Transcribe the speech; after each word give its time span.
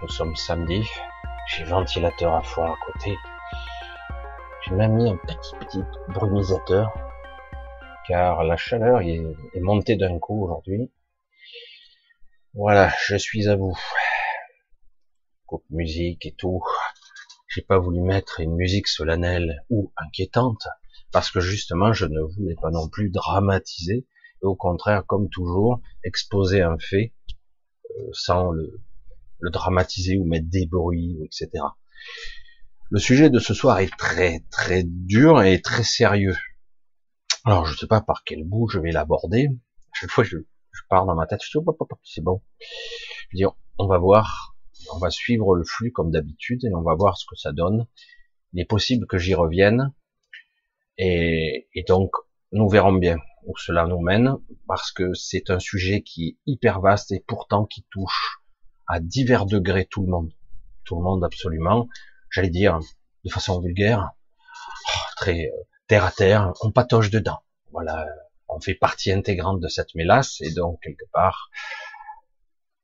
nous 0.00 0.08
sommes 0.08 0.36
samedi. 0.36 0.82
J'ai 1.48 1.64
ventilateur 1.64 2.34
à 2.34 2.42
fond 2.42 2.64
à 2.64 2.76
côté. 2.86 3.16
J'ai 4.64 4.74
même 4.74 4.94
mis 4.94 5.08
un 5.08 5.16
petit 5.16 5.56
petit 5.58 5.82
brumisateur, 6.08 6.92
car 8.06 8.44
la 8.44 8.56
chaleur 8.56 9.00
est, 9.00 9.20
est 9.54 9.60
montée 9.60 9.96
d'un 9.96 10.18
coup 10.18 10.44
aujourd'hui. 10.44 10.92
Voilà, 12.54 12.92
je 13.06 13.16
suis 13.16 13.48
à 13.48 13.56
vous. 13.56 13.76
Coupe 15.46 15.64
musique 15.70 16.26
et 16.26 16.32
tout. 16.32 16.62
J'ai 17.48 17.62
pas 17.62 17.78
voulu 17.78 18.00
mettre 18.00 18.40
une 18.40 18.54
musique 18.54 18.88
solennelle 18.88 19.64
ou 19.70 19.92
inquiétante, 19.96 20.68
parce 21.10 21.30
que 21.30 21.40
justement, 21.40 21.92
je 21.92 22.06
ne 22.06 22.20
voulais 22.20 22.56
pas 22.60 22.70
non 22.70 22.88
plus 22.88 23.10
dramatiser, 23.10 24.06
et 24.42 24.46
au 24.46 24.54
contraire, 24.54 25.04
comme 25.06 25.28
toujours, 25.30 25.80
exposer 26.04 26.62
un 26.62 26.78
fait 26.78 27.14
euh, 27.96 28.08
sans 28.12 28.50
le, 28.50 28.80
le 29.40 29.50
dramatiser 29.50 30.16
ou 30.16 30.24
mettre 30.24 30.48
des 30.48 30.66
bruits, 30.66 31.18
etc. 31.24 31.50
Le 32.90 32.98
sujet 32.98 33.30
de 33.30 33.38
ce 33.38 33.54
soir 33.54 33.78
est 33.80 33.94
très 33.98 34.40
très 34.50 34.82
dur 34.84 35.42
et 35.42 35.60
très 35.60 35.82
sérieux. 35.82 36.36
Alors 37.44 37.66
je 37.66 37.76
sais 37.76 37.86
pas 37.86 38.00
par 38.00 38.24
quel 38.24 38.44
bout 38.44 38.68
je 38.68 38.78
vais 38.78 38.92
l'aborder. 38.92 39.48
Chaque 39.92 40.10
fois 40.10 40.24
je, 40.24 40.38
pars 40.88 41.06
dans 41.06 41.14
ma 41.14 41.26
tête, 41.26 41.40
je 41.42 41.58
dis 41.58 41.64
oh, 41.66 41.88
c'est 42.04 42.22
bon. 42.22 42.42
Je 43.30 43.44
on 43.78 43.86
va 43.86 43.98
voir, 43.98 44.56
on 44.94 44.98
va 44.98 45.10
suivre 45.10 45.54
le 45.54 45.64
flux 45.64 45.92
comme 45.92 46.10
d'habitude 46.10 46.64
et 46.64 46.74
on 46.74 46.82
va 46.82 46.94
voir 46.94 47.18
ce 47.18 47.26
que 47.28 47.36
ça 47.36 47.52
donne. 47.52 47.86
Il 48.52 48.60
est 48.60 48.64
possible 48.64 49.06
que 49.06 49.18
j'y 49.18 49.34
revienne 49.34 49.92
et, 50.96 51.68
et 51.74 51.84
donc 51.84 52.10
nous 52.52 52.68
verrons 52.68 52.94
bien 52.94 53.18
où 53.46 53.56
cela 53.56 53.86
nous 53.86 54.00
mène 54.00 54.36
parce 54.66 54.92
que 54.92 55.14
c'est 55.14 55.50
un 55.50 55.58
sujet 55.58 56.02
qui 56.02 56.28
est 56.28 56.36
hyper 56.46 56.80
vaste 56.80 57.12
et 57.12 57.20
pourtant 57.26 57.66
qui 57.66 57.84
touche 57.90 58.37
à 58.88 59.00
divers 59.00 59.46
degrés 59.46 59.86
tout 59.86 60.02
le 60.02 60.08
monde. 60.08 60.32
Tout 60.84 60.96
le 60.96 61.02
monde 61.02 61.24
absolument. 61.24 61.88
J'allais 62.30 62.50
dire 62.50 62.80
de 63.24 63.30
façon 63.30 63.60
vulgaire, 63.60 64.10
oh, 64.38 64.98
très 65.16 65.46
euh, 65.46 65.62
terre 65.86 66.04
à 66.04 66.10
terre, 66.10 66.52
on 66.62 66.70
patoche 66.70 67.10
dedans. 67.10 67.40
Voilà, 67.72 68.06
on 68.48 68.60
fait 68.60 68.74
partie 68.74 69.12
intégrante 69.12 69.60
de 69.60 69.68
cette 69.68 69.94
mélasse 69.94 70.40
et 70.40 70.52
donc 70.52 70.80
quelque 70.82 71.04
part, 71.12 71.50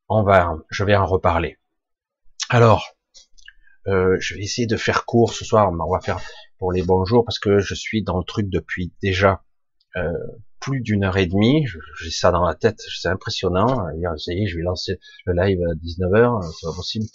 on 0.09 0.23
va, 0.23 0.57
je 0.71 0.85
vais 0.85 0.97
en 0.97 1.07
reparler. 1.07 1.59
Alors, 2.51 2.95
euh, 3.87 4.17
je 4.21 4.35
vais 4.35 4.43
essayer 4.43 4.67
de 4.67 4.77
faire 4.77 5.05
court 5.05 5.33
ce 5.33 5.45
soir. 5.45 5.71
On 5.73 5.93
va 5.93 6.01
faire 6.01 6.21
pour 6.59 6.73
les 6.73 6.83
bons 6.83 7.05
jours 7.05 7.25
parce 7.25 7.39
que 7.39 7.59
je 7.59 7.75
suis 7.75 8.03
dans 8.03 8.19
le 8.19 8.25
truc 8.25 8.49
depuis 8.49 8.93
déjà 9.03 9.43
euh, 9.97 10.13
plus 10.65 10.81
d'une 10.81 11.05
heure 11.05 11.17
et 11.17 11.27
demie. 11.27 11.67
J'ai 12.01 12.11
ça 12.11 12.31
dans 12.31 12.45
la 12.45 12.55
tête, 12.55 12.81
c'est 12.81 13.09
impressionnant. 13.09 13.87
je 13.97 14.57
vais 14.57 14.63
lancer 14.63 14.99
le 15.27 15.35
live 15.35 15.61
à 15.63 15.75
19h, 15.75 16.53
c'est 16.59 16.67
pas 16.67 16.75
possible. 16.75 17.07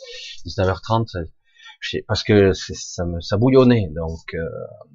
19h30, 0.46 1.26
parce 2.08 2.24
que 2.24 2.54
ça 2.54 3.06
me 3.06 3.20
ça 3.22 3.38
bouillonnait. 3.38 3.90
Donc, 3.96 4.34
euh, 4.34 4.46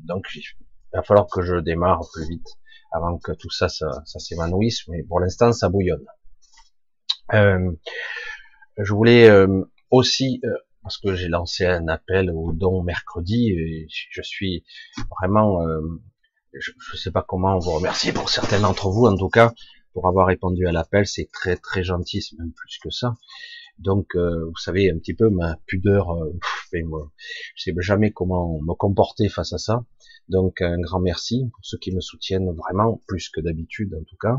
il 0.08 0.96
va 0.96 1.02
falloir 1.02 1.26
que 1.26 1.42
je 1.42 1.56
démarre 1.56 2.02
plus 2.12 2.28
vite 2.28 2.46
avant 2.92 3.18
que 3.18 3.32
tout 3.32 3.50
ça, 3.50 3.68
ça, 3.68 4.02
ça 4.04 4.18
s'évanouisse. 4.20 4.86
Mais 4.88 5.02
pour 5.02 5.18
l'instant, 5.18 5.52
ça 5.52 5.68
bouillonne. 5.68 6.04
Euh, 7.32 7.72
je 8.78 8.92
voulais 8.92 9.28
euh, 9.28 9.64
aussi 9.90 10.40
euh, 10.44 10.54
parce 10.82 10.98
que 10.98 11.14
j'ai 11.14 11.28
lancé 11.28 11.64
un 11.64 11.88
appel 11.88 12.30
au 12.30 12.52
don 12.52 12.82
mercredi 12.82 13.86
je 13.88 14.22
suis 14.22 14.64
vraiment 15.18 15.64
je 16.58 16.72
ne 16.92 16.98
sais 16.98 17.10
pas 17.10 17.24
comment 17.26 17.58
vous 17.58 17.72
remercier 17.72 18.12
pour 18.12 18.28
certains 18.30 18.60
d'entre 18.60 18.90
vous, 18.90 19.06
en 19.06 19.16
tout 19.16 19.28
cas, 19.28 19.52
pour 19.92 20.08
avoir 20.08 20.26
répondu 20.26 20.66
à 20.66 20.72
l'appel, 20.72 21.06
c'est 21.06 21.30
très 21.32 21.56
très 21.56 21.84
gentil, 21.84 22.20
c'est 22.22 22.38
même 22.38 22.52
plus 22.52 22.78
que 22.82 22.90
ça. 22.90 23.14
Donc, 23.78 24.14
euh, 24.14 24.44
vous 24.44 24.56
savez 24.56 24.90
un 24.90 24.98
petit 24.98 25.14
peu 25.14 25.30
ma 25.30 25.56
pudeur, 25.66 26.10
euh, 26.12 26.32
moi, 26.84 27.10
je 27.56 27.62
sais 27.62 27.74
jamais 27.78 28.12
comment 28.12 28.60
me 28.60 28.74
comporter 28.74 29.28
face 29.28 29.52
à 29.52 29.58
ça. 29.58 29.84
Donc, 30.28 30.62
un 30.62 30.78
grand 30.80 31.00
merci 31.00 31.48
pour 31.52 31.64
ceux 31.64 31.78
qui 31.78 31.92
me 31.92 32.00
soutiennent 32.00 32.50
vraiment 32.52 33.00
plus 33.06 33.28
que 33.28 33.40
d'habitude, 33.40 33.94
en 33.94 34.04
tout 34.04 34.16
cas, 34.16 34.38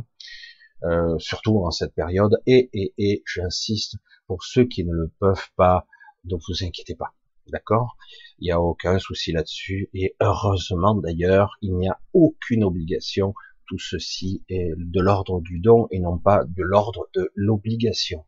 euh, 0.84 1.18
surtout 1.20 1.60
en 1.60 1.72
cette 1.72 1.94
période. 1.94 2.38
Et 2.46 2.70
et 2.74 2.94
et, 2.98 3.24
j'insiste 3.26 3.98
pour 4.28 4.44
ceux 4.44 4.66
qui 4.66 4.84
ne 4.86 4.94
le 4.94 5.12
peuvent 5.20 5.50
pas, 5.56 5.86
donc 6.24 6.42
vous 6.48 6.64
inquiétez 6.64 6.96
pas. 6.96 7.14
D'accord 7.48 7.96
Il 8.40 8.46
n'y 8.46 8.52
a 8.52 8.60
aucun 8.60 8.98
souci 8.98 9.32
là-dessus. 9.32 9.90
Et 9.94 10.16
heureusement 10.20 10.96
d'ailleurs, 10.96 11.58
il 11.62 11.76
n'y 11.76 11.88
a 11.88 12.00
aucune 12.14 12.64
obligation. 12.64 13.34
Tout 13.68 13.80
ceci 13.80 14.44
est 14.50 14.72
de 14.76 15.02
l'ordre 15.02 15.42
du 15.42 15.60
don 15.60 15.88
et 15.92 16.00
non 16.00 16.18
pas 16.18 16.44
de 16.44 16.64
l'ordre 16.64 17.08
de 17.14 17.32
l'obligation. 17.36 18.26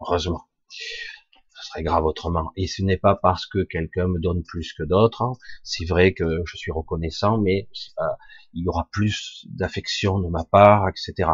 Heureusement. 0.00 0.44
Ce 0.68 1.68
serait 1.68 1.82
grave 1.82 2.04
autrement. 2.04 2.52
Et 2.56 2.66
ce 2.66 2.82
n'est 2.82 2.98
pas 2.98 3.16
parce 3.16 3.46
que 3.46 3.62
quelqu'un 3.64 4.06
me 4.06 4.20
donne 4.20 4.42
plus 4.42 4.74
que 4.74 4.82
d'autres. 4.82 5.24
C'est 5.62 5.86
vrai 5.86 6.12
que 6.12 6.42
je 6.44 6.56
suis 6.56 6.72
reconnaissant, 6.72 7.38
mais 7.38 7.68
il 8.52 8.64
y 8.64 8.68
aura 8.68 8.88
plus 8.92 9.46
d'affection 9.48 10.18
de 10.18 10.28
ma 10.28 10.44
part, 10.44 10.88
etc. 10.88 11.30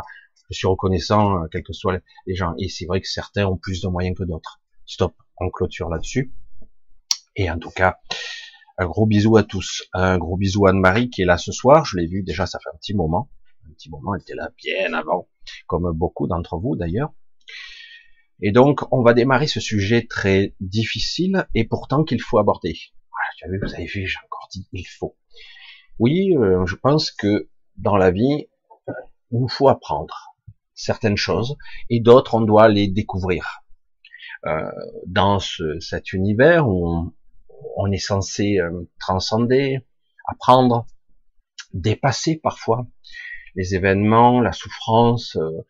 Je 0.51 0.55
suis 0.57 0.69
reconnaissant, 0.69 1.47
quels 1.51 1.65
que 1.65 1.73
soient 1.73 1.99
les 2.27 2.35
gens. 2.37 2.55
Et 2.59 2.69
c'est 2.69 2.87
vrai 2.87 3.01
que 3.01 3.09
certains 3.09 3.47
ont 3.47 3.57
plus 3.57 3.83
de 3.83 3.89
moyens 3.89 4.17
que 4.17 4.25
d'autres. 4.25 4.61
Stop. 4.87 5.15
On 5.39 5.51
clôture 5.51 5.89
là-dessus. 5.89 6.33
Et 7.37 7.51
en 7.51 7.59
tout 7.59 7.71
cas, 7.71 7.99
un 8.79 8.87
gros 8.87 9.07
bisou 9.07 9.37
à 9.37 9.43
tous. 9.43 9.85
Un 9.93 10.19
gros 10.19 10.37
bisou 10.37 10.67
à 10.67 10.71
Anne-Marie 10.71 11.11
qui 11.11 11.23
est 11.23 11.27
là 11.27 11.39
ce 11.39 11.53
soir. 11.53 11.85
Je 11.85 11.97
l'ai 11.97 12.07
vu 12.07 12.23
déjà, 12.23 12.47
ça 12.47 12.59
fait 12.59 12.71
un 12.73 12.77
petit 12.79 12.95
moment. 12.95 13.31
Un 13.69 13.73
petit 13.73 13.91
moment, 13.91 14.15
elle 14.15 14.23
était 14.23 14.35
là 14.35 14.51
bien 14.57 14.93
avant, 14.93 15.29
comme 15.67 15.91
beaucoup 15.93 16.27
d'entre 16.27 16.59
vous 16.59 16.77
d'ailleurs. 16.77 17.13
Et 18.41 18.51
donc, 18.51 18.81
on 18.91 19.03
va 19.03 19.15
démarrer 19.15 19.47
ce 19.47 19.61
sujet 19.61 20.07
très 20.09 20.55
difficile 20.61 21.47
et 21.55 21.65
pourtant 21.65 22.03
qu'il 22.03 22.21
faut 22.21 22.39
aborder. 22.39 22.77
Voilà, 23.41 23.59
vous 23.63 23.75
avez 23.75 23.87
vu, 23.87 24.07
j'ai 24.07 24.19
encore 24.25 24.49
dit, 24.53 24.67
il 24.73 24.85
faut. 24.85 25.17
Oui, 26.01 26.37
euh, 26.37 26.67
je 26.67 26.75
pense 26.75 27.13
que 27.13 27.49
dans 27.77 27.97
la 27.97 28.11
vie, 28.11 28.49
il 29.31 29.41
nous 29.41 29.49
faut 29.49 29.69
apprendre 29.69 30.35
certaines 30.75 31.17
choses 31.17 31.57
et 31.89 32.01
d'autres, 32.01 32.35
on 32.35 32.41
doit 32.41 32.69
les 32.69 32.89
découvrir. 32.89 33.63
Euh, 34.45 34.73
dans 35.07 35.39
ce, 35.39 35.79
cet 35.79 36.13
univers 36.13 36.69
où 36.69 36.89
on, 36.89 37.13
on 37.77 37.91
est 37.91 37.99
censé 37.99 38.59
euh, 38.59 38.89
transcender, 38.99 39.81
apprendre, 40.27 40.87
dépasser 41.75 42.37
parfois 42.43 42.87
les 43.55 43.75
événements, 43.75 44.41
la 44.41 44.53
souffrance. 44.53 45.37
Euh, 45.37 45.67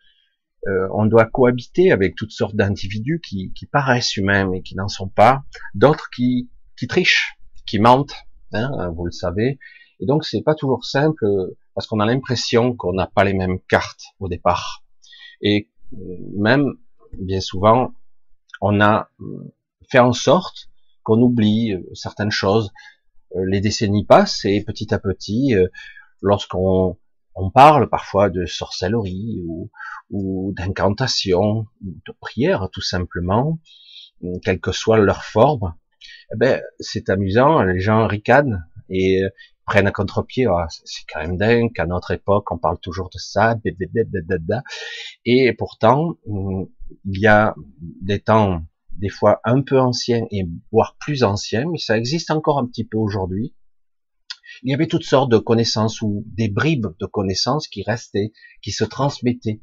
euh, 0.69 0.89
on 0.95 1.07
doit 1.07 1.27
cohabiter 1.27 1.91
avec 1.91 2.15
toutes 2.15 2.31
sortes 2.31 2.55
d'individus 2.55 3.21
qui, 3.21 3.53
qui, 3.53 3.67
paraissent 3.67 4.17
humains 4.17 4.49
mais 4.49 4.63
qui 4.63 4.77
n'en 4.77 4.87
sont 4.87 5.09
pas, 5.09 5.43
d'autres 5.75 6.09
qui, 6.11 6.51
qui 6.79 6.87
trichent, 6.87 7.37
qui 7.67 7.81
mentent, 7.81 8.15
hein, 8.53 8.91
vous 8.95 9.05
le 9.05 9.11
savez. 9.11 9.59
Et 9.99 10.07
donc 10.07 10.25
c'est 10.25 10.43
pas 10.43 10.55
toujours 10.55 10.85
simple 10.85 11.25
parce 11.75 11.89
qu'on 11.89 11.99
a 11.99 12.07
l'impression 12.07 12.77
qu'on 12.77 12.93
n'a 12.93 13.09
pas 13.09 13.25
les 13.25 13.35
mêmes 13.35 13.59
cartes 13.69 14.05
au 14.21 14.29
départ. 14.29 14.85
Et 15.41 15.69
même 16.37 16.75
bien 17.19 17.41
souvent, 17.41 17.93
on 18.61 18.81
a 18.81 19.11
fait 19.91 19.99
en 19.99 20.13
sorte 20.13 20.71
qu'on 21.03 21.21
oublie 21.21 21.73
euh, 21.73 21.83
certaines 21.95 22.31
choses. 22.31 22.73
Euh, 23.37 23.45
les 23.47 23.61
décennies 23.61 24.05
passent 24.05 24.45
et 24.45 24.63
petit 24.65 24.93
à 24.95 24.99
petit, 24.99 25.55
euh, 25.55 25.69
lorsqu'on 26.21 26.99
on 27.35 27.51
parle 27.51 27.89
parfois 27.89 28.29
de 28.29 28.45
sorcellerie 28.45 29.41
ou, 29.47 29.71
ou 30.11 30.53
d'incantation, 30.55 31.67
de 31.81 32.13
prière 32.21 32.69
tout 32.71 32.83
simplement, 32.83 33.59
quelle 34.45 34.61
que 34.61 34.71
soit 34.71 34.99
leur 34.99 35.25
forme, 35.25 35.75
eh 36.33 36.37
ben, 36.37 36.61
c'est 36.79 37.09
amusant, 37.09 37.63
les 37.63 37.81
gens 37.81 38.07
ricanent 38.07 38.63
et 38.91 39.23
prennent 39.65 39.87
à 39.87 39.93
contre-pied, 39.93 40.47
ah, 40.47 40.67
c'est 40.69 41.05
quand 41.11 41.21
même 41.21 41.39
dingue 41.39 41.73
qu'à 41.73 41.87
notre 41.87 42.11
époque 42.11 42.53
on 42.53 42.59
parle 42.59 42.79
toujours 42.81 43.09
de 43.09 43.19
ça, 43.19 43.57
et 45.25 45.53
pourtant 45.55 46.19
il 46.27 47.19
y 47.19 47.27
a 47.27 47.55
des 48.03 48.21
temps 48.21 48.63
des 48.99 49.09
fois 49.09 49.41
un 49.45 49.63
peu 49.63 49.79
anciens 49.81 50.27
et 50.31 50.47
voire 50.71 50.97
plus 51.01 51.23
anciens, 51.25 51.65
mais 51.71 51.79
ça 51.79 51.97
existe 51.97 52.31
encore 52.31 52.59
un 52.59 52.67
petit 52.67 52.85
peu 52.85 52.99
aujourd'hui. 52.99 53.55
Il 54.63 54.71
y 54.71 54.75
avait 54.75 54.87
toutes 54.87 55.05
sortes 55.05 55.31
de 55.31 55.39
connaissances 55.39 56.03
ou 56.03 56.25
des 56.27 56.49
bribes 56.49 56.89
de 57.01 57.07
connaissances 57.07 57.69
qui 57.69 57.83
restaient, 57.83 58.33
qui 58.63 58.71
se 58.71 58.85
transmettaient 58.85 59.61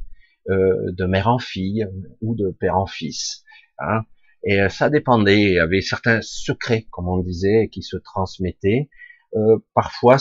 euh, 0.50 0.92
de 0.92 1.06
mère 1.06 1.28
en 1.28 1.38
fille 1.40 1.88
ou 2.22 2.36
de 2.36 2.50
père 2.50 2.78
en 2.78 2.88
fils. 2.88 3.44
Hein. 3.78 4.02
Et 4.44 4.62
euh, 4.62 4.70
ça 4.70 4.90
dépendait. 4.90 5.42
Il 5.42 5.54
y 5.54 5.60
avait 5.60 5.81
certains 5.81 6.22
secrets, 6.22 6.88
comme 6.92 7.08
on 7.08 7.20
disait, 7.20 7.70
qui 7.72 7.84
se 7.84 7.98
transmettaient. 7.98 8.90
Euh, 9.36 9.58
parfois, 9.74 10.18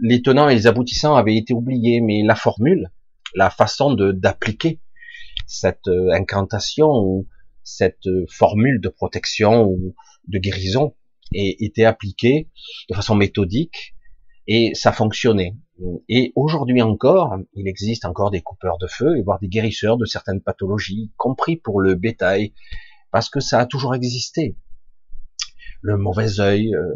les 0.00 0.22
tenants 0.22 0.48
et 0.48 0.54
les 0.54 0.66
aboutissants 0.66 1.16
avaient 1.16 1.36
été 1.36 1.52
oubliés, 1.52 2.00
mais 2.00 2.22
la 2.22 2.34
formule, 2.34 2.90
la 3.34 3.50
façon 3.50 3.94
d'appliquer 3.94 4.80
cette 5.46 5.88
euh, 5.88 6.10
incantation 6.12 6.88
ou 6.88 7.26
cette 7.66 8.06
euh, 8.06 8.24
formule 8.30 8.80
de 8.80 8.88
protection 8.88 9.64
ou 9.64 9.94
de 10.28 10.38
guérison 10.38 10.94
et 11.32 11.64
était 11.64 11.84
appliquée 11.84 12.48
de 12.88 12.94
façon 12.94 13.16
méthodique 13.16 13.94
Et 14.46 14.70
ça 14.74 14.92
fonctionnait. 14.92 15.56
Et 16.08 16.32
aujourd'hui 16.36 16.80
encore, 16.80 17.36
il 17.54 17.66
existe 17.66 18.04
encore 18.04 18.30
des 18.30 18.40
coupeurs 18.40 18.78
de 18.78 18.86
feu, 18.86 19.18
et 19.18 19.22
voire 19.22 19.40
des 19.40 19.48
guérisseurs 19.48 19.98
de 19.98 20.06
certaines 20.06 20.40
pathologies, 20.40 21.12
compris 21.16 21.56
pour 21.56 21.80
le 21.80 21.96
bétail, 21.96 22.54
parce 23.10 23.28
que 23.28 23.40
ça 23.40 23.58
a 23.58 23.66
toujours 23.66 23.94
existé. 23.94 24.56
Le 25.82 25.96
mauvais 25.96 26.38
œil, 26.38 26.72
euh, 26.74 26.94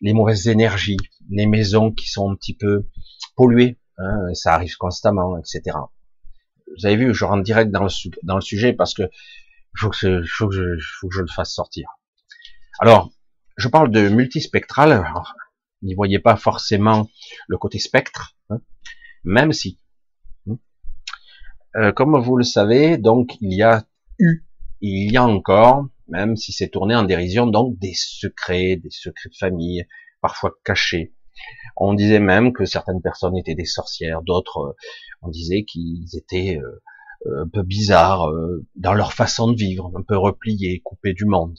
les 0.00 0.12
mauvaises 0.12 0.46
énergies, 0.46 0.96
les 1.28 1.46
maisons 1.46 1.90
qui 1.90 2.08
sont 2.08 2.30
un 2.30 2.36
petit 2.36 2.54
peu 2.54 2.86
polluées, 3.34 3.76
hein, 3.98 4.32
ça 4.34 4.54
arrive 4.54 4.76
constamment, 4.76 5.36
etc. 5.36 5.76
Vous 6.78 6.86
avez 6.86 6.96
vu, 6.96 7.12
je 7.12 7.24
rentre 7.24 7.42
direct 7.42 7.70
dans 7.72 7.82
le, 7.82 7.90
dans 8.22 8.36
le 8.36 8.40
sujet 8.40 8.72
parce 8.72 8.94
que 8.94 9.10
faut 9.78 9.90
que, 9.90 10.22
faut 10.24 10.48
que, 10.48 10.54
je, 10.54 10.86
faut 11.00 11.08
que 11.08 11.14
je 11.14 11.20
le 11.20 11.28
fasse 11.28 11.52
sortir. 11.52 11.88
Alors, 12.78 13.10
je 13.56 13.68
parle 13.68 13.90
de 13.90 14.08
multispectral. 14.08 15.04
N'y 15.82 15.94
voyez 15.94 16.18
pas 16.18 16.36
forcément 16.36 17.08
le 17.48 17.58
côté 17.58 17.78
spectre, 17.78 18.36
hein, 18.50 18.60
même 19.24 19.52
si. 19.52 19.78
Hein. 20.48 20.58
Euh, 21.76 21.92
comme 21.92 22.18
vous 22.18 22.36
le 22.36 22.44
savez, 22.44 22.98
donc 22.98 23.36
il 23.40 23.54
y 23.54 23.62
a 23.62 23.86
eu, 24.18 24.44
il 24.80 25.12
y 25.12 25.16
a 25.16 25.24
encore, 25.24 25.86
même 26.08 26.36
si 26.36 26.52
c'est 26.52 26.68
tourné 26.68 26.94
en 26.94 27.04
dérision, 27.04 27.46
donc 27.46 27.78
des 27.78 27.94
secrets, 27.94 28.76
des 28.76 28.90
secrets 28.90 29.28
de 29.28 29.36
famille, 29.36 29.86
parfois 30.20 30.52
cachés. 30.64 31.14
On 31.76 31.92
disait 31.92 32.20
même 32.20 32.52
que 32.52 32.64
certaines 32.64 33.02
personnes 33.02 33.36
étaient 33.36 33.54
des 33.54 33.66
sorcières, 33.66 34.22
d'autres, 34.22 34.58
euh, 34.58 34.76
on 35.22 35.28
disait 35.28 35.64
qu'ils 35.64 36.16
étaient 36.16 36.58
euh, 36.58 36.82
un 37.38 37.48
peu 37.48 37.62
bizarres 37.62 38.30
dans 38.76 38.94
leur 38.94 39.12
façon 39.12 39.50
de 39.50 39.56
vivre, 39.56 39.90
un 39.96 40.02
peu 40.02 40.16
repliés, 40.16 40.80
coupés 40.84 41.12
du 41.12 41.24
monde. 41.24 41.58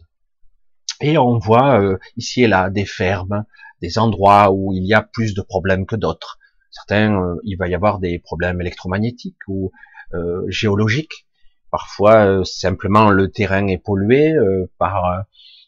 Et 1.02 1.18
on 1.18 1.38
voit 1.38 1.82
ici 2.16 2.44
et 2.44 2.48
là 2.48 2.70
des 2.70 2.86
fermes, 2.86 3.46
des 3.82 4.00
endroits 4.00 4.52
où 4.52 4.74
il 4.74 4.86
y 4.86 4.94
a 4.94 5.02
plus 5.02 5.34
de 5.34 5.42
problèmes 5.42 5.86
que 5.86 5.96
d'autres. 5.96 6.40
Certains, 6.72 7.20
euh, 7.20 7.36
il 7.44 7.58
va 7.58 7.68
y 7.68 7.76
avoir 7.76 8.00
des 8.00 8.20
problèmes 8.20 8.62
électromagnétiques 8.62 9.48
ou 9.48 9.72
euh, 10.14 10.44
géologiques. 10.48 11.26
Parfois, 11.72 12.26
euh, 12.26 12.44
simplement 12.44 13.10
le 13.10 13.30
terrain 13.30 13.68
est 13.68 13.78
pollué 13.78 14.34
par 14.78 15.26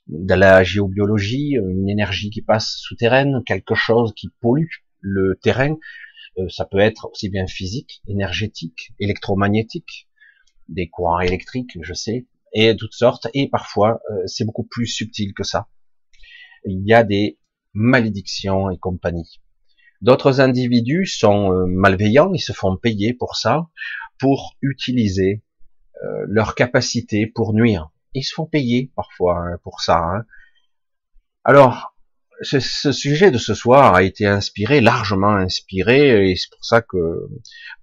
de 0.07 0.34
la 0.34 0.63
géobiologie, 0.63 1.52
une 1.52 1.90
énergie 1.90 2.30
qui 2.30 2.42
passe 2.42 2.75
souterraine, 2.78 3.44
quelque 3.45 3.75
chose 3.75 4.13
qui 4.16 4.30
pollue 4.42 4.66
le 5.02 5.38
terrain. 5.42 5.75
Ça 6.48 6.66
peut 6.66 6.80
être 6.80 7.10
aussi 7.12 7.30
bien 7.30 7.48
physique, 7.48 8.02
énergétique, 8.08 8.94
électromagnétique, 9.00 10.08
des 10.68 10.90
courants 10.90 11.20
électriques, 11.20 11.78
je 11.82 11.94
sais, 11.94 12.28
et 12.54 12.76
toutes 12.76 12.94
sortes. 12.94 13.28
Et 13.34 13.50
parfois, 13.50 14.02
c'est 14.26 14.46
beaucoup 14.46 14.64
plus 14.64 14.88
subtil 14.88 15.34
que 15.34 15.44
ça. 15.44 15.68
Il 16.66 16.86
y 16.86 16.94
a 16.94 17.04
des 17.04 17.40
malédiction 17.74 18.70
et 18.70 18.78
compagnie. 18.78 19.40
D'autres 20.02 20.40
individus 20.40 21.06
sont 21.06 21.52
euh, 21.52 21.66
malveillants, 21.66 22.34
ils 22.34 22.40
se 22.40 22.54
font 22.54 22.78
payer 22.78 23.14
pour 23.14 23.36
ça, 23.36 23.68
pour 24.18 24.56
utiliser 24.62 25.44
euh, 26.04 26.26
leur 26.28 26.56
capacité 26.56 27.28
pour 27.28 27.54
nuire. 27.54 27.90
Ils 28.14 28.24
se 28.24 28.34
font 28.34 28.46
payer 28.46 28.92
parfois 28.96 29.40
hein, 29.40 29.58
pour 29.64 29.82
ça. 29.82 29.98
Hein. 29.98 30.26
Alors, 31.44 31.96
ce, 32.42 32.92
sujet 32.92 33.32
de 33.32 33.38
ce 33.38 33.54
soir 33.54 33.96
a 33.96 34.04
été 34.04 34.26
inspiré, 34.26 34.82
largement 34.82 35.36
inspiré, 35.36 36.31
et 36.31 36.36
c'est 36.36 36.50
pour 36.52 36.64
ça 36.64 36.81
que 36.81 37.28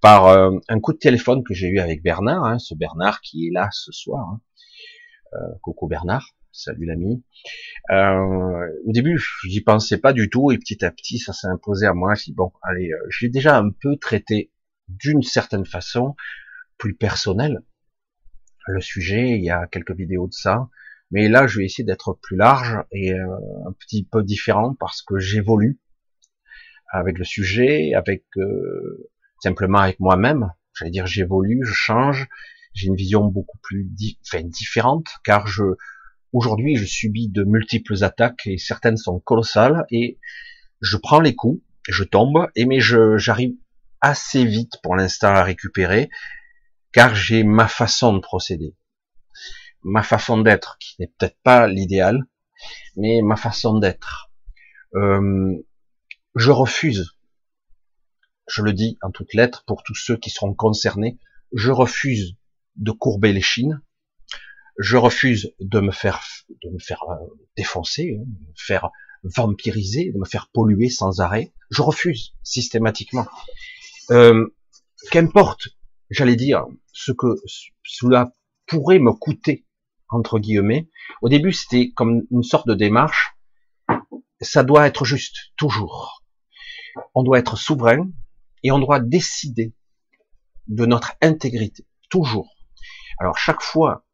par 0.01 0.27
euh, 0.27 0.51
un 0.69 0.79
coup 0.79 0.93
de 0.93 0.97
téléphone 0.97 1.43
que 1.43 1.53
j'ai 1.53 1.67
eu 1.67 1.79
avec 1.79 2.01
Bernard, 2.01 2.43
hein, 2.43 2.59
ce 2.59 2.73
Bernard 2.75 3.21
qui 3.21 3.47
est 3.47 3.51
là 3.51 3.69
ce 3.71 3.91
soir, 3.91 4.27
hein, 4.27 4.41
coucou 5.61 5.87
Bernard, 5.87 6.35
salut 6.57 6.85
l'ami. 6.85 7.23
Euh, 7.91 8.67
au 8.85 8.91
début, 8.91 9.21
j'y 9.47 9.61
pensais 9.61 9.97
pas 9.97 10.13
du 10.13 10.29
tout, 10.29 10.51
et 10.51 10.57
petit 10.57 10.83
à 10.83 10.91
petit, 10.91 11.19
ça 11.19 11.33
s'est 11.33 11.47
imposé 11.47 11.85
à 11.85 11.93
moi. 11.93 12.15
Je 12.15 12.25
dis 12.25 12.33
bon, 12.33 12.51
allez, 12.63 12.91
euh, 12.91 13.07
j'ai 13.09 13.29
déjà 13.29 13.57
un 13.57 13.69
peu 13.69 13.95
traité 13.97 14.51
d'une 14.87 15.21
certaine 15.21 15.65
façon, 15.65 16.15
plus 16.77 16.95
personnelle, 16.95 17.59
le 18.67 18.81
sujet. 18.81 19.37
Il 19.37 19.43
y 19.43 19.51
a 19.51 19.67
quelques 19.67 19.95
vidéos 19.95 20.27
de 20.27 20.33
ça, 20.33 20.69
mais 21.11 21.29
là, 21.29 21.47
je 21.47 21.59
vais 21.59 21.65
essayer 21.65 21.85
d'être 21.85 22.17
plus 22.21 22.35
large 22.35 22.79
et 22.91 23.13
euh, 23.13 23.25
un 23.65 23.71
petit 23.73 24.03
peu 24.03 24.23
différent 24.23 24.75
parce 24.79 25.01
que 25.01 25.19
j'évolue 25.19 25.79
avec 26.91 27.17
le 27.17 27.23
sujet, 27.23 27.93
avec 27.93 28.25
euh, 28.37 29.09
simplement 29.41 29.79
avec 29.79 29.99
moi-même. 29.99 30.51
J'allais 30.73 30.91
dire, 30.91 31.07
j'évolue, 31.07 31.61
je 31.63 31.73
change. 31.73 32.27
J'ai 32.73 32.87
une 32.87 32.95
vision 32.95 33.25
beaucoup 33.25 33.57
plus 33.63 33.89
enfin, 34.25 34.43
différente, 34.43 35.07
car 35.23 35.47
je 35.47 35.63
Aujourd'hui, 36.33 36.75
je 36.75 36.85
subis 36.85 37.29
de 37.29 37.43
multiples 37.43 38.03
attaques 38.03 38.45
et 38.45 38.57
certaines 38.57 38.97
sont 38.97 39.19
colossales 39.19 39.85
et 39.89 40.19
je 40.81 40.97
prends 40.97 41.21
les 41.21 41.33
coups, 41.33 41.63
je 41.87 42.03
tombe 42.03 42.47
et 42.55 42.65
mais 42.65 42.79
j'arrive 42.79 43.55
assez 44.01 44.45
vite 44.45 44.73
pour 44.83 44.95
l'instant 44.95 45.29
à 45.29 45.41
récupérer 45.41 46.09
car 46.91 47.15
j'ai 47.15 47.43
ma 47.43 47.67
façon 47.67 48.13
de 48.13 48.19
procéder, 48.19 48.75
ma 49.83 50.03
façon 50.03 50.39
d'être 50.39 50.77
qui 50.79 50.95
n'est 50.99 51.11
peut-être 51.17 51.37
pas 51.43 51.67
l'idéal, 51.67 52.23
mais 52.95 53.21
ma 53.21 53.35
façon 53.35 53.77
d'être. 53.79 54.31
Euh, 54.95 55.55
je 56.35 56.51
refuse, 56.51 57.17
je 58.47 58.61
le 58.61 58.73
dis 58.73 58.97
en 59.01 59.11
toutes 59.11 59.33
lettres 59.33 59.63
pour 59.65 59.83
tous 59.83 59.95
ceux 59.95 60.17
qui 60.17 60.29
seront 60.29 60.53
concernés, 60.53 61.19
je 61.53 61.71
refuse 61.71 62.35
de 62.75 62.91
courber 62.91 63.33
les 63.33 63.41
chines, 63.41 63.81
je 64.79 64.97
refuse 64.97 65.53
de 65.59 65.79
me 65.79 65.91
faire 65.91 66.23
de 66.63 66.69
me 66.69 66.79
faire 66.79 67.03
euh, 67.09 67.15
défoncer, 67.55 68.17
hein, 68.19 68.23
de 68.25 68.47
me 68.47 68.53
faire 68.55 68.89
vampiriser, 69.23 70.11
de 70.11 70.17
me 70.17 70.25
faire 70.25 70.49
polluer 70.53 70.89
sans 70.89 71.19
arrêt. 71.21 71.53
Je 71.71 71.81
refuse 71.81 72.33
systématiquement. 72.43 73.27
Euh, 74.11 74.47
Qu'importe, 75.11 75.69
j'allais 76.09 76.35
dire, 76.35 76.65
ce 76.91 77.11
que 77.11 77.27
cela 77.83 78.33
pourrait 78.65 78.99
me 78.99 79.13
coûter 79.13 79.65
entre 80.09 80.39
guillemets. 80.39 80.89
Au 81.21 81.29
début, 81.29 81.53
c'était 81.53 81.91
comme 81.91 82.23
une 82.31 82.43
sorte 82.43 82.67
de 82.67 82.73
démarche. 82.73 83.35
Ça 84.41 84.63
doit 84.63 84.87
être 84.87 85.05
juste, 85.05 85.51
toujours. 85.57 86.23
On 87.15 87.23
doit 87.23 87.39
être 87.39 87.57
souverain 87.57 88.09
et 88.63 88.71
on 88.71 88.79
doit 88.79 88.99
décider 88.99 89.73
de 90.67 90.85
notre 90.85 91.13
intégrité, 91.21 91.85
toujours. 92.09 92.55
Alors 93.19 93.37
chaque 93.37 93.61
fois 93.61 94.07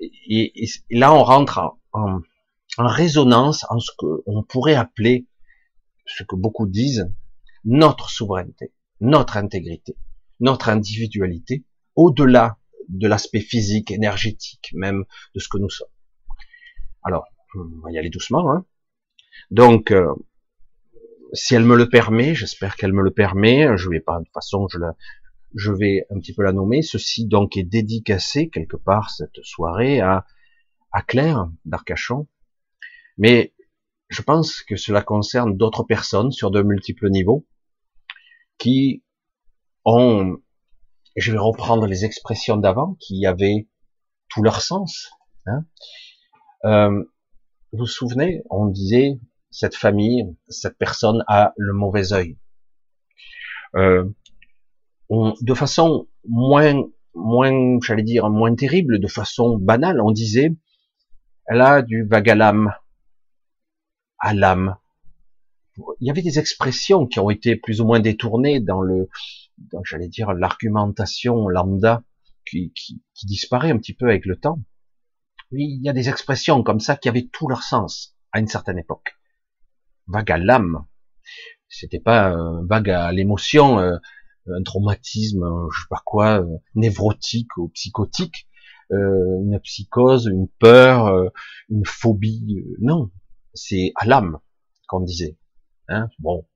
et, 0.00 0.52
là, 0.90 1.12
on 1.14 1.22
rentre 1.22 1.78
en, 1.92 2.20
résonance 2.78 3.64
en 3.70 3.80
ce 3.80 3.90
qu'on 3.96 4.42
pourrait 4.42 4.74
appeler, 4.74 5.26
ce 6.04 6.22
que 6.24 6.36
beaucoup 6.36 6.66
disent, 6.66 7.10
notre 7.64 8.10
souveraineté, 8.10 8.72
notre 9.00 9.36
intégrité, 9.38 9.96
notre 10.40 10.68
individualité, 10.68 11.64
au-delà 11.94 12.58
de 12.88 13.08
l'aspect 13.08 13.40
physique, 13.40 13.90
énergétique, 13.90 14.70
même 14.74 15.04
de 15.34 15.40
ce 15.40 15.48
que 15.48 15.58
nous 15.58 15.70
sommes. 15.70 15.88
Alors, 17.02 17.26
on 17.54 17.80
va 17.84 17.92
y 17.92 17.98
aller 17.98 18.10
doucement. 18.10 18.50
Hein. 18.50 18.64
Donc, 19.50 19.90
euh, 19.92 20.12
si 21.32 21.54
elle 21.54 21.64
me 21.64 21.76
le 21.76 21.88
permet, 21.88 22.34
j'espère 22.34 22.76
qu'elle 22.76 22.92
me 22.92 23.02
le 23.02 23.10
permet, 23.10 23.76
je 23.76 23.88
vais 23.88 24.00
pas, 24.00 24.18
de 24.18 24.24
toute 24.24 24.32
façon, 24.32 24.68
je 24.68 24.78
la, 24.78 24.94
je 25.54 25.72
vais 25.72 26.06
un 26.10 26.18
petit 26.18 26.34
peu 26.34 26.42
la 26.42 26.52
nommer. 26.52 26.82
Ceci 26.82 27.26
donc 27.26 27.56
est 27.56 27.64
dédicacé 27.64 28.48
quelque 28.48 28.76
part 28.76 29.10
cette 29.10 29.42
soirée 29.42 30.00
à, 30.00 30.24
à 30.92 31.02
Claire 31.02 31.48
d'Arcachon. 31.64 32.28
Mais 33.18 33.54
je 34.08 34.22
pense 34.22 34.62
que 34.62 34.76
cela 34.76 35.02
concerne 35.02 35.56
d'autres 35.56 35.84
personnes 35.84 36.30
sur 36.30 36.50
de 36.50 36.62
multiples 36.62 37.08
niveaux 37.10 37.46
qui 38.58 39.02
ont, 39.84 40.36
je 41.16 41.32
vais 41.32 41.38
reprendre 41.38 41.86
les 41.86 42.04
expressions 42.04 42.56
d'avant, 42.56 42.96
qui 43.00 43.26
avaient 43.26 43.66
tout 44.28 44.42
leur 44.42 44.60
sens. 44.60 45.10
Hein. 45.46 45.64
Euh, 46.64 47.04
vous 47.72 47.78
vous 47.80 47.86
souvenez, 47.86 48.42
on 48.50 48.66
disait 48.66 49.18
cette 49.50 49.74
famille, 49.74 50.36
cette 50.48 50.76
personne 50.76 51.24
a 51.28 51.52
le 51.56 51.72
mauvais 51.72 52.12
œil. 52.12 52.36
Euh, 53.74 54.04
de 55.10 55.54
façon 55.54 56.08
moins, 56.26 56.82
moins, 57.14 57.78
j'allais 57.82 58.02
dire, 58.02 58.28
moins 58.28 58.54
terrible, 58.54 58.98
de 58.98 59.06
façon 59.06 59.56
banale, 59.56 60.00
on 60.00 60.10
disait, 60.10 60.54
elle 61.46 61.60
a 61.60 61.82
du 61.82 62.06
l'âme, 62.10 62.74
à 64.18 64.34
l'âme. 64.34 64.76
Il 66.00 66.06
y 66.06 66.10
avait 66.10 66.22
des 66.22 66.38
expressions 66.38 67.06
qui 67.06 67.20
ont 67.20 67.30
été 67.30 67.56
plus 67.56 67.80
ou 67.80 67.86
moins 67.86 68.00
détournées 68.00 68.60
dans 68.60 68.80
le, 68.80 69.08
j'allais 69.84 70.08
dire, 70.08 70.32
l'argumentation 70.32 71.48
lambda 71.48 72.02
qui, 72.48 72.72
qui, 72.74 73.02
qui, 73.14 73.26
disparaît 73.26 73.70
un 73.70 73.78
petit 73.78 73.94
peu 73.94 74.08
avec 74.08 74.26
le 74.26 74.36
temps. 74.36 74.60
Oui, 75.52 75.76
il 75.78 75.84
y 75.84 75.88
a 75.88 75.92
des 75.92 76.08
expressions 76.08 76.62
comme 76.62 76.80
ça 76.80 76.96
qui 76.96 77.08
avaient 77.08 77.28
tout 77.32 77.48
leur 77.48 77.62
sens 77.62 78.16
à 78.32 78.40
une 78.40 78.48
certaine 78.48 78.78
époque. 78.78 79.16
Vague 80.06 80.30
à 80.30 80.38
l'âme. 80.38 80.86
C'était 81.68 82.00
pas 82.00 82.36
vague 82.68 82.90
à 82.90 83.10
l'émotion, 83.10 83.80
euh, 83.80 83.96
un 84.48 84.62
traumatisme, 84.62 85.44
je 85.72 85.80
sais 85.80 85.86
pas 85.90 86.02
quoi, 86.04 86.40
euh, 86.40 86.56
névrotique 86.74 87.56
ou 87.56 87.68
psychotique, 87.68 88.48
euh, 88.92 89.42
une 89.42 89.58
psychose, 89.60 90.26
une 90.26 90.48
peur, 90.58 91.06
euh, 91.06 91.28
une 91.68 91.84
phobie. 91.84 92.64
non, 92.80 93.10
c'est 93.54 93.92
à 93.96 94.06
l'âme 94.06 94.38
qu'on 94.88 95.00
disait. 95.00 95.38
Hein 95.88 96.08
bon. 96.18 96.46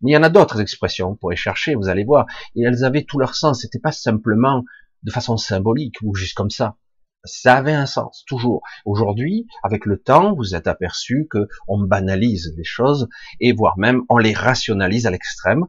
Mais 0.00 0.12
il 0.12 0.14
y 0.14 0.16
en 0.16 0.22
a 0.22 0.28
d'autres 0.28 0.60
expressions, 0.60 1.10
vous 1.10 1.16
pourrez 1.16 1.36
chercher, 1.36 1.74
vous 1.74 1.88
allez 1.88 2.04
voir. 2.04 2.26
Et 2.54 2.62
elles 2.62 2.84
avaient 2.84 3.04
tout 3.04 3.18
leur 3.18 3.34
sens. 3.34 3.60
C'était 3.62 3.78
pas 3.78 3.92
simplement 3.92 4.64
de 5.02 5.10
façon 5.10 5.36
symbolique 5.36 5.96
ou 6.02 6.14
juste 6.14 6.34
comme 6.34 6.50
ça. 6.50 6.76
Ça 7.24 7.56
avait 7.56 7.74
un 7.74 7.86
sens, 7.86 8.24
toujours. 8.26 8.62
Aujourd'hui, 8.86 9.46
avec 9.62 9.84
le 9.84 9.98
temps, 9.98 10.34
vous 10.34 10.54
êtes 10.54 10.66
aperçu 10.66 11.26
que 11.30 11.48
on 11.68 11.78
banalise 11.78 12.54
les 12.56 12.64
choses 12.64 13.08
et 13.40 13.52
voire 13.52 13.78
même 13.78 14.02
on 14.08 14.16
les 14.16 14.32
rationalise 14.32 15.06
à 15.06 15.10
l'extrême 15.10 15.66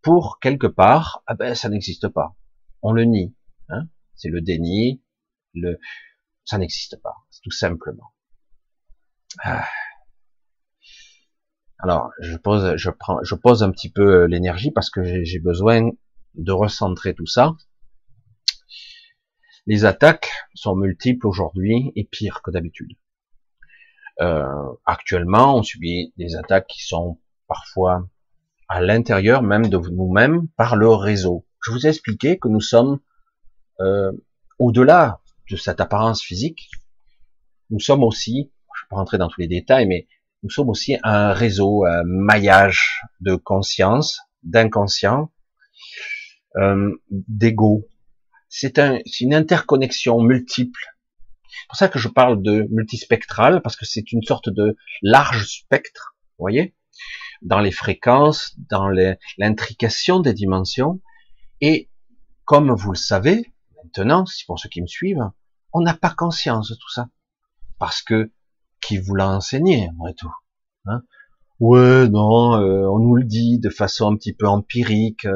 pour 0.00 0.38
quelque 0.40 0.66
part, 0.66 1.22
ah 1.26 1.34
ben 1.34 1.54
ça 1.54 1.68
n'existe 1.68 2.08
pas. 2.08 2.36
On 2.82 2.92
le 2.92 3.04
nie. 3.04 3.34
Hein 3.68 3.88
C'est 4.14 4.28
le 4.28 4.40
déni, 4.40 5.02
le, 5.54 5.78
ça 6.44 6.58
n'existe 6.58 7.00
pas, 7.02 7.14
tout 7.42 7.50
simplement. 7.50 8.12
Ah. 9.42 9.66
Alors, 11.82 12.10
je 12.20 12.36
pose, 12.36 12.76
je 12.76 12.90
prends, 12.90 13.18
je 13.24 13.34
pose 13.34 13.64
un 13.64 13.72
petit 13.72 13.90
peu 13.90 14.26
l'énergie 14.26 14.70
parce 14.70 14.88
que 14.88 15.24
j'ai 15.24 15.40
besoin 15.40 15.90
de 16.34 16.52
recentrer 16.52 17.12
tout 17.12 17.26
ça. 17.26 17.56
Les 19.66 19.84
attaques 19.84 20.30
sont 20.54 20.76
multiples 20.76 21.26
aujourd'hui 21.26 21.92
et 21.96 22.04
pires 22.04 22.40
que 22.42 22.52
d'habitude. 22.52 22.92
Euh, 24.20 24.44
actuellement, 24.84 25.56
on 25.56 25.62
subit 25.62 26.12
des 26.16 26.36
attaques 26.36 26.68
qui 26.68 26.82
sont 26.82 27.20
parfois 27.48 28.08
à 28.68 28.80
l'intérieur 28.80 29.42
même 29.42 29.68
de 29.68 29.78
nous-mêmes 29.78 30.48
par 30.56 30.76
le 30.76 30.88
réseau. 30.88 31.46
Je 31.64 31.72
vous 31.72 31.86
ai 31.86 31.88
expliqué 31.90 32.38
que 32.38 32.48
nous 32.48 32.60
sommes 32.60 33.00
euh, 33.80 34.12
au-delà 34.58 35.20
de 35.50 35.56
cette 35.56 35.80
apparence 35.80 36.22
physique. 36.22 36.70
Nous 37.70 37.80
sommes 37.80 38.04
aussi, 38.04 38.52
je 38.74 38.80
ne 38.82 38.84
vais 38.84 38.88
pas 38.90 38.96
rentrer 38.96 39.18
dans 39.18 39.28
tous 39.28 39.40
les 39.40 39.48
détails, 39.48 39.86
mais 39.86 40.06
nous 40.42 40.50
sommes 40.50 40.68
aussi 40.68 40.96
un 41.02 41.32
réseau, 41.32 41.84
un 41.84 42.02
maillage 42.04 43.02
de 43.20 43.36
conscience, 43.36 44.20
d'inconscient, 44.42 45.30
euh, 46.56 46.90
d'ego. 47.10 47.86
C'est 48.48 48.78
un, 48.78 48.98
une 49.20 49.34
interconnexion 49.34 50.20
multiple. 50.20 50.80
C'est 51.48 51.68
pour 51.68 51.76
ça 51.76 51.88
que 51.88 51.98
je 51.98 52.08
parle 52.08 52.42
de 52.42 52.66
multispectral, 52.70 53.62
parce 53.62 53.76
que 53.76 53.84
c'est 53.84 54.12
une 54.12 54.22
sorte 54.22 54.48
de 54.48 54.76
large 55.00 55.46
spectre, 55.46 56.16
vous 56.38 56.44
voyez, 56.44 56.74
dans 57.42 57.60
les 57.60 57.72
fréquences, 57.72 58.54
dans 58.68 58.88
l'intrication 59.38 60.20
des 60.20 60.34
dimensions. 60.34 61.00
Et 61.60 61.88
comme 62.44 62.72
vous 62.72 62.92
le 62.92 62.98
savez, 62.98 63.52
maintenant, 63.76 64.26
si 64.26 64.44
pour 64.44 64.58
ceux 64.58 64.68
qui 64.68 64.82
me 64.82 64.86
suivent, 64.86 65.30
on 65.72 65.80
n'a 65.80 65.94
pas 65.94 66.10
conscience 66.10 66.68
de 66.68 66.74
tout 66.74 66.90
ça. 66.90 67.08
Parce 67.78 68.02
que 68.02 68.32
qui 68.82 68.98
vous 68.98 69.14
l'a 69.14 69.30
enseigné, 69.30 69.88
après 69.88 70.14
tout. 70.14 70.32
Hein 70.86 71.02
ouais, 71.60 72.08
non, 72.08 72.56
euh, 72.60 72.86
on 72.88 72.98
nous 72.98 73.14
le 73.14 73.24
dit 73.24 73.58
de 73.58 73.70
façon 73.70 74.12
un 74.12 74.16
petit 74.16 74.34
peu 74.34 74.46
empirique. 74.46 75.26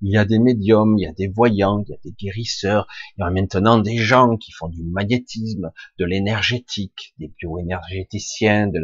Il 0.00 0.10
y 0.10 0.16
a 0.18 0.24
des 0.24 0.38
médiums, 0.38 0.98
il 0.98 1.02
y 1.02 1.06
a 1.06 1.12
des 1.12 1.28
voyants, 1.28 1.82
il 1.86 1.90
y 1.90 1.94
a 1.94 1.98
des 2.04 2.12
guérisseurs, 2.12 2.86
il 3.16 3.22
y 3.22 3.24
a 3.24 3.30
maintenant 3.30 3.78
des 3.78 3.96
gens 3.96 4.36
qui 4.36 4.52
font 4.52 4.68
du 4.68 4.82
magnétisme, 4.82 5.70
de 5.98 6.04
l'énergétique, 6.04 7.14
des 7.18 7.32
bioénergéticiens, 7.38 8.66
de 8.66 8.80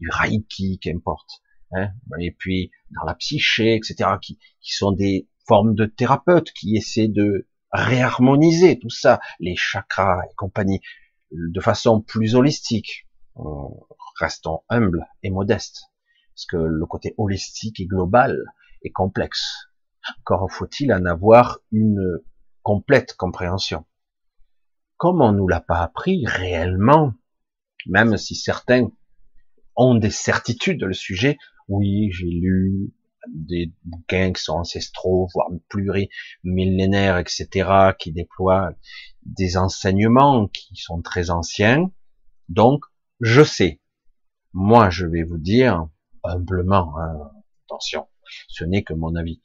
du 0.00 0.08
reiki, 0.10 0.78
qu'importe. 0.78 1.42
Hein 1.72 1.90
et 2.20 2.32
puis 2.32 2.70
dans 2.90 3.04
la 3.04 3.14
psyché, 3.14 3.74
etc., 3.74 4.10
qui, 4.20 4.38
qui 4.60 4.72
sont 4.72 4.92
des 4.92 5.28
formes 5.46 5.74
de 5.74 5.86
thérapeutes 5.86 6.52
qui 6.52 6.76
essaient 6.76 7.08
de 7.08 7.48
réharmoniser 7.72 8.78
tout 8.78 8.90
ça, 8.90 9.20
les 9.40 9.56
chakras 9.56 10.22
et 10.30 10.34
compagnie, 10.36 10.80
de 11.32 11.60
façon 11.60 12.00
plus 12.00 12.36
holistique 12.36 13.03
restons 14.18 14.62
humbles 14.68 15.06
et 15.22 15.30
modestes, 15.30 15.84
parce 16.34 16.46
que 16.46 16.56
le 16.56 16.86
côté 16.86 17.14
holistique 17.18 17.80
et 17.80 17.86
global 17.86 18.42
est 18.82 18.92
complexe. 18.92 19.68
Encore 20.20 20.50
faut-il 20.50 20.92
en 20.92 21.04
avoir 21.06 21.60
une 21.72 22.18
complète 22.62 23.14
compréhension. 23.14 23.84
Comme 24.96 25.20
on 25.20 25.32
nous 25.32 25.48
l'a 25.48 25.60
pas 25.60 25.82
appris 25.82 26.24
réellement, 26.26 27.14
même 27.86 28.16
si 28.16 28.34
certains 28.34 28.88
ont 29.76 29.94
des 29.94 30.10
certitudes 30.10 30.82
le 30.82 30.94
sujet, 30.94 31.36
oui, 31.68 32.10
j'ai 32.12 32.26
lu 32.26 32.92
des 33.28 33.72
bouquins 33.84 34.32
qui 34.32 34.42
sont 34.42 34.54
ancestraux, 34.54 35.28
voire 35.32 35.48
plurimillénaires, 35.68 37.18
etc., 37.18 37.92
qui 37.98 38.12
déploient 38.12 38.72
des 39.22 39.56
enseignements 39.56 40.46
qui 40.48 40.76
sont 40.76 41.00
très 41.00 41.30
anciens. 41.30 41.90
Donc, 42.48 42.84
je 43.24 43.42
sais. 43.42 43.80
Moi, 44.52 44.90
je 44.90 45.06
vais 45.06 45.22
vous 45.22 45.38
dire, 45.38 45.88
humblement, 46.22 46.94
hein, 46.98 47.30
attention, 47.64 48.06
ce 48.48 48.64
n'est 48.64 48.84
que 48.84 48.92
mon 48.92 49.14
avis. 49.14 49.42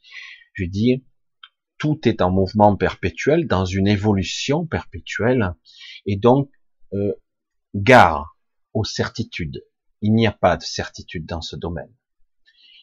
Je 0.52 0.66
dis, 0.66 1.02
tout 1.78 2.06
est 2.06 2.20
en 2.20 2.30
mouvement 2.30 2.76
perpétuel, 2.76 3.46
dans 3.46 3.64
une 3.64 3.88
évolution 3.88 4.66
perpétuelle, 4.66 5.54
et 6.04 6.16
donc, 6.16 6.50
euh, 6.92 7.14
gare 7.74 8.36
aux 8.74 8.84
certitudes. 8.84 9.64
Il 10.02 10.12
n'y 10.12 10.26
a 10.26 10.32
pas 10.32 10.58
de 10.58 10.62
certitude 10.62 11.24
dans 11.24 11.40
ce 11.40 11.56
domaine. 11.56 11.94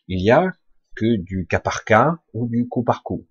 Il 0.08 0.20
y 0.20 0.32
a 0.32 0.52
que 0.96 1.16
du 1.16 1.46
cas 1.46 1.60
par 1.60 1.86
cas 1.86 2.18
ou 2.34 2.50
du 2.50 2.68
coup 2.68 2.84
par 2.84 3.04
coup. 3.04 3.28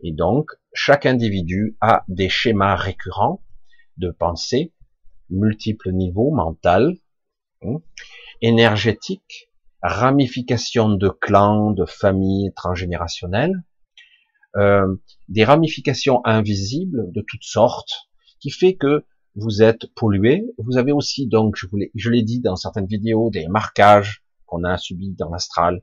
Et 0.00 0.12
donc, 0.12 0.50
chaque 0.74 1.06
individu 1.06 1.76
a 1.80 2.04
des 2.08 2.28
schémas 2.28 2.74
récurrents 2.74 3.44
de 3.98 4.10
pensée, 4.10 4.74
multiples 5.32 5.90
niveaux, 5.92 6.30
mental, 6.30 6.96
Hein, 7.64 7.78
énergétique, 8.40 9.50
ramification 9.82 10.90
de 10.90 11.08
clans, 11.08 11.70
de 11.70 11.84
familles 11.84 12.52
transgénérationnelles, 12.56 13.62
euh, 14.56 14.96
des 15.28 15.44
ramifications 15.44 16.20
invisibles 16.24 17.12
de 17.12 17.20
toutes 17.20 17.44
sortes, 17.44 18.08
qui 18.40 18.50
fait 18.50 18.74
que 18.74 19.04
vous 19.36 19.62
êtes 19.62 19.86
pollué. 19.94 20.44
Vous 20.58 20.76
avez 20.76 20.90
aussi, 20.90 21.28
donc, 21.28 21.54
je, 21.56 21.66
je 21.94 22.10
l'ai 22.10 22.22
dit 22.22 22.40
dans 22.40 22.56
certaines 22.56 22.86
vidéos, 22.86 23.30
des 23.30 23.46
marquages 23.46 24.24
qu'on 24.46 24.64
a 24.64 24.76
subis 24.76 25.14
dans 25.16 25.30
l'astral, 25.30 25.82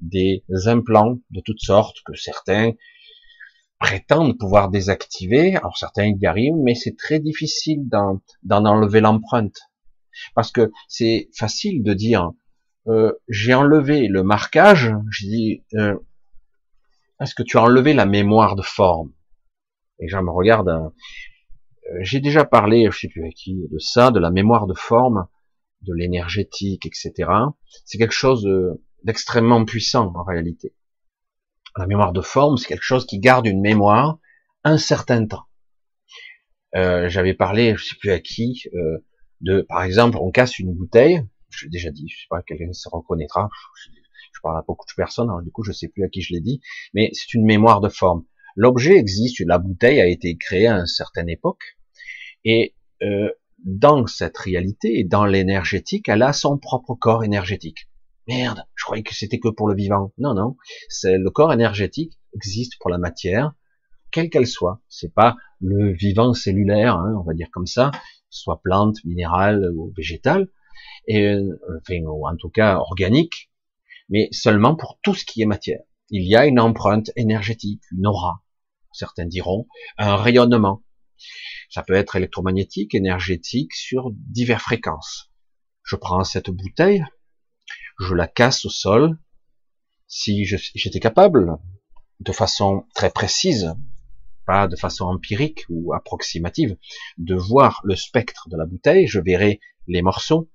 des 0.00 0.42
implants 0.64 1.18
de 1.30 1.40
toutes 1.40 1.60
sortes 1.60 1.98
que 2.06 2.14
certains 2.14 2.72
prétendent 3.84 4.38
pouvoir 4.38 4.70
désactiver. 4.70 5.56
Alors 5.56 5.76
certains 5.76 6.06
y 6.06 6.26
arrivent, 6.26 6.56
mais 6.56 6.74
c'est 6.74 6.96
très 6.96 7.20
difficile 7.20 7.86
d'en 7.86 8.64
enlever 8.64 9.02
l'empreinte. 9.02 9.58
Parce 10.34 10.50
que 10.50 10.72
c'est 10.88 11.28
facile 11.36 11.82
de 11.82 11.92
dire, 11.92 12.30
euh, 12.86 13.12
j'ai 13.28 13.52
enlevé 13.52 14.08
le 14.08 14.22
marquage, 14.22 14.90
je 15.10 15.26
dis, 15.26 15.64
euh, 15.74 15.98
est-ce 17.20 17.34
que 17.34 17.42
tu 17.42 17.58
as 17.58 17.62
enlevé 17.62 17.92
la 17.92 18.06
mémoire 18.06 18.56
de 18.56 18.62
forme? 18.62 19.12
Et 19.98 20.08
gens 20.08 20.22
me 20.22 20.30
regardent, 20.30 20.68
euh, 21.90 21.98
j'ai 22.00 22.20
déjà 22.20 22.46
parlé, 22.46 22.88
je 22.90 22.98
sais 22.98 23.08
plus 23.08 23.22
avec 23.22 23.34
qui, 23.34 23.68
de 23.70 23.78
ça, 23.78 24.10
de 24.10 24.18
la 24.18 24.30
mémoire 24.30 24.66
de 24.66 24.74
forme, 24.74 25.26
de 25.82 25.92
l'énergétique, 25.92 26.86
etc. 26.86 27.12
C'est 27.84 27.98
quelque 27.98 28.12
chose 28.12 28.48
d'extrêmement 29.02 29.62
puissant 29.66 30.10
en 30.14 30.24
réalité. 30.24 30.72
La 31.76 31.86
mémoire 31.86 32.12
de 32.12 32.20
forme, 32.20 32.56
c'est 32.56 32.68
quelque 32.68 32.82
chose 32.82 33.06
qui 33.06 33.18
garde 33.18 33.46
une 33.46 33.60
mémoire 33.60 34.18
un 34.62 34.78
certain 34.78 35.26
temps. 35.26 35.44
Euh, 36.76 37.08
J'avais 37.08 37.34
parlé, 37.34 37.74
je 37.76 37.84
sais 37.84 37.96
plus 37.98 38.10
à 38.10 38.20
qui, 38.20 38.62
euh, 38.74 39.04
de, 39.40 39.62
par 39.62 39.82
exemple, 39.82 40.16
on 40.20 40.30
casse 40.30 40.58
une 40.58 40.72
bouteille, 40.72 41.22
je 41.50 41.66
l'ai 41.66 41.70
déjà 41.70 41.90
dit, 41.90 42.08
je 42.08 42.20
sais 42.20 42.26
pas, 42.30 42.42
quelqu'un 42.42 42.72
se 42.72 42.88
reconnaîtra, 42.88 43.48
je 44.32 44.40
parle 44.42 44.58
à 44.58 44.62
beaucoup 44.66 44.86
de 44.86 44.94
personnes, 44.96 45.28
alors 45.28 45.42
du 45.42 45.50
coup 45.50 45.62
je 45.62 45.72
sais 45.72 45.88
plus 45.88 46.04
à 46.04 46.08
qui 46.08 46.22
je 46.22 46.32
l'ai 46.32 46.40
dit, 46.40 46.60
mais 46.94 47.10
c'est 47.12 47.34
une 47.34 47.44
mémoire 47.44 47.80
de 47.80 47.88
forme. 47.88 48.24
L'objet 48.56 48.96
existe, 48.96 49.40
la 49.40 49.58
bouteille 49.58 50.00
a 50.00 50.06
été 50.06 50.36
créée 50.36 50.66
à 50.66 50.78
une 50.78 50.86
certaine 50.86 51.28
époque, 51.28 51.76
et 52.44 52.74
euh, 53.02 53.30
dans 53.64 54.06
cette 54.06 54.38
réalité, 54.38 55.04
dans 55.04 55.24
l'énergétique, 55.24 56.08
elle 56.08 56.22
a 56.22 56.32
son 56.32 56.58
propre 56.58 56.94
corps 56.94 57.24
énergétique. 57.24 57.88
Merde, 58.26 58.64
je 58.74 58.84
croyais 58.84 59.02
que 59.02 59.14
c'était 59.14 59.38
que 59.38 59.48
pour 59.48 59.68
le 59.68 59.74
vivant. 59.74 60.12
Non, 60.18 60.34
non, 60.34 60.56
c'est 60.88 61.18
le 61.18 61.30
corps 61.30 61.52
énergétique 61.52 62.18
existe 62.34 62.74
pour 62.80 62.90
la 62.90 62.98
matière, 62.98 63.52
quelle 64.10 64.30
qu'elle 64.30 64.46
soit. 64.46 64.80
C'est 64.88 65.12
pas 65.12 65.36
le 65.60 65.92
vivant 65.92 66.32
cellulaire, 66.32 66.96
hein, 66.96 67.14
on 67.18 67.22
va 67.22 67.34
dire 67.34 67.48
comme 67.52 67.66
ça, 67.66 67.90
soit 68.30 68.60
plante, 68.62 68.96
minérale 69.04 69.70
ou 69.74 69.92
végétale, 69.96 70.48
et, 71.06 71.36
enfin, 71.76 72.04
en 72.06 72.36
tout 72.36 72.48
cas 72.48 72.76
organique, 72.76 73.50
mais 74.08 74.28
seulement 74.32 74.74
pour 74.74 74.98
tout 75.02 75.14
ce 75.14 75.24
qui 75.24 75.42
est 75.42 75.46
matière. 75.46 75.80
Il 76.10 76.26
y 76.26 76.36
a 76.36 76.46
une 76.46 76.60
empreinte 76.60 77.10
énergétique, 77.16 77.82
une 77.92 78.06
aura, 78.06 78.42
certains 78.92 79.26
diront, 79.26 79.66
un 79.98 80.16
rayonnement. 80.16 80.82
Ça 81.70 81.82
peut 81.82 81.94
être 81.94 82.16
électromagnétique, 82.16 82.94
énergétique, 82.94 83.74
sur 83.74 84.10
diverses 84.12 84.62
fréquences. 84.62 85.30
Je 85.82 85.96
prends 85.96 86.24
cette 86.24 86.50
bouteille, 86.50 87.04
je 88.00 88.14
la 88.14 88.26
casse 88.26 88.64
au 88.64 88.70
sol. 88.70 89.18
Si 90.06 90.44
j'étais 90.44 91.00
capable, 91.00 91.56
de 92.20 92.32
façon 92.32 92.84
très 92.94 93.10
précise, 93.10 93.74
pas 94.46 94.68
de 94.68 94.76
façon 94.76 95.06
empirique 95.06 95.64
ou 95.68 95.94
approximative, 95.94 96.76
de 97.18 97.34
voir 97.34 97.80
le 97.84 97.96
spectre 97.96 98.48
de 98.48 98.56
la 98.56 98.66
bouteille, 98.66 99.06
je 99.06 99.20
verrai 99.20 99.60
les 99.86 100.02
morceaux, 100.02 100.50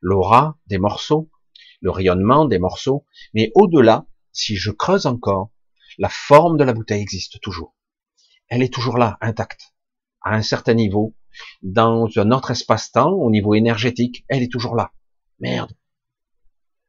l'aura 0.00 0.58
des 0.66 0.78
morceaux, 0.78 1.30
le 1.80 1.90
rayonnement 1.90 2.44
des 2.44 2.58
morceaux, 2.58 3.06
mais 3.32 3.50
au-delà, 3.54 4.06
si 4.32 4.56
je 4.56 4.70
creuse 4.70 5.06
encore, 5.06 5.50
la 5.98 6.08
forme 6.08 6.58
de 6.58 6.64
la 6.64 6.72
bouteille 6.72 7.02
existe 7.02 7.40
toujours. 7.40 7.74
Elle 8.48 8.62
est 8.62 8.72
toujours 8.72 8.98
là, 8.98 9.16
intacte, 9.20 9.74
à 10.20 10.34
un 10.34 10.42
certain 10.42 10.74
niveau, 10.74 11.14
dans 11.62 12.08
un 12.16 12.30
autre 12.30 12.50
espace-temps, 12.50 13.12
au 13.12 13.30
niveau 13.30 13.54
énergétique, 13.54 14.24
elle 14.28 14.42
est 14.42 14.52
toujours 14.52 14.76
là. 14.76 14.92
Merde. 15.40 15.72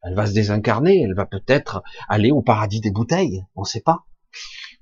Elle 0.05 0.15
va 0.15 0.27
se 0.27 0.33
désincarner, 0.33 1.01
elle 1.01 1.15
va 1.15 1.25
peut-être 1.25 1.81
aller 2.07 2.31
au 2.31 2.41
paradis 2.41 2.79
des 2.79 2.91
bouteilles, 2.91 3.43
on 3.55 3.61
ne 3.61 3.65
sait 3.65 3.81
pas. 3.81 4.05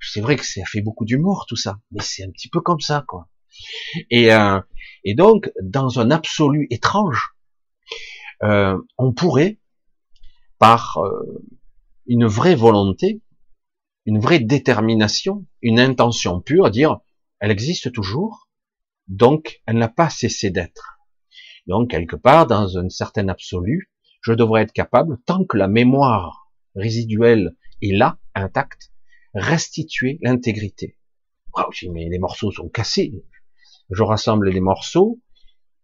C'est 0.01 0.21
vrai 0.21 0.35
que 0.35 0.45
ça 0.45 0.62
fait 0.65 0.81
beaucoup 0.81 1.05
d'humour 1.05 1.45
tout 1.47 1.55
ça, 1.55 1.79
mais 1.91 2.01
c'est 2.01 2.23
un 2.23 2.29
petit 2.29 2.49
peu 2.49 2.59
comme 2.59 2.81
ça, 2.81 3.05
quoi. 3.07 3.29
Et, 4.09 4.33
euh, 4.33 4.59
et 5.03 5.15
donc, 5.15 5.51
dans 5.62 5.99
un 5.99 6.12
absolu 6.12 6.67
étrange, 6.71 7.36
euh, 8.43 8.77
on 8.97 9.13
pourrait, 9.13 9.59
par 10.59 10.97
euh, 10.97 11.45
une 12.05 12.25
vraie 12.25 12.55
volonté, 12.55 13.21
une 14.05 14.19
vraie 14.19 14.39
détermination, 14.39 15.45
une 15.62 15.79
intention 15.79 16.41
pure, 16.41 16.69
dire, 16.69 16.99
elle 17.39 17.51
existe 17.51 17.93
toujours, 17.93 18.49
donc 19.07 19.62
elle 19.65 19.77
n'a 19.77 19.88
pas 19.88 20.09
cessé 20.09 20.49
d'être. 20.49 20.97
Donc, 21.67 21.91
quelque 21.91 22.17
part, 22.17 22.45
dans 22.45 22.77
un 22.77 22.89
certain 22.89 23.29
absolu, 23.29 23.92
je 24.23 24.33
devrais 24.33 24.63
être 24.63 24.73
capable, 24.73 25.19
tant 25.25 25.45
que 25.45 25.57
la 25.57 25.67
mémoire 25.67 26.49
résiduelle 26.75 27.55
est 27.81 27.95
là, 27.95 28.17
intacte, 28.33 28.91
restituer 29.33 30.17
l'intégrité. 30.21 30.97
Mais 31.91 32.09
les 32.09 32.19
morceaux 32.19 32.51
sont 32.51 32.69
cassés. 32.69 33.13
Je 33.89 34.01
rassemble 34.01 34.49
les 34.49 34.62
morceaux, 34.62 35.21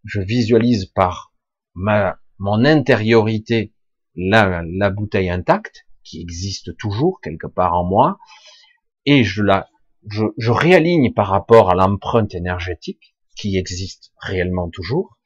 je 0.06 0.22
visualise 0.22 0.86
par 0.86 1.34
ma, 1.76 2.18
mon 2.40 2.66
intériorité 2.66 3.74
la, 4.16 4.64
la 4.66 4.90
bouteille 4.90 5.30
intacte, 5.30 5.86
qui 6.04 6.22
existe 6.22 6.76
toujours 6.78 7.20
quelque 7.22 7.46
part 7.46 7.74
en 7.74 7.84
moi, 7.84 8.18
et 9.06 9.24
je 9.24 9.44
la, 9.44 9.70
je 10.08 10.52
réaligne 10.52 11.14
par 11.14 11.28
rapport 11.28 11.70
à 11.70 11.76
l'empreinte 11.76 12.34
énergétique, 12.34 13.16
qui 13.36 13.58
existe 13.58 14.12
réellement 14.22 14.70
toujours, 14.70 15.20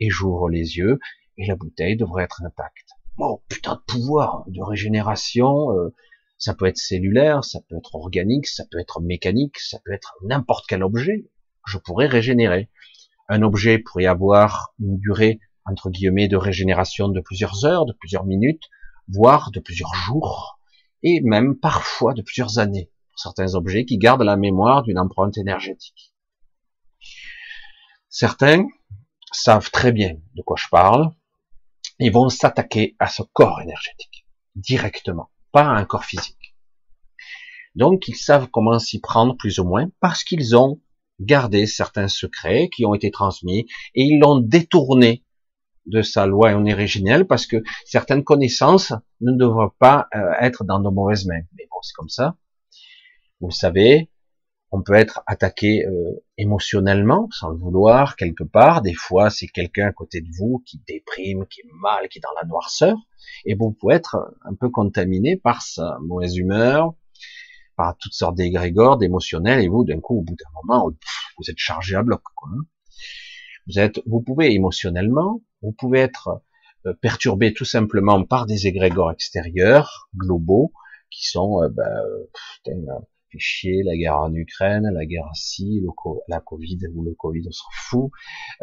et 0.00 0.10
j'ouvre 0.10 0.48
les 0.48 0.76
yeux, 0.76 0.98
et 1.38 1.46
la 1.46 1.56
bouteille 1.56 1.96
devrait 1.96 2.24
être 2.24 2.42
intacte. 2.42 2.90
Oh, 3.18 3.42
putain 3.48 3.76
de 3.76 3.80
pouvoir 3.86 4.44
de 4.48 4.60
régénération, 4.62 5.70
euh, 5.72 5.94
ça 6.38 6.54
peut 6.54 6.66
être 6.66 6.78
cellulaire, 6.78 7.44
ça 7.44 7.60
peut 7.68 7.76
être 7.76 7.94
organique, 7.94 8.46
ça 8.46 8.64
peut 8.70 8.78
être 8.78 9.00
mécanique, 9.00 9.58
ça 9.58 9.78
peut 9.84 9.92
être 9.92 10.14
n'importe 10.24 10.66
quel 10.68 10.82
objet. 10.82 11.30
Je 11.66 11.78
pourrais 11.78 12.06
régénérer. 12.06 12.70
Un 13.28 13.42
objet 13.42 13.78
pourrait 13.78 14.06
avoir 14.06 14.74
une 14.80 14.98
durée, 14.98 15.40
entre 15.64 15.90
guillemets, 15.90 16.28
de 16.28 16.36
régénération 16.36 17.08
de 17.08 17.20
plusieurs 17.20 17.64
heures, 17.64 17.86
de 17.86 17.92
plusieurs 17.92 18.24
minutes, 18.24 18.64
voire 19.08 19.50
de 19.50 19.60
plusieurs 19.60 19.94
jours, 19.94 20.58
et 21.02 21.20
même 21.22 21.56
parfois 21.56 22.14
de 22.14 22.22
plusieurs 22.22 22.58
années, 22.58 22.90
pour 23.10 23.18
certains 23.20 23.54
objets 23.54 23.84
qui 23.84 23.98
gardent 23.98 24.22
la 24.22 24.36
mémoire 24.36 24.82
d'une 24.82 24.98
empreinte 24.98 25.38
énergétique. 25.38 26.14
Certains 28.08 28.66
savent 29.32 29.70
très 29.70 29.92
bien 29.92 30.16
de 30.34 30.42
quoi 30.42 30.56
je 30.58 30.68
parle, 30.70 31.10
ils 31.98 32.12
vont 32.12 32.28
s'attaquer 32.28 32.96
à 32.98 33.08
ce 33.08 33.22
corps 33.22 33.60
énergétique, 33.60 34.26
directement 34.54 35.30
pas 35.54 35.66
un 35.66 35.84
corps 35.84 36.04
physique. 36.04 36.56
Donc 37.76 38.08
ils 38.08 38.16
savent 38.16 38.48
comment 38.52 38.80
s'y 38.80 39.00
prendre 39.00 39.36
plus 39.36 39.60
ou 39.60 39.64
moins 39.64 39.86
parce 40.00 40.24
qu'ils 40.24 40.56
ont 40.56 40.80
gardé 41.20 41.66
certains 41.66 42.08
secrets 42.08 42.68
qui 42.74 42.84
ont 42.84 42.94
été 42.94 43.12
transmis 43.12 43.66
et 43.94 44.02
ils 44.02 44.18
l'ont 44.18 44.40
détourné 44.40 45.24
de 45.86 46.02
sa 46.02 46.26
loi 46.26 46.54
originelle 46.54 47.26
parce 47.26 47.46
que 47.46 47.62
certaines 47.84 48.24
connaissances 48.24 48.92
ne 49.20 49.32
devraient 49.32 49.74
pas 49.78 50.08
euh, 50.14 50.32
être 50.40 50.64
dans 50.64 50.80
de 50.80 50.88
mauvaises 50.88 51.26
mains. 51.26 51.42
Mais 51.52 51.68
bon, 51.70 51.78
c'est 51.82 51.94
comme 51.94 52.08
ça. 52.08 52.36
Vous 53.40 53.52
savez, 53.52 54.10
on 54.74 54.82
peut 54.82 54.94
être 54.94 55.22
attaqué 55.26 55.86
euh, 55.86 56.24
émotionnellement, 56.36 57.28
sans 57.30 57.50
le 57.50 57.56
vouloir, 57.56 58.16
quelque 58.16 58.42
part. 58.42 58.82
Des 58.82 58.92
fois, 58.92 59.30
c'est 59.30 59.46
quelqu'un 59.46 59.86
à 59.86 59.92
côté 59.92 60.20
de 60.20 60.26
vous 60.36 60.64
qui 60.66 60.82
déprime, 60.88 61.46
qui 61.46 61.60
est 61.60 61.70
mal, 61.80 62.08
qui 62.08 62.18
est 62.18 62.22
dans 62.22 62.34
la 62.40 62.46
noirceur 62.46 62.96
et 63.44 63.54
vous 63.54 63.72
pouvez 63.72 63.94
être 63.94 64.16
un 64.44 64.54
peu 64.54 64.70
contaminé 64.70 65.36
par 65.36 65.62
sa 65.62 65.98
mauvaise 66.00 66.36
humeur, 66.36 66.94
par 67.76 67.96
toutes 67.98 68.14
sortes 68.14 68.36
d'égrégores, 68.36 68.98
d'émotionnels, 68.98 69.62
et 69.62 69.68
vous, 69.68 69.84
d'un 69.84 70.00
coup, 70.00 70.18
au 70.18 70.22
bout 70.22 70.34
d'un 70.34 70.50
moment, 70.62 70.90
vous 71.38 71.50
êtes 71.50 71.58
chargé 71.58 71.94
à 71.94 72.02
bloc. 72.02 72.22
Quoi. 72.34 72.50
Hein. 72.52 72.62
Vous 73.68 73.78
êtes, 73.78 74.00
vous 74.06 74.20
pouvez 74.20 74.52
émotionnellement, 74.52 75.40
vous 75.62 75.72
pouvez 75.72 76.00
être 76.00 76.42
euh, 76.86 76.94
perturbé 77.00 77.54
tout 77.54 77.64
simplement 77.64 78.24
par 78.24 78.46
des 78.46 78.66
égrégores 78.66 79.12
extérieurs, 79.12 80.08
globaux, 80.16 80.72
qui 81.10 81.28
sont, 81.28 81.62
euh, 81.62 81.68
ben, 81.68 83.04
euh, 83.34 83.38
chier, 83.38 83.82
la 83.82 83.96
guerre 83.96 84.18
en 84.18 84.32
Ukraine, 84.34 84.88
la 84.92 85.06
guerre 85.06 85.30
le, 85.58 85.88
la 86.28 86.40
Covid 86.40 86.78
ou 86.94 87.02
le 87.02 87.14
Covid, 87.14 87.42
on 87.46 87.52
s'en 87.52 87.68
fout. 87.72 88.10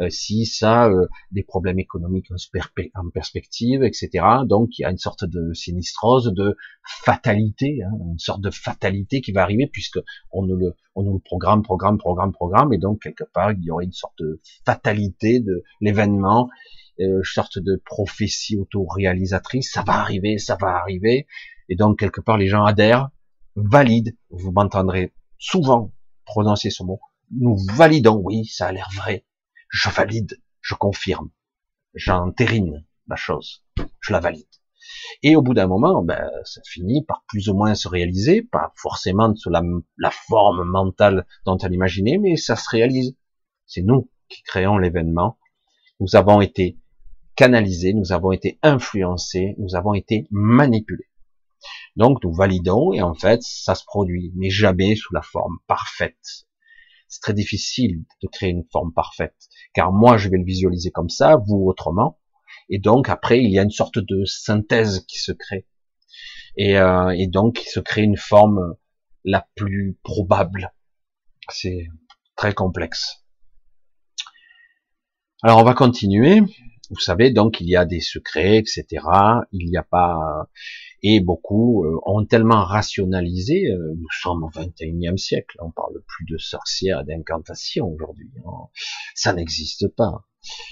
Euh, 0.00 0.08
si 0.10 0.46
ça, 0.46 0.88
euh, 0.88 1.06
des 1.30 1.42
problèmes 1.42 1.78
économiques 1.78 2.28
en, 2.30 3.10
perspective, 3.10 3.82
etc. 3.82 4.24
Donc 4.46 4.78
il 4.78 4.82
y 4.82 4.84
a 4.84 4.90
une 4.90 4.98
sorte 4.98 5.24
de 5.24 5.52
sinistrose, 5.52 6.32
de 6.34 6.56
fatalité, 6.84 7.82
hein, 7.82 7.90
une 8.12 8.18
sorte 8.18 8.40
de 8.40 8.50
fatalité 8.50 9.20
qui 9.20 9.32
va 9.32 9.42
arriver 9.42 9.66
puisque 9.66 9.98
on 10.30 10.42
nous 10.42 10.56
le, 10.56 10.74
on 10.94 11.02
nous 11.02 11.14
le 11.14 11.20
programme, 11.20 11.62
programme, 11.62 11.98
programme, 11.98 12.32
programme, 12.32 12.72
et 12.72 12.78
donc 12.78 13.02
quelque 13.02 13.24
part 13.24 13.52
il 13.52 13.62
y 13.64 13.70
aurait 13.70 13.84
une 13.84 13.92
sorte 13.92 14.18
de 14.18 14.40
fatalité 14.64 15.40
de 15.40 15.62
l'événement, 15.80 16.48
euh, 17.00 17.18
une 17.18 17.24
sorte 17.24 17.58
de 17.58 17.80
prophétie 17.84 18.56
auto-réalisatrice. 18.56 19.70
Ça 19.72 19.82
va 19.82 19.94
arriver, 19.94 20.38
ça 20.38 20.56
va 20.60 20.76
arriver, 20.76 21.26
et 21.68 21.76
donc 21.76 21.98
quelque 21.98 22.20
part 22.20 22.36
les 22.36 22.48
gens 22.48 22.64
adhèrent 22.64 23.10
valide, 23.56 24.16
vous 24.30 24.52
m'entendrez 24.52 25.12
souvent 25.38 25.92
prononcer 26.24 26.70
ce 26.70 26.82
mot, 26.82 27.00
nous 27.30 27.56
validons, 27.74 28.20
oui, 28.22 28.46
ça 28.46 28.66
a 28.66 28.72
l'air 28.72 28.88
vrai, 28.94 29.24
je 29.68 29.88
valide, 29.90 30.40
je 30.60 30.74
confirme, 30.74 31.30
j'entérine 31.94 32.84
la 33.08 33.16
chose, 33.16 33.64
je 34.00 34.12
la 34.12 34.20
valide. 34.20 34.46
Et 35.22 35.36
au 35.36 35.42
bout 35.42 35.54
d'un 35.54 35.66
moment, 35.66 36.02
ben, 36.02 36.28
ça 36.44 36.60
finit 36.66 37.04
par 37.04 37.24
plus 37.28 37.48
ou 37.48 37.54
moins 37.54 37.74
se 37.74 37.88
réaliser, 37.88 38.42
pas 38.42 38.72
forcément 38.76 39.34
sous 39.36 39.50
la, 39.50 39.62
la 39.96 40.10
forme 40.10 40.64
mentale 40.64 41.26
dont 41.44 41.56
elle 41.58 41.72
imaginait, 41.72 42.18
mais 42.18 42.36
ça 42.36 42.56
se 42.56 42.68
réalise. 42.68 43.16
C'est 43.66 43.82
nous 43.82 44.10
qui 44.28 44.42
créons 44.42 44.78
l'événement. 44.78 45.38
Nous 46.00 46.16
avons 46.16 46.40
été 46.40 46.78
canalisés, 47.36 47.94
nous 47.94 48.12
avons 48.12 48.32
été 48.32 48.58
influencés, 48.62 49.54
nous 49.58 49.76
avons 49.76 49.94
été 49.94 50.26
manipulés. 50.30 51.08
Donc 51.96 52.22
nous 52.24 52.32
validons 52.32 52.92
et 52.92 53.02
en 53.02 53.14
fait 53.14 53.42
ça 53.42 53.74
se 53.74 53.84
produit, 53.84 54.32
mais 54.36 54.50
jamais 54.50 54.96
sous 54.96 55.12
la 55.14 55.22
forme 55.22 55.58
parfaite. 55.66 56.46
C'est 57.08 57.20
très 57.20 57.34
difficile 57.34 58.04
de 58.22 58.28
créer 58.28 58.50
une 58.50 58.64
forme 58.72 58.92
parfaite, 58.92 59.36
car 59.74 59.92
moi 59.92 60.16
je 60.16 60.30
vais 60.30 60.38
le 60.38 60.44
visualiser 60.44 60.90
comme 60.90 61.10
ça, 61.10 61.36
vous 61.36 61.64
autrement, 61.66 62.18
et 62.70 62.78
donc 62.78 63.10
après 63.10 63.42
il 63.42 63.50
y 63.50 63.58
a 63.58 63.62
une 63.62 63.70
sorte 63.70 63.98
de 63.98 64.24
synthèse 64.24 65.04
qui 65.06 65.18
se 65.18 65.32
crée, 65.32 65.66
et, 66.56 66.78
euh, 66.78 67.10
et 67.10 67.26
donc 67.26 67.62
il 67.62 67.68
se 67.68 67.80
crée 67.80 68.02
une 68.02 68.16
forme 68.16 68.76
la 69.24 69.46
plus 69.54 69.98
probable. 70.02 70.72
C'est 71.50 71.86
très 72.36 72.54
complexe. 72.54 73.24
Alors 75.42 75.58
on 75.58 75.64
va 75.64 75.74
continuer. 75.74 76.40
Vous 76.90 77.00
savez 77.00 77.30
donc 77.30 77.60
il 77.60 77.68
y 77.68 77.76
a 77.76 77.84
des 77.84 78.00
secrets, 78.00 78.58
etc. 78.58 79.04
Il 79.50 79.68
n'y 79.68 79.76
a 79.76 79.82
pas 79.82 80.48
et 81.02 81.20
beaucoup 81.20 81.84
euh, 81.84 81.98
ont 82.06 82.24
tellement 82.24 82.64
rationalisé, 82.64 83.66
euh, 83.70 83.94
nous 83.96 84.10
sommes 84.10 84.44
au 84.44 84.50
21e 84.50 85.16
siècle, 85.16 85.58
on 85.60 85.70
parle 85.70 86.00
plus 86.06 86.24
de 86.26 86.38
sorcières 86.38 87.00
et 87.00 87.04
d'incantations 87.04 87.88
aujourd'hui, 87.88 88.30
hein. 88.46 88.68
ça 89.14 89.32
n'existe 89.32 89.88
pas. 89.88 90.24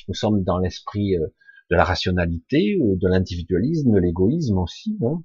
Nous 0.08 0.14
sommes 0.14 0.44
dans 0.44 0.58
l'esprit 0.58 1.16
euh, 1.16 1.26
de 1.70 1.76
la 1.76 1.84
rationalité, 1.84 2.78
de 2.80 3.08
l'individualisme, 3.08 3.92
de 3.92 3.98
l'égoïsme 3.98 4.58
aussi. 4.58 4.98
Hein. 5.02 5.22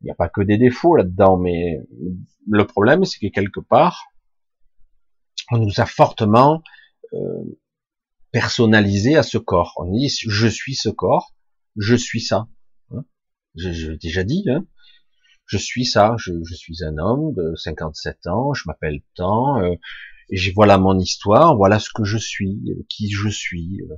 Il 0.00 0.04
n'y 0.04 0.10
a 0.10 0.14
pas 0.14 0.28
que 0.28 0.40
des 0.40 0.56
défauts 0.56 0.94
là-dedans, 0.94 1.36
mais 1.36 1.80
le 2.48 2.64
problème, 2.64 3.04
c'est 3.04 3.18
que 3.18 3.32
quelque 3.32 3.58
part, 3.58 4.04
on 5.50 5.58
nous 5.58 5.80
a 5.80 5.86
fortement 5.86 6.62
personnalisé 8.30 9.16
à 9.16 9.24
ce 9.24 9.36
corps. 9.36 9.72
On 9.78 9.90
dit, 9.90 10.08
je 10.08 10.46
suis 10.46 10.76
ce 10.76 10.90
corps, 10.90 11.34
je 11.76 11.96
suis 11.96 12.20
ça. 12.20 12.46
J'ai 13.56 13.96
déjà 13.96 14.24
dit, 14.24 14.44
hein. 14.48 14.66
je 15.46 15.58
suis 15.58 15.84
ça, 15.84 16.16
je, 16.18 16.32
suis 16.54 16.84
un 16.84 16.98
homme 16.98 17.34
de 17.34 17.54
57 17.54 18.26
ans, 18.26 18.52
je 18.52 18.64
m'appelle 18.66 19.00
tant, 19.14 19.62
euh, 19.62 19.74
et 20.30 20.52
voilà 20.52 20.78
mon 20.78 20.98
histoire, 20.98 21.56
voilà 21.56 21.78
ce 21.78 21.90
que 21.94 22.04
je 22.04 22.18
suis, 22.18 22.60
euh, 22.68 22.84
qui 22.88 23.10
je 23.10 23.28
suis, 23.28 23.80
euh, 23.82 23.94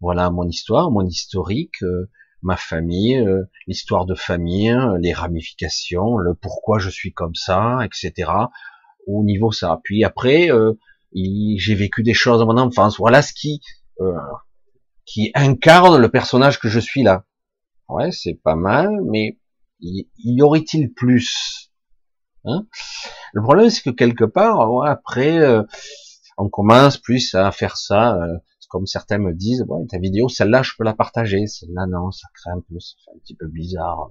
voilà 0.00 0.30
mon 0.30 0.46
histoire, 0.48 0.90
mon 0.90 1.06
historique, 1.06 1.82
euh, 1.82 2.08
ma 2.42 2.56
famille, 2.56 3.26
l'histoire 3.66 4.04
de 4.04 4.14
famille, 4.14 4.76
les 5.00 5.14
ramifications, 5.14 6.18
le 6.18 6.34
pourquoi 6.34 6.78
je 6.78 6.90
suis 6.90 7.10
comme 7.10 7.34
ça, 7.34 7.78
etc. 7.86 8.30
Au 9.06 9.24
niveau 9.24 9.50
ça. 9.50 9.80
Puis 9.82 10.04
après, 10.04 10.50
j'ai 11.14 11.74
vécu 11.74 12.02
des 12.02 12.12
choses 12.12 12.40
dans 12.40 12.46
mon 12.46 12.58
enfance. 12.58 12.98
Voilà 12.98 13.22
ce 13.22 13.32
qui 13.32 13.62
qui 15.06 15.30
incarne 15.34 15.98
le 15.98 16.10
personnage 16.10 16.60
que 16.60 16.68
je 16.68 16.80
suis 16.80 17.02
là. 17.02 17.24
Ouais, 17.94 18.10
c'est 18.10 18.34
pas 18.34 18.56
mal, 18.56 18.88
mais 19.08 19.38
y, 19.80 20.08
y 20.18 20.42
aurait-il 20.42 20.92
plus 20.92 21.70
hein? 22.44 22.66
Le 23.32 23.42
problème, 23.42 23.70
c'est 23.70 23.82
que 23.82 23.90
quelque 23.90 24.24
part, 24.24 24.58
après, 24.84 25.38
euh, 25.38 25.62
on 26.38 26.48
commence 26.48 26.98
plus 26.98 27.34
à 27.36 27.52
faire 27.52 27.76
ça, 27.76 28.16
euh, 28.16 28.38
comme 28.68 28.86
certains 28.86 29.18
me 29.18 29.32
disent, 29.32 29.64
ouais, 29.68 29.86
ta 29.88 29.98
vidéo, 29.98 30.28
celle-là, 30.28 30.62
je 30.62 30.72
peux 30.76 30.82
la 30.82 30.94
partager, 30.94 31.46
celle-là, 31.46 31.86
non, 31.86 32.10
ça 32.10 32.26
crée 32.34 32.50
un 32.50 32.60
peu, 32.68 32.80
ça 32.80 32.94
fait 33.04 33.12
un 33.16 33.20
petit 33.20 33.36
peu 33.36 33.46
bizarre. 33.46 34.08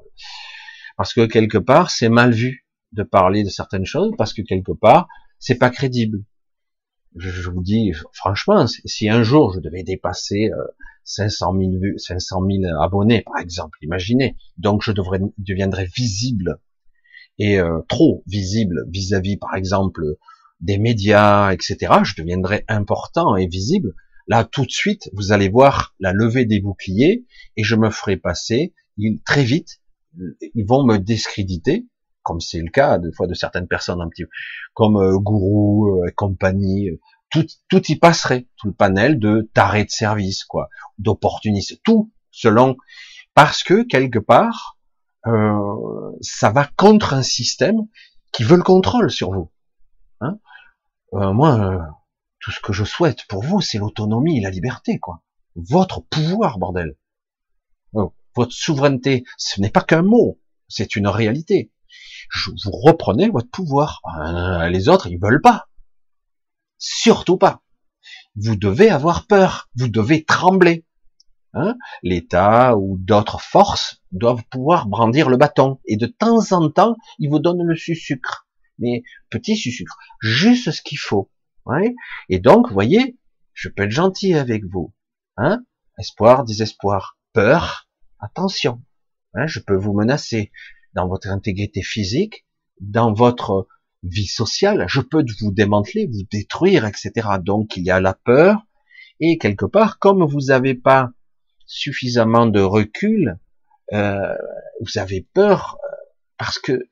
Parce 0.95 1.13
que 1.13 1.25
quelque 1.25 1.57
part, 1.57 1.91
c'est 1.91 2.07
mal 2.07 2.31
vu 2.31 2.65
de 2.93 3.03
parler 3.03 3.43
de 3.43 3.49
certaines 3.49 3.85
choses, 3.85 4.13
parce 4.17 4.33
que 4.33 4.41
quelque 4.41 4.71
part, 4.71 5.09
c'est 5.39 5.55
pas 5.57 5.69
crédible. 5.69 6.23
Je, 7.15 7.49
vous 7.49 7.61
dis, 7.61 7.91
franchement, 8.11 8.65
si 8.67 9.09
un 9.09 9.23
jour 9.23 9.53
je 9.53 9.59
devais 9.59 9.83
dépasser 9.83 10.49
500 11.03 11.53
000 11.57 11.71
vues, 11.79 11.99
500 11.99 12.41
000 12.61 12.81
abonnés, 12.81 13.21
par 13.21 13.37
exemple, 13.39 13.77
imaginez, 13.81 14.35
donc 14.57 14.81
je 14.83 14.91
devrais, 14.91 15.19
deviendrais 15.37 15.85
visible 15.85 16.59
et 17.39 17.59
euh, 17.59 17.79
trop 17.87 18.23
visible 18.27 18.85
vis-à-vis, 18.89 19.37
par 19.37 19.55
exemple, 19.55 20.03
des 20.61 20.77
médias, 20.77 21.51
etc., 21.51 21.77
je 22.03 22.15
deviendrais 22.17 22.63
important 22.67 23.35
et 23.35 23.47
visible. 23.47 23.93
Là, 24.27 24.45
tout 24.45 24.65
de 24.65 24.71
suite, 24.71 25.09
vous 25.13 25.31
allez 25.31 25.49
voir 25.49 25.95
la 25.99 26.13
levée 26.13 26.45
des 26.45 26.61
boucliers 26.61 27.25
et 27.57 27.63
je 27.63 27.75
me 27.75 27.89
ferai 27.89 28.17
passer 28.17 28.73
très 29.25 29.43
vite. 29.43 29.81
Ils 30.53 30.65
vont 30.65 30.85
me 30.85 30.97
discréditer, 30.97 31.87
comme 32.23 32.39
c'est 32.39 32.61
le 32.61 32.69
cas 32.69 32.97
des 32.97 33.11
fois 33.11 33.27
de 33.27 33.33
certaines 33.33 33.67
personnes 33.67 34.01
un 34.01 34.09
petit, 34.09 34.23
comme 34.73 34.97
euh, 34.97 35.17
gourou 35.17 35.89
euh, 35.89 36.07
et 36.07 36.11
compagnie. 36.11 36.89
Tout, 37.29 37.45
tout 37.67 37.81
y 37.87 37.95
passerait, 37.95 38.47
tout 38.57 38.67
le 38.67 38.73
panel 38.73 39.17
de 39.17 39.49
tarés 39.53 39.85
de 39.85 39.89
service, 39.89 40.43
quoi, 40.43 40.69
d'opportunistes, 40.99 41.81
tout 41.83 42.11
selon, 42.31 42.77
parce 43.33 43.63
que 43.63 43.83
quelque 43.83 44.19
part, 44.19 44.77
euh, 45.25 46.11
ça 46.21 46.51
va 46.51 46.69
contre 46.75 47.13
un 47.13 47.23
système 47.23 47.87
qui 48.31 48.43
veut 48.43 48.57
le 48.57 48.63
contrôle 48.63 49.09
sur 49.09 49.31
vous. 49.31 49.51
Hein 50.19 50.37
euh, 51.13 51.33
moi, 51.33 51.59
euh, 51.59 51.79
tout 52.39 52.51
ce 52.51 52.59
que 52.59 52.73
je 52.73 52.83
souhaite 52.83 53.25
pour 53.27 53.43
vous, 53.43 53.61
c'est 53.61 53.77
l'autonomie 53.77 54.41
la 54.41 54.49
liberté, 54.49 54.99
quoi. 54.99 55.21
Votre 55.55 56.01
pouvoir, 56.01 56.57
bordel. 56.57 56.97
Oh, 57.93 58.13
votre 58.35 58.51
souveraineté, 58.51 59.23
ce 59.37 59.61
n'est 59.61 59.69
pas 59.69 59.83
qu'un 59.83 60.01
mot, 60.01 60.39
c'est 60.67 60.95
une 60.95 61.07
réalité. 61.07 61.71
Vous 62.63 62.71
reprenez 62.71 63.29
votre 63.29 63.49
pouvoir. 63.49 64.01
Euh, 64.19 64.69
les 64.69 64.89
autres, 64.89 65.07
ils 65.07 65.19
veulent 65.19 65.41
pas. 65.41 65.67
Surtout 66.77 67.37
pas. 67.37 67.61
Vous 68.35 68.55
devez 68.55 68.89
avoir 68.89 69.27
peur. 69.27 69.69
Vous 69.75 69.87
devez 69.87 70.23
trembler. 70.23 70.85
Hein? 71.53 71.77
L'État 72.01 72.75
ou 72.77 72.97
d'autres 72.97 73.39
forces 73.39 74.01
doivent 74.11 74.43
pouvoir 74.49 74.87
brandir 74.87 75.29
le 75.29 75.37
bâton. 75.37 75.79
Et 75.85 75.97
de 75.97 76.07
temps 76.07 76.51
en 76.51 76.69
temps, 76.69 76.95
ils 77.19 77.29
vous 77.29 77.39
donnent 77.39 77.63
le 77.63 77.75
sucre. 77.75 78.47
Mais 78.79 79.03
petit 79.29 79.55
sucre. 79.55 79.97
Juste 80.19 80.71
ce 80.71 80.81
qu'il 80.81 80.97
faut. 80.97 81.31
Ouais? 81.65 81.95
Et 82.29 82.39
donc, 82.39 82.67
vous 82.67 82.73
voyez, 82.73 83.17
je 83.53 83.69
peux 83.69 83.83
être 83.83 83.91
gentil 83.91 84.33
avec 84.33 84.65
vous. 84.65 84.93
Hein? 85.37 85.63
Espoir, 85.97 86.43
désespoir, 86.43 87.17
peur, 87.33 87.87
attention. 88.19 88.81
Hein? 89.35 89.45
Je 89.47 89.59
peux 89.59 89.75
vous 89.75 89.93
menacer 89.93 90.51
dans 90.93 91.07
votre 91.07 91.29
intégrité 91.29 91.81
physique, 91.81 92.45
dans 92.79 93.13
votre 93.13 93.67
vie 94.03 94.27
sociale. 94.27 94.85
Je 94.87 95.01
peux 95.01 95.23
vous 95.41 95.51
démanteler, 95.51 96.07
vous 96.07 96.23
détruire, 96.31 96.85
etc. 96.85 97.11
Donc, 97.41 97.77
il 97.77 97.83
y 97.83 97.91
a 97.91 97.99
la 97.99 98.13
peur. 98.13 98.65
Et 99.19 99.37
quelque 99.37 99.65
part, 99.65 99.99
comme 99.99 100.23
vous 100.23 100.47
n'avez 100.47 100.75
pas 100.75 101.11
suffisamment 101.65 102.45
de 102.45 102.61
recul, 102.61 103.37
euh, 103.93 104.35
vous 104.81 104.97
avez 104.97 105.27
peur 105.33 105.77
euh, 105.83 105.95
parce 106.37 106.59
que 106.59 106.89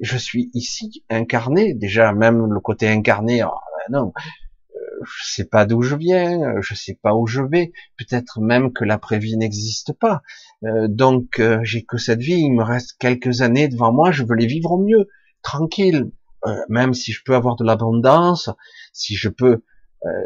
je 0.00 0.16
suis 0.16 0.50
ici 0.54 1.04
incarné. 1.10 1.74
Déjà, 1.74 2.12
même 2.12 2.52
le 2.52 2.60
côté 2.60 2.88
incarné, 2.88 3.42
oh, 3.44 3.50
ben 3.88 3.98
non, 3.98 4.12
je 5.04 5.24
sais 5.24 5.44
pas 5.44 5.66
d'où 5.66 5.82
je 5.82 5.94
viens, 5.94 6.60
je 6.60 6.74
sais 6.74 6.98
pas 7.00 7.14
où 7.14 7.26
je 7.26 7.42
vais. 7.42 7.72
Peut-être 7.98 8.40
même 8.40 8.72
que 8.72 8.84
l'après-vie 8.84 9.36
n'existe 9.36 9.92
pas. 9.92 10.22
Euh, 10.64 10.88
donc, 10.88 11.38
euh, 11.38 11.58
j'ai 11.62 11.84
que 11.84 11.98
cette 11.98 12.20
vie. 12.20 12.40
Il 12.40 12.52
me 12.52 12.62
reste 12.62 12.96
quelques 12.98 13.42
années 13.42 13.68
devant 13.68 13.92
moi. 13.92 14.10
Je 14.10 14.24
veux 14.24 14.34
les 14.34 14.46
vivre 14.46 14.72
au 14.72 14.78
mieux, 14.78 15.08
tranquille. 15.42 16.10
même 16.68 16.94
si 16.94 17.12
je 17.12 17.22
peux 17.24 17.34
avoir 17.34 17.56
de 17.56 17.64
l'abondance, 17.64 18.50
si 18.92 19.16
je 19.16 19.28
peux. 19.28 19.62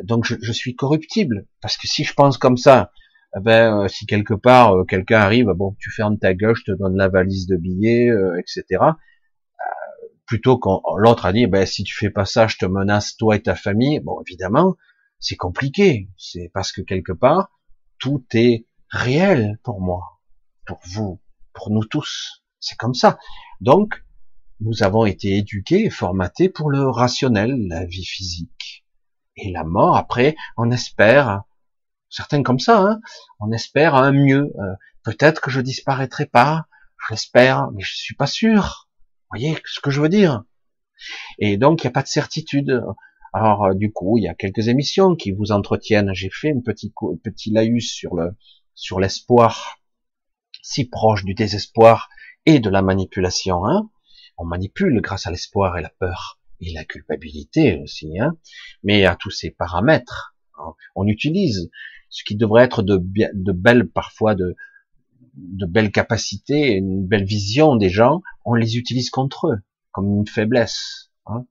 donc, 0.05 0.25
je, 0.27 0.37
je, 0.43 0.53
suis 0.53 0.75
corruptible 0.77 1.47
parce 1.63 1.79
que 1.79 1.87
si 1.89 2.05
je 2.05 2.13
pense 2.13 2.37
comme 2.37 2.59
ça, 2.59 2.93
eh 3.37 3.41
ben 3.41 3.89
si 3.89 4.05
quelque 4.07 4.35
part 4.35 4.75
quelqu'un 4.87 5.21
arrive, 5.21 5.47
bon, 5.57 5.77
tu 5.79 5.91
fermes 5.91 6.19
ta 6.19 6.35
gueule, 6.35 6.57
je 6.57 6.65
te 6.65 6.73
donne 6.73 6.97
la 6.97 7.09
valise 7.09 7.47
de 7.47 7.57
billets, 7.57 8.11
etc 8.39 8.93
plutôt 10.31 10.59
quand 10.59 10.81
l'autre 10.97 11.27
a 11.27 11.33
dit, 11.33 11.49
ben, 11.49 11.67
si 11.67 11.83
tu 11.83 11.93
fais 11.93 12.09
pas 12.09 12.25
ça, 12.25 12.47
je 12.47 12.57
te 12.57 12.65
menace 12.65 13.17
toi 13.17 13.35
et 13.35 13.43
ta 13.43 13.57
famille. 13.57 13.99
Bon, 13.99 14.21
évidemment, 14.21 14.77
c'est 15.19 15.35
compliqué. 15.35 16.09
C'est 16.17 16.53
parce 16.55 16.71
que 16.71 16.83
quelque 16.83 17.11
part, 17.11 17.51
tout 17.99 18.25
est 18.35 18.65
réel 18.91 19.59
pour 19.65 19.81
moi, 19.81 20.21
pour 20.67 20.79
vous, 20.85 21.21
pour 21.53 21.71
nous 21.71 21.85
tous. 21.85 22.45
C'est 22.61 22.79
comme 22.79 22.95
ça. 22.95 23.19
Donc, 23.61 24.05
nous 24.61 24.85
avons 24.85 25.05
été 25.05 25.37
éduqués 25.37 25.87
et 25.87 25.91
formatés 25.91 26.49
pour 26.49 26.71
le 26.71 26.89
rationnel, 26.89 27.67
la 27.67 27.85
vie 27.85 28.05
physique. 28.05 28.87
Et 29.35 29.51
la 29.51 29.65
mort, 29.65 29.97
après, 29.97 30.37
on 30.57 30.71
espère, 30.71 31.43
certains 32.09 32.45
comme 32.45 32.61
ça, 32.61 32.79
hein, 32.79 33.01
on 33.41 33.51
espère 33.51 33.97
un 33.97 34.13
mieux. 34.13 34.53
Euh, 34.61 34.75
peut-être 35.03 35.41
que 35.41 35.51
je 35.51 35.61
disparaîtrai 35.61 36.27
pas, 36.27 36.67
j'espère, 37.09 37.73
mais 37.73 37.83
je 37.83 37.97
suis 37.97 38.15
pas 38.15 38.29
sûr 38.29 38.87
voyez 39.31 39.57
ce 39.65 39.81
que 39.81 39.91
je 39.91 40.01
veux 40.01 40.09
dire? 40.09 40.45
Et 41.39 41.57
donc, 41.57 41.83
il 41.83 41.87
n'y 41.87 41.91
a 41.91 41.93
pas 41.93 42.03
de 42.03 42.09
certitude. 42.09 42.83
Alors, 43.33 43.65
euh, 43.65 43.75
du 43.75 43.93
coup, 43.93 44.19
il 44.19 44.25
y 44.25 44.29
a 44.29 44.35
quelques 44.35 44.69
émissions 44.69 45.15
qui 45.15 45.31
vous 45.33 45.53
entretiennent. 45.53 46.13
J'ai 46.15 46.31
fait 46.31 46.51
un 46.51 46.61
petit, 46.61 46.93
petit 47.23 47.51
laïus 47.51 47.93
sur 47.93 48.17
le 48.17 48.37
sur 48.75 48.99
l'espoir, 48.99 49.79
si 50.63 50.89
proche 50.89 51.25
du 51.25 51.35
désespoir 51.35 52.09
et 52.47 52.61
de 52.61 52.71
la 52.71 52.83
manipulation. 52.83 53.67
Hein 53.67 53.91
On 54.39 54.45
manipule 54.45 55.01
grâce 55.01 55.27
à 55.27 55.31
l'espoir 55.31 55.77
et 55.79 55.83
la 55.83 55.91
peur 55.91 56.41
et 56.61 56.73
la 56.73 56.85
culpabilité 56.85 57.79
aussi, 57.83 58.19
hein 58.19 58.37
mais 58.83 59.05
à 59.05 59.17
tous 59.17 59.31
ces 59.31 59.51
paramètres. 59.51 60.35
On 60.95 61.07
utilise 61.07 61.71
ce 62.11 62.25
qui 62.25 62.37
devrait 62.37 62.65
être 62.65 62.83
de, 62.83 62.99
de 62.99 63.53
belles 63.53 63.89
parfois 63.89 64.35
de, 64.35 64.57
de 65.41 65.67
belles 65.67 65.93
capacités, 65.93 66.75
une 66.75 67.07
belle 67.07 67.25
vision 67.25 67.77
des 67.77 67.91
gens, 67.91 68.23
on 68.45 68.55
les 68.55 68.77
utilise 68.77 69.11
contre 69.11 69.49
eux, 69.49 69.59
comme 69.93 70.19
une 70.19 70.27
faiblesse. 70.27 71.11
Hein. 71.27 71.47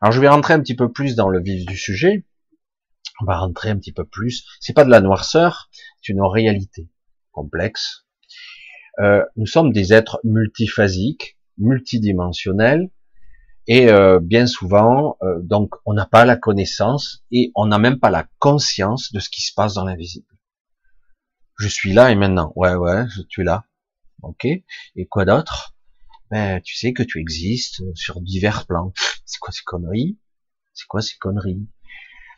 Alors 0.00 0.12
je 0.12 0.20
vais 0.20 0.28
rentrer 0.28 0.54
un 0.54 0.60
petit 0.60 0.76
peu 0.76 0.90
plus 0.90 1.14
dans 1.14 1.28
le 1.28 1.42
vif 1.42 1.66
du 1.66 1.76
sujet. 1.76 2.26
On 3.20 3.26
va 3.26 3.38
rentrer 3.38 3.70
un 3.70 3.76
petit 3.76 3.92
peu 3.92 4.04
plus. 4.04 4.46
C'est 4.60 4.72
pas 4.72 4.84
de 4.84 4.90
la 4.90 5.00
noirceur, 5.00 5.70
c'est 6.00 6.12
une 6.12 6.22
réalité 6.22 6.88
complexe. 7.32 8.06
Euh, 8.98 9.24
nous 9.36 9.46
sommes 9.46 9.72
des 9.72 9.92
êtres 9.92 10.20
multiphasiques, 10.24 11.38
multidimensionnels, 11.58 12.90
et 13.66 13.88
euh, 13.88 14.18
bien 14.20 14.46
souvent, 14.46 15.16
euh, 15.22 15.38
donc, 15.42 15.74
on 15.84 15.92
n'a 15.92 16.06
pas 16.06 16.24
la 16.24 16.36
connaissance 16.36 17.22
et 17.30 17.52
on 17.54 17.66
n'a 17.66 17.78
même 17.78 18.00
pas 18.00 18.10
la 18.10 18.26
conscience 18.38 19.12
de 19.12 19.20
ce 19.20 19.30
qui 19.30 19.42
se 19.42 19.52
passe 19.54 19.74
dans 19.74 19.84
l'invisible 19.84 20.26
je 21.60 21.68
suis 21.68 21.92
là 21.92 22.10
et 22.10 22.14
maintenant. 22.14 22.52
Ouais, 22.56 22.74
ouais, 22.74 23.04
je 23.14 23.22
suis 23.28 23.44
là. 23.44 23.64
Ok. 24.22 24.44
Et 24.44 25.06
quoi 25.08 25.24
d'autre? 25.24 25.76
Ben, 26.30 26.60
tu 26.62 26.76
sais 26.76 26.92
que 26.92 27.02
tu 27.02 27.20
existes 27.20 27.82
sur 27.94 28.20
divers 28.20 28.66
plans. 28.66 28.92
C'est 29.26 29.38
quoi 29.38 29.52
ces 29.52 29.62
conneries? 29.64 30.18
C'est 30.72 30.86
quoi 30.86 31.02
ces 31.02 31.16
conneries? 31.18 31.66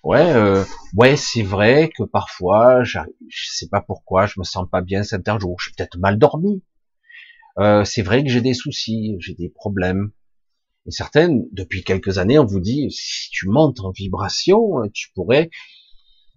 Ouais, 0.02 0.32
euh, 0.32 0.64
ouais, 0.96 1.16
c'est 1.16 1.44
vrai 1.44 1.88
que 1.96 2.02
parfois, 2.02 2.82
je 2.82 2.98
sais 3.30 3.68
pas 3.68 3.80
pourquoi, 3.80 4.26
je 4.26 4.40
me 4.40 4.44
sens 4.44 4.66
pas 4.68 4.80
bien 4.80 5.04
certains 5.04 5.38
jours. 5.38 5.60
Je 5.60 5.66
suis 5.66 5.74
peut-être 5.74 5.96
mal 5.96 6.18
dormi. 6.18 6.64
Euh, 7.58 7.84
c'est 7.84 8.02
vrai 8.02 8.24
que 8.24 8.30
j'ai 8.30 8.40
des 8.40 8.54
soucis, 8.54 9.14
j'ai 9.20 9.34
des 9.34 9.48
problèmes. 9.48 10.10
Et 10.86 10.90
certaines, 10.90 11.44
depuis 11.52 11.84
quelques 11.84 12.18
années, 12.18 12.38
on 12.38 12.44
vous 12.44 12.58
dit, 12.58 12.90
si 12.90 13.30
tu 13.30 13.48
montes 13.48 13.78
en 13.80 13.92
vibration, 13.92 14.88
tu 14.92 15.10
pourrais 15.14 15.50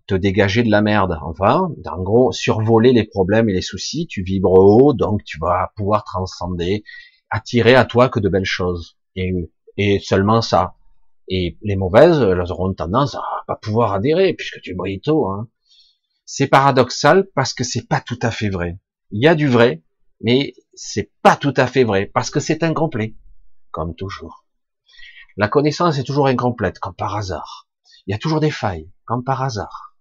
te 0.07 0.15
dégager 0.15 0.63
de 0.63 0.71
la 0.71 0.81
merde. 0.81 1.17
Enfin, 1.23 1.69
en 1.85 2.01
gros, 2.01 2.31
survoler 2.31 2.93
les 2.93 3.05
problèmes 3.05 3.49
et 3.49 3.53
les 3.53 3.61
soucis, 3.61 4.07
tu 4.07 4.23
vibres 4.23 4.53
haut, 4.53 4.93
donc 4.93 5.23
tu 5.23 5.37
vas 5.39 5.71
pouvoir 5.75 6.03
transcender, 6.03 6.83
attirer 7.29 7.75
à 7.75 7.85
toi 7.85 8.09
que 8.09 8.19
de 8.19 8.29
belles 8.29 8.45
choses. 8.45 8.97
Et, 9.15 9.33
et 9.77 9.99
seulement 9.99 10.41
ça. 10.41 10.75
Et 11.27 11.57
les 11.61 11.75
mauvaises, 11.75 12.21
elles 12.21 12.51
auront 12.51 12.73
tendance 12.73 13.15
à 13.15 13.23
pas 13.47 13.55
pouvoir 13.55 13.93
adhérer, 13.93 14.33
puisque 14.33 14.61
tu 14.61 14.75
brilles 14.75 15.01
tôt. 15.01 15.27
Hein. 15.27 15.47
C'est 16.25 16.47
paradoxal 16.47 17.27
parce 17.35 17.53
que 17.53 17.63
c'est 17.63 17.87
pas 17.87 18.01
tout 18.01 18.19
à 18.21 18.31
fait 18.31 18.49
vrai. 18.49 18.79
Il 19.11 19.23
y 19.23 19.27
a 19.27 19.35
du 19.35 19.47
vrai, 19.47 19.83
mais 20.21 20.53
c'est 20.73 21.11
pas 21.21 21.35
tout 21.35 21.53
à 21.57 21.67
fait 21.67 21.83
vrai, 21.83 22.05
parce 22.05 22.29
que 22.29 22.39
c'est 22.39 22.63
incomplet, 22.63 23.15
comme 23.71 23.95
toujours. 23.95 24.45
La 25.37 25.47
connaissance 25.47 25.97
est 25.97 26.03
toujours 26.03 26.27
incomplète, 26.27 26.79
comme 26.79 26.95
par 26.95 27.15
hasard. 27.15 27.67
Il 28.07 28.11
y 28.11 28.15
a 28.15 28.19
toujours 28.19 28.39
des 28.39 28.51
failles, 28.51 28.89
comme 29.05 29.23
par 29.23 29.41
hasard. 29.41 29.94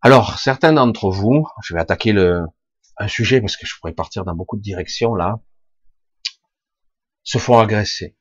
Alors, 0.00 0.38
certains 0.38 0.72
d'entre 0.72 1.10
vous, 1.10 1.46
je 1.62 1.74
vais 1.74 1.80
attaquer 1.80 2.12
le, 2.12 2.44
un 2.98 3.08
sujet 3.08 3.40
parce 3.40 3.56
que 3.56 3.66
je 3.66 3.74
pourrais 3.78 3.92
partir 3.92 4.24
dans 4.24 4.34
beaucoup 4.34 4.56
de 4.56 4.62
directions 4.62 5.14
là, 5.14 5.40
se 7.22 7.38
font 7.38 7.58
agresser. 7.58 8.16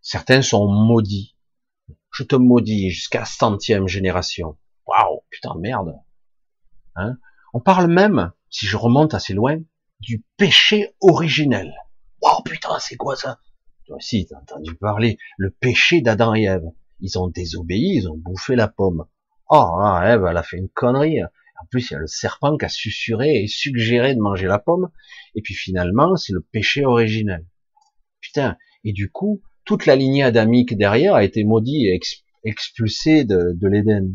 Certains 0.00 0.42
sont 0.42 0.68
maudits. 0.68 1.36
Je 2.12 2.22
te 2.22 2.36
maudis 2.36 2.90
jusqu'à 2.90 3.24
centième 3.24 3.88
génération. 3.88 4.56
Waouh, 4.86 5.22
putain 5.30 5.54
merde. 5.58 5.94
Hein? 6.94 7.16
On 7.52 7.60
parle 7.60 7.88
même, 7.88 8.32
si 8.50 8.66
je 8.66 8.76
remonte 8.76 9.14
assez 9.14 9.34
loin, 9.34 9.58
du 10.00 10.24
péché 10.36 10.94
originel. 11.00 11.74
Waouh, 12.20 12.42
putain, 12.42 12.78
c'est 12.78 12.96
quoi 12.96 13.16
ça? 13.16 13.40
Toi 13.86 13.96
aussi, 13.96 14.26
t'as 14.26 14.38
entendu 14.38 14.74
parler, 14.76 15.18
le 15.36 15.50
péché 15.50 16.00
d'Adam 16.00 16.34
et 16.34 16.44
Ève. 16.44 16.70
Ils 17.04 17.18
ont 17.18 17.28
désobéi, 17.28 17.96
ils 17.96 18.08
ont 18.08 18.16
bouffé 18.16 18.56
la 18.56 18.66
pomme. 18.66 19.04
Oh, 19.50 19.76
là, 19.78 20.00
Ève, 20.06 20.24
elle 20.26 20.38
a 20.38 20.42
fait 20.42 20.56
une 20.56 20.70
connerie. 20.70 21.22
En 21.22 21.66
plus, 21.70 21.90
il 21.90 21.92
y 21.92 21.96
a 21.96 21.98
le 21.98 22.06
serpent 22.06 22.56
qui 22.56 22.64
a 22.64 22.70
susurré 22.70 23.42
et 23.42 23.46
suggéré 23.46 24.14
de 24.14 24.20
manger 24.20 24.46
la 24.46 24.58
pomme. 24.58 24.88
Et 25.34 25.42
puis 25.42 25.52
finalement, 25.52 26.16
c'est 26.16 26.32
le 26.32 26.40
péché 26.40 26.86
originel. 26.86 27.46
Putain. 28.22 28.56
Et 28.84 28.94
du 28.94 29.10
coup, 29.10 29.42
toute 29.66 29.84
la 29.84 29.96
lignée 29.96 30.22
adamique 30.22 30.78
derrière 30.78 31.14
a 31.14 31.24
été 31.24 31.44
maudite 31.44 31.86
et 31.86 32.00
expulsée 32.42 33.24
de, 33.24 33.52
de 33.52 33.68
l'Éden. 33.68 34.14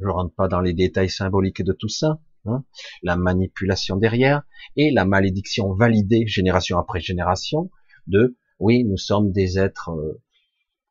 Je 0.00 0.08
rentre 0.08 0.34
pas 0.34 0.48
dans 0.48 0.62
les 0.62 0.72
détails 0.72 1.10
symboliques 1.10 1.62
de 1.62 1.74
tout 1.74 1.90
ça. 1.90 2.18
Hein. 2.46 2.64
La 3.02 3.16
manipulation 3.16 3.96
derrière 3.96 4.42
et 4.76 4.90
la 4.90 5.04
malédiction 5.04 5.74
validée 5.74 6.26
génération 6.26 6.78
après 6.78 7.00
génération 7.00 7.70
de 8.06 8.38
oui, 8.58 8.84
nous 8.84 8.96
sommes 8.96 9.32
des 9.32 9.58
êtres 9.58 9.90
euh, 9.90 10.20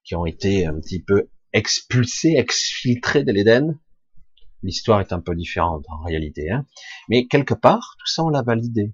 qui 0.07 0.15
ont 0.15 0.25
été 0.25 0.65
un 0.65 0.79
petit 0.79 1.03
peu 1.03 1.29
expulsés, 1.51 2.35
exfiltrés 2.37 3.23
de 3.23 3.31
l'Éden. 3.31 3.77
L'histoire 4.63 5.01
est 5.01 5.11
un 5.11 5.19
peu 5.19 5.35
différente 5.35 5.85
en 5.89 6.03
réalité, 6.03 6.49
hein. 6.49 6.65
mais 7.09 7.27
quelque 7.27 7.53
part, 7.53 7.95
tout 7.99 8.07
ça 8.07 8.23
on 8.23 8.29
l'a 8.29 8.41
validé. 8.41 8.93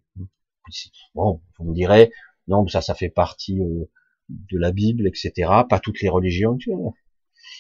Bon, 1.13 1.41
vous 1.57 1.69
me 1.69 1.73
direz, 1.73 2.11
non, 2.47 2.67
ça, 2.67 2.81
ça 2.81 2.95
fait 2.95 3.09
partie 3.09 3.61
euh, 3.61 3.85
de 4.29 4.57
la 4.57 4.71
Bible, 4.71 5.07
etc. 5.07 5.49
Pas 5.69 5.79
toutes 5.79 6.01
les 6.01 6.09
religions. 6.09 6.57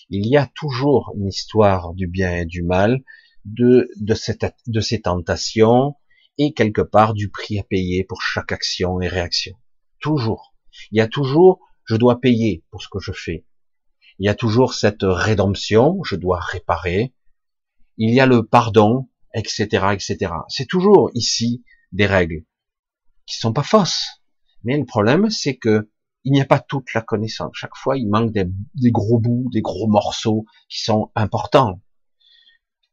Il 0.09 0.27
y 0.27 0.35
a 0.35 0.49
toujours 0.55 1.13
une 1.15 1.27
histoire 1.27 1.93
du 1.93 2.07
bien 2.07 2.35
et 2.35 2.45
du 2.45 2.63
mal, 2.63 3.03
de, 3.45 3.89
de, 3.99 4.13
cette, 4.15 4.45
de 4.67 4.79
ces 4.79 5.01
tentations, 5.01 5.95
et 6.37 6.53
quelque 6.53 6.81
part 6.81 7.13
du 7.13 7.29
prix 7.29 7.59
à 7.59 7.63
payer 7.63 8.03
pour 8.03 8.21
chaque 8.21 8.51
action 8.51 8.99
et 8.99 9.07
réaction. 9.07 9.55
Toujours. 9.99 10.55
Il 10.91 10.97
y 10.97 11.01
a 11.01 11.07
toujours, 11.07 11.59
je 11.85 11.95
dois 11.95 12.19
payer 12.19 12.63
pour 12.69 12.81
ce 12.81 12.87
que 12.89 12.99
je 12.99 13.11
fais. 13.11 13.45
Il 14.19 14.25
y 14.25 14.29
a 14.29 14.35
toujours 14.35 14.73
cette 14.73 15.03
rédemption, 15.03 16.03
je 16.03 16.15
dois 16.15 16.39
réparer. 16.39 17.13
Il 17.97 18.13
y 18.13 18.19
a 18.19 18.25
le 18.25 18.45
pardon, 18.45 19.09
etc., 19.33 19.87
etc. 19.93 20.33
C'est 20.49 20.67
toujours 20.67 21.09
ici 21.13 21.63
des 21.91 22.05
règles 22.05 22.43
qui 23.25 23.37
sont 23.37 23.53
pas 23.53 23.63
fausses. 23.63 24.21
Mais 24.63 24.77
le 24.77 24.85
problème, 24.85 25.29
c'est 25.29 25.57
que 25.57 25.89
il 26.23 26.31
n'y 26.31 26.41
a 26.41 26.45
pas 26.45 26.59
toute 26.59 26.93
la 26.93 27.01
connaissance. 27.01 27.51
Chaque 27.53 27.75
fois, 27.75 27.97
il 27.97 28.07
manque 28.07 28.31
des, 28.31 28.91
gros 28.91 29.19
bouts, 29.19 29.49
des 29.51 29.61
gros 29.61 29.87
morceaux 29.87 30.45
qui 30.69 30.81
sont 30.81 31.11
importants. 31.15 31.81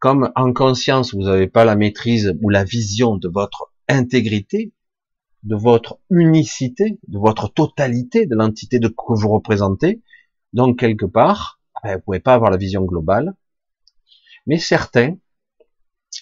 Comme 0.01 0.33
en 0.35 0.53
conscience, 0.53 1.15
vous 1.15 1.23
n'avez 1.23 1.47
pas 1.47 1.65
la 1.65 1.77
maîtrise 1.77 2.35
ou 2.43 2.49
la 2.49 2.65
vision 2.65 3.17
de 3.17 3.29
votre 3.29 3.73
intégrité, 3.89 4.73
de 5.43 5.57
votre 5.57 5.99
unicité, 6.11 6.99
de 7.09 7.19
votre 7.19 7.53
totalité, 7.53 8.27
de 8.27 8.35
l'entité 8.35 8.79
de 8.79 8.89
que 8.89 9.15
vous 9.15 9.29
représentez. 9.29 10.03
Donc 10.53 10.79
quelque 10.79 11.07
part, 11.07 11.61
ben, 11.83 11.97
vous 11.97 12.03
pouvez 12.03 12.21
pas 12.21 12.35
avoir 12.35 12.51
la 12.51 12.57
vision 12.57 12.85
globale. 12.85 13.35
Mais 14.47 14.59
certains, 14.59 15.17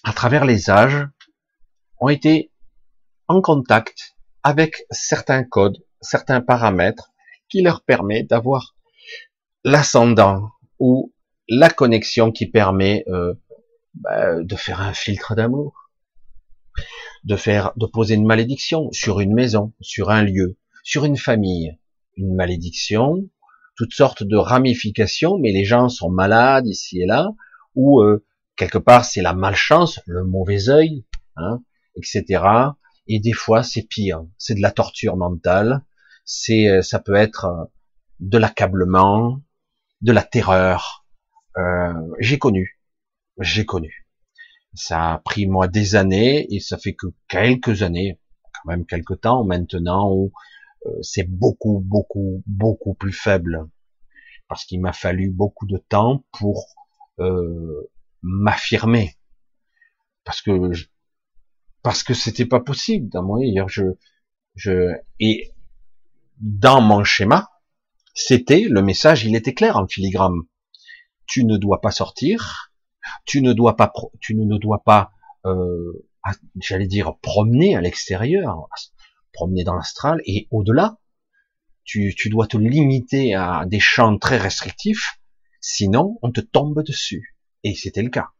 à 0.05 0.13
travers 0.13 0.45
les 0.45 0.71
âges, 0.71 1.09
ont 2.01 2.09
été 2.09 2.53
en 3.27 3.41
contact 3.41 4.17
avec 4.43 4.85
certains 4.91 5.45
codes, 5.45 5.85
certains 6.01 6.41
paramètres 6.41 7.11
qui 7.49 7.63
leur 7.63 7.83
permet 7.83 8.23
d'avoir 8.23 8.77
l'ascendant 9.65 10.51
ou 10.79 11.13
la 11.49 11.71
connexion 11.71 12.31
qui 12.31 12.47
permet 12.47 13.05
euh, 13.09 13.35
bah, 13.95 14.43
de 14.43 14.57
faire 14.57 14.81
un 14.81 14.93
filtre 14.93 15.35
d'amour, 15.35 15.88
de 17.25 17.37
faire, 17.37 17.73
de 17.77 17.87
poser 17.87 18.15
une 18.15 18.27
malédiction 18.27 18.91
sur 18.93 19.21
une 19.21 19.35
maison, 19.35 19.73
sur 19.81 20.11
un 20.11 20.23
lieu, 20.23 20.59
sur 20.83 21.05
une 21.05 21.17
famille, 21.17 21.79
une 22.17 22.35
malédiction, 22.35 23.29
toutes 23.77 23.93
sortes 23.93 24.23
de 24.23 24.37
ramifications, 24.37 25.39
mais 25.39 25.53
les 25.53 25.65
gens 25.65 25.89
sont 25.89 26.11
malades 26.11 26.67
ici 26.67 27.01
et 27.01 27.07
là, 27.07 27.31
ou 27.75 28.01
euh, 28.01 28.25
quelque 28.57 28.79
part 28.79 29.05
c'est 29.05 29.23
la 29.23 29.35
malchance, 29.35 30.01
le 30.07 30.25
mauvais 30.25 30.69
œil, 30.69 31.05
hein, 31.37 31.63
etc. 31.97 32.43
Et 33.09 33.21
des 33.21 33.33
fois, 33.33 33.63
c'est 33.63 33.83
pire. 33.83 34.25
C'est 34.37 34.55
de 34.55 34.61
la 34.61 34.71
torture 34.71 35.17
mentale. 35.17 35.83
C'est, 36.25 36.69
euh, 36.69 36.83
ça 36.83 36.99
peut 36.99 37.15
être 37.15 37.47
euh, 37.47 37.65
de 38.21 38.37
l'accablement, 38.37 39.41
de 40.03 40.13
la 40.13 40.23
terreur. 40.23 41.07
Euh, 41.57 41.93
j'ai 42.21 42.39
connu, 42.39 42.79
j'ai 43.41 43.65
connu. 43.65 44.08
Ça 44.75 45.15
a 45.15 45.19
pris 45.19 45.47
moi 45.47 45.67
des 45.67 45.97
années 45.97 46.47
et 46.55 46.61
ça 46.61 46.79
fait 46.79 46.95
que 46.95 47.07
quelques 47.29 47.83
années, 47.83 48.21
quand 48.55 48.71
même 48.71 48.87
quelques 48.87 49.21
temps 49.21 49.45
maintenant 49.45 50.13
où 50.13 50.33
c'est 51.03 51.29
beaucoup, 51.29 51.81
beaucoup, 51.85 52.43
beaucoup 52.47 52.95
plus 52.95 53.13
faible. 53.13 53.69
Parce 54.49 54.65
qu'il 54.65 54.81
m'a 54.81 54.93
fallu 54.93 55.31
beaucoup 55.31 55.67
de 55.67 55.79
temps 55.79 56.25
pour 56.33 56.75
m'affirmer. 58.23 59.17
Parce 60.25 60.43
que 60.43 60.73
parce 61.83 62.03
que 62.03 62.15
c'était 62.15 62.47
pas 62.47 62.61
possible 62.61 63.09
dans 63.09 63.23
mon 63.23 63.41
je 63.69 63.85
je 64.55 64.93
et 65.21 65.53
dans 66.39 66.81
mon 66.81 67.05
schéma 67.05 67.49
c'était 68.15 68.67
le 68.69 68.83
message 68.83 69.25
il 69.25 69.37
était 69.37 69.55
clair 69.55 69.77
en 69.77 69.87
filigrane. 69.87 70.41
Tu 71.27 71.45
ne 71.45 71.57
dois 71.57 71.81
pas 71.81 71.91
sortir 71.91 72.68
tu 73.25 73.43
ne 73.43 73.53
dois 73.53 73.77
pas 73.77 73.93
tu 74.21 74.35
ne 74.35 74.59
dois 74.59 74.83
pas 74.85 75.13
euh, 75.47 76.07
j'allais 76.61 76.87
dire 76.87 77.17
promener 77.21 77.77
à 77.77 77.81
l'extérieur 77.81 78.69
promener 79.33 79.65
dans 79.65 79.75
l'astral 79.75 80.21
et 80.25 80.49
au-delà 80.51 80.99
tu, 81.85 82.15
tu 82.15 82.29
dois 82.29 82.47
te 82.47 82.57
limiter 82.57 83.35
à 83.35 83.65
des 83.67 83.81
champs 83.81 84.19
très 84.19 84.39
restrictifs 84.39 85.21
sinon 85.61 86.19
on 86.23 86.31
te 86.31 86.41
tombe 86.41 86.83
dessus 86.83 87.37
et 87.65 87.75
c'était 87.75 88.03
le 88.03 88.11
cas 88.11 88.31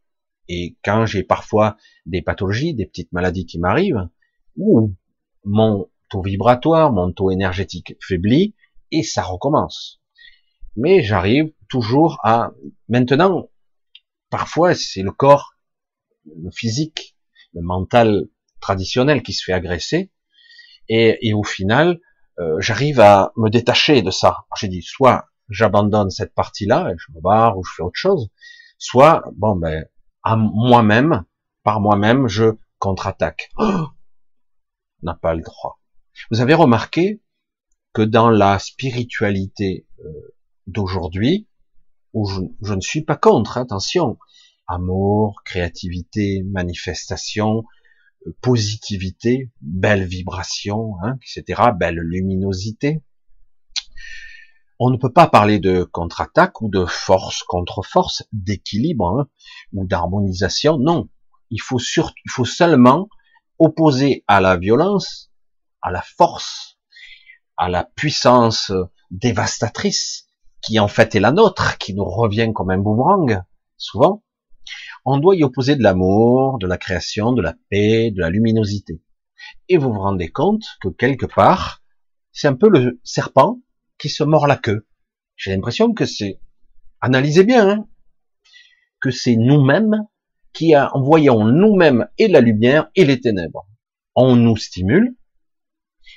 et 0.49 0.75
quand 0.83 1.05
j'ai 1.05 1.23
parfois 1.23 1.77
des 2.07 2.23
pathologies, 2.23 2.73
des 2.73 2.87
petites 2.87 3.13
maladies 3.13 3.45
qui 3.45 3.59
m'arrivent, 3.59 4.09
où 4.57 4.93
mon 5.45 5.89
taux 6.09 6.23
vibratoire, 6.23 6.91
mon 6.91 7.11
taux 7.11 7.29
énergétique 7.29 7.95
faiblit, 8.01 8.55
et 8.91 9.03
ça 9.03 9.21
recommence. 9.21 10.01
Mais 10.75 11.03
j'arrive 11.03 11.53
toujours 11.69 12.19
à, 12.23 12.51
maintenant, 12.87 13.49
parfois 14.29 14.75
c'est 14.75 15.01
le 15.01 15.11
corps, 15.11 15.55
le 16.25 16.51
physique, 16.51 17.15
le 17.53 17.61
mental 17.61 18.25
traditionnel 18.59 19.23
qui 19.23 19.33
se 19.33 19.43
fait 19.43 19.53
agresser, 19.53 20.11
et, 20.91 21.33
au 21.33 21.43
final, 21.43 21.99
euh, 22.39 22.59
j'arrive 22.59 22.99
à 22.99 23.31
me 23.37 23.49
détacher 23.49 24.01
de 24.01 24.09
ça. 24.09 24.45
J'ai 24.57 24.67
dit, 24.67 24.81
soit 24.81 25.27
j'abandonne 25.49 26.09
cette 26.09 26.33
partie-là, 26.33 26.91
je 26.97 27.11
me 27.13 27.21
barre 27.21 27.57
ou 27.57 27.63
je 27.63 27.73
fais 27.75 27.83
autre 27.83 27.95
chose, 27.95 28.29
soit, 28.79 29.23
bon 29.35 29.55
ben, 29.55 29.85
à 30.23 30.35
moi-même, 30.35 31.25
par 31.63 31.79
moi-même, 31.79 32.27
je 32.27 32.55
contre-attaque. 32.79 33.51
Oh 33.59 33.87
n'a 35.01 35.13
pas 35.13 35.33
le 35.33 35.41
droit. 35.41 35.79
Vous 36.29 36.41
avez 36.41 36.53
remarqué 36.53 37.21
que 37.93 38.01
dans 38.01 38.29
la 38.29 38.59
spiritualité 38.59 39.87
euh, 40.03 40.35
d'aujourd'hui, 40.67 41.47
où 42.13 42.27
je, 42.61 42.73
ne 42.73 42.81
suis 42.81 43.03
pas 43.03 43.15
contre, 43.15 43.57
attention, 43.57 44.17
amour, 44.67 45.41
créativité, 45.45 46.43
manifestation, 46.43 47.63
euh, 48.27 48.35
positivité, 48.41 49.51
belle 49.61 50.05
vibration, 50.05 50.95
hein, 51.03 51.17
etc., 51.21 51.61
belle 51.77 51.99
luminosité, 51.99 53.01
on 54.79 54.89
ne 54.89 54.97
peut 54.97 55.11
pas 55.11 55.27
parler 55.27 55.59
de 55.59 55.83
contre-attaque 55.83 56.61
ou 56.61 56.69
de 56.69 56.85
force 56.85 57.43
contre 57.43 57.83
force, 57.83 58.23
d'équilibre 58.31 59.19
hein, 59.19 59.27
ou 59.73 59.85
d'harmonisation. 59.85 60.77
Non, 60.77 61.09
il 61.49 61.61
faut 61.61 61.79
surtout, 61.79 62.15
il 62.25 62.31
faut 62.31 62.45
seulement 62.45 63.09
opposer 63.59 64.23
à 64.27 64.39
la 64.39 64.55
violence, 64.55 65.31
à 65.81 65.91
la 65.91 66.01
force, 66.01 66.77
à 67.57 67.67
la 67.67 67.83
puissance 67.83 68.71
dévastatrice 69.11 70.28
qui 70.61 70.79
en 70.79 70.87
fait 70.87 71.15
est 71.15 71.19
la 71.19 71.31
nôtre, 71.31 71.77
qui 71.77 71.93
nous 71.93 72.05
revient 72.05 72.51
comme 72.53 72.71
un 72.71 72.77
boomerang 72.77 73.43
souvent. 73.77 74.23
On 75.05 75.17
doit 75.17 75.35
y 75.35 75.43
opposer 75.43 75.75
de 75.75 75.83
l'amour, 75.83 76.59
de 76.59 76.67
la 76.67 76.77
création, 76.77 77.31
de 77.31 77.41
la 77.41 77.55
paix, 77.69 78.11
de 78.11 78.19
la 78.19 78.29
luminosité. 78.29 79.01
Et 79.67 79.77
vous 79.77 79.91
vous 79.91 79.99
rendez 79.99 80.29
compte 80.29 80.65
que 80.81 80.89
quelque 80.89 81.25
part, 81.25 81.81
c'est 82.31 82.47
un 82.47 82.55
peu 82.55 82.69
le 82.69 82.99
serpent 83.03 83.59
qui 83.97 84.09
se 84.09 84.23
mord 84.23 84.47
la 84.47 84.57
queue. 84.57 84.87
J'ai 85.35 85.51
l'impression 85.51 85.93
que 85.93 86.05
c'est, 86.05 86.41
analysez 87.01 87.43
bien, 87.43 87.69
hein, 87.69 87.87
que 89.01 89.11
c'est 89.11 89.35
nous-mêmes 89.35 90.05
qui 90.53 90.75
envoyons 90.75 91.45
nous-mêmes 91.45 92.07
et 92.17 92.27
la 92.27 92.41
lumière 92.41 92.89
et 92.95 93.05
les 93.05 93.21
ténèbres. 93.21 93.67
On 94.15 94.35
nous 94.35 94.57
stimule. 94.57 95.15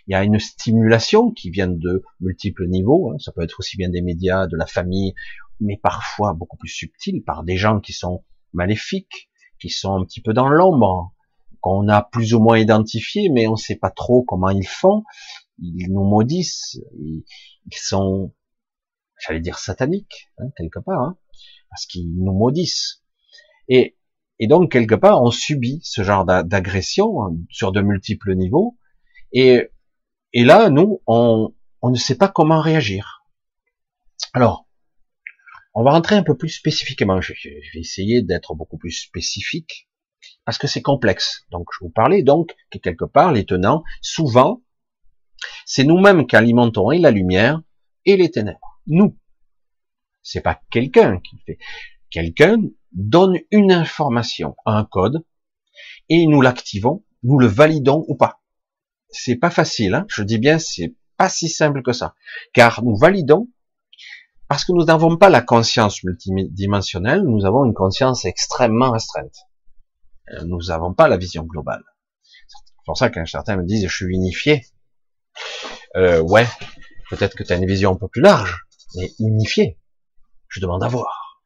Il 0.07 0.13
y 0.13 0.15
a 0.15 0.25
une 0.25 0.41
stimulation 0.41 1.31
qui 1.31 1.51
vient 1.51 1.69
de 1.69 2.03
multiples 2.21 2.67
niveaux. 2.67 3.13
Hein. 3.13 3.19
Ça 3.19 3.33
peut 3.33 3.43
être 3.43 3.61
aussi 3.61 3.77
bien 3.77 3.89
des 3.89 4.03
médias, 4.03 4.47
de 4.47 4.57
la 4.57 4.67
famille, 4.67 5.15
mais 5.61 5.79
parfois 5.81 6.35
beaucoup 6.35 6.57
plus 6.57 6.69
subtil 6.69 7.23
par 7.25 7.45
des 7.45 7.57
gens 7.57 7.81
qui 7.81 7.93
sont 7.93 8.25
maléfiques, 8.53 9.31
qui 9.61 9.71
sont 9.71 9.95
un 9.95 10.05
petit 10.05 10.21
peu 10.21 10.33
dans 10.33 10.49
l'ombre, 10.49 11.15
qu'on 11.61 11.89
a 11.89 12.03
plus 12.03 12.35
ou 12.35 12.41
moins 12.41 12.59
identifié, 12.59 13.29
mais 13.29 13.47
on 13.47 13.53
ne 13.53 13.57
sait 13.57 13.77
pas 13.77 13.91
trop 13.91 14.23
comment 14.25 14.51
ils 14.51 14.67
font. 14.67 15.05
Ils 15.59 15.93
nous 15.93 16.05
maudissent, 16.05 16.81
ils, 16.99 17.25
sont, 17.71 18.35
j'allais 19.21 19.41
dire 19.41 19.59
sataniques, 19.59 20.31
hein, 20.39 20.47
quelque 20.57 20.81
part, 20.81 21.01
hein, 21.01 21.17
parce 21.71 21.87
qu'ils 21.87 22.13
nous 22.13 22.33
maudissent. 22.33 23.05
Et, 23.69 23.97
et 24.41 24.49
donc, 24.49 24.73
quelque 24.73 24.97
part, 24.97 25.23
on 25.23 25.31
subit 25.31 25.79
ce 25.85 26.03
genre 26.03 26.25
d'agression 26.25 27.23
hein, 27.23 27.37
sur 27.49 27.71
de 27.71 27.81
multiples 27.81 28.35
niveaux. 28.35 28.77
Et, 29.33 29.71
et 30.33 30.45
là, 30.45 30.71
nous, 30.71 31.03
on, 31.07 31.53
ne 31.83 31.97
sait 31.97 32.17
pas 32.17 32.29
comment 32.29 32.61
réagir. 32.61 33.25
Alors, 34.33 34.67
on 35.75 35.83
va 35.83 35.93
rentrer 35.93 36.17
un 36.17 36.23
peu 36.23 36.37
plus 36.37 36.49
spécifiquement. 36.49 37.21
Je, 37.21 37.33
vais 37.33 37.81
essayer 37.81 38.23
d'être 38.23 38.55
beaucoup 38.55 38.79
plus 38.79 38.93
spécifique 38.93 39.89
parce 40.45 40.59
que 40.59 40.67
c'est 40.67 40.83
complexe. 40.83 41.45
Donc, 41.51 41.69
je 41.73 41.85
vous 41.85 41.91
parlais 41.91 42.23
donc 42.23 42.55
que 42.71 42.79
quelque 42.79 43.05
part, 43.05 43.33
les 43.33 43.45
tenants, 43.45 43.83
souvent, 44.01 44.63
c'est 45.67 45.85
nous-mêmes 45.85 46.27
qui 46.27 46.37
alimentons 46.37 46.91
et 46.91 46.99
la 46.99 47.11
lumière 47.11 47.61
et 48.05 48.17
les 48.17 48.31
ténèbres. 48.31 48.81
Nous. 48.87 49.19
C'est 50.23 50.41
pas 50.41 50.61
quelqu'un 50.71 51.19
qui 51.19 51.39
fait. 51.45 51.59
Quelqu'un 52.11 52.59
donne 52.93 53.39
une 53.51 53.73
information, 53.73 54.55
un 54.67 54.85
code, 54.85 55.25
et 56.09 56.27
nous 56.27 56.41
l'activons, 56.41 57.05
nous 57.23 57.39
le 57.39 57.47
validons 57.47 58.05
ou 58.07 58.15
pas. 58.15 58.42
C'est 59.13 59.37
pas 59.37 59.51
facile, 59.51 59.95
hein 59.95 60.07
je 60.09 60.23
dis 60.23 60.39
bien, 60.39 60.59
c'est 60.59 60.95
pas 61.17 61.29
si 61.29 61.49
simple 61.49 61.83
que 61.83 61.93
ça. 61.93 62.15
Car 62.53 62.83
nous 62.83 62.97
validons 62.97 63.49
parce 64.49 64.65
que 64.67 64.73
nous 64.73 64.85
n'avons 64.85 65.17
pas 65.17 65.31
la 65.31 65.41
conscience 65.41 66.03
multidimensionnelle, 66.05 67.23
nous 67.23 67.47
avons 67.47 67.65
une 67.65 67.73
conscience 67.75 68.25
extrêmement 68.27 68.91
restreinte. 68.91 69.47
Euh, 70.31 70.45
nous 70.45 70.59
n'avons 70.69 70.93
pas 70.93 71.09
la 71.09 71.17
vision 71.17 71.45
globale. 71.45 71.83
C'est 72.49 72.85
pour 72.85 72.99
ça 72.99 73.11
qu'un 73.11 73.25
certains 73.25 73.57
me 73.57 73.65
disent 73.65 73.87
je 73.89 73.95
suis 73.95 74.15
unifié. 74.15 74.67
Euh, 75.97 76.21
ouais, 76.21 76.47
peut-être 77.11 77.35
que 77.37 77.43
tu 77.43 77.53
as 77.53 77.57
une 77.57 77.67
vision 77.67 77.93
un 77.93 77.97
peu 77.97 78.09
plus 78.09 78.23
large, 78.23 78.67
mais 78.97 79.11
unifié, 79.19 79.79
je 80.49 80.61
demande 80.61 80.83
à 80.83 80.89
voir. 80.89 81.43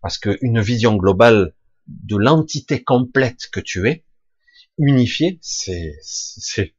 Parce 0.00 0.18
qu'une 0.18 0.60
vision 0.60 0.96
globale 0.96 1.54
de 1.86 2.16
l'entité 2.16 2.82
complète 2.82 3.48
que 3.52 3.60
tu 3.60 3.88
es, 3.88 4.03
unifié, 4.78 5.38
c'est, 5.42 5.96
c'est, 6.02 6.74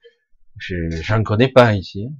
j'en 0.57 1.23
connais 1.23 1.47
pas 1.47 1.73
ici. 1.73 2.07
Hein. 2.09 2.15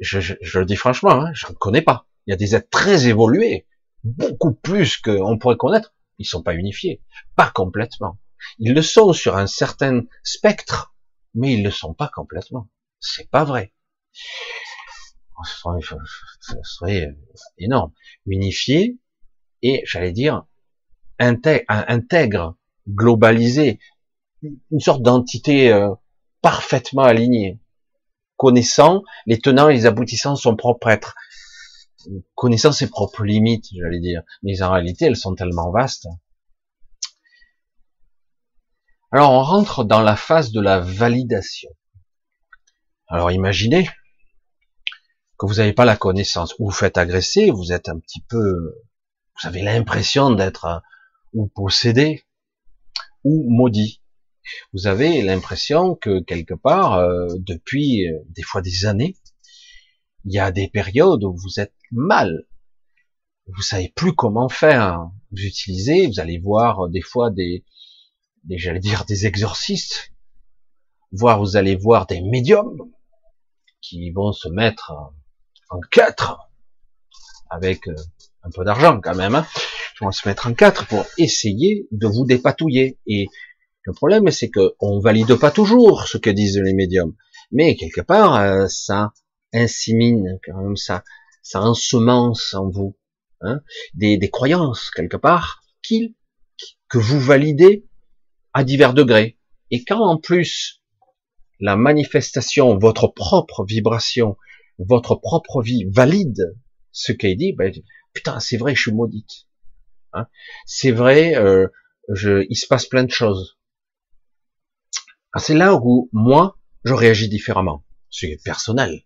Je, 0.00 0.58
le 0.58 0.64
dis 0.64 0.76
franchement, 0.76 1.12
hein, 1.12 1.30
j'en 1.32 1.52
connais 1.54 1.82
pas. 1.82 2.06
Il 2.26 2.30
y 2.30 2.34
a 2.34 2.36
des 2.36 2.54
êtres 2.54 2.70
très 2.70 3.06
évolués, 3.06 3.66
beaucoup 4.04 4.52
plus 4.52 4.96
qu'on 4.96 5.38
pourrait 5.38 5.56
connaître. 5.56 5.94
Ils 6.18 6.26
sont 6.26 6.42
pas 6.42 6.54
unifiés, 6.54 7.02
pas 7.36 7.50
complètement. 7.50 8.18
Ils 8.58 8.74
le 8.74 8.82
sont 8.82 9.12
sur 9.12 9.36
un 9.36 9.46
certain 9.46 10.02
spectre, 10.24 10.94
mais 11.34 11.54
ils 11.54 11.62
le 11.62 11.70
sont 11.70 11.94
pas 11.94 12.10
complètement. 12.12 12.68
C'est 13.00 13.30
pas 13.30 13.44
vrai. 13.44 13.72
Ce 15.44 16.56
serait, 16.62 17.16
énorme. 17.58 17.92
Unifié 18.26 18.98
et, 19.62 19.82
j'allais 19.84 20.12
dire, 20.12 20.44
intègre, 21.18 22.56
globalisé, 22.88 23.78
une 24.42 24.80
sorte 24.80 25.02
d'entité 25.02 25.72
euh, 25.72 25.90
parfaitement 26.40 27.02
alignée, 27.02 27.60
connaissant 28.36 29.02
les 29.26 29.38
tenants 29.38 29.68
et 29.68 29.74
les 29.74 29.86
aboutissants 29.86 30.34
de 30.34 30.38
son 30.38 30.56
propre 30.56 30.88
être, 30.88 31.14
connaissant 32.34 32.72
ses 32.72 32.88
propres 32.88 33.24
limites, 33.24 33.66
j'allais 33.72 34.00
dire. 34.00 34.22
Mais 34.42 34.62
en 34.62 34.72
réalité, 34.72 35.06
elles 35.06 35.16
sont 35.16 35.34
tellement 35.34 35.70
vastes. 35.70 36.08
Alors, 39.12 39.30
on 39.30 39.42
rentre 39.42 39.84
dans 39.84 40.00
la 40.00 40.16
phase 40.16 40.52
de 40.52 40.60
la 40.60 40.80
validation. 40.80 41.70
Alors, 43.08 43.30
imaginez 43.30 43.88
que 45.38 45.46
vous 45.46 45.54
n'avez 45.54 45.72
pas 45.72 45.84
la 45.84 45.96
connaissance, 45.96 46.54
ou 46.58 46.66
vous 46.66 46.74
faites 46.74 46.98
agresser, 46.98 47.50
vous 47.50 47.72
êtes 47.72 47.88
un 47.88 47.98
petit 47.98 48.22
peu, 48.22 48.74
vous 49.40 49.48
avez 49.48 49.62
l'impression 49.62 50.30
d'être 50.30 50.64
euh, 50.64 50.78
ou 51.34 51.48
possédé, 51.48 52.24
ou 53.24 53.50
maudit. 53.50 54.01
Vous 54.72 54.86
avez 54.86 55.22
l'impression 55.22 55.94
que 55.94 56.20
quelque 56.20 56.54
part, 56.54 56.94
euh, 56.94 57.28
depuis 57.38 58.08
euh, 58.08 58.18
des 58.30 58.42
fois 58.42 58.62
des 58.62 58.86
années, 58.86 59.16
il 60.24 60.32
y 60.32 60.38
a 60.38 60.50
des 60.50 60.68
périodes 60.68 61.24
où 61.24 61.36
vous 61.36 61.60
êtes 61.60 61.74
mal. 61.90 62.46
Vous 63.46 63.62
savez 63.62 63.92
plus 63.94 64.14
comment 64.14 64.48
faire. 64.48 65.10
Vous 65.30 65.42
utilisez, 65.42 66.06
vous 66.06 66.20
allez 66.20 66.38
voir 66.38 66.86
euh, 66.86 66.88
des 66.88 67.02
fois 67.02 67.30
des, 67.30 67.64
des 68.44 68.58
j'allais 68.58 68.80
dire 68.80 69.04
des 69.04 69.26
exorcistes, 69.26 70.12
voire 71.10 71.40
vous 71.40 71.56
allez 71.56 71.76
voir 71.76 72.06
des 72.06 72.20
médiums 72.20 72.90
qui 73.80 74.10
vont 74.10 74.32
se 74.32 74.48
mettre 74.48 74.92
en 75.70 75.80
quatre 75.90 76.48
avec 77.50 77.88
euh, 77.88 77.94
un 78.42 78.50
peu 78.50 78.64
d'argent 78.64 79.00
quand 79.00 79.14
même. 79.14 79.34
Hein. 79.34 79.46
Vont 80.00 80.10
se 80.10 80.26
mettre 80.26 80.46
en 80.48 80.54
quatre 80.54 80.86
pour 80.86 81.04
essayer 81.18 81.86
de 81.92 82.06
vous 82.06 82.24
dépatouiller. 82.24 82.98
Et 83.06 83.26
le 83.84 83.92
problème, 83.92 84.30
c'est 84.30 84.50
que 84.50 84.74
on 84.80 85.00
valide 85.00 85.34
pas 85.36 85.50
toujours 85.50 86.06
ce 86.06 86.18
que 86.18 86.30
disent 86.30 86.58
les 86.58 86.74
médiums, 86.74 87.14
mais 87.50 87.76
quelque 87.76 88.00
part, 88.00 88.36
euh, 88.36 88.66
ça 88.68 89.12
insémine 89.52 90.38
quand 90.44 90.62
même 90.62 90.76
ça, 90.76 91.04
ça 91.42 91.60
ensemence 91.60 92.54
en 92.54 92.70
vous 92.70 92.96
hein, 93.40 93.60
des, 93.94 94.16
des, 94.16 94.30
croyances 94.30 94.90
quelque 94.90 95.16
part 95.16 95.62
que 96.88 96.98
vous 96.98 97.20
validez 97.20 97.86
à 98.52 98.64
divers 98.64 98.94
degrés. 98.94 99.38
Et 99.70 99.84
quand 99.84 100.00
en 100.00 100.18
plus 100.18 100.82
la 101.60 101.76
manifestation, 101.76 102.78
votre 102.78 103.08
propre 103.08 103.64
vibration, 103.64 104.36
votre 104.78 105.14
propre 105.14 105.62
vie 105.62 105.84
valide 105.90 106.56
ce 106.92 107.12
qu'elle 107.12 107.36
dit, 107.36 107.52
ben, 107.52 107.72
putain, 108.12 108.40
c'est 108.40 108.56
vrai, 108.56 108.74
je 108.74 108.82
suis 108.82 108.92
maudite. 108.92 109.46
Hein 110.12 110.26
c'est 110.66 110.90
vrai, 110.90 111.36
euh, 111.36 111.68
je, 112.12 112.44
il 112.48 112.56
se 112.56 112.66
passe 112.66 112.86
plein 112.86 113.04
de 113.04 113.10
choses. 113.10 113.58
Ah, 115.32 115.38
c'est 115.38 115.54
là 115.54 115.74
où 115.74 116.08
moi, 116.12 116.58
je 116.84 116.94
réagis 116.94 117.28
différemment. 117.28 117.84
C'est 118.10 118.38
personnel 118.44 119.02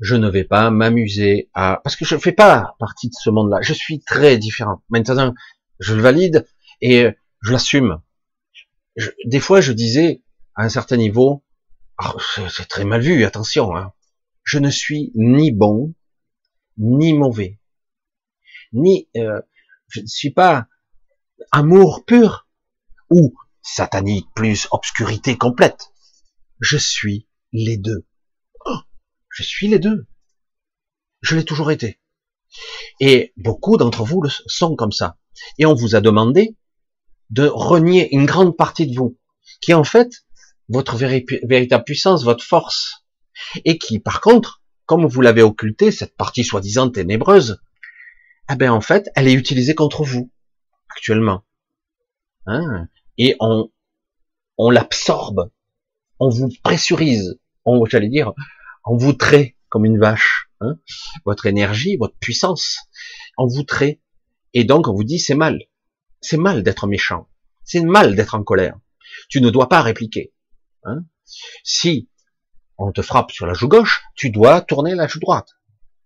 je 0.00 0.14
ne 0.14 0.28
vais 0.28 0.44
pas 0.44 0.70
m'amuser 0.70 1.50
à, 1.54 1.80
parce 1.82 1.96
que 1.96 2.04
je 2.04 2.14
ne 2.14 2.20
fais 2.20 2.32
pas 2.32 2.76
partie 2.78 3.08
de 3.08 3.14
ce 3.14 3.30
monde-là. 3.30 3.58
Je 3.62 3.72
suis 3.72 4.00
très 4.00 4.38
différent. 4.38 4.82
Maintenant, 4.88 5.34
je 5.80 5.94
le 5.94 6.02
valide 6.02 6.46
et 6.80 7.06
je 7.42 7.52
l'assume. 7.52 8.00
Des 9.24 9.40
fois, 9.40 9.60
je 9.60 9.72
disais 9.72 10.22
à 10.54 10.64
un 10.64 10.68
certain 10.68 10.96
niveau, 10.96 11.44
oh, 12.02 12.18
c'est 12.48 12.68
très 12.68 12.84
mal 12.84 13.00
vu, 13.00 13.24
attention, 13.24 13.76
hein, 13.76 13.92
je 14.44 14.58
ne 14.58 14.70
suis 14.70 15.12
ni 15.14 15.52
bon, 15.52 15.94
ni 16.78 17.12
mauvais, 17.12 17.60
ni, 18.72 19.08
euh, 19.16 19.40
je 19.88 20.00
ne 20.00 20.06
suis 20.06 20.30
pas 20.30 20.66
amour 21.52 22.04
pur 22.04 22.48
ou 23.10 23.34
satanique 23.74 24.28
plus 24.34 24.68
obscurité 24.70 25.36
complète. 25.36 25.92
Je 26.60 26.76
suis 26.76 27.28
les 27.52 27.76
deux. 27.76 28.06
Je 29.30 29.42
suis 29.42 29.68
les 29.68 29.78
deux. 29.78 30.06
Je 31.20 31.36
l'ai 31.36 31.44
toujours 31.44 31.70
été. 31.70 32.00
Et 33.00 33.32
beaucoup 33.36 33.76
d'entre 33.76 34.04
vous 34.04 34.22
le 34.22 34.30
sont 34.46 34.74
comme 34.74 34.92
ça. 34.92 35.18
Et 35.58 35.66
on 35.66 35.74
vous 35.74 35.94
a 35.94 36.00
demandé 36.00 36.56
de 37.30 37.46
renier 37.46 38.12
une 38.14 38.26
grande 38.26 38.56
partie 38.56 38.86
de 38.86 38.96
vous, 38.96 39.18
qui 39.60 39.72
est 39.72 39.74
en 39.74 39.84
fait 39.84 40.24
votre 40.68 40.96
véritable 40.96 41.84
puissance, 41.84 42.24
votre 42.24 42.44
force, 42.44 43.04
et 43.64 43.78
qui, 43.78 43.98
par 43.98 44.20
contre, 44.20 44.62
comme 44.86 45.06
vous 45.06 45.20
l'avez 45.20 45.42
occulté, 45.42 45.90
cette 45.92 46.16
partie 46.16 46.44
soi-disant 46.44 46.90
ténébreuse, 46.90 47.60
eh 48.50 48.56
ben 48.56 48.72
en 48.72 48.80
fait, 48.80 49.08
elle 49.14 49.28
est 49.28 49.34
utilisée 49.34 49.74
contre 49.74 50.04
vous 50.04 50.32
actuellement. 50.90 51.44
Hein? 52.46 52.88
Et 53.18 53.36
on, 53.40 53.70
on 54.56 54.70
l'absorbe, 54.70 55.50
on 56.18 56.28
vous 56.28 56.48
pressurise, 56.62 57.38
on, 57.64 57.84
j'allais 57.84 58.08
dire, 58.08 58.32
on 58.84 58.96
vous 58.96 59.12
trait 59.12 59.56
comme 59.68 59.84
une 59.84 59.98
vache, 59.98 60.50
hein 60.60 60.78
votre 61.24 61.46
énergie, 61.46 61.96
votre 61.96 62.16
puissance, 62.18 62.78
on 63.36 63.46
vous 63.46 63.62
trait. 63.64 64.00
Et 64.54 64.64
donc 64.64 64.88
on 64.88 64.94
vous 64.94 65.04
dit 65.04 65.18
c'est 65.18 65.34
mal, 65.34 65.62
c'est 66.20 66.38
mal 66.38 66.62
d'être 66.62 66.86
méchant, 66.86 67.28
c'est 67.64 67.82
mal 67.82 68.16
d'être 68.16 68.34
en 68.34 68.42
colère. 68.42 68.78
Tu 69.28 69.40
ne 69.40 69.50
dois 69.50 69.68
pas 69.68 69.82
répliquer. 69.82 70.32
Hein 70.84 71.04
si 71.62 72.08
on 72.78 72.92
te 72.92 73.02
frappe 73.02 73.32
sur 73.32 73.46
la 73.46 73.54
joue 73.54 73.68
gauche, 73.68 74.02
tu 74.14 74.30
dois 74.30 74.60
tourner 74.60 74.94
la 74.94 75.06
joue 75.06 75.18
droite. 75.18 75.50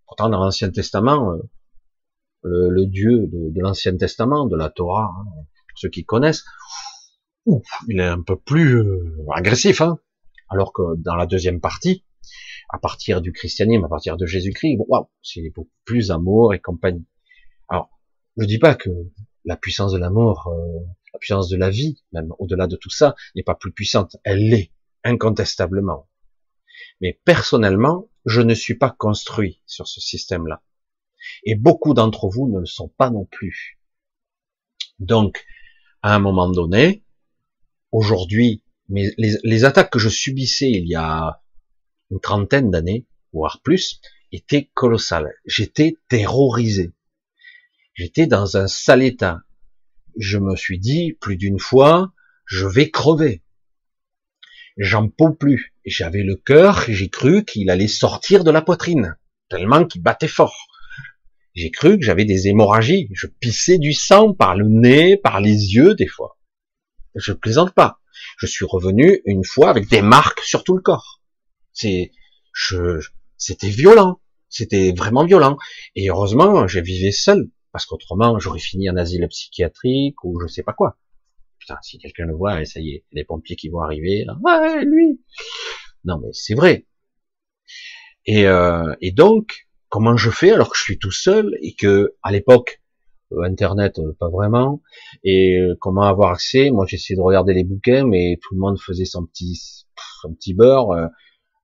Pourtant 0.07 0.29
dans 0.29 0.41
l'Ancien 0.41 0.71
Testament, 0.71 1.33
euh, 1.33 1.43
le, 2.45 2.87
Dieu 2.87 3.29
de, 3.29 3.61
l'Ancien 3.61 3.97
Testament, 3.97 4.47
de 4.47 4.57
la 4.57 4.71
Torah, 4.71 5.11
hein, 5.17 5.45
ceux 5.77 5.91
qui 5.91 6.05
connaissent, 6.05 6.45
il 7.47 8.01
est 8.01 8.05
un 8.05 8.23
peu 8.23 8.37
plus 8.37 8.77
euh, 8.79 9.27
agressif, 9.35 9.81
hein 9.81 9.99
alors 10.53 10.73
que 10.73 10.97
dans 10.97 11.17
la 11.17 11.27
deuxième 11.27 11.61
partie, 11.61 12.05
à 12.69 12.79
partir 12.79 13.23
du 13.23 13.33
christianisme, 13.33 13.85
à 13.85 13.89
partir 13.89 14.17
de 14.17 14.27
Jésus-Christ, 14.27 14.77
waouh, 14.87 15.09
c'est 15.23 15.51
beaucoup 15.55 15.71
plus 15.85 16.11
amour 16.11 16.53
et 16.53 16.61
compagnie. 16.61 17.07
Alors, 17.69 17.91
je 18.37 18.45
dis 18.45 18.59
pas 18.59 18.75
que 18.75 18.91
la 19.45 19.57
puissance 19.57 19.93
de 19.93 19.99
l'amour, 19.99 20.49
euh, 20.49 20.87
la 21.13 21.19
puissance 21.19 21.49
de 21.49 21.57
la 21.57 21.71
vie, 21.71 22.03
même 22.13 22.33
au-delà 22.39 22.67
de 22.67 22.77
tout 22.77 22.91
ça, 22.91 23.15
n'est 23.35 23.43
pas 23.43 23.55
plus 23.55 23.73
puissante. 23.73 24.17
Elle 24.25 24.49
l'est, 24.49 24.73
incontestablement. 25.05 26.09
Mais 27.01 27.19
personnellement, 27.25 28.09
je 28.27 28.41
ne 28.41 28.55
suis 28.55 28.77
pas 28.77 28.91
construit 28.91 29.63
sur 29.67 29.89
ce 29.89 30.01
système-là. 30.01 30.63
Et 31.45 31.55
beaucoup 31.55 31.95
d'entre 31.95 32.29
vous 32.29 32.49
ne 32.49 32.61
le 32.61 32.67
sont 32.67 32.89
pas 32.89 33.11
non 33.11 33.25
plus. 33.25 33.81
Donc, 34.99 35.45
à 36.03 36.15
un 36.15 36.19
moment 36.19 36.51
donné, 36.51 37.05
aujourd'hui, 37.93 38.63
les, 38.89 39.65
attaques 39.65 39.91
que 39.91 39.99
je 39.99 40.09
subissais 40.09 40.71
il 40.71 40.89
y 40.89 40.95
a 40.95 41.41
une 42.11 42.21
trentaine 42.21 42.71
d'années, 42.71 43.07
voire 43.33 43.61
plus, 43.63 44.01
étaient 44.33 44.71
colossales. 44.75 45.33
J'étais 45.47 45.97
terrorisé. 46.09 46.93
J'étais 47.95 48.27
dans 48.27 48.57
un 48.57 48.67
sale 48.67 49.03
état. 49.03 49.41
Je 50.19 50.39
me 50.39 50.57
suis 50.57 50.79
dit 50.79 51.13
plus 51.13 51.37
d'une 51.37 51.59
fois, 51.59 52.13
je 52.47 52.67
vais 52.67 52.91
crever. 52.91 53.43
J'en 54.79 55.09
peux 55.09 55.35
plus. 55.35 55.75
J'avais 55.85 56.23
le 56.23 56.37
cœur, 56.37 56.85
j'ai 56.89 57.09
cru 57.09 57.45
qu'il 57.45 57.71
allait 57.71 57.89
sortir 57.89 58.45
de 58.45 58.51
la 58.51 58.63
poitrine, 58.63 59.17
tellement 59.49 59.85
qu'il 59.85 60.03
battait 60.03 60.29
fort. 60.29 60.69
J'ai 61.55 61.71
cru 61.71 61.99
que 61.99 62.05
j'avais 62.05 62.25
des 62.25 62.49
hémorragies. 62.49 63.09
Je 63.13 63.27
pissais 63.27 63.79
du 63.79 63.93
sang 63.93 64.33
par 64.33 64.57
le 64.57 64.67
nez, 64.69 65.19
par 65.19 65.41
les 65.41 65.75
yeux, 65.75 65.95
des 65.95 66.07
fois. 66.07 66.39
Je 67.15 67.33
plaisante 67.33 67.75
pas. 67.75 68.01
Je 68.39 68.47
suis 68.47 68.65
revenu 68.65 69.21
une 69.25 69.45
fois 69.45 69.71
avec 69.71 69.89
des 69.89 70.03
marques 70.03 70.41
sur 70.41 70.65
tout 70.65 70.75
le 70.75 70.83
corps. 70.83 71.21
C'est, 71.73 72.13
je, 72.53 73.01
c'était 73.37 73.69
violent. 73.69 74.21
C'était 74.49 74.93
vraiment 74.93 75.25
violent. 75.25 75.57
Et 75.95 76.11
heureusement, 76.11 76.67
j'ai 76.69 76.83
vivé 76.83 77.13
seul. 77.13 77.51
Parce 77.73 77.87
qu'autrement, 77.87 78.39
j'aurais 78.39 78.59
fini 78.59 78.91
en 78.91 78.97
asile 78.97 79.27
psychiatrique 79.29 80.23
ou 80.25 80.39
je 80.41 80.47
sais 80.47 80.63
pas 80.63 80.75
quoi. 80.75 80.99
Putain, 81.59 81.79
si 81.83 81.99
quelqu'un 81.99 82.27
le 82.27 82.35
voit, 82.35 82.65
ça 82.65 82.81
y 82.81 82.91
est, 82.91 83.05
les 83.13 83.25
pompiers 83.25 83.57
qui 83.57 83.69
vont 83.69 83.81
arriver, 83.81 84.25
là, 84.27 84.37
ouais, 84.43 84.85
lui. 84.85 85.21
Non, 86.05 86.19
mais 86.21 86.29
c'est 86.33 86.55
vrai. 86.55 86.87
Et, 88.27 88.47
euh, 88.47 88.95
et 89.01 89.13
donc, 89.13 89.69
comment 89.89 90.17
je 90.17 90.31
fais 90.31 90.51
alors 90.51 90.71
que 90.71 90.77
je 90.77 90.83
suis 90.83 90.99
tout 90.99 91.13
seul 91.13 91.57
et 91.63 91.75
que 91.75 92.15
à 92.23 92.33
l'époque 92.33 92.82
internet 93.45 93.99
euh, 93.99 94.17
pas 94.19 94.29
vraiment. 94.29 94.83
Et 95.25 95.59
euh, 95.59 95.77
comment 95.81 96.03
avoir 96.03 96.33
accès? 96.33 96.71
Moi 96.71 96.87
j'essayais 96.89 97.17
de 97.17 97.23
regarder 97.23 97.55
les 97.55 97.65
bouquins 97.65 98.07
mais 98.07 98.39
tout 98.43 98.55
le 98.55 98.61
monde 98.61 98.79
faisait 98.81 99.05
son 99.05 99.27
petit 99.27 99.87
son 100.23 100.35
petit 100.35 100.55
beurre 100.55 101.11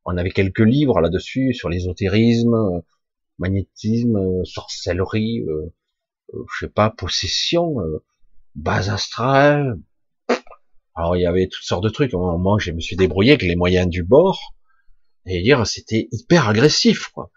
on 0.04 0.16
avait 0.16 0.30
quelques 0.30 0.60
livres 0.60 1.00
là-dessus 1.00 1.52
sur 1.54 1.68
l'ésotérisme 1.68 2.82
magnétisme 3.38 4.44
sorcellerie 4.44 5.44
je 6.32 6.66
sais 6.66 6.70
pas 6.70 6.90
possession 6.90 7.76
base 8.58 8.90
astrale. 8.90 9.80
Alors 10.94 11.16
il 11.16 11.22
y 11.22 11.26
avait 11.26 11.48
toutes 11.48 11.64
sortes 11.64 11.84
de 11.84 11.88
trucs. 11.88 12.12
Au 12.14 12.18
moment 12.18 12.58
je 12.58 12.72
me 12.72 12.80
suis 12.80 12.96
débrouillé 12.96 13.32
avec 13.32 13.42
les 13.42 13.56
moyens 13.56 13.88
du 13.88 14.02
bord 14.02 14.54
et 15.26 15.42
dire 15.42 15.66
c'était 15.66 16.08
hyper 16.12 16.48
agressif 16.48 17.08
quoi. 17.08 17.30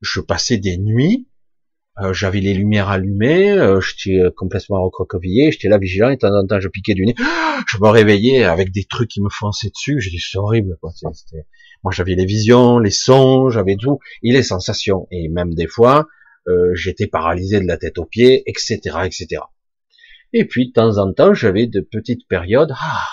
Je 0.00 0.20
passais 0.20 0.56
des 0.56 0.78
nuits, 0.78 1.28
euh, 1.98 2.12
j'avais 2.12 2.40
les 2.40 2.54
lumières 2.54 2.88
allumées, 2.88 3.50
euh, 3.50 3.80
j'étais 3.80 4.20
euh, 4.20 4.30
complètement 4.30 4.82
recroquevillé, 4.82 5.50
j'étais 5.50 5.68
là 5.68 5.76
vigilant, 5.76 6.08
et 6.08 6.14
de 6.14 6.20
temps 6.20 6.34
en 6.34 6.46
temps 6.46 6.60
je 6.60 6.68
piquais 6.68 6.94
du 6.94 7.04
nez, 7.04 7.14
je 7.68 7.76
me 7.78 7.88
réveillais 7.88 8.44
avec 8.44 8.70
des 8.70 8.84
trucs 8.84 9.10
qui 9.10 9.20
me 9.20 9.28
fonçaient 9.28 9.70
dessus, 9.70 10.00
j'ai 10.00 10.10
dit 10.10 10.20
c'est 10.20 10.38
horrible, 10.38 10.78
quoi. 10.80 10.92
Moi 11.82 11.92
j'avais 11.92 12.14
les 12.14 12.24
visions, 12.24 12.78
les 12.78 12.90
sons, 12.90 13.50
j'avais 13.50 13.76
tout, 13.76 13.98
et 14.22 14.32
les 14.32 14.42
sensations, 14.42 15.08
et 15.10 15.28
même 15.28 15.54
des 15.54 15.66
fois, 15.66 16.06
j'étais 16.74 17.06
paralysé 17.06 17.60
de 17.60 17.66
la 17.66 17.76
tête 17.76 17.98
aux 17.98 18.06
pieds, 18.06 18.42
etc., 18.46 18.78
etc. 19.04 19.42
Et 20.32 20.46
puis 20.46 20.68
de 20.68 20.72
temps 20.72 20.98
en 20.98 21.12
temps, 21.12 21.32
j'avais 21.32 21.66
de 21.66 21.80
petites 21.80 22.26
périodes 22.28 22.72
ah, 22.80 23.06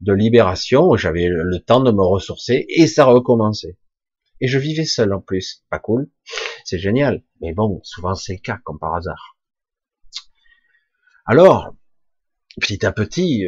de 0.00 0.12
libération 0.12 0.96
j'avais 0.96 1.28
le 1.28 1.58
temps 1.60 1.80
de 1.80 1.90
me 1.90 2.02
ressourcer 2.02 2.66
et 2.68 2.86
ça 2.86 3.04
recommençait. 3.04 3.76
Et 4.42 4.48
je 4.48 4.58
vivais 4.58 4.84
seul 4.84 5.14
en 5.14 5.20
plus. 5.20 5.64
Pas 5.70 5.78
cool. 5.78 6.10
C'est 6.64 6.78
génial. 6.78 7.22
Mais 7.40 7.54
bon, 7.54 7.80
souvent 7.84 8.14
c'est 8.14 8.34
le 8.34 8.40
cas, 8.40 8.58
comme 8.64 8.78
par 8.78 8.94
hasard. 8.94 9.38
Alors, 11.24 11.74
petit 12.60 12.84
à 12.84 12.92
petit, 12.92 13.46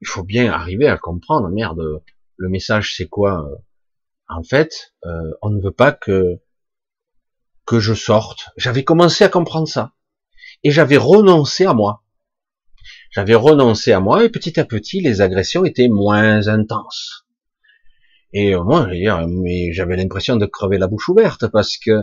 il 0.00 0.06
faut 0.06 0.24
bien 0.24 0.52
arriver 0.52 0.88
à 0.88 0.98
comprendre, 0.98 1.48
merde, 1.48 2.02
le 2.36 2.48
message 2.48 2.96
c'est 2.96 3.06
quoi? 3.06 3.48
En 4.28 4.42
fait, 4.42 4.94
euh, 5.06 5.30
on 5.42 5.50
ne 5.50 5.62
veut 5.62 5.72
pas 5.72 5.92
que 5.92 6.40
que 7.64 7.78
je 7.78 7.94
sorte. 7.94 8.50
J'avais 8.56 8.82
commencé 8.82 9.22
à 9.22 9.28
comprendre 9.28 9.68
ça. 9.68 9.94
Et 10.64 10.72
j'avais 10.72 10.96
renoncé 10.96 11.64
à 11.64 11.74
moi. 11.74 12.04
J'avais 13.10 13.36
renoncé 13.36 13.92
à 13.92 14.00
moi 14.00 14.24
et 14.24 14.28
petit 14.28 14.58
à 14.58 14.64
petit, 14.64 15.00
les 15.00 15.20
agressions 15.20 15.64
étaient 15.64 15.88
moins 15.88 16.48
intenses. 16.48 17.21
Et 18.32 18.54
moi, 18.56 18.88
mais 19.28 19.72
j'avais 19.72 19.96
l'impression 19.96 20.36
de 20.36 20.46
crever 20.46 20.78
la 20.78 20.86
bouche 20.86 21.08
ouverte 21.08 21.48
parce 21.48 21.76
que 21.76 22.02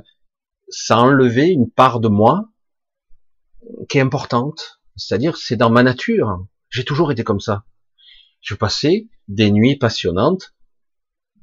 ça 0.70 0.98
enlevait 1.00 1.50
une 1.50 1.70
part 1.70 2.00
de 2.00 2.08
moi 2.08 2.50
qui 3.90 3.98
est 3.98 4.02
importante. 4.02 4.80
C'est-à-dire, 4.96 5.38
c'est 5.38 5.56
dans 5.56 5.70
ma 5.70 5.84
nature. 5.84 6.46
J'ai 6.70 6.84
toujours 6.84 7.12
été 7.12 7.24
comme 7.24 7.40
ça. 7.40 7.64
Je 8.42 8.56
passais 8.56 9.08
des 9.28 9.52
nuits 9.52 9.78
passionnantes, 9.78 10.54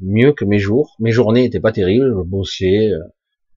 mieux 0.00 0.32
que 0.32 0.44
mes 0.44 0.58
jours. 0.58 0.96
Mes 0.98 1.12
journées 1.12 1.42
n'étaient 1.42 1.60
pas 1.60 1.72
terribles, 1.72 2.14
je 2.16 2.22
bossais. 2.22 2.90
Euh, 2.90 3.02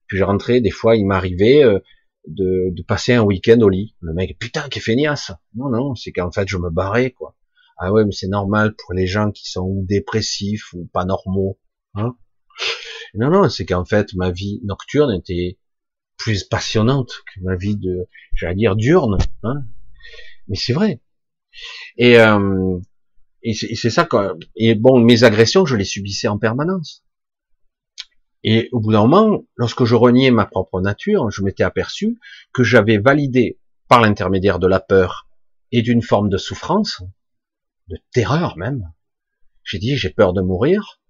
puis 0.06 0.18
je 0.18 0.24
rentrais, 0.24 0.60
des 0.60 0.70
fois, 0.70 0.96
il 0.96 1.06
m'arrivait 1.06 1.62
euh, 1.62 1.78
de, 2.26 2.70
de, 2.70 2.82
passer 2.82 3.12
un 3.12 3.22
week-end 3.22 3.60
au 3.60 3.68
lit. 3.68 3.94
Le 4.00 4.12
mec, 4.12 4.38
putain, 4.38 4.68
qui 4.68 4.80
feignasse. 4.80 5.32
Non, 5.54 5.68
non, 5.68 5.94
c'est 5.94 6.12
qu'en 6.12 6.32
fait, 6.32 6.48
je 6.48 6.58
me 6.58 6.70
barrais, 6.70 7.12
quoi. 7.12 7.36
Ah 7.82 7.92
ouais, 7.92 8.04
mais 8.04 8.12
c'est 8.12 8.28
normal 8.28 8.74
pour 8.76 8.92
les 8.92 9.06
gens 9.06 9.30
qui 9.30 9.50
sont 9.50 9.82
dépressifs 9.82 10.72
ou 10.74 10.86
pas 10.92 11.06
normaux. 11.06 11.58
Hein 11.94 12.14
non, 13.14 13.30
non, 13.30 13.48
c'est 13.48 13.64
qu'en 13.64 13.86
fait, 13.86 14.14
ma 14.14 14.30
vie 14.30 14.60
nocturne 14.64 15.12
était 15.12 15.58
plus 16.18 16.44
passionnante 16.44 17.10
que 17.34 17.40
ma 17.40 17.56
vie 17.56 17.76
de, 17.76 18.06
j'allais 18.34 18.54
dire, 18.54 18.76
diurne. 18.76 19.16
Hein 19.42 19.64
mais 20.46 20.56
c'est 20.56 20.74
vrai. 20.74 21.00
Et, 21.96 22.18
euh, 22.18 22.78
et 23.42 23.54
c'est 23.54 23.90
ça 23.90 24.06
et 24.56 24.74
bon, 24.74 25.00
mes 25.00 25.24
agressions, 25.24 25.64
je 25.64 25.76
les 25.76 25.84
subissais 25.84 26.28
en 26.28 26.38
permanence. 26.38 27.02
Et 28.42 28.68
au 28.72 28.80
bout 28.80 28.92
d'un 28.92 29.06
moment, 29.06 29.44
lorsque 29.56 29.84
je 29.84 29.94
reniais 29.94 30.30
ma 30.30 30.44
propre 30.44 30.82
nature, 30.82 31.30
je 31.30 31.42
m'étais 31.42 31.62
aperçu 31.62 32.18
que 32.52 32.62
j'avais 32.62 32.98
validé, 32.98 33.58
par 33.88 34.00
l'intermédiaire 34.00 34.60
de 34.60 34.68
la 34.68 34.78
peur 34.78 35.26
et 35.72 35.82
d'une 35.82 36.02
forme 36.02 36.28
de 36.28 36.36
souffrance, 36.36 37.02
de 37.90 37.98
terreur 38.12 38.56
même. 38.56 38.92
J'ai 39.64 39.78
dit, 39.78 39.96
j'ai 39.96 40.10
peur 40.10 40.32
de 40.32 40.40
mourir, 40.40 41.00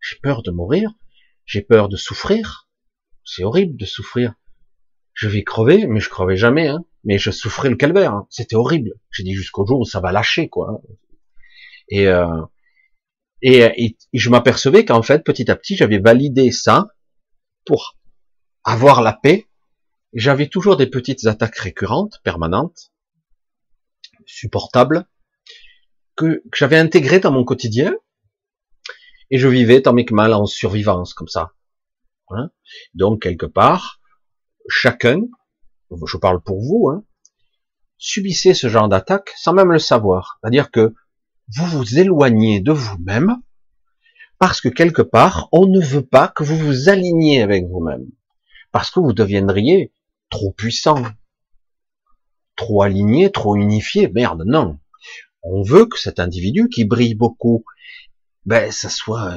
j'ai 0.00 0.16
peur 0.16 0.42
de 0.42 0.50
mourir, 0.50 0.92
j'ai 1.44 1.62
peur 1.62 1.88
de 1.88 1.96
souffrir. 1.96 2.68
C'est 3.24 3.42
horrible 3.42 3.76
de 3.76 3.86
souffrir. 3.86 4.34
Je 5.14 5.28
vais 5.28 5.42
crever, 5.42 5.86
mais 5.86 6.00
je 6.00 6.08
crevais 6.08 6.36
jamais, 6.36 6.68
hein. 6.68 6.84
Mais 7.04 7.18
je 7.18 7.30
souffrais 7.30 7.70
le 7.70 7.76
calvaire. 7.76 8.12
Hein. 8.12 8.26
C'était 8.30 8.56
horrible. 8.56 8.92
J'ai 9.10 9.22
dit 9.22 9.34
jusqu'au 9.34 9.66
jour 9.66 9.80
où 9.80 9.84
ça 9.84 10.00
va 10.00 10.12
lâcher, 10.12 10.48
quoi. 10.48 10.82
Et, 11.88 12.06
euh, 12.06 12.42
et, 13.42 13.58
et, 13.84 13.96
je 14.12 14.30
m'apercevais 14.30 14.84
qu'en 14.84 15.02
fait, 15.02 15.24
petit 15.24 15.50
à 15.50 15.56
petit, 15.56 15.76
j'avais 15.76 15.98
validé 15.98 16.50
ça 16.52 16.88
pour 17.64 17.96
avoir 18.64 19.02
la 19.02 19.12
paix. 19.12 19.46
J'avais 20.12 20.48
toujours 20.48 20.76
des 20.76 20.86
petites 20.86 21.26
attaques 21.26 21.56
récurrentes, 21.56 22.20
permanentes, 22.22 22.92
supportables, 24.26 25.06
que, 26.20 26.42
j'avais 26.54 26.78
intégré 26.78 27.18
dans 27.18 27.32
mon 27.32 27.44
quotidien, 27.44 27.94
et 29.30 29.38
je 29.38 29.48
vivais 29.48 29.82
tant 29.82 29.92
mes 29.92 30.04
que 30.04 30.14
mal 30.14 30.34
en 30.34 30.46
survivance 30.46 31.14
comme 31.14 31.28
ça. 31.28 31.52
Hein. 32.28 32.50
Donc 32.94 33.22
quelque 33.22 33.46
part, 33.46 34.00
chacun, 34.68 35.22
je 36.06 36.16
parle 36.16 36.40
pour 36.40 36.60
vous, 36.60 36.88
hein, 36.88 37.04
ce 37.98 38.68
genre 38.68 38.88
d'attaque 38.88 39.32
sans 39.36 39.52
même 39.52 39.72
le 39.72 39.78
savoir. 39.78 40.38
C'est-à-dire 40.40 40.70
que 40.70 40.94
vous 41.54 41.66
vous 41.66 41.98
éloignez 41.98 42.60
de 42.60 42.72
vous-même 42.72 43.36
parce 44.38 44.60
que 44.60 44.68
quelque 44.68 45.02
part, 45.02 45.48
on 45.52 45.66
ne 45.66 45.80
veut 45.80 46.04
pas 46.04 46.28
que 46.28 46.42
vous 46.42 46.56
vous 46.56 46.88
aligniez 46.88 47.42
avec 47.42 47.66
vous-même. 47.66 48.06
Parce 48.72 48.90
que 48.90 48.98
vous 48.98 49.12
deviendriez 49.12 49.92
trop 50.30 50.50
puissant, 50.52 51.02
trop 52.56 52.82
aligné, 52.82 53.30
trop 53.30 53.56
unifié. 53.56 54.08
Merde, 54.08 54.44
non 54.46 54.78
on 55.42 55.62
veut 55.62 55.86
que 55.86 55.98
cet 55.98 56.18
individu 56.18 56.68
qui 56.68 56.84
brille 56.84 57.14
beaucoup, 57.14 57.64
ben, 58.46 58.70
ça 58.70 58.88
soit 58.88 59.36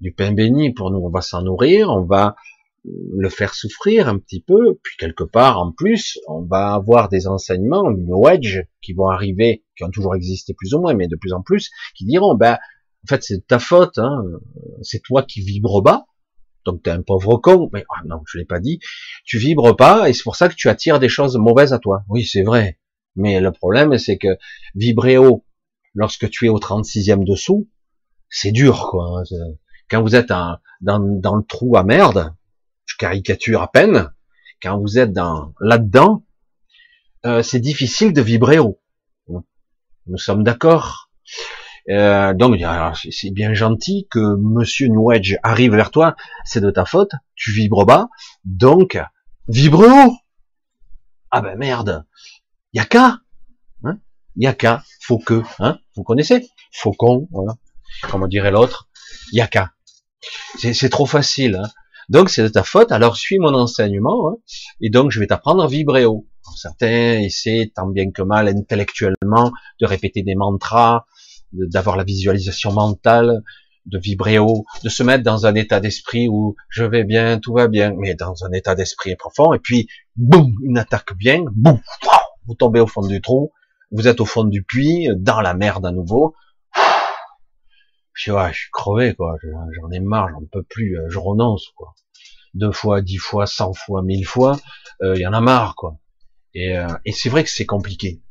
du 0.00 0.12
pain 0.12 0.32
béni 0.32 0.72
pour 0.72 0.90
nous. 0.90 0.98
On 0.98 1.10
va 1.10 1.20
s'en 1.20 1.42
nourrir, 1.42 1.90
on 1.90 2.04
va 2.04 2.36
le 2.84 3.28
faire 3.28 3.54
souffrir 3.54 4.08
un 4.08 4.18
petit 4.18 4.40
peu, 4.40 4.78
puis 4.82 4.96
quelque 4.98 5.22
part 5.22 5.60
en 5.60 5.70
plus, 5.70 6.18
on 6.26 6.42
va 6.42 6.74
avoir 6.74 7.08
des 7.08 7.28
enseignements 7.28 7.90
New 7.92 8.26
Age 8.26 8.66
qui 8.80 8.92
vont 8.92 9.08
arriver, 9.08 9.64
qui 9.76 9.84
ont 9.84 9.90
toujours 9.90 10.16
existé 10.16 10.52
plus 10.54 10.74
ou 10.74 10.80
moins, 10.80 10.94
mais 10.94 11.06
de 11.06 11.16
plus 11.16 11.32
en 11.32 11.42
plus, 11.42 11.70
qui 11.94 12.04
diront, 12.04 12.34
ben, 12.34 12.54
en 12.54 13.08
fait, 13.08 13.22
c'est 13.22 13.46
ta 13.46 13.58
faute, 13.58 13.98
hein, 13.98 14.22
c'est 14.82 15.00
toi 15.02 15.22
qui 15.22 15.40
vibres 15.40 15.82
bas, 15.82 16.06
donc 16.64 16.82
t'es 16.82 16.90
un 16.90 17.02
pauvre 17.02 17.36
con, 17.38 17.70
mais 17.72 17.84
ah 17.88 18.02
non, 18.06 18.20
je 18.26 18.38
l'ai 18.38 18.44
pas 18.44 18.60
dit, 18.60 18.80
tu 19.24 19.38
vibres 19.38 19.76
pas, 19.76 20.08
et 20.08 20.12
c'est 20.12 20.22
pour 20.22 20.36
ça 20.36 20.48
que 20.48 20.54
tu 20.54 20.68
attires 20.68 20.98
des 20.98 21.08
choses 21.08 21.36
mauvaises 21.36 21.72
à 21.72 21.78
toi. 21.78 22.04
Oui, 22.08 22.24
c'est 22.24 22.42
vrai, 22.42 22.78
mais 23.16 23.40
le 23.40 23.52
problème, 23.52 23.98
c'est 23.98 24.18
que 24.18 24.38
vibrer 24.74 25.18
haut, 25.18 25.44
lorsque 25.94 26.28
tu 26.30 26.46
es 26.46 26.48
au 26.48 26.58
36e 26.58 27.24
dessous, 27.24 27.68
c'est 28.28 28.52
dur, 28.52 28.88
quoi. 28.90 29.20
Hein, 29.20 29.54
quand 29.90 30.02
vous 30.02 30.16
êtes 30.16 30.28
dans, 30.80 30.98
le 30.98 31.42
trou 31.42 31.76
à 31.76 31.84
merde, 31.84 32.34
je 32.86 32.96
caricature 32.96 33.60
à 33.60 33.70
peine, 33.70 34.10
quand 34.62 34.80
vous 34.80 34.98
êtes 34.98 35.12
dans 35.12 35.52
là-dedans, 35.60 36.24
euh, 37.26 37.42
c'est 37.42 37.60
difficile 37.60 38.12
de 38.12 38.22
vibrer 38.22 38.58
haut. 38.58 38.80
Nous 40.06 40.18
sommes 40.18 40.42
d'accord. 40.42 41.10
Euh, 41.88 42.32
donc 42.32 42.58
c'est 43.10 43.30
bien 43.30 43.54
gentil 43.54 44.06
que 44.10 44.36
Monsieur 44.36 44.88
New 44.88 45.10
arrive 45.42 45.74
vers 45.74 45.90
toi, 45.90 46.16
c'est 46.44 46.60
de 46.60 46.70
ta 46.70 46.84
faute, 46.84 47.10
tu 47.34 47.52
vibres 47.52 47.84
bas, 47.84 48.08
donc 48.44 48.98
vibre 49.48 49.86
haut. 49.86 50.16
Ah 51.30 51.40
ben 51.40 51.58
merde, 51.58 52.04
y 52.72 52.80
a 52.80 52.84
qu'à, 52.84 53.20
hein. 53.84 53.98
Faut 55.00 55.18
que, 55.18 55.42
hein. 55.58 55.78
Vous 55.96 56.02
connaissez, 56.02 56.48
faucon, 56.72 57.28
voilà, 57.30 57.54
comme 58.10 58.26
dirait 58.28 58.50
l'autre, 58.50 58.88
y 59.32 59.40
a 59.40 59.46
qu'à. 59.46 59.72
C'est 60.56 60.88
trop 60.88 61.06
facile. 61.06 61.56
Hein. 61.56 61.68
Donc 62.08 62.30
c'est 62.30 62.42
de 62.42 62.48
ta 62.48 62.62
faute, 62.62 62.92
alors 62.92 63.16
suis 63.16 63.38
mon 63.38 63.54
enseignement, 63.54 64.28
hein, 64.28 64.36
et 64.80 64.90
donc 64.90 65.10
je 65.10 65.20
vais 65.20 65.26
t'apprendre 65.26 65.62
à 65.62 65.66
vibrer 65.68 66.04
haut. 66.04 66.26
certains 66.56 67.20
essaient 67.20 67.72
tant 67.74 67.88
bien 67.88 68.10
que 68.10 68.22
mal 68.22 68.48
intellectuellement 68.48 69.52
de 69.80 69.86
répéter 69.86 70.22
des 70.22 70.34
mantras, 70.34 71.04
d'avoir 71.52 71.96
la 71.96 72.04
visualisation 72.04 72.72
mentale, 72.72 73.42
de 73.86 73.98
vibrer 73.98 74.38
haut, 74.38 74.64
de 74.84 74.88
se 74.88 75.02
mettre 75.02 75.24
dans 75.24 75.46
un 75.46 75.54
état 75.54 75.80
d'esprit 75.80 76.28
où 76.28 76.54
je 76.68 76.84
vais 76.84 77.04
bien, 77.04 77.38
tout 77.38 77.54
va 77.54 77.68
bien, 77.68 77.92
mais 77.96 78.14
dans 78.14 78.44
un 78.44 78.52
état 78.52 78.74
d'esprit 78.74 79.16
profond, 79.16 79.52
et 79.52 79.58
puis 79.58 79.88
boum, 80.16 80.54
une 80.64 80.78
attaque 80.78 81.14
bien, 81.16 81.44
boum, 81.54 81.80
vous 82.46 82.54
tombez 82.54 82.80
au 82.80 82.86
fond 82.86 83.06
du 83.06 83.20
trou, 83.20 83.52
vous 83.90 84.08
êtes 84.08 84.20
au 84.20 84.24
fond 84.24 84.44
du 84.44 84.62
puits, 84.62 85.08
dans 85.16 85.40
la 85.40 85.54
merde 85.54 85.86
à 85.86 85.92
nouveau, 85.92 86.34
je, 88.14 88.32
ouais, 88.32 88.52
je 88.52 88.58
suis 88.58 88.70
crevé, 88.70 89.14
quoi. 89.14 89.36
J'en 89.42 89.90
ai 89.90 90.00
marre, 90.00 90.28
j'en 90.30 90.44
peux 90.50 90.62
plus, 90.62 90.98
euh, 90.98 91.08
je 91.08 91.18
renonce, 91.18 91.68
quoi. 91.74 91.94
Deux 92.54 92.72
fois, 92.72 93.00
dix 93.00 93.16
fois, 93.16 93.46
cent 93.46 93.72
fois, 93.72 94.02
mille 94.02 94.26
fois, 94.26 94.58
il 95.00 95.06
euh, 95.06 95.16
y 95.16 95.26
en 95.26 95.32
a 95.32 95.40
marre, 95.40 95.74
quoi. 95.74 95.98
Et, 96.54 96.76
euh, 96.76 96.86
et 97.04 97.12
c'est 97.12 97.30
vrai 97.30 97.44
que 97.44 97.50
c'est 97.50 97.66
compliqué. 97.66 98.22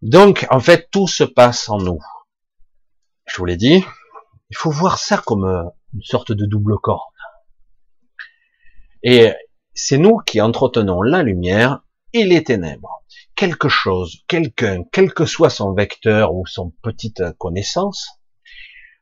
Donc, 0.00 0.46
en 0.50 0.60
fait, 0.60 0.88
tout 0.90 1.06
se 1.06 1.24
passe 1.24 1.68
en 1.68 1.78
nous. 1.78 2.00
Je 3.26 3.36
vous 3.36 3.44
l'ai 3.44 3.56
dit, 3.56 3.84
il 4.50 4.56
faut 4.56 4.70
voir 4.70 4.98
ça 4.98 5.18
comme 5.18 5.44
une 5.94 6.02
sorte 6.02 6.32
de 6.32 6.46
double 6.46 6.78
corde. 6.78 7.00
Et 9.02 9.32
c'est 9.74 9.98
nous 9.98 10.18
qui 10.18 10.40
entretenons 10.40 11.02
la 11.02 11.22
lumière 11.22 11.82
et 12.12 12.24
les 12.24 12.44
ténèbres 12.44 13.02
quelque 13.42 13.68
chose, 13.68 14.22
quelqu'un, 14.28 14.84
quel 14.92 15.12
que 15.12 15.24
soit 15.24 15.50
son 15.50 15.72
vecteur 15.74 16.34
ou 16.34 16.46
son 16.46 16.70
petite 16.82 17.22
connaissance, 17.38 18.20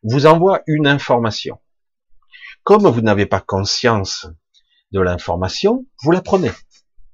vous 0.03 0.27
envoie 0.27 0.63
une 0.67 0.87
information. 0.87 1.59
Comme 2.63 2.87
vous 2.87 3.03
n'avez 3.03 3.27
pas 3.27 3.41
conscience 3.41 4.27
de 4.93 5.01
l'information, 5.01 5.87
vous 6.03 6.11
la 6.11 6.23
prenez. 6.23 6.53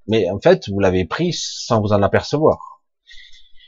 Mais 0.07 0.30
en 0.30 0.40
fait, 0.40 0.68
vous 0.68 0.78
l'avez 0.78 1.05
prise 1.05 1.42
sans 1.42 1.80
vous 1.80 1.92
en 1.92 2.03
apercevoir. 2.03 2.80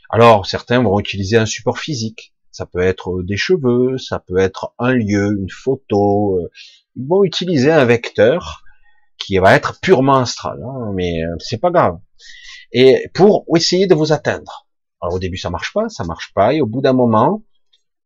Alors, 0.09 0.45
certains 0.45 0.81
vont 0.81 0.99
utiliser 0.99 1.37
un 1.37 1.45
support 1.45 1.79
physique. 1.79 2.33
Ça 2.51 2.65
peut 2.65 2.79
être 2.79 3.21
des 3.23 3.37
cheveux, 3.37 3.97
ça 3.97 4.19
peut 4.19 4.37
être 4.37 4.73
un 4.79 4.93
lieu, 4.93 5.37
une 5.37 5.49
photo. 5.49 6.39
Ils 6.95 7.07
vont 7.07 7.23
utiliser 7.23 7.71
un 7.71 7.85
vecteur 7.85 8.63
qui 9.19 9.37
va 9.37 9.55
être 9.55 9.79
purement 9.81 10.17
astral, 10.17 10.59
hein, 10.63 10.91
mais 10.95 11.23
euh, 11.23 11.35
c'est 11.39 11.59
pas 11.59 11.71
grave 11.71 11.99
et 12.71 13.09
pour 13.13 13.45
essayer 13.55 13.87
de 13.87 13.95
vous 13.95 14.11
atteindre. 14.11 14.67
Alors 15.01 15.15
au 15.15 15.19
début 15.19 15.37
ça 15.37 15.49
marche 15.49 15.73
pas, 15.73 15.89
ça 15.89 16.03
marche 16.03 16.33
pas, 16.33 16.53
et 16.53 16.61
au 16.61 16.65
bout 16.65 16.81
d'un 16.81 16.93
moment, 16.93 17.43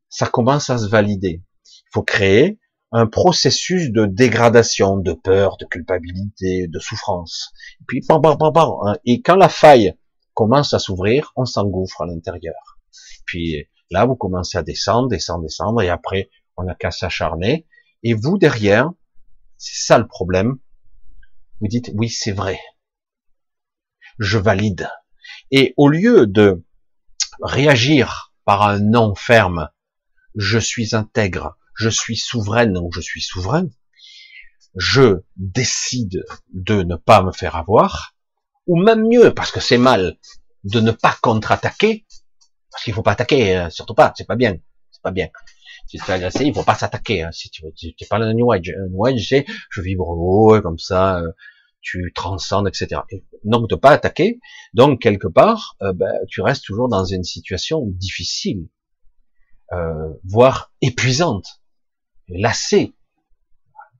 ça 0.09 0.27
commence 0.27 0.69
à 0.69 0.77
se 0.77 0.87
valider. 0.87 1.41
Il 1.65 1.89
faut 1.91 2.03
créer 2.03 2.59
un 2.91 3.07
processus 3.07 3.91
de 3.91 4.05
dégradation, 4.05 4.97
de 4.97 5.13
peur, 5.13 5.57
de 5.57 5.65
culpabilité, 5.65 6.67
de 6.67 6.79
souffrance. 6.79 7.51
Et 7.81 7.85
puis, 7.87 8.01
bam, 8.07 8.21
bam, 8.21 8.37
bam, 8.37 8.69
hein. 8.85 8.95
et 9.05 9.21
quand 9.23 9.35
la 9.35 9.49
faille 9.49 9.95
commence 10.35 10.75
à 10.75 10.79
s'ouvrir, 10.79 11.33
on 11.35 11.45
s'engouffre 11.45 12.01
à 12.01 12.05
l'intérieur. 12.05 12.79
Puis 13.25 13.67
là, 13.89 14.05
vous 14.05 14.15
commencez 14.15 14.59
à 14.59 14.63
descendre, 14.63 15.07
descendre, 15.07 15.41
descendre, 15.41 15.81
et 15.81 15.89
après, 15.89 16.29
on 16.55 16.63
n'a 16.63 16.75
qu'à 16.75 16.91
s'acharner. 16.91 17.65
Et 18.03 18.13
vous, 18.13 18.37
derrière, 18.37 18.91
c'est 19.57 19.87
ça 19.87 19.97
le 19.97 20.07
problème, 20.07 20.59
vous 21.63 21.69
dites, 21.69 21.91
oui, 21.93 22.09
c'est 22.09 22.33
vrai, 22.33 22.59
je 24.19 24.37
valide. 24.37 24.89
Et 25.49 25.73
au 25.77 25.87
lieu 25.87 26.27
de 26.27 26.61
réagir 27.41 28.33
par 28.43 28.63
un 28.63 28.79
non 28.79 29.15
ferme, 29.15 29.69
je 30.35 30.59
suis 30.59 30.93
intègre, 30.93 31.55
je 31.73 31.87
suis 31.87 32.17
souveraine 32.17 32.77
ou 32.77 32.91
je 32.91 32.99
suis 32.99 33.21
souverain, 33.21 33.69
je 34.75 35.21
décide 35.37 36.25
de 36.53 36.83
ne 36.83 36.97
pas 36.97 37.23
me 37.23 37.31
faire 37.31 37.55
avoir, 37.55 38.13
ou 38.67 38.77
même 38.77 39.07
mieux, 39.07 39.33
parce 39.33 39.51
que 39.51 39.61
c'est 39.61 39.77
mal, 39.77 40.17
de 40.65 40.81
ne 40.81 40.91
pas 40.91 41.15
contre-attaquer, 41.21 42.05
parce 42.71 42.83
qu'il 42.83 42.93
faut 42.93 43.03
pas 43.03 43.13
attaquer, 43.13 43.55
hein, 43.55 43.69
surtout 43.69 43.95
pas, 43.95 44.11
c'est 44.17 44.27
pas 44.27 44.35
bien, 44.35 44.57
c'est 44.91 45.01
pas 45.01 45.11
bien. 45.11 45.29
Si 45.87 45.97
tu 45.97 46.11
es 46.11 46.13
agressé, 46.13 46.43
il 46.43 46.53
faut 46.53 46.63
pas 46.63 46.75
s'attaquer. 46.75 47.23
Hein, 47.23 47.31
si 47.31 47.49
tu, 47.49 47.63
tu 47.73 48.05
parles 48.09 48.27
de 48.27 48.33
New 48.33 48.51
Age, 48.51 48.73
New 48.89 49.05
Age, 49.05 49.27
c'est 49.29 49.45
je 49.69 49.81
vibre 49.81 50.09
haut, 50.09 50.61
comme 50.61 50.79
ça, 50.79 51.19
euh, 51.19 51.31
tu 51.83 52.11
transcendes, 52.15 52.67
etc. 52.67 53.01
Et 53.11 53.23
donc 53.43 53.69
de 53.69 53.75
pas 53.75 53.91
attaquer, 53.91 54.39
donc 54.73 55.01
quelque 55.01 55.27
part, 55.27 55.75
euh, 55.83 55.93
ben, 55.93 56.11
tu 56.29 56.41
restes 56.41 56.63
toujours 56.63 56.87
dans 56.87 57.05
une 57.05 57.23
situation 57.23 57.85
difficile, 57.85 58.69
euh, 59.73 60.13
voire 60.23 60.73
épuisante, 60.81 61.61
lassée, 62.29 62.95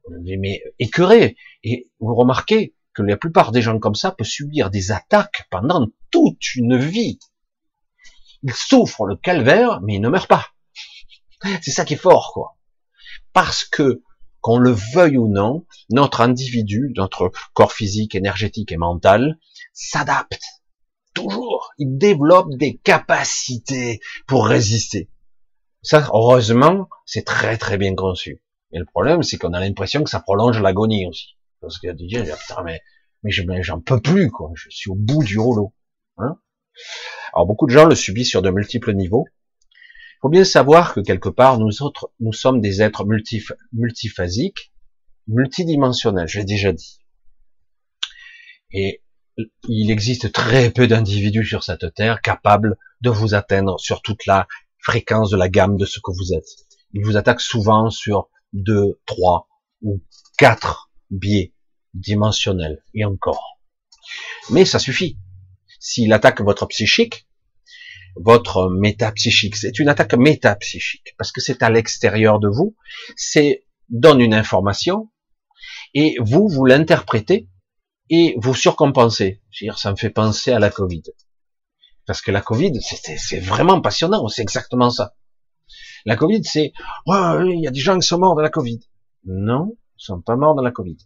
mais 0.09 0.63
écœurée. 0.79 1.35
Et 1.63 1.91
vous 1.99 2.15
remarquez 2.15 2.73
que 2.93 3.03
la 3.03 3.17
plupart 3.17 3.51
des 3.51 3.61
gens 3.61 3.79
comme 3.79 3.95
ça 3.95 4.11
peuvent 4.11 4.25
subir 4.25 4.69
des 4.69 4.91
attaques 4.91 5.47
pendant 5.51 5.87
toute 6.09 6.55
une 6.55 6.77
vie. 6.77 7.19
Ils 8.43 8.53
souffrent 8.53 9.05
le 9.05 9.15
calvaire, 9.15 9.81
mais 9.81 9.95
ils 9.95 10.01
ne 10.01 10.09
meurent 10.09 10.27
pas. 10.27 10.47
C'est 11.61 11.71
ça 11.71 11.85
qui 11.85 11.93
est 11.93 11.97
fort, 11.97 12.31
quoi. 12.33 12.57
Parce 13.33 13.63
que 13.63 14.03
qu'on 14.43 14.57
le 14.57 14.75
veuille 14.93 15.17
ou 15.17 15.29
non, 15.29 15.65
notre 15.89 16.19
individu, 16.19 16.91
notre 16.97 17.31
corps 17.53 17.71
physique, 17.71 18.13
énergétique 18.13 18.73
et 18.73 18.77
mental, 18.77 19.39
s'adapte. 19.71 20.43
Toujours. 21.13 21.71
Il 21.77 21.97
développe 21.97 22.53
des 22.57 22.75
capacités 22.77 24.01
pour 24.27 24.45
résister. 24.45 25.09
Ça, 25.81 26.09
heureusement, 26.13 26.89
c'est 27.05 27.23
très 27.23 27.57
très 27.57 27.77
bien 27.77 27.95
conçu. 27.95 28.43
Et 28.73 28.79
le 28.79 28.85
problème, 28.85 29.23
c'est 29.23 29.37
qu'on 29.37 29.53
a 29.53 29.61
l'impression 29.61 30.03
que 30.03 30.09
ça 30.09 30.19
prolonge 30.19 30.59
l'agonie 30.61 31.07
aussi. 31.07 31.37
Parce 31.61 31.79
que 31.79 31.91
dit, 31.93 32.07
putain, 32.07 32.63
mais, 32.65 32.81
mais 33.23 33.31
j'en 33.63 33.79
peux 33.79 34.01
plus, 34.01 34.29
quoi. 34.29 34.51
Je 34.55 34.69
suis 34.69 34.89
au 34.89 34.95
bout 34.95 35.23
du 35.23 35.39
rouleau. 35.39 35.73
Hein 36.17 36.37
Alors 37.33 37.45
beaucoup 37.45 37.65
de 37.65 37.71
gens 37.71 37.85
le 37.85 37.95
subissent 37.95 38.29
sur 38.31 38.41
de 38.41 38.49
multiples 38.49 38.93
niveaux 38.93 39.25
faut 40.23 40.29
bien 40.29 40.45
savoir 40.45 40.93
que 40.93 41.01
quelque 41.01 41.27
part, 41.27 41.59
nous 41.59 41.81
autres, 41.81 42.13
nous 42.21 42.31
sommes 42.31 42.61
des 42.61 42.81
êtres 42.81 43.05
multiphasiques, 43.73 44.71
multidimensionnels, 45.27 46.29
j'ai 46.29 46.45
déjà 46.45 46.71
dit. 46.71 47.01
Et 48.71 49.03
il 49.67 49.91
existe 49.91 50.31
très 50.31 50.69
peu 50.69 50.87
d'individus 50.87 51.45
sur 51.45 51.65
cette 51.65 51.93
terre 51.93 52.21
capables 52.21 52.77
de 53.01 53.09
vous 53.09 53.33
atteindre 53.33 53.77
sur 53.81 54.01
toute 54.01 54.25
la 54.25 54.47
fréquence 54.79 55.29
de 55.29 55.35
la 55.35 55.49
gamme 55.49 55.75
de 55.75 55.85
ce 55.85 55.99
que 55.99 56.11
vous 56.11 56.33
êtes. 56.33 56.47
Ils 56.93 57.03
vous 57.03 57.17
attaquent 57.17 57.41
souvent 57.41 57.89
sur 57.89 58.29
deux, 58.53 59.01
trois 59.05 59.49
ou 59.81 60.01
quatre 60.37 60.89
biais 61.09 61.53
dimensionnels 61.93 62.81
et 62.93 63.03
encore. 63.03 63.59
Mais 64.51 64.63
ça 64.63 64.79
suffit. 64.79 65.17
S'il 65.81 66.13
attaque 66.13 66.39
votre 66.39 66.65
psychique, 66.67 67.27
votre 68.15 68.69
métapsychique. 68.69 69.55
C'est 69.55 69.79
une 69.79 69.89
attaque 69.89 70.13
métapsychique 70.13 71.15
parce 71.17 71.31
que 71.31 71.41
c'est 71.41 71.63
à 71.63 71.69
l'extérieur 71.69 72.39
de 72.39 72.47
vous. 72.47 72.75
C'est 73.15 73.65
donne 73.89 74.21
une 74.21 74.33
information 74.33 75.09
et 75.93 76.15
vous 76.19 76.47
vous 76.47 76.65
l'interprétez 76.65 77.47
et 78.09 78.35
vous 78.37 78.53
surcompensez. 78.53 79.41
dire 79.59 79.77
ça 79.77 79.91
me 79.91 79.95
fait 79.95 80.09
penser 80.09 80.51
à 80.51 80.59
la 80.59 80.69
Covid. 80.69 81.03
Parce 82.05 82.21
que 82.21 82.31
la 82.31 82.41
Covid, 82.41 82.73
c'est 82.81 83.39
vraiment 83.39 83.79
passionnant, 83.79 84.27
c'est 84.27 84.41
exactement 84.41 84.89
ça. 84.89 85.15
La 86.05 86.17
Covid, 86.17 86.43
c'est, 86.43 86.73
oh, 87.05 87.39
il 87.45 87.61
y 87.61 87.67
a 87.67 87.71
des 87.71 87.79
gens 87.79 87.97
qui 87.97 88.05
sont 88.05 88.19
morts 88.19 88.35
de 88.35 88.41
la 88.41 88.49
Covid. 88.49 88.79
Non, 89.25 89.77
Ils 89.97 90.03
sont 90.03 90.21
pas 90.21 90.35
morts 90.35 90.53
dans 90.53 90.61
la 90.61 90.71
Covid. 90.71 90.97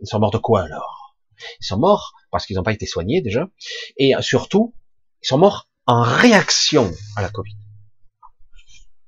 Ils 0.00 0.08
sont 0.08 0.18
morts 0.18 0.32
de 0.32 0.38
quoi 0.38 0.62
alors? 0.62 1.16
Ils 1.60 1.66
sont 1.66 1.78
morts 1.78 2.14
parce 2.32 2.46
qu'ils 2.46 2.56
n'ont 2.56 2.64
pas 2.64 2.72
été 2.72 2.86
soignés 2.86 3.22
déjà, 3.22 3.48
et 3.96 4.12
surtout, 4.20 4.74
ils 5.22 5.28
sont 5.28 5.38
morts 5.38 5.69
en 5.86 6.02
réaction 6.02 6.90
à 7.16 7.22
la 7.22 7.28
Covid. 7.28 7.56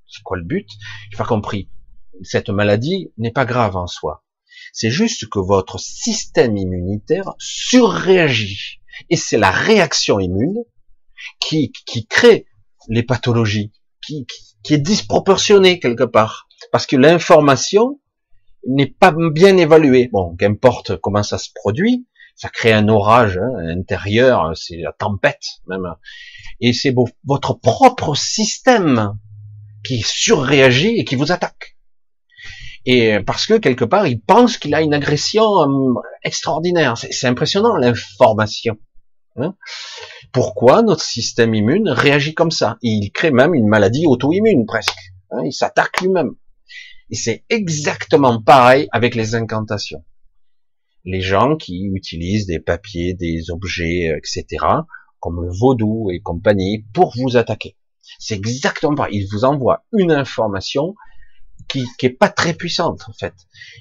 C'est 0.06 0.22
quoi 0.22 0.36
le 0.36 0.44
but? 0.44 0.68
J'ai 1.10 1.16
pas 1.16 1.24
compris. 1.24 1.70
Cette 2.22 2.50
maladie 2.50 3.12
n'est 3.16 3.32
pas 3.32 3.44
grave 3.44 3.76
en 3.76 3.86
soi. 3.86 4.24
C'est 4.72 4.90
juste 4.90 5.28
que 5.28 5.38
votre 5.38 5.78
système 5.78 6.56
immunitaire 6.56 7.34
surréagit. 7.38 8.80
Et 9.10 9.16
c'est 9.16 9.38
la 9.38 9.50
réaction 9.50 10.20
immune 10.20 10.64
qui, 11.40 11.72
qui 11.86 12.06
crée 12.06 12.46
les 12.88 13.02
pathologies, 13.02 13.72
qui, 14.04 14.26
qui 14.62 14.74
est 14.74 14.78
disproportionnée 14.78 15.78
quelque 15.78 16.04
part. 16.04 16.48
Parce 16.70 16.86
que 16.86 16.96
l'information 16.96 18.00
n'est 18.66 18.90
pas 18.90 19.12
bien 19.32 19.56
évaluée. 19.56 20.08
Bon, 20.12 20.36
qu'importe 20.36 20.96
comment 20.96 21.22
ça 21.22 21.38
se 21.38 21.50
produit, 21.54 22.06
ça 22.34 22.48
crée 22.48 22.72
un 22.72 22.88
orage 22.88 23.38
hein, 23.38 23.68
intérieur, 23.68 24.52
c'est 24.56 24.78
la 24.78 24.92
tempête 24.92 25.44
même. 25.66 25.94
Et 26.60 26.72
c'est 26.72 26.94
votre 27.24 27.54
propre 27.54 28.14
système 28.14 29.18
qui 29.84 30.02
surréagit 30.02 30.98
et 30.98 31.04
qui 31.04 31.16
vous 31.16 31.32
attaque. 31.32 31.76
Et 32.84 33.20
parce 33.20 33.46
que 33.46 33.54
quelque 33.54 33.84
part, 33.84 34.06
il 34.06 34.20
pense 34.20 34.58
qu'il 34.58 34.74
a 34.74 34.82
une 34.82 34.94
agression 34.94 35.44
euh, 35.62 35.94
extraordinaire. 36.24 36.96
C'est 36.98 37.26
impressionnant 37.26 37.76
l'information. 37.76 38.76
Hein. 39.36 39.54
Pourquoi 40.32 40.82
notre 40.82 41.04
système 41.04 41.54
immune 41.54 41.88
réagit 41.88 42.34
comme 42.34 42.50
ça? 42.50 42.78
Il 42.82 43.10
crée 43.12 43.30
même 43.30 43.54
une 43.54 43.68
maladie 43.68 44.06
auto-immune 44.06 44.66
presque. 44.66 44.98
Hein. 45.30 45.42
il 45.44 45.52
s'attaque 45.52 46.00
lui-même. 46.00 46.32
Et 47.10 47.14
c'est 47.14 47.44
exactement 47.50 48.42
pareil 48.42 48.88
avec 48.90 49.14
les 49.14 49.34
incantations. 49.34 50.04
Les 51.04 51.20
gens 51.20 51.56
qui 51.56 51.90
utilisent 51.92 52.46
des 52.46 52.60
papiers, 52.60 53.14
des 53.14 53.50
objets, 53.50 54.10
euh, 54.10 54.18
etc., 54.18 54.64
comme 55.20 55.42
le 55.42 55.50
vaudou 55.50 56.10
et 56.10 56.20
compagnie, 56.20 56.84
pour 56.92 57.14
vous 57.16 57.36
attaquer. 57.36 57.76
C'est 58.18 58.34
exactement 58.34 58.94
pareil. 58.94 59.18
Ils 59.18 59.28
vous 59.30 59.44
envoient 59.44 59.84
une 59.92 60.12
information 60.12 60.94
qui, 61.68 61.86
qui 61.98 62.08
pas 62.10 62.28
très 62.28 62.54
puissante 62.54 63.02
en 63.08 63.12
fait. 63.12 63.34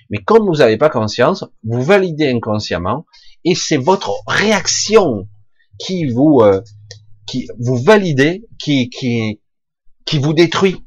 Mais 0.09 0.19
comme 0.19 0.45
vous 0.45 0.57
n'avez 0.57 0.77
pas 0.77 0.89
conscience, 0.89 1.45
vous 1.63 1.81
validez 1.81 2.29
inconsciemment 2.29 3.05
et 3.43 3.55
c'est 3.55 3.77
votre 3.77 4.21
réaction 4.27 5.27
qui 5.79 6.05
vous 6.05 6.41
euh, 6.41 6.61
qui 7.25 7.47
vous 7.59 7.77
validez, 7.77 8.47
qui 8.59 8.89
qui 8.89 9.41
qui 10.05 10.19
vous 10.19 10.33
détruit 10.33 10.83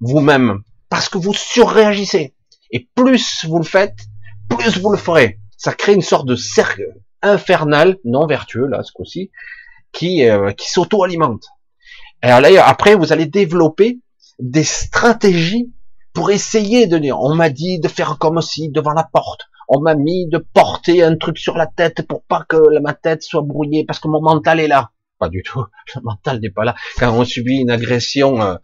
vous-même 0.00 0.62
parce 0.88 1.08
que 1.08 1.18
vous 1.18 1.34
surréagissez. 1.34 2.34
Et 2.70 2.88
plus 2.94 3.44
vous 3.44 3.58
le 3.58 3.64
faites, 3.64 3.98
plus 4.48 4.78
vous 4.78 4.90
le 4.90 4.98
ferez. 4.98 5.39
Ça 5.60 5.74
crée 5.74 5.92
une 5.92 6.00
sorte 6.00 6.26
de 6.26 6.36
cercle 6.36 6.94
infernal, 7.20 7.98
non 8.06 8.26
vertueux 8.26 8.66
là 8.66 8.82
ce 8.82 8.92
coup-ci, 8.92 9.30
qui 9.92 10.26
euh, 10.26 10.52
qui 10.52 10.70
s'auto-alimente. 10.70 11.44
Et 12.22 12.28
après 12.30 12.94
vous 12.94 13.12
allez 13.12 13.26
développer 13.26 13.98
des 14.38 14.64
stratégies 14.64 15.70
pour 16.14 16.30
essayer 16.30 16.86
de 16.86 16.96
dire, 16.96 17.20
on 17.20 17.34
m'a 17.34 17.50
dit 17.50 17.78
de 17.78 17.88
faire 17.88 18.16
comme 18.18 18.40
si 18.40 18.70
devant 18.70 18.94
la 18.94 19.04
porte, 19.04 19.50
on 19.68 19.80
m'a 19.80 19.94
mis 19.94 20.26
de 20.28 20.38
porter 20.38 21.02
un 21.02 21.14
truc 21.16 21.36
sur 21.36 21.58
la 21.58 21.66
tête 21.66 22.06
pour 22.08 22.22
pas 22.22 22.42
que 22.48 22.80
ma 22.80 22.94
tête 22.94 23.22
soit 23.22 23.42
brouillée 23.42 23.84
parce 23.84 24.00
que 24.00 24.08
mon 24.08 24.22
mental 24.22 24.60
est 24.60 24.68
là. 24.68 24.92
Pas 25.18 25.28
du 25.28 25.42
tout, 25.42 25.62
le 25.94 26.00
mental 26.00 26.40
n'est 26.40 26.50
pas 26.50 26.64
là. 26.64 26.74
Quand 26.96 27.12
on 27.12 27.26
subit 27.26 27.58
une 27.58 27.70
agression, 27.70 28.40
euh, 28.40 28.54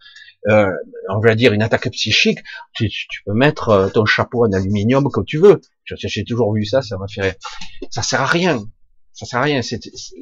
euh, 0.49 0.71
on 1.09 1.19
va 1.19 1.35
dire 1.35 1.53
une 1.53 1.61
attaque 1.61 1.89
psychique, 1.91 2.39
tu, 2.73 2.89
peux 3.25 3.33
mettre 3.33 3.69
euh, 3.69 3.89
ton 3.89 4.05
chapeau 4.05 4.45
en 4.45 4.51
aluminium 4.51 5.09
comme 5.09 5.25
tu 5.25 5.37
veux. 5.37 5.61
J'ai 5.85 6.23
toujours 6.23 6.53
vu 6.53 6.65
ça, 6.65 6.81
ça 6.81 6.97
m'a 6.97 7.07
fait 7.07 7.21
rire. 7.21 7.33
Ça 7.89 8.01
sert 8.01 8.21
à 8.21 8.25
rien. 8.25 8.63
Ça 9.13 9.25
sert 9.25 9.39
à 9.39 9.43
rien. 9.43 9.61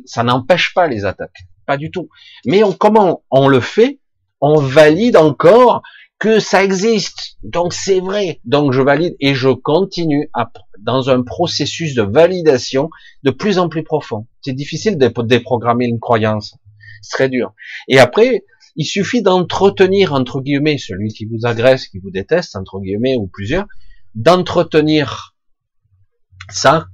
ça 0.05 0.23
n'empêche 0.23 0.73
pas 0.73 0.87
les 0.87 1.05
attaques, 1.05 1.45
pas 1.65 1.77
du 1.77 1.91
tout. 1.91 2.09
Mais 2.45 2.63
on, 2.63 2.71
comment 2.71 3.23
on 3.29 3.47
le 3.47 3.59
fait? 3.59 3.99
On 4.41 4.59
valide 4.59 5.17
encore 5.17 5.81
que 6.19 6.39
ça 6.39 6.63
existe. 6.63 7.37
Donc 7.43 7.73
c'est 7.73 7.99
vrai. 7.99 8.39
Donc 8.45 8.71
je 8.71 8.81
valide 8.81 9.15
et 9.19 9.35
je 9.35 9.49
continue 9.49 10.29
à, 10.33 10.49
dans 10.79 11.09
un 11.09 11.23
processus 11.23 11.93
de 11.93 12.03
validation 12.03 12.89
de 13.23 13.31
plus 13.31 13.59
en 13.59 13.69
plus 13.69 13.83
profond. 13.83 14.27
C'est 14.41 14.53
difficile 14.53 14.97
de 14.97 15.11
déprogrammer 15.23 15.85
une 15.85 15.99
croyance. 15.99 16.57
C'est 17.01 17.17
très 17.17 17.29
dur. 17.29 17.53
Et 17.87 17.99
après, 17.99 18.43
il 18.75 18.85
suffit 18.85 19.21
d'entretenir, 19.21 20.13
entre 20.13 20.41
guillemets, 20.41 20.77
celui 20.77 21.13
qui 21.13 21.25
vous 21.25 21.45
agresse, 21.45 21.87
qui 21.87 21.99
vous 21.99 22.11
déteste, 22.11 22.55
entre 22.55 22.79
guillemets, 22.79 23.15
ou 23.15 23.27
plusieurs, 23.27 23.65
d'entretenir 24.15 25.35
ça 26.49 26.87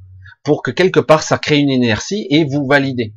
pour 0.43 0.63
que 0.63 0.71
quelque 0.71 0.99
part 0.99 1.23
ça 1.23 1.37
crée 1.37 1.57
une 1.57 1.69
inertie 1.69 2.27
et 2.29 2.45
vous 2.45 2.65
validez. 2.65 3.13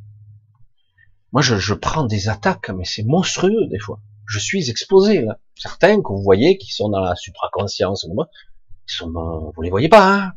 Moi, 1.32 1.42
je, 1.42 1.74
prends 1.74 2.04
des 2.04 2.28
attaques, 2.28 2.70
mais 2.70 2.84
c'est 2.84 3.04
monstrueux 3.04 3.66
des 3.70 3.78
fois 3.78 4.00
je 4.26 4.38
suis 4.38 4.70
exposé 4.70 5.20
là. 5.20 5.38
Certains 5.56 5.96
que 6.02 6.08
vous 6.08 6.22
voyez 6.22 6.56
qui 6.58 6.72
sont 6.72 6.88
dans 6.88 7.00
la 7.00 7.14
supraconscience, 7.14 8.06
ils 8.08 8.92
sont, 8.92 9.52
vous 9.54 9.62
les 9.62 9.70
voyez 9.70 9.88
pas. 9.88 10.14
Hein 10.14 10.32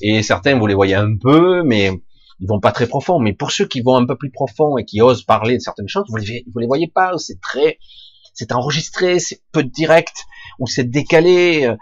et 0.00 0.22
certains 0.22 0.58
vous 0.58 0.66
les 0.66 0.74
voyez 0.74 0.94
un 0.94 1.16
peu, 1.16 1.62
mais 1.62 1.90
ils 2.42 2.48
vont 2.48 2.58
pas 2.58 2.72
très 2.72 2.88
profond. 2.88 3.20
Mais 3.20 3.32
pour 3.32 3.52
ceux 3.52 3.66
qui 3.66 3.80
vont 3.82 3.96
un 3.96 4.04
peu 4.04 4.16
plus 4.16 4.30
profond 4.30 4.76
et 4.76 4.84
qui 4.84 5.00
osent 5.00 5.22
parler 5.22 5.54
de 5.54 5.60
certaines 5.60 5.88
choses, 5.88 6.06
vous 6.08 6.16
les, 6.16 6.44
les 6.56 6.66
voyez 6.66 6.88
pas. 6.88 7.16
C'est 7.16 7.40
très, 7.40 7.78
c'est 8.34 8.50
enregistré, 8.50 9.20
c'est 9.20 9.40
peu 9.52 9.62
direct 9.62 10.24
ou 10.58 10.66
c'est 10.66 10.90
décalé. 10.90 11.72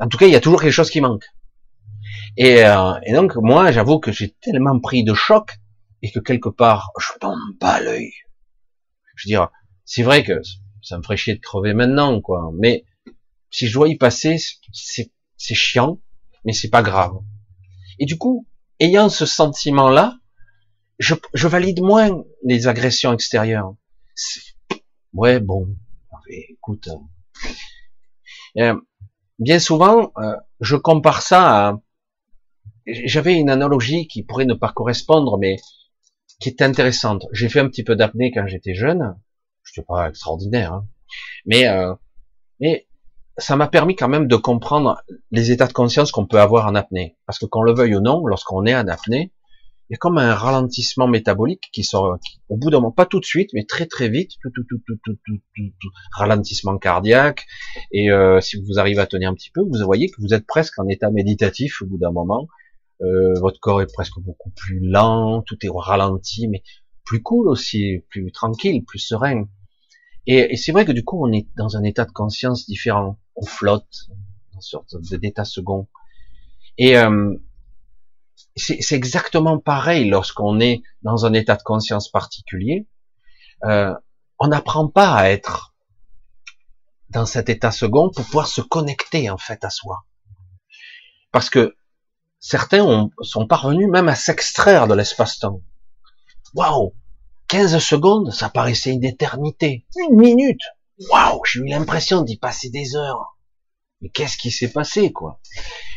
En 0.00 0.08
tout 0.08 0.18
cas, 0.18 0.26
il 0.26 0.32
y 0.32 0.36
a 0.36 0.40
toujours 0.40 0.60
quelque 0.60 0.72
chose 0.72 0.90
qui 0.90 1.00
manque. 1.00 1.24
Et, 2.36 2.64
euh, 2.64 2.94
et 3.06 3.12
donc 3.12 3.36
moi, 3.36 3.70
j'avoue 3.70 4.00
que 4.00 4.10
j'ai 4.10 4.34
tellement 4.40 4.80
pris 4.80 5.04
de 5.04 5.14
choc 5.14 5.52
et 6.02 6.10
que 6.10 6.18
quelque 6.18 6.48
part, 6.48 6.90
je 6.98 7.12
tombe 7.20 7.38
pas 7.60 7.80
l'œil. 7.80 8.10
Je 9.14 9.28
veux 9.28 9.30
dire, 9.30 9.50
c'est 9.84 10.02
vrai 10.02 10.24
que 10.24 10.40
ça 10.82 10.98
me 10.98 11.02
ferait 11.04 11.16
chier 11.16 11.36
de 11.36 11.40
crever 11.40 11.74
maintenant, 11.74 12.20
quoi. 12.20 12.50
Mais 12.58 12.84
si 13.50 13.68
je 13.68 13.72
dois 13.72 13.88
y 13.88 13.96
passer, 13.96 14.36
c'est 14.72 15.54
chiant, 15.54 16.00
mais 16.44 16.52
c'est 16.52 16.70
pas 16.70 16.82
grave. 16.82 17.12
Et 18.00 18.04
du 18.04 18.18
coup, 18.18 18.48
ayant 18.82 19.08
ce 19.08 19.26
sentiment-là, 19.26 20.16
je, 20.98 21.14
je 21.34 21.48
valide 21.48 21.80
moins 21.80 22.24
les 22.44 22.68
agressions 22.68 23.12
extérieures. 23.12 23.74
Ouais, 25.12 25.40
bon, 25.40 25.68
écoute. 26.28 26.88
Euh, 26.88 28.60
euh, 28.62 28.80
bien 29.38 29.58
souvent, 29.58 30.12
euh, 30.18 30.36
je 30.60 30.76
compare 30.76 31.22
ça 31.22 31.68
à. 31.68 31.80
J'avais 32.86 33.34
une 33.34 33.50
analogie 33.50 34.08
qui 34.08 34.24
pourrait 34.24 34.44
ne 34.44 34.54
pas 34.54 34.72
correspondre, 34.72 35.38
mais 35.38 35.56
qui 36.40 36.48
est 36.48 36.62
intéressante. 36.62 37.26
J'ai 37.32 37.48
fait 37.48 37.60
un 37.60 37.68
petit 37.68 37.84
peu 37.84 37.94
d'apnée 37.94 38.32
quand 38.32 38.46
j'étais 38.48 38.74
jeune, 38.74 39.16
c'est 39.62 39.86
pas 39.86 40.08
extraordinaire, 40.08 40.72
hein. 40.72 40.88
mais 41.46 41.68
euh, 41.68 41.94
mais 42.58 42.88
ça 43.38 43.56
m'a 43.56 43.68
permis 43.68 43.96
quand 43.96 44.08
même 44.08 44.28
de 44.28 44.36
comprendre 44.36 45.02
les 45.30 45.50
états 45.50 45.66
de 45.66 45.72
conscience 45.72 46.12
qu'on 46.12 46.26
peut 46.26 46.40
avoir 46.40 46.66
en 46.66 46.74
apnée, 46.74 47.16
parce 47.26 47.38
que 47.38 47.46
qu'on 47.46 47.62
le 47.62 47.72
veuille 47.72 47.96
ou 47.96 48.00
non, 48.00 48.26
lorsqu'on 48.26 48.66
est 48.66 48.74
en 48.74 48.86
apnée, 48.88 49.32
il 49.88 49.94
y 49.94 49.96
a 49.96 49.98
comme 49.98 50.16
un 50.16 50.34
ralentissement 50.34 51.06
métabolique 51.06 51.68
qui 51.72 51.84
sort 51.84 52.18
au 52.48 52.56
bout 52.56 52.70
d'un 52.70 52.78
moment, 52.78 52.92
pas 52.92 53.04
tout 53.04 53.20
de 53.20 53.24
suite, 53.24 53.50
mais 53.52 53.64
très 53.64 53.84
très 53.86 54.08
vite, 54.08 54.32
tout, 54.40 54.50
tout, 54.54 54.64
tout, 54.68 54.80
tout, 54.86 54.96
tout, 55.04 55.16
tout, 55.26 55.38
tout 55.54 55.90
ralentissement 56.12 56.78
cardiaque. 56.78 57.44
Et 57.90 58.10
euh, 58.10 58.40
si 58.40 58.56
vous 58.56 58.78
arrivez 58.78 59.00
à 59.00 59.06
tenir 59.06 59.28
un 59.28 59.34
petit 59.34 59.50
peu, 59.50 59.60
vous 59.60 59.84
voyez 59.84 60.08
que 60.08 60.20
vous 60.20 60.32
êtes 60.32 60.46
presque 60.46 60.78
en 60.78 60.88
état 60.88 61.10
méditatif 61.10 61.82
au 61.82 61.86
bout 61.86 61.98
d'un 61.98 62.12
moment. 62.12 62.46
Euh, 63.02 63.34
votre 63.40 63.60
corps 63.60 63.82
est 63.82 63.92
presque 63.92 64.18
beaucoup 64.20 64.50
plus 64.50 64.80
lent, 64.80 65.42
tout 65.42 65.58
est 65.62 65.70
ralenti, 65.70 66.48
mais 66.48 66.62
plus 67.04 67.22
cool 67.22 67.48
aussi, 67.48 68.04
plus 68.08 68.30
tranquille, 68.32 68.84
plus 68.84 69.00
serein. 69.00 69.46
Et, 70.26 70.56
c'est 70.56 70.72
vrai 70.72 70.84
que 70.84 70.92
du 70.92 71.04
coup, 71.04 71.22
on 71.22 71.32
est 71.32 71.48
dans 71.56 71.76
un 71.76 71.82
état 71.82 72.04
de 72.04 72.12
conscience 72.12 72.66
différent. 72.66 73.18
On 73.36 73.44
flotte, 73.44 74.08
dans 74.08 74.56
une 74.56 74.62
sorte 74.62 74.96
d'état 75.14 75.44
second. 75.44 75.88
Et 76.78 76.98
euh, 76.98 77.36
c'est 78.56 78.92
exactement 78.92 79.58
pareil 79.58 80.08
lorsqu'on 80.08 80.60
est 80.60 80.82
dans 81.02 81.26
un 81.26 81.32
état 81.32 81.56
de 81.56 81.62
conscience 81.62 82.08
particulier. 82.10 82.86
Euh, 83.64 83.94
on 84.38 84.48
n'apprend 84.48 84.88
pas 84.88 85.14
à 85.14 85.30
être 85.30 85.74
dans 87.10 87.26
cet 87.26 87.48
état 87.48 87.70
second 87.70 88.10
pour 88.10 88.24
pouvoir 88.24 88.48
se 88.48 88.60
connecter 88.60 89.30
en 89.30 89.38
fait 89.38 89.64
à 89.64 89.70
soi. 89.70 90.04
Parce 91.30 91.48
que 91.48 91.76
certains 92.40 92.82
ont, 92.82 93.10
sont 93.22 93.46
parvenus 93.46 93.88
même 93.88 94.08
à 94.08 94.14
s'extraire 94.14 94.88
de 94.88 94.94
l'espace-temps. 94.94 95.60
Waouh 96.54 96.94
15 97.48 97.78
secondes, 97.78 98.32
ça 98.32 98.48
paraissait 98.48 98.92
une 98.92 99.04
éternité. 99.04 99.86
Une 99.96 100.16
minute. 100.16 100.62
Waouh, 100.98 101.40
j'ai 101.44 101.60
eu 101.60 101.66
l'impression 101.66 102.22
d'y 102.22 102.36
passer 102.36 102.70
des 102.70 102.96
heures. 102.96 103.36
Mais 104.00 104.08
qu'est-ce 104.08 104.36
qui 104.36 104.50
s'est 104.50 104.72
passé, 104.72 105.12
quoi? 105.12 105.40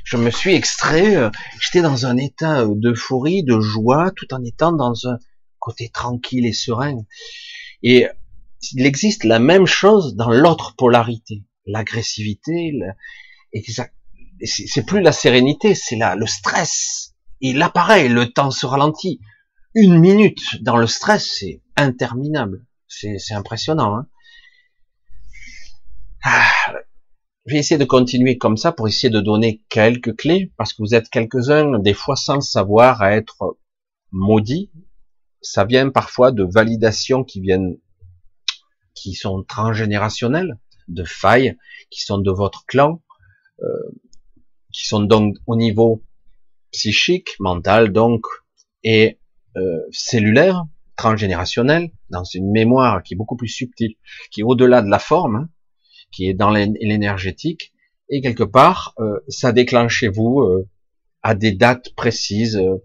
Je 0.04 0.18
me 0.18 0.30
suis 0.30 0.54
extrait, 0.54 1.16
euh, 1.16 1.32
j'étais 1.60 1.82
dans 1.82 2.06
un 2.06 2.18
état 2.18 2.62
euh, 2.62 2.76
d'euphorie, 2.76 3.44
de 3.44 3.60
joie, 3.60 4.12
tout 4.16 4.32
en 4.34 4.44
étant 4.44 4.72
dans 4.72 5.08
un 5.08 5.18
côté 5.60 5.90
tranquille 5.90 6.46
et 6.46 6.54
serein. 6.54 6.98
Et 7.82 8.08
il 8.74 8.86
existe 8.86 9.24
la 9.24 9.40
même 9.40 9.66
chose 9.66 10.16
dans 10.16 10.30
l'autre 10.30 10.76
polarité, 10.76 11.44
l'agressivité, 11.66 12.74
c'est 14.44 14.86
plus 14.86 15.02
la 15.02 15.12
sérénité, 15.12 15.76
c'est 15.76 15.98
le 15.98 16.28
stress. 16.28 17.14
Et 17.42 17.54
là, 17.54 17.70
pareil, 17.70 18.10
le 18.10 18.32
temps 18.32 18.52
se 18.52 18.66
ralentit. 18.66 19.20
Une 19.74 20.00
minute 20.00 20.64
dans 20.64 20.78
le 20.78 20.88
stress, 20.88 21.38
c'est 21.40 21.62
interminable. 21.76 22.66
C'est 22.88 23.34
impressionnant. 23.34 23.98
Hein 23.98 24.08
ah, 26.28 26.74
je 27.46 27.54
vais 27.54 27.60
essayer 27.60 27.78
de 27.78 27.86
continuer 27.86 28.40
comme 28.40 28.58
ça 28.58 28.72
pour 28.72 28.88
essayer 28.88 29.12
de 29.12 29.22
donner 29.22 29.62
quelques 29.70 30.16
clés, 30.16 30.52
parce 30.58 30.74
que 30.74 30.82
vous 30.82 30.96
êtes 30.96 31.08
quelques-uns, 31.10 31.78
des 31.78 31.94
fois 31.94 32.16
sans 32.16 32.42
savoir, 32.42 33.04
à 33.04 33.12
être 33.12 33.60
maudits. 34.12 34.72
Ça 35.42 35.66
vient 35.66 35.92
parfois 35.92 36.32
de 36.32 36.44
validations 36.44 37.24
qui 37.24 37.42
viennent, 37.42 37.78
qui 38.96 39.14
sont 39.14 39.44
transgénérationnelles, 39.44 40.58
de 40.88 41.04
failles, 41.04 41.56
qui 41.92 42.02
sont 42.02 42.18
de 42.18 42.32
votre 42.32 42.66
clan, 42.66 43.04
euh, 43.62 43.92
qui 44.74 44.88
sont 44.88 45.02
donc 45.02 45.36
au 45.46 45.56
niveau 45.56 46.04
psychique, 46.72 47.36
mental 47.40 47.92
donc, 47.92 48.26
et 48.84 49.20
euh, 49.58 49.80
cellulaire, 49.92 50.64
transgénérationnel, 50.96 51.92
dans 52.10 52.24
une 52.24 52.50
mémoire 52.50 53.04
qui 53.04 53.14
est 53.14 53.18
beaucoup 53.18 53.36
plus 53.36 53.48
subtile, 53.48 53.94
qui 54.32 54.42
est 54.42 54.44
au-delà 54.44 54.82
de 54.82 54.90
la 54.90 55.00
forme, 55.00 55.36
hein, 55.36 55.50
qui 56.16 56.30
est 56.30 56.34
dans 56.34 56.50
l'énergétique, 56.50 57.74
et 58.08 58.22
quelque 58.22 58.44
part, 58.44 58.94
euh, 59.00 59.20
ça 59.28 59.52
déclenche 59.52 59.96
chez 59.98 60.08
vous 60.08 60.40
euh, 60.40 60.70
à 61.24 61.36
des 61.36 61.52
dates 61.52 61.94
précises, 61.96 62.56
euh, 62.56 62.78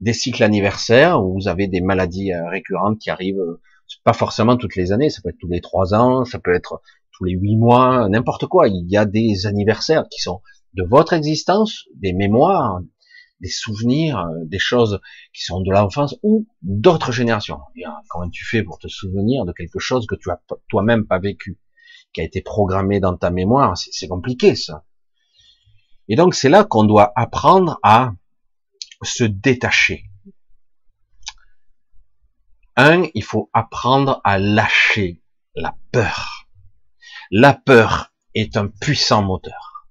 des 0.00 0.12
cycles 0.12 0.44
anniversaires, 0.44 1.20
où 1.20 1.34
vous 1.34 1.48
avez 1.48 1.66
des 1.66 1.80
maladies 1.80 2.32
récurrentes 2.32 3.00
qui 3.00 3.10
arrivent, 3.10 3.58
pas 4.04 4.12
forcément 4.12 4.56
toutes 4.56 4.76
les 4.76 4.92
années, 4.92 5.10
ça 5.10 5.20
peut 5.22 5.30
être 5.30 5.38
tous 5.40 5.48
les 5.48 5.60
trois 5.60 5.92
ans, 5.92 6.24
ça 6.24 6.38
peut 6.38 6.54
être 6.54 6.80
tous 7.10 7.24
les 7.24 7.32
huit 7.32 7.56
mois, 7.56 8.08
n'importe 8.08 8.46
quoi. 8.46 8.68
Il 8.68 8.88
y 8.88 8.96
a 8.96 9.06
des 9.06 9.46
anniversaires 9.46 10.04
qui 10.08 10.20
sont 10.20 10.40
de 10.74 10.84
votre 10.84 11.14
existence, 11.14 11.86
des 11.96 12.12
mémoires, 12.12 12.80
des 13.40 13.48
souvenirs, 13.48 14.24
des 14.44 14.60
choses 14.60 15.00
qui 15.34 15.42
sont 15.42 15.60
de 15.62 15.72
l'enfance 15.72 16.16
ou 16.22 16.46
d'autres 16.62 17.10
générations. 17.10 17.58
comment 18.08 18.30
tu 18.30 18.44
fais 18.44 18.62
pour 18.62 18.78
te 18.78 18.86
souvenir 18.86 19.44
de 19.46 19.52
quelque 19.52 19.80
chose 19.80 20.06
que 20.06 20.14
tu 20.14 20.30
as 20.30 20.40
toi-même 20.68 21.06
pas 21.06 21.18
vécu? 21.18 21.58
Qui 22.12 22.20
a 22.20 22.24
été 22.24 22.42
programmé 22.42 23.00
dans 23.00 23.16
ta 23.16 23.30
mémoire, 23.30 23.76
c'est 23.76 24.08
compliqué 24.08 24.56
ça. 24.56 24.84
Et 26.08 26.16
donc 26.16 26.34
c'est 26.34 26.48
là 26.48 26.64
qu'on 26.64 26.84
doit 26.84 27.12
apprendre 27.16 27.78
à 27.82 28.12
se 29.02 29.24
détacher. 29.24 30.04
Un, 32.76 33.08
il 33.14 33.24
faut 33.24 33.50
apprendre 33.52 34.20
à 34.24 34.38
lâcher 34.38 35.22
la 35.54 35.74
peur. 35.92 36.48
La 37.30 37.52
peur 37.52 38.12
est 38.34 38.56
un 38.56 38.68
puissant 38.68 39.22
moteur. 39.22 39.88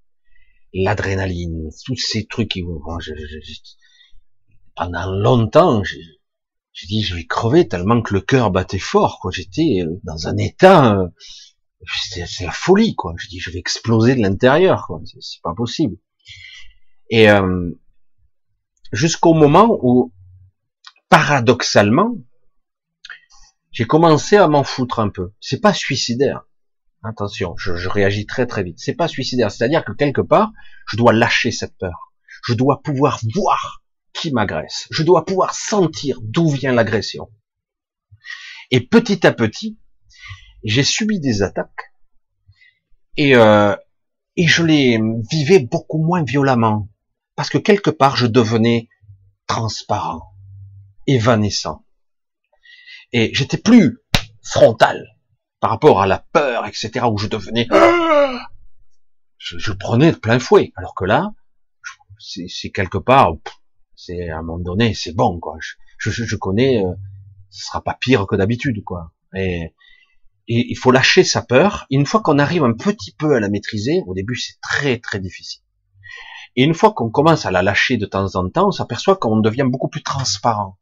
L'adrénaline, 0.73 1.69
tous 1.85 1.97
ces 1.97 2.25
trucs 2.25 2.49
qui 2.49 2.61
vont... 2.61 2.81
pendant 4.75 5.11
longtemps, 5.11 5.83
j'ai 5.83 6.87
dit 6.87 7.03
je 7.03 7.15
vais 7.15 7.25
crever 7.25 7.67
tellement 7.67 8.01
que 8.01 8.13
le 8.13 8.21
cœur 8.21 8.51
battait 8.51 8.79
fort. 8.79 9.19
J'étais 9.31 9.83
dans 10.03 10.27
un 10.27 10.37
état 10.37 10.95
euh, 10.95 11.07
c'est 11.85 12.45
la 12.45 12.51
folie, 12.51 12.95
quoi. 12.95 13.13
Je 13.17 13.27
dis, 13.27 13.39
je 13.39 13.51
vais 13.51 13.59
exploser 13.59 14.15
de 14.15 14.21
l'intérieur, 14.21 14.85
quoi. 14.87 15.01
C'est 15.19 15.41
pas 15.41 15.53
possible. 15.53 15.97
Et 17.09 17.29
euh, 17.29 17.71
jusqu'au 18.91 19.33
moment 19.33 19.77
où, 19.81 20.13
paradoxalement, 21.09 22.15
j'ai 23.71 23.85
commencé 23.85 24.37
à 24.37 24.47
m'en 24.47 24.63
foutre 24.63 24.99
un 24.99 25.09
peu. 25.09 25.33
C'est 25.39 25.61
pas 25.61 25.73
suicidaire. 25.73 26.47
Attention, 27.03 27.55
je, 27.57 27.75
je 27.75 27.89
réagis 27.89 28.25
très 28.25 28.47
très 28.47 28.63
vite. 28.63 28.79
C'est 28.79 28.95
pas 28.95 29.07
suicidaire. 29.07 29.51
C'est-à-dire 29.51 29.85
que 29.85 29.91
quelque 29.91 30.21
part, 30.21 30.51
je 30.87 30.97
dois 30.97 31.13
lâcher 31.13 31.51
cette 31.51 31.77
peur. 31.77 32.11
Je 32.43 32.53
dois 32.53 32.81
pouvoir 32.81 33.19
voir 33.35 33.83
qui 34.13 34.31
m'agresse. 34.31 34.87
Je 34.89 35.03
dois 35.03 35.25
pouvoir 35.25 35.53
sentir 35.53 36.17
d'où 36.21 36.49
vient 36.49 36.73
l'agression. 36.73 37.29
Et 38.71 38.81
petit 38.81 39.25
à 39.25 39.31
petit, 39.31 39.77
j'ai 40.63 40.83
subi 40.83 41.19
des 41.19 41.43
attaques 41.43 41.93
et, 43.15 43.35
euh, 43.35 43.75
et 44.35 44.47
je 44.47 44.63
les 44.63 44.99
vivais 45.31 45.59
beaucoup 45.59 45.97
moins 45.97 46.23
violemment 46.23 46.89
parce 47.35 47.49
que 47.49 47.57
quelque 47.57 47.89
part 47.89 48.15
je 48.15 48.27
devenais 48.27 48.89
transparent, 49.47 50.33
évanescent 51.07 51.85
et 53.13 53.33
j'étais 53.33 53.57
plus 53.57 53.99
frontal 54.43 55.05
par 55.59 55.71
rapport 55.71 56.01
à 56.01 56.07
la 56.07 56.19
peur, 56.19 56.65
etc. 56.65 57.05
où 57.11 57.17
je 57.17 57.27
devenais 57.27 57.67
je, 59.37 59.57
je 59.57 59.71
prenais 59.71 60.11
de 60.11 60.17
plein 60.17 60.39
fouet. 60.39 60.71
Alors 60.75 60.95
que 60.95 61.05
là 61.05 61.33
c'est 62.19 62.71
quelque 62.71 62.97
part 62.97 63.33
c'est 63.95 64.29
à 64.29 64.39
un 64.39 64.41
moment 64.41 64.59
donné 64.59 64.93
c'est 64.93 65.13
bon 65.13 65.39
quoi. 65.39 65.57
Je, 65.59 65.75
je, 66.09 66.23
je 66.23 66.35
connais 66.35 66.83
euh, 66.83 66.93
ce 67.49 67.65
sera 67.65 67.83
pas 67.83 67.97
pire 67.99 68.27
que 68.27 68.35
d'habitude 68.35 68.83
quoi. 68.83 69.13
Et 69.35 69.73
et 70.47 70.65
il 70.69 70.75
faut 70.75 70.91
lâcher 70.91 71.23
sa 71.23 71.41
peur. 71.41 71.85
une 71.89 72.05
fois 72.05 72.21
qu'on 72.21 72.39
arrive 72.39 72.63
un 72.63 72.73
petit 72.73 73.11
peu 73.11 73.35
à 73.35 73.39
la 73.39 73.49
maîtriser, 73.49 74.01
au 74.07 74.13
début 74.13 74.35
c'est 74.35 74.59
très 74.61 74.99
très 74.99 75.19
difficile. 75.19 75.61
Et 76.55 76.63
une 76.63 76.73
fois 76.73 76.93
qu'on 76.93 77.09
commence 77.09 77.45
à 77.45 77.51
la 77.51 77.61
lâcher 77.61 77.97
de 77.97 78.05
temps 78.05 78.35
en 78.35 78.49
temps, 78.49 78.69
on 78.69 78.71
s'aperçoit 78.71 79.15
qu'on 79.15 79.39
devient 79.39 79.67
beaucoup 79.69 79.89
plus 79.89 80.01
transparent. 80.01 80.79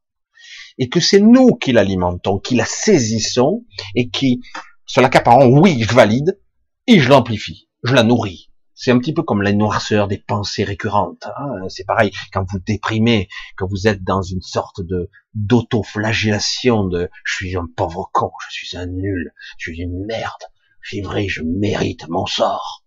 Et 0.78 0.88
que 0.88 1.00
c'est 1.00 1.20
nous 1.20 1.56
qui 1.56 1.74
l'alimentons, 1.74 2.40
qui 2.40 2.56
la 2.56 2.66
saisissons, 2.66 3.66
et 3.94 4.10
qui, 4.10 4.42
sur 4.86 5.02
l'accaparant, 5.02 5.46
oui, 5.48 5.84
je 5.84 5.94
valide, 5.94 6.40
et 6.88 7.00
je 7.00 7.10
l'amplifie, 7.10 7.70
je 7.84 7.94
la 7.94 8.04
nourris. 8.04 8.52
C'est 8.76 8.92
un 8.92 9.00
petit 9.00 9.14
peu 9.14 9.24
comme 9.24 9.42
la 9.42 9.54
noirceur 9.54 10.10
des 10.10 10.18
pensées 10.18 10.66
récurrentes. 10.66 11.26
Hein. 11.38 11.70
C'est 11.70 11.86
pareil, 11.86 12.12
quand 12.34 12.44
vous 12.52 12.60
déprimez, 12.60 13.30
quand 13.56 13.68
vous 13.68 13.88
êtes 13.88 14.04
dans 14.04 14.22
une 14.22 14.42
sorte 14.42 14.82
de 14.82 15.10
d'auto-flagellation 15.34 16.84
de 16.84 17.10
«je 17.24 17.36
suis 17.36 17.56
un 17.56 17.68
pauvre 17.76 18.10
con, 18.14 18.32
je 18.50 18.66
suis 18.66 18.78
un 18.78 18.86
nul, 18.86 19.34
je 19.58 19.72
suis 19.72 19.82
une 19.82 20.06
merde, 20.06 20.44
c'est 20.84 21.02
vrai, 21.02 21.28
je 21.30 21.42
mérite 21.42 22.08
mon 22.10 22.26
sort». 22.26 22.84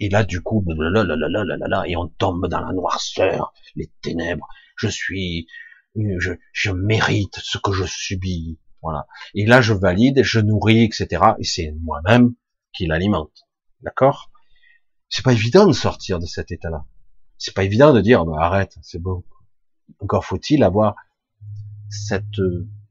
Et 0.00 0.08
là, 0.08 0.24
du 0.24 0.40
coup, 0.40 0.64
et 0.66 1.96
on 1.96 2.08
tombe 2.08 2.48
dans 2.48 2.60
la 2.60 2.72
noirceur, 2.72 3.52
les 3.76 3.92
ténèbres. 4.00 4.48
Je 4.76 4.88
suis, 4.88 5.46
je, 5.94 6.32
je 6.52 6.70
mérite 6.72 7.38
ce 7.40 7.58
que 7.58 7.70
je 7.72 7.84
subis. 7.84 8.58
Voilà. 8.82 9.06
Et 9.34 9.44
là, 9.44 9.60
je 9.60 9.74
valide, 9.74 10.22
je 10.22 10.40
nourris, 10.40 10.84
etc. 10.84 11.22
Et 11.38 11.44
c'est 11.44 11.74
moi-même 11.82 12.34
qui 12.72 12.86
l'alimente. 12.86 13.46
D'accord? 13.82 14.29
C'est 15.10 15.24
pas 15.24 15.32
évident 15.32 15.66
de 15.66 15.72
sortir 15.72 16.18
de 16.18 16.26
cet 16.26 16.52
état-là. 16.52 16.86
C'est 17.36 17.54
pas 17.54 17.64
évident 17.64 17.92
de 17.92 18.00
dire, 18.00 18.24
bah, 18.24 18.38
arrête, 18.38 18.78
c'est 18.82 19.00
bon. 19.00 19.24
Encore 20.00 20.24
faut-il 20.24 20.62
avoir 20.62 20.94
cette, 21.90 22.40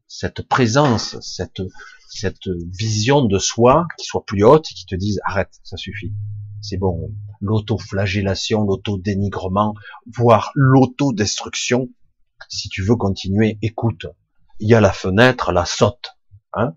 cette 0.07 0.47
présence, 0.47 1.17
cette, 1.21 1.61
cette 2.09 2.49
vision 2.77 3.23
de 3.25 3.39
soi 3.39 3.87
qui 3.97 4.05
soit 4.05 4.25
plus 4.25 4.43
haute 4.43 4.69
et 4.69 4.73
qui 4.75 4.85
te 4.85 4.95
dise, 4.95 5.19
arrête, 5.23 5.59
ça 5.63 5.77
suffit. 5.77 6.13
C'est 6.61 6.77
bon. 6.77 7.11
L'auto-flagellation, 7.39 8.63
l'auto-dénigrement, 8.65 9.73
voire 10.13 10.51
l'auto-destruction. 10.55 11.89
Si 12.49 12.67
tu 12.69 12.83
veux 12.83 12.95
continuer, 12.95 13.57
écoute. 13.61 14.07
Il 14.59 14.67
y 14.67 14.75
a 14.75 14.81
la 14.81 14.91
fenêtre, 14.91 15.53
la 15.53 15.65
saute. 15.65 16.17
Hein 16.53 16.75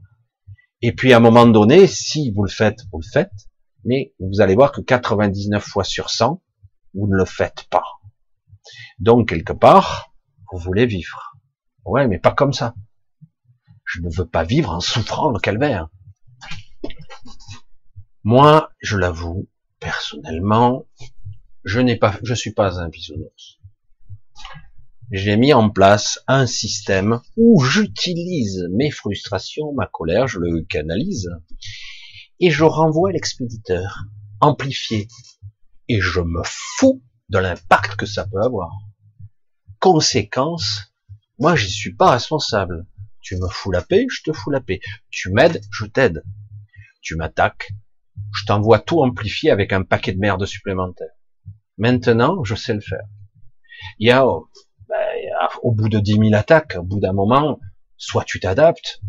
et 0.83 0.93
puis 0.93 1.13
à 1.13 1.17
un 1.17 1.21
moment 1.21 1.47
donné, 1.47 1.87
si 1.87 2.31
vous 2.33 2.45
le 2.45 2.51
faites, 2.51 2.85
vous 2.93 3.01
le 3.01 3.07
faites 3.07 3.49
mais 3.85 4.15
vous 4.21 4.41
allez 4.41 4.55
voir 4.55 4.73
que 4.73 4.81
99 4.81 5.63
fois 5.63 5.85
sur 5.85 6.11
100, 6.11 6.43
vous 6.95 7.07
ne 7.07 7.17
le 7.17 7.25
faites 7.25 7.65
pas. 7.71 7.85
Donc, 8.99 9.29
quelque 9.29 9.53
part, 9.53 10.15
vous 10.51 10.59
voulez 10.59 10.87
vivre. 10.87 11.33
Ouais, 11.85 12.07
mais 12.07 12.19
pas 12.19 12.33
comme 12.33 12.53
ça. 12.53 12.75
Je 13.85 14.01
ne 14.01 14.09
veux 14.11 14.27
pas 14.27 14.45
vivre 14.45 14.71
en 14.71 14.81
souffrant 14.81 15.31
le 15.31 15.41
calvaire. 15.41 15.89
Moi, 18.25 18.71
je 18.81 18.97
l'avoue, 18.97 19.49
personnellement, 19.81 20.87
je 21.65 21.81
n'ai 21.81 21.97
pas, 21.97 22.17
je 22.23 22.35
suis 22.35 22.53
pas 22.53 22.81
un 22.81 22.89
bisounours. 22.89 23.59
J'ai 25.11 25.37
mis 25.37 25.53
en 25.53 25.69
place 25.69 26.21
un 26.27 26.47
système 26.47 27.21
où 27.37 27.63
j'utilise 27.63 28.67
mes 28.71 28.91
frustrations, 28.91 29.73
ma 29.75 29.87
colère, 29.87 30.27
je 30.27 30.39
le 30.39 30.63
canalise, 30.63 31.31
et 32.43 32.51
je 32.51 32.65
renvoie 32.65 33.13
l'expéditeur, 33.13 34.03
amplifié, 34.41 35.07
et 35.89 36.01
je 36.01 36.21
me 36.21 36.43
fous 36.45 37.01
de 37.29 37.39
l'impact 37.39 37.95
que 37.95 38.05
ça 38.05 38.27
peut 38.27 38.43
avoir. 38.43 38.73
Conséquence, 39.79 40.93
moi 41.39 41.55
j'y 41.55 41.71
suis 41.71 41.95
pas 41.95 42.11
responsable. 42.11 42.85
Tu 43.21 43.37
me 43.37 43.47
fous 43.47 43.71
la 43.71 43.81
paix, 43.81 44.07
je 44.11 44.23
te 44.25 44.33
fous 44.33 44.51
la 44.51 44.61
paix. 44.61 44.81
Tu 45.09 45.31
m'aides, 45.31 45.61
je 45.71 45.87
t'aide. 45.87 46.25
Tu 47.01 47.15
m'attaques, 47.15 47.71
je 48.35 48.45
t'envoie 48.45 48.81
tout 48.81 49.01
amplifié 49.01 49.53
avec 49.53 49.73
un 49.73 49.85
paquet 49.85 50.13
de 50.13 50.19
merde 50.19 50.45
supplémentaire. 50.45 51.13
Maintenant, 51.79 52.43
je 52.43 52.57
sais 52.57 52.75
le 52.75 52.81
faire. 52.81 53.07
Il 54.01 54.09
y 54.09 54.11
a, 54.11 54.25
ben, 54.89 55.49
au 55.63 55.71
bout 55.71 55.89
de 55.89 56.01
dix 56.01 56.19
mille 56.19 56.35
attaques, 56.35 56.77
au 56.77 56.83
bout 56.83 56.99
d'un 56.99 57.13
moment, 57.13 57.61
soit 57.97 58.25
tu 58.25 58.41
t'adaptes, 58.41 59.01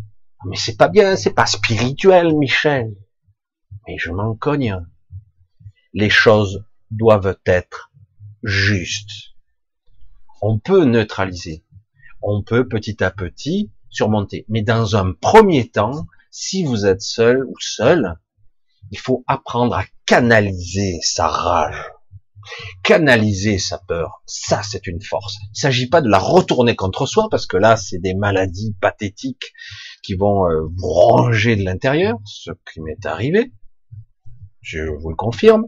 mais 0.45 0.55
c'est 0.55 0.77
pas 0.77 0.87
bien, 0.87 1.15
c'est 1.15 1.33
pas 1.33 1.47
spirituel, 1.47 2.35
Michel 2.35 2.93
mais 3.87 3.97
je 3.97 4.11
m'en 4.11 4.35
cogne. 4.35 4.85
Les 5.93 6.09
choses 6.09 6.65
doivent 6.91 7.37
être 7.45 7.91
justes. 8.43 9.33
On 10.41 10.59
peut 10.59 10.85
neutraliser, 10.85 11.63
on 12.21 12.43
peut 12.43 12.67
petit 12.67 13.03
à 13.03 13.11
petit 13.11 13.71
surmonter, 13.89 14.45
mais 14.49 14.61
dans 14.61 14.95
un 14.95 15.13
premier 15.13 15.69
temps, 15.69 16.07
si 16.31 16.63
vous 16.63 16.85
êtes 16.85 17.01
seul 17.01 17.45
ou 17.45 17.55
seul, 17.59 18.17
il 18.91 18.99
faut 18.99 19.23
apprendre 19.27 19.75
à 19.75 19.85
canaliser 20.05 20.99
sa 21.01 21.27
rage, 21.27 21.91
canaliser 22.83 23.59
sa 23.59 23.77
peur. 23.77 24.21
Ça, 24.25 24.61
c'est 24.63 24.87
une 24.87 25.01
force. 25.01 25.37
Il 25.41 25.51
ne 25.51 25.59
s'agit 25.59 25.87
pas 25.87 26.01
de 26.01 26.09
la 26.09 26.19
retourner 26.19 26.75
contre 26.75 27.05
soi, 27.05 27.27
parce 27.29 27.45
que 27.45 27.57
là, 27.57 27.77
c'est 27.77 27.99
des 27.99 28.15
maladies 28.15 28.75
pathétiques 28.81 29.53
qui 30.03 30.15
vont 30.15 30.49
euh, 30.49 30.67
vous 30.75 30.89
ranger 30.89 31.55
de 31.55 31.63
l'intérieur, 31.63 32.17
ce 32.25 32.51
qui 32.71 32.81
m'est 32.81 33.05
arrivé. 33.05 33.53
Je 34.63 34.81
vous 34.81 35.09
le 35.09 35.15
confirme. 35.15 35.65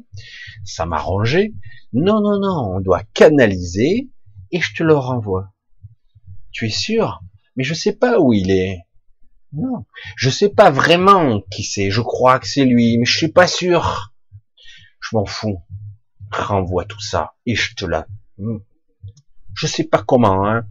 Ça 0.63 0.85
m'a 0.85 0.97
rangé. 0.97 1.53
Non, 1.93 2.21
non, 2.21 2.39
non, 2.39 2.75
on 2.75 2.79
doit 2.79 3.03
canaliser 3.13 4.09
et 4.51 4.61
je 4.61 4.73
te 4.73 4.83
le 4.83 4.95
renvoie. 4.95 5.53
Tu 6.51 6.67
es 6.67 6.69
sûr? 6.69 7.21
Mais 7.55 7.63
je 7.63 7.73
sais 7.73 7.93
pas 7.93 8.19
où 8.19 8.33
il 8.33 8.51
est. 8.51 8.79
Non, 9.53 9.85
je 10.17 10.29
sais 10.29 10.49
pas 10.49 10.71
vraiment 10.71 11.41
qui 11.51 11.63
c'est. 11.63 11.91
Je 11.91 12.01
crois 12.01 12.39
que 12.39 12.47
c'est 12.47 12.65
lui, 12.65 12.97
mais 12.97 13.05
je 13.05 13.17
suis 13.17 13.31
pas 13.31 13.47
sûr. 13.47 14.13
Je 14.99 15.15
m'en 15.15 15.25
fous. 15.25 15.61
Renvoie 16.31 16.85
tout 16.85 16.99
ça 16.99 17.35
et 17.45 17.55
je 17.55 17.75
te 17.75 17.85
la. 17.85 18.07
Hmm. 18.37 18.57
Je 19.53 19.67
sais 19.67 19.85
pas 19.85 20.03
comment, 20.03 20.45
hein. 20.47 20.65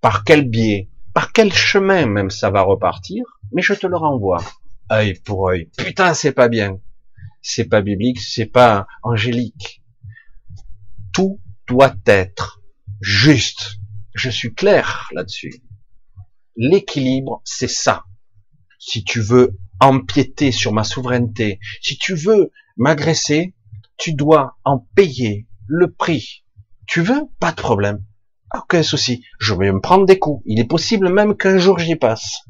Par 0.00 0.24
quel 0.24 0.48
biais, 0.48 0.90
par 1.14 1.32
quel 1.32 1.52
chemin 1.52 2.06
même 2.06 2.30
ça 2.30 2.50
va 2.50 2.62
repartir, 2.62 3.24
mais 3.52 3.62
je 3.62 3.74
te 3.74 3.86
le 3.86 3.96
renvoie. 3.96 4.42
œil 4.92 5.14
pour 5.20 5.48
œil. 5.48 5.70
Putain, 5.76 6.14
c'est 6.14 6.32
pas 6.32 6.48
bien. 6.48 6.80
C'est 7.50 7.64
pas 7.64 7.80
biblique, 7.80 8.20
c'est 8.20 8.44
pas 8.44 8.86
angélique. 9.02 9.82
Tout 11.14 11.40
doit 11.66 11.94
être 12.04 12.60
juste. 13.00 13.78
Je 14.14 14.28
suis 14.28 14.52
clair 14.52 15.08
là-dessus. 15.14 15.62
L'équilibre, 16.56 17.40
c'est 17.44 17.70
ça. 17.70 18.04
Si 18.78 19.02
tu 19.02 19.22
veux 19.22 19.56
empiéter 19.80 20.52
sur 20.52 20.74
ma 20.74 20.84
souveraineté, 20.84 21.58
si 21.80 21.96
tu 21.96 22.14
veux 22.14 22.52
m'agresser, 22.76 23.54
tu 23.96 24.12
dois 24.12 24.58
en 24.64 24.80
payer 24.94 25.48
le 25.66 25.90
prix. 25.90 26.44
Tu 26.86 27.00
veux? 27.00 27.22
Pas 27.40 27.52
de 27.52 27.62
problème. 27.62 28.04
Aucun 28.54 28.82
souci. 28.82 29.24
Je 29.40 29.54
vais 29.54 29.72
me 29.72 29.80
prendre 29.80 30.04
des 30.04 30.18
coups. 30.18 30.42
Il 30.44 30.60
est 30.60 30.68
possible 30.68 31.08
même 31.08 31.34
qu'un 31.34 31.56
jour 31.56 31.78
j'y 31.78 31.96
passe. 31.96 32.42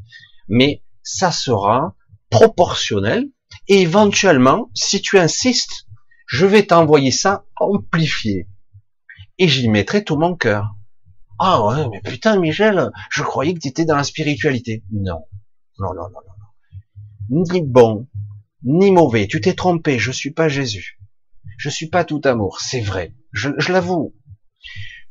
Mais 0.48 0.82
ça 1.04 1.30
sera 1.30 1.94
proportionnel 2.30 3.28
et 3.68 3.82
éventuellement, 3.82 4.70
si 4.74 5.00
tu 5.00 5.18
insistes, 5.18 5.86
je 6.26 6.46
vais 6.46 6.66
t'envoyer 6.66 7.10
ça 7.10 7.44
amplifié. 7.56 8.48
Et 9.38 9.48
j'y 9.48 9.68
mettrai 9.68 10.04
tout 10.04 10.16
mon 10.16 10.34
cœur. 10.34 10.74
Ah 11.38 11.64
ouais, 11.64 11.88
mais 11.90 12.00
putain, 12.00 12.38
Michel, 12.38 12.90
je 13.10 13.22
croyais 13.22 13.54
que 13.54 13.60
tu 13.60 13.68
étais 13.68 13.84
dans 13.84 13.96
la 13.96 14.04
spiritualité. 14.04 14.82
Non. 14.90 15.24
Non, 15.78 15.94
non, 15.94 16.08
non, 16.10 16.20
non. 17.30 17.44
Ni 17.52 17.62
bon, 17.62 18.08
ni 18.64 18.90
mauvais. 18.90 19.28
Tu 19.28 19.40
t'es 19.40 19.54
trompé. 19.54 19.98
Je 19.98 20.10
suis 20.10 20.32
pas 20.32 20.48
Jésus. 20.48 20.98
Je 21.56 21.68
suis 21.68 21.88
pas 21.88 22.04
tout 22.04 22.20
amour. 22.24 22.60
C'est 22.60 22.80
vrai. 22.80 23.14
Je, 23.32 23.50
l'avoue. 23.70 24.14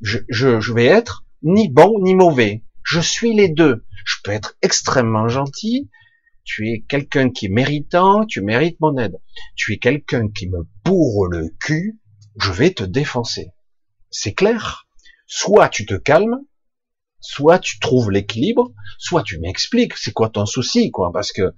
Je, 0.02 0.20
je, 0.30 0.60
je 0.60 0.74
vais 0.74 0.86
être 0.86 1.26
ni 1.44 1.70
bon, 1.70 2.00
ni 2.02 2.16
mauvais. 2.16 2.66
Je 2.84 3.00
suis 3.00 3.34
les 3.34 3.50
deux. 3.50 3.86
Je 4.06 4.16
peux 4.24 4.32
être 4.32 4.56
extrêmement 4.62 5.30
gentil. 5.30 5.90
Tu 6.48 6.70
es 6.70 6.86
quelqu'un 6.88 7.30
qui 7.30 7.48
est 7.48 7.50
méritant. 7.50 8.26
Tu 8.26 8.42
mérites 8.42 8.80
mon 8.80 8.98
aide. 8.98 9.20
Tu 9.56 9.74
es 9.74 9.78
quelqu'un 9.78 10.30
qui 10.30 10.48
me 10.48 10.66
bourre 10.86 11.28
le 11.28 11.50
cul. 11.60 12.00
Je 12.40 12.54
vais 12.54 12.74
te 12.74 12.86
défoncer. 12.86 13.52
C'est 14.10 14.34
clair? 14.34 14.88
Soit 15.26 15.68
tu 15.68 15.86
te 15.86 15.96
calmes, 15.96 16.40
soit 17.20 17.60
tu 17.60 17.80
trouves 17.80 18.12
l'équilibre, 18.12 18.72
soit 18.98 19.24
tu 19.24 19.40
m'expliques 19.40 19.98
c'est 19.98 20.14
quoi 20.14 20.30
ton 20.30 20.46
souci, 20.46 20.90
quoi, 20.90 21.12
parce 21.12 21.34
que 21.34 21.54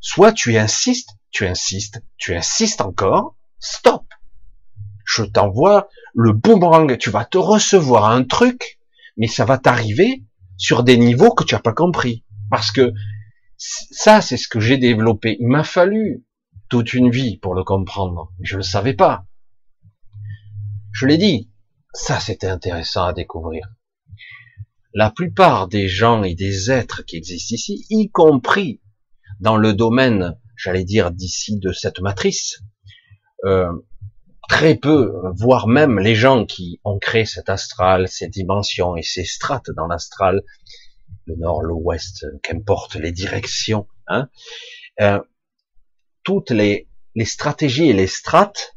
soit 0.00 0.32
tu 0.32 0.58
insistes, 0.58 1.10
tu 1.30 1.46
insistes, 1.46 2.02
tu 2.16 2.34
insistes 2.34 2.80
encore, 2.80 3.36
stop. 3.60 4.04
Je 5.04 5.22
t'envoie 5.22 5.88
le 6.14 6.32
boomerang, 6.32 6.98
tu 6.98 7.10
vas 7.10 7.24
te 7.24 7.38
recevoir 7.38 8.06
un 8.06 8.24
truc, 8.24 8.80
mais 9.16 9.28
ça 9.28 9.44
va 9.44 9.56
t'arriver 9.56 10.24
sur 10.56 10.82
des 10.82 10.96
niveaux 10.96 11.32
que 11.32 11.44
tu 11.44 11.54
n'as 11.54 11.60
pas 11.60 11.72
compris. 11.72 12.24
Parce 12.50 12.72
que 12.72 12.92
ça, 13.60 14.22
c'est 14.22 14.38
ce 14.38 14.48
que 14.48 14.58
j'ai 14.58 14.78
développé. 14.78 15.36
Il 15.38 15.48
m'a 15.48 15.64
fallu 15.64 16.24
toute 16.70 16.94
une 16.94 17.10
vie 17.10 17.36
pour 17.36 17.54
le 17.54 17.62
comprendre. 17.62 18.32
Je 18.40 18.54
ne 18.54 18.58
le 18.58 18.62
savais 18.62 18.94
pas. 18.94 19.26
Je 20.92 21.06
l'ai 21.06 21.18
dit, 21.18 21.50
ça, 21.92 22.20
c'était 22.20 22.46
intéressant 22.46 23.04
à 23.04 23.12
découvrir. 23.12 23.68
La 24.94 25.10
plupart 25.10 25.68
des 25.68 25.88
gens 25.88 26.22
et 26.22 26.34
des 26.34 26.70
êtres 26.70 27.04
qui 27.04 27.16
existent 27.16 27.54
ici, 27.54 27.84
y 27.90 28.10
compris 28.10 28.80
dans 29.40 29.58
le 29.58 29.74
domaine, 29.74 30.38
j'allais 30.56 30.84
dire 30.84 31.10
d'ici 31.10 31.58
de 31.58 31.72
cette 31.72 32.00
matrice, 32.00 32.60
euh, 33.44 33.70
très 34.48 34.74
peu, 34.74 35.12
voire 35.36 35.68
même 35.68 35.98
les 35.98 36.14
gens 36.14 36.46
qui 36.46 36.80
ont 36.84 36.98
créé 36.98 37.26
cet 37.26 37.50
astral, 37.50 38.08
ces 38.08 38.28
dimensions 38.28 38.96
et 38.96 39.02
ces 39.02 39.24
strates 39.24 39.70
dans 39.76 39.86
l'astral, 39.86 40.42
le 41.30 41.36
nord, 41.36 41.62
l'ouest, 41.62 42.26
qu'importe 42.42 42.96
les 42.96 43.12
directions, 43.12 43.86
hein, 44.06 44.28
euh, 45.00 45.20
toutes 46.22 46.50
les, 46.50 46.88
les 47.14 47.24
stratégies 47.24 47.88
et 47.88 47.92
les 47.92 48.06
strates 48.06 48.74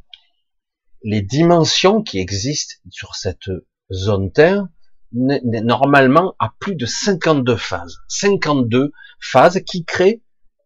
les 1.04 1.22
dimensions 1.22 2.02
qui 2.02 2.20
existent 2.20 2.76
sur 2.90 3.16
cette 3.16 3.50
zone 3.92 4.32
Terre, 4.32 4.68
normalement 5.12 6.36
à 6.40 6.54
plus 6.60 6.76
de 6.76 6.86
52 6.86 7.56
phases. 7.58 7.98
52 8.08 8.92
phases 9.20 9.62
qui 9.66 9.86
créent 9.86 10.22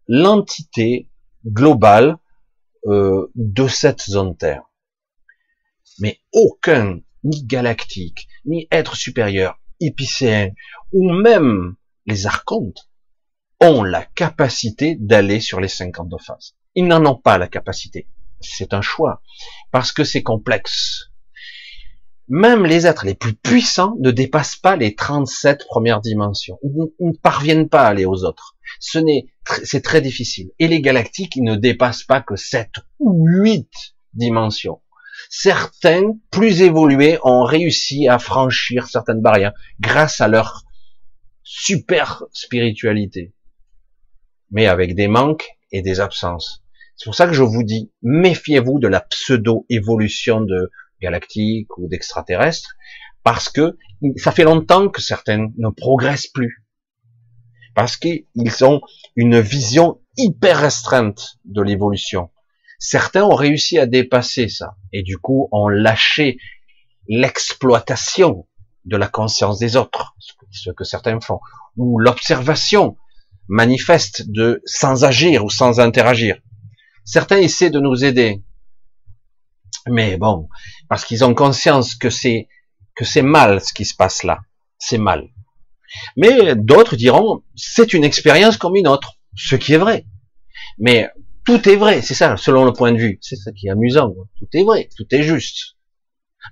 l'entité 0.07 1.09
globale 1.45 2.17
euh, 2.85 3.29
de 3.35 3.67
cette 3.67 4.01
zone 4.01 4.37
Terre. 4.37 4.63
Mais 5.99 6.19
aucun, 6.31 6.99
ni 7.23 7.43
galactique, 7.43 8.27
ni 8.45 8.67
être 8.71 8.95
supérieur, 8.95 9.59
épicéen, 9.79 10.51
ou 10.93 11.11
même 11.11 11.75
les 12.05 12.25
archontes, 12.25 12.89
ont 13.59 13.83
la 13.83 14.03
capacité 14.03 14.95
d'aller 14.99 15.39
sur 15.39 15.59
les 15.59 15.67
52 15.67 16.17
phases. 16.17 16.55
Ils 16.75 16.85
n'en 16.87 17.05
ont 17.05 17.15
pas 17.15 17.37
la 17.37 17.47
capacité 17.47 18.07
c'est 18.39 18.73
un 18.73 18.81
choix, 18.81 19.21
parce 19.71 19.91
que 19.91 20.03
c'est 20.03 20.23
complexe. 20.23 21.11
Même 22.29 22.65
les 22.65 22.85
êtres 22.85 23.05
les 23.05 23.15
plus 23.15 23.33
puissants 23.33 23.95
ne 23.99 24.11
dépassent 24.11 24.57
pas 24.57 24.75
les 24.75 24.95
37 24.95 25.65
premières 25.67 26.01
dimensions. 26.01 26.59
Ils 26.61 26.89
ne 26.99 27.13
parviennent 27.13 27.69
pas 27.69 27.83
à 27.83 27.87
aller 27.87 28.05
aux 28.05 28.25
autres. 28.25 28.57
Ce 28.79 28.99
n'est, 28.99 29.27
c'est 29.63 29.81
très 29.81 30.01
difficile. 30.01 30.51
Et 30.59 30.67
les 30.67 30.81
galactiques, 30.81 31.37
ils 31.37 31.43
ne 31.43 31.55
dépassent 31.55 32.03
pas 32.03 32.21
que 32.21 32.35
7 32.35 32.69
ou 32.99 33.25
8 33.25 33.69
dimensions. 34.13 34.81
Certains, 35.29 36.13
plus 36.31 36.61
évolués, 36.61 37.19
ont 37.23 37.43
réussi 37.43 38.07
à 38.07 38.19
franchir 38.19 38.87
certaines 38.87 39.21
barrières 39.21 39.53
grâce 39.79 40.21
à 40.21 40.27
leur 40.27 40.63
super 41.43 42.23
spiritualité. 42.31 43.33
Mais 44.51 44.67
avec 44.67 44.95
des 44.95 45.07
manques 45.07 45.47
et 45.71 45.81
des 45.81 45.99
absences. 45.99 46.63
C'est 46.95 47.05
pour 47.05 47.15
ça 47.15 47.27
que 47.27 47.33
je 47.33 47.43
vous 47.43 47.63
dis, 47.63 47.91
méfiez-vous 48.01 48.79
de 48.79 48.87
la 48.87 49.01
pseudo-évolution 49.01 50.41
de 50.41 50.71
galactique 51.01 51.77
ou 51.77 51.87
d'extraterrestres, 51.87 52.75
parce 53.23 53.49
que 53.49 53.77
ça 54.15 54.31
fait 54.31 54.43
longtemps 54.43 54.89
que 54.89 55.01
certains 55.01 55.49
ne 55.57 55.69
progressent 55.69 56.27
plus. 56.27 56.65
Parce 57.75 57.97
qu'ils 57.97 58.25
ont 58.63 58.81
une 59.15 59.39
vision 59.39 60.01
hyper 60.17 60.59
restreinte 60.59 61.37
de 61.45 61.61
l'évolution. 61.61 62.31
Certains 62.79 63.23
ont 63.23 63.35
réussi 63.35 63.79
à 63.79 63.85
dépasser 63.85 64.49
ça, 64.49 64.75
et 64.93 65.03
du 65.03 65.17
coup 65.17 65.49
ont 65.51 65.67
lâché 65.67 66.37
l'exploitation 67.07 68.47
de 68.85 68.97
la 68.97 69.07
conscience 69.07 69.59
des 69.59 69.75
autres, 69.75 70.15
ce 70.51 70.69
que 70.71 70.83
certains 70.83 71.19
font, 71.19 71.39
ou 71.75 71.99
l'observation 71.99 72.97
manifeste 73.47 74.29
de 74.29 74.61
sans 74.65 75.05
agir 75.05 75.43
ou 75.43 75.49
sans 75.49 75.79
interagir. 75.79 76.37
Certains 77.03 77.37
essaient 77.37 77.69
de 77.69 77.79
nous 77.79 78.03
aider, 78.03 78.43
mais 79.87 80.17
bon, 80.17 80.49
parce 80.89 81.05
qu'ils 81.05 81.23
ont 81.23 81.33
conscience 81.33 81.95
que 81.95 82.09
c'est 82.09 82.47
que 82.95 83.05
c'est 83.05 83.21
mal 83.21 83.61
ce 83.61 83.73
qui 83.73 83.85
se 83.85 83.95
passe 83.95 84.23
là, 84.23 84.39
c'est 84.77 84.97
mal. 84.97 85.29
Mais 86.15 86.55
d'autres 86.55 86.95
diront 86.95 87.43
c'est 87.55 87.93
une 87.93 88.03
expérience 88.03 88.57
comme 88.57 88.75
une 88.75 88.87
autre, 88.87 89.13
ce 89.35 89.55
qui 89.55 89.73
est 89.73 89.77
vrai. 89.77 90.05
Mais 90.77 91.09
tout 91.47 91.69
est 91.69 91.77
vrai, 91.77 92.01
c'est 92.01 92.13
ça, 92.13 92.35
selon 92.35 92.65
le 92.65 92.73
point 92.73 92.91
de 92.91 92.97
vue. 92.97 93.19
C'est 93.21 93.37
ça 93.37 93.53
qui 93.53 93.67
est 93.67 93.69
amusant. 93.69 94.13
Tout 94.37 94.47
est 94.51 94.63
vrai, 94.65 94.89
tout 94.97 95.05
est 95.11 95.23
juste. 95.23 95.77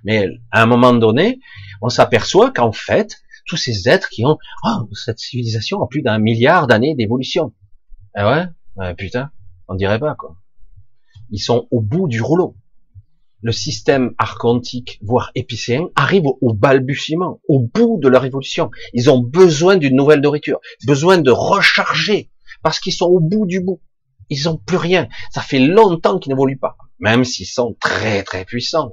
Mais 0.04 0.26
à 0.50 0.62
un 0.62 0.66
moment 0.66 0.94
donné, 0.94 1.38
on 1.82 1.90
s'aperçoit 1.90 2.50
qu'en 2.50 2.72
fait, 2.72 3.18
tous 3.46 3.58
ces 3.58 3.90
êtres 3.90 4.08
qui 4.08 4.24
ont, 4.24 4.38
oh, 4.64 4.88
cette 4.94 5.18
civilisation 5.18 5.82
a 5.82 5.86
plus 5.86 6.00
d'un 6.00 6.18
milliard 6.18 6.66
d'années 6.66 6.94
d'évolution. 6.94 7.52
Ah 8.14 8.48
ouais, 8.78 8.94
putain, 8.94 9.30
on 9.68 9.74
dirait 9.74 10.00
pas 10.00 10.14
quoi. 10.14 10.34
Ils 11.28 11.40
sont 11.40 11.68
au 11.70 11.82
bout 11.82 12.08
du 12.08 12.22
rouleau. 12.22 12.56
le 13.42 13.52
système 13.52 14.14
archontique, 14.18 14.98
voire 15.02 15.30
épicéen, 15.34 15.88
arrive 15.94 16.24
au 16.26 16.52
balbutiement, 16.52 17.40
au 17.48 17.60
bout 17.60 17.98
de 18.02 18.08
leur 18.08 18.24
évolution. 18.24 18.70
Ils 18.92 19.10
ont 19.10 19.20
besoin 19.20 19.76
d'une 19.76 19.94
nouvelle 19.94 20.20
nourriture, 20.20 20.58
besoin 20.86 21.18
de 21.18 21.30
recharger, 21.30 22.30
parce 22.62 22.80
qu'ils 22.80 22.94
sont 22.94 23.06
au 23.06 23.20
bout 23.20 23.46
du 23.46 23.60
bout. 23.60 23.80
Ils 24.28 24.48
ont 24.48 24.56
plus 24.56 24.76
rien. 24.76 25.08
Ça 25.30 25.40
fait 25.40 25.58
longtemps 25.58 26.18
qu'ils 26.18 26.32
n'évoluent 26.32 26.58
pas, 26.58 26.76
même 26.98 27.24
s'ils 27.24 27.46
sont 27.46 27.76
très 27.80 28.22
très 28.22 28.44
puissants. 28.44 28.92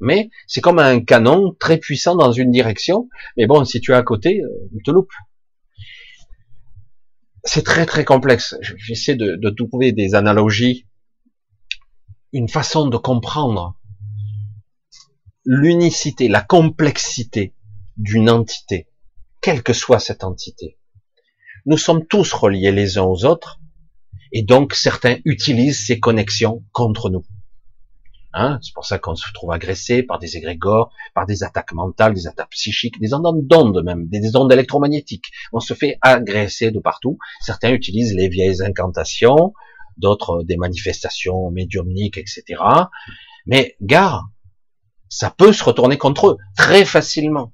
Mais 0.00 0.30
c'est 0.46 0.60
comme 0.60 0.78
un 0.78 1.00
canon 1.00 1.54
très 1.58 1.78
puissant 1.78 2.14
dans 2.14 2.30
une 2.32 2.52
direction. 2.52 3.08
Mais 3.36 3.46
bon, 3.46 3.64
si 3.64 3.80
tu 3.80 3.92
es 3.92 3.94
à 3.94 4.02
côté, 4.02 4.40
euh, 4.40 4.68
il 4.72 4.82
te 4.82 4.90
loupe. 4.90 5.12
C'est 7.42 7.64
très 7.64 7.86
très 7.86 8.04
complexe. 8.04 8.56
J'essaie 8.76 9.16
de, 9.16 9.36
de 9.36 9.50
trouver 9.50 9.92
des 9.92 10.14
analogies, 10.14 10.86
une 12.32 12.48
façon 12.48 12.86
de 12.86 12.96
comprendre 12.96 13.78
l'unicité, 15.44 16.28
la 16.28 16.42
complexité 16.42 17.54
d'une 17.96 18.28
entité, 18.28 18.88
quelle 19.40 19.62
que 19.62 19.72
soit 19.72 19.98
cette 19.98 20.22
entité. 20.22 20.78
Nous 21.66 21.78
sommes 21.78 22.06
tous 22.06 22.32
reliés 22.32 22.70
les 22.70 22.98
uns 22.98 23.02
aux 23.02 23.24
autres, 23.24 23.58
et 24.32 24.42
donc 24.42 24.74
certains 24.74 25.16
utilisent 25.24 25.86
ces 25.86 26.00
connexions 26.00 26.62
contre 26.72 27.10
nous. 27.10 27.24
Hein 28.34 28.58
c'est 28.62 28.74
pour 28.74 28.84
ça 28.84 28.98
qu'on 28.98 29.14
se 29.14 29.26
trouve 29.32 29.52
agressé 29.52 30.02
par 30.02 30.18
des 30.18 30.36
égrégores, 30.36 30.92
par 31.14 31.26
des 31.26 31.42
attaques 31.42 31.72
mentales, 31.72 32.14
des 32.14 32.26
attaques 32.26 32.50
psychiques, 32.50 33.00
des 33.00 33.14
ondes 33.14 33.46
d'ondes 33.46 33.82
même, 33.82 34.06
des 34.08 34.36
ondes 34.36 34.52
électromagnétiques. 34.52 35.30
On 35.52 35.60
se 35.60 35.74
fait 35.74 35.98
agresser 36.02 36.70
de 36.70 36.78
partout. 36.78 37.18
Certains 37.40 37.70
utilisent 37.70 38.14
les 38.14 38.28
vieilles 38.28 38.62
incantations, 38.62 39.54
d'autres 39.96 40.42
des 40.44 40.56
manifestations 40.56 41.50
médiumniques, 41.50 42.18
etc. 42.18 42.62
Mais 43.46 43.76
gare, 43.80 44.28
ça 45.08 45.30
peut 45.30 45.52
se 45.52 45.64
retourner 45.64 45.96
contre 45.96 46.28
eux 46.28 46.36
très 46.56 46.84
facilement. 46.84 47.52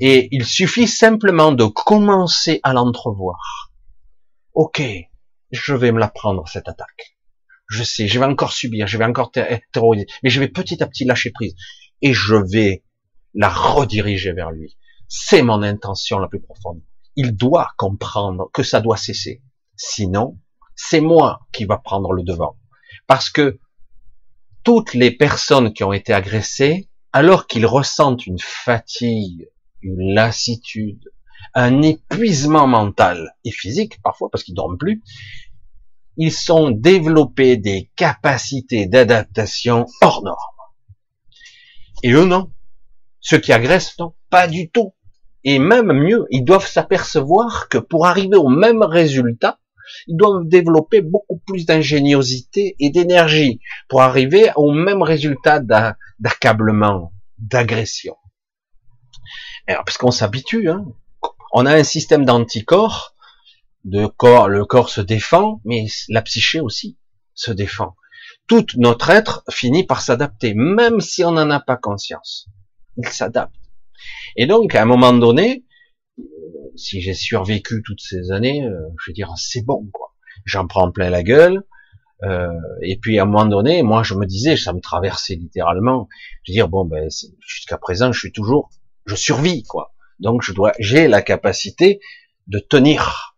Et 0.00 0.28
il 0.32 0.44
suffit 0.44 0.88
simplement 0.88 1.52
de 1.52 1.64
commencer 1.64 2.60
à 2.62 2.72
l'entrevoir. 2.72 3.70
Ok, 4.54 4.82
je 5.50 5.74
vais 5.74 5.92
me 5.92 5.98
la 5.98 6.08
prendre 6.08 6.46
cette 6.48 6.68
attaque. 6.68 7.16
Je 7.68 7.84
sais, 7.84 8.08
je 8.08 8.18
vais 8.18 8.26
encore 8.26 8.52
subir, 8.52 8.86
je 8.86 8.98
vais 8.98 9.04
encore 9.04 9.30
terroriser, 9.30 10.06
mais 10.22 10.30
je 10.30 10.40
vais 10.40 10.48
petit 10.48 10.82
à 10.82 10.86
petit 10.86 11.04
lâcher 11.04 11.30
prise 11.30 11.54
et 12.02 12.12
je 12.12 12.34
vais 12.34 12.82
la 13.34 13.48
rediriger 13.48 14.32
vers 14.32 14.50
lui. 14.50 14.76
C'est 15.08 15.42
mon 15.42 15.62
intention 15.62 16.18
la 16.18 16.28
plus 16.28 16.40
profonde. 16.40 16.82
Il 17.16 17.36
doit 17.36 17.72
comprendre 17.76 18.50
que 18.52 18.62
ça 18.62 18.80
doit 18.80 18.96
cesser. 18.96 19.42
Sinon, 19.76 20.38
c'est 20.74 21.00
moi 21.00 21.40
qui 21.52 21.64
va 21.64 21.78
prendre 21.78 22.12
le 22.12 22.22
devant. 22.22 22.56
Parce 23.06 23.30
que 23.30 23.58
toutes 24.62 24.94
les 24.94 25.10
personnes 25.10 25.72
qui 25.72 25.84
ont 25.84 25.92
été 25.92 26.12
agressées, 26.12 26.88
alors 27.12 27.46
qu'ils 27.46 27.66
ressentent 27.66 28.26
une 28.26 28.38
fatigue, 28.38 29.48
une 29.82 30.14
lassitude, 30.14 31.10
un 31.54 31.82
épuisement 31.82 32.66
mental 32.66 33.34
et 33.44 33.50
physique 33.50 34.00
parfois 34.02 34.28
parce 34.30 34.44
qu'ils 34.44 34.54
dorment 34.54 34.78
plus, 34.78 35.02
ils 36.16 36.32
sont 36.32 36.70
développés 36.70 37.56
des 37.56 37.90
capacités 37.96 38.86
d'adaptation 38.86 39.86
hors 40.00 40.22
normes. 40.22 40.36
Et 42.02 42.12
eux 42.12 42.24
non. 42.24 42.52
Ceux 43.20 43.38
qui 43.38 43.52
agressent 43.52 43.98
non, 43.98 44.14
pas 44.30 44.48
du 44.48 44.70
tout. 44.70 44.94
Et 45.44 45.58
même 45.58 45.92
mieux, 45.92 46.26
ils 46.30 46.44
doivent 46.44 46.66
s'apercevoir 46.66 47.68
que 47.68 47.78
pour 47.78 48.06
arriver 48.06 48.36
au 48.36 48.48
même 48.48 48.82
résultat, 48.82 49.58
ils 50.06 50.16
doivent 50.16 50.46
développer 50.46 51.00
beaucoup 51.00 51.38
plus 51.46 51.66
d'ingéniosité 51.66 52.76
et 52.78 52.90
d'énergie 52.90 53.60
pour 53.88 54.02
arriver 54.02 54.50
au 54.56 54.72
même 54.72 55.02
résultat 55.02 55.60
d'accablement, 56.18 57.12
d'agression. 57.38 58.16
Parce 59.66 59.98
qu'on 59.98 60.10
s'habitue, 60.10 60.68
hein. 60.68 60.84
On 61.52 61.66
a 61.66 61.74
un 61.74 61.84
système 61.84 62.24
d'anticorps, 62.24 63.14
de 63.84 64.06
corps, 64.06 64.48
le 64.48 64.64
corps 64.64 64.90
se 64.90 65.00
défend, 65.00 65.60
mais 65.64 65.86
la 66.08 66.22
psyché 66.22 66.60
aussi 66.60 66.98
se 67.34 67.50
défend. 67.50 67.96
Tout 68.46 68.66
notre 68.76 69.10
être 69.10 69.44
finit 69.50 69.84
par 69.84 70.02
s'adapter, 70.02 70.54
même 70.54 71.00
si 71.00 71.24
on 71.24 71.32
n'en 71.32 71.50
a 71.50 71.60
pas 71.60 71.76
conscience. 71.76 72.48
Il 72.96 73.08
s'adapte. 73.08 73.54
Et 74.36 74.46
donc, 74.46 74.74
à 74.74 74.82
un 74.82 74.86
moment 74.86 75.12
donné, 75.12 75.64
si 76.76 77.00
j'ai 77.00 77.14
survécu 77.14 77.82
toutes 77.84 78.00
ces 78.00 78.30
années, 78.30 78.64
euh, 78.64 78.88
je 78.98 79.10
veux 79.10 79.14
dire, 79.14 79.32
c'est 79.36 79.64
bon, 79.64 79.88
quoi. 79.92 80.14
J'en 80.44 80.66
prends 80.66 80.90
plein 80.90 81.10
la 81.10 81.22
gueule. 81.22 81.64
Euh, 82.22 82.48
et 82.82 82.98
puis 82.98 83.18
à 83.18 83.22
un 83.22 83.26
moment 83.26 83.46
donné, 83.46 83.82
moi 83.82 84.02
je 84.02 84.14
me 84.14 84.26
disais, 84.26 84.56
ça 84.56 84.74
me 84.74 84.80
traversait 84.80 85.36
littéralement. 85.36 86.08
Je 86.42 86.52
veux 86.52 86.54
dire, 86.54 86.68
bon, 86.68 86.84
ben 86.84 87.08
jusqu'à 87.40 87.78
présent, 87.78 88.12
je 88.12 88.18
suis 88.18 88.32
toujours, 88.32 88.70
je 89.06 89.14
survis, 89.14 89.62
quoi. 89.62 89.94
Donc 90.20 90.42
je 90.42 90.52
dois, 90.52 90.72
j'ai 90.78 91.08
la 91.08 91.22
capacité 91.22 92.00
de 92.46 92.58
tenir. 92.58 93.36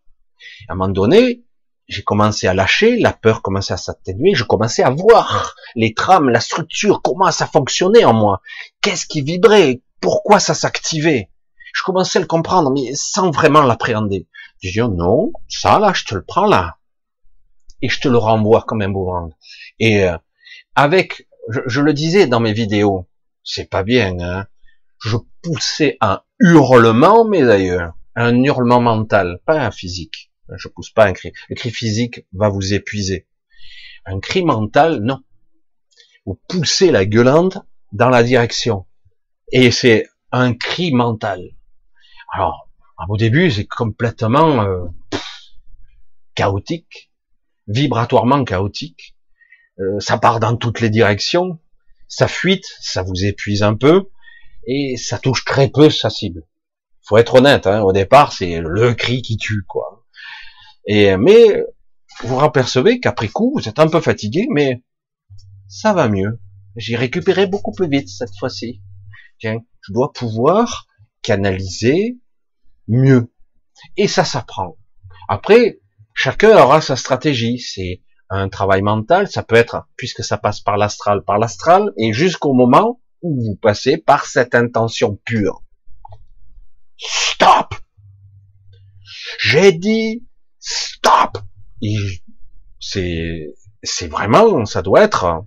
À 0.68 0.72
un 0.72 0.76
moment 0.76 0.92
donné, 0.92 1.44
j'ai 1.88 2.02
commencé 2.02 2.46
à 2.46 2.54
lâcher, 2.54 2.98
la 2.98 3.12
peur 3.12 3.42
commençait 3.42 3.74
à 3.74 3.76
s'atténuer, 3.76 4.34
je 4.34 4.44
commençais 4.44 4.82
à 4.82 4.90
voir 4.90 5.54
les 5.74 5.94
trames, 5.94 6.28
la 6.28 6.40
structure, 6.40 7.02
comment 7.02 7.30
ça 7.30 7.46
fonctionnait 7.46 8.04
en 8.04 8.14
moi, 8.14 8.40
qu'est-ce 8.80 9.06
qui 9.06 9.22
vibrait, 9.22 9.82
pourquoi 10.00 10.40
ça 10.40 10.54
s'activait? 10.54 11.30
Je 11.72 11.82
commençais 11.84 12.18
à 12.18 12.20
le 12.20 12.26
comprendre, 12.26 12.70
mais 12.70 12.94
sans 12.94 13.30
vraiment 13.30 13.62
l'appréhender. 13.62 14.28
Je 14.62 14.70
dis, 14.70 14.80
oh 14.80 14.88
non, 14.88 15.32
ça 15.48 15.78
là, 15.78 15.92
je 15.94 16.04
te 16.04 16.14
le 16.14 16.22
prends 16.22 16.46
là. 16.46 16.78
Et 17.80 17.88
je 17.88 18.00
te 18.00 18.08
le 18.08 18.18
renvoie 18.18 18.62
comme 18.62 18.82
un 18.82 18.88
boomerang. 18.88 19.32
Et 19.78 20.04
euh, 20.04 20.16
avec, 20.74 21.28
je, 21.48 21.80
le 21.80 21.92
disais 21.92 22.26
dans 22.26 22.40
mes 22.40 22.52
vidéos, 22.52 23.08
c'est 23.42 23.68
pas 23.68 23.82
bien, 23.82 24.16
hein. 24.20 24.46
Je 25.00 25.16
poussais 25.42 25.96
un 26.00 26.22
hurlement, 26.42 27.24
mais 27.24 27.42
d'ailleurs, 27.42 27.94
un 28.14 28.42
hurlement 28.42 28.80
mental, 28.80 29.40
pas 29.46 29.60
un 29.60 29.70
physique. 29.70 30.30
Je 30.54 30.68
pousse 30.68 30.90
pas 30.90 31.06
un 31.06 31.12
cri. 31.12 31.32
Le 31.48 31.54
cri 31.54 31.70
physique 31.70 32.26
va 32.32 32.48
vous 32.48 32.74
épuiser. 32.74 33.26
Un 34.04 34.20
cri 34.20 34.44
mental, 34.44 35.00
non. 35.00 35.22
Vous 36.26 36.38
poussez 36.48 36.90
la 36.90 37.06
gueulante 37.06 37.58
dans 37.92 38.08
la 38.08 38.22
direction. 38.22 38.86
Et 39.52 39.70
c'est 39.70 40.08
un 40.32 40.52
cri 40.52 40.92
mental. 40.92 41.42
Alors, 42.34 42.68
au 43.08 43.16
début, 43.16 43.50
c'est 43.50 43.66
complètement 43.66 44.62
euh, 44.62 44.84
chaotique, 46.34 47.10
vibratoirement 47.68 48.44
chaotique. 48.44 49.16
Euh, 49.78 50.00
ça 50.00 50.18
part 50.18 50.40
dans 50.40 50.56
toutes 50.56 50.80
les 50.80 50.90
directions, 50.90 51.58
ça 52.08 52.28
fuite, 52.28 52.66
ça 52.80 53.02
vous 53.02 53.24
épuise 53.24 53.62
un 53.62 53.74
peu, 53.74 54.10
et 54.66 54.96
ça 54.96 55.18
touche 55.18 55.44
très 55.44 55.68
peu 55.68 55.90
sa 55.90 56.10
cible. 56.10 56.46
Faut 57.02 57.16
être 57.16 57.34
honnête, 57.34 57.66
hein, 57.66 57.82
au 57.82 57.92
départ, 57.92 58.32
c'est 58.32 58.60
le 58.60 58.94
cri 58.94 59.22
qui 59.22 59.36
tue, 59.36 59.64
quoi. 59.66 60.04
Et 60.86 61.16
mais 61.16 61.64
vous 62.22 62.40
apercevez 62.40 63.00
qu'après 63.00 63.28
coup, 63.28 63.52
vous 63.54 63.68
êtes 63.68 63.78
un 63.78 63.88
peu 63.88 64.00
fatigué, 64.00 64.46
mais 64.50 64.82
ça 65.68 65.92
va 65.92 66.08
mieux. 66.08 66.40
J'ai 66.76 66.96
récupéré 66.96 67.46
beaucoup 67.46 67.72
plus 67.72 67.88
vite 67.88 68.08
cette 68.08 68.36
fois-ci. 68.38 68.82
Tiens, 69.38 69.58
je 69.80 69.92
dois 69.92 70.12
pouvoir 70.12 70.86
canaliser 71.22 72.18
mieux. 72.88 73.32
Et 73.96 74.08
ça 74.08 74.24
s'apprend. 74.24 74.76
Après, 75.28 75.80
chacun 76.14 76.56
aura 76.62 76.80
sa 76.80 76.96
stratégie. 76.96 77.58
C'est 77.58 78.02
un 78.30 78.48
travail 78.48 78.82
mental, 78.82 79.28
ça 79.28 79.42
peut 79.42 79.56
être, 79.56 79.86
puisque 79.96 80.24
ça 80.24 80.38
passe 80.38 80.60
par 80.60 80.76
l'astral, 80.78 81.22
par 81.24 81.38
l'astral, 81.38 81.92
et 81.98 82.12
jusqu'au 82.12 82.54
moment 82.54 83.01
où 83.22 83.42
vous 83.42 83.56
passez 83.56 83.96
par 83.96 84.26
cette 84.26 84.54
intention 84.54 85.16
pure. 85.24 85.62
Stop! 86.98 87.74
J'ai 89.38 89.72
dit 89.72 90.26
stop! 90.58 91.38
C'est, 92.80 93.54
c'est 93.82 94.08
vraiment, 94.08 94.64
ça 94.64 94.82
doit 94.82 95.02
être, 95.02 95.44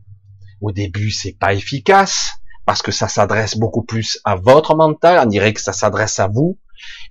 au 0.62 0.72
début 0.72 1.12
c'est 1.12 1.38
pas 1.38 1.54
efficace, 1.54 2.32
parce 2.66 2.82
que 2.82 2.92
ça 2.92 3.08
s'adresse 3.08 3.58
beaucoup 3.58 3.84
plus 3.84 4.20
à 4.24 4.36
votre 4.36 4.76
mental, 4.76 5.20
on 5.24 5.30
dirait 5.30 5.54
que 5.54 5.62
ça 5.62 5.74
s'adresse 5.74 6.20
à 6.20 6.28
vous, 6.28 6.60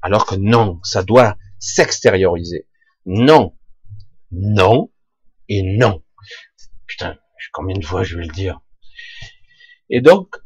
alors 0.02 0.26
que 0.26 0.34
non, 0.34 0.80
ça 0.82 1.02
doit 1.02 1.36
s'extérioriser. 1.58 2.66
Non, 3.06 3.56
non 4.32 4.90
et 5.48 5.62
non. 5.62 6.02
Putain, 6.86 7.16
combien 7.52 7.76
de 7.78 7.84
fois 7.84 8.02
je 8.02 8.16
vais 8.16 8.24
le 8.24 8.32
dire 8.32 8.60
Et 9.88 10.00
donc, 10.00 10.36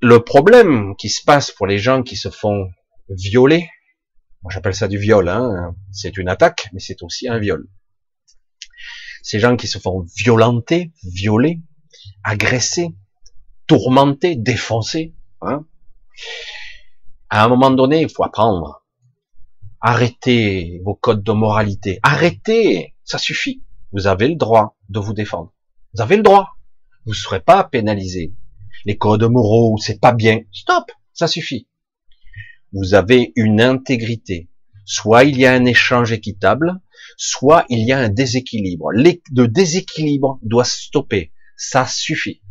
le 0.00 0.20
problème 0.20 0.94
qui 0.96 1.08
se 1.08 1.22
passe 1.24 1.50
pour 1.50 1.66
les 1.66 1.78
gens 1.78 2.02
qui 2.02 2.16
se 2.16 2.30
font 2.30 2.70
violer, 3.08 3.68
moi 4.42 4.50
j'appelle 4.52 4.74
ça 4.74 4.88
du 4.88 4.98
viol, 4.98 5.28
hein, 5.28 5.74
c'est 5.92 6.16
une 6.16 6.28
attaque, 6.28 6.68
mais 6.72 6.80
c'est 6.80 7.02
aussi 7.02 7.28
un 7.28 7.38
viol. 7.38 7.68
Ces 9.22 9.38
gens 9.38 9.56
qui 9.56 9.66
se 9.66 9.78
font 9.78 10.06
violenter, 10.16 10.92
violer, 11.04 11.60
agresser, 12.24 12.96
tourmenter, 13.66 14.36
défoncer, 14.36 15.14
hein, 15.42 15.66
à 17.28 17.44
un 17.44 17.48
moment 17.48 17.70
donné, 17.70 18.02
il 18.02 18.08
faut 18.10 18.24
apprendre. 18.24 18.84
Arrêtez 19.80 20.80
vos 20.84 20.94
codes 20.94 21.22
de 21.22 21.32
moralité. 21.32 22.00
Arrêtez. 22.02 22.94
Ça 23.04 23.18
suffit. 23.18 23.62
Vous 23.92 24.08
avez 24.08 24.28
le 24.28 24.34
droit 24.34 24.76
de 24.88 24.98
vous 24.98 25.14
défendre. 25.14 25.52
Vous 25.94 26.02
avez 26.02 26.16
le 26.16 26.22
droit. 26.22 26.50
vous 27.06 27.12
ne 27.12 27.16
serez 27.16 27.40
pas 27.40 27.64
pénalisé. 27.64 28.34
Les 28.84 28.96
codes 28.96 29.24
moraux, 29.24 29.76
c'est 29.78 30.00
pas 30.00 30.12
bien. 30.12 30.40
Stop, 30.52 30.90
ça 31.12 31.26
suffit. 31.26 31.68
Vous 32.72 32.94
avez 32.94 33.32
une 33.36 33.60
intégrité. 33.60 34.48
Soit 34.84 35.24
il 35.24 35.38
y 35.38 35.46
a 35.46 35.52
un 35.52 35.64
échange 35.64 36.12
équitable, 36.12 36.80
soit 37.16 37.64
il 37.68 37.86
y 37.86 37.92
a 37.92 37.98
un 37.98 38.08
déséquilibre. 38.08 38.90
Le 38.92 39.46
déséquilibre 39.46 40.38
doit 40.42 40.64
stopper. 40.64 41.32
Ça 41.56 41.86
suffit. 41.86 42.42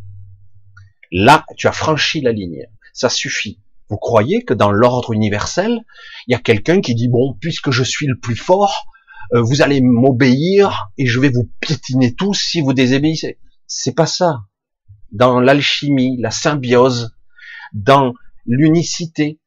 Là, 1.12 1.46
tu 1.58 1.68
as 1.68 1.72
franchi 1.72 2.22
la 2.22 2.32
ligne. 2.32 2.68
Ça 2.94 3.10
suffit. 3.10 3.60
Vous 3.90 3.98
croyez 3.98 4.44
que 4.44 4.54
dans 4.54 4.72
l'ordre 4.72 5.14
universel, 5.14 5.84
il 6.28 6.34
y 6.34 6.36
a 6.36 6.40
quelqu'un 6.40 6.80
qui 6.80 6.94
dit 6.94 7.08
bon, 7.08 7.36
puisque 7.42 7.72
je 7.72 7.84
suis 7.84 8.06
le 8.06 8.20
plus 8.20 8.36
fort, 8.36 8.86
euh, 9.34 9.42
vous 9.42 9.62
allez 9.62 9.82
m'obéir 9.82 10.92
et 10.98 11.08
je 11.08 11.20
vais 11.20 11.30
vous 11.30 11.50
piétiner 11.60 12.14
tous 12.14 12.36
si 12.36 12.62
vous 12.62 12.74
désobéissez. 12.74 13.40
C'est 13.66 13.96
pas 13.96 14.06
ça. 14.06 14.42
Dans 15.12 15.39
l'alchimie, 15.39 16.18
la 16.20 16.32
symbiose, 16.32 17.16
dans 17.74 18.14
l'unicité, 18.45 19.39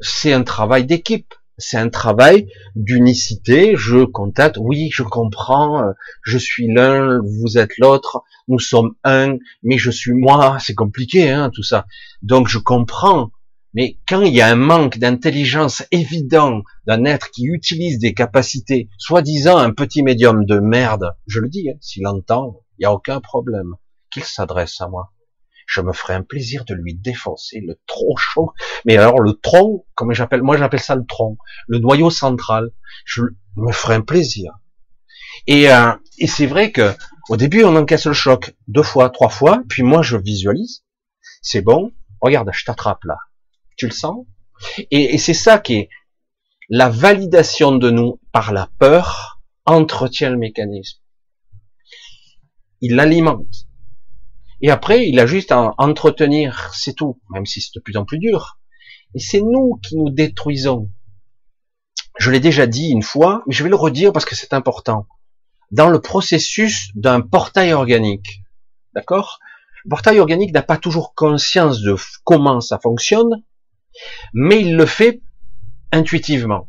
c'est 0.00 0.32
un 0.32 0.42
travail 0.42 0.86
d'équipe. 0.86 1.34
C'est 1.56 1.76
un 1.76 1.88
travail 1.88 2.48
d'unicité. 2.74 3.74
Je 3.76 4.04
contacte, 4.04 4.56
oui, 4.58 4.88
je 4.92 5.04
comprends. 5.04 5.82
Euh, 5.82 5.92
je 6.22 6.36
suis 6.36 6.66
l'un, 6.66 7.20
vous 7.22 7.58
êtes 7.58 7.78
l'autre. 7.78 8.22
Nous 8.48 8.58
sommes 8.58 8.94
un, 9.04 9.36
mais 9.62 9.78
je 9.78 9.90
suis 9.92 10.14
moi. 10.14 10.58
C'est 10.58 10.74
compliqué, 10.74 11.30
hein, 11.30 11.50
tout 11.54 11.62
ça. 11.62 11.86
Donc 12.22 12.48
je 12.48 12.58
comprends 12.58 13.30
mais 13.74 13.98
quand 14.08 14.22
il 14.22 14.32
y 14.32 14.40
a 14.40 14.48
un 14.48 14.56
manque 14.56 14.98
d'intelligence 14.98 15.82
évident 15.90 16.62
d'un 16.86 17.04
être 17.04 17.30
qui 17.32 17.46
utilise 17.46 17.98
des 17.98 18.14
capacités, 18.14 18.88
soi-disant 18.98 19.58
un 19.58 19.72
petit 19.72 20.04
médium 20.04 20.46
de 20.46 20.60
merde, 20.60 21.16
je 21.26 21.40
le 21.40 21.48
dis, 21.48 21.68
hein, 21.68 21.76
s'il 21.80 22.06
entend, 22.06 22.60
il 22.78 22.82
n'y 22.82 22.86
a 22.86 22.92
aucun 22.92 23.20
problème, 23.20 23.74
qu'il 24.14 24.24
s'adresse 24.24 24.80
à 24.80 24.88
moi. 24.88 25.12
Je 25.66 25.80
me 25.80 25.92
ferai 25.92 26.14
un 26.14 26.22
plaisir 26.22 26.64
de 26.64 26.74
lui 26.74 26.94
défoncer 26.94 27.60
le 27.60 27.78
tronc 27.86 28.16
chaud. 28.16 28.52
Mais 28.84 28.96
alors 28.96 29.20
le 29.20 29.34
tronc, 29.34 29.86
comme 29.94 30.12
j'appelle, 30.12 30.42
moi 30.42 30.56
j'appelle 30.56 30.80
ça 30.80 30.94
le 30.94 31.06
tronc, 31.06 31.36
le 31.68 31.78
noyau 31.78 32.10
central. 32.10 32.70
Je 33.04 33.22
me 33.56 33.72
ferai 33.72 33.94
un 33.94 34.00
plaisir. 34.00 34.52
Et, 35.46 35.70
euh, 35.70 35.92
et 36.18 36.26
c'est 36.26 36.46
vrai 36.46 36.70
que 36.72 36.94
au 37.28 37.36
début 37.36 37.64
on 37.64 37.76
encaisse 37.76 38.06
le 38.06 38.12
choc 38.12 38.54
deux 38.68 38.82
fois, 38.82 39.10
trois 39.10 39.28
fois, 39.28 39.62
puis 39.68 39.82
moi 39.82 40.02
je 40.02 40.16
visualise. 40.16 40.84
C'est 41.42 41.62
bon. 41.62 41.92
Regarde, 42.20 42.50
je 42.52 42.64
t'attrape 42.64 43.04
là 43.04 43.18
tu 43.76 43.86
le 43.86 43.92
sens? 43.92 44.26
Et, 44.90 45.18
c'est 45.18 45.34
ça 45.34 45.58
qui 45.58 45.74
est 45.74 45.88
la 46.68 46.88
validation 46.88 47.76
de 47.76 47.90
nous 47.90 48.20
par 48.32 48.52
la 48.52 48.68
peur 48.78 49.40
entretient 49.66 50.30
le 50.30 50.36
mécanisme. 50.36 51.00
Il 52.80 52.96
l'alimente. 52.96 53.66
Et 54.60 54.70
après, 54.70 55.08
il 55.08 55.18
a 55.20 55.26
juste 55.26 55.52
à 55.52 55.74
entretenir, 55.78 56.70
c'est 56.74 56.94
tout, 56.94 57.20
même 57.30 57.46
si 57.46 57.60
c'est 57.60 57.74
de 57.74 57.80
plus 57.80 57.96
en 57.96 58.04
plus 58.04 58.18
dur. 58.18 58.58
Et 59.14 59.18
c'est 59.18 59.40
nous 59.40 59.78
qui 59.82 59.96
nous 59.96 60.10
détruisons. 60.10 60.90
Je 62.18 62.30
l'ai 62.30 62.40
déjà 62.40 62.66
dit 62.66 62.90
une 62.90 63.02
fois, 63.02 63.42
mais 63.46 63.54
je 63.54 63.62
vais 63.62 63.68
le 63.68 63.76
redire 63.76 64.12
parce 64.12 64.24
que 64.24 64.34
c'est 64.34 64.54
important. 64.54 65.06
Dans 65.70 65.88
le 65.88 66.00
processus 66.00 66.90
d'un 66.94 67.20
portail 67.20 67.72
organique, 67.72 68.42
d'accord? 68.94 69.38
Le 69.84 69.90
portail 69.90 70.18
organique 70.18 70.52
n'a 70.52 70.62
pas 70.62 70.76
toujours 70.76 71.14
conscience 71.14 71.80
de 71.80 71.96
comment 72.24 72.60
ça 72.60 72.78
fonctionne, 72.78 73.42
mais 74.32 74.60
il 74.60 74.76
le 74.76 74.86
fait 74.86 75.20
intuitivement. 75.92 76.68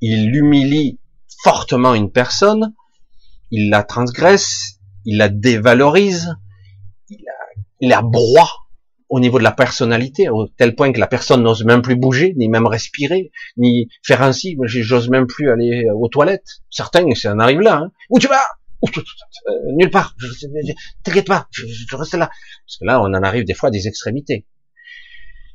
Il 0.00 0.34
humilie 0.34 1.00
fortement 1.42 1.94
une 1.94 2.12
personne, 2.12 2.74
il 3.50 3.70
la 3.70 3.82
transgresse, 3.82 4.78
il 5.04 5.16
la 5.18 5.28
dévalorise, 5.28 6.36
la, 7.80 8.02
broie 8.02 8.50
au 9.08 9.18
niveau 9.18 9.38
de 9.38 9.44
la 9.44 9.52
personnalité, 9.52 10.28
au 10.28 10.46
tel 10.46 10.74
point 10.74 10.92
que 10.92 11.00
la 11.00 11.06
personne 11.06 11.42
n'ose 11.42 11.64
même 11.64 11.82
plus 11.82 11.96
bouger, 11.96 12.34
ni 12.36 12.48
même 12.48 12.66
respirer, 12.66 13.32
ni 13.56 13.88
faire 14.04 14.22
ainsi. 14.22 14.56
J'ose 14.64 15.08
même 15.08 15.26
plus 15.26 15.50
aller 15.50 15.86
aux 15.94 16.08
toilettes. 16.08 16.62
Certains, 16.70 17.04
ça 17.14 17.32
en 17.32 17.38
arrive 17.40 17.60
là. 17.60 17.76
Hein. 17.76 17.92
Où 18.08 18.18
tu 18.18 18.28
vas? 18.28 18.42
Euh, 18.84 19.52
Nulle 19.76 19.90
part. 19.90 20.16
T'inquiète 21.02 21.26
pas, 21.26 21.48
je, 21.50 21.96
reste 21.96 22.14
là. 22.14 22.30
Parce 22.66 22.78
que 22.78 22.84
là, 22.84 23.00
on 23.00 23.06
en 23.06 23.22
arrive 23.22 23.44
des 23.44 23.54
fois 23.54 23.68
à 23.68 23.72
des 23.72 23.88
extrémités 23.88 24.46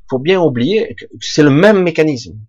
faut 0.10 0.20
bien 0.20 0.42
oublier 0.42 0.96
que 0.96 1.06
c'est 1.20 1.44
le 1.44 1.50
même 1.50 1.82
mécanisme. 1.82 2.40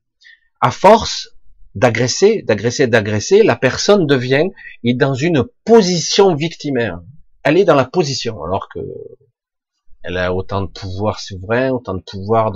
À 0.60 0.70
force 0.70 1.30
d'agresser, 1.74 2.42
d'agresser, 2.42 2.86
d'agresser, 2.86 3.42
la 3.42 3.56
personne 3.56 4.06
devient 4.06 4.48
est 4.84 4.94
dans 4.94 5.14
une 5.14 5.44
position 5.64 6.34
victimaire. 6.34 7.00
Elle 7.42 7.58
est 7.58 7.64
dans 7.64 7.74
la 7.74 7.84
position, 7.84 8.42
alors 8.42 8.68
que 8.72 8.80
elle 10.06 10.18
a 10.18 10.32
autant 10.32 10.62
de 10.62 10.68
pouvoir 10.68 11.18
souverain, 11.18 11.70
autant 11.70 11.94
de 11.94 12.02
pouvoir 12.02 12.52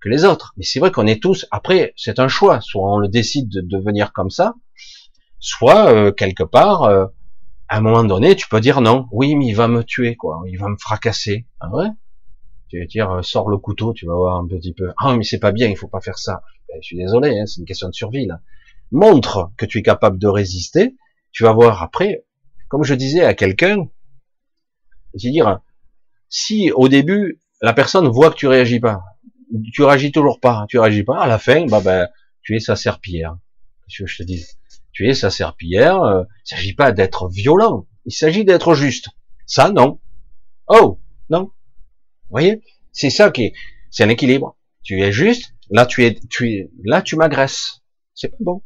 que 0.00 0.08
les 0.10 0.24
autres. 0.26 0.52
Mais 0.58 0.64
c'est 0.64 0.78
vrai 0.78 0.90
qu'on 0.90 1.06
est 1.06 1.22
tous. 1.22 1.46
Après, 1.50 1.94
c'est 1.96 2.18
un 2.18 2.28
choix. 2.28 2.60
Soit 2.60 2.82
on 2.82 2.98
le 2.98 3.08
décide 3.08 3.48
de 3.48 3.62
devenir 3.62 4.12
comme 4.12 4.28
ça, 4.28 4.54
soit 5.38 5.90
euh, 5.90 6.12
quelque 6.12 6.42
part, 6.42 6.82
euh, 6.82 7.06
à 7.68 7.78
un 7.78 7.80
moment 7.80 8.04
donné, 8.04 8.36
tu 8.36 8.46
peux 8.46 8.60
dire 8.60 8.82
non. 8.82 9.06
Oui, 9.10 9.34
mais 9.36 9.46
il 9.46 9.54
va 9.54 9.68
me 9.68 9.82
tuer, 9.82 10.16
quoi. 10.16 10.42
Il 10.48 10.58
va 10.58 10.68
me 10.68 10.76
fracasser. 10.78 11.46
Ah 11.60 11.70
ouais? 11.70 11.88
Tu 12.68 12.78
vas 12.78 12.86
dire, 12.86 13.10
euh, 13.10 13.22
sors 13.22 13.48
le 13.48 13.56
couteau, 13.56 13.94
tu 13.94 14.04
vas 14.04 14.14
voir 14.14 14.36
un 14.36 14.46
petit 14.46 14.74
peu. 14.74 14.92
Ah, 14.98 15.16
mais 15.16 15.24
c'est 15.24 15.38
pas 15.38 15.52
bien, 15.52 15.68
il 15.68 15.76
faut 15.76 15.88
pas 15.88 16.00
faire 16.02 16.18
ça. 16.18 16.42
Ben, 16.68 16.76
je 16.82 16.86
suis 16.86 16.98
désolé, 16.98 17.38
hein, 17.38 17.46
c'est 17.46 17.60
une 17.60 17.66
question 17.66 17.88
de 17.88 17.94
survie, 17.94 18.26
là. 18.26 18.40
Montre 18.90 19.50
que 19.56 19.64
tu 19.64 19.78
es 19.78 19.82
capable 19.82 20.18
de 20.18 20.28
résister. 20.28 20.94
Tu 21.30 21.44
vas 21.44 21.52
voir 21.52 21.82
après, 21.82 22.26
comme 22.68 22.84
je 22.84 22.92
disais 22.92 23.24
à 23.24 23.32
quelqu'un, 23.32 23.88
c'est-à-dire, 25.14 25.60
si 26.32 26.72
au 26.72 26.88
début, 26.88 27.40
la 27.60 27.74
personne 27.74 28.08
voit 28.08 28.30
que 28.30 28.36
tu 28.36 28.46
réagis 28.46 28.80
pas, 28.80 29.02
tu 29.72 29.82
réagis 29.82 30.10
toujours 30.10 30.40
pas, 30.40 30.64
tu 30.68 30.78
réagis 30.78 31.04
pas, 31.04 31.20
à 31.20 31.26
la 31.26 31.38
fin, 31.38 31.66
bah, 31.66 31.82
ben, 31.84 32.08
tu 32.42 32.56
es 32.56 32.60
sa 32.60 32.74
serpillière. 32.74 33.36
Je 33.86 34.04
te 34.04 34.22
dis, 34.22 34.44
tu 34.92 35.08
es 35.08 35.14
sa 35.14 35.30
serpillière, 35.30 36.02
euh, 36.02 36.24
il 36.46 36.48
s'agit 36.56 36.74
pas 36.74 36.90
d'être 36.90 37.28
violent, 37.28 37.86
il 38.06 38.12
s'agit 38.12 38.44
d'être 38.46 38.74
juste. 38.74 39.10
Ça, 39.46 39.70
non. 39.70 40.00
Oh, 40.68 40.98
non 41.28 41.50
voyez? 42.30 42.62
C'est 42.92 43.10
ça 43.10 43.30
qui 43.30 43.44
est, 43.44 43.52
c'est 43.90 44.02
un 44.02 44.08
équilibre. 44.08 44.56
Tu 44.82 45.02
es 45.02 45.12
juste, 45.12 45.54
là 45.70 45.84
tu 45.84 46.04
es, 46.04 46.18
tu 46.30 46.50
es, 46.50 46.70
là 46.82 47.02
tu 47.02 47.16
m'agresses. 47.16 47.82
C'est 48.14 48.28
pas 48.28 48.36
bon. 48.40 48.62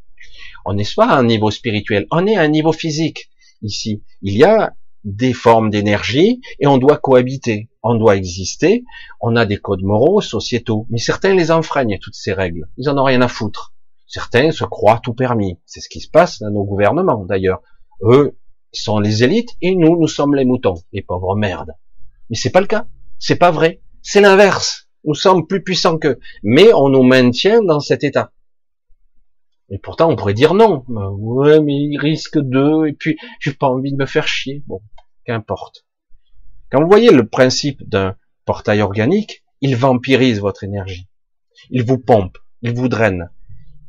On 0.65 0.75
n'est 0.75 0.87
pas 0.97 1.09
à 1.09 1.19
un 1.19 1.25
niveau 1.25 1.51
spirituel, 1.51 2.07
on 2.13 2.27
est 2.29 2.37
à 2.37 2.43
un 2.43 2.49
niveau 2.49 2.73
physique. 2.73 3.29
Ici, 3.63 4.05
il 4.23 4.37
y 4.37 4.45
a 4.45 4.75
des 5.07 5.33
formes 5.33 5.71
d'énergie 5.71 6.43
et 6.59 6.67
on 6.67 6.79
doit 6.79 6.99
cohabiter, 6.99 7.71
on 7.83 7.95
doit 7.95 8.17
exister. 8.17 8.85
On 9.21 9.37
a 9.37 9.47
des 9.47 9.57
codes 9.57 9.83
moraux, 9.83 10.21
sociétaux, 10.21 10.87
mais 10.91 10.99
certains 10.99 11.35
les 11.35 11.51
enfreignent 11.51 11.99
toutes 12.01 12.17
ces 12.17 12.33
règles. 12.33 12.69
Ils 12.77 12.91
en 12.91 12.99
ont 12.99 13.05
rien 13.05 13.23
à 13.23 13.29
foutre. 13.29 13.73
Certains 14.09 14.51
se 14.51 14.65
croient 14.65 15.01
tout 15.03 15.15
permis. 15.15 15.59
C'est 15.65 15.81
ce 15.81 15.89
qui 15.89 16.01
se 16.01 16.11
passe 16.11 16.41
dans 16.41 16.51
nos 16.51 16.65
gouvernements 16.65 17.25
d'ailleurs. 17.25 17.63
Eux, 18.03 18.37
sont 18.73 18.99
les 18.99 19.25
élites 19.25 19.51
et 19.63 19.75
nous, 19.75 19.99
nous 19.99 20.09
sommes 20.09 20.35
les 20.35 20.45
moutons, 20.45 20.75
les 20.93 21.03
pauvres 21.03 21.37
merdes. 21.37 21.73
Mais 22.31 22.37
c'est 22.37 22.51
pas 22.51 22.61
le 22.61 22.67
cas. 22.67 22.87
C'est 23.19 23.37
pas 23.37 23.51
vrai. 23.51 23.81
C'est 24.03 24.21
l'inverse. 24.21 24.89
Nous 25.05 25.15
sommes 25.15 25.47
plus 25.47 25.63
puissants 25.63 25.99
qu'eux. 25.99 26.19
Mais 26.43 26.73
on 26.75 26.89
nous 26.89 27.03
maintient 27.03 27.63
dans 27.63 27.81
cet 27.81 28.05
état. 28.05 28.33
Et 29.71 29.79
pourtant, 29.79 30.11
on 30.11 30.17
pourrait 30.17 30.35
dire 30.35 30.55
non. 30.55 30.85
Ben 30.89 31.11
ouais, 31.11 31.61
mais 31.61 31.75
il 31.75 31.99
risque 31.99 32.39
de, 32.39 32.87
et 32.87 32.93
puis, 32.93 33.17
j'ai 33.41 33.53
pas 33.53 33.69
envie 33.69 33.93
de 33.93 33.97
me 33.97 34.07
faire 34.07 34.29
chier. 34.29 34.63
Bon, 34.67 34.81
qu'importe. 35.27 35.87
Quand 36.71 36.81
vous 36.81 36.89
voyez 36.89 37.11
le 37.11 37.27
principe 37.27 37.89
d'un 37.89 38.17
portail 38.45 38.81
organique, 38.81 39.45
il 39.61 39.77
vampirise 39.77 40.41
votre 40.41 40.65
énergie. 40.65 41.09
Il 41.71 41.85
vous 41.85 41.99
pompe, 41.99 42.39
il 42.63 42.75
vous 42.75 42.89
draine, 42.89 43.31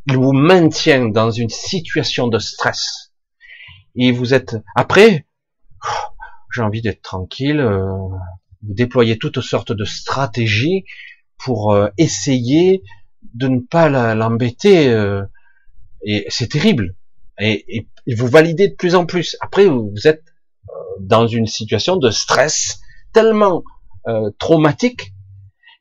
il 0.07 0.17
vous 0.17 0.33
maintient 0.33 1.07
dans 1.09 1.31
une 1.31 1.49
situation 1.49 2.27
de 2.27 2.39
stress. 2.39 3.11
Et 3.95 4.11
vous 4.11 4.33
êtes, 4.33 4.57
après, 4.75 5.25
oh, 5.83 6.07
j'ai 6.53 6.61
envie 6.61 6.81
d'être 6.81 7.01
tranquille, 7.01 7.59
euh, 7.59 7.85
vous 8.63 8.73
déployez 8.73 9.17
toutes 9.17 9.41
sortes 9.41 9.71
de 9.71 9.85
stratégies 9.85 10.85
pour 11.37 11.73
euh, 11.73 11.89
essayer 11.97 12.83
de 13.33 13.47
ne 13.47 13.59
pas 13.59 13.89
l'embêter. 14.15 14.89
Euh, 14.89 15.23
et 16.03 16.25
c'est 16.29 16.49
terrible. 16.49 16.95
Et, 17.39 17.87
vous 18.15 18.27
validez 18.27 18.69
de 18.69 18.75
plus 18.75 18.95
en 18.95 19.05
plus. 19.05 19.35
Après, 19.41 19.65
vous, 19.65 19.93
êtes 20.05 20.26
dans 20.99 21.27
une 21.27 21.47
situation 21.47 21.97
de 21.97 22.09
stress 22.09 22.79
tellement 23.13 23.63
traumatique 24.39 25.13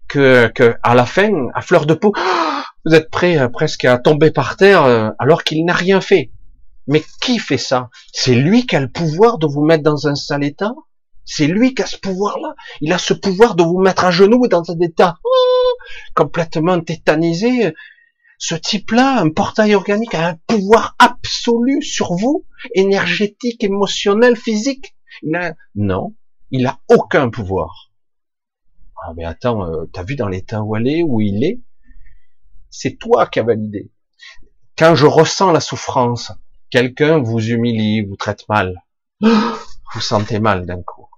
que, 0.09 0.51
à 0.82 0.94
la 0.94 1.06
fin, 1.06 1.48
à 1.55 1.60
fleur 1.60 1.86
de 1.86 1.94
peau, 1.94 2.12
vous 2.85 2.94
êtes 2.94 3.10
prêt 3.10 3.48
presque 3.51 3.85
à 3.85 3.98
tomber 3.98 4.31
par 4.31 4.56
terre 4.56 5.12
alors 5.18 5.44
qu'il 5.44 5.64
n'a 5.64 5.74
rien 5.74 6.01
fait. 6.01 6.31
Mais 6.86 7.02
qui 7.20 7.39
fait 7.39 7.59
ça? 7.59 7.90
C'est 8.12 8.35
lui 8.35 8.66
qui 8.66 8.77
a 8.77 8.81
le 8.81 8.89
pouvoir 8.89 9.39
de 9.39 9.47
vous 9.47 9.64
mettre 9.64 9.82
dans 9.82 10.06
un 10.06 10.14
sale 10.14 10.44
état? 10.44 10.73
C'est 11.24 11.48
lui 11.48 11.74
qui 11.74 11.82
a 11.82 11.86
ce 11.86 11.98
pouvoir-là? 11.98 12.55
Il 12.81 12.93
a 12.93 12.98
ce 12.98 13.12
pouvoir 13.12 13.56
de 13.56 13.64
vous 13.64 13.81
mettre 13.81 14.05
à 14.05 14.12
genoux 14.12 14.47
dans 14.47 14.70
un 14.70 14.78
état 14.81 15.18
oh, 15.24 15.73
complètement 16.14 16.81
tétanisé. 16.81 17.74
Ce 18.39 18.55
type-là, 18.55 19.21
un 19.21 19.31
portail 19.31 19.75
organique, 19.75 20.15
a 20.15 20.29
un 20.29 20.35
pouvoir 20.47 20.95
absolu 20.99 21.83
sur 21.83 22.15
vous, 22.15 22.45
énergétique, 22.75 23.65
émotionnel, 23.65 24.37
physique. 24.37 24.95
Non, 25.75 26.15
Il 26.51 26.67
a 26.67 26.79
aucun 26.89 27.31
pouvoir. 27.31 27.91
Ah 29.03 29.13
mais 29.17 29.25
attends, 29.25 29.65
euh, 29.65 29.85
t'as 29.93 30.03
vu 30.03 30.17
dans 30.17 30.29
l'état 30.29 30.63
où 30.63 30.77
elle 30.77 30.89
est, 30.89 31.03
où 31.03 31.21
il 31.21 31.45
est? 31.45 31.61
C'est 32.71 32.99
toi 32.99 33.27
qui 33.27 33.41
as 33.41 33.45
validé. 33.45 33.91
Quand 34.77 34.95
je 34.95 35.07
ressens 35.07 35.53
la 35.53 35.61
souffrance, 35.61 36.33
quelqu'un 36.71 37.19
vous 37.19 37.41
humilie, 37.41 38.03
vous 38.05 38.17
traite 38.17 38.49
mal, 38.49 38.83
vous 39.21 40.01
sentez 40.01 40.41
mal 40.41 40.67
d'un 40.67 40.83
coup. 40.83 41.09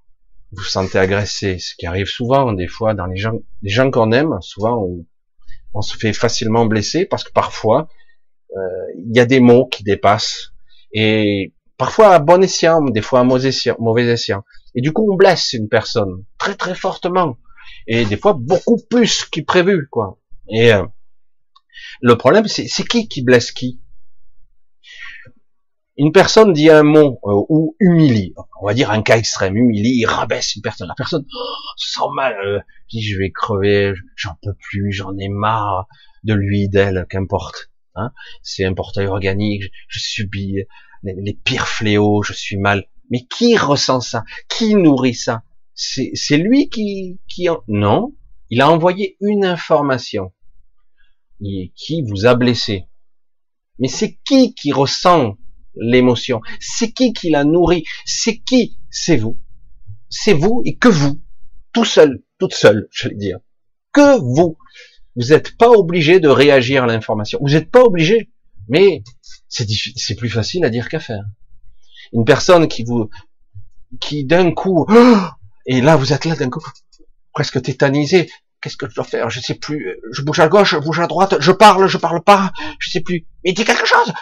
Vous 0.52 0.62
sentez 0.62 0.98
agressé, 0.98 1.58
ce 1.58 1.74
qui 1.74 1.86
arrive 1.86 2.06
souvent, 2.06 2.52
des 2.52 2.68
fois, 2.68 2.94
dans 2.94 3.06
les 3.06 3.16
gens, 3.16 3.34
les 3.62 3.70
gens 3.70 3.90
qu'on 3.90 4.12
aime, 4.12 4.38
souvent, 4.40 4.86
on, 5.78 5.82
se 5.82 5.96
fait 5.96 6.12
facilement 6.12 6.66
blesser 6.66 7.06
parce 7.06 7.24
que 7.24 7.32
parfois, 7.32 7.88
euh, 8.56 8.60
il 8.96 9.16
y 9.16 9.20
a 9.20 9.26
des 9.26 9.40
mots 9.40 9.66
qui 9.66 9.84
dépassent 9.84 10.52
et 10.92 11.54
parfois 11.76 12.14
à 12.14 12.18
bon 12.18 12.42
escient, 12.42 12.82
des 12.82 13.02
fois 13.02 13.20
à 13.20 13.24
mauvais 13.24 14.06
escient. 14.06 14.44
Et 14.74 14.80
du 14.80 14.92
coup, 14.92 15.10
on 15.10 15.16
blesse 15.16 15.52
une 15.52 15.68
personne 15.68 16.24
très 16.38 16.54
très 16.54 16.74
fortement 16.74 17.36
et 17.86 18.04
des 18.04 18.16
fois 18.16 18.34
beaucoup 18.38 18.78
plus 18.90 19.24
qu'il 19.24 19.44
prévu, 19.44 19.88
quoi. 19.90 20.18
Et 20.50 20.72
euh, 20.72 20.84
le 22.00 22.16
problème, 22.16 22.46
c'est 22.48 22.88
qui 22.88 23.08
qui 23.08 23.22
blesse 23.22 23.52
qui? 23.52 23.80
Une 26.00 26.12
personne 26.12 26.52
dit 26.52 26.70
un 26.70 26.84
mot 26.84 27.18
euh, 27.24 27.42
ou 27.48 27.74
humilie, 27.80 28.32
on 28.62 28.66
va 28.66 28.72
dire 28.72 28.92
un 28.92 29.02
cas 29.02 29.18
extrême, 29.18 29.56
humilie, 29.56 30.06
rabaisse 30.06 30.54
une 30.54 30.62
personne. 30.62 30.86
La 30.86 30.94
personne 30.94 31.26
oh, 31.28 31.72
se 31.76 31.92
sent 31.92 32.06
mal, 32.14 32.36
euh, 32.46 32.60
dit 32.88 33.02
je 33.02 33.18
vais 33.18 33.32
crever, 33.32 33.94
j'en 34.14 34.36
peux 34.40 34.54
plus, 34.54 34.92
j'en 34.92 35.18
ai 35.18 35.28
marre 35.28 35.88
de 36.22 36.34
lui, 36.34 36.68
d'elle, 36.68 37.04
qu'importe. 37.10 37.72
Hein 37.96 38.12
c'est 38.42 38.64
un 38.64 38.74
portail 38.74 39.06
organique, 39.06 39.64
je, 39.88 39.98
subis 39.98 40.58
les, 41.02 41.34
pires 41.34 41.66
fléaux, 41.66 42.22
je 42.22 42.32
suis 42.32 42.58
mal. 42.58 42.86
Mais 43.10 43.24
qui 43.24 43.56
ressent 43.56 44.00
ça? 44.00 44.22
Qui 44.48 44.76
nourrit 44.76 45.14
ça? 45.14 45.42
C'est 45.74 46.36
lui 46.36 46.68
qui, 46.68 47.18
qui 47.28 47.48
non 47.66 48.14
Il 48.50 48.60
a 48.60 48.70
envoyé 48.70 49.16
une 49.20 49.44
information 49.44 50.32
qui 51.40 52.02
vous 52.06 52.26
a 52.26 52.36
blessé? 52.36 52.84
Mais 53.80 53.88
c'est 53.88 54.16
qui 54.24 54.54
qui 54.54 54.72
ressent 54.72 55.36
l'émotion 55.80 56.40
C'est 56.60 56.92
qui 56.92 57.12
qui 57.12 57.30
la 57.30 57.44
nourrit? 57.44 57.84
C'est 58.04 58.38
qui? 58.38 58.78
C'est 58.90 59.16
vous. 59.16 59.38
C'est 60.08 60.32
vous 60.32 60.62
et 60.64 60.76
que 60.76 60.88
vous. 60.88 61.20
Tout 61.72 61.84
seul, 61.84 62.22
toute 62.38 62.54
seule, 62.54 62.88
je 62.90 63.08
vais 63.08 63.14
dire. 63.14 63.38
Que 63.92 64.18
vous. 64.18 64.56
Vous 65.16 65.28
n'êtes 65.28 65.56
pas 65.56 65.70
obligé 65.70 66.20
de 66.20 66.28
réagir 66.28 66.84
à 66.84 66.86
l'information. 66.86 67.38
Vous 67.42 67.50
n'êtes 67.50 67.70
pas 67.70 67.82
obligé. 67.82 68.30
Mais 68.68 69.02
c'est 69.48 70.14
plus 70.14 70.30
facile 70.30 70.64
à 70.64 70.70
dire 70.70 70.88
qu'à 70.88 71.00
faire. 71.00 71.24
Une 72.12 72.24
personne 72.24 72.68
qui 72.68 72.84
vous, 72.84 73.10
qui 74.00 74.24
d'un 74.24 74.52
coup, 74.52 74.86
et 75.66 75.80
là 75.80 75.96
vous 75.96 76.12
êtes 76.12 76.24
là 76.24 76.36
d'un 76.36 76.50
coup, 76.50 76.62
presque 77.32 77.60
tétanisé, 77.62 78.28
Qu'est-ce 78.60 78.76
que 78.76 78.88
je 78.88 78.94
dois 78.94 79.04
faire? 79.04 79.30
Je 79.30 79.40
sais 79.40 79.54
plus. 79.54 80.00
Je 80.10 80.22
bouge 80.22 80.40
à 80.40 80.48
gauche, 80.48 80.72
je 80.72 80.78
bouge 80.78 80.98
à 80.98 81.06
droite, 81.06 81.36
je 81.38 81.52
parle, 81.52 81.86
je 81.86 81.96
parle 81.96 82.22
pas, 82.22 82.52
je 82.80 82.90
sais 82.90 83.00
plus. 83.00 83.24
Mais 83.44 83.52
dis 83.52 83.64
quelque 83.64 83.86
chose. 83.86 84.12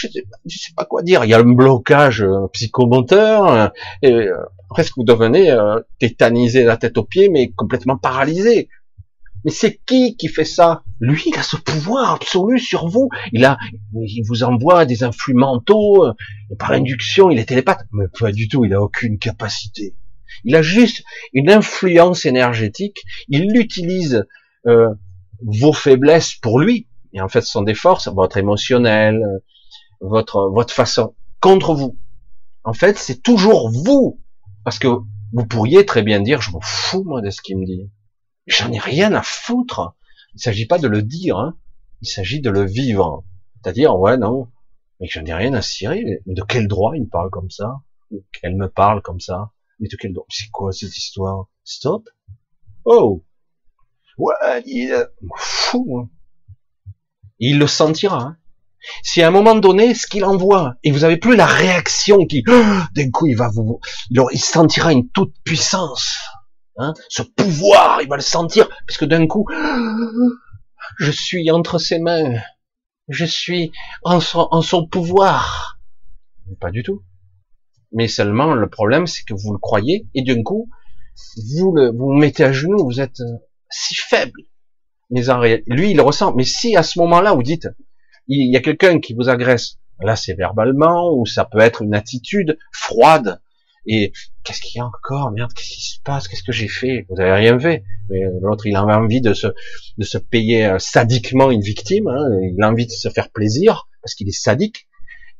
Je 0.00 0.08
sais, 0.08 0.24
je 0.46 0.58
sais 0.58 0.72
pas 0.76 0.84
quoi 0.84 1.02
dire. 1.02 1.24
Il 1.24 1.30
y 1.30 1.34
a 1.34 1.38
un 1.38 1.52
blocage 1.54 2.22
euh, 2.22 2.46
psychomoteur. 2.52 3.52
Euh, 3.52 3.68
et 4.02 4.12
euh, 4.12 4.34
presque 4.68 4.94
vous 4.96 5.04
devenez 5.04 5.54
tétanisé 5.98 6.62
la 6.64 6.76
tête 6.76 6.96
aux 6.96 7.04
pieds, 7.04 7.28
mais 7.28 7.50
complètement 7.50 7.96
paralysé. 7.96 8.68
Mais 9.44 9.50
c'est 9.50 9.80
qui 9.86 10.16
qui 10.16 10.28
fait 10.28 10.44
ça? 10.44 10.82
Lui, 11.00 11.22
il 11.26 11.38
a 11.38 11.42
ce 11.42 11.56
pouvoir 11.56 12.12
absolu 12.12 12.58
sur 12.58 12.86
vous. 12.88 13.08
Il 13.32 13.44
a, 13.44 13.58
il 13.94 14.22
vous 14.28 14.42
envoie 14.44 14.84
des 14.84 15.02
influx 15.02 15.34
mentaux 15.34 16.06
par 16.58 16.72
induction. 16.72 17.30
Il 17.30 17.38
est 17.38 17.46
télépathe, 17.46 17.84
mais 17.92 18.04
pas 18.18 18.32
du 18.32 18.48
tout. 18.48 18.64
Il 18.64 18.74
a 18.74 18.82
aucune 18.82 19.18
capacité. 19.18 19.96
Il 20.44 20.54
a 20.54 20.62
juste 20.62 21.02
une 21.32 21.50
influence 21.50 22.24
énergétique. 22.26 23.02
Il 23.28 23.56
utilise 23.56 24.24
euh, 24.66 24.88
vos 25.42 25.72
faiblesses 25.72 26.34
pour 26.34 26.60
lui. 26.60 26.86
Et 27.12 27.20
en 27.20 27.28
fait, 27.28 27.40
ce 27.40 27.50
sont 27.50 27.62
des 27.62 27.74
forces, 27.74 28.08
votre 28.08 28.36
émotionnel, 28.36 29.22
votre 30.00 30.48
votre 30.50 30.72
façon 30.72 31.14
contre 31.40 31.74
vous. 31.74 31.98
En 32.64 32.72
fait, 32.72 32.98
c'est 32.98 33.22
toujours 33.22 33.70
vous, 33.70 34.20
parce 34.64 34.78
que 34.78 34.88
vous 35.32 35.46
pourriez 35.46 35.86
très 35.86 36.02
bien 36.02 36.20
dire, 36.20 36.42
je 36.42 36.50
m'en 36.50 36.60
fous 36.60 37.04
moi 37.04 37.22
de 37.22 37.30
ce 37.30 37.40
qu'il 37.40 37.58
me 37.58 37.64
dit. 37.64 37.90
J'en 38.46 38.72
ai 38.72 38.78
rien 38.78 39.12
à 39.14 39.22
foutre. 39.22 39.96
Il 40.32 40.36
ne 40.36 40.40
s'agit 40.40 40.66
pas 40.66 40.78
de 40.78 40.88
le 40.88 41.02
dire, 41.02 41.38
hein. 41.38 41.56
il 42.02 42.08
s'agit 42.08 42.40
de 42.40 42.50
le 42.50 42.64
vivre. 42.64 43.24
C'est-à-dire, 43.56 43.98
ouais, 43.98 44.16
non, 44.16 44.48
mais 45.00 45.06
j'en 45.08 45.24
ai 45.24 45.34
rien 45.34 45.54
à 45.54 45.62
cirer. 45.62 46.22
De 46.26 46.42
quel 46.42 46.68
droit 46.68 46.92
il 46.94 47.02
me 47.02 47.08
parle 47.08 47.30
comme 47.30 47.50
ça? 47.50 47.80
Ou 48.10 48.24
qu'elle 48.32 48.56
me 48.56 48.68
parle 48.68 49.02
comme 49.02 49.20
ça? 49.20 49.52
Mais 49.78 49.88
de 49.88 49.96
quel 49.96 50.14
C'est 50.28 50.50
quoi 50.50 50.72
cette 50.72 50.96
histoire? 50.96 51.48
Stop 51.64 52.08
Oh 52.84 53.24
Ouais, 54.18 54.62
il 54.66 54.94
fou. 55.36 55.98
Hein. 55.98 56.10
Il 57.38 57.58
le 57.58 57.66
sentira. 57.66 58.22
Hein. 58.22 58.36
Si 59.02 59.22
à 59.22 59.28
un 59.28 59.30
moment 59.30 59.54
donné, 59.54 59.94
ce 59.94 60.06
qu'il 60.06 60.24
envoie, 60.24 60.74
et 60.82 60.90
vous 60.90 61.04
avez 61.04 61.16
plus 61.16 61.36
la 61.36 61.46
réaction 61.46 62.26
qui, 62.26 62.42
d'un 62.94 63.10
coup, 63.10 63.26
il 63.26 63.36
va 63.36 63.48
vous, 63.48 63.80
il 64.10 64.40
sentira 64.40 64.92
une 64.92 65.08
toute 65.10 65.34
puissance, 65.44 66.18
hein, 66.76 66.94
ce 67.08 67.22
pouvoir, 67.22 68.02
il 68.02 68.08
va 68.08 68.16
le 68.16 68.22
sentir, 68.22 68.68
parce 68.86 68.98
que 68.98 69.04
d'un 69.04 69.26
coup, 69.26 69.46
je 70.98 71.10
suis 71.10 71.50
entre 71.50 71.78
ses 71.78 71.98
mains, 71.98 72.40
je 73.08 73.24
suis 73.24 73.72
en 74.02 74.20
son, 74.20 74.48
en 74.50 74.62
son 74.62 74.86
pouvoir. 74.86 75.78
Pas 76.60 76.70
du 76.70 76.82
tout. 76.82 77.02
Mais 77.92 78.08
seulement, 78.08 78.54
le 78.54 78.68
problème, 78.68 79.06
c'est 79.06 79.24
que 79.24 79.34
vous 79.34 79.52
le 79.52 79.58
croyez, 79.58 80.06
et 80.14 80.22
d'un 80.22 80.42
coup, 80.42 80.68
vous 81.58 81.72
le, 81.74 81.90
vous, 81.90 82.12
mettez 82.12 82.44
à 82.44 82.52
genoux, 82.52 82.84
vous 82.84 83.00
êtes 83.00 83.20
euh, 83.20 83.38
si 83.68 83.94
faible. 83.94 84.40
Mais 85.10 85.28
en 85.28 85.40
réalité, 85.40 85.70
lui, 85.72 85.90
il 85.90 85.96
le 85.96 86.02
ressent. 86.02 86.34
Mais 86.34 86.44
si 86.44 86.76
à 86.76 86.82
ce 86.82 86.98
moment-là, 87.00 87.34
vous 87.34 87.42
dites, 87.42 87.68
il 88.36 88.52
y 88.52 88.56
a 88.56 88.60
quelqu'un 88.60 89.00
qui 89.00 89.14
vous 89.14 89.28
agresse, 89.28 89.78
là, 90.00 90.16
c'est 90.16 90.34
verbalement, 90.34 91.12
ou 91.12 91.26
ça 91.26 91.44
peut 91.44 91.60
être 91.60 91.82
une 91.82 91.94
attitude 91.94 92.58
froide, 92.72 93.40
et 93.86 94.12
qu'est-ce 94.44 94.60
qu'il 94.60 94.78
y 94.78 94.80
a 94.80 94.86
encore? 94.86 95.30
Merde, 95.30 95.52
qu'est-ce 95.52 95.70
qui 95.70 95.82
se 95.82 96.00
passe? 96.02 96.28
Qu'est-ce 96.28 96.42
que 96.42 96.52
j'ai 96.52 96.68
fait? 96.68 97.06
Vous 97.08 97.20
avez 97.20 97.32
rien 97.32 97.58
fait. 97.58 97.84
Mais 98.08 98.20
l'autre, 98.40 98.66
il 98.66 98.76
a 98.76 98.84
envie 98.84 99.20
de 99.20 99.32
se, 99.32 99.48
de 99.98 100.04
se 100.04 100.18
payer 100.18 100.66
euh, 100.66 100.78
sadiquement 100.78 101.50
une 101.50 101.62
victime. 101.62 102.08
Hein, 102.08 102.28
il 102.42 102.62
a 102.62 102.68
envie 102.68 102.86
de 102.86 102.92
se 102.92 103.08
faire 103.08 103.30
plaisir 103.30 103.88
parce 104.02 104.14
qu'il 104.14 104.28
est 104.28 104.38
sadique. 104.38 104.86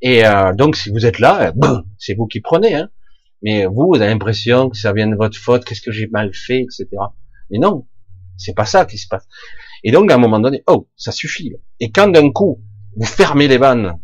Et 0.01 0.27
euh, 0.27 0.55
donc, 0.55 0.77
si 0.77 0.91
vous 0.91 1.05
êtes 1.05 1.19
là, 1.19 1.53
euh, 1.63 1.79
c'est 1.99 2.15
vous 2.15 2.27
qui 2.27 2.41
prenez. 2.41 2.75
Hein. 2.75 2.89
Mais 3.43 3.67
vous, 3.67 3.89
vous 3.89 3.97
avez 3.97 4.11
l'impression 4.11 4.71
que 4.71 4.77
ça 4.77 4.93
vient 4.93 5.07
de 5.07 5.17
votre 5.17 5.37
faute, 5.37 5.65
qu'est-ce 5.65 5.83
que 5.83 5.93
j'ai 5.93 6.07
mal 6.09 6.35
fait, 6.35 6.61
etc. 6.61 6.89
Mais 7.51 7.59
non, 7.59 7.87
c'est 8.37 8.55
pas 8.55 8.67
ça 8.67 8.87
qui 8.87 8.99
se 8.99 9.09
passe. 9.09 9.27
Et 9.83 9.93
donc, 9.93 10.11
à 10.11 10.15
un 10.15 10.19
moment 10.19 10.41
donné, 10.41 10.63
oh, 10.67 10.89
ça 10.97 11.13
suffit. 11.13 11.53
Et 11.79 11.91
quand 11.91 12.09
d'un 12.09 12.31
coup, 12.31 12.61
vous 12.97 13.07
fermez 13.07 13.49
les 13.49 13.59
vannes, 13.59 13.99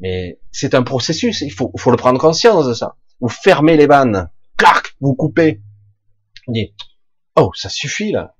mais 0.00 0.38
c'est 0.52 0.74
un 0.74 0.82
processus, 0.82 1.40
il 1.40 1.52
faut, 1.52 1.72
faut 1.76 1.90
le 1.90 1.96
prendre 1.96 2.20
conscience 2.20 2.66
de 2.66 2.74
ça. 2.74 2.96
Vous 3.20 3.28
fermez 3.28 3.76
les 3.76 3.86
vannes, 3.86 4.30
clac, 4.56 4.94
vous 5.00 5.14
coupez. 5.14 5.62
Vous 6.46 6.54
oh, 7.36 7.50
ça 7.54 7.68
suffit 7.68 8.12
là. 8.12 8.34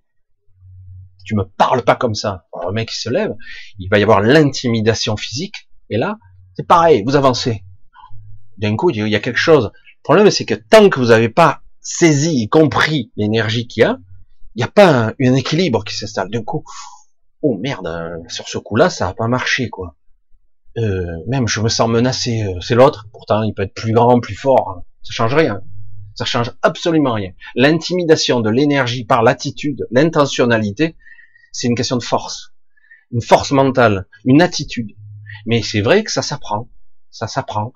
Tu 1.24 1.34
me 1.34 1.44
parles 1.44 1.82
pas 1.82 1.96
comme 1.96 2.14
ça. 2.14 2.46
Alors, 2.54 2.70
le 2.70 2.74
mec 2.74 2.90
se 2.90 3.10
lève, 3.10 3.34
il 3.78 3.88
va 3.88 3.98
y 3.98 4.02
avoir 4.02 4.20
l'intimidation 4.22 5.16
physique, 5.16 5.68
et 5.90 5.98
là, 5.98 6.18
c'est 6.54 6.66
pareil, 6.66 7.02
vous 7.04 7.16
avancez. 7.16 7.64
D'un 8.56 8.76
coup, 8.76 8.90
il 8.90 9.06
y 9.08 9.14
a 9.14 9.20
quelque 9.20 9.38
chose. 9.38 9.70
Le 9.74 10.02
problème, 10.02 10.30
c'est 10.30 10.44
que 10.44 10.54
tant 10.54 10.88
que 10.88 10.98
vous 10.98 11.06
n'avez 11.06 11.28
pas 11.28 11.62
saisi 11.80 12.42
et 12.42 12.48
compris 12.48 13.12
l'énergie 13.16 13.66
qu'il 13.66 13.82
y 13.82 13.84
a, 13.84 13.98
il 14.54 14.58
n'y 14.58 14.64
a 14.64 14.68
pas 14.68 15.12
un, 15.20 15.34
équilibre 15.34 15.84
qui 15.84 15.94
s'installe. 15.94 16.30
D'un 16.30 16.42
coup, 16.42 16.64
oh 17.42 17.56
merde, 17.58 17.86
hein, 17.86 18.18
sur 18.28 18.48
ce 18.48 18.58
coup-là, 18.58 18.90
ça 18.90 19.06
n'a 19.06 19.14
pas 19.14 19.28
marché, 19.28 19.68
quoi. 19.68 19.96
Euh, 20.76 21.16
même, 21.26 21.48
je 21.48 21.60
me 21.60 21.68
sens 21.68 21.88
menacé. 21.88 22.42
Euh, 22.42 22.60
c'est 22.60 22.74
l'autre. 22.74 23.08
Pourtant, 23.12 23.42
il 23.42 23.52
peut 23.52 23.62
être 23.62 23.74
plus 23.74 23.92
grand, 23.92 24.20
plus 24.20 24.36
fort. 24.36 24.70
Hein. 24.70 24.82
Ça 25.02 25.12
change 25.12 25.34
rien. 25.34 25.62
Ça 26.14 26.24
change 26.24 26.52
absolument 26.62 27.14
rien. 27.14 27.32
L'intimidation 27.54 28.40
de 28.40 28.50
l'énergie 28.50 29.04
par 29.04 29.22
l'attitude, 29.22 29.86
l'intentionnalité, 29.90 30.96
c'est 31.52 31.68
une 31.68 31.74
question 31.74 31.96
de 31.96 32.02
force, 32.02 32.52
une 33.12 33.22
force 33.22 33.52
mentale, 33.52 34.06
une 34.24 34.42
attitude. 34.42 34.96
Mais 35.46 35.62
c'est 35.62 35.80
vrai 35.80 36.04
que 36.04 36.10
ça 36.10 36.22
s'apprend. 36.22 36.68
Ça 37.10 37.26
s'apprend. 37.26 37.72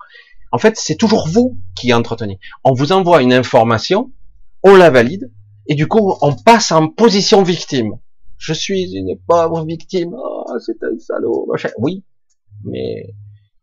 En 0.51 0.57
fait, 0.57 0.77
c'est 0.77 0.95
toujours 0.95 1.27
vous 1.27 1.57
qui 1.75 1.93
entretenez. 1.93 2.39
On 2.63 2.73
vous 2.73 2.91
envoie 2.91 3.21
une 3.21 3.33
information, 3.33 4.11
on 4.61 4.75
la 4.75 4.89
valide, 4.89 5.31
et 5.67 5.75
du 5.75 5.87
coup, 5.87 6.15
on 6.21 6.35
passe 6.35 6.71
en 6.71 6.89
position 6.89 7.43
victime. 7.43 7.97
Je 8.43 8.53
suis 8.53 8.91
une 8.93 9.17
pauvre 9.27 9.65
victime. 9.65 10.13
Oh, 10.13 10.45
c'est 10.59 10.83
un 10.83 10.97
salaud. 10.99 11.47
Oui, 11.77 12.03
mais 12.65 13.13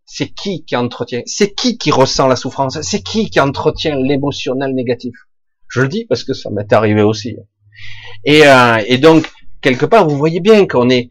c'est 0.07 0.29
qui 0.29 0.65
qui 0.65 0.75
entretient 0.75 1.23
C'est 1.27 1.55
qui 1.55 1.77
qui 1.77 1.91
ressent 1.91 2.27
la 2.27 2.37
souffrance 2.37 2.81
C'est 2.81 3.03
qui 3.03 3.29
qui 3.29 3.41
entretient 3.41 3.97
l'émotionnel 3.97 4.75
négatif? 4.75 5.15
Je 5.69 5.83
le 5.83 5.89
dis 5.89 6.07
parce 6.07 6.25
que 6.25 6.33
ça 6.33 6.51
m'est 6.51 6.73
arrivé 6.73 7.03
aussi. 7.03 7.37
Et, 8.25 8.47
euh, 8.47 8.83
et 8.87 8.99
donc, 8.99 9.31
quelque 9.61 9.87
part, 9.87 10.09
vous 10.09 10.17
voyez 10.17 10.41
bien 10.41 10.67
qu'on 10.67 10.89
est, 10.89 11.11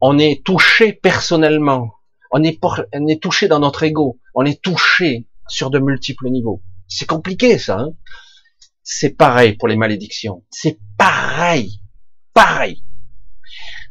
on 0.00 0.18
est 0.18 0.44
touché 0.44 0.92
personnellement 0.92 1.90
on 2.32 2.42
est, 2.42 2.58
on 2.94 3.06
est 3.06 3.22
touché 3.22 3.46
dans 3.46 3.60
notre 3.60 3.82
ego, 3.82 4.18
on 4.34 4.44
est 4.44 4.60
touché 4.60 5.28
sur 5.48 5.70
de 5.70 5.78
multiples 5.78 6.30
niveaux. 6.30 6.62
C'est 6.88 7.06
compliqué 7.06 7.58
ça. 7.58 7.78
Hein? 7.78 7.92
C'est 8.82 9.10
pareil 9.10 9.54
pour 9.56 9.68
les 9.68 9.76
malédictions. 9.76 10.42
C'est 10.50 10.78
pareil. 10.96 11.80
Pareil. 12.32 12.82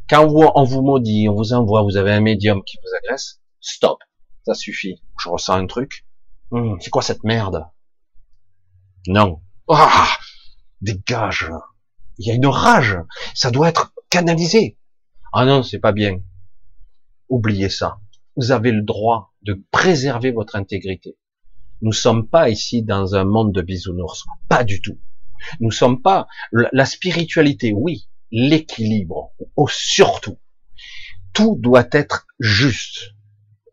Quand 0.08 0.26
on 0.26 0.64
vous 0.64 0.82
maudit, 0.82 1.28
on 1.28 1.34
vous 1.34 1.52
envoie, 1.52 1.82
vous 1.82 1.96
avez 1.96 2.12
un 2.12 2.20
médium 2.20 2.62
qui 2.64 2.76
vous 2.82 2.94
agresse, 2.96 3.40
stop. 3.60 3.98
Ça 4.44 4.54
suffit. 4.54 5.02
Je 5.22 5.28
ressens 5.28 5.54
un 5.54 5.66
truc. 5.66 6.04
Hum, 6.50 6.78
c'est 6.80 6.90
quoi 6.90 7.02
cette 7.02 7.24
merde? 7.24 7.66
Non. 9.06 9.40
Ah 9.68 10.08
Dégage 10.80 11.50
Il 12.18 12.26
y 12.26 12.30
a 12.30 12.34
une 12.34 12.46
rage. 12.46 12.98
Ça 13.34 13.50
doit 13.50 13.68
être 13.68 13.94
canalisé. 14.10 14.78
Ah 15.32 15.44
non, 15.44 15.62
c'est 15.62 15.78
pas 15.78 15.92
bien. 15.92 16.20
Oubliez 17.28 17.68
ça. 17.68 18.00
Vous 18.36 18.50
avez 18.50 18.72
le 18.72 18.82
droit 18.82 19.32
de 19.42 19.64
préserver 19.70 20.32
votre 20.32 20.56
intégrité. 20.56 21.16
Nous 21.80 21.92
sommes 21.92 22.28
pas 22.28 22.50
ici 22.50 22.82
dans 22.82 23.14
un 23.14 23.24
monde 23.24 23.52
de 23.52 23.62
bisounours. 23.62 24.24
Pas 24.48 24.64
du 24.64 24.80
tout. 24.80 24.98
Nous 25.60 25.70
sommes 25.70 26.02
pas 26.02 26.26
la 26.52 26.84
spiritualité, 26.84 27.72
oui, 27.72 28.08
l'équilibre, 28.32 29.32
surtout. 29.68 30.38
Tout 31.32 31.56
doit 31.60 31.88
être 31.92 32.26
juste. 32.40 33.14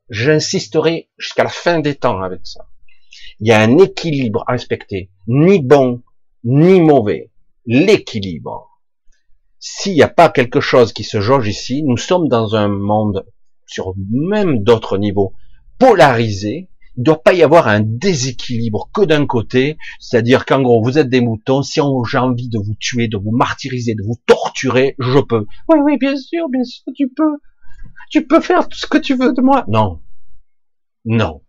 J'insisterai 0.09 1.09
jusqu'à 1.17 1.43
la 1.43 1.49
fin 1.49 1.79
des 1.79 1.95
temps 1.95 2.21
avec 2.21 2.41
ça. 2.43 2.67
Il 3.39 3.47
y 3.47 3.51
a 3.51 3.61
un 3.61 3.77
équilibre 3.77 4.43
à 4.47 4.51
respecter, 4.51 5.09
ni 5.27 5.59
bon, 5.59 6.03
ni 6.43 6.81
mauvais. 6.81 7.31
L'équilibre. 7.65 8.69
S'il 9.59 9.93
n'y 9.93 10.03
a 10.03 10.09
pas 10.09 10.29
quelque 10.29 10.61
chose 10.61 10.93
qui 10.93 11.03
se 11.03 11.21
jauge 11.21 11.47
ici, 11.47 11.83
nous 11.83 11.97
sommes 11.97 12.27
dans 12.27 12.55
un 12.55 12.67
monde, 12.67 13.25
sur 13.65 13.93
même 14.11 14.63
d'autres 14.63 14.97
niveaux, 14.97 15.33
polarisé, 15.77 16.69
il 16.99 17.03
ne 17.03 17.05
doit 17.05 17.23
pas 17.23 17.31
y 17.31 17.43
avoir 17.43 17.69
un 17.69 17.79
déséquilibre 17.79 18.89
que 18.93 19.05
d'un 19.05 19.25
côté, 19.25 19.77
c'est-à-dire 20.01 20.45
qu'en 20.45 20.61
gros, 20.61 20.83
vous 20.83 20.97
êtes 20.97 21.07
des 21.07 21.21
moutons, 21.21 21.63
si 21.63 21.79
j'ai 22.09 22.17
envie 22.17 22.49
de 22.49 22.59
vous 22.59 22.75
tuer, 22.77 23.07
de 23.07 23.15
vous 23.15 23.31
martyriser, 23.31 23.95
de 23.95 24.03
vous 24.03 24.19
torturer, 24.25 24.95
je 24.99 25.19
peux. 25.19 25.45
Oui, 25.69 25.79
oui, 25.81 25.97
bien 25.97 26.17
sûr, 26.17 26.49
bien 26.49 26.65
sûr, 26.65 26.83
tu 26.93 27.07
peux. 27.07 27.37
Tu 28.09 28.27
peux 28.27 28.41
faire 28.41 28.67
tout 28.67 28.77
ce 28.77 28.85
que 28.85 28.97
tu 28.97 29.15
veux 29.15 29.31
de 29.31 29.41
moi. 29.41 29.63
Non. 29.69 30.01
Non. 31.05 31.41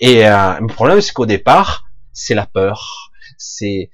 Et 0.00 0.26
euh, 0.26 0.58
le 0.58 0.66
problème, 0.66 1.00
c'est 1.02 1.12
qu'au 1.12 1.26
départ, 1.26 1.84
c'est 2.12 2.34
la 2.34 2.46
peur, 2.46 3.12
c'est 3.36 3.90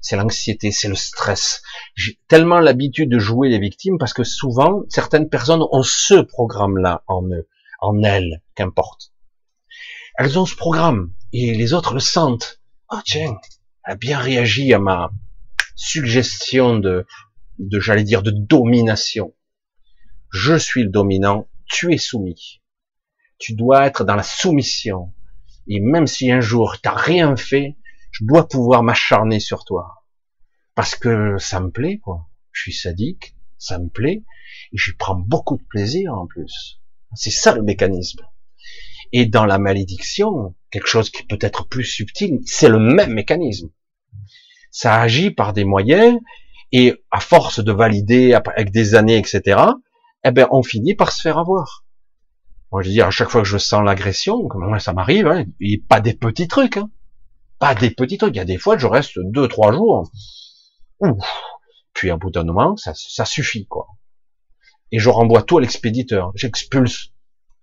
c'est 0.00 0.16
l'anxiété, 0.16 0.72
c'est 0.72 0.88
le 0.88 0.94
stress. 0.94 1.62
J'ai 1.94 2.18
tellement 2.28 2.60
l'habitude 2.60 3.10
de 3.10 3.18
jouer 3.18 3.50
les 3.50 3.58
victimes 3.58 3.98
parce 3.98 4.14
que 4.14 4.24
souvent, 4.24 4.84
certaines 4.88 5.28
personnes 5.28 5.66
ont 5.70 5.82
ce 5.82 6.14
programme-là 6.14 7.04
en 7.08 7.24
eux, 7.24 7.46
en 7.82 8.02
elles, 8.02 8.40
qu'importe. 8.54 9.12
Elles 10.18 10.36
ont 10.36 10.46
ce 10.46 10.56
programme 10.56 11.14
et 11.32 11.54
les 11.54 11.74
autres 11.74 11.94
le 11.94 12.00
sentent. 12.00 12.60
Ah 12.88 13.02
tiens, 13.04 13.38
elle 13.84 13.92
a 13.92 13.96
bien 13.96 14.18
réagi 14.18 14.74
à 14.74 14.80
ma 14.80 15.12
suggestion 15.76 16.76
de, 16.76 17.06
de 17.60 17.78
j'allais 17.78 18.02
dire, 18.02 18.24
de 18.24 18.32
domination. 18.32 19.36
Je 20.32 20.58
suis 20.58 20.82
le 20.82 20.88
dominant, 20.88 21.48
tu 21.66 21.94
es 21.94 21.98
soumis. 21.98 22.60
Tu 23.38 23.54
dois 23.54 23.86
être 23.86 24.02
dans 24.02 24.16
la 24.16 24.24
soumission. 24.24 25.14
Et 25.68 25.78
même 25.78 26.08
si 26.08 26.32
un 26.32 26.40
jour 26.40 26.80
t'as 26.82 26.96
rien 26.96 27.36
fait, 27.36 27.76
je 28.10 28.24
dois 28.24 28.48
pouvoir 28.48 28.82
m'acharner 28.82 29.38
sur 29.38 29.64
toi. 29.64 30.04
Parce 30.74 30.96
que 30.96 31.38
ça 31.38 31.60
me 31.60 31.70
plaît, 31.70 31.98
quoi. 31.98 32.28
Je 32.50 32.62
suis 32.62 32.72
sadique, 32.72 33.36
ça 33.56 33.78
me 33.78 33.88
plaît, 33.88 34.24
et 34.72 34.76
je 34.76 34.90
prends 34.98 35.14
beaucoup 35.14 35.58
de 35.58 35.62
plaisir 35.62 36.12
en 36.12 36.26
plus. 36.26 36.80
C'est 37.14 37.30
ça 37.30 37.54
le 37.54 37.62
mécanisme. 37.62 38.26
Et 39.12 39.26
dans 39.26 39.46
la 39.46 39.58
malédiction, 39.58 40.54
quelque 40.70 40.88
chose 40.88 41.10
qui 41.10 41.24
peut 41.24 41.38
être 41.40 41.66
plus 41.66 41.84
subtil, 41.84 42.40
c'est 42.44 42.68
le 42.68 42.78
même 42.78 43.12
mécanisme. 43.12 43.70
Ça 44.70 45.00
agit 45.00 45.30
par 45.30 45.52
des 45.52 45.64
moyens, 45.64 46.18
et 46.72 47.02
à 47.10 47.20
force 47.20 47.60
de 47.60 47.72
valider 47.72 48.34
avec 48.34 48.70
des 48.70 48.94
années, 48.94 49.16
etc., 49.16 49.60
eh 50.24 50.30
ben, 50.30 50.46
on 50.50 50.62
finit 50.62 50.94
par 50.94 51.12
se 51.12 51.22
faire 51.22 51.38
avoir. 51.38 51.84
Moi, 52.70 52.82
je 52.82 52.88
veux 52.88 52.92
dire, 52.92 53.06
à 53.06 53.10
chaque 53.10 53.30
fois 53.30 53.42
que 53.42 53.48
je 53.48 53.56
sens 53.56 53.82
l'agression, 53.84 54.46
comme 54.46 54.66
moi, 54.66 54.78
ça 54.78 54.92
m'arrive, 54.92 55.26
hein, 55.26 55.44
et 55.60 55.78
pas 55.78 56.00
des 56.00 56.12
petits 56.12 56.48
trucs, 56.48 56.76
hein, 56.76 56.90
pas 57.58 57.74
des 57.74 57.90
petits 57.90 58.18
trucs. 58.18 58.34
Il 58.34 58.38
y 58.38 58.40
a 58.40 58.44
des 58.44 58.58
fois, 58.58 58.76
je 58.76 58.86
reste 58.86 59.18
deux, 59.18 59.48
trois 59.48 59.72
jours. 59.72 60.10
Ouf. 61.00 61.24
Puis, 61.94 62.10
à 62.10 62.16
bout 62.16 62.30
d'un 62.30 62.44
moment, 62.44 62.76
ça, 62.76 62.92
ça 62.94 63.24
suffit, 63.24 63.66
quoi. 63.66 63.86
Et 64.92 64.98
je 64.98 65.08
renvoie 65.08 65.42
tout 65.42 65.58
à 65.58 65.60
l'expéditeur. 65.60 66.32
J'expulse. 66.34 67.12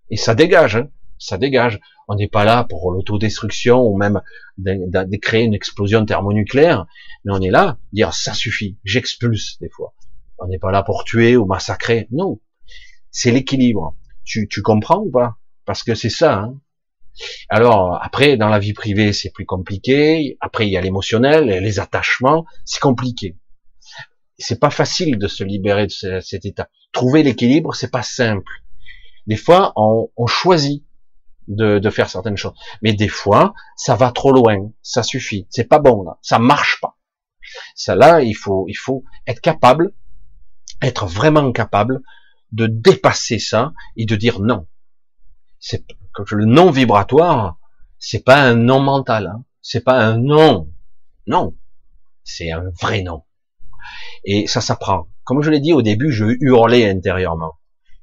Et 0.10 0.18
ça 0.18 0.34
dégage, 0.34 0.78
hein. 0.78 0.90
Ça 1.18 1.38
dégage. 1.38 1.80
On 2.08 2.16
n'est 2.16 2.28
pas 2.28 2.46
là 2.46 2.64
pour 2.64 2.92
l'autodestruction 2.92 3.82
ou 3.82 3.98
même 3.98 4.22
de, 4.58 5.18
créer 5.18 5.44
une 5.44 5.54
explosion 5.54 6.06
thermonucléaire. 6.06 6.86
Mais 7.24 7.34
on 7.34 7.42
est 7.42 7.50
là, 7.50 7.78
dire 7.94 8.14
ça 8.14 8.34
suffit. 8.34 8.78
J'expulse, 8.84 9.58
des 9.60 9.70
fois. 9.70 9.94
On 10.38 10.48
n'est 10.48 10.60
pas 10.60 10.72
là 10.72 10.84
pour 10.84 11.04
tuer 11.04 11.38
ou 11.38 11.46
massacrer. 11.46 12.08
Non. 12.12 12.40
C'est 13.12 13.32
l'équilibre. 13.32 13.96
Tu, 14.24 14.48
tu 14.48 14.62
comprends 14.62 15.00
ou 15.00 15.12
pas? 15.12 15.38
Parce 15.66 15.84
que 15.84 15.96
c'est 15.96 16.10
ça, 16.10 16.40
hein. 16.40 16.60
Alors 17.50 17.98
après, 18.04 18.38
dans 18.38 18.50
la 18.50 18.60
vie 18.60 18.74
privée, 18.74 19.14
c'est 19.14 19.32
plus 19.32 19.46
compliqué. 19.46 20.38
Après, 20.42 20.68
il 20.68 20.72
y 20.72 20.78
a 20.78 20.82
l'émotionnel, 20.82 21.46
les 21.46 21.80
attachements, 21.80 22.46
c'est 22.66 22.82
compliqué. 22.82 23.38
C'est 24.38 24.60
pas 24.60 24.70
facile 24.70 25.18
de 25.18 25.28
se 25.28 25.44
libérer 25.44 25.88
de 25.88 26.20
cet 26.20 26.46
état. 26.46 26.70
Trouver 26.92 27.24
l'équilibre, 27.24 27.74
c'est 27.74 27.92
pas 27.92 28.04
simple. 28.04 28.52
Des 29.28 29.38
fois, 29.38 29.74
on, 29.76 30.28
choisit 30.28 30.84
de, 31.48 31.80
de, 31.80 31.90
faire 31.90 32.10
certaines 32.10 32.38
choses, 32.38 32.56
mais 32.82 32.94
des 32.94 33.08
fois, 33.08 33.54
ça 33.76 33.96
va 33.96 34.12
trop 34.12 34.32
loin. 34.32 34.72
Ça 34.82 35.04
suffit. 35.04 35.48
C'est 35.50 35.66
pas 35.66 35.80
bon 35.80 36.04
là. 36.04 36.18
Ça 36.22 36.40
marche 36.40 36.80
pas. 36.82 36.98
Ça 37.76 37.96
là, 37.96 38.22
il 38.22 38.36
faut, 38.36 38.66
il 38.68 38.76
faut 38.76 39.04
être 39.28 39.42
capable, 39.42 39.94
être 40.82 41.06
vraiment 41.06 41.52
capable 41.52 42.02
de 42.52 42.68
dépasser 42.68 43.40
ça 43.40 43.74
et 43.96 44.06
de 44.06 44.16
dire 44.16 44.40
non. 44.40 44.68
C'est 45.60 45.86
le 46.32 46.46
non 46.46 46.72
vibratoire, 46.72 47.58
c'est 48.00 48.24
pas 48.24 48.42
un 48.42 48.56
non 48.56 48.80
mental, 48.80 49.28
hein. 49.28 49.44
c'est 49.62 49.84
pas 49.84 50.00
un 50.00 50.18
non, 50.18 50.70
non, 51.28 51.56
c'est 52.24 52.52
un 52.52 52.72
vrai 52.80 53.02
non. 53.02 53.24
Et 54.24 54.48
ça 54.48 54.62
s'apprend. 54.62 55.08
Comme 55.24 55.42
je 55.42 55.50
l'ai 55.50 55.60
dit 55.60 55.74
au 55.74 55.82
début, 55.82 56.12
je 56.12 56.26
hurlais 56.40 56.90
intérieurement. 56.90 57.54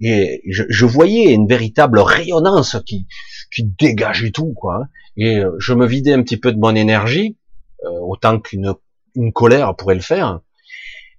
Et 0.01 0.43
je, 0.48 0.85
voyais 0.85 1.32
une 1.32 1.47
véritable 1.47 2.01
rayonnance 2.01 2.77
qui, 2.85 3.06
qui 3.53 3.65
dégageait 3.65 4.31
tout, 4.31 4.53
quoi. 4.55 4.83
Hein. 4.83 4.89
Et 5.16 5.39
euh, 5.39 5.53
je 5.59 5.74
me 5.74 5.87
vidais 5.87 6.12
un 6.12 6.23
petit 6.23 6.39
peu 6.39 6.53
de 6.53 6.59
mon 6.59 6.74
énergie, 6.74 7.37
euh, 7.85 7.99
autant 8.01 8.39
qu'une 8.41 8.74
une 9.15 9.33
colère 9.33 9.77
pourrait 9.77 9.95
le 9.95 10.01
faire. 10.01 10.41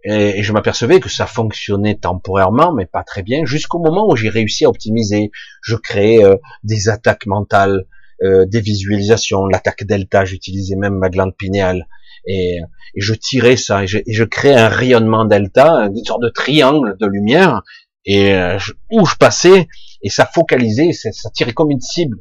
Et, 0.05 0.43
je 0.43 0.51
m'apercevais 0.51 0.99
que 0.99 1.09
ça 1.09 1.25
fonctionnait 1.25 1.95
temporairement, 1.95 2.73
mais 2.73 2.85
pas 2.85 3.03
très 3.03 3.23
bien, 3.23 3.45
jusqu'au 3.45 3.79
moment 3.79 4.09
où 4.09 4.15
j'ai 4.15 4.29
réussi 4.29 4.65
à 4.65 4.69
optimiser. 4.69 5.31
Je 5.61 5.75
créais 5.75 6.23
euh, 6.23 6.35
des 6.63 6.89
attaques 6.89 7.25
mentales, 7.25 7.85
euh, 8.21 8.45
des 8.45 8.59
visualisations, 8.59 9.45
l'attaque 9.45 9.85
delta, 9.85 10.25
j'utilisais 10.25 10.75
même 10.75 10.97
ma 10.97 11.09
glande 11.09 11.35
pinéale, 11.35 11.87
et, 12.27 12.59
je 12.95 13.13
tirais 13.13 13.55
ça, 13.55 13.83
et 13.83 13.87
je, 13.87 14.23
créais 14.23 14.55
un 14.55 14.67
rayonnement 14.67 15.25
delta, 15.25 15.87
une 15.87 16.05
sorte 16.05 16.21
de 16.21 16.29
triangle 16.29 16.95
de 16.99 17.07
lumière, 17.07 17.63
et 18.05 18.35
euh, 18.35 18.59
où 18.91 19.05
je 19.05 19.15
passais, 19.15 19.67
et 20.03 20.09
ça 20.09 20.25
focalisait, 20.25 20.91
ça, 20.91 21.29
tirait 21.31 21.53
comme 21.53 21.71
une 21.71 21.81
cible. 21.81 22.19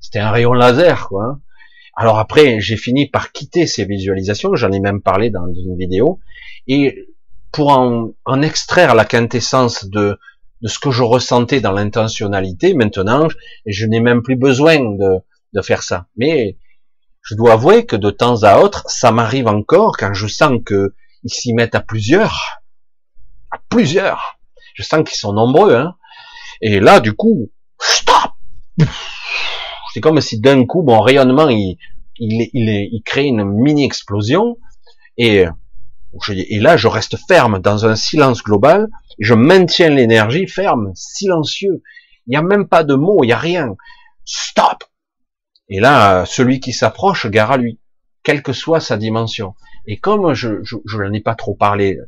C'était 0.00 0.20
un 0.20 0.30
rayon 0.30 0.52
laser, 0.52 1.08
quoi. 1.08 1.24
Hein. 1.24 1.40
Alors 1.96 2.18
après, 2.18 2.60
j'ai 2.60 2.76
fini 2.76 3.08
par 3.08 3.32
quitter 3.32 3.66
ces 3.66 3.84
visualisations, 3.84 4.54
j'en 4.54 4.72
ai 4.72 4.80
même 4.80 5.02
parlé 5.02 5.30
dans 5.30 5.46
une 5.46 5.76
vidéo, 5.76 6.20
et 6.66 7.08
pour 7.52 7.70
en, 7.70 8.42
extraire 8.42 8.94
la 8.94 9.04
quintessence 9.04 9.86
de, 9.86 10.18
ce 10.64 10.78
que 10.78 10.90
je 10.90 11.02
ressentais 11.02 11.60
dans 11.60 11.72
l'intentionnalité, 11.72 12.74
maintenant, 12.74 13.28
je 13.66 13.86
n'ai 13.86 14.00
même 14.00 14.22
plus 14.22 14.36
besoin 14.36 14.78
de, 14.78 15.20
de 15.52 15.62
faire 15.62 15.82
ça. 15.82 16.06
Mais 16.16 16.58
je 17.22 17.34
dois 17.36 17.52
avouer 17.52 17.86
que 17.86 17.96
de 17.96 18.10
temps 18.10 18.42
à 18.42 18.58
autre, 18.58 18.84
ça 18.88 19.12
m'arrive 19.12 19.46
encore 19.46 19.96
quand 19.96 20.14
je 20.14 20.26
sens 20.26 20.58
que 20.64 20.94
ils 21.22 21.32
s'y 21.32 21.54
mettent 21.54 21.74
à 21.74 21.80
plusieurs, 21.80 22.60
à 23.50 23.58
plusieurs. 23.68 24.38
Je 24.74 24.82
sens 24.82 25.08
qu'ils 25.08 25.16
sont 25.16 25.32
nombreux, 25.32 25.74
hein. 25.74 25.94
Et 26.60 26.80
là, 26.80 27.00
du 27.00 27.12
coup, 27.12 27.50
stop. 27.78 28.32
C'est 29.92 30.00
comme 30.00 30.20
si 30.20 30.40
d'un 30.40 30.66
coup, 30.66 30.82
mon 30.82 31.00
rayonnement, 31.00 31.48
il, 31.48 31.76
il, 32.18 32.50
il, 32.52 32.88
il 32.92 33.02
crée 33.04 33.24
une 33.24 33.44
mini 33.44 33.84
explosion 33.84 34.56
et 35.16 35.46
et 36.28 36.60
là, 36.60 36.76
je 36.76 36.88
reste 36.88 37.16
ferme 37.28 37.58
dans 37.58 37.86
un 37.86 37.96
silence 37.96 38.42
global. 38.42 38.88
Je 39.18 39.34
maintiens 39.34 39.90
l'énergie 39.90 40.46
ferme, 40.46 40.92
silencieux. 40.94 41.82
Il 42.26 42.30
n'y 42.30 42.36
a 42.36 42.42
même 42.42 42.68
pas 42.68 42.84
de 42.84 42.94
mots, 42.94 43.22
il 43.22 43.28
n'y 43.28 43.32
a 43.32 43.38
rien. 43.38 43.74
Stop. 44.24 44.84
Et 45.68 45.80
là, 45.80 46.24
celui 46.26 46.60
qui 46.60 46.72
s'approche, 46.72 47.26
gare 47.26 47.52
à 47.52 47.56
lui, 47.56 47.80
quelle 48.22 48.42
que 48.42 48.52
soit 48.52 48.80
sa 48.80 48.96
dimension. 48.96 49.54
Et 49.86 49.98
comme 49.98 50.34
je, 50.34 50.62
je, 50.62 50.96
n'en 50.96 51.12
ai 51.12 51.20
pas 51.20 51.34
trop 51.34 51.54
parlé 51.54 51.98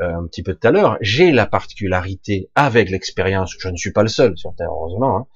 euh, 0.00 0.14
un 0.14 0.26
petit 0.26 0.42
peu 0.42 0.54
tout 0.54 0.66
à 0.68 0.70
l'heure, 0.70 0.98
j'ai 1.00 1.32
la 1.32 1.46
particularité 1.46 2.50
avec 2.54 2.90
l'expérience, 2.90 3.54
je 3.58 3.68
ne 3.68 3.76
suis 3.76 3.92
pas 3.92 4.02
le 4.02 4.08
seul 4.08 4.36
sur 4.36 4.54
Terre, 4.54 4.70
heureusement, 4.70 5.16
hein, 5.18 5.26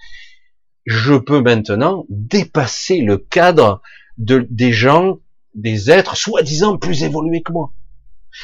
je 0.87 1.15
peux 1.15 1.41
maintenant 1.41 2.05
dépasser 2.09 3.01
le 3.01 3.19
cadre 3.19 3.81
de, 4.19 4.47
des 4.51 4.73
gens 4.73 5.19
des 5.55 5.91
êtres 5.91 6.17
soi-disant 6.17 6.79
plus 6.79 7.03
évolués 7.03 7.43
que 7.43 7.53
moi. 7.53 7.73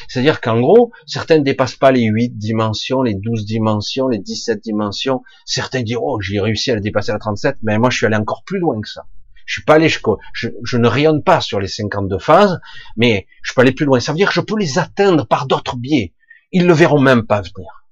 C'est-à-dire 0.07 0.41
qu'en 0.41 0.59
gros, 0.59 0.91
certains 1.05 1.37
ne 1.37 1.43
dépassent 1.43 1.75
pas 1.75 1.91
les 1.91 2.03
8 2.03 2.37
dimensions, 2.37 3.01
les 3.01 3.15
12 3.15 3.45
dimensions, 3.45 4.07
les 4.07 4.19
17 4.19 4.61
dimensions. 4.61 5.23
Certains 5.45 5.81
diront, 5.81 6.15
oh, 6.15 6.21
j'ai 6.21 6.39
réussi 6.39 6.71
à 6.71 6.75
le 6.75 6.81
dépasser 6.81 7.11
à 7.11 7.19
37, 7.19 7.57
mais 7.63 7.77
moi 7.77 7.89
je 7.89 7.97
suis 7.97 8.05
allé 8.05 8.17
encore 8.17 8.43
plus 8.43 8.59
loin 8.59 8.79
que 8.81 8.89
ça. 8.89 9.05
Je 9.47 9.53
suis 9.53 9.63
pas 9.63 9.75
allé, 9.75 9.87
je, 9.89 10.77
ne 10.77 10.87
rayonne 10.87 11.23
pas 11.23 11.39
sur 11.39 11.59
les 11.59 11.69
52 11.69 12.19
phases, 12.19 12.59
mais 12.97 13.27
je 13.41 13.53
peux 13.53 13.61
aller 13.61 13.71
plus 13.71 13.85
loin. 13.85 13.99
Ça 14.01 14.11
veut 14.11 14.17
dire 14.17 14.27
que 14.27 14.33
je 14.33 14.41
peux 14.41 14.59
les 14.59 14.77
atteindre 14.77 15.25
par 15.25 15.47
d'autres 15.47 15.77
biais. 15.77 16.13
Ils 16.51 16.67
le 16.67 16.73
verront 16.73 16.99
même 16.99 17.25
pas 17.25 17.41
venir. 17.41 17.85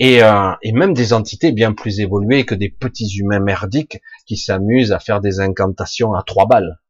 Et, 0.00 0.22
euh, 0.22 0.52
même 0.74 0.92
des 0.92 1.12
entités 1.12 1.52
bien 1.52 1.72
plus 1.72 2.00
évoluées 2.00 2.44
que 2.44 2.56
des 2.56 2.70
petits 2.70 3.18
humains 3.18 3.38
merdiques 3.38 4.00
qui 4.26 4.36
s'amusent 4.36 4.92
à 4.92 4.98
faire 4.98 5.20
des 5.20 5.38
incantations 5.38 6.12
à 6.12 6.24
trois 6.24 6.46
balles 6.46 6.80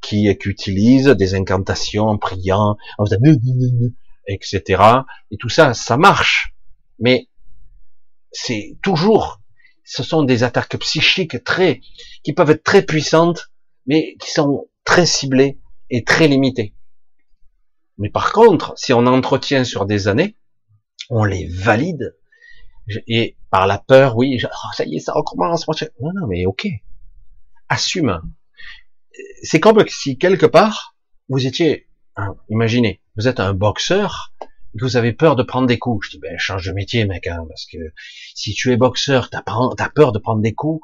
qui, 0.00 0.26
utilisent 0.28 1.08
des 1.08 1.34
incantations 1.34 2.06
en 2.06 2.16
priant, 2.16 2.76
en 2.96 3.04
faisant 3.04 3.18
etc. 4.26 4.82
Et 5.30 5.36
tout 5.36 5.50
ça, 5.50 5.74
ça 5.74 5.98
marche. 5.98 6.54
Mais 6.98 7.28
c'est 8.32 8.78
toujours, 8.82 9.42
ce 9.88 10.02
sont 10.02 10.22
des 10.22 10.44
attaques 10.44 10.76
psychiques 10.78 11.42
très, 11.44 11.80
qui 12.22 12.32
peuvent 12.32 12.50
être 12.50 12.62
très 12.62 12.82
puissantes, 12.82 13.50
mais 13.86 14.16
qui 14.20 14.30
sont 14.30 14.68
très 14.84 15.06
ciblées 15.06 15.58
et 15.90 16.04
très 16.04 16.28
limitées. 16.28 16.74
Mais 17.96 18.10
par 18.10 18.32
contre, 18.32 18.74
si 18.76 18.92
on 18.92 19.06
entretient 19.06 19.64
sur 19.64 19.86
des 19.86 20.06
années, 20.06 20.36
on 21.10 21.24
les 21.24 21.48
valide, 21.48 22.16
et 23.06 23.36
par 23.50 23.66
la 23.66 23.78
peur, 23.78 24.16
oui, 24.16 24.38
oh, 24.44 24.68
ça 24.74 24.84
y 24.84 24.96
est, 24.96 25.00
ça 25.00 25.12
recommence. 25.12 25.66
Non, 26.00 26.10
non, 26.14 26.26
mais 26.26 26.46
ok. 26.46 26.66
Assume 27.68 28.20
c'est 29.42 29.60
comme 29.60 29.84
si 29.88 30.18
quelque 30.18 30.46
part, 30.46 30.96
vous 31.28 31.46
étiez, 31.46 31.88
imaginez, 32.48 33.00
vous 33.16 33.28
êtes 33.28 33.40
un 33.40 33.54
boxeur, 33.54 34.34
vous 34.74 34.96
avez 34.96 35.12
peur 35.12 35.36
de 35.36 35.42
prendre 35.42 35.66
des 35.66 35.78
coups. 35.78 36.06
Je 36.06 36.10
dis, 36.12 36.18
ben, 36.20 36.38
change 36.38 36.66
de 36.66 36.72
métier, 36.72 37.04
mec, 37.04 37.26
hein, 37.26 37.44
parce 37.48 37.66
que 37.66 37.78
si 38.34 38.52
tu 38.52 38.72
es 38.72 38.76
boxeur, 38.76 39.30
t'as 39.30 39.42
as 39.46 39.90
peur 39.90 40.12
de 40.12 40.18
prendre 40.18 40.42
des 40.42 40.54
coups, 40.54 40.80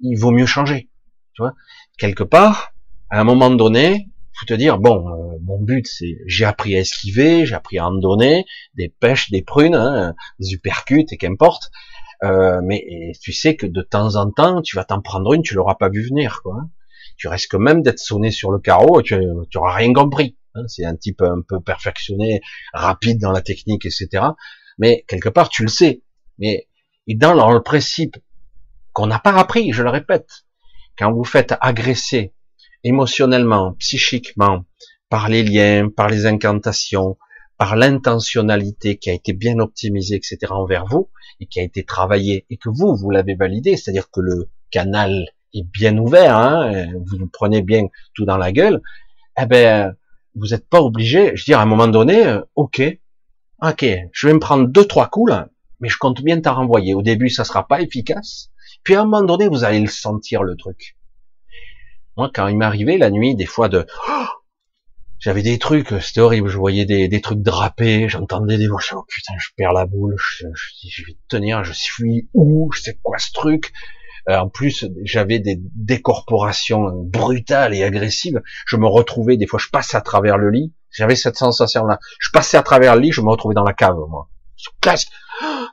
il 0.00 0.16
vaut 0.16 0.30
mieux 0.30 0.46
changer. 0.46 0.90
Tu 1.34 1.42
vois, 1.42 1.54
quelque 1.98 2.22
part, 2.22 2.72
à 3.10 3.20
un 3.20 3.24
moment 3.24 3.50
donné, 3.50 4.08
faut 4.34 4.46
te 4.46 4.54
dire, 4.54 4.78
bon, 4.78 5.08
euh, 5.08 5.38
mon 5.42 5.60
but, 5.60 5.86
c'est, 5.86 6.18
j'ai 6.26 6.44
appris 6.44 6.76
à 6.76 6.80
esquiver, 6.80 7.46
j'ai 7.46 7.54
appris 7.54 7.78
à 7.78 7.86
en 7.86 7.94
donner, 7.94 8.44
des 8.74 8.88
pêches, 8.88 9.30
des 9.30 9.42
prunes, 9.42 9.74
hein, 9.74 10.14
des 10.38 10.52
uppercuts, 10.52 11.06
et 11.10 11.16
qu'importe. 11.16 11.70
Euh, 12.24 12.60
mais 12.62 13.12
tu 13.20 13.32
sais 13.32 13.56
que 13.56 13.66
de 13.66 13.82
temps 13.82 14.16
en 14.16 14.30
temps, 14.30 14.62
tu 14.62 14.76
vas 14.76 14.84
t'en 14.84 15.00
prendre 15.00 15.32
une, 15.34 15.42
tu 15.42 15.54
l'auras 15.54 15.74
pas 15.74 15.88
vu 15.88 16.02
venir, 16.06 16.40
quoi. 16.42 16.56
Hein 16.60 16.70
tu 17.16 17.28
risques 17.28 17.54
même 17.54 17.82
d'être 17.82 17.98
sonné 17.98 18.30
sur 18.30 18.50
le 18.50 18.58
carreau 18.58 19.00
et 19.00 19.02
tu, 19.02 19.18
tu 19.50 19.58
auras 19.58 19.74
rien 19.74 19.92
compris. 19.92 20.36
Hein. 20.56 20.64
c'est 20.68 20.84
un 20.84 20.96
type 20.96 21.22
un 21.22 21.42
peu 21.46 21.60
perfectionné, 21.60 22.40
rapide 22.72 23.20
dans 23.20 23.32
la 23.32 23.42
technique, 23.42 23.86
etc. 23.86 24.24
Mais 24.78 25.04
quelque 25.08 25.28
part, 25.28 25.48
tu 25.48 25.62
le 25.62 25.68
sais. 25.68 26.02
Mais 26.38 26.68
et 27.06 27.14
dans 27.14 27.52
le 27.52 27.62
principe 27.62 28.16
qu'on 28.92 29.06
n'a 29.06 29.18
pas 29.18 29.36
appris, 29.38 29.72
je 29.72 29.82
le 29.82 29.90
répète, 29.90 30.46
quand 30.98 31.12
vous 31.12 31.24
faites 31.24 31.54
agresser 31.60 32.32
émotionnellement, 32.82 33.74
psychiquement, 33.74 34.64
par 35.08 35.28
les 35.28 35.42
liens, 35.42 35.88
par 35.88 36.08
les 36.08 36.26
incantations, 36.26 37.16
par 37.58 37.76
l'intentionnalité 37.76 38.96
qui 38.96 39.10
a 39.10 39.12
été 39.12 39.32
bien 39.32 39.58
optimisée, 39.58 40.16
etc. 40.16 40.38
envers 40.50 40.86
vous, 40.86 41.10
et 41.40 41.46
qui 41.46 41.60
a 41.60 41.62
été 41.62 41.84
travaillée, 41.84 42.46
et 42.50 42.56
que 42.56 42.68
vous, 42.68 42.96
vous 42.96 43.10
l'avez 43.10 43.34
validé, 43.34 43.76
c'est-à-dire 43.76 44.10
que 44.10 44.20
le 44.20 44.48
canal 44.70 45.26
est 45.54 45.66
bien 45.66 45.96
ouvert, 45.96 46.36
hein, 46.36 46.86
vous 47.06 47.28
prenez 47.32 47.62
bien 47.62 47.84
tout 48.14 48.24
dans 48.24 48.36
la 48.36 48.52
gueule, 48.52 48.82
eh 49.40 49.46
ben, 49.46 49.94
vous 50.36 50.48
n'êtes 50.48 50.68
pas 50.68 50.80
obligé, 50.80 51.32
je 51.34 51.42
veux 51.42 51.46
dire, 51.46 51.58
à 51.58 51.62
un 51.62 51.66
moment 51.66 51.88
donné, 51.88 52.26
euh, 52.26 52.40
ok, 52.54 52.82
ok, 53.62 53.86
je 54.12 54.26
vais 54.26 54.34
me 54.34 54.38
prendre 54.38 54.68
deux, 54.68 54.84
trois 54.84 55.08
coups 55.08 55.32
là, 55.32 55.48
mais 55.80 55.88
je 55.88 55.98
compte 55.98 56.22
bien 56.22 56.40
t'en 56.40 56.54
renvoyer. 56.54 56.94
Au 56.94 57.02
début, 57.02 57.30
ça 57.30 57.44
sera 57.44 57.66
pas 57.66 57.80
efficace, 57.80 58.50
puis 58.82 58.94
à 58.94 59.00
un 59.00 59.04
moment 59.04 59.22
donné, 59.22 59.48
vous 59.48 59.64
allez 59.64 59.80
le 59.80 59.88
sentir, 59.88 60.42
le 60.42 60.56
truc. 60.56 60.96
Moi, 62.16 62.30
quand 62.32 62.48
il 62.48 62.56
m'arrivait 62.56 62.98
la 62.98 63.10
nuit, 63.10 63.34
des 63.34 63.46
fois 63.46 63.68
de, 63.68 63.86
j'avais 65.18 65.42
des 65.42 65.58
trucs, 65.58 65.88
c'était 66.00 66.20
horrible, 66.20 66.48
je 66.48 66.56
voyais 66.56 66.84
des, 66.84 67.20
trucs 67.20 67.42
drapés, 67.42 68.08
j'entendais 68.08 68.58
des 68.58 68.68
voix, 68.68 68.80
je 68.80 68.94
oh 68.94 69.04
putain, 69.08 69.34
je 69.38 69.48
perds 69.56 69.72
la 69.72 69.86
boule, 69.86 70.16
je, 70.18 70.46
je, 70.54 70.88
je 70.88 71.06
vais 71.06 71.16
tenir, 71.28 71.64
je 71.64 71.72
suis 71.72 72.28
où, 72.34 72.70
je 72.72 72.82
sais 72.82 72.98
quoi 73.02 73.18
ce 73.18 73.32
truc, 73.32 73.72
en 74.28 74.48
plus, 74.48 74.86
j'avais 75.04 75.38
des 75.38 75.60
décorporations 75.74 76.90
brutales 77.04 77.74
et 77.74 77.84
agressives. 77.84 78.40
Je 78.66 78.76
me 78.76 78.86
retrouvais, 78.86 79.36
des 79.36 79.46
fois, 79.46 79.58
je 79.58 79.68
passais 79.68 79.96
à 79.96 80.00
travers 80.00 80.38
le 80.38 80.50
lit. 80.50 80.72
J'avais 80.90 81.16
cette 81.16 81.36
sensation-là. 81.36 81.98
Je 82.18 82.30
passais 82.30 82.56
à 82.56 82.62
travers 82.62 82.96
le 82.96 83.02
lit, 83.02 83.12
je 83.12 83.20
me 83.20 83.30
retrouvais 83.30 83.54
dans 83.54 83.64
la 83.64 83.74
cave, 83.74 83.96
moi. 84.08 84.28
Qu'est-ce 84.80 85.06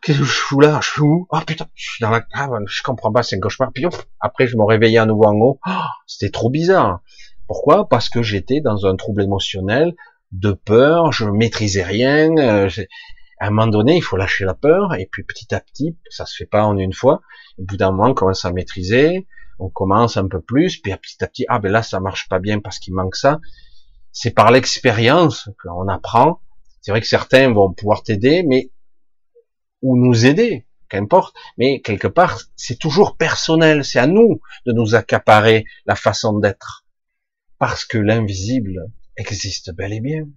que 0.02 0.14
je 0.14 0.24
fous 0.24 0.60
là? 0.60 0.80
Je 0.82 0.90
suis 0.90 1.02
où? 1.02 1.28
Oh 1.32 1.40
putain, 1.48 1.68
je 1.74 1.92
suis 1.92 2.02
dans 2.02 2.10
la 2.10 2.22
cave, 2.22 2.52
je 2.68 2.84
comprends 2.84 3.12
pas, 3.12 3.24
c'est 3.24 3.38
un 3.38 3.40
cauchemar. 3.40 3.72
Puis 3.74 3.86
après, 4.20 4.48
je 4.48 4.58
me 4.58 4.64
réveillais 4.64 4.98
à 4.98 5.06
nouveau 5.06 5.26
en 5.26 5.36
haut. 5.36 5.60
Oh, 5.66 5.72
c'était 6.06 6.32
trop 6.32 6.50
bizarre. 6.50 7.00
Pourquoi? 7.48 7.88
Parce 7.88 8.10
que 8.10 8.22
j'étais 8.22 8.60
dans 8.60 8.86
un 8.86 8.96
trouble 8.96 9.24
émotionnel, 9.24 9.96
de 10.32 10.52
peur, 10.52 11.12
je 11.12 11.26
maîtrisais 11.26 11.84
rien. 11.84 12.36
Euh, 12.38 12.70
à 13.44 13.48
un 13.48 13.50
moment 13.50 13.68
donné, 13.68 13.98
il 13.98 14.02
faut 14.02 14.16
lâcher 14.16 14.46
la 14.46 14.54
peur, 14.54 14.96
et 14.96 15.06
puis 15.06 15.26
petit 15.26 15.54
à 15.54 15.60
petit, 15.60 15.98
ça 16.10 16.26
se 16.26 16.34
fait 16.34 16.46
pas 16.46 16.64
en 16.64 16.78
une 16.78 16.94
fois, 16.94 17.22
au 17.58 17.64
bout 17.64 17.76
d'un 17.76 17.92
moment, 17.92 18.12
on 18.12 18.14
commence 18.14 18.46
à 18.46 18.54
maîtriser, 18.54 19.28
on 19.60 19.68
commence 19.70 20.16
un 20.16 20.30
peu 20.30 20.40
plus, 20.40 20.78
puis 20.78 20.96
petit 20.96 21.22
à 21.22 21.28
petit, 21.28 21.46
ah 21.50 21.60
ben 21.60 21.70
là, 21.70 21.84
ça 21.84 22.00
marche 22.00 22.30
pas 22.30 22.40
bien 22.40 22.62
parce 22.62 22.80
qu'il 22.80 22.94
manque 22.94 23.18
ça. 23.18 23.42
C'est 24.14 24.32
par 24.32 24.50
l'expérience 24.50 25.50
qu'on 25.62 25.90
apprend. 25.90 26.40
C'est 26.80 26.92
vrai 26.92 27.02
que 27.02 27.08
certains 27.08 27.52
vont 27.52 27.74
pouvoir 27.74 28.04
t'aider, 28.04 28.44
mais 28.48 28.72
ou 29.82 29.98
nous 29.98 30.26
aider, 30.26 30.66
qu'importe. 30.88 31.36
Mais 31.58 31.82
quelque 31.82 32.08
part, 32.08 32.40
c'est 32.56 32.80
toujours 32.80 33.18
personnel. 33.18 33.84
C'est 33.84 34.00
à 34.00 34.08
nous 34.08 34.40
de 34.66 34.72
nous 34.72 34.96
accaparer 34.96 35.66
la 35.86 35.96
façon 35.96 36.40
d'être, 36.40 36.86
parce 37.60 37.84
que 37.84 37.98
l'invisible 37.98 38.90
existe 39.18 39.76
bel 39.76 39.92
et 39.92 40.00
bien. 40.00 40.30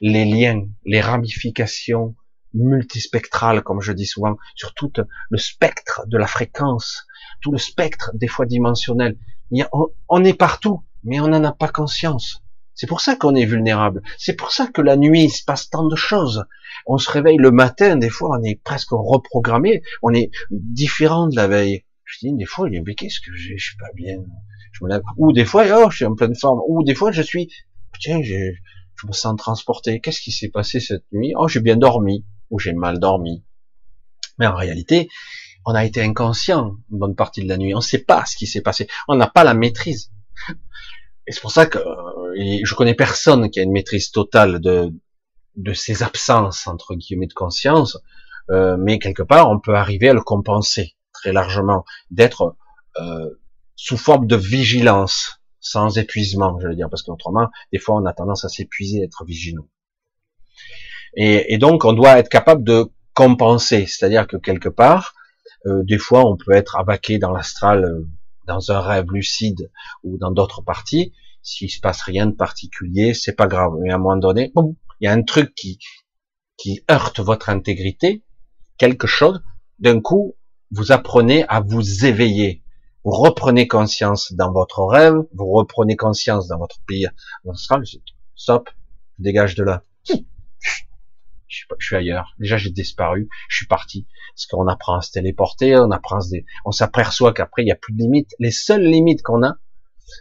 Les 0.00 0.24
liens, 0.24 0.66
les 0.84 1.00
ramifications, 1.00 2.14
multispectral, 2.54 3.62
comme 3.62 3.80
je 3.80 3.92
dis 3.92 4.06
souvent, 4.06 4.36
sur 4.54 4.74
tout 4.74 4.92
le 5.30 5.38
spectre 5.38 6.02
de 6.06 6.18
la 6.18 6.26
fréquence, 6.26 7.06
tout 7.40 7.52
le 7.52 7.58
spectre 7.58 8.10
des 8.14 8.28
fois 8.28 8.46
dimensionnel. 8.46 9.16
on, 10.08 10.24
est 10.24 10.34
partout, 10.34 10.82
mais 11.04 11.20
on 11.20 11.28
n'en 11.28 11.44
a 11.44 11.52
pas 11.52 11.68
conscience. 11.68 12.42
C'est 12.74 12.86
pour 12.86 13.00
ça 13.00 13.16
qu'on 13.16 13.34
est 13.34 13.44
vulnérable. 13.44 14.02
C'est 14.18 14.34
pour 14.34 14.50
ça 14.50 14.66
que 14.66 14.80
la 14.80 14.96
nuit, 14.96 15.24
il 15.24 15.30
se 15.30 15.44
passe 15.44 15.68
tant 15.68 15.86
de 15.86 15.96
choses. 15.96 16.44
On 16.86 16.98
se 16.98 17.10
réveille 17.10 17.36
le 17.36 17.50
matin, 17.50 17.96
des 17.96 18.08
fois, 18.08 18.38
on 18.38 18.42
est 18.42 18.60
presque 18.62 18.92
reprogrammé. 18.92 19.82
On 20.02 20.14
est 20.14 20.30
différent 20.50 21.28
de 21.28 21.36
la 21.36 21.48
veille. 21.48 21.84
Je 22.04 22.26
dis, 22.26 22.32
des 22.32 22.46
fois, 22.46 22.68
mais 22.70 22.94
qu'est-ce 22.94 23.20
que 23.20 23.34
j'ai? 23.34 23.56
Je 23.58 23.64
suis 23.64 23.76
pas 23.76 23.92
bien. 23.94 24.16
Je 24.72 24.84
me 24.84 24.90
lève. 24.90 25.02
Ou 25.18 25.32
des 25.32 25.44
fois, 25.44 25.64
oh, 25.74 25.90
je 25.90 25.96
suis 25.96 26.04
en 26.06 26.14
pleine 26.14 26.34
forme. 26.34 26.60
Ou 26.66 26.82
des 26.82 26.94
fois, 26.94 27.12
je 27.12 27.22
suis, 27.22 27.50
tiens, 28.00 28.22
je, 28.22 28.52
je 29.02 29.06
me 29.08 29.12
sens 29.12 29.36
transporté. 29.36 30.00
Qu'est-ce 30.00 30.20
qui 30.20 30.32
s'est 30.32 30.48
passé 30.48 30.80
cette 30.80 31.04
nuit? 31.12 31.32
Oh, 31.36 31.48
j'ai 31.48 31.60
bien 31.60 31.76
dormi 31.76 32.24
ou 32.50 32.58
j'ai 32.58 32.72
mal 32.72 32.98
dormi. 32.98 33.44
Mais 34.38 34.46
en 34.46 34.54
réalité, 34.54 35.08
on 35.66 35.74
a 35.74 35.84
été 35.84 36.02
inconscient 36.02 36.76
une 36.90 36.98
bonne 36.98 37.16
partie 37.16 37.42
de 37.42 37.48
la 37.48 37.56
nuit. 37.56 37.74
On 37.74 37.78
ne 37.78 37.82
sait 37.82 38.04
pas 38.04 38.24
ce 38.24 38.36
qui 38.36 38.46
s'est 38.46 38.62
passé. 38.62 38.88
On 39.08 39.16
n'a 39.16 39.26
pas 39.26 39.44
la 39.44 39.54
maîtrise. 39.54 40.10
Et 41.26 41.32
c'est 41.32 41.40
pour 41.40 41.52
ça 41.52 41.66
que 41.66 41.78
euh, 41.78 42.60
je 42.64 42.74
connais 42.74 42.94
personne 42.94 43.50
qui 43.50 43.60
a 43.60 43.62
une 43.62 43.72
maîtrise 43.72 44.10
totale 44.10 44.60
de 44.60 44.92
de 45.56 45.74
ses 45.74 46.02
absences 46.02 46.66
entre 46.66 46.94
guillemets 46.94 47.26
de 47.26 47.34
conscience, 47.34 47.98
euh, 48.50 48.76
mais 48.78 48.98
quelque 48.98 49.22
part 49.22 49.50
on 49.50 49.60
peut 49.60 49.74
arriver 49.74 50.08
à 50.08 50.14
le 50.14 50.22
compenser 50.22 50.96
très 51.12 51.32
largement, 51.32 51.84
d'être 52.10 52.56
euh, 52.96 53.30
sous 53.76 53.98
forme 53.98 54.26
de 54.26 54.36
vigilance, 54.36 55.41
sans 55.62 55.96
épuisement, 55.96 56.58
je 56.60 56.68
veux 56.68 56.74
dire, 56.74 56.90
parce 56.90 57.02
qu'autrement, 57.02 57.48
des 57.72 57.78
fois 57.78 57.96
on 57.96 58.04
a 58.04 58.12
tendance 58.12 58.44
à 58.44 58.50
s'épuiser, 58.50 59.00
à 59.00 59.04
être 59.04 59.24
vigilant. 59.24 59.66
Et, 61.14 61.58
donc, 61.58 61.84
on 61.84 61.92
doit 61.92 62.18
être 62.18 62.30
capable 62.30 62.64
de 62.64 62.90
compenser, 63.12 63.86
c'est-à-dire 63.86 64.26
que 64.26 64.38
quelque 64.38 64.70
part, 64.70 65.14
euh, 65.66 65.82
des 65.84 65.98
fois, 65.98 66.26
on 66.26 66.36
peut 66.36 66.52
être 66.52 66.76
abaqué 66.76 67.18
dans 67.18 67.30
l'astral, 67.30 67.84
euh, 67.84 68.08
dans 68.46 68.72
un 68.72 68.80
rêve 68.80 69.12
lucide 69.12 69.70
ou 70.02 70.16
dans 70.16 70.30
d'autres 70.30 70.62
parties. 70.62 71.12
S'il 71.42 71.70
se 71.70 71.80
passe 71.80 72.00
rien 72.02 72.26
de 72.26 72.34
particulier, 72.34 73.12
c'est 73.12 73.34
pas 73.34 73.46
grave. 73.46 73.72
Mais 73.80 73.90
à 73.90 73.96
un 73.96 73.98
moment 73.98 74.16
donné, 74.16 74.52
il 74.56 75.04
y 75.04 75.06
a 75.06 75.12
un 75.12 75.22
truc 75.22 75.54
qui 75.54 75.78
qui 76.56 76.84
heurte 76.90 77.18
votre 77.18 77.48
intégrité, 77.48 78.22
quelque 78.78 79.06
chose. 79.06 79.42
D'un 79.80 80.00
coup, 80.00 80.36
vous 80.70 80.92
apprenez 80.92 81.44
à 81.48 81.60
vous 81.60 82.04
éveiller. 82.04 82.62
Vous 83.04 83.12
reprenez 83.12 83.66
conscience 83.66 84.32
dans 84.32 84.52
votre 84.52 84.84
rêve, 84.84 85.16
vous 85.34 85.50
reprenez 85.50 85.96
conscience 85.96 86.48
dans 86.48 86.58
votre 86.58 86.80
pays 86.86 87.06
astral. 87.50 87.82
Stop, 88.34 88.70
dégage 89.18 89.54
de 89.54 89.64
là 89.64 89.82
je 91.52 91.86
suis, 91.86 91.96
ailleurs. 91.96 92.34
Déjà, 92.38 92.56
j'ai 92.56 92.70
disparu, 92.70 93.28
je 93.48 93.56
suis 93.56 93.66
parti. 93.66 94.06
Parce 94.34 94.46
qu'on 94.46 94.66
apprend 94.68 94.96
à 94.96 95.02
se 95.02 95.12
téléporter, 95.12 95.76
on 95.76 95.90
apprend 95.90 96.16
à 96.16 96.20
se 96.20 96.36
on 96.64 96.72
s'aperçoit 96.72 97.32
qu'après, 97.32 97.62
il 97.62 97.66
n'y 97.66 97.72
a 97.72 97.76
plus 97.76 97.92
de 97.92 97.98
limites. 97.98 98.34
Les 98.38 98.50
seules 98.50 98.84
limites 98.84 99.22
qu'on 99.22 99.42
a, 99.42 99.56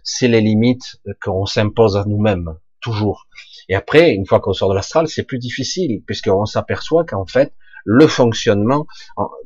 c'est 0.04 0.28
les 0.28 0.42
limites 0.42 1.02
qu'on 1.22 1.46
s'impose 1.46 1.98
à 1.98 2.04
nous-mêmes, 2.06 2.58
toujours. 2.82 3.28
Et 3.70 3.76
après, 3.76 4.12
une 4.12 4.26
fois 4.26 4.40
qu'on 4.40 4.54
sort 4.54 4.70
de 4.70 4.76
l'astral, 4.76 5.08
c'est 5.08 5.24
plus 5.24 5.40
difficile, 5.40 6.04
puisqu'on 6.06 6.46
s'aperçoit 6.46 7.06
qu'en 7.06 7.26
fait, 7.26 7.54
le 7.86 8.08
fonctionnement 8.08 8.86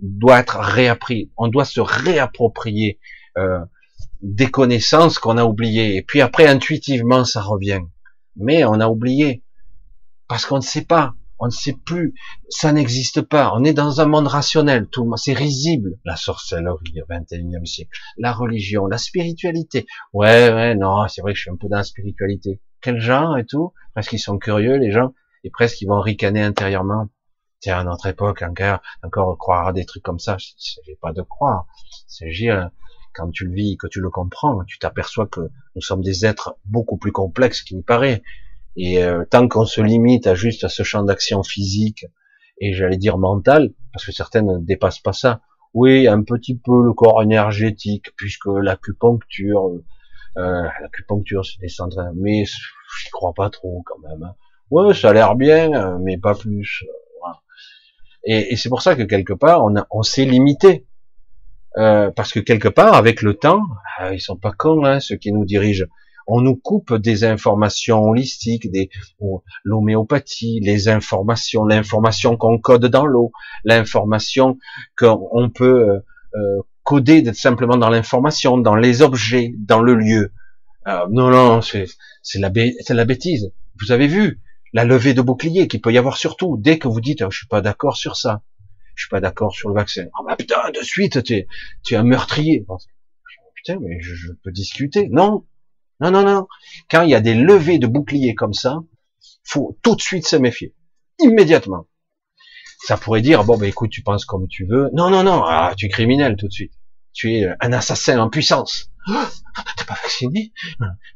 doit 0.01 0.39
être 0.39 0.57
réappris. 0.57 1.31
On 1.37 1.47
doit 1.47 1.65
se 1.65 1.79
réapproprier 1.79 2.99
euh, 3.37 3.59
des 4.21 4.49
connaissances 4.49 5.19
qu'on 5.19 5.37
a 5.37 5.45
oubliées. 5.45 5.95
Et 5.95 6.01
puis 6.01 6.21
après, 6.21 6.47
intuitivement, 6.47 7.25
ça 7.25 7.41
revient. 7.41 7.81
Mais 8.35 8.65
on 8.65 8.79
a 8.79 8.87
oublié. 8.87 9.43
Parce 10.27 10.45
qu'on 10.45 10.57
ne 10.57 10.61
sait 10.61 10.85
pas. 10.85 11.13
On 11.37 11.47
ne 11.47 11.51
sait 11.51 11.73
plus. 11.85 12.13
Ça 12.49 12.71
n'existe 12.71 13.21
pas. 13.21 13.51
On 13.55 13.63
est 13.63 13.73
dans 13.73 13.99
un 14.01 14.05
monde 14.05 14.27
rationnel. 14.27 14.87
Tout 14.87 15.09
c'est 15.17 15.33
risible. 15.33 15.99
La 16.05 16.15
sorcellerie 16.15 17.01
au 17.01 17.13
21e 17.13 17.65
siècle. 17.65 17.91
La 18.17 18.31
religion, 18.31 18.87
la 18.87 18.97
spiritualité. 18.97 19.85
Ouais, 20.13 20.53
ouais, 20.53 20.75
non, 20.75 21.07
c'est 21.07 21.21
vrai 21.21 21.33
que 21.33 21.37
je 21.37 21.43
suis 21.43 21.51
un 21.51 21.57
peu 21.57 21.67
dans 21.67 21.77
la 21.77 21.83
spiritualité. 21.83 22.61
Quel 22.81 22.99
genre 22.99 23.37
et 23.37 23.45
tout? 23.45 23.73
Parce 23.93 24.07
qu'ils 24.07 24.19
sont 24.19 24.37
curieux, 24.37 24.77
les 24.77 24.91
gens. 24.91 25.13
Et 25.43 25.49
presque 25.49 25.81
ils 25.81 25.87
vont 25.87 25.99
ricaner 25.99 26.41
intérieurement. 26.41 27.09
Tiens, 27.59 27.79
à 27.79 27.83
notre 27.83 28.07
époque, 28.07 28.41
encore, 28.41 28.79
encore 29.03 29.37
croire 29.37 29.67
à 29.67 29.73
des 29.73 29.85
trucs 29.85 30.03
comme 30.03 30.19
ça. 30.19 30.37
S'agit 30.39 30.95
pas 31.01 31.11
de 31.11 31.21
croire. 31.21 31.67
S'agit, 32.07 32.49
quand 33.15 33.31
tu 33.31 33.45
le 33.45 33.53
vis, 33.53 33.77
que 33.77 33.87
tu 33.87 34.01
le 34.01 34.09
comprends, 34.09 34.63
tu 34.65 34.77
t'aperçois 34.77 35.27
que 35.27 35.41
nous 35.75 35.81
sommes 35.81 36.01
des 36.01 36.25
êtres 36.25 36.57
beaucoup 36.65 36.97
plus 36.97 37.11
complexes 37.11 37.61
qu'il 37.61 37.77
n'y 37.77 37.83
paraît. 37.83 38.21
Et 38.75 39.03
euh, 39.03 39.23
tant 39.29 39.47
qu'on 39.47 39.65
se 39.65 39.81
limite 39.81 40.27
à 40.27 40.35
juste 40.35 40.63
à 40.63 40.69
ce 40.69 40.83
champ 40.83 41.03
d'action 41.03 41.43
physique 41.43 42.05
et 42.59 42.73
j'allais 42.73 42.97
dire 42.97 43.17
mental, 43.17 43.73
parce 43.93 44.05
que 44.05 44.11
certaines 44.11 44.47
ne 44.47 44.57
dépassent 44.59 44.99
pas 44.99 45.13
ça. 45.13 45.41
Oui, 45.73 46.07
un 46.07 46.23
petit 46.23 46.57
peu 46.57 46.83
le 46.83 46.93
corps 46.93 47.21
énergétique, 47.21 48.15
puisque 48.15 48.47
l'acupuncture, 48.47 49.81
euh, 50.37 50.63
l'acupuncture 50.81 51.45
c'est 51.45 51.59
descendre, 51.59 52.11
mais 52.15 52.45
j'y 52.45 53.09
crois 53.11 53.33
pas 53.33 53.49
trop 53.49 53.83
quand 53.85 53.99
même. 54.07 54.23
Hein. 54.23 54.35
Ouais, 54.71 54.93
ça 54.93 55.09
a 55.09 55.13
l'air 55.13 55.35
bien, 55.35 55.97
mais 55.99 56.17
pas 56.17 56.33
plus. 56.33 56.85
Et, 58.25 58.53
et 58.53 58.55
c'est 58.55 58.69
pour 58.69 58.81
ça 58.81 58.95
que 58.95 59.03
quelque 59.03 59.33
part 59.33 59.63
on, 59.63 59.73
on 59.91 60.01
s'est 60.01 60.25
limité. 60.25 60.87
Euh, 61.77 62.10
parce 62.11 62.31
que 62.31 62.39
quelque 62.39 62.69
part, 62.69 62.93
avec 62.93 63.22
le 63.22 63.34
temps, 63.34 63.61
ah, 63.97 64.14
ils 64.14 64.22
sont 64.22 64.38
pas 64.38 64.52
cons, 64.52 64.85
hein, 64.85 64.99
ceux 64.99 65.18
qui 65.18 65.31
nous 65.31 65.45
dirigent. 65.45 65.85
On 66.27 66.41
nous 66.41 66.56
coupe 66.56 66.93
des 66.93 67.23
informations 67.23 68.02
holistiques, 68.02 68.72
des 68.72 68.89
l'homéopathie, 69.64 70.60
les 70.61 70.88
informations, 70.88 71.65
l'information 71.65 72.38
qu'on 72.38 72.57
code 72.57 72.85
dans 72.85 73.06
l'eau, 73.06 73.31
l'information 73.64 74.57
qu'on 74.97 75.52
peut 75.53 75.89
euh, 75.89 75.99
euh 76.35 76.61
coder 76.84 77.34
simplement 77.34 77.77
dans 77.77 77.89
l'information, 77.89 78.60
dans 78.60 78.76
les 78.76 79.02
objets, 79.02 79.53
dans 79.57 79.81
le 79.81 79.95
lieu. 79.95 80.31
Euh, 80.88 81.07
non, 81.10 81.31
non, 81.31 81.61
c'est 81.61 81.88
la, 82.35 82.52
la 82.89 83.06
bêtise. 83.06 83.52
Vous 83.81 83.91
avez 83.91 84.06
vu 84.06 84.39
la 84.72 84.85
levée 84.85 85.15
de 85.15 85.22
bouclier 85.23 85.68
qu'il 85.68 85.81
peut 85.81 85.91
y 85.91 85.97
avoir 85.97 86.18
surtout 86.18 86.57
dès 86.60 86.77
que 86.77 86.88
vous 86.88 87.02
dites 87.02 87.23
oh, 87.23 87.31
je 87.31 87.39
suis 87.39 87.47
pas 87.47 87.61
d'accord 87.61 87.97
sur 87.97 88.15
ça 88.18 88.43
je 88.95 89.03
suis 89.03 89.09
pas 89.09 89.22
d'accord 89.22 89.53
sur 89.53 89.69
le 89.69 89.76
vaccin. 89.76 90.05
Ah 90.17 90.23
bah 90.27 90.35
putain, 90.35 90.72
de 90.72 90.84
suite, 90.84 91.23
tu 91.23 91.34
es, 91.35 91.95
un 91.95 92.03
meurtrier. 92.03 92.65
Putain, 93.55 93.80
mais 93.81 93.99
je, 94.01 94.31
peux 94.43 94.51
discuter. 94.51 95.07
Non, 95.09 95.45
non, 95.99 96.11
non, 96.11 96.23
non. 96.23 96.47
Quand 96.89 97.01
il 97.03 97.09
y 97.09 97.15
a 97.15 97.22
des 97.22 97.34
levées 97.34 97.80
de 97.80 97.88
boucliers 97.88 98.35
comme 98.35 98.53
ça, 98.53 98.80
faut 99.43 99.77
tout 99.81 99.95
de 99.95 100.01
suite 100.01 100.27
se 100.27 100.35
méfier. 100.35 100.73
Immédiatement. 101.19 101.88
Ça 102.80 102.97
pourrait 102.97 103.22
dire, 103.22 103.43
bon, 103.43 103.57
bah 103.57 103.67
écoute, 103.67 103.89
tu 103.89 104.01
penses 104.01 104.26
comme 104.26 104.47
tu 104.47 104.65
veux. 104.65 104.89
Non, 104.93 105.09
non, 105.09 105.23
non, 105.23 105.43
ah, 105.45 105.73
tu 105.76 105.88
es 105.88 105.89
criminel 105.89 106.35
tout 106.35 106.47
de 106.47 106.53
suite. 106.53 106.73
Tu 107.13 107.34
es 107.34 107.47
un 107.61 107.73
assassin 107.73 108.19
en 108.19 108.30
puissance. 108.30 108.91
Ah, 109.07 109.30
T'es 109.77 109.85
pas 109.85 109.95
vacciné? 110.01 110.51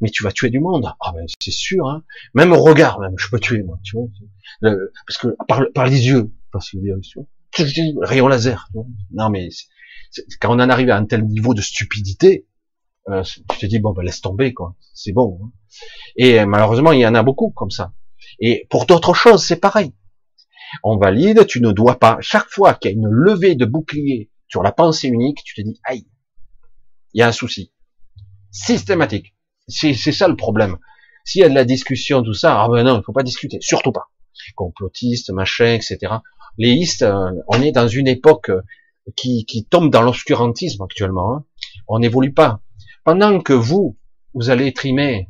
Mais 0.02 0.10
tu 0.10 0.24
vas 0.24 0.32
tuer 0.32 0.50
du 0.50 0.60
monde. 0.60 0.92
Ah 1.02 1.12
ben 1.14 1.26
c'est 1.40 1.52
sûr. 1.52 1.88
Hein. 1.88 2.04
Même 2.34 2.54
au 2.54 2.62
regard, 2.62 3.00
même, 3.00 3.16
je 3.18 3.28
peux 3.30 3.40
tuer 3.40 3.64
moi. 3.64 3.80
Tu 3.84 3.98
vois 3.98 4.08
parce 4.62 5.18
que 5.20 5.36
par, 5.48 5.64
par 5.74 5.86
les 5.88 6.08
yeux, 6.08 6.32
parce 6.52 6.72
que 6.72 6.78
rayon 8.02 8.28
laser. 8.28 8.70
Non 9.12 9.30
mais 9.30 9.50
quand 10.40 10.56
on 10.56 10.60
en 10.60 10.70
arrive 10.70 10.90
à 10.90 10.98
un 10.98 11.06
tel 11.06 11.26
niveau 11.26 11.54
de 11.54 11.62
stupidité, 11.62 12.48
euh, 13.10 13.24
tu 13.24 13.60
te 13.60 13.66
dis 13.66 13.80
bon 13.80 13.92
ben 13.92 14.04
laisse 14.04 14.22
tomber 14.22 14.54
quoi, 14.54 14.76
c'est 14.94 15.12
bon. 15.12 15.40
Hein. 15.44 15.52
Et 16.16 16.46
malheureusement 16.46 16.92
il 16.92 17.00
y 17.00 17.08
en 17.08 17.16
a 17.16 17.24
beaucoup 17.24 17.52
comme 17.52 17.72
ça. 17.72 17.94
Et 18.40 18.68
pour 18.70 18.86
d'autres 18.86 19.14
choses 19.14 19.44
c'est 19.44 19.60
pareil. 19.60 19.94
On 20.84 20.98
valide, 20.98 21.48
tu 21.48 21.62
ne 21.62 21.72
dois 21.72 21.98
pas. 21.98 22.18
Chaque 22.22 22.50
fois 22.50 22.76
qu'il 22.76 22.92
y 22.92 22.94
a 22.94 22.98
une 22.98 23.08
levée 23.08 23.56
de 23.56 23.66
bouclier 23.66 24.30
sur 24.48 24.62
la 24.62 24.72
pensée 24.72 25.08
unique, 25.08 25.44
tu 25.44 25.56
te 25.56 25.62
dis 25.62 25.80
aïe, 25.84 26.08
il 27.14 27.20
y 27.20 27.22
a 27.24 27.28
un 27.28 27.32
souci 27.32 27.72
systématique. 28.52 29.36
C'est 29.68 29.94
ça 29.94 30.28
le 30.28 30.36
problème. 30.36 30.78
S'il 31.26 31.42
y 31.42 31.44
a 31.44 31.50
de 31.50 31.54
la 31.54 31.66
discussion, 31.66 32.24
tout 32.24 32.34
ça, 32.34 32.62
ah 32.62 32.68
ben 32.70 32.84
non, 32.84 33.00
il 33.00 33.04
faut 33.04 33.14
pas 33.14 33.24
discuter, 33.24 33.58
surtout 33.62 33.92
pas. 33.92 34.10
Complotiste, 34.56 35.32
machin, 35.32 35.74
etc 35.74 36.14
les 36.58 36.74
listes, 36.74 37.04
euh, 37.04 37.32
on 37.48 37.62
est 37.62 37.72
dans 37.72 37.88
une 37.88 38.08
époque 38.08 38.50
euh, 38.50 38.62
qui, 39.16 39.46
qui 39.46 39.66
tombe 39.66 39.90
dans 39.90 40.02
l'obscurantisme 40.02 40.84
actuellement. 40.84 41.36
Hein. 41.36 41.46
On 41.88 42.00
n'évolue 42.00 42.34
pas. 42.34 42.62
Pendant 43.04 43.40
que 43.40 43.54
vous, 43.54 43.98
vous 44.34 44.50
allez 44.50 44.74
trimer, 44.74 45.30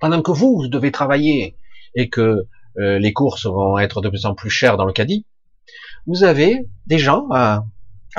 pendant 0.00 0.22
que 0.22 0.30
vous, 0.30 0.56
vous 0.56 0.68
devez 0.68 0.92
travailler 0.92 1.56
et 1.94 2.08
que 2.08 2.46
euh, 2.78 2.98
les 2.98 3.12
courses 3.12 3.46
vont 3.46 3.78
être 3.78 4.00
de 4.00 4.08
plus 4.08 4.26
en 4.26 4.34
plus 4.34 4.50
chères 4.50 4.76
dans 4.76 4.84
le 4.84 4.92
caddie, 4.92 5.26
vous 6.06 6.24
avez 6.24 6.66
des 6.86 6.98
gens 6.98 7.26
à, 7.30 7.64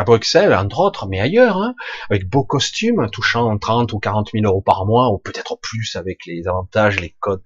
Bruxelles, 0.06 0.53
entre 0.53 0.80
autres, 0.80 1.07
mais 1.07 1.19
ailleurs, 1.19 1.57
hein, 1.57 1.76
avec 2.10 2.30
beaux 2.30 2.45
costumes, 2.45 3.10
touchant 3.11 3.57
30 3.57 3.91
ou 3.91 3.99
40 3.99 4.30
000 4.31 4.45
euros 4.45 4.61
par 4.61 4.86
mois, 4.86 5.11
ou 5.11 5.18
peut-être 5.18 5.57
plus 5.61 5.98
avec 5.98 6.26
les 6.26 6.48
avantages, 6.48 7.02
les 7.02 7.14
codes. 7.19 7.41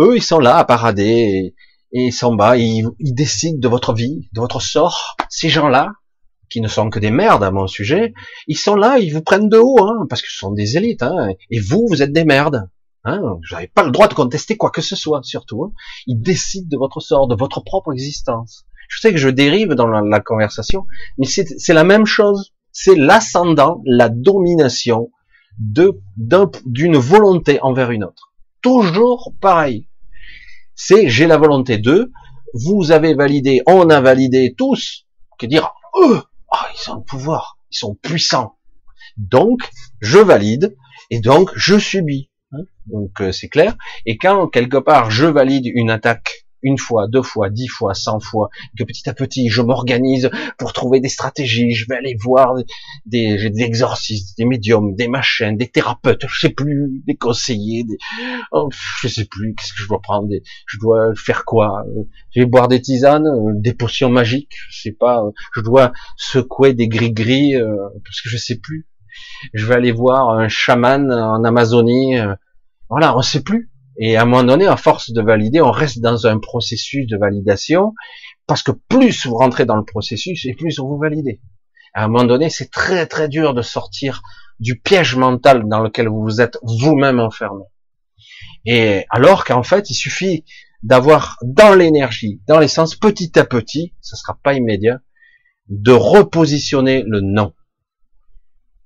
Eux, 0.00 0.16
ils 0.16 0.22
sont 0.22 0.40
là 0.40 0.56
à 0.56 0.64
parader 0.64 1.54
ils 1.94 2.12
s'en 2.12 2.34
bas, 2.34 2.56
ils, 2.56 2.90
décident 3.00 3.58
de 3.58 3.68
votre 3.68 3.94
vie, 3.94 4.28
de 4.32 4.40
votre 4.40 4.60
sort. 4.60 5.16
Ces 5.30 5.48
gens-là, 5.48 5.92
qui 6.50 6.60
ne 6.60 6.68
sont 6.68 6.90
que 6.90 6.98
des 6.98 7.12
merdes 7.12 7.44
à 7.44 7.52
mon 7.52 7.66
sujet, 7.66 8.12
ils 8.48 8.58
sont 8.58 8.74
là, 8.74 8.98
ils 8.98 9.12
vous 9.12 9.22
prennent 9.22 9.48
de 9.48 9.58
haut, 9.58 9.80
hein, 9.80 10.06
parce 10.08 10.20
que 10.20 10.28
ce 10.28 10.38
sont 10.38 10.52
des 10.52 10.76
élites, 10.76 11.02
hein, 11.02 11.28
et 11.50 11.60
vous, 11.60 11.86
vous 11.88 12.02
êtes 12.02 12.12
des 12.12 12.24
merdes. 12.24 12.68
Hein, 13.04 13.20
vous 13.20 13.54
n'avez 13.54 13.68
pas 13.68 13.84
le 13.84 13.90
droit 13.90 14.08
de 14.08 14.14
contester 14.14 14.56
quoi 14.56 14.70
que 14.70 14.80
ce 14.80 14.96
soit, 14.96 15.20
surtout. 15.22 15.64
Hein. 15.64 15.72
Ils 16.06 16.20
décident 16.20 16.68
de 16.68 16.76
votre 16.76 17.00
sort, 17.00 17.28
de 17.28 17.36
votre 17.36 17.60
propre 17.62 17.92
existence. 17.92 18.66
Je 18.88 19.00
sais 19.00 19.12
que 19.12 19.18
je 19.18 19.28
dérive 19.28 19.74
dans 19.74 19.86
la, 19.86 20.20
conversation, 20.20 20.86
mais 21.18 21.26
c'est 21.26 21.72
la 21.72 21.84
même 21.84 22.06
chose. 22.06 22.52
C'est 22.72 22.96
l'ascendant, 22.96 23.82
la 23.86 24.08
domination 24.08 25.10
d'une 25.58 26.96
volonté 26.96 27.60
envers 27.62 27.92
une 27.92 28.04
autre. 28.04 28.32
Toujours 28.62 29.32
pareil 29.40 29.86
c'est 30.74 31.08
j'ai 31.08 31.26
la 31.26 31.36
volonté 31.36 31.78
de, 31.78 32.12
vous 32.54 32.92
avez 32.92 33.14
validé, 33.14 33.62
on 33.66 33.90
a 33.90 34.00
validé 34.00 34.54
tous, 34.56 35.06
que 35.38 35.46
dire, 35.46 35.72
eux, 36.02 36.22
ah, 36.52 36.68
ils 36.74 36.90
ont 36.90 36.96
le 36.96 37.02
pouvoir, 37.02 37.58
ils 37.70 37.76
sont 37.76 37.94
puissants. 37.94 38.56
Donc, 39.16 39.68
je 40.00 40.18
valide, 40.18 40.76
et 41.10 41.20
donc, 41.20 41.50
je 41.54 41.78
subis. 41.78 42.30
Hein. 42.52 42.64
donc, 42.86 43.20
euh, 43.20 43.32
c'est 43.32 43.48
clair. 43.48 43.76
Et 44.06 44.16
quand, 44.16 44.48
quelque 44.48 44.76
part, 44.76 45.10
je 45.10 45.26
valide 45.26 45.66
une 45.66 45.90
attaque 45.90 46.43
une 46.64 46.78
fois, 46.78 47.06
deux 47.06 47.22
fois, 47.22 47.50
dix 47.50 47.68
fois, 47.68 47.94
cent 47.94 48.18
fois, 48.18 48.48
que 48.76 48.84
petit 48.84 49.08
à 49.08 49.14
petit, 49.14 49.48
je 49.48 49.62
m'organise 49.62 50.30
pour 50.58 50.72
trouver 50.72 50.98
des 50.98 51.08
stratégies, 51.08 51.72
je 51.72 51.86
vais 51.88 51.96
aller 51.96 52.16
voir 52.20 52.54
des, 53.06 53.50
des 53.50 53.62
exorcistes, 53.62 54.36
des 54.38 54.46
médiums, 54.46 54.94
des 54.96 55.06
machins, 55.06 55.56
des 55.56 55.68
thérapeutes, 55.68 56.24
je 56.26 56.40
sais 56.40 56.48
plus, 56.48 57.02
des 57.06 57.16
conseillers, 57.16 57.84
des, 57.84 57.98
oh, 58.50 58.68
je 59.02 59.08
sais 59.08 59.26
plus, 59.26 59.54
qu'est-ce 59.54 59.74
que 59.74 59.82
je 59.82 59.88
dois 59.88 60.00
prendre, 60.00 60.28
je 60.66 60.78
dois 60.78 61.12
faire 61.14 61.44
quoi, 61.44 61.84
je 62.34 62.40
vais 62.40 62.46
boire 62.46 62.68
des 62.68 62.80
tisanes, 62.80 63.28
des 63.60 63.74
potions 63.74 64.08
magiques, 64.10 64.56
je 64.70 64.82
sais 64.82 64.96
pas, 64.98 65.22
je 65.54 65.60
dois 65.60 65.92
secouer 66.16 66.72
des 66.72 66.88
gris-gris, 66.88 67.56
euh, 67.56 67.76
parce 68.04 68.20
que 68.22 68.30
je 68.30 68.38
sais 68.38 68.56
plus, 68.56 68.86
je 69.52 69.66
vais 69.66 69.74
aller 69.74 69.92
voir 69.92 70.30
un 70.30 70.48
chaman 70.48 71.12
en 71.12 71.44
Amazonie, 71.44 72.18
euh, 72.18 72.34
voilà, 72.88 73.16
on 73.16 73.22
sait 73.22 73.42
plus, 73.42 73.70
et 73.96 74.16
à 74.16 74.22
un 74.22 74.24
moment 74.24 74.44
donné, 74.44 74.66
à 74.66 74.76
force 74.76 75.12
de 75.12 75.22
valider, 75.22 75.60
on 75.60 75.70
reste 75.70 76.00
dans 76.00 76.26
un 76.26 76.38
processus 76.38 77.06
de 77.06 77.16
validation, 77.16 77.94
parce 78.46 78.62
que 78.62 78.72
plus 78.72 79.26
vous 79.26 79.36
rentrez 79.36 79.64
dans 79.66 79.76
le 79.76 79.84
processus, 79.84 80.44
et 80.46 80.54
plus 80.54 80.78
vous 80.78 80.98
validez. 80.98 81.40
À 81.94 82.04
un 82.04 82.08
moment 82.08 82.24
donné, 82.24 82.50
c'est 82.50 82.70
très 82.70 83.06
très 83.06 83.28
dur 83.28 83.54
de 83.54 83.62
sortir 83.62 84.22
du 84.58 84.80
piège 84.80 85.16
mental 85.16 85.68
dans 85.68 85.80
lequel 85.80 86.08
vous 86.08 86.22
vous 86.22 86.40
êtes 86.40 86.58
vous-même 86.62 87.20
enfermé. 87.20 87.64
Et 88.66 89.04
alors 89.10 89.44
qu'en 89.44 89.62
fait, 89.62 89.90
il 89.90 89.94
suffit 89.94 90.44
d'avoir 90.82 91.38
dans 91.42 91.74
l'énergie, 91.74 92.42
dans 92.48 92.58
l'essence, 92.58 92.96
petit 92.96 93.38
à 93.38 93.44
petit, 93.44 93.94
ce 94.00 94.16
sera 94.16 94.38
pas 94.42 94.54
immédiat, 94.54 95.00
de 95.68 95.92
repositionner 95.92 97.04
le 97.06 97.20
non. 97.20 97.54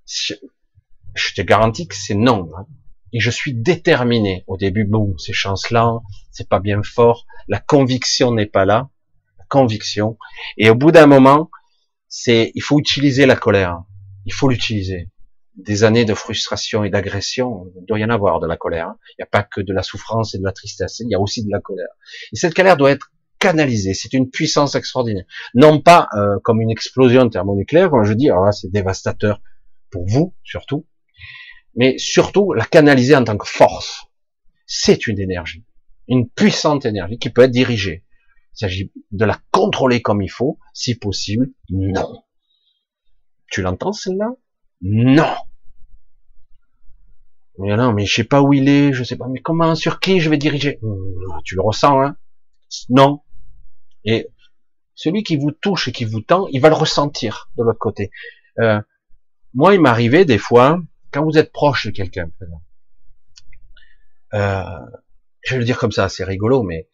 Je 0.06 1.34
te 1.34 1.42
garantis 1.42 1.88
que 1.88 1.96
c'est 1.96 2.14
non. 2.14 2.50
Hein 2.56 2.66
et 3.12 3.20
je 3.20 3.30
suis 3.30 3.54
déterminé. 3.54 4.44
Au 4.46 4.56
début, 4.56 4.84
bon, 4.84 5.16
c'est 5.18 5.32
chancelant, 5.32 6.02
c'est 6.30 6.48
pas 6.48 6.60
bien 6.60 6.82
fort, 6.82 7.26
la 7.48 7.58
conviction 7.60 8.32
n'est 8.32 8.46
pas 8.46 8.64
là, 8.64 8.90
la 9.38 9.44
conviction. 9.48 10.18
Et 10.56 10.70
au 10.70 10.74
bout 10.74 10.92
d'un 10.92 11.06
moment, 11.06 11.50
c'est, 12.08 12.52
il 12.54 12.62
faut 12.62 12.78
utiliser 12.78 13.26
la 13.26 13.36
colère. 13.36 13.82
Il 14.26 14.32
faut 14.32 14.48
l'utiliser. 14.48 15.10
des 15.56 15.82
années 15.82 16.04
de 16.04 16.14
frustration 16.14 16.84
et 16.84 16.90
d'agression, 16.90 17.66
il 17.76 17.84
doit 17.86 17.98
y 17.98 18.04
en 18.04 18.10
avoir 18.10 18.38
de 18.40 18.46
la 18.46 18.56
colère. 18.56 18.94
Il 19.10 19.16
n'y 19.18 19.24
a 19.24 19.26
pas 19.26 19.42
que 19.42 19.60
de 19.60 19.72
la 19.72 19.82
souffrance 19.82 20.34
et 20.34 20.38
de 20.38 20.44
la 20.44 20.52
tristesse, 20.52 21.00
il 21.00 21.10
y 21.10 21.14
a 21.14 21.20
aussi 21.20 21.44
de 21.44 21.50
la 21.50 21.60
colère. 21.60 21.88
Et 22.32 22.36
cette 22.36 22.54
colère 22.54 22.76
doit 22.76 22.92
être 22.92 23.10
canalisée. 23.40 23.94
C'est 23.94 24.12
une 24.12 24.30
puissance 24.30 24.74
extraordinaire. 24.74 25.24
Non 25.54 25.80
pas 25.80 26.08
euh, 26.16 26.38
comme 26.44 26.60
une 26.60 26.70
explosion 26.70 27.28
thermonucléaire, 27.28 27.90
je 28.04 28.12
dis, 28.12 28.30
alors 28.30 28.44
là 28.44 28.52
c'est 28.52 28.70
dévastateur 28.70 29.40
pour 29.90 30.06
vous 30.06 30.34
surtout, 30.44 30.86
mais 31.78 31.96
surtout 31.96 32.52
la 32.52 32.66
canaliser 32.66 33.14
en 33.14 33.22
tant 33.24 33.38
que 33.38 33.46
force. 33.46 34.04
C'est 34.66 35.06
une 35.06 35.20
énergie, 35.20 35.64
une 36.08 36.28
puissante 36.28 36.84
énergie 36.84 37.18
qui 37.18 37.30
peut 37.30 37.42
être 37.42 37.52
dirigée. 37.52 38.04
Il 38.54 38.58
s'agit 38.58 38.92
de 39.12 39.24
la 39.24 39.40
contrôler 39.52 40.02
comme 40.02 40.20
il 40.20 40.28
faut, 40.28 40.58
si 40.74 40.96
possible, 40.96 41.50
non. 41.70 42.24
Tu 43.50 43.62
l'entends 43.62 43.92
celle-là? 43.92 44.30
Non. 44.82 45.36
Mais 47.58 47.76
non, 47.76 47.92
mais 47.92 48.06
je 48.06 48.14
sais 48.14 48.24
pas 48.24 48.42
où 48.42 48.52
il 48.52 48.68
est, 48.68 48.92
je 48.92 49.04
sais 49.04 49.16
pas, 49.16 49.28
mais 49.28 49.40
comment, 49.40 49.76
sur 49.76 50.00
qui 50.00 50.18
je 50.18 50.30
vais 50.30 50.36
diriger? 50.36 50.80
Tu 51.44 51.54
le 51.54 51.62
ressens, 51.62 52.02
hein? 52.02 52.16
Non. 52.88 53.22
Et 54.04 54.28
celui 54.94 55.22
qui 55.22 55.36
vous 55.36 55.52
touche 55.52 55.86
et 55.86 55.92
qui 55.92 56.04
vous 56.04 56.20
tend, 56.22 56.48
il 56.48 56.60
va 56.60 56.70
le 56.70 56.74
ressentir 56.74 57.50
de 57.56 57.62
l'autre 57.62 57.78
côté. 57.78 58.10
Euh, 58.58 58.80
moi, 59.54 59.74
il 59.74 59.80
m'arrivait 59.80 60.24
des 60.24 60.38
fois, 60.38 60.80
quand 61.12 61.24
vous 61.24 61.38
êtes 61.38 61.52
proche 61.52 61.86
de 61.86 61.90
quelqu'un, 61.90 62.30
euh, 64.34 64.62
je 65.42 65.54
vais 65.54 65.58
le 65.58 65.64
dire 65.64 65.78
comme 65.78 65.92
ça, 65.92 66.08
c'est 66.08 66.24
rigolo, 66.24 66.62
mais 66.62 66.88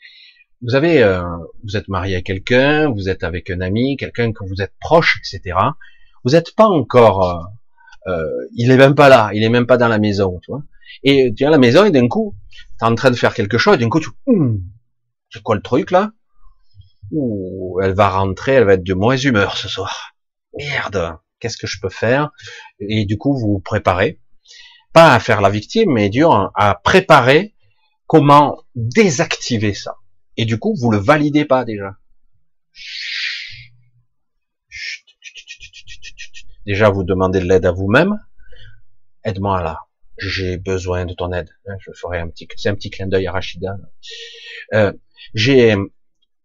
vous 0.63 0.75
avez, 0.75 1.03
euh, 1.03 1.23
vous 1.63 1.77
êtes 1.77 1.89
marié 1.89 2.17
à 2.17 2.23
quelqu'un, 2.23 2.91
vous 2.91 3.09
êtes 3.09 3.23
avec 3.23 3.51
un 3.51 3.61
ami, 3.61 3.97
quelqu'un 3.97 4.33
que 4.33 4.45
vous 4.45 4.63
êtes 4.63 4.73
proche, 4.81 5.21
etc. 5.21 5.57
Vous 6.25 6.33
n'êtes 6.33 6.55
pas 6.55 6.67
encore, 6.67 7.51
euh, 8.07 8.11
euh, 8.11 8.49
il 8.57 8.71
est 8.71 8.77
même 8.77 8.95
pas 8.95 9.09
là, 9.09 9.31
il 9.35 9.43
est 9.43 9.49
même 9.49 9.67
pas 9.67 9.77
dans 9.77 9.89
la 9.89 9.99
maison, 9.99 10.41
tu 10.43 10.51
vois. 10.51 10.63
Et 11.03 11.35
tu 11.35 11.43
es 11.43 11.47
à 11.47 11.51
la 11.51 11.59
maison 11.59 11.85
et 11.85 11.91
d'un 11.91 12.09
coup, 12.09 12.35
tu 12.51 12.85
es 12.85 12.85
en 12.85 12.95
train 12.95 13.11
de 13.11 13.17
faire 13.17 13.35
quelque 13.35 13.59
chose 13.59 13.75
et 13.75 13.79
d'un 13.79 13.89
coup 13.89 14.01
tu, 14.01 14.11
hum, 14.27 14.63
c'est 15.31 15.43
quoi 15.43 15.55
le 15.55 15.63
truc 15.63 15.91
là? 15.91 16.13
Ouh, 17.11 17.81
elle 17.83 17.95
va 17.95 18.09
rentrer, 18.09 18.53
elle 18.53 18.65
va 18.65 18.75
être 18.75 18.85
de 18.85 18.95
mauvaise 18.95 19.25
humeur 19.25 19.57
ce 19.57 19.69
soir. 19.69 20.15
Merde, 20.57 21.19
qu'est-ce 21.45 21.59
que 21.59 21.67
je 21.67 21.79
peux 21.79 21.91
faire 21.91 22.31
Et 22.81 23.05
du 23.05 23.19
coup, 23.19 23.35
vous 23.35 23.53
vous 23.53 23.61
préparez, 23.61 24.19
pas 24.95 25.15
à 25.15 25.21
faire 25.21 25.43
la 25.43 25.51
victime, 25.51 25.93
mais 25.93 26.09
dur 26.09 26.51
à 26.55 26.75
préparer 26.75 27.55
comment 28.07 28.63
désactiver 28.75 29.75
ça. 29.75 29.97
Et 30.39 30.47
du 30.47 30.59
coup, 30.59 30.75
vous 30.75 30.91
le 30.91 30.97
validez 30.97 31.45
pas 31.45 31.67
déjà. 31.67 31.99
Déjà, 36.65 36.89
vous 36.89 37.05
demandez 37.05 37.41
de 37.41 37.45
l'aide 37.45 37.67
à 37.67 37.73
vous-même. 37.73 38.19
Aide-moi 39.23 39.63
là. 39.63 39.81
J'ai 40.17 40.57
besoin 40.57 41.05
de 41.05 41.13
ton 41.13 41.31
aide. 41.31 41.51
Je 41.81 41.91
ferai 41.93 42.21
un 42.21 42.29
petit, 42.29 42.49
c'est 42.57 42.71
un 42.71 42.75
petit 42.75 42.89
clin 42.89 43.07
d'œil 43.07 43.27
à 43.27 43.33
Rachida. 43.33 43.77
Euh, 44.73 44.95
j'ai, 45.35 45.77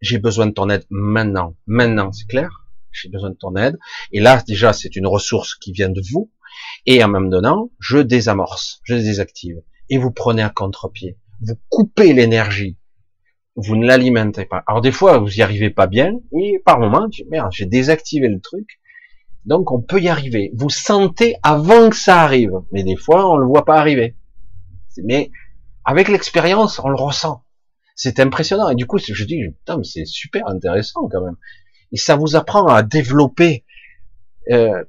j'ai 0.02 0.18
besoin 0.18 0.44
de 0.46 0.52
ton 0.52 0.68
aide 0.68 0.84
maintenant. 0.90 1.56
Maintenant, 1.66 2.12
c'est 2.12 2.26
clair? 2.26 2.66
J'ai 2.92 3.08
besoin 3.08 3.30
de 3.30 3.36
ton 3.36 3.56
aide. 3.56 3.78
Et 4.12 4.20
là, 4.20 4.42
déjà, 4.46 4.72
c'est 4.72 4.96
une 4.96 5.06
ressource 5.06 5.54
qui 5.54 5.72
vient 5.72 5.88
de 5.88 6.02
vous. 6.12 6.30
Et 6.86 7.02
en 7.02 7.08
même 7.08 7.30
temps, 7.30 7.70
je 7.78 7.98
désamorce, 7.98 8.80
je 8.84 8.94
désactive. 8.94 9.62
Et 9.88 9.98
vous 9.98 10.10
prenez 10.10 10.42
un 10.42 10.50
contre-pied. 10.50 11.18
Vous 11.40 11.54
coupez 11.68 12.12
l'énergie. 12.12 12.76
Vous 13.56 13.76
ne 13.76 13.86
l'alimentez 13.86 14.44
pas. 14.44 14.62
Alors 14.66 14.80
des 14.80 14.92
fois, 14.92 15.18
vous 15.18 15.38
y 15.38 15.42
arrivez 15.42 15.70
pas 15.70 15.86
bien. 15.86 16.12
Et 16.38 16.60
par 16.64 16.78
moment, 16.78 17.08
tu 17.08 17.24
merde, 17.30 17.50
j'ai 17.52 17.66
désactivé 17.66 18.28
le 18.28 18.40
truc. 18.40 18.80
Donc 19.44 19.72
on 19.72 19.80
peut 19.80 20.00
y 20.00 20.08
arriver. 20.08 20.52
Vous 20.54 20.70
sentez 20.70 21.36
avant 21.42 21.90
que 21.90 21.96
ça 21.96 22.22
arrive, 22.22 22.52
mais 22.72 22.84
des 22.84 22.96
fois 22.96 23.30
on 23.30 23.36
le 23.36 23.46
voit 23.46 23.64
pas 23.64 23.78
arriver. 23.78 24.16
Mais 25.02 25.30
avec 25.84 26.08
l'expérience, 26.08 26.78
on 26.78 26.88
le 26.88 26.96
ressent. 26.96 27.44
C'est 27.94 28.20
impressionnant. 28.20 28.70
Et 28.70 28.74
du 28.74 28.86
coup, 28.86 28.98
je 28.98 29.24
dis, 29.24 29.42
putain, 29.58 29.78
mais 29.78 29.84
c'est 29.84 30.04
super 30.04 30.46
intéressant 30.48 31.08
quand 31.10 31.22
même. 31.22 31.36
Et 31.92 31.96
ça 31.96 32.16
vous 32.16 32.36
apprend 32.36 32.66
à 32.66 32.82
développer 32.82 33.64
euh, 34.50 34.84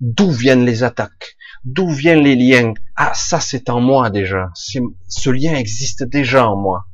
d'où 0.00 0.30
viennent 0.30 0.64
les 0.64 0.82
attaques, 0.82 1.36
d'où 1.64 1.90
viennent 1.90 2.22
les 2.22 2.36
liens. 2.36 2.74
Ah, 2.96 3.12
ça 3.14 3.40
c'est 3.40 3.70
en 3.70 3.80
moi 3.80 4.10
déjà. 4.10 4.50
Ce 4.54 5.30
lien 5.30 5.54
existe 5.54 6.04
déjà 6.04 6.48
en 6.48 6.56
moi. 6.56 6.86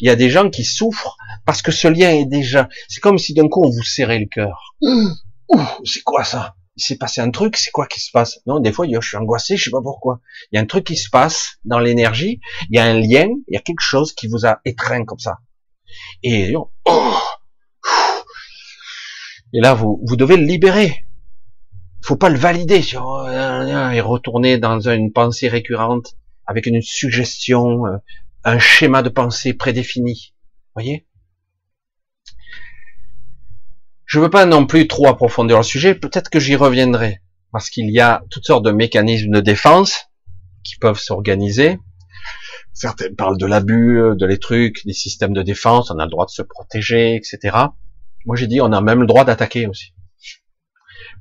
Il 0.00 0.06
y 0.06 0.10
a 0.10 0.16
des 0.16 0.30
gens 0.30 0.48
qui 0.50 0.64
souffrent 0.64 1.16
parce 1.44 1.62
que 1.62 1.72
ce 1.72 1.88
lien 1.88 2.10
est 2.10 2.26
déjà. 2.26 2.68
C'est 2.88 3.00
comme 3.00 3.18
si 3.18 3.34
d'un 3.34 3.48
coup 3.48 3.64
on 3.64 3.70
vous 3.70 3.82
serrait 3.82 4.18
le 4.18 4.26
cœur. 4.26 4.74
C'est 5.84 6.02
quoi 6.02 6.24
ça? 6.24 6.56
Il 6.78 6.82
s'est 6.82 6.98
passé 6.98 7.22
un 7.22 7.30
truc, 7.30 7.56
c'est 7.56 7.70
quoi 7.70 7.86
qui 7.86 8.00
se 8.00 8.10
passe? 8.10 8.40
Non, 8.46 8.60
des 8.60 8.70
fois, 8.70 8.86
je 8.86 9.00
suis 9.00 9.16
angoissé, 9.16 9.56
je 9.56 9.64
sais 9.64 9.70
pas 9.70 9.80
pourquoi. 9.80 10.20
Il 10.52 10.56
y 10.56 10.58
a 10.58 10.62
un 10.62 10.66
truc 10.66 10.84
qui 10.84 10.96
se 10.96 11.08
passe 11.08 11.56
dans 11.64 11.78
l'énergie, 11.78 12.40
il 12.68 12.76
y 12.76 12.78
a 12.78 12.84
un 12.84 13.00
lien, 13.00 13.28
il 13.48 13.54
y 13.54 13.56
a 13.56 13.60
quelque 13.60 13.80
chose 13.80 14.12
qui 14.12 14.26
vous 14.28 14.44
a 14.44 14.60
étreint 14.66 15.06
comme 15.06 15.18
ça. 15.18 15.38
Et, 16.22 16.54
oh, 16.54 17.18
et 19.56 19.60
là, 19.60 19.72
vous, 19.72 19.98
vous 20.04 20.16
devez 20.16 20.36
le 20.36 20.44
libérer. 20.44 21.06
Faut 22.02 22.16
pas 22.16 22.28
le 22.28 22.36
valider 22.36 22.82
et 22.94 24.00
retourner 24.02 24.58
dans 24.58 24.86
une 24.86 25.12
pensée 25.14 25.48
récurrente 25.48 26.14
avec 26.46 26.66
une 26.66 26.82
suggestion, 26.82 27.86
euh, 27.86 27.96
un 28.44 28.58
schéma 28.58 29.02
de 29.02 29.08
pensée 29.08 29.54
prédéfini. 29.54 30.34
Voyez? 30.74 31.06
Je 34.04 34.20
veux 34.20 34.28
pas 34.28 34.44
non 34.44 34.66
plus 34.66 34.88
trop 34.88 35.08
approfondir 35.08 35.56
le 35.56 35.62
sujet, 35.62 35.94
peut-être 35.94 36.28
que 36.28 36.38
j'y 36.38 36.54
reviendrai, 36.54 37.22
parce 37.50 37.70
qu'il 37.70 37.90
y 37.90 37.98
a 37.98 38.24
toutes 38.28 38.44
sortes 38.44 38.64
de 38.64 38.72
mécanismes 38.72 39.32
de 39.32 39.40
défense 39.40 40.10
qui 40.64 40.76
peuvent 40.76 41.00
s'organiser. 41.00 41.78
Certains 42.74 43.14
parlent 43.14 43.38
de 43.38 43.46
l'abus, 43.46 44.02
de 44.16 44.26
les 44.26 44.38
trucs, 44.38 44.84
des 44.84 44.92
systèmes 44.92 45.32
de 45.32 45.42
défense, 45.42 45.90
on 45.90 45.98
a 45.98 46.04
le 46.04 46.10
droit 46.10 46.26
de 46.26 46.30
se 46.30 46.42
protéger, 46.42 47.16
etc. 47.16 47.56
Moi 48.26 48.36
j'ai 48.36 48.46
dit 48.46 48.60
on 48.60 48.72
a 48.72 48.80
même 48.80 49.00
le 49.00 49.06
droit 49.06 49.24
d'attaquer 49.24 49.66
aussi. 49.66 49.94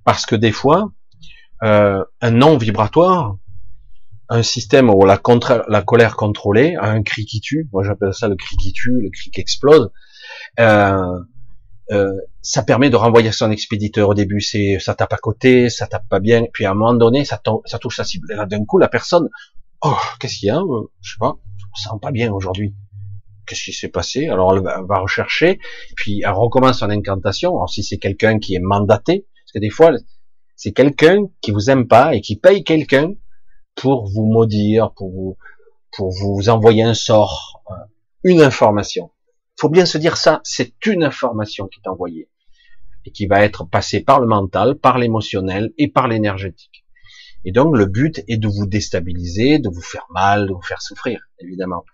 Parce 0.03 0.25
que 0.25 0.35
des 0.35 0.51
fois, 0.51 0.91
euh, 1.63 2.03
un 2.21 2.31
non 2.31 2.57
vibratoire, 2.57 3.37
un 4.29 4.43
système 4.43 4.89
où 4.89 5.05
la, 5.05 5.21
la 5.67 5.81
colère 5.81 6.15
contrôlée, 6.15 6.75
un 6.79 7.01
cri 7.03 7.25
qui 7.25 7.39
tue, 7.39 7.69
moi 7.71 7.83
j'appelle 7.83 8.13
ça 8.13 8.27
le 8.27 8.35
cri 8.35 8.57
qui 8.57 8.73
tue, 8.73 9.01
le 9.01 9.09
cri 9.09 9.29
qui 9.31 9.39
explose, 9.39 9.91
euh, 10.59 11.19
euh, 11.91 12.13
ça 12.41 12.63
permet 12.63 12.89
de 12.89 12.95
renvoyer 12.95 13.31
son 13.31 13.51
expéditeur. 13.51 14.09
Au 14.09 14.13
début, 14.13 14.41
c'est 14.41 14.79
ça 14.79 14.95
tape 14.95 15.13
à 15.13 15.17
côté, 15.17 15.69
ça 15.69 15.87
tape 15.87 16.07
pas 16.09 16.19
bien, 16.19 16.45
puis 16.51 16.65
à 16.65 16.71
un 16.71 16.73
moment 16.73 16.93
donné, 16.93 17.25
ça, 17.25 17.41
ça 17.65 17.79
touche 17.79 17.97
sa 17.97 18.03
cible. 18.03 18.27
là, 18.33 18.45
d'un 18.45 18.65
coup, 18.65 18.79
la 18.79 18.87
personne, 18.87 19.29
oh, 19.81 19.97
qu'est-ce 20.19 20.39
qu'il 20.39 20.47
y 20.47 20.51
a 20.51 20.61
Je 21.01 21.11
sais 21.11 21.17
pas, 21.19 21.35
je 21.57 21.65
me 21.65 21.89
sens 21.89 21.99
pas 22.01 22.11
bien 22.11 22.31
aujourd'hui. 22.31 22.75
Qu'est-ce 23.45 23.63
qui 23.63 23.73
s'est 23.73 23.89
passé? 23.89 24.27
Alors, 24.27 24.55
elle 24.55 24.63
va, 24.63 24.99
rechercher, 24.99 25.59
puis 25.95 26.21
elle 26.23 26.31
recommence 26.31 26.79
son 26.79 26.89
incantation. 26.89 27.51
Alors, 27.51 27.69
si 27.69 27.83
c'est 27.83 27.97
quelqu'un 27.97 28.39
qui 28.39 28.55
est 28.55 28.59
mandaté, 28.59 29.25
parce 29.43 29.51
que 29.53 29.59
des 29.59 29.69
fois, 29.69 29.91
c'est 30.55 30.71
quelqu'un 30.71 31.25
qui 31.41 31.51
vous 31.51 31.69
aime 31.69 31.87
pas 31.87 32.15
et 32.15 32.21
qui 32.21 32.37
paye 32.37 32.63
quelqu'un 32.63 33.13
pour 33.75 34.07
vous 34.07 34.25
maudire, 34.25 34.91
pour 34.95 35.11
vous, 35.11 35.37
pour 35.91 36.11
vous 36.11 36.49
envoyer 36.49 36.83
un 36.83 36.93
sort, 36.93 37.61
euh, 37.69 37.73
une 38.23 38.41
information 38.41 39.11
faut 39.57 39.69
bien 39.69 39.85
se 39.85 39.97
dire 39.97 40.17
ça, 40.17 40.41
c'est 40.43 40.73
une 40.85 41.03
information 41.03 41.67
qui 41.67 41.79
est 41.83 41.89
envoyée 41.89 42.29
et 43.05 43.11
qui 43.11 43.27
va 43.27 43.43
être 43.43 43.65
passée 43.65 44.01
par 44.01 44.19
le 44.19 44.27
mental, 44.27 44.75
par 44.75 44.97
l'émotionnel 44.97 45.71
et 45.77 45.87
par 45.87 46.07
l'énergétique. 46.07 46.85
Et 47.45 47.51
donc 47.51 47.77
le 47.77 47.85
but 47.85 48.23
est 48.27 48.37
de 48.37 48.47
vous 48.47 48.65
déstabiliser, 48.65 49.59
de 49.59 49.69
vous 49.69 49.81
faire 49.81 50.07
mal, 50.09 50.47
de 50.47 50.53
vous 50.53 50.61
faire 50.61 50.81
souffrir, 50.81 51.21
évidemment. 51.39 51.85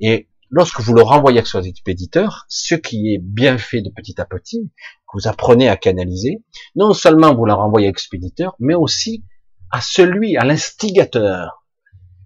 Et 0.00 0.28
lorsque 0.50 0.80
vous 0.80 0.94
le 0.94 1.02
renvoyez 1.02 1.40
à 1.40 1.42
vos 1.42 1.60
expéditeurs, 1.60 2.46
ce 2.48 2.74
qui 2.74 3.14
est 3.14 3.18
bien 3.18 3.58
fait 3.58 3.82
de 3.82 3.90
petit 3.90 4.20
à 4.20 4.24
petit, 4.24 4.70
que 4.78 5.18
vous 5.18 5.28
apprenez 5.28 5.68
à 5.68 5.76
canaliser, 5.76 6.42
non 6.74 6.92
seulement 6.92 7.34
vous 7.34 7.44
le 7.44 7.52
renvoyez 7.52 7.88
à 7.88 7.90
l'expéditeur, 7.90 8.54
mais 8.58 8.74
aussi 8.74 9.24
à 9.70 9.80
celui, 9.80 10.36
à 10.36 10.44
l'instigateur. 10.44 11.64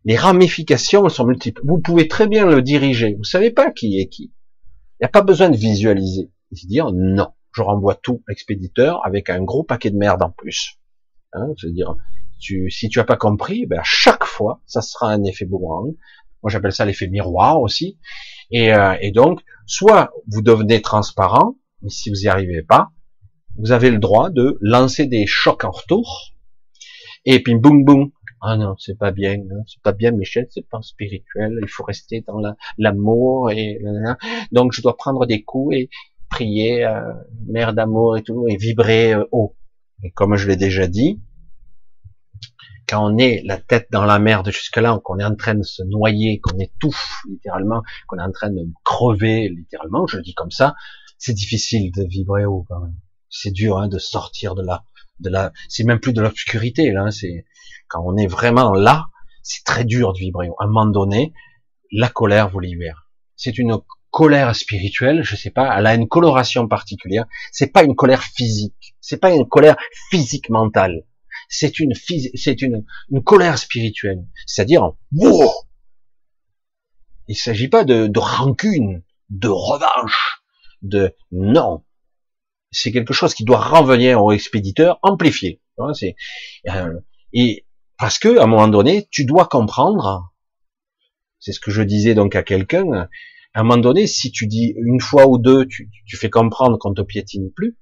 Les 0.04 0.16
ramifications 0.16 1.08
sont 1.08 1.26
multiples. 1.26 1.62
Vous 1.64 1.78
pouvez 1.78 2.08
très 2.08 2.26
bien 2.26 2.46
le 2.46 2.60
diriger. 2.62 3.14
Vous 3.16 3.24
savez 3.24 3.50
pas 3.50 3.70
qui 3.70 4.00
est 4.00 4.08
qui. 4.08 4.32
Il 4.94 5.02
n'y 5.02 5.06
a 5.06 5.10
pas 5.10 5.22
besoin 5.22 5.48
de 5.48 5.56
visualiser. 5.56 6.30
Et 6.50 6.56
se 6.56 6.66
dire 6.66 6.90
non, 6.92 7.28
je 7.52 7.62
renvoie 7.62 7.94
tout 7.94 8.22
l'expéditeur 8.28 9.04
avec 9.06 9.30
un 9.30 9.42
gros 9.42 9.64
paquet 9.64 9.90
de 9.90 9.96
merde 9.96 10.22
en 10.22 10.30
plus. 10.30 10.78
Hein, 11.32 11.48
dire 11.64 11.96
tu, 12.42 12.70
si 12.70 12.88
tu 12.88 12.98
as 12.98 13.04
pas 13.04 13.16
compris, 13.16 13.66
ben 13.66 13.78
à 13.78 13.84
chaque 13.84 14.24
fois, 14.24 14.60
ça 14.66 14.82
sera 14.82 15.12
un 15.12 15.22
effet 15.22 15.44
boomerang. 15.44 15.94
Moi, 16.42 16.50
j'appelle 16.50 16.72
ça 16.72 16.84
l'effet 16.84 17.08
miroir 17.08 17.60
aussi. 17.60 17.98
Et, 18.50 18.72
euh, 18.74 18.96
et, 19.00 19.10
donc, 19.12 19.40
soit 19.66 20.12
vous 20.28 20.42
devenez 20.42 20.82
transparent, 20.82 21.56
mais 21.82 21.90
si 21.90 22.10
vous 22.10 22.16
n'y 22.22 22.28
arrivez 22.28 22.62
pas, 22.62 22.90
vous 23.58 23.72
avez 23.72 23.90
le 23.90 23.98
droit 23.98 24.30
de 24.30 24.58
lancer 24.60 25.06
des 25.06 25.26
chocs 25.26 25.64
en 25.64 25.70
retour. 25.70 26.32
Et 27.24 27.42
puis 27.42 27.54
boum 27.54 27.84
boum, 27.84 28.10
ah 28.40 28.56
non, 28.56 28.74
c'est 28.78 28.98
pas 28.98 29.12
bien, 29.12 29.36
c'est 29.68 29.80
pas 29.82 29.92
bien, 29.92 30.10
Michel, 30.10 30.48
c'est 30.50 30.68
pas 30.68 30.82
spirituel, 30.82 31.60
il 31.62 31.68
faut 31.68 31.84
rester 31.84 32.24
dans 32.26 32.40
l'amour 32.76 33.52
et 33.52 33.80
donc 34.50 34.72
je 34.72 34.82
dois 34.82 34.96
prendre 34.96 35.26
des 35.26 35.44
coups 35.44 35.76
et 35.76 35.90
prier, 36.32 36.84
euh, 36.84 37.12
mère 37.46 37.74
d'amour 37.74 38.16
et 38.16 38.22
tout, 38.22 38.46
et 38.48 38.56
vibrer 38.56 39.14
euh, 39.14 39.24
haut. 39.30 39.54
Et 40.02 40.10
comme 40.10 40.34
je 40.36 40.48
l'ai 40.48 40.56
déjà 40.56 40.88
dit, 40.88 41.20
quand 42.92 43.10
on 43.10 43.16
est 43.16 43.40
la 43.46 43.56
tête 43.56 43.88
dans 43.90 44.04
la 44.04 44.18
merde 44.18 44.50
jusque-là, 44.50 45.00
qu'on 45.02 45.18
est 45.18 45.24
en 45.24 45.34
train 45.34 45.54
de 45.54 45.62
se 45.62 45.82
noyer, 45.82 46.40
qu'on 46.40 46.58
étouffe 46.58 47.22
littéralement, 47.26 47.82
qu'on 48.06 48.18
est 48.18 48.22
en 48.22 48.30
train 48.30 48.50
de 48.50 48.66
crever 48.84 49.48
littéralement, 49.48 50.06
je 50.06 50.18
le 50.18 50.22
dis 50.22 50.34
comme 50.34 50.50
ça, 50.50 50.74
c'est 51.16 51.32
difficile 51.32 51.90
de 51.90 52.04
vibrer 52.04 52.44
haut 52.44 52.66
quand 52.68 52.80
même. 52.80 52.94
C'est 53.30 53.50
dur 53.50 53.78
hein, 53.78 53.88
de 53.88 53.98
sortir 53.98 54.54
de 54.54 54.60
là, 54.60 54.84
de 55.20 55.30
la, 55.30 55.54
c'est 55.70 55.84
même 55.84 56.00
plus 56.00 56.12
de 56.12 56.20
l'obscurité 56.20 56.92
là, 56.92 57.04
hein, 57.04 57.10
c'est 57.10 57.46
quand 57.88 58.02
on 58.04 58.18
est 58.18 58.26
vraiment 58.26 58.74
là, 58.74 59.06
c'est 59.42 59.64
très 59.64 59.84
dur 59.84 60.12
de 60.12 60.18
vibrer 60.18 60.50
haut. 60.50 60.56
À 60.58 60.64
un 60.64 60.66
moment 60.66 60.84
donné, 60.84 61.32
la 61.92 62.10
colère 62.10 62.50
vous 62.50 62.60
libère. 62.60 63.08
C'est 63.36 63.56
une 63.56 63.78
colère 64.10 64.54
spirituelle, 64.54 65.22
je 65.22 65.34
sais 65.34 65.50
pas, 65.50 65.78
elle 65.78 65.86
a 65.86 65.94
une 65.94 66.08
coloration 66.08 66.68
particulière. 66.68 67.24
C'est 67.52 67.72
pas 67.72 67.84
une 67.84 67.96
colère 67.96 68.22
physique, 68.22 68.94
c'est 69.00 69.16
pas 69.16 69.30
une 69.30 69.48
colère 69.48 69.76
physique 70.10 70.50
mentale 70.50 71.06
c'est 71.52 71.78
une, 71.78 71.92
c'est 72.34 72.62
une, 72.62 72.84
une 73.10 73.22
colère 73.22 73.58
spirituelle. 73.58 74.24
C'est-à-dire, 74.46 74.92
wow 75.12 75.52
il 77.28 77.36
s'agit 77.36 77.68
pas 77.68 77.84
de, 77.84 78.06
de 78.06 78.18
rancune, 78.18 79.02
de 79.30 79.48
revanche, 79.48 80.42
de 80.82 81.14
non. 81.30 81.84
C'est 82.70 82.90
quelque 82.90 83.12
chose 83.12 83.34
qui 83.34 83.44
doit 83.44 83.60
revenir 83.60 84.22
au 84.22 84.32
expéditeur 84.32 84.98
amplifié. 85.02 85.60
C'est 85.94 86.16
euh, 86.68 87.00
et 87.32 87.66
parce 87.98 88.18
que 88.18 88.38
à 88.38 88.44
un 88.44 88.46
moment 88.46 88.68
donné, 88.68 89.08
tu 89.10 89.24
dois 89.24 89.46
comprendre. 89.46 90.32
C'est 91.38 91.52
ce 91.52 91.60
que 91.60 91.70
je 91.70 91.82
disais 91.82 92.14
donc 92.14 92.34
à 92.34 92.42
quelqu'un. 92.42 93.08
À 93.54 93.60
un 93.60 93.62
moment 93.62 93.78
donné, 93.78 94.06
si 94.06 94.30
tu 94.30 94.46
dis 94.46 94.74
une 94.76 95.00
fois 95.00 95.26
ou 95.26 95.38
deux, 95.38 95.66
tu, 95.66 95.90
tu 96.06 96.16
fais 96.16 96.30
comprendre 96.30 96.78
qu'on 96.78 96.94
te 96.94 97.02
piétine 97.02 97.52
plus. 97.52 97.76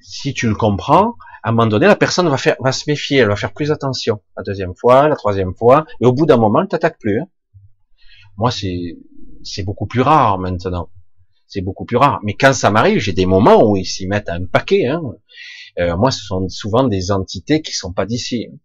Si 0.00 0.34
tu 0.34 0.48
le 0.48 0.54
comprends, 0.54 1.16
à 1.42 1.48
un 1.48 1.52
moment 1.52 1.66
donné, 1.66 1.86
la 1.86 1.96
personne 1.96 2.28
va 2.28 2.36
faire, 2.36 2.56
va 2.60 2.72
se 2.72 2.84
méfier, 2.88 3.18
elle 3.18 3.28
va 3.28 3.36
faire 3.36 3.52
plus 3.52 3.70
attention. 3.70 4.22
La 4.36 4.42
deuxième 4.42 4.74
fois, 4.74 5.08
la 5.08 5.16
troisième 5.16 5.54
fois, 5.54 5.86
et 6.00 6.06
au 6.06 6.12
bout 6.12 6.26
d'un 6.26 6.36
moment, 6.36 6.62
elle 6.62 6.68
t'attaque 6.68 6.98
plus. 6.98 7.20
Hein. 7.20 7.26
Moi, 8.36 8.50
c'est, 8.50 8.96
c'est 9.42 9.62
beaucoup 9.62 9.86
plus 9.86 10.00
rare 10.00 10.38
maintenant. 10.38 10.90
C'est 11.46 11.62
beaucoup 11.62 11.84
plus 11.84 11.96
rare. 11.96 12.20
Mais 12.22 12.34
quand 12.34 12.52
ça 12.52 12.70
m'arrive, 12.70 12.98
j'ai 12.98 13.12
des 13.12 13.26
moments 13.26 13.68
où 13.68 13.76
ils 13.76 13.86
s'y 13.86 14.06
mettent 14.06 14.28
un 14.28 14.44
paquet. 14.44 14.86
Hein. 14.86 15.02
Euh, 15.78 15.96
moi, 15.96 16.10
ce 16.10 16.24
sont 16.24 16.48
souvent 16.48 16.84
des 16.84 17.10
entités 17.10 17.62
qui 17.62 17.72
sont 17.72 17.92
pas 17.92 18.06
d'ici. 18.06 18.48
Hein. 18.50 18.56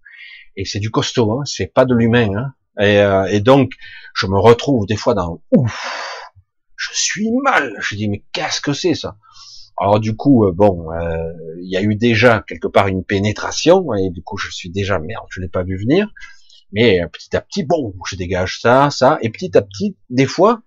Et 0.55 0.65
c'est 0.65 0.79
du 0.79 0.91
costaud, 0.91 1.31
hein. 1.31 1.43
c'est 1.45 1.67
pas 1.67 1.85
de 1.85 1.93
l'humain. 1.93 2.53
Et, 2.79 2.99
euh, 2.99 3.25
et, 3.25 3.39
donc, 3.39 3.71
je 4.13 4.27
me 4.27 4.37
retrouve 4.37 4.85
des 4.85 4.95
fois 4.95 5.13
dans 5.13 5.41
ouf, 5.51 6.31
je 6.75 6.89
suis 6.93 7.29
mal. 7.43 7.75
Je 7.79 7.95
dis 7.95 8.07
mais 8.09 8.23
qu'est-ce 8.31 8.61
que 8.61 8.73
c'est 8.73 8.95
ça? 8.95 9.17
Alors 9.77 9.99
du 9.99 10.15
coup, 10.15 10.45
euh, 10.45 10.51
bon, 10.53 10.91
euh, 10.91 11.33
il 11.61 11.69
y 11.69 11.77
a 11.77 11.81
eu 11.81 11.95
déjà 11.95 12.43
quelque 12.47 12.67
part 12.67 12.87
une 12.87 13.03
pénétration, 13.03 13.93
et 13.93 14.09
du 14.09 14.21
coup 14.21 14.37
je 14.37 14.49
suis 14.49 14.69
déjà 14.69 14.99
merde, 14.99 15.25
je 15.29 15.41
l'ai 15.41 15.49
pas 15.49 15.63
vu 15.63 15.77
venir. 15.77 16.09
Mais 16.71 17.01
euh, 17.01 17.07
petit 17.07 17.35
à 17.35 17.41
petit, 17.41 17.63
bon, 17.63 17.93
je 18.05 18.15
dégage 18.15 18.59
ça, 18.61 18.89
ça, 18.89 19.17
et 19.21 19.29
petit 19.29 19.57
à 19.57 19.61
petit, 19.61 19.97
des 20.09 20.25
fois, 20.25 20.61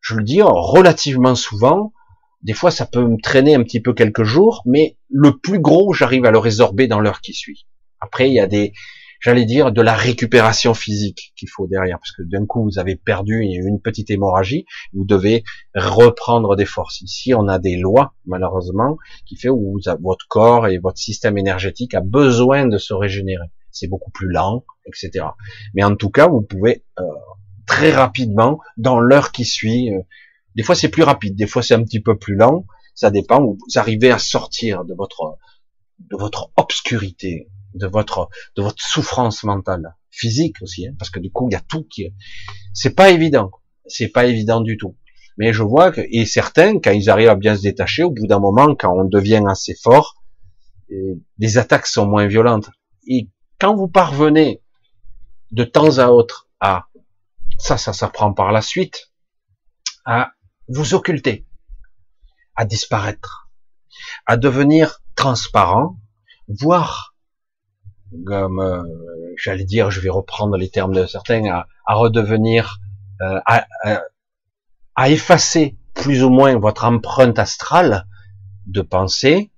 je 0.00 0.16
le 0.16 0.24
dis 0.24 0.42
relativement 0.42 1.36
souvent, 1.36 1.92
des 2.42 2.54
fois 2.54 2.72
ça 2.72 2.86
peut 2.86 3.06
me 3.06 3.20
traîner 3.20 3.54
un 3.54 3.62
petit 3.62 3.80
peu 3.80 3.94
quelques 3.94 4.24
jours, 4.24 4.62
mais 4.66 4.98
le 5.08 5.38
plus 5.38 5.60
gros, 5.60 5.92
j'arrive 5.92 6.24
à 6.24 6.32
le 6.32 6.38
résorber 6.38 6.88
dans 6.88 6.98
l'heure 6.98 7.20
qui 7.20 7.34
suit. 7.34 7.66
Après, 8.00 8.28
il 8.28 8.34
y 8.34 8.40
a 8.40 8.48
des, 8.48 8.72
j'allais 9.22 9.44
dire, 9.44 9.72
de 9.72 9.80
la 9.80 9.94
récupération 9.94 10.74
physique 10.74 11.32
qu'il 11.36 11.48
faut 11.48 11.66
derrière, 11.66 11.98
parce 11.98 12.12
que 12.12 12.22
d'un 12.22 12.44
coup, 12.44 12.64
vous 12.64 12.78
avez 12.78 12.96
perdu 12.96 13.40
une 13.40 13.80
petite 13.80 14.10
hémorragie, 14.10 14.66
vous 14.92 15.04
devez 15.04 15.44
reprendre 15.74 16.56
des 16.56 16.64
forces. 16.64 17.00
Ici, 17.00 17.32
on 17.32 17.48
a 17.48 17.58
des 17.58 17.76
lois, 17.76 18.14
malheureusement, 18.26 18.98
qui 19.26 19.36
fait 19.36 19.48
où 19.48 19.78
votre 20.00 20.26
corps 20.28 20.66
et 20.66 20.78
votre 20.78 20.98
système 20.98 21.38
énergétique 21.38 21.94
a 21.94 22.00
besoin 22.00 22.66
de 22.66 22.78
se 22.78 22.92
régénérer. 22.92 23.46
C'est 23.70 23.88
beaucoup 23.88 24.10
plus 24.10 24.28
lent, 24.28 24.64
etc. 24.86 25.26
Mais 25.74 25.84
en 25.84 25.94
tout 25.96 26.10
cas, 26.10 26.28
vous 26.28 26.42
pouvez 26.42 26.84
euh, 26.98 27.04
très 27.66 27.92
rapidement, 27.92 28.58
dans 28.76 28.98
l'heure 28.98 29.32
qui 29.32 29.44
suit, 29.44 29.94
euh, 29.94 30.00
des 30.56 30.62
fois 30.62 30.74
c'est 30.74 30.88
plus 30.88 31.04
rapide, 31.04 31.36
des 31.36 31.46
fois 31.46 31.62
c'est 31.62 31.74
un 31.74 31.82
petit 31.84 32.00
peu 32.00 32.18
plus 32.18 32.34
lent, 32.34 32.66
ça 32.94 33.10
dépend, 33.10 33.42
vous 33.42 33.58
arrivez 33.76 34.10
à 34.10 34.18
sortir 34.18 34.84
de 34.84 34.94
votre 34.94 35.38
de 36.10 36.16
votre 36.16 36.50
obscurité, 36.56 37.48
de 37.74 37.86
votre 37.86 38.28
de 38.56 38.62
votre 38.62 38.82
souffrance 38.82 39.44
mentale, 39.44 39.96
physique 40.10 40.56
aussi, 40.62 40.86
hein, 40.86 40.94
parce 40.98 41.10
que 41.10 41.20
du 41.20 41.30
coup 41.30 41.48
il 41.48 41.52
y 41.52 41.56
a 41.56 41.60
tout 41.60 41.84
qui, 41.84 42.14
c'est 42.72 42.94
pas 42.94 43.10
évident, 43.10 43.50
c'est 43.86 44.08
pas 44.08 44.26
évident 44.26 44.60
du 44.60 44.76
tout. 44.76 44.96
Mais 45.38 45.52
je 45.52 45.62
vois 45.62 45.90
que 45.92 46.02
et 46.10 46.26
certains 46.26 46.78
quand 46.78 46.90
ils 46.90 47.08
arrivent 47.08 47.30
à 47.30 47.34
bien 47.34 47.56
se 47.56 47.62
détacher, 47.62 48.02
au 48.02 48.10
bout 48.10 48.26
d'un 48.26 48.38
moment, 48.38 48.74
quand 48.74 48.94
on 48.94 49.04
devient 49.04 49.44
assez 49.48 49.74
fort, 49.74 50.22
les 51.38 51.58
attaques 51.58 51.86
sont 51.86 52.06
moins 52.06 52.26
violentes. 52.26 52.70
Et 53.06 53.30
quand 53.58 53.74
vous 53.74 53.88
parvenez 53.88 54.62
de 55.50 55.64
temps 55.64 55.98
à 55.98 56.08
autre 56.08 56.48
à 56.60 56.86
ça, 57.58 57.78
ça 57.78 57.92
s'apprend 57.92 58.32
par 58.32 58.52
la 58.52 58.60
suite, 58.60 59.12
à 60.04 60.32
vous 60.68 60.94
occulter, 60.94 61.46
à 62.56 62.64
disparaître, 62.64 63.50
à 64.26 64.36
devenir 64.36 65.02
transparent, 65.14 65.96
voire 66.48 67.11
comme 68.26 68.60
euh, 68.60 68.82
j'allais 69.36 69.64
dire, 69.64 69.90
je 69.90 70.00
vais 70.00 70.10
reprendre 70.10 70.56
les 70.56 70.68
termes 70.68 70.94
de 70.94 71.06
certains, 71.06 71.44
à, 71.46 71.66
à 71.86 71.94
redevenir, 71.94 72.80
euh, 73.20 73.40
à, 73.46 73.66
à, 74.94 75.10
effacer 75.10 75.76
plus 75.94 76.22
ou 76.22 76.30
moins 76.30 76.58
votre 76.58 76.84
empreinte 76.84 77.38
astrale 77.38 78.06
de 78.66 78.82
pensée, 78.82 79.50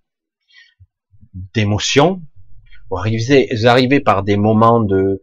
d'émotion. 1.55 2.23
Vous 2.91 2.97
arrivez, 2.97 3.49
vous 3.53 3.67
arrivez 3.67 4.01
par 4.01 4.23
des 4.23 4.37
moments 4.37 4.81
de, 4.81 5.23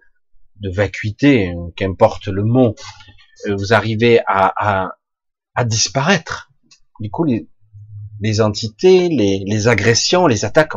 de 0.60 0.70
vacuité, 0.70 1.54
qu'importe 1.76 2.28
le 2.28 2.44
mot, 2.44 2.76
euh, 3.48 3.56
vous 3.56 3.74
arrivez 3.74 4.20
à, 4.28 4.54
à, 4.56 4.98
à 5.56 5.66
disparaître. 5.66 6.52
Du 7.00 7.10
coup, 7.10 7.24
les, 7.24 7.48
les 8.20 8.42
entités, 8.42 9.10
les, 9.10 9.44
les 9.46 9.68
agressions, 9.68 10.28
les 10.28 10.46
attaques, 10.46 10.74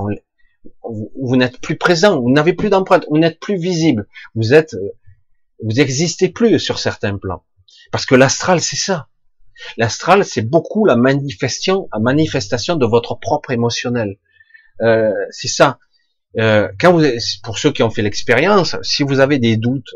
vous, 0.85 1.37
n'êtes 1.37 1.61
plus 1.61 1.77
présent, 1.77 2.21
vous 2.21 2.31
n'avez 2.31 2.53
plus 2.53 2.71
d'empreinte, 2.71 3.07
vous 3.11 3.19
n'êtes 3.19 3.41
plus 3.41 3.57
visible, 3.57 4.07
vous 4.35 4.55
êtes, 4.55 4.75
euh, 4.75 4.91
vous 5.63 5.81
existez 5.81 6.29
plus 6.29 6.59
sur 6.59 6.79
certains 6.79 7.17
plans. 7.17 7.45
Parce 7.91 8.07
que 8.07 8.15
l'astral, 8.15 8.61
c'est 8.61 8.77
ça. 8.77 9.09
L'astral, 9.77 10.25
c'est 10.25 10.43
beaucoup 10.43 10.85
la 10.85 10.97
manifestation, 10.97 11.89
la 11.93 12.01
manifestation 12.01 12.77
de 12.77 12.87
votre 12.87 13.15
propre 13.19 13.51
émotionnel. 13.51 14.19
Euh, 14.83 15.13
c'est 15.31 15.49
ça. 15.49 15.79
Euh, 16.39 16.69
quand 16.81 16.93
vous, 16.93 17.05
pour 17.43 17.59
ceux 17.59 17.71
qui 17.71 17.83
ont 17.83 17.91
fait 17.91 18.03
l'expérience, 18.03 18.77
si 18.83 19.05
vous 19.05 19.21
avez 19.21 19.39
des 19.39 19.57
doutes, 19.57 19.95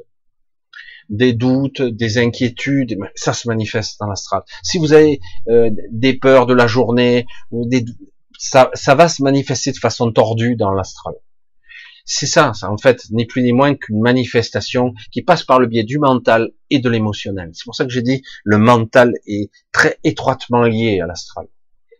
des 1.09 1.33
doutes, 1.33 1.83
des 1.83 2.19
inquiétudes, 2.19 2.99
ça 3.15 3.33
se 3.33 3.49
manifeste 3.49 3.99
dans 3.99 4.07
l'astral. 4.07 4.43
Si 4.63 4.79
vous 4.79 4.93
avez 4.93 5.21
euh, 5.49 5.71
des 5.91 6.15
peurs 6.15 6.47
de 6.47 6.55
la 6.55 6.67
journée 6.67 7.27
ou 7.51 7.67
des, 7.67 7.85
ça, 8.39 8.71
ça 8.73 8.95
va 8.95 9.09
se 9.09 9.23
manifester 9.23 9.73
de 9.73 9.77
façon 9.77 10.11
tordue 10.13 10.57
dans 10.57 10.73
l'astral. 10.73 11.15
C'est 12.05 12.27
ça, 12.27 12.55
ça, 12.55 12.71
en 12.71 12.79
fait, 12.79 13.03
n'est 13.11 13.27
plus 13.27 13.43
ni 13.43 13.53
moins 13.53 13.75
qu'une 13.75 14.01
manifestation 14.01 14.95
qui 15.13 15.21
passe 15.21 15.43
par 15.43 15.61
le 15.61 15.67
biais 15.67 15.85
du 15.85 15.99
mental 15.99 16.53
et 16.71 16.79
de 16.79 16.89
l'émotionnel. 16.89 17.51
C'est 17.53 17.65
pour 17.65 17.75
ça 17.75 17.85
que 17.85 17.91
j'ai 17.91 18.01
dit 18.01 18.23
le 18.45 18.57
mental 18.57 19.13
est 19.27 19.51
très 19.73 19.99
étroitement 20.05 20.63
lié 20.63 21.01
à 21.01 21.07
l'astral. 21.07 21.49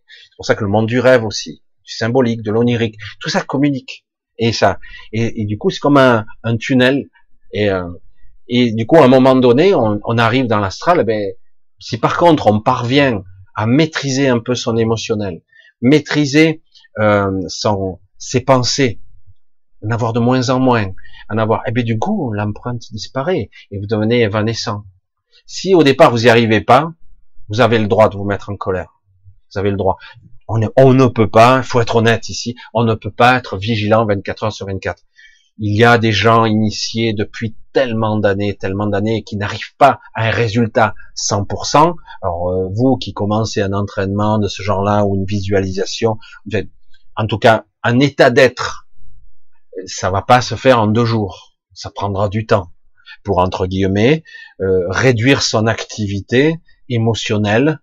C'est 0.09 0.37
pour 0.37 0.47
ça 0.47 0.55
que 0.55 0.65
le 0.65 0.71
monde 0.71 0.87
du 0.87 0.99
rêve 0.99 1.25
aussi, 1.25 1.63
du 1.85 1.93
symbolique, 1.93 2.41
de 2.41 2.53
l'onirique, 2.53 2.97
tout 3.21 3.29
ça 3.29 3.43
communique. 3.43 4.07
Et 4.39 4.53
ça, 4.53 4.79
et, 5.13 5.45
du 5.45 5.59
coup, 5.59 5.69
c'est 5.69 5.81
comme 5.81 5.97
un, 5.97 6.25
un, 6.45 6.57
tunnel. 6.57 7.11
Et, 7.53 7.69
euh, 7.69 7.91
et 8.47 8.73
du 8.73 8.87
coup, 8.87 8.97
à 8.97 9.05
un 9.05 9.09
moment 9.09 9.35
donné, 9.35 9.75
on, 9.75 10.01
on 10.05 10.17
arrive 10.17 10.47
dans 10.47 10.61
l'astral. 10.61 11.01
Eh 11.01 11.05
ben, 11.05 11.33
si 11.81 11.99
par 11.99 12.17
contre 12.17 12.47
on 12.47 12.61
parvient 12.61 13.23
à 13.55 13.67
maîtriser 13.67 14.29
un 14.29 14.39
peu 14.39 14.55
son 14.55 14.77
émotionnel, 14.77 15.43
maîtriser 15.81 16.63
euh, 16.99 17.43
son, 17.49 18.01
ses 18.19 18.41
pensées, 18.41 19.01
en 19.85 19.91
avoir 19.91 20.13
de 20.13 20.21
moins 20.21 20.51
en 20.51 20.59
moins, 20.59 20.93
en 21.31 21.39
avoir, 21.39 21.61
et 21.61 21.69
eh 21.69 21.73
bien 21.73 21.85
du 21.85 21.99
coup, 21.99 22.33
l'empreinte 22.33 22.93
disparaît 22.93 23.51
et 23.71 23.79
vous 23.79 23.87
devenez 23.87 24.23
évanescent. 24.23 24.85
Si 25.47 25.75
au 25.75 25.83
départ 25.83 26.11
vous 26.11 26.21
n'y 26.21 26.29
arrivez 26.29 26.61
pas, 26.61 26.93
vous 27.49 27.61
avez 27.61 27.79
le 27.79 27.87
droit 27.87 28.09
de 28.09 28.17
vous 28.17 28.25
mettre 28.25 28.51
en 28.51 28.57
colère. 28.57 29.01
Vous 29.53 29.59
avez 29.59 29.71
le 29.71 29.77
droit. 29.77 29.97
On, 30.49 30.61
on 30.77 30.95
ne 30.95 31.07
peut 31.07 31.29
pas, 31.29 31.59
il 31.59 31.63
faut 31.63 31.81
être 31.81 31.97
honnête 31.97 32.29
ici, 32.29 32.57
on 32.75 32.85
ne 32.85 32.95
peut 32.95 33.11
pas 33.11 33.37
être 33.37 33.57
vigilant 33.57 34.05
24 34.07 34.45
heures 34.45 34.53
sur 34.53 34.67
24 34.67 35.03
il 35.59 35.77
y 35.77 35.85
a 35.85 35.99
des 35.99 36.13
gens 36.13 36.45
initiés 36.45 37.13
depuis 37.13 37.55
tellement 37.79 38.17
d'années, 38.19 38.57
tellement 38.57 38.89
d'années, 38.89 39.23
qui 39.23 39.37
n'arrivent 39.37 39.77
pas 39.77 40.01
à 40.13 40.27
un 40.27 40.31
résultat 40.31 40.97
100%. 41.17 41.95
Alors 42.23 42.51
euh, 42.51 42.69
vous 42.75 42.97
qui 42.97 43.13
commencez 43.13 43.63
un 43.63 43.73
entraînement 43.73 44.41
de 44.41 44.49
ce 44.49 44.65
genre-là 44.65 45.05
ou 45.05 45.15
une 45.15 45.25
visualisation, 45.25 46.19
en 47.15 47.27
tout 47.29 47.39
cas 47.39 47.67
un 47.85 48.01
état 48.01 48.31
d'être, 48.31 48.89
ça 49.87 50.11
va 50.11 50.23
pas 50.23 50.41
se 50.41 50.57
faire 50.57 50.81
en 50.81 50.89
deux 50.89 51.05
jours. 51.05 51.57
Ça 51.73 51.91
prendra 51.91 52.29
du 52.29 52.47
temps 52.47 52.73
pour 53.23 53.39
entre 53.39 53.69
guillemets 53.69 54.25
euh, 54.61 54.89
réduire 54.89 55.41
son 55.43 55.69
activité 55.69 56.57
émotionnelle, 56.89 57.79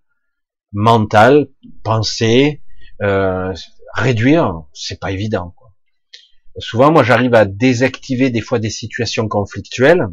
mentale, 0.74 1.48
pensée, 1.84 2.62
euh, 3.02 3.54
réduire, 3.94 4.64
c'est 4.74 5.00
pas 5.00 5.12
évident. 5.12 5.56
Souvent, 6.58 6.92
moi, 6.92 7.04
j'arrive 7.04 7.34
à 7.34 7.46
désactiver 7.46 8.30
des 8.30 8.42
fois 8.42 8.60
des 8.60 8.70
situations 8.70 9.28
conflictuelles 9.28 10.08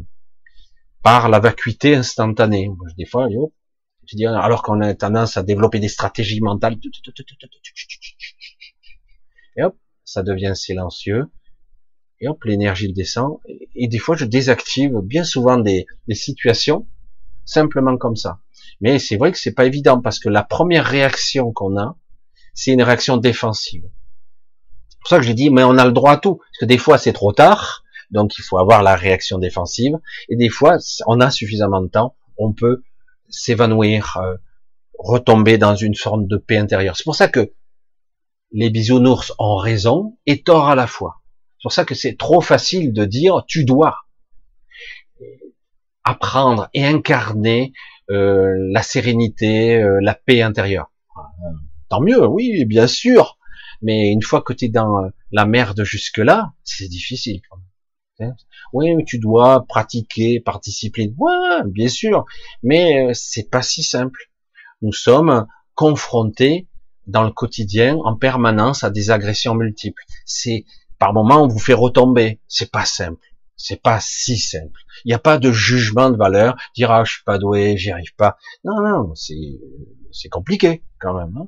par 1.01 1.29
la 1.29 1.39
vacuité 1.39 1.95
instantanée. 1.95 2.69
Des 2.97 3.05
fois, 3.05 3.27
je 3.29 4.27
alors 4.27 4.61
qu'on 4.63 4.81
a 4.81 4.93
tendance 4.93 5.37
à 5.37 5.43
développer 5.43 5.79
des 5.79 5.87
stratégies 5.87 6.41
mentales, 6.41 6.77
et 9.55 9.63
hop, 9.63 9.77
ça 10.03 10.23
devient 10.23 10.53
silencieux, 10.55 11.31
et 12.19 12.27
hop, 12.27 12.43
l'énergie 12.43 12.91
descend, 12.91 13.39
et 13.75 13.87
des 13.87 13.99
fois, 13.99 14.17
je 14.17 14.25
désactive 14.25 14.99
bien 15.01 15.23
souvent 15.23 15.57
des, 15.57 15.85
des 16.07 16.15
situations, 16.15 16.87
simplement 17.45 17.97
comme 17.97 18.17
ça. 18.17 18.41
Mais 18.81 18.99
c'est 18.99 19.15
vrai 19.15 19.31
que 19.31 19.37
c'est 19.37 19.53
pas 19.53 19.65
évident, 19.65 20.01
parce 20.01 20.19
que 20.19 20.27
la 20.27 20.43
première 20.43 20.85
réaction 20.85 21.53
qu'on 21.53 21.77
a, 21.77 21.97
c'est 22.53 22.73
une 22.73 22.83
réaction 22.83 23.15
défensive. 23.15 23.83
C'est 25.03 25.09
pour 25.09 25.17
ça 25.17 25.19
que 25.19 25.25
je 25.25 25.33
dis, 25.33 25.49
mais 25.49 25.63
on 25.63 25.77
a 25.77 25.85
le 25.85 25.91
droit 25.91 26.13
à 26.13 26.17
tout, 26.17 26.37
parce 26.37 26.59
que 26.61 26.65
des 26.65 26.77
fois, 26.77 26.97
c'est 26.97 27.11
trop 27.11 27.33
tard, 27.33 27.83
donc 28.09 28.37
il 28.37 28.41
faut 28.41 28.57
avoir 28.57 28.83
la 28.83 28.95
réaction 28.95 29.37
défensive, 29.37 29.97
et 30.29 30.37
des 30.37 30.47
fois, 30.47 30.77
on 31.07 31.19
a 31.19 31.29
suffisamment 31.29 31.81
de 31.81 31.87
temps, 31.87 32.15
on 32.37 32.53
peut 32.53 32.83
s'évanouir, 33.29 34.17
euh, 34.23 34.35
retomber 34.97 35.57
dans 35.57 35.75
une 35.75 35.95
forme 35.95 36.27
de 36.27 36.37
paix 36.37 36.57
intérieure. 36.57 36.95
C'est 36.95 37.03
pour 37.03 37.15
ça 37.15 37.27
que 37.27 37.51
les 38.51 38.69
bisounours 38.69 39.33
ont 39.39 39.57
raison 39.57 40.17
et 40.25 40.41
tort 40.41 40.69
à 40.69 40.75
la 40.75 40.87
fois. 40.87 41.21
C'est 41.57 41.63
pour 41.63 41.73
ça 41.73 41.83
que 41.83 41.95
c'est 41.95 42.17
trop 42.17 42.39
facile 42.39 42.93
de 42.93 43.03
dire 43.03 43.43
tu 43.47 43.65
dois 43.65 43.97
apprendre 46.05 46.69
et 46.73 46.85
incarner 46.85 47.73
euh, 48.09 48.53
la 48.71 48.83
sérénité, 48.83 49.81
euh, 49.81 49.99
la 50.01 50.13
paix 50.13 50.41
intérieure. 50.41 50.91
Tant 51.89 52.01
mieux, 52.01 52.25
oui, 52.25 52.65
bien 52.65 52.87
sûr. 52.87 53.37
Mais 53.83 54.11
une 54.11 54.23
fois 54.23 54.41
que 54.41 54.53
tu 54.53 54.65
es 54.65 54.69
dans 54.69 55.09
la 55.31 55.45
merde 55.45 55.83
jusque-là, 55.83 56.53
c'est 56.63 56.87
difficile. 56.87 57.41
Oui, 58.71 58.95
mais 58.95 59.03
tu 59.03 59.19
dois 59.19 59.65
pratiquer 59.67 60.39
par 60.39 60.59
discipline. 60.59 61.15
Bien 61.65 61.87
sûr, 61.87 62.25
mais 62.61 63.09
euh, 63.09 63.11
c'est 63.13 63.49
pas 63.49 63.61
si 63.61 63.83
simple. 63.83 64.31
Nous 64.81 64.93
sommes 64.93 65.47
confrontés 65.75 66.67
dans 67.07 67.23
le 67.23 67.31
quotidien 67.31 67.97
en 68.03 68.15
permanence 68.15 68.83
à 68.83 68.89
des 68.89 69.11
agressions 69.11 69.55
multiples. 69.55 70.03
C'est 70.25 70.65
par 70.99 71.13
moment 71.13 71.43
on 71.43 71.47
vous 71.47 71.59
fait 71.59 71.73
retomber. 71.73 72.39
C'est 72.47 72.71
pas 72.71 72.85
simple. 72.85 73.21
C'est 73.55 73.81
pas 73.81 73.99
si 74.01 74.37
simple. 74.37 74.81
Il 75.05 75.09
n'y 75.09 75.13
a 75.13 75.19
pas 75.19 75.37
de 75.37 75.51
jugement 75.51 76.09
de 76.09 76.17
valeur. 76.17 76.55
Dire 76.75 76.91
ah 76.91 77.03
je 77.03 77.13
suis 77.13 77.23
pas 77.23 77.37
doué, 77.37 77.77
j'y 77.77 77.91
arrive 77.91 78.15
pas. 78.15 78.37
Non 78.63 78.81
non, 78.81 79.15
c'est 79.15 79.59
c'est 80.11 80.29
compliqué 80.29 80.83
quand 80.99 81.13
même. 81.13 81.35
Hein 81.37 81.47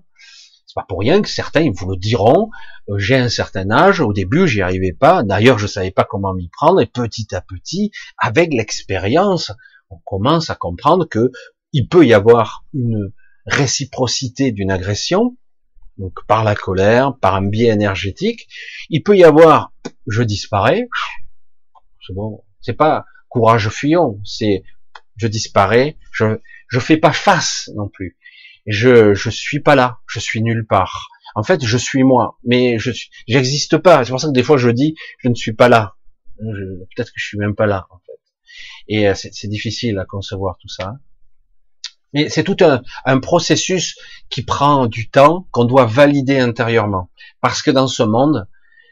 pas 0.75 0.85
pour 0.87 0.99
rien 0.99 1.21
que 1.21 1.29
certains 1.29 1.71
vous 1.73 1.89
le 1.89 1.97
diront. 1.97 2.51
Euh, 2.89 2.99
j'ai 2.99 3.15
un 3.15 3.29
certain 3.29 3.71
âge, 3.71 4.01
au 4.01 4.13
début 4.13 4.47
j'y 4.47 4.61
arrivais 4.61 4.91
pas. 4.91 5.23
D'ailleurs 5.23 5.57
je 5.57 5.67
savais 5.67 5.89
pas 5.89 6.03
comment 6.03 6.33
m'y 6.33 6.49
prendre. 6.49 6.81
Et 6.81 6.85
petit 6.85 7.33
à 7.33 7.41
petit, 7.41 7.91
avec 8.17 8.53
l'expérience, 8.53 9.51
on 9.89 9.97
commence 10.05 10.49
à 10.49 10.55
comprendre 10.55 11.05
que 11.05 11.31
il 11.71 11.87
peut 11.87 12.05
y 12.05 12.13
avoir 12.13 12.65
une 12.73 13.11
réciprocité 13.45 14.51
d'une 14.51 14.71
agression, 14.71 15.37
donc 15.97 16.13
par 16.27 16.43
la 16.43 16.55
colère, 16.55 17.15
par 17.17 17.35
un 17.35 17.47
biais 17.47 17.69
énergétique. 17.69 18.47
Il 18.89 19.01
peut 19.01 19.17
y 19.17 19.23
avoir, 19.23 19.71
je 20.07 20.23
disparais. 20.23 20.89
C'est 22.05 22.13
bon, 22.13 22.43
c'est 22.61 22.73
pas 22.73 23.05
courage 23.29 23.69
fuyant, 23.69 24.17
c'est 24.25 24.63
je 25.15 25.27
disparais. 25.27 25.97
Je 26.11 26.39
je 26.67 26.79
fais 26.79 26.97
pas 26.97 27.13
face 27.13 27.69
non 27.75 27.87
plus 27.87 28.17
je 28.65 29.13
je 29.13 29.29
suis 29.29 29.59
pas 29.59 29.75
là, 29.75 29.99
je 30.07 30.19
suis 30.19 30.41
nulle 30.41 30.65
part. 30.65 31.09
En 31.35 31.43
fait, 31.43 31.63
je 31.65 31.77
suis 31.77 32.03
moi, 32.03 32.37
mais 32.45 32.79
je 32.79 32.91
j'existe 33.27 33.77
pas. 33.77 34.03
C'est 34.03 34.11
pour 34.11 34.21
ça 34.21 34.27
que 34.27 34.33
des 34.33 34.43
fois 34.43 34.57
je 34.57 34.69
dis, 34.69 34.95
je 35.19 35.29
ne 35.29 35.35
suis 35.35 35.53
pas 35.53 35.69
là. 35.69 35.95
Peut-être 36.37 37.09
que 37.09 37.19
je 37.19 37.25
suis 37.25 37.37
même 37.37 37.55
pas 37.55 37.65
là, 37.65 37.87
en 37.91 37.97
fait. 37.99 38.19
Et 38.87 39.09
euh, 39.09 39.13
c'est 39.15 39.47
difficile 39.47 39.97
à 39.99 40.05
concevoir 40.05 40.57
tout 40.59 40.67
ça. 40.67 40.95
Mais 42.13 42.29
c'est 42.29 42.43
tout 42.43 42.57
un, 42.61 42.81
un, 43.05 43.19
processus 43.19 43.97
qui 44.29 44.43
prend 44.43 44.87
du 44.87 45.09
temps, 45.09 45.47
qu'on 45.51 45.65
doit 45.65 45.85
valider 45.85 46.39
intérieurement. 46.39 47.09
Parce 47.41 47.61
que 47.61 47.71
dans 47.71 47.87
ce 47.87 48.03
monde, 48.03 48.47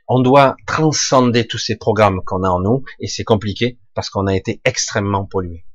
on 0.08 0.20
doit 0.20 0.58
transcender 0.68 1.48
tous 1.48 1.58
ces 1.58 1.78
programmes 1.78 2.22
qu'on 2.26 2.44
a 2.44 2.50
en 2.50 2.60
nous, 2.60 2.84
et 3.00 3.08
c'est 3.08 3.24
compliqué 3.24 3.80
parce 3.94 4.10
qu'on 4.10 4.28
a 4.28 4.36
été 4.36 4.62
extrêmement 4.66 5.26
pollué. 5.26 5.66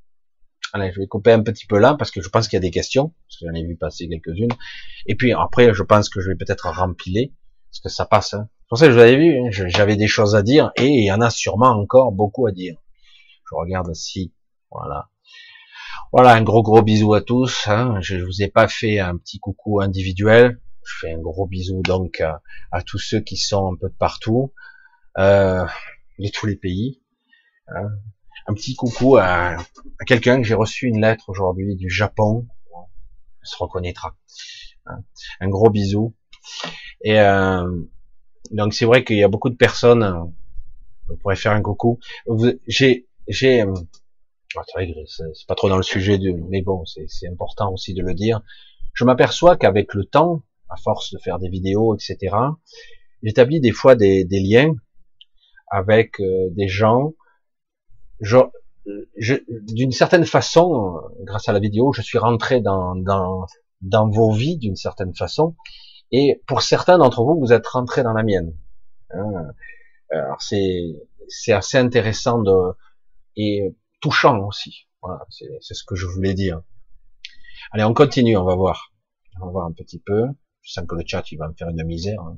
Allez, 0.73 0.93
je 0.93 1.01
vais 1.01 1.07
couper 1.07 1.33
un 1.33 1.43
petit 1.43 1.67
peu 1.67 1.79
là 1.79 1.95
parce 1.99 2.11
que 2.11 2.21
je 2.21 2.29
pense 2.29 2.47
qu'il 2.47 2.57
y 2.57 2.59
a 2.59 2.61
des 2.61 2.71
questions, 2.71 3.15
parce 3.27 3.41
que 3.41 3.47
j'en 3.47 3.55
ai 3.55 3.65
vu 3.65 3.77
passer 3.77 4.09
quelques-unes. 4.09 4.53
Et 5.07 5.15
puis 5.15 5.33
après, 5.33 5.73
je 5.73 5.83
pense 5.83 6.09
que 6.11 6.21
je 6.21 6.29
vais 6.29 6.37
peut-être 6.37 6.69
rempiler, 6.69 7.33
parce 7.71 7.81
que 7.81 7.89
ça 7.89 8.05
passe. 8.05 8.35
Hein. 8.35 8.49
C'est 8.61 8.69
pour 8.69 8.79
ça 8.79 8.87
que 8.87 8.93
je 8.93 8.97
vous 8.97 9.03
avais 9.03 9.17
vu, 9.17 9.39
hein, 9.39 9.49
j'avais 9.51 9.97
des 9.97 10.09
choses 10.09 10.35
à 10.35 10.43
dire, 10.43 10.71
et 10.77 10.87
il 10.87 11.07
y 11.07 11.13
en 11.13 11.23
a 11.23 11.31
sûrement 11.31 11.71
encore 11.71 12.13
beaucoup 12.13 12.47
à 12.47 12.53
dire. 12.53 12.77
Je 13.51 13.55
regarde 13.55 13.95
si, 13.95 14.35
voilà. 14.71 15.09
Voilà, 16.13 16.33
un 16.35 16.43
gros 16.43 16.63
gros 16.63 16.83
bisou 16.83 17.15
à 17.15 17.23
tous. 17.23 17.67
Hein. 17.67 18.01
Je, 18.01 18.17
vous 18.17 18.43
ai 18.43 18.49
pas 18.49 18.69
fait 18.69 18.99
un 18.99 19.17
petit 19.17 19.39
coucou 19.39 19.81
individuel. 19.81 20.61
Je 20.85 20.95
fais 21.01 21.13
un 21.13 21.19
gros 21.19 21.47
bisou 21.47 21.83
donc 21.83 22.21
à, 22.21 22.83
tous 22.83 22.99
ceux 22.99 23.21
qui 23.21 23.37
sont 23.37 23.73
un 23.73 23.77
peu 23.77 23.89
de 23.89 23.95
partout, 23.95 24.55
euh, 25.19 25.67
de 26.19 26.29
tous 26.29 26.47
les 26.47 26.57
pays. 26.57 27.03
Hein 27.69 27.89
un 28.49 28.55
petit 28.55 28.75
coucou 28.75 29.17
à, 29.19 29.59
quelqu'un 30.07 30.39
que 30.39 30.43
j'ai 30.43 30.55
reçu 30.55 30.87
une 30.87 31.01
lettre 31.03 31.29
aujourd'hui 31.29 31.77
du 31.77 31.91
Japon. 31.91 32.47
Il 33.43 33.47
se 33.47 33.57
reconnaîtra. 33.57 34.17
Hein. 34.87 35.05
Un 35.41 35.49
gros 35.49 35.71
bisou. 35.71 36.15
Et 37.03 37.21
euh, 37.21 37.71
donc 38.51 38.73
c'est 38.73 38.87
vrai 38.87 39.05
qu'il 39.05 39.19
y 39.19 39.23
a 39.23 39.29
beaucoup 39.29 39.51
de 39.51 39.57
personnes. 39.57 40.33
On 41.11 41.17
pourrait 41.17 41.37
faire 41.37 41.53
un 41.53 41.63
coucou. 41.63 42.01
J'ai, 42.67 43.07
j'ai, 43.29 43.63
euh, 43.63 43.75
oh, 44.57 44.61
c'est 45.07 45.47
pas 45.47 45.55
trop 45.55 45.69
dans 45.69 45.77
le 45.77 45.83
sujet 45.83 46.17
du, 46.19 46.33
mais 46.33 46.63
bon, 46.63 46.85
c'est 46.87 47.29
important 47.29 47.73
aussi 47.73 47.93
de 47.93 48.03
le 48.03 48.15
dire. 48.15 48.41
Je 48.95 49.05
m'aperçois 49.05 49.57
qu'avec 49.57 49.93
le 49.95 50.05
temps, 50.05 50.43
à 50.71 50.77
force 50.77 51.13
de 51.13 51.19
faire 51.19 51.39
des 51.39 51.49
vidéos, 51.51 51.95
etc., 51.95 52.35
j'établis 53.23 53.61
des 53.61 53.73
fois 53.73 53.95
des, 53.95 54.25
des 54.25 54.41
liens 54.41 54.75
avec 55.71 56.19
euh, 56.21 56.49
des 56.51 56.69
gens 56.69 57.13
d'une 58.21 59.93
certaine 59.93 60.25
façon, 60.25 61.01
grâce 61.21 61.49
à 61.49 61.53
la 61.53 61.61
vidéo, 61.61 61.93
je 61.93 62.03
suis 62.03 62.19
rentré 62.19 62.61
dans, 62.61 62.95
dans, 62.95 63.47
dans 63.81 64.09
vos 64.09 64.33
vies 64.33 64.57
d'une 64.57 64.77
certaine 64.77 65.15
façon, 65.15 65.55
et 66.11 66.43
pour 66.47 66.63
certains 66.63 66.99
d'entre 66.99 67.23
vous, 67.23 67.39
vous 67.39 67.53
êtes 67.53 67.67
rentrés 67.67 68.03
dans 68.03 68.13
la 68.13 68.23
mienne. 68.23 68.57
Hein. 69.11 69.53
Alors 70.11 70.41
c'est 70.41 70.97
c'est 71.29 71.53
assez 71.53 71.77
intéressant 71.77 72.41
de 72.41 72.73
et 73.37 73.77
touchant 74.01 74.47
aussi. 74.47 74.87
Voilà, 75.03 75.25
c'est 75.31 75.75
ce 75.75 75.85
que 75.85 75.95
je 75.95 76.07
voulais 76.07 76.35
dire. 76.35 76.63
Allez, 77.71 77.85
on 77.85 77.95
continue, 77.95 78.37
on 78.37 78.45
va 78.45 78.55
voir. 78.55 78.93
On 79.41 79.47
va 79.47 79.53
voir 79.53 79.67
un 79.67 79.73
petit 79.73 79.99
peu. 79.99 80.27
Je 80.63 80.73
sens 80.73 80.87
que 80.89 80.95
le 80.95 81.05
chat 81.07 81.31
il 81.31 81.37
va 81.37 81.49
me 81.49 81.55
faire 81.55 81.69
une 81.69 81.85
misère, 81.85 82.21
hein, 82.21 82.37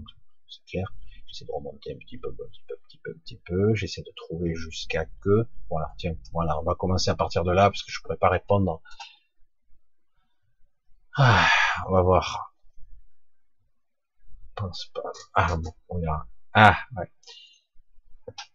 c'est 0.48 0.65
clair. 0.69 0.93
J'essaie 1.31 1.44
de 1.44 1.52
remonter 1.52 1.93
un 1.93 1.98
petit 1.98 2.19
peu, 2.19 2.28
un 2.28 2.32
petit 2.32 2.62
peu, 2.66 2.74
un 2.74 2.82
petit 2.89 2.98
peu, 2.98 3.11
un 3.11 3.19
petit 3.20 3.40
peu. 3.47 3.74
J'essaie 3.74 4.02
de 4.02 4.12
trouver 4.16 4.55
jusqu'à 4.55 5.07
que. 5.23 5.47
Voilà, 5.70 5.93
tiens, 5.97 6.16
voilà, 6.32 6.59
on 6.59 6.65
va 6.65 6.74
commencer 6.74 7.11
à 7.11 7.15
partir 7.15 7.44
de 7.44 7.52
là 7.52 7.70
parce 7.70 7.85
que 7.85 7.93
je 7.93 8.01
pourrais 8.01 8.16
pas 8.16 8.31
répondre. 8.31 8.82
Ah, 11.16 11.48
on 11.89 11.93
va 11.93 12.02
voir. 12.02 12.52
pense 14.57 14.90
pas. 14.93 15.12
Ah 15.35 15.57
bon, 15.57 15.73
on 15.89 16.01
verra. 16.01 16.27
Ah 16.52 16.77
ouais. 16.97 17.09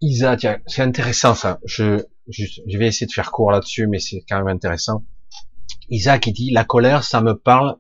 Isa, 0.02 0.36
tiens, 0.36 0.60
c'est 0.68 0.82
intéressant 0.82 1.34
ça. 1.34 1.60
Je, 1.64 2.04
je, 2.28 2.44
je 2.68 2.78
vais 2.78 2.88
essayer 2.88 3.08
de 3.08 3.12
faire 3.14 3.32
court 3.32 3.52
là-dessus, 3.52 3.88
mais 3.88 4.00
c'est 4.00 4.26
quand 4.28 4.38
même 4.38 4.54
intéressant. 4.54 5.06
Isa 5.90 6.20
qui 6.20 6.34
dit 6.34 6.52
la 6.52 6.66
colère, 6.66 7.04
ça 7.06 7.22
me 7.22 7.38
parle, 7.38 7.78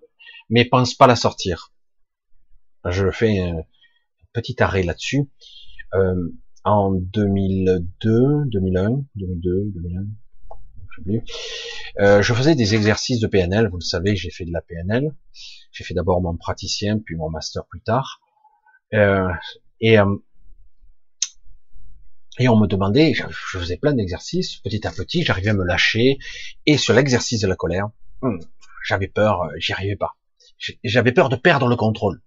mais 0.49 0.63
pense 0.63 0.93
pas 0.93 1.07
la 1.07 1.17
sortir. 1.17 1.73
Je 2.85 3.11
fais 3.11 3.51
petit 4.35 4.61
arrêt 4.61 4.83
là-dessus. 4.83 5.29
Euh, 5.93 6.29
en 6.63 6.91
2002, 6.91 8.45
2001, 8.47 9.05
2002, 9.15 9.71
2001, 9.73 10.01
je 10.89 10.95
sais 10.95 11.01
plus. 11.03 11.21
Euh, 11.99 12.21
je 12.21 12.33
faisais 12.33 12.55
des 12.55 12.75
exercices 12.75 13.19
de 13.19 13.27
PNL. 13.27 13.69
Vous 13.69 13.77
le 13.77 13.83
savez, 13.83 14.15
j'ai 14.15 14.29
fait 14.29 14.45
de 14.45 14.51
la 14.51 14.61
PNL. 14.61 15.15
J'ai 15.71 15.83
fait 15.83 15.93
d'abord 15.93 16.21
mon 16.21 16.35
praticien, 16.35 16.99
puis 16.99 17.15
mon 17.15 17.29
master 17.29 17.65
plus 17.65 17.81
tard. 17.81 18.19
Euh, 18.93 19.29
et 19.79 19.97
euh, 19.99 20.15
et 22.37 22.49
on 22.49 22.57
me 22.57 22.67
demandait, 22.67 23.13
je, 23.13 23.23
faisais 23.57 23.77
plein 23.77 23.93
d'exercices, 23.93 24.57
petit 24.57 24.85
à 24.85 24.91
petit, 24.91 25.23
j'arrivais 25.23 25.51
à 25.51 25.53
me 25.53 25.63
lâcher. 25.63 26.17
Et 26.65 26.77
sur 26.77 26.93
l'exercice 26.93 27.39
de 27.39 27.47
la 27.47 27.55
colère, 27.55 27.87
hmm, 28.21 28.39
j'avais 28.85 29.07
peur, 29.07 29.49
j'y 29.57 29.71
arrivais 29.71 29.95
pas. 29.95 30.17
J'avais 30.83 31.13
peur 31.13 31.29
de 31.29 31.37
perdre 31.37 31.67
le 31.69 31.77
contrôle. 31.77 32.21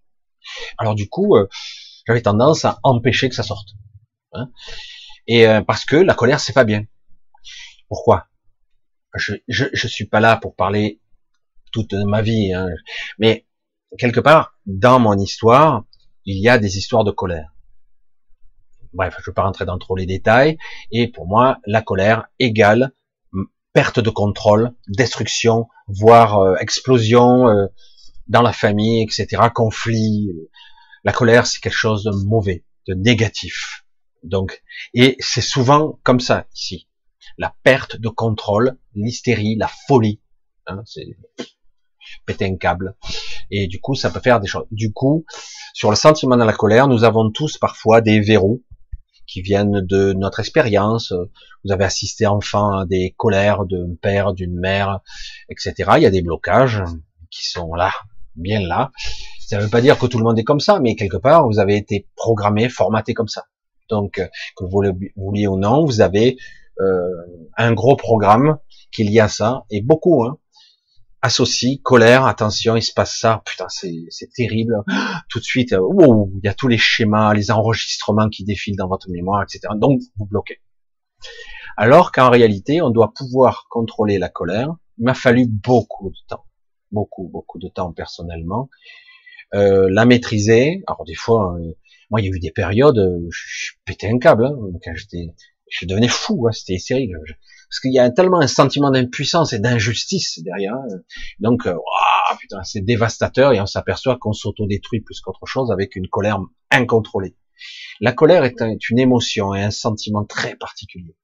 Alors 0.79 0.95
du 0.95 1.09
coup, 1.09 1.37
euh, 1.37 1.47
j'avais 2.09 2.23
tendance 2.23 2.65
à 2.65 2.81
empêcher 2.83 3.29
que 3.29 3.35
ça 3.35 3.43
sorte. 3.43 3.69
Hein 4.33 4.51
et 5.27 5.47
euh, 5.47 5.63
parce 5.63 5.85
que 5.85 5.97
la 5.97 6.15
colère, 6.15 6.41
c'est 6.41 6.53
pas 6.53 6.65
bien. 6.65 6.85
Pourquoi? 7.89 8.27
Je, 9.15 9.35
je, 9.47 9.67
je 9.73 9.87
suis 9.87 10.07
pas 10.07 10.21
là 10.21 10.37
pour 10.37 10.55
parler 10.55 11.01
toute 11.73 11.93
ma 11.93 12.23
vie, 12.23 12.53
hein. 12.53 12.69
mais 13.19 13.47
quelque 13.99 14.21
part 14.21 14.55
dans 14.67 14.99
mon 14.99 15.19
histoire, 15.19 15.85
il 16.25 16.39
y 16.39 16.49
a 16.49 16.59
des 16.59 16.79
histoires 16.79 17.05
de 17.05 17.11
colère. 17.11 17.55
bref, 18.93 19.15
je 19.19 19.23
ne 19.23 19.27
vais 19.27 19.35
pas 19.35 19.43
rentrer 19.43 19.65
dans 19.65 19.79
trop 19.79 19.97
les 19.97 20.07
détails. 20.07 20.59
Et 20.91 21.09
pour 21.09 21.27
moi, 21.27 21.59
la 21.67 21.83
colère 21.83 22.29
égale 22.39 22.93
perte 23.73 24.01
de 24.01 24.11
contrôle, 24.11 24.73
destruction, 24.89 25.69
voire 25.87 26.39
euh, 26.39 26.57
explosion 26.57 27.49
euh, 27.49 27.67
dans 28.27 28.43
la 28.43 28.53
famille, 28.53 29.03
etc., 29.03 29.43
conflit. 29.55 30.31
La 31.09 31.15
colère, 31.15 31.47
c'est 31.47 31.61
quelque 31.61 31.73
chose 31.73 32.05
de 32.05 32.11
mauvais, 32.27 32.67
de 32.87 32.93
négatif. 32.93 33.87
Donc, 34.23 34.63
et 34.93 35.17
c'est 35.21 35.41
souvent 35.41 35.99
comme 36.03 36.21
ça 36.21 36.45
ici. 36.55 36.87
La 37.39 37.55
perte 37.63 37.97
de 37.97 38.11
contrôle, 38.11 38.77
l'hystérie, 38.95 39.57
la 39.57 39.71
folie. 39.87 40.21
Hein, 40.67 40.83
c'est 40.85 41.07
péter 42.27 42.45
un 42.45 42.59
câble. 42.59 42.95
Et 43.51 43.69
du 43.69 43.81
coup, 43.81 43.95
ça 43.95 44.11
peut 44.11 44.21
faire 44.21 44.39
des 44.39 44.47
choses. 44.47 44.67
Du 44.71 44.93
coup, 44.93 45.25
sur 45.73 45.89
le 45.89 45.97
sentiment 45.97 46.37
de 46.37 46.45
la 46.45 46.53
colère, 46.53 46.89
nous 46.89 47.05
avons 47.05 47.31
tous 47.31 47.57
parfois 47.57 48.03
des 48.03 48.21
verrous 48.21 48.63
qui 49.27 49.41
viennent 49.41 49.81
de 49.81 50.13
notre 50.13 50.41
expérience. 50.41 51.15
Vous 51.65 51.73
avez 51.73 51.87
assisté 51.87 52.27
enfant 52.27 52.81
à 52.81 52.85
des 52.85 53.15
colères 53.17 53.65
d'un 53.65 53.95
père, 53.95 54.35
d'une 54.35 54.61
mère, 54.61 55.01
etc. 55.49 55.75
Il 55.97 56.03
y 56.03 56.07
a 56.07 56.11
des 56.11 56.21
blocages 56.21 56.83
qui 57.31 57.49
sont 57.49 57.73
là, 57.73 57.95
bien 58.37 58.61
là. 58.61 58.93
Ça 59.49 59.57
ne 59.57 59.62
veut 59.62 59.70
pas 59.70 59.81
dire 59.81 59.99
que 59.99 60.05
tout 60.05 60.19
le 60.19 60.25
monde 60.25 60.39
est 60.39 60.45
comme 60.45 60.61
ça, 60.61 60.79
mais 60.79 60.95
quelque 60.95 61.16
part, 61.16 61.49
vous 61.49 61.59
avez 61.59 61.75
été 61.75 62.07
programmé, 62.16 62.69
formaté 62.69 63.15
comme 63.15 63.29
ça. 63.29 63.45
Donc, 63.89 64.20
que 64.57 64.65
vous 64.66 64.83
le 64.83 64.93
vouliez 65.16 65.47
ou 65.47 65.57
non, 65.57 65.87
vous 65.87 66.03
avez 66.03 66.37
euh, 66.81 67.09
un 67.57 67.73
gros 67.73 67.97
programme 67.97 68.59
qui 68.93 69.01
est 69.01 69.05
lié 69.07 69.20
à 69.20 69.29
ça, 69.29 69.65
et 69.70 69.81
beaucoup, 69.81 70.23
hein, 70.23 70.37
associe 71.23 71.81
colère, 71.83 72.27
attention, 72.27 72.77
il 72.77 72.83
se 72.83 72.93
passe 72.93 73.16
ça, 73.19 73.41
putain, 73.47 73.65
c'est 73.70 74.31
terrible. 74.37 74.83
Tout 75.31 75.39
de 75.39 75.45
suite, 75.45 75.73
euh, 75.73 75.81
il 76.35 76.45
y 76.45 76.49
a 76.49 76.53
tous 76.53 76.69
les 76.69 76.77
schémas, 76.77 77.33
les 77.33 77.51
enregistrements 77.51 78.29
qui 78.29 78.45
défilent 78.45 78.77
dans 78.77 78.89
votre 78.89 79.09
mémoire, 79.09 79.43
etc. 79.43 79.73
Donc, 79.77 80.03
vous 80.19 80.27
bloquez. 80.27 80.61
Alors 81.79 82.12
qu'en 82.12 82.29
réalité, 82.29 82.83
on 82.83 82.91
doit 82.91 83.15
pouvoir 83.15 83.65
contrôler 83.70 84.19
la 84.19 84.29
colère. 84.29 84.75
Il 84.99 85.05
m'a 85.05 85.15
fallu 85.15 85.47
beaucoup 85.49 86.11
de 86.11 86.19
temps, 86.29 86.45
beaucoup, 86.93 87.31
beaucoup 87.33 87.59
de 87.59 87.69
temps 87.69 87.95
personnellement, 87.95 88.69
euh, 89.55 89.89
la 89.91 90.05
maîtriser. 90.05 90.83
Alors 90.87 91.05
des 91.05 91.15
fois, 91.15 91.57
euh, 91.59 91.75
moi, 92.11 92.20
il 92.20 92.27
y 92.27 92.29
a 92.29 92.35
eu 92.35 92.41
des 92.41 92.51
périodes, 92.51 93.01
je, 93.31 93.73
pétais 93.85 94.09
un 94.09 94.19
câble 94.19 94.47
hein, 94.47 94.57
quand 94.85 94.95
j'étais, 94.95 95.35
je 95.70 95.87
devenais 95.87 96.09
fou, 96.09 96.47
hein, 96.49 96.53
c'était 96.53 96.79
sérieux 96.79 97.19
parce 97.69 97.81
qu'il 97.81 97.93
y 97.93 97.99
a 97.99 98.11
tellement 98.11 98.41
un 98.41 98.47
sentiment 98.47 98.91
d'impuissance 98.91 99.53
et 99.53 99.59
d'injustice 99.59 100.41
derrière. 100.43 100.75
Hein. 100.75 101.01
Donc, 101.39 101.66
euh, 101.66 101.77
putain, 102.39 102.62
c'est 102.65 102.81
dévastateur 102.81 103.53
et 103.53 103.61
on 103.61 103.66
s'aperçoit 103.66 104.16
qu'on 104.16 104.33
s'autodétruit 104.33 105.01
plus 105.01 105.20
qu'autre 105.20 105.45
chose 105.45 105.70
avec 105.70 105.95
une 105.95 106.09
colère 106.09 106.41
incontrôlée. 106.70 107.37
La 108.01 108.12
colère 108.12 108.45
est, 108.45 108.57
une 108.89 108.99
émotion 108.99 109.55
et 109.55 109.62
un 109.62 109.70
sentiment 109.70 110.25
très 110.25 110.57
particulier. 110.57 111.15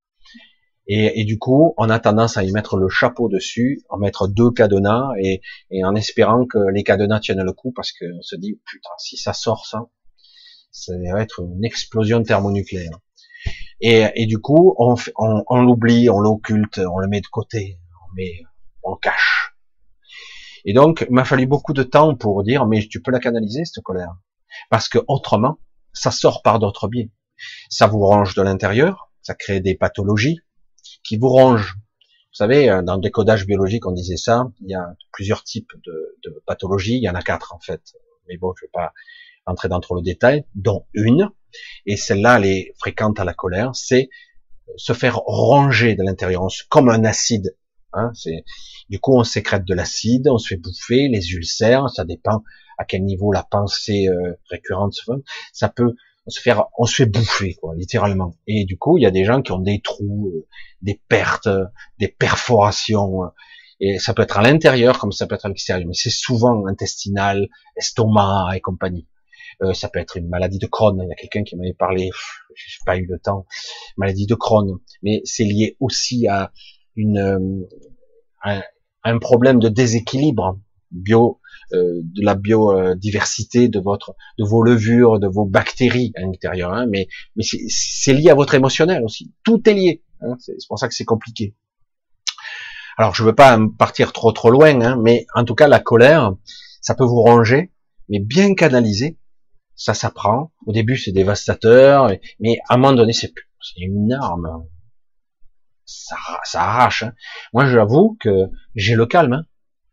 Et, 0.87 1.21
et, 1.21 1.25
du 1.25 1.39
coup, 1.39 1.73
on 1.79 1.89
a 1.89 1.99
tendance 1.99 2.37
à 2.37 2.45
y 2.45 2.53
mettre 2.53 2.77
le 2.77 2.89
chapeau 2.89 3.29
dessus, 3.29 3.83
en 3.89 3.97
mettre 3.97 4.29
deux 4.29 4.51
cadenas 4.51 5.13
et, 5.19 5.41
et 5.71 5.85
en 5.85 5.95
espérant 5.95 6.45
que 6.45 6.59
les 6.73 6.83
cadenas 6.83 7.21
tiennent 7.21 7.43
le 7.43 7.53
coup 7.53 7.73
parce 7.73 7.93
qu'on 7.93 8.21
se 8.21 8.37
dit, 8.37 8.61
putain, 8.67 8.91
si 8.99 9.17
ça 9.17 9.33
sort 9.33 9.65
ça, 9.65 9.87
ça 10.71 10.93
va 11.13 11.23
être 11.23 11.41
une 11.41 11.65
explosion 11.65 12.23
thermonucléaire. 12.23 12.99
Et, 13.81 14.05
et 14.15 14.27
du 14.27 14.39
coup, 14.39 14.75
on, 14.79 14.95
on, 15.17 15.43
on 15.47 15.63
l'oublie, 15.63 16.11
on 16.11 16.21
l'occulte, 16.21 16.79
on 16.79 16.99
le 16.99 17.09
met 17.09 17.21
de 17.21 17.27
côté, 17.29 17.79
on, 18.03 18.23
on 18.83 18.95
le 18.95 18.99
cache. 19.01 19.55
Et 20.67 20.73
donc, 20.73 21.07
il 21.09 21.15
m'a 21.15 21.25
fallu 21.25 21.47
beaucoup 21.47 21.73
de 21.73 21.83
temps 21.83 22.15
pour 22.15 22.43
dire, 22.43 22.67
mais 22.67 22.87
tu 22.87 23.01
peux 23.01 23.11
la 23.11 23.21
canaliser, 23.21 23.65
cette 23.65 23.85
colère? 23.85 24.17
Parce 24.71 24.89
que 24.89 24.99
autrement, 25.09 25.59
ça 25.93 26.11
sort 26.11 26.43
par 26.43 26.59
d'autres 26.59 26.89
biais. 26.89 27.11
Ça 27.69 27.87
vous 27.87 28.01
range 28.01 28.35
de 28.35 28.43
l'intérieur, 28.43 29.11
ça 29.23 29.35
crée 29.35 29.61
des 29.61 29.75
pathologies 29.75 30.41
qui 31.05 31.17
vous 31.17 31.29
rongent. 31.29 31.75
Vous 31.77 32.39
savez, 32.39 32.69
euh, 32.69 32.83
dans 32.83 32.97
le 32.97 33.01
décodage 33.01 33.47
biologique, 33.47 33.87
on 33.87 33.93
disait 33.93 34.17
ça, 34.17 34.51
il 34.61 34.71
y 34.71 34.75
a 34.75 34.97
plusieurs 35.13 35.45
types 35.45 35.71
de, 35.87 36.17
de 36.25 36.43
pathologies, 36.47 36.97
il 36.97 37.03
y 37.03 37.09
en 37.09 37.15
a 37.15 37.23
quatre 37.23 37.55
en 37.55 37.61
fait. 37.61 37.81
Mais 38.29 38.37
bon, 38.37 38.53
je 38.59 38.65
vais 38.65 38.71
pas 38.73 38.93
entrer 39.47 39.69
dans 39.69 39.81
trop 39.81 39.95
le 39.95 40.03
détail, 40.03 40.45
dont 40.55 40.87
une, 40.95 41.31
et 41.87 41.97
celle-là, 41.97 42.39
elle 42.39 42.47
est 42.47 42.75
fréquente 42.79 43.21
à 43.21 43.25
la 43.25 43.35
colère, 43.35 43.71
c'est 43.75 44.09
se 44.77 44.93
faire 44.93 45.17
ronger 45.17 45.95
de 45.95 46.03
l'intérieur, 46.03 46.47
comme 46.69 46.89
un 46.89 47.05
acide. 47.05 47.57
Hein, 47.93 48.11
du 48.89 48.99
coup 48.99 49.17
on 49.17 49.23
sécrète 49.23 49.65
de 49.65 49.73
l'acide, 49.73 50.27
on 50.29 50.37
se 50.37 50.49
fait 50.49 50.57
bouffer, 50.57 51.07
les 51.09 51.31
ulcères, 51.31 51.89
ça 51.91 52.05
dépend 52.05 52.43
à 52.77 52.85
quel 52.85 53.05
niveau 53.05 53.31
la 53.31 53.45
pensée 53.45 54.09
euh, 54.09 54.35
récurrente 54.51 54.95
se 54.95 55.05
fait. 55.05 55.23
Ça 55.53 55.69
peut 55.69 55.95
se 56.31 56.41
faire, 56.41 56.67
on 56.79 56.87
se 56.87 56.95
fait 56.95 57.07
bouffer 57.07 57.55
quoi, 57.55 57.75
littéralement. 57.77 58.35
Et 58.47 58.65
du 58.65 58.79
coup 58.79 58.99
il 58.99 59.03
y 59.03 59.07
a 59.07 59.11
des 59.11 59.25
gens 59.25 59.43
qui 59.43 59.53
ont 59.53 59.59
des 59.59 59.81
trous, 59.81 60.33
euh, 60.35 60.47
des 60.83 61.01
pertes, 61.09 61.49
des 61.99 62.09
perforations. 62.09 63.23
et 63.81 63.99
ça 63.99 64.15
peut 64.15 64.23
être 64.23 64.39
à 64.39 64.43
l'intérieur 64.43 64.99
comme 64.99 65.13
ça 65.13 65.27
peut 65.27 65.35
être 65.35 65.47
à 65.47 65.49
l'extérieur, 65.49 65.87
mais 65.87 65.95
c'est 65.95 66.11
souvent 66.11 66.67
intestinal, 66.67 67.49
estomac 67.77 68.51
et 68.55 68.61
compagnie. 68.61 69.07
Euh, 69.63 69.73
ça 69.73 69.89
peut 69.89 70.01
être 70.01 70.17
une 70.17 70.29
maladie 70.29 70.59
de 70.59 70.67
Crohn. 70.67 71.01
Il 71.03 71.09
y 71.09 71.13
a 71.13 71.15
quelqu'un 71.15 71.45
qui 71.45 71.57
m'avait 71.57 71.75
parlé, 71.75 72.11
j'ai 72.55 72.79
pas 72.85 72.97
eu 72.97 73.07
le 73.07 73.19
temps, 73.19 73.47
maladie 73.97 74.27
de 74.27 74.35
Crohn. 74.35 74.79
Mais 75.03 75.21
c'est 75.25 75.45
lié 75.45 75.77
aussi 75.81 76.27
à 76.29 76.53
une 76.97 77.19
euh, 77.19 78.61
un, 79.03 79.19
problème 79.19 79.59
de 79.59 79.69
déséquilibre 79.69 80.59
bio 80.95 81.41
euh, 81.73 82.01
de 82.03 82.25
la 82.25 82.35
biodiversité 82.35 83.69
de 83.69 83.81
votre 83.81 84.15
de 84.39 84.45
vos 84.45 84.63
levures, 84.63 85.19
de 85.19 85.27
vos 85.27 85.45
bactéries 85.45 86.13
à 86.17 86.23
l'intérieur. 86.23 86.73
Hein, 86.73 86.87
mais 86.89 87.09
mais 87.37 87.45
c'est 87.69 88.15
lié 88.15 88.31
à 88.31 88.35
votre 88.35 88.55
émotionnel 88.55 89.03
aussi. 89.05 89.33
Tout 89.45 89.69
est 89.69 89.75
lié. 89.75 90.03
Hein, 90.21 90.37
c'est 90.39 90.57
pour 90.69 90.79
ça 90.79 90.89
que 90.89 90.95
c'est 90.95 91.05
compliqué. 91.05 91.55
Alors 92.97 93.15
je 93.15 93.25
veux 93.25 93.35
pas 93.35 93.59
partir 93.79 94.13
trop 94.13 94.33
trop 94.33 94.51
loin, 94.51 94.81
hein, 94.81 94.99
mais 95.03 95.27
en 95.35 95.45
tout 95.45 95.55
cas 95.55 95.69
la 95.69 95.81
colère, 95.81 96.35
ça 96.81 96.95
peut 96.95 97.05
vous 97.05 97.23
ranger, 97.23 97.73
mais 98.09 98.21
bien 98.21 98.55
canalisé, 98.55 99.19
ça 99.77 99.95
s'apprend. 99.95 100.53
Au 100.67 100.73
début, 100.73 100.97
c'est 100.97 101.13
dévastateur, 101.13 102.11
mais 102.41 102.59
à 102.69 102.75
un 102.75 102.77
moment 102.77 102.93
donné, 102.93 103.13
c'est 103.13 103.33
une 103.79 104.13
arme. 104.13 104.65
Ça, 105.87 106.17
ça 106.45 106.63
arrache. 106.63 107.03
Hein. 107.03 107.13
Moi, 107.53 107.67
j'avoue 107.67 108.17
que 108.21 108.51
j'ai 108.75 108.95
le 108.95 109.07
calme. 109.07 109.45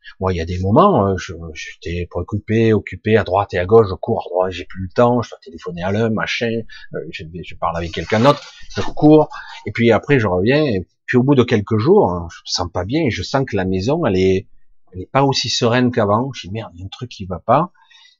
Hein. 0.02 0.15
Moi, 0.19 0.34
il 0.34 0.38
y 0.38 0.41
a 0.41 0.45
des 0.45 0.60
moments, 0.60 1.15
je 1.18 1.34
j'étais 1.53 2.07
préoccupé, 2.10 2.73
occupé 2.73 3.18
à 3.18 3.23
droite 3.23 3.53
et 3.53 3.57
à 3.57 3.65
gauche, 3.65 3.88
je 3.90 3.95
cours 3.95 4.26
à 4.26 4.30
droite, 4.30 4.52
j'ai 4.52 4.65
plus 4.65 4.84
le 4.84 4.90
temps, 4.94 5.22
je 5.22 5.30
dois 5.30 5.40
téléphoner 5.44 5.84
à 5.84 5.91
l'un, 5.91 6.10
machin, 6.10 6.61
euh, 6.94 6.99
je, 7.11 7.23
je, 7.44 7.56
parle 7.56 7.78
avec 7.78 7.91
quelqu'un 7.91 8.19
d'autre, 8.19 8.41
je 8.76 8.82
cours, 8.82 9.30
et 9.65 9.72
puis 9.72 9.91
après 9.91 10.19
je 10.19 10.28
reviens, 10.28 10.64
et 10.64 10.88
puis 11.06 11.18
au 11.18 11.23
bout 11.23 11.36
de 11.36 11.44
quelques 11.44 11.78
jours, 11.78 12.10
hein, 12.11 12.28
je 12.32 12.40
me 12.40 12.45
sens 12.45 12.68
pas 12.72 12.86
bien, 12.86 13.03
et 13.06 13.11
je 13.11 13.23
sens 13.23 13.45
que 13.45 13.56
la 13.56 13.65
maison, 13.65 14.06
elle 14.06 14.18
est, 14.18 14.48
elle 14.94 15.02
est 15.02 15.11
pas 15.11 15.23
aussi 15.23 15.49
sereine 15.49 15.91
qu'avant. 15.91 16.32
Je 16.34 16.48
dis 16.48 16.53
merde, 16.53 16.72
il 16.76 16.82
y 16.82 16.84
a 16.84 16.86
un 16.86 16.90
truc 16.90 17.10
qui 17.10 17.26
va 17.26 17.40
pas. 17.40 17.72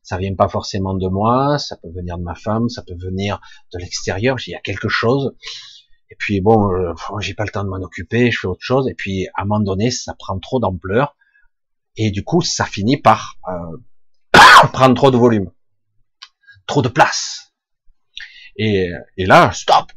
Ça 0.04 0.18
vient 0.18 0.34
pas 0.34 0.48
forcément 0.48 0.96
de 0.96 1.08
moi, 1.08 1.60
ça 1.60 1.78
peut 1.78 1.92
venir 1.94 2.18
de 2.18 2.24
ma 2.24 2.34
femme, 2.34 2.70
ça 2.70 2.82
peut 2.82 2.96
venir 2.96 3.40
de 3.74 3.80
l'extérieur. 3.80 4.38
Il 4.48 4.52
y 4.52 4.56
a 4.56 4.60
quelque 4.60 4.90
chose. 4.90 5.36
Et 6.10 6.16
puis 6.18 6.42
bon, 6.42 6.72
euh, 6.74 6.94
j'ai 7.20 7.34
pas 7.34 7.46
le 7.46 7.52
temps 7.52 7.64
de 7.64 7.70
m'en 7.70 7.78
occuper, 7.78 8.32
je 8.32 8.40
fais 8.40 8.48
autre 8.48 8.64
chose. 8.64 8.88
Et 8.88 8.96
puis 8.96 9.28
à 9.36 9.44
un 9.44 9.46
moment 9.46 9.60
donné, 9.60 9.92
ça 9.92 10.16
prend 10.18 10.40
trop 10.40 10.60
d'ampleur. 10.60 11.16
Et 11.96 12.12
du 12.12 12.24
coup, 12.24 12.42
ça 12.42 12.66
finit 12.66 12.98
par 12.98 13.38
euh, 13.48 13.78
prendre 14.74 14.96
trop 14.96 15.12
de 15.12 15.18
volume, 15.18 15.52
trop 16.68 16.82
de 16.82 16.90
place. 16.90 17.54
Et, 18.58 18.92
et 19.18 19.26
là, 19.26 19.52
stop. 19.54 19.92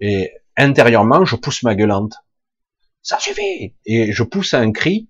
Et 0.00 0.32
intérieurement, 0.56 1.24
je 1.24 1.36
pousse 1.36 1.62
ma 1.62 1.74
gueulante. 1.74 2.14
Ça 3.02 3.18
suffit. 3.18 3.74
Et 3.84 4.12
je 4.12 4.22
pousse 4.22 4.54
un 4.54 4.72
cri 4.72 5.08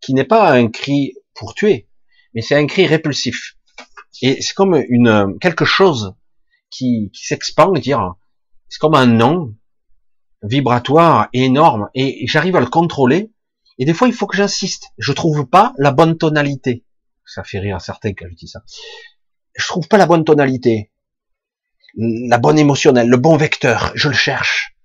qui 0.00 0.14
n'est 0.14 0.24
pas 0.24 0.52
un 0.52 0.68
cri 0.68 1.14
pour 1.34 1.54
tuer, 1.54 1.88
mais 2.34 2.42
c'est 2.42 2.56
un 2.56 2.66
cri 2.66 2.86
répulsif. 2.86 3.56
Et 4.22 4.42
c'est 4.42 4.54
comme 4.54 4.82
une 4.88 5.38
quelque 5.40 5.64
chose 5.64 6.14
qui, 6.70 7.10
qui 7.12 7.24
s'expand, 7.24 7.72
dire, 7.78 8.14
c'est 8.68 8.78
comme 8.78 8.94
un 8.94 9.06
nom 9.06 9.54
vibratoire 10.42 11.28
énorme, 11.32 11.88
et 11.94 12.26
j'arrive 12.26 12.56
à 12.56 12.60
le 12.60 12.66
contrôler. 12.66 13.30
Et 13.80 13.86
des 13.86 13.94
fois, 13.94 14.08
il 14.08 14.14
faut 14.14 14.26
que 14.26 14.36
j'insiste. 14.36 14.90
Je 14.98 15.12
trouve 15.12 15.46
pas 15.46 15.72
la 15.78 15.90
bonne 15.90 16.18
tonalité. 16.18 16.84
Ça 17.24 17.42
fait 17.42 17.58
rire 17.58 17.76
à 17.76 17.80
certains 17.80 18.12
quand 18.12 18.26
je 18.28 18.34
dis 18.34 18.46
ça. 18.46 18.60
Je 19.56 19.66
trouve 19.66 19.88
pas 19.88 19.96
la 19.96 20.06
bonne 20.06 20.22
tonalité, 20.22 20.92
la 21.96 22.36
bonne 22.36 22.58
émotionnelle, 22.58 23.08
le 23.08 23.16
bon 23.16 23.38
vecteur. 23.38 23.90
Je 23.94 24.08
le 24.08 24.14
cherche. 24.14 24.76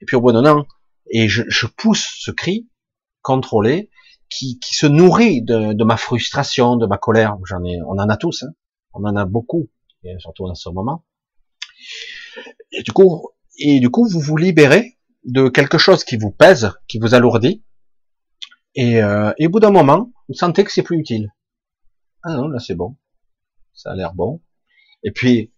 Et 0.00 0.04
puis 0.04 0.14
au 0.14 0.20
bout 0.20 0.30
d'un 0.30 0.46
an, 0.46 0.64
et 1.10 1.28
je, 1.28 1.66
pousse 1.66 2.06
ce 2.20 2.30
cri 2.30 2.68
contrôlé, 3.20 3.90
qui, 4.30 4.58
se 4.62 4.86
nourrit 4.86 5.42
de, 5.42 5.72
de, 5.72 5.84
ma 5.84 5.96
frustration, 5.96 6.76
de 6.76 6.86
ma 6.86 6.98
colère. 6.98 7.36
J'en 7.46 7.64
ai, 7.64 7.80
on 7.82 7.98
en 7.98 8.08
a 8.08 8.16
tous, 8.16 8.44
hein. 8.44 8.52
on 8.92 9.04
en 9.04 9.16
a 9.16 9.24
beaucoup, 9.24 9.70
et 10.04 10.14
surtout 10.18 10.44
en 10.44 10.54
ce 10.54 10.68
moment. 10.68 11.04
Et 12.70 12.82
du 12.82 12.92
coup, 12.92 13.28
et 13.58 13.80
du 13.80 13.90
coup, 13.90 14.08
vous 14.08 14.20
vous 14.20 14.36
libérez 14.36 14.98
de 15.24 15.48
quelque 15.48 15.78
chose 15.78 16.04
qui 16.04 16.16
vous 16.16 16.30
pèse, 16.30 16.72
qui 16.86 16.98
vous 16.98 17.14
alourdit, 17.14 17.64
et, 18.74 19.02
euh, 19.02 19.32
et 19.38 19.46
au 19.46 19.50
bout 19.50 19.60
d'un 19.60 19.70
moment, 19.70 20.12
vous 20.28 20.34
sentez 20.34 20.64
que 20.64 20.72
c'est 20.72 20.82
plus 20.82 20.98
utile. 20.98 21.32
Ah 22.22 22.34
non, 22.34 22.48
là 22.48 22.58
c'est 22.58 22.74
bon, 22.74 22.96
ça 23.72 23.92
a 23.92 23.94
l'air 23.94 24.14
bon. 24.14 24.42
Et 25.02 25.10
puis, 25.10 25.52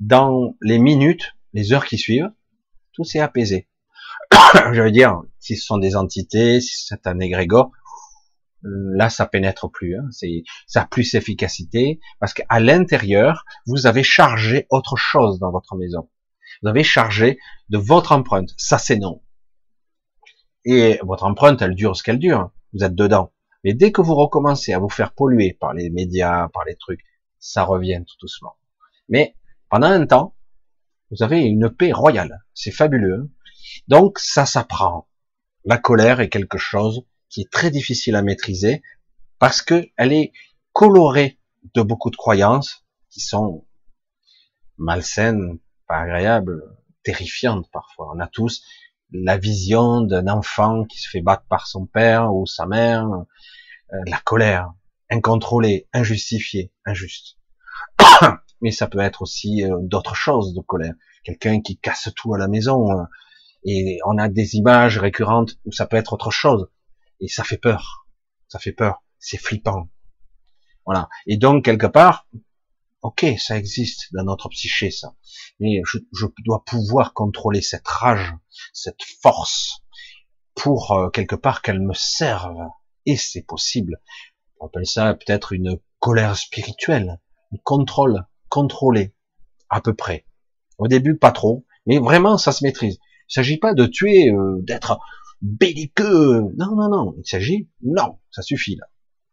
dans 0.00 0.56
les 0.60 0.78
minutes, 0.78 1.34
les 1.52 1.72
heures 1.72 1.84
qui 1.84 1.98
suivent, 1.98 2.30
tout 2.92 3.04
s'est 3.04 3.20
apaisé. 3.20 3.68
Je 4.72 4.82
veux 4.82 4.90
dire, 4.90 5.22
si 5.38 5.56
ce 5.56 5.64
sont 5.64 5.78
des 5.78 5.96
entités, 5.96 6.60
si 6.60 6.86
c'est 6.86 7.06
un 7.06 7.18
égrégore, 7.18 7.72
là 8.62 9.10
ça 9.10 9.26
pénètre 9.26 9.70
plus, 9.70 9.96
hein. 9.96 10.06
c'est 10.10 10.44
ça 10.66 10.82
a 10.82 10.86
plus 10.86 11.10
d'efficacité 11.12 11.98
parce 12.20 12.32
qu'à 12.32 12.60
l'intérieur 12.60 13.44
vous 13.66 13.86
avez 13.86 14.04
chargé 14.04 14.66
autre 14.70 14.96
chose 14.96 15.38
dans 15.40 15.50
votre 15.50 15.74
maison. 15.76 16.08
Vous 16.62 16.68
avez 16.68 16.84
chargé 16.84 17.38
de 17.70 17.78
votre 17.78 18.12
empreinte. 18.12 18.50
Ça 18.56 18.78
c'est 18.78 18.98
non. 18.98 19.20
Et 20.64 21.00
votre 21.02 21.24
empreinte, 21.24 21.60
elle 21.60 21.74
dure 21.74 21.96
ce 21.96 22.04
qu'elle 22.04 22.20
dure. 22.20 22.52
Vous 22.72 22.84
êtes 22.84 22.94
dedans. 22.94 23.32
Mais 23.64 23.74
dès 23.74 23.92
que 23.92 24.00
vous 24.00 24.14
recommencez 24.14 24.72
à 24.72 24.78
vous 24.78 24.88
faire 24.88 25.12
polluer 25.12 25.56
par 25.58 25.72
les 25.72 25.90
médias, 25.90 26.48
par 26.48 26.64
les 26.64 26.76
trucs, 26.76 27.04
ça 27.38 27.64
revient 27.64 28.02
tout 28.06 28.16
doucement. 28.20 28.56
Mais 29.08 29.36
pendant 29.68 29.88
un 29.88 30.06
temps, 30.06 30.34
vous 31.10 31.22
avez 31.22 31.42
une 31.42 31.70
paix 31.70 31.92
royale. 31.92 32.44
C'est 32.54 32.70
fabuleux. 32.70 33.22
Hein. 33.22 33.28
Donc 33.88 34.18
ça 34.18 34.46
s'apprend. 34.46 35.08
La 35.64 35.78
colère 35.78 36.20
est 36.20 36.28
quelque 36.28 36.58
chose 36.58 37.04
qui 37.28 37.42
est 37.42 37.50
très 37.50 37.70
difficile 37.70 38.16
à 38.16 38.22
maîtriser 38.22 38.82
parce 39.38 39.62
que 39.62 39.88
elle 39.96 40.12
est 40.12 40.32
colorée 40.72 41.38
de 41.74 41.82
beaucoup 41.82 42.10
de 42.10 42.16
croyances 42.16 42.84
qui 43.10 43.20
sont 43.20 43.66
malsaines, 44.78 45.58
pas 45.86 46.00
agréables, 46.00 46.62
terrifiantes 47.02 47.70
parfois. 47.70 48.12
On 48.14 48.20
a 48.20 48.26
tous 48.26 48.64
la 49.12 49.36
vision 49.36 50.00
d'un 50.00 50.28
enfant 50.28 50.84
qui 50.84 50.98
se 50.98 51.08
fait 51.08 51.20
battre 51.20 51.44
par 51.48 51.66
son 51.66 51.86
père 51.86 52.34
ou 52.34 52.46
sa 52.46 52.66
mère, 52.66 53.06
euh, 53.92 53.96
la 54.06 54.18
colère, 54.18 54.72
incontrôlée, 55.10 55.88
injustifiée, 55.92 56.72
injuste. 56.84 57.36
Mais 58.60 58.70
ça 58.70 58.86
peut 58.86 59.00
être 59.00 59.22
aussi 59.22 59.64
euh, 59.64 59.78
d'autres 59.82 60.14
choses 60.14 60.54
de 60.54 60.60
colère. 60.60 60.94
Quelqu'un 61.24 61.60
qui 61.60 61.78
casse 61.78 62.10
tout 62.16 62.34
à 62.34 62.38
la 62.38 62.48
maison. 62.48 62.90
Euh, 62.90 63.04
et 63.64 63.98
on 64.06 64.18
a 64.18 64.28
des 64.28 64.56
images 64.56 64.98
récurrentes 64.98 65.56
où 65.64 65.72
ça 65.72 65.86
peut 65.86 65.96
être 65.96 66.12
autre 66.12 66.30
chose. 66.30 66.68
Et 67.20 67.28
ça 67.28 67.44
fait 67.44 67.58
peur. 67.58 68.08
Ça 68.48 68.58
fait 68.58 68.72
peur. 68.72 69.02
C'est 69.18 69.38
flippant. 69.38 69.88
Voilà. 70.84 71.08
Et 71.26 71.36
donc, 71.36 71.64
quelque 71.64 71.86
part, 71.86 72.26
ok, 73.02 73.26
ça 73.38 73.58
existe 73.58 74.08
dans 74.12 74.24
notre 74.24 74.48
psyché, 74.48 74.90
ça. 74.90 75.14
Mais 75.60 75.82
je, 75.84 75.98
je 76.12 76.26
dois 76.44 76.64
pouvoir 76.64 77.12
contrôler 77.12 77.60
cette 77.60 77.86
rage, 77.86 78.34
cette 78.72 79.02
force, 79.22 79.82
pour 80.54 80.92
euh, 80.92 81.10
quelque 81.10 81.34
part 81.34 81.62
qu'elle 81.62 81.80
me 81.80 81.94
serve. 81.94 82.56
Et 83.06 83.16
c'est 83.16 83.42
possible. 83.42 84.00
On 84.60 84.66
appelle 84.66 84.86
ça 84.86 85.14
peut-être 85.14 85.52
une 85.52 85.78
colère 85.98 86.36
spirituelle, 86.36 87.20
un 87.52 87.56
contrôle, 87.64 88.24
contrôlé, 88.48 89.14
à 89.68 89.80
peu 89.80 89.94
près. 89.94 90.26
Au 90.78 90.86
début, 90.86 91.16
pas 91.16 91.32
trop, 91.32 91.66
mais 91.86 91.98
vraiment, 91.98 92.38
ça 92.38 92.52
se 92.52 92.64
maîtrise. 92.64 92.98
Il 93.28 93.34
s'agit 93.34 93.58
pas 93.58 93.74
de 93.74 93.86
tuer, 93.86 94.30
euh, 94.30 94.58
d'être 94.62 94.98
belliqueux. 95.40 96.42
Non, 96.56 96.76
non, 96.76 96.88
non. 96.88 97.14
Il 97.18 97.26
s'agit, 97.26 97.68
non, 97.82 98.18
ça 98.30 98.42
suffit 98.42 98.76
là. 98.76 98.86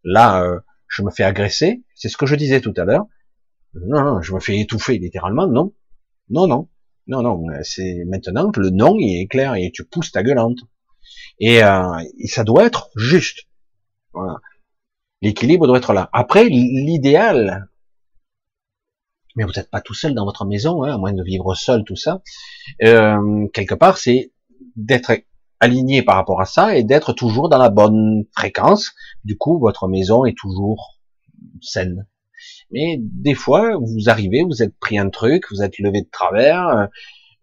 Là, 0.03 0.43
euh, 0.43 0.59
je 0.87 1.03
me 1.03 1.11
fais 1.11 1.23
agresser. 1.23 1.83
C'est 1.95 2.09
ce 2.09 2.17
que 2.17 2.25
je 2.25 2.35
disais 2.35 2.61
tout 2.61 2.73
à 2.77 2.85
l'heure. 2.85 3.05
Non, 3.73 4.03
non, 4.03 4.21
je 4.21 4.33
me 4.33 4.39
fais 4.39 4.59
étouffer 4.59 4.97
littéralement. 4.97 5.47
Non, 5.47 5.73
non, 6.29 6.47
non, 6.47 6.69
non, 7.07 7.21
non. 7.21 7.47
C'est 7.63 8.03
maintenant 8.05 8.51
que 8.51 8.59
le 8.59 8.69
non 8.69 8.95
il 8.97 9.21
est 9.21 9.27
clair 9.27 9.55
et 9.55 9.71
tu 9.71 9.85
pousses 9.85 10.11
ta 10.11 10.23
gueulante. 10.23 10.59
Et, 11.39 11.63
euh, 11.63 11.97
ça 12.25 12.43
doit 12.43 12.65
être 12.65 12.89
juste. 12.95 13.47
Voilà. 14.13 14.37
L'équilibre 15.21 15.67
doit 15.67 15.77
être 15.77 15.93
là. 15.93 16.09
Après, 16.13 16.47
l'idéal, 16.49 17.67
mais 19.35 19.43
vous 19.43 19.51
n'êtes 19.55 19.69
pas 19.69 19.81
tout 19.81 19.93
seul 19.93 20.13
dans 20.13 20.25
votre 20.25 20.45
maison, 20.45 20.83
hein, 20.83 20.93
à 20.93 20.97
moins 20.97 21.13
de 21.13 21.23
vivre 21.23 21.55
seul, 21.55 21.83
tout 21.83 21.95
ça. 21.95 22.21
Euh, 22.83 23.47
quelque 23.53 23.75
part, 23.75 23.97
c'est 23.97 24.31
d'être 24.75 25.11
aligné 25.59 26.03
par 26.03 26.15
rapport 26.15 26.41
à 26.41 26.45
ça 26.45 26.77
et 26.77 26.83
d'être 26.83 27.13
toujours 27.13 27.49
dans 27.49 27.57
la 27.57 27.69
bonne 27.69 28.25
fréquence. 28.35 28.93
Du 29.23 29.37
coup, 29.37 29.59
votre 29.59 29.87
maison 29.87 30.25
est 30.25 30.37
toujours 30.37 30.99
saine. 31.61 32.07
Mais 32.71 32.97
des 32.99 33.33
fois, 33.33 33.77
vous 33.77 34.09
arrivez, 34.09 34.43
vous 34.43 34.61
êtes 34.61 34.77
pris 34.79 34.97
un 34.97 35.09
truc, 35.09 35.45
vous 35.51 35.61
êtes 35.63 35.79
levé 35.79 36.01
de 36.01 36.09
travers, 36.11 36.67
euh, 36.67 36.85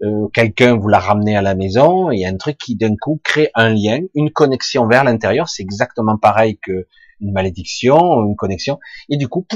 euh, 0.03 0.29
quelqu'un 0.33 0.77
vous 0.77 0.89
l'a 0.89 0.99
ramené 0.99 1.37
à 1.37 1.43
la 1.43 1.55
maison, 1.55 2.11
il 2.11 2.21
y 2.21 2.27
a 2.27 2.29
un 2.29 2.37
truc 2.37 2.59
qui 2.59 2.77
d'un 2.77 2.95
coup 2.97 3.21
crée 3.25 3.51
un 3.55 3.71
lien, 3.71 4.01
une 4.15 4.31
connexion 4.31 4.87
vers 4.87 5.05
l'intérieur. 5.05 5.49
C'est 5.49 5.63
exactement 5.63 6.19
pareil 6.19 6.59
que 6.63 6.87
une 7.21 7.33
malédiction, 7.33 8.25
une 8.25 8.37
connexion, 8.37 8.79
et 9.09 9.17
du 9.17 9.27
coup, 9.27 9.47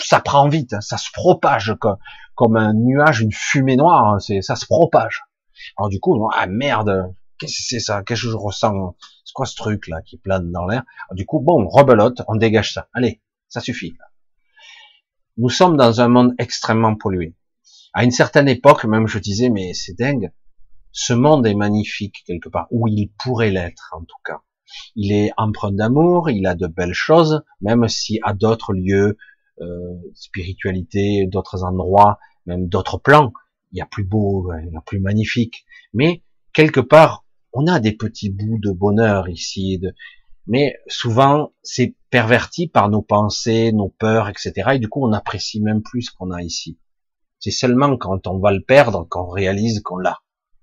ça 0.00 0.20
prend 0.20 0.48
vite, 0.48 0.72
hein, 0.72 0.80
ça 0.80 0.96
se 0.96 1.08
propage 1.12 1.76
comme, 1.80 1.98
comme 2.34 2.56
un 2.56 2.74
nuage, 2.74 3.20
une 3.20 3.30
fumée 3.32 3.76
noire, 3.76 4.14
hein, 4.14 4.40
ça 4.40 4.56
se 4.56 4.66
propage. 4.66 5.22
Alors 5.78 5.88
du 5.88 6.00
coup, 6.00 6.28
ah 6.34 6.46
merde, 6.48 7.14
Qu'est-ce 7.40 7.56
que 7.56 7.62
c'est 7.62 7.80
ça 7.80 8.02
Qu'est-ce 8.02 8.24
que 8.24 8.30
je 8.30 8.36
ressens 8.36 8.94
C'est 9.24 9.32
quoi 9.32 9.46
ce 9.46 9.56
truc 9.56 9.88
là 9.88 10.02
qui 10.02 10.18
plane 10.18 10.52
dans 10.52 10.66
l'air? 10.66 10.84
Du 11.12 11.24
coup, 11.24 11.40
bon, 11.40 11.66
rebelote, 11.66 12.20
on 12.28 12.36
dégage 12.36 12.74
ça. 12.74 12.88
Allez, 12.92 13.22
ça 13.48 13.60
suffit. 13.60 13.94
Nous 15.36 15.48
sommes 15.48 15.76
dans 15.76 16.00
un 16.00 16.08
monde 16.08 16.34
extrêmement 16.38 16.96
pollué. 16.96 17.34
À 17.92 18.04
une 18.04 18.10
certaine 18.10 18.48
époque, 18.48 18.84
même 18.84 19.06
je 19.06 19.18
disais, 19.18 19.48
mais 19.48 19.74
c'est 19.74 19.98
dingue. 19.98 20.32
Ce 20.92 21.12
monde 21.12 21.46
est 21.46 21.54
magnifique 21.54 22.22
quelque 22.26 22.48
part, 22.48 22.66
ou 22.70 22.88
il 22.88 23.10
pourrait 23.18 23.50
l'être 23.50 23.94
en 23.96 24.00
tout 24.00 24.18
cas. 24.24 24.40
Il 24.96 25.12
est 25.12 25.32
empreint 25.36 25.72
d'amour, 25.72 26.30
il 26.30 26.46
a 26.46 26.54
de 26.54 26.66
belles 26.66 26.94
choses, 26.94 27.42
même 27.60 27.88
si 27.88 28.20
à 28.22 28.34
d'autres 28.34 28.72
lieux, 28.72 29.16
euh, 29.60 29.96
spiritualité, 30.14 31.26
d'autres 31.26 31.64
endroits, 31.64 32.18
même 32.46 32.68
d'autres 32.68 32.98
plans, 32.98 33.32
il 33.72 33.78
y 33.78 33.82
a 33.82 33.86
plus 33.86 34.04
beau, 34.04 34.50
il 34.62 34.72
y 34.72 34.76
a 34.76 34.80
plus 34.80 35.00
magnifique. 35.00 35.64
Mais 35.92 36.22
quelque 36.52 36.80
part, 36.80 37.24
on 37.52 37.66
a 37.66 37.80
des 37.80 37.92
petits 37.92 38.30
bouts 38.30 38.58
de 38.60 38.70
bonheur 38.70 39.28
ici, 39.28 39.78
de... 39.78 39.94
mais 40.50 40.76
souvent 40.88 41.52
c'est 41.62 41.94
perverti 42.10 42.66
par 42.66 42.90
nos 42.90 43.02
pensées, 43.02 43.70
nos 43.72 43.88
peurs, 43.88 44.28
etc. 44.28 44.70
Et 44.74 44.78
du 44.80 44.88
coup, 44.88 45.06
on 45.06 45.12
apprécie 45.12 45.62
même 45.62 45.80
plus 45.80 46.02
ce 46.02 46.10
qu'on 46.10 46.32
a 46.32 46.42
ici. 46.42 46.76
C'est 47.38 47.52
seulement 47.52 47.96
quand 47.96 48.26
on 48.26 48.38
va 48.40 48.50
le 48.50 48.60
perdre 48.60 49.06
qu'on 49.08 49.28
réalise 49.28 49.80
qu'on 49.80 49.96
l'a. 49.96 50.18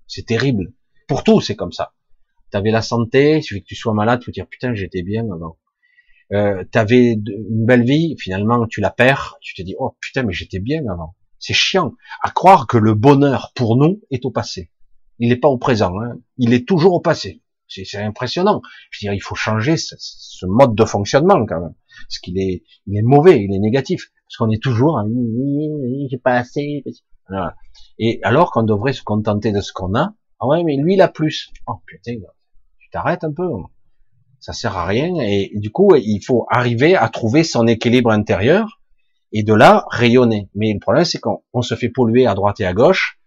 C'est 0.06 0.26
terrible. 0.26 0.74
Pour 1.08 1.24
tout, 1.24 1.40
c'est 1.40 1.56
comme 1.56 1.72
ça. 1.72 1.94
T'avais 2.50 2.70
la 2.70 2.82
santé, 2.82 3.38
il 3.38 3.42
suffit 3.42 3.62
que 3.62 3.66
tu 3.66 3.76
sois 3.76 3.94
malade, 3.94 4.20
tu 4.20 4.26
te 4.26 4.32
dire 4.32 4.46
putain, 4.46 4.74
j'étais 4.74 5.02
bien 5.02 5.24
avant. 5.32 5.58
Euh, 6.34 6.64
T'avais 6.70 7.14
une 7.14 7.64
belle 7.64 7.84
vie, 7.84 8.14
finalement 8.18 8.66
tu 8.66 8.82
la 8.82 8.90
perds, 8.90 9.36
tu 9.40 9.54
te 9.54 9.62
dis 9.62 9.74
oh 9.78 9.96
putain, 10.00 10.22
mais 10.22 10.34
j'étais 10.34 10.60
bien 10.60 10.82
avant. 10.86 11.14
C'est 11.38 11.54
chiant 11.54 11.94
à 12.22 12.30
croire 12.30 12.66
que 12.66 12.76
le 12.76 12.92
bonheur 12.92 13.52
pour 13.54 13.76
nous 13.76 14.02
est 14.10 14.26
au 14.26 14.30
passé. 14.30 14.70
Il 15.18 15.30
n'est 15.30 15.36
pas 15.36 15.48
au 15.48 15.56
présent, 15.56 15.98
hein. 15.98 16.18
il 16.36 16.52
est 16.52 16.68
toujours 16.68 16.92
au 16.92 17.00
passé. 17.00 17.42
C'est 17.68 17.98
impressionnant. 17.98 18.62
Je 18.90 18.98
veux 18.98 19.10
dire, 19.10 19.14
il 19.14 19.22
faut 19.22 19.34
changer 19.34 19.76
ce, 19.76 20.46
mode 20.46 20.74
de 20.74 20.84
fonctionnement 20.84 21.44
quand 21.46 21.60
même, 21.60 21.74
parce 22.02 22.18
qu'il 22.18 22.38
est, 22.38 22.64
il 22.86 22.96
est 22.96 23.02
mauvais, 23.02 23.42
il 23.42 23.54
est 23.54 23.58
négatif, 23.58 24.10
parce 24.26 24.36
qu'on 24.38 24.50
est 24.50 24.62
toujours, 24.62 25.00
j'ai 26.10 26.18
pas 26.18 26.34
assez. 26.34 26.82
Et 27.98 28.20
alors 28.22 28.50
qu'on 28.50 28.62
devrait 28.62 28.92
se 28.92 29.02
contenter 29.02 29.52
de 29.52 29.60
ce 29.60 29.72
qu'on 29.72 29.94
a. 29.94 30.14
Ah 30.40 30.46
ouais, 30.46 30.62
mais 30.64 30.76
lui 30.76 30.94
il 30.94 31.02
a 31.02 31.08
plus. 31.08 31.50
Oh 31.66 31.74
putain, 31.84 32.14
tu 32.78 32.90
t'arrêtes 32.90 33.24
un 33.24 33.32
peu. 33.32 33.48
Ça 34.40 34.52
sert 34.52 34.76
à 34.76 34.86
rien. 34.86 35.14
Et, 35.20 35.50
du 35.54 35.70
coup, 35.70 35.94
il 35.96 36.20
faut 36.24 36.46
arriver 36.48 36.94
à 36.94 37.08
trouver 37.08 37.42
son 37.42 37.66
équilibre 37.66 38.10
intérieur 38.10 38.80
et 39.32 39.42
de 39.42 39.52
là 39.52 39.84
rayonner. 39.90 40.48
Mais 40.54 40.72
le 40.72 40.78
problème, 40.78 41.04
c'est 41.04 41.18
qu'on 41.18 41.62
se 41.62 41.74
fait 41.74 41.88
polluer 41.88 42.26
à 42.26 42.34
droite 42.34 42.60
et 42.60 42.64
à 42.64 42.72
gauche 42.72 43.17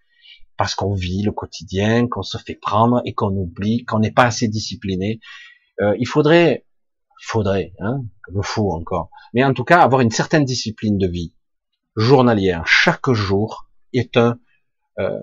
parce 0.58 0.76
qu'on 0.76 0.94
vit 0.94 1.24
le 1.24 1.32
quotidien, 1.32 2.08
qu'on 2.08 2.24
se 2.24 2.38
fait 2.38 2.56
prendre 2.56 3.02
et 3.06 3.14
qu'on 3.14 3.36
oublie, 3.36 3.84
qu'on 3.86 4.00
n'est 4.00 4.12
pas 4.12 4.26
assez 4.26 4.48
discipliné. 4.48 5.20
Euh, 5.82 5.96
il 6.00 6.08
faudrait, 6.08 6.66
il 7.22 7.26
faudrait, 7.26 7.74
hein, 7.80 8.04
le 8.28 8.42
faut 8.42 8.72
encore, 8.72 9.10
mais 9.34 9.44
en 9.44 9.54
tout 9.54 9.64
cas 9.64 9.82
avoir 9.82 10.02
une 10.02 10.12
certaine 10.12 10.46
discipline 10.46 10.98
de 10.98 11.08
vie 11.08 11.34
journalière. 11.96 12.66
Chaque 12.66 13.12
jour 13.12 13.70
est 13.94 14.18
un, 14.18 14.40
euh, 15.00 15.20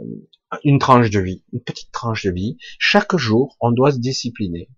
une 0.65 0.79
tranche 0.79 1.11
de 1.11 1.21
vie, 1.21 1.45
une 1.53 1.63
petite 1.63 1.93
tranche 1.93 2.25
de 2.25 2.31
vie. 2.31 2.57
Chaque 2.79 3.17
jour, 3.17 3.57
on 3.61 3.71
doit 3.71 3.93
se 3.93 3.99
discipliner. 3.99 4.69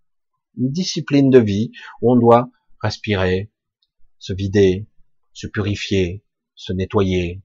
Une 0.56 0.72
discipline 0.72 1.30
de 1.30 1.38
vie 1.38 1.70
où 2.02 2.12
on 2.12 2.16
doit 2.16 2.50
respirer, 2.82 3.52
se 4.18 4.32
vider, 4.32 4.88
se 5.32 5.46
purifier, 5.46 6.24
se 6.54 6.72
nettoyer 6.72 7.42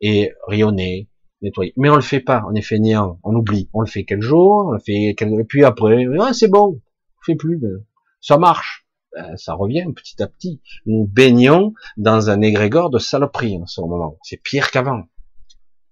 et 0.00 0.32
rayonner, 0.46 1.08
Mais 1.42 1.90
on 1.90 1.96
le 1.96 2.02
fait 2.02 2.20
pas, 2.20 2.44
on 2.48 2.54
est 2.54 2.62
fainéant, 2.62 3.18
on 3.24 3.34
oublie. 3.34 3.68
On 3.72 3.80
le 3.80 3.86
fait 3.86 4.04
quelques 4.04 4.22
jours, 4.22 4.66
on 4.68 4.72
le 4.72 4.78
fait 4.78 5.14
quelques... 5.16 5.40
et 5.40 5.44
puis 5.44 5.64
après, 5.64 6.06
ah, 6.20 6.32
c'est 6.32 6.48
bon, 6.48 6.80
on 7.18 7.24
fait 7.24 7.34
plus, 7.34 7.60
ça 8.20 8.38
marche. 8.38 8.86
Ben, 9.14 9.36
ça 9.36 9.54
revient 9.54 9.84
petit 9.94 10.22
à 10.22 10.26
petit. 10.26 10.62
Nous 10.86 11.06
baignons 11.06 11.74
dans 11.98 12.30
un 12.30 12.40
égrégore 12.40 12.88
de 12.88 12.98
saloperie 12.98 13.58
en 13.60 13.66
ce 13.66 13.82
moment. 13.82 14.16
C'est 14.22 14.38
pire 14.38 14.70
qu'avant. 14.70 15.02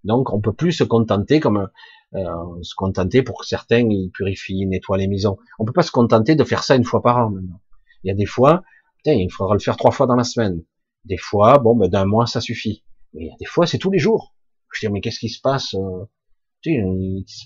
Donc 0.04 0.32
on 0.32 0.40
peut 0.40 0.54
plus 0.54 0.72
se 0.72 0.84
contenter 0.84 1.38
comme 1.38 1.68
euh, 2.14 2.62
se 2.62 2.74
contenter 2.74 3.22
pour 3.22 3.40
que 3.40 3.46
certains 3.46 3.86
ils 3.90 4.10
purifient, 4.10 4.64
nettoient 4.66 4.96
les 4.96 5.06
maisons. 5.06 5.36
On 5.58 5.66
peut 5.66 5.72
pas 5.72 5.82
se 5.82 5.90
contenter 5.90 6.34
de 6.34 6.44
faire 6.44 6.64
ça 6.64 6.76
une 6.76 6.84
fois 6.84 7.02
par 7.02 7.18
an 7.18 7.30
maintenant. 7.30 7.60
Il 8.04 8.08
y 8.08 8.10
a 8.10 8.14
des 8.14 8.24
fois, 8.24 8.62
putain, 8.96 9.12
il 9.12 9.30
faudra 9.30 9.54
le 9.54 9.60
faire 9.60 9.76
trois 9.76 9.90
fois 9.90 10.06
dans 10.06 10.16
la 10.16 10.24
semaine. 10.24 10.62
Des 11.04 11.18
fois, 11.18 11.58
bon, 11.58 11.76
ben 11.76 11.88
d'un 11.88 12.06
mois 12.06 12.26
ça 12.26 12.40
suffit. 12.40 12.84
Mais 13.12 13.24
il 13.24 13.26
y 13.26 13.30
a 13.30 13.36
des 13.38 13.44
fois, 13.44 13.66
c'est 13.66 13.78
tous 13.78 13.90
les 13.90 13.98
jours. 13.98 14.34
Je 14.72 14.86
dis 14.86 14.92
mais 14.92 15.00
qu'est-ce 15.00 15.18
qui 15.18 15.28
se 15.28 15.40
passe 15.40 15.74
euh, 15.74 16.04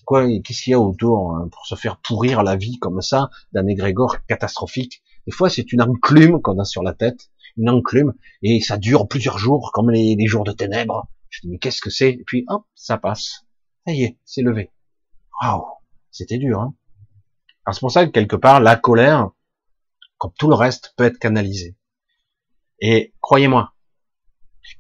quoi, 0.05 0.27
qu'est-ce 0.43 0.63
qu'il 0.63 0.73
y 0.73 0.75
a 0.75 0.81
autour 0.81 1.33
hein, 1.33 1.49
pour 1.51 1.67
se 1.67 1.75
faire 1.75 1.99
pourrir 1.99 2.43
la 2.43 2.57
vie 2.57 2.79
comme 2.79 3.01
ça 3.01 3.31
d'un 3.53 3.67
égrégore 3.67 4.25
catastrophique? 4.27 5.03
Des 5.27 5.33
fois, 5.33 5.49
c'est 5.49 5.73
une 5.73 5.83
enclume 5.83 6.43
qu'on 6.43 6.59
a 6.59 6.65
sur 6.65 6.83
la 6.83 6.93
tête, 6.93 7.31
une 7.57 7.71
enclume, 7.71 8.15
et 8.43 8.61
ça 8.61 8.77
dure 8.77 9.09
plusieurs 9.09 9.39
jours, 9.39 9.71
comme 9.73 9.91
les, 9.91 10.27
jours 10.27 10.45
de 10.45 10.53
ténèbres. 10.53 11.09
Je 11.31 11.41
dis 11.43 11.49
mais 11.49 11.59
qu'est-ce 11.59 11.81
que 11.81 11.91
c'est? 11.91 12.11
Et 12.11 12.25
puis 12.27 12.45
hop, 12.49 12.65
ça 12.75 12.99
passe. 12.99 13.45
Ça 13.87 13.93
y 13.93 14.03
est, 14.03 14.19
c'est 14.25 14.43
levé. 14.43 14.71
Waouh, 15.41 15.65
c'était 16.11 16.39
dur. 16.39 16.61
Hein 16.61 16.75
Alors 17.65 17.75
c'est 17.75 17.81
pour 17.81 17.91
ça 17.91 18.07
que 18.07 18.11
quelque 18.11 18.37
part, 18.37 18.61
la 18.61 18.77
colère, 18.77 19.31
comme 20.19 20.33
tout 20.39 20.49
le 20.49 20.55
reste, 20.55 20.95
peut 20.97 21.05
être 21.05 21.19
canalisée. 21.19 21.77
Et 22.81 23.15
croyez-moi, 23.21 23.74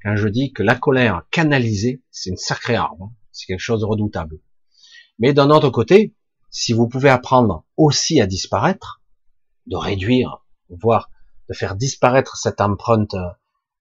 quand 0.03 0.17
je 0.17 0.29
dis 0.29 0.53
que 0.53 0.63
la 0.63 0.75
colère 0.75 1.23
canalisée, 1.31 2.03
c'est 2.11 2.31
une 2.31 2.37
sacrée 2.37 2.77
arme, 2.77 3.03
hein. 3.03 3.13
c'est 3.33 3.47
quelque 3.47 3.61
chose 3.61 3.81
de 3.81 3.87
redoutable. 3.87 4.41
Mais 5.19 5.33
d'un 5.33 5.51
autre 5.51 5.71
côté, 5.71 6.15
si 6.51 6.73
vous 6.73 6.89
pouvez 6.89 7.11
apprendre 7.11 7.65
aussi 7.77 8.21
à 8.21 8.27
disparaître, 8.27 9.03
de 9.67 9.77
réduire, 9.77 10.45
voire 10.69 11.11
de 11.49 11.55
faire 11.55 11.75
disparaître 11.75 12.37
cette 12.37 12.61
empreinte, 12.61 13.15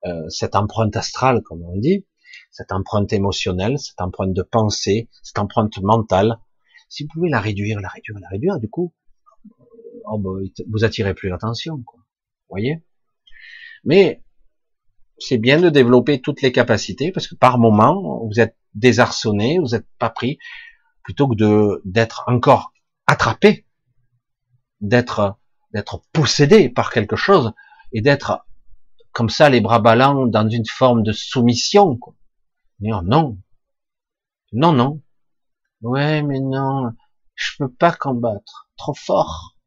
euh, 0.05 0.29
cette 0.29 0.55
empreinte 0.55 0.95
astrale, 0.95 1.41
comme 1.43 1.63
on 1.63 1.77
dit, 1.77 2.05
cette 2.51 2.71
empreinte 2.71 3.13
émotionnelle, 3.13 3.79
cette 3.79 4.01
empreinte 4.01 4.33
de 4.33 4.41
pensée, 4.41 5.09
cette 5.21 5.39
empreinte 5.39 5.79
mentale, 5.81 6.39
si 6.89 7.03
vous 7.03 7.09
pouvez 7.13 7.29
la 7.29 7.39
réduire, 7.39 7.79
la 7.79 7.89
réduire, 7.89 8.19
la 8.19 8.29
réduire, 8.29 8.59
du 8.59 8.69
coup, 8.69 8.93
oh, 10.05 10.17
bah, 10.17 10.29
vous 10.69 10.83
attirez 10.83 11.13
plus 11.13 11.29
l'attention, 11.29 11.81
quoi. 11.83 11.99
Vous 11.99 12.55
voyez? 12.55 12.83
Mais 13.83 14.23
c'est 15.23 15.37
bien 15.37 15.59
de 15.59 15.69
développer 15.69 16.21
toutes 16.21 16.41
les 16.41 16.51
capacités 16.51 17.11
parce 17.11 17.27
que 17.27 17.35
par 17.35 17.57
moment, 17.57 18.25
vous 18.25 18.39
êtes 18.39 18.57
désarçonné, 18.73 19.59
vous 19.59 19.69
n'êtes 19.69 19.87
pas 19.97 20.09
pris, 20.09 20.37
plutôt 21.03 21.27
que 21.27 21.35
de 21.35 21.81
d'être 21.85 22.23
encore 22.27 22.73
attrapé, 23.07 23.65
d'être 24.81 25.37
d'être 25.73 26.03
possédé 26.11 26.69
par 26.69 26.91
quelque 26.91 27.15
chose 27.15 27.53
et 27.93 28.01
d'être 28.01 28.45
comme 29.11 29.29
ça 29.29 29.49
les 29.49 29.61
bras 29.61 29.79
ballants 29.79 30.27
dans 30.27 30.47
une 30.49 30.65
forme 30.65 31.03
de 31.03 31.11
soumission. 31.11 31.97
Quoi. 31.97 32.15
Non, 32.79 33.01
non, 33.03 33.37
non, 34.51 34.73
non. 34.73 35.01
Ouais, 35.81 36.21
mais 36.21 36.39
non, 36.39 36.91
je 37.35 37.51
peux 37.57 37.71
pas 37.71 37.91
combattre, 37.91 38.69
trop 38.77 38.93
fort. 38.93 39.57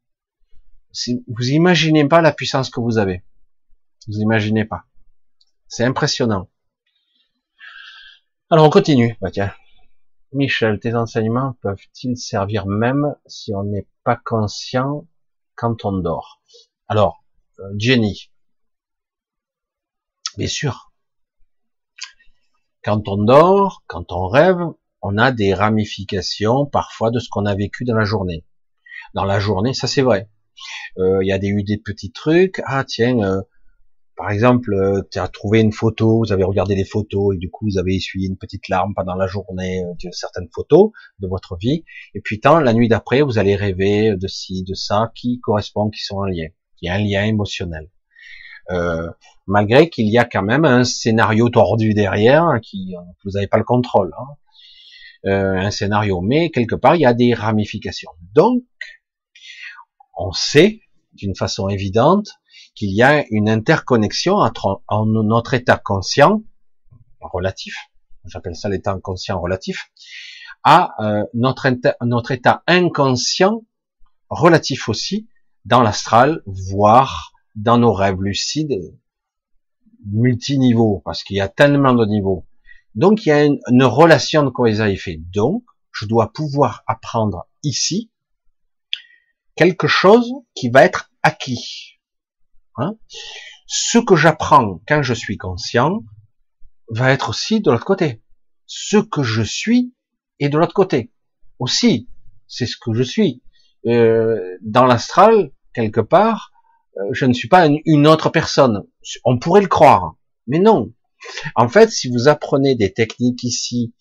Vous 1.29 1.51
imaginez 1.51 2.07
pas 2.07 2.23
la 2.23 2.33
puissance 2.33 2.71
que 2.71 2.81
vous 2.81 2.99
avez. 2.99 3.23
Vous 4.07 4.19
imaginez 4.19 4.65
pas. 4.65 4.85
C'est 5.69 5.85
impressionnant. 5.85 6.49
Alors 8.51 8.67
on 8.67 8.71
continue. 8.71 9.17
Bah, 9.21 9.31
tiens. 9.31 9.53
Michel, 10.33 10.79
tes 10.81 10.95
enseignements 10.95 11.57
peuvent-ils 11.63 12.17
servir 12.17 12.67
même 12.67 13.17
si 13.27 13.55
on 13.55 13.65
n'est 13.65 13.87
pas 14.05 14.17
conscient 14.17 15.07
quand 15.55 15.85
on 15.85 15.93
dort? 15.99 16.41
Alors, 16.89 17.25
euh, 17.59 17.73
Jenny, 17.79 18.31
bien 20.37 20.47
sûr. 20.47 20.93
Quand 22.85 23.09
on 23.09 23.25
dort, 23.25 23.83
quand 23.87 24.13
on 24.13 24.29
rêve, 24.29 24.61
on 25.03 25.19
a 25.19 25.33
des 25.33 25.55
ramifications 25.55 26.67
parfois 26.67 27.11
de 27.11 27.19
ce 27.19 27.29
qu'on 27.29 27.47
a 27.47 27.55
vécu 27.55 27.85
dans 27.85 27.97
la 27.97 28.05
journée. 28.05 28.45
Dans 29.15 29.25
la 29.25 29.41
journée, 29.41 29.75
ça 29.75 29.87
c'est 29.87 30.03
vrai. 30.03 30.29
Euh, 30.99 31.23
il 31.23 31.27
y 31.27 31.33
a 31.33 31.39
eu 31.43 31.63
des 31.65 31.79
petits 31.79 32.13
trucs. 32.13 32.61
Ah 32.65 32.85
tiens, 32.85 33.19
euh, 33.21 33.43
par 34.17 34.31
exemple, 34.31 34.73
euh, 34.73 35.03
tu 35.11 35.19
as 35.19 35.29
trouvé 35.29 35.61
une 35.61 35.73
photo, 35.73 36.21
vous 36.25 36.33
avez 36.33 36.45
regardé 36.45 36.75
les 36.75 36.87
photos 36.87 37.35
et 37.35 37.39
du 37.39 37.51
coup 37.51 37.67
vous 37.67 37.79
avez 37.79 37.95
essuyé 37.95 38.29
une 38.29 38.39
petite 38.39 38.69
larme 38.69 38.95
pendant 38.95 39.15
la 39.15 39.27
journée 39.27 39.85
euh, 39.85 39.93
de 40.03 40.11
certaines 40.11 40.49
photos 40.55 40.91
de 41.19 41.29
votre 41.29 41.57
vie. 41.57 41.85
Et 42.15 42.21
puis 42.23 42.41
tant 42.41 42.59
la 42.59 42.73
nuit 42.73 42.89
d'après, 42.89 43.21
vous 43.21 43.39
allez 43.39 43.57
rêver 43.57 44.17
de 44.17 44.27
ci, 44.27 44.65
de 44.65 44.75
ça, 44.75 45.13
qui 45.15 45.39
correspond, 45.41 45.91
qui 45.91 46.03
sont 46.03 46.17
en 46.17 46.25
lien. 46.25 46.49
Il 46.81 46.87
y 46.87 46.89
a 46.89 46.95
un 46.95 46.99
lien 46.99 47.25
émotionnel. 47.25 47.91
Euh, 48.71 49.09
malgré 49.47 49.91
qu'il 49.91 50.09
y 50.09 50.19
a 50.19 50.25
quand 50.25 50.43
même 50.43 50.65
un 50.65 50.83
scénario 50.83 51.51
tordu 51.51 51.93
derrière, 51.93 52.43
hein, 52.45 52.61
qui 52.61 52.95
vous 53.25 53.33
n'avez 53.33 53.47
pas 53.47 53.59
le 53.59 53.65
contrôle. 53.65 54.13
Hein. 54.19 54.35
un 55.25 55.71
scénario, 55.71 56.21
mais 56.21 56.51
quelque 56.51 56.75
part 56.75 56.97
il 56.97 57.03
y 57.03 57.07
a 57.07 57.15
des 57.15 57.35
ramifications. 57.35 58.13
Donc, 58.35 58.63
on 60.17 60.33
sait 60.33 60.81
d'une 61.13 61.35
façon 61.35 61.69
évidente 61.69 62.29
qu'il 62.77 62.91
y 62.91 63.03
a 63.03 63.25
une 63.31 63.49
interconnexion 63.49 64.37
entre 64.37 64.83
notre 64.91 65.55
état 65.55 65.79
conscient 65.79 66.43
relatif, 67.21 67.75
j'appelle 68.27 68.55
ça 68.55 68.69
l'état 68.69 68.97
conscient 69.03 69.41
relatif, 69.41 69.91
à 70.63 70.95
euh, 71.01 71.25
notre, 71.35 71.67
état 71.67 72.63
inconscient 72.67 73.65
relatif 74.29 74.89
aussi 74.89 75.29
dans 75.65 75.83
l'astral, 75.83 76.43
voire 76.47 77.33
dans 77.55 77.79
nos 77.79 77.93
rêves 77.93 78.21
lucides 78.21 78.79
multiniveaux, 80.05 81.03
parce 81.05 81.25
qu'il 81.25 81.37
y 81.37 81.41
a 81.41 81.49
tellement 81.49 81.95
de 81.95 82.05
niveaux. 82.05 82.47
Donc 82.95 83.27
il 83.27 83.29
y 83.31 83.33
a 83.33 83.45
une, 83.45 83.85
relation 83.85 84.43
de 84.43 84.51
cause 84.51 84.81
à. 84.81 84.89
Donc 85.33 85.65
je 85.93 86.07
dois 86.07 86.33
pouvoir 86.33 86.83
apprendre 86.87 87.47
ici 87.63 88.11
quelque 89.55 89.87
chose 89.87 90.31
qui 90.55 90.69
va 90.69 90.85
être 90.85 91.11
acquis. 91.23 91.96
Hein 92.77 92.97
Ce 93.67 93.99
que 93.99 94.17
j'apprends 94.17 94.81
quand 94.87 95.03
je 95.03 95.15
suis 95.15 95.37
conscient 95.37 96.03
va 96.89 97.13
être 97.13 97.31
aussi 97.31 97.61
de 97.61 97.71
l'autre 97.71 97.85
côté. 97.85 98.23
Ce 98.67 98.97
que 98.97 99.23
je 99.23 99.43
suis 99.43 99.95
est 100.41 100.49
de 100.49 100.59
l'autre 100.59 100.75
côté. 100.75 101.13
Aussi, 101.59 102.09
c'est 102.47 102.67
ce 102.67 102.77
que 102.77 102.93
je 102.93 103.03
suis. 103.03 103.43
Euh, 103.87 104.57
dans 104.63 104.85
l'astral, 104.85 105.53
quelque 105.73 106.01
part, 106.01 106.53
euh, 106.99 107.03
je 107.13 107.27
ne 107.27 107.33
suis 107.33 107.49
pas 107.49 107.67
une, 107.67 108.07
autre 108.07 108.31
personne. 108.31 108.85
On 109.25 109.39
pourrait 109.39 109.63
le 109.63 109.69
croire, 109.69 110.17
mais 110.47 110.59
non. 110.59 110.93
En 111.55 111.69
fait, 111.69 111.91
si 111.91 112.09
vous 112.11 112.29
apprenez 112.29 112.75
des 112.75 112.93
techniques 112.93 113.43
ici 113.43 113.95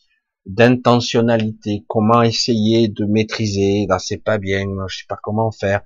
d'intentionnalité, 0.45 1.85
comment 1.87 2.21
essayer 2.21 2.87
de 2.87 3.05
maîtriser, 3.05 3.85
là 3.89 3.99
c'est 3.99 4.23
pas 4.23 4.37
bien, 4.37 4.65
je 4.87 4.97
sais 4.97 5.05
pas 5.07 5.17
comment 5.21 5.51
faire, 5.51 5.81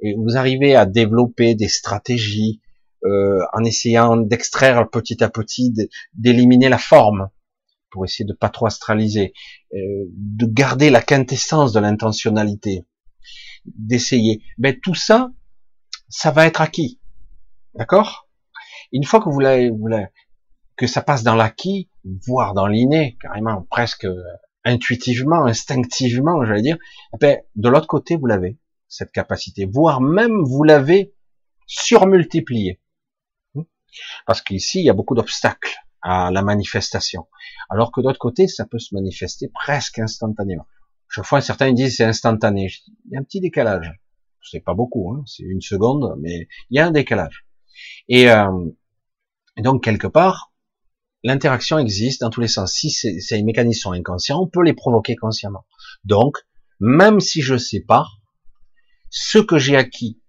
et 0.00 0.14
vous 0.16 0.36
arrivez 0.36 0.74
à 0.74 0.86
développer 0.86 1.54
des 1.54 1.68
stratégies 1.68 2.60
euh, 3.04 3.40
en 3.52 3.64
essayant 3.64 4.16
d'extraire 4.16 4.88
petit 4.90 5.22
à 5.22 5.28
petit, 5.28 5.72
d'éliminer 6.14 6.68
la 6.68 6.78
forme 6.78 7.28
pour 7.90 8.04
essayer 8.04 8.24
de 8.24 8.34
pas 8.34 8.48
trop 8.48 8.66
astraliser, 8.66 9.32
euh, 9.74 10.04
de 10.08 10.46
garder 10.46 10.90
la 10.90 11.00
quintessence 11.00 11.72
de 11.72 11.80
l'intentionnalité, 11.80 12.86
d'essayer. 13.64 14.42
Ben 14.58 14.78
tout 14.80 14.94
ça, 14.94 15.30
ça 16.08 16.30
va 16.30 16.46
être 16.46 16.60
acquis, 16.60 17.00
d'accord? 17.74 18.28
Une 18.92 19.04
fois 19.04 19.20
que 19.20 19.28
vous 19.28 19.40
l'avez, 19.40 19.70
que 20.76 20.86
ça 20.86 21.02
passe 21.02 21.22
dans 21.22 21.34
l'acquis, 21.34 21.88
voire 22.26 22.54
dans 22.54 22.66
l'inné, 22.66 23.16
carrément, 23.20 23.66
presque 23.70 24.06
intuitivement, 24.64 25.44
instinctivement, 25.44 26.44
j'allais 26.44 26.62
dire, 26.62 26.78
ben, 27.20 27.38
de 27.56 27.68
l'autre 27.68 27.86
côté, 27.86 28.16
vous 28.16 28.26
l'avez 28.26 28.58
cette 28.88 29.12
capacité, 29.12 29.66
voire 29.66 30.00
même 30.00 30.42
vous 30.42 30.64
l'avez 30.64 31.14
surmultiplié. 31.66 32.80
Parce 34.26 34.42
qu'ici, 34.42 34.80
il 34.80 34.84
y 34.84 34.90
a 34.90 34.94
beaucoup 34.94 35.14
d'obstacles 35.14 35.76
à 36.02 36.30
la 36.30 36.42
manifestation. 36.42 37.26
Alors 37.68 37.92
que 37.92 38.00
d'autre 38.00 38.18
côté, 38.18 38.48
ça 38.48 38.66
peut 38.66 38.78
se 38.78 38.94
manifester 38.94 39.50
presque 39.52 39.98
instantanément. 39.98 40.66
Chaque 41.08 41.24
fois, 41.24 41.40
certains 41.40 41.72
disent 41.72 41.96
c'est 41.96 42.04
instantané. 42.04 42.70
Il 43.06 43.12
y 43.12 43.16
a 43.16 43.20
un 43.20 43.24
petit 43.24 43.40
décalage. 43.40 43.92
C'est 44.42 44.60
pas 44.60 44.74
beaucoup, 44.74 45.12
hein. 45.12 45.24
c'est 45.26 45.42
une 45.42 45.60
seconde, 45.60 46.14
mais 46.20 46.48
il 46.70 46.76
y 46.76 46.78
a 46.78 46.86
un 46.86 46.90
décalage. 46.90 47.46
Et, 48.08 48.30
euh, 48.30 48.50
donc, 49.58 49.82
quelque 49.82 50.06
part, 50.06 50.52
l'interaction 51.24 51.78
existe 51.78 52.20
dans 52.20 52.30
tous 52.30 52.40
les 52.40 52.48
sens. 52.48 52.72
Si 52.72 52.90
ces 52.90 53.42
mécanismes 53.42 53.80
sont 53.80 53.92
inconscients, 53.92 54.40
on 54.40 54.46
peut 54.46 54.62
les 54.62 54.74
provoquer 54.74 55.16
consciemment. 55.16 55.66
Donc, 56.04 56.38
même 56.80 57.20
si 57.20 57.42
je 57.42 57.56
pas, 57.86 58.06
ce 59.10 59.38
que 59.38 59.58
j'ai 59.58 59.76
acquis, 59.76 60.20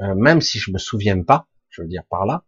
euh, 0.00 0.14
même 0.14 0.40
si 0.40 0.58
je 0.58 0.70
me 0.70 0.78
souviens 0.78 1.22
pas, 1.22 1.48
je 1.70 1.82
veux 1.82 1.88
dire 1.88 2.02
par 2.08 2.26
là, 2.26 2.44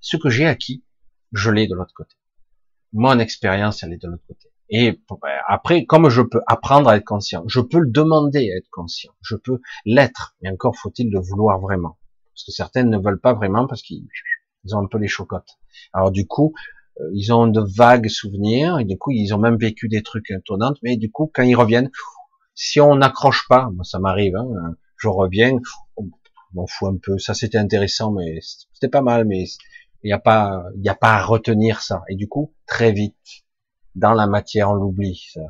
ce 0.00 0.16
que 0.16 0.30
j'ai 0.30 0.46
acquis, 0.46 0.84
je 1.32 1.50
l'ai 1.50 1.66
de 1.66 1.74
l'autre 1.74 1.94
côté. 1.94 2.14
Mon 2.92 3.18
expérience, 3.18 3.82
elle 3.82 3.92
est 3.92 4.02
de 4.02 4.08
l'autre 4.08 4.24
côté. 4.26 4.48
Et 4.70 4.92
ben, 4.92 5.18
après, 5.46 5.86
comme 5.86 6.08
je 6.08 6.22
peux 6.22 6.40
apprendre 6.46 6.88
à 6.88 6.96
être 6.96 7.04
conscient, 7.04 7.44
je 7.46 7.60
peux 7.60 7.78
le 7.78 7.90
demander 7.90 8.50
à 8.52 8.56
être 8.56 8.68
conscient, 8.70 9.12
je 9.22 9.36
peux 9.36 9.60
l'être, 9.84 10.36
mais 10.42 10.50
encore 10.50 10.76
faut-il 10.76 11.10
le 11.10 11.20
vouloir 11.20 11.58
vraiment. 11.58 11.98
Parce 12.34 12.44
que 12.44 12.52
certaines 12.52 12.90
ne 12.90 12.98
veulent 12.98 13.20
pas 13.20 13.32
vraiment 13.32 13.66
parce 13.66 13.82
qu'ils 13.82 14.06
ont 14.72 14.78
un 14.78 14.86
peu 14.86 14.98
les 14.98 15.08
chocottes. 15.08 15.58
Alors 15.92 16.10
du 16.10 16.26
coup, 16.26 16.54
euh, 17.00 17.10
ils 17.14 17.32
ont 17.32 17.46
de 17.46 17.60
vagues 17.60 18.08
souvenirs, 18.08 18.78
et 18.78 18.84
du 18.84 18.98
coup, 18.98 19.10
ils 19.10 19.34
ont 19.34 19.38
même 19.38 19.56
vécu 19.56 19.88
des 19.88 20.02
trucs 20.02 20.30
étonnants, 20.30 20.74
mais 20.82 20.96
du 20.96 21.10
coup, 21.10 21.30
quand 21.34 21.42
ils 21.42 21.56
reviennent, 21.56 21.90
si 22.54 22.80
on 22.80 22.96
n'accroche 22.96 23.46
pas, 23.48 23.70
moi 23.70 23.84
ça 23.84 23.98
m'arrive, 23.98 24.36
hein, 24.36 24.74
je 24.98 25.08
reviens, 25.08 25.58
m'en 26.54 26.66
fous 26.66 26.86
un 26.86 26.96
peu, 26.96 27.18
ça 27.18 27.34
c'était 27.34 27.58
intéressant, 27.58 28.12
mais 28.12 28.38
c'était 28.72 28.88
pas 28.88 29.02
mal, 29.02 29.24
mais 29.24 29.44
il 30.02 30.08
n'y 30.08 30.12
a 30.12 30.18
pas, 30.18 30.64
il 30.74 30.80
n'y 30.80 30.88
a 30.88 30.94
pas 30.94 31.14
à 31.14 31.22
retenir 31.22 31.80
ça. 31.80 32.02
Et 32.08 32.14
du 32.14 32.28
coup, 32.28 32.54
très 32.66 32.92
vite, 32.92 33.16
dans 33.94 34.14
la 34.14 34.26
matière, 34.26 34.70
on 34.70 34.74
l'oublie. 34.74 35.22
Ça. 35.32 35.40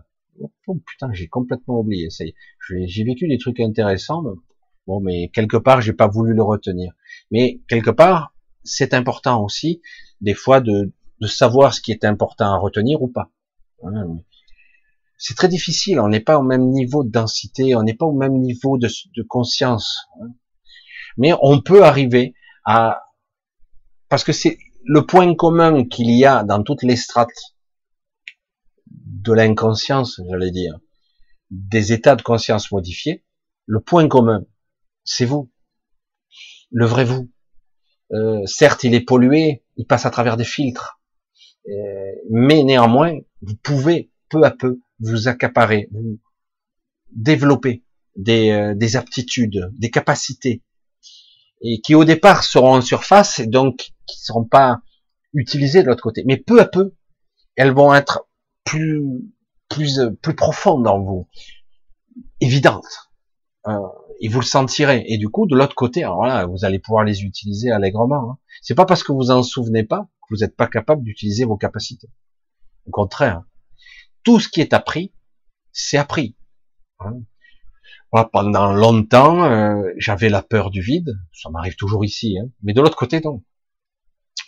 Oh 0.67 0.79
putain, 0.87 1.13
j'ai 1.13 1.29
complètement 1.29 1.81
oublié. 1.81 2.09
J'ai 2.71 3.05
vécu 3.05 3.29
des 3.29 3.39
trucs 3.39 3.61
intéressants. 3.61 4.25
Bon, 4.87 5.01
mais 5.01 5.29
quelque 5.29 5.57
part, 5.57 5.81
j'ai 5.81 5.93
pas 5.93 6.09
voulu 6.09 6.35
le 6.35 6.43
retenir. 6.43 6.93
Mais 7.31 7.61
quelque 7.69 7.91
part, 7.91 8.35
c'est 8.65 8.95
important 8.95 9.45
aussi, 9.45 9.83
des 10.21 10.35
fois, 10.35 10.61
de, 10.61 10.93
de 11.21 11.27
savoir 11.27 11.75
ce 11.75 11.81
qui 11.81 11.93
est 11.93 12.05
important 12.05 12.47
à 12.55 12.59
retenir 12.59 13.03
ou 13.03 13.09
pas. 13.09 13.31
C'est 15.19 15.37
très 15.37 15.49
difficile. 15.49 16.01
On 16.01 16.09
n'est 16.09 16.21
pas 16.21 16.39
au 16.39 16.43
même 16.43 16.71
niveau 16.71 17.05
de 17.05 17.11
densité, 17.11 17.75
on 17.75 17.83
n'est 17.83 17.95
pas 17.95 18.07
au 18.07 18.17
même 18.17 18.39
niveau 18.39 18.79
de, 18.79 18.89
de 19.17 19.23
conscience. 19.23 19.99
Mais 21.17 21.33
on 21.43 21.61
peut 21.61 21.85
arriver 21.85 22.35
à, 22.65 23.03
parce 24.09 24.25
que 24.25 24.33
c'est 24.33 24.59
le 24.85 25.05
point 25.05 25.35
commun 25.35 25.85
qu'il 25.85 26.11
y 26.11 26.25
a 26.25 26.45
dans 26.45 26.63
toutes 26.63 26.83
les 26.83 26.97
strates 26.97 27.55
de 28.87 29.33
l'inconscience, 29.33 30.21
j'allais 30.31 30.51
dire, 30.51 30.79
des 31.51 31.93
états 31.93 32.17
de 32.17 32.23
conscience 32.23 32.71
modifiés, 32.71 33.25
le 33.67 33.81
point 33.81 34.09
commun, 34.09 34.45
c'est 35.05 35.25
vous, 35.25 35.51
le 36.71 36.87
vrai 36.87 37.05
vous. 37.05 37.31
Euh, 38.13 38.47
certes, 38.47 38.85
il 38.85 38.95
est 38.95 39.05
pollué, 39.05 39.65
il 39.77 39.87
passe 39.87 40.07
à 40.07 40.11
travers 40.11 40.37
des 40.37 40.45
filtres, 40.45 41.01
euh, 41.69 42.13
mais 42.31 42.63
néanmoins, 42.65 43.19
vous 43.43 43.57
pouvez 43.57 44.11
peu 44.31 44.43
à 44.45 44.51
peu 44.51 44.81
vous 45.01 45.29
accaparer, 45.29 45.89
vous 45.93 46.19
développer 47.13 47.85
des, 48.17 48.51
euh, 48.51 48.75
des 48.75 48.97
aptitudes, 48.97 49.71
des 49.79 49.91
capacités, 49.91 50.63
et 51.61 51.81
qui 51.81 51.95
au 51.95 52.05
départ 52.05 52.45
seront 52.45 52.75
en 52.75 52.81
surface 52.81 53.39
et 53.39 53.47
donc 53.47 53.91
qui 54.07 54.21
seront 54.21 54.45
pas 54.45 54.81
utilisées 55.33 55.83
de 55.83 55.89
l'autre 55.89 56.03
côté. 56.03 56.23
Mais 56.27 56.37
peu 56.37 56.61
à 56.61 56.67
peu, 56.67 56.95
elles 57.57 57.73
vont 57.73 57.95
être 57.95 58.29
plus 58.65 59.03
plus 59.69 59.99
plus 60.23 60.35
profondes 60.35 60.85
dans 60.85 61.01
vous, 61.01 61.29
évidentes. 62.41 63.11
Euh, 63.67 63.79
et 64.21 64.29
vous 64.29 64.41
le 64.41 64.45
sentirez. 64.45 65.05
Et 65.07 65.19
du 65.19 65.29
coup, 65.29 65.47
de 65.47 65.57
l'autre 65.57 65.75
côté, 65.75 66.03
alors 66.03 66.17
voilà, 66.17 66.47
vous 66.47 66.65
allez 66.65 66.79
pouvoir 66.79 67.05
les 67.05 67.23
utiliser 67.23 67.71
allègrement. 67.71 68.33
Hein. 68.33 68.39
C'est 68.63 68.75
pas 68.75 68.87
parce 68.87 69.03
que 69.03 69.13
vous 69.13 69.31
en 69.31 69.43
souvenez 69.43 69.85
pas 69.85 70.09
que 70.23 70.35
vous 70.35 70.41
n'êtes 70.41 70.57
pas 70.57 70.67
capable 70.67 71.03
d'utiliser 71.03 71.45
vos 71.45 71.57
capacités. 71.57 72.09
Au 72.87 72.91
contraire, 72.91 73.43
tout 74.29 74.41
ce 74.41 74.49
qui 74.51 74.61
est 74.61 74.75
appris, 74.75 75.11
c'est 75.73 75.97
appris. 75.97 76.37
Hein. 77.01 77.15
pendant 78.31 78.75
longtemps, 78.75 79.43
euh, 79.43 79.91
j'avais 79.97 80.29
la 80.29 80.43
peur 80.43 80.69
du 80.69 80.83
vide. 80.83 81.19
Ça 81.33 81.49
m'arrive 81.49 81.77
toujours 81.77 82.05
ici, 82.05 82.37
hein. 82.39 82.51
mais 82.63 82.75
de 82.75 82.83
l'autre 82.83 82.99
côté, 82.99 83.23
non. 83.23 83.43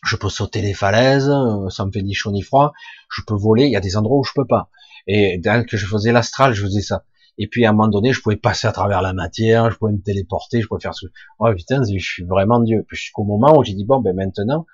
Je 0.04 0.16
peux 0.16 0.28
sauter 0.28 0.60
les 0.60 0.74
falaises, 0.74 1.30
euh, 1.30 1.70
ça 1.70 1.86
me 1.86 1.92
fait 1.92 2.02
ni 2.02 2.12
chaud 2.12 2.30
ni 2.30 2.42
froid. 2.42 2.74
Je 3.10 3.22
peux 3.26 3.34
voler. 3.34 3.64
Il 3.64 3.72
y 3.72 3.76
a 3.76 3.80
des 3.80 3.96
endroits 3.96 4.18
où 4.18 4.22
je 4.22 4.32
peux 4.34 4.46
pas. 4.46 4.68
Et 5.06 5.38
dès 5.38 5.64
que 5.64 5.78
je 5.78 5.86
faisais 5.86 6.12
l'astral, 6.12 6.52
je 6.52 6.62
faisais 6.62 6.82
ça. 6.82 7.06
Et 7.38 7.46
puis 7.46 7.64
à 7.64 7.70
un 7.70 7.72
moment 7.72 7.88
donné, 7.88 8.12
je 8.12 8.20
pouvais 8.20 8.36
passer 8.36 8.66
à 8.68 8.72
travers 8.72 9.00
la 9.00 9.14
matière, 9.14 9.70
je 9.70 9.78
pouvais 9.78 9.92
me 9.92 10.02
téléporter, 10.02 10.60
je 10.60 10.66
pouvais 10.66 10.82
faire 10.82 10.94
ce. 10.94 11.06
Oh 11.38 11.50
putain, 11.56 11.80
je 11.90 11.98
suis 11.98 12.24
vraiment 12.24 12.60
Dieu. 12.60 12.84
Jusqu'au 12.90 13.24
moment 13.24 13.56
où 13.56 13.64
j'ai 13.64 13.72
dit 13.72 13.86
bon, 13.86 14.02
ben 14.02 14.14
maintenant, 14.14 14.66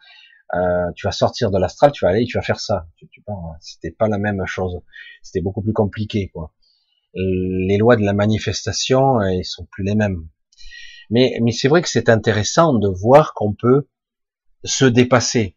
euh, 0.55 0.93
tu 0.95 1.07
vas 1.07 1.13
sortir 1.13 1.51
de 1.51 1.59
l'astral, 1.59 1.93
tu 1.93 2.05
vas 2.05 2.11
aller, 2.11 2.25
tu 2.25 2.39
vas 2.39 2.43
faire 2.43 2.61
ça. 2.61 2.87
Tu, 2.97 3.09
tu 3.09 3.23
C'était 3.61 3.91
pas 3.91 4.09
la 4.09 4.19
même 4.19 4.45
chose. 4.47 4.81
C'était 5.23 5.41
beaucoup 5.41 5.63
plus 5.63 5.73
compliqué, 5.73 6.29
quoi. 6.29 6.53
Les 7.15 7.79
lois 7.79 7.97
de 7.97 8.05
la 8.05 8.13
manifestation, 8.13 9.21
elles 9.23 9.45
sont 9.45 9.67
plus 9.71 9.85
les 9.85 9.95
mêmes. 9.95 10.29
Mais, 11.11 11.39
mais 11.43 11.53
c'est 11.53 11.69
vrai 11.69 11.83
que 11.83 11.89
c'est 11.89 12.09
intéressant 12.09 12.75
de 12.75 12.89
voir 12.89 13.33
qu'on 13.35 13.55
peut 13.55 13.89
se 14.65 14.85
dépasser, 14.85 15.57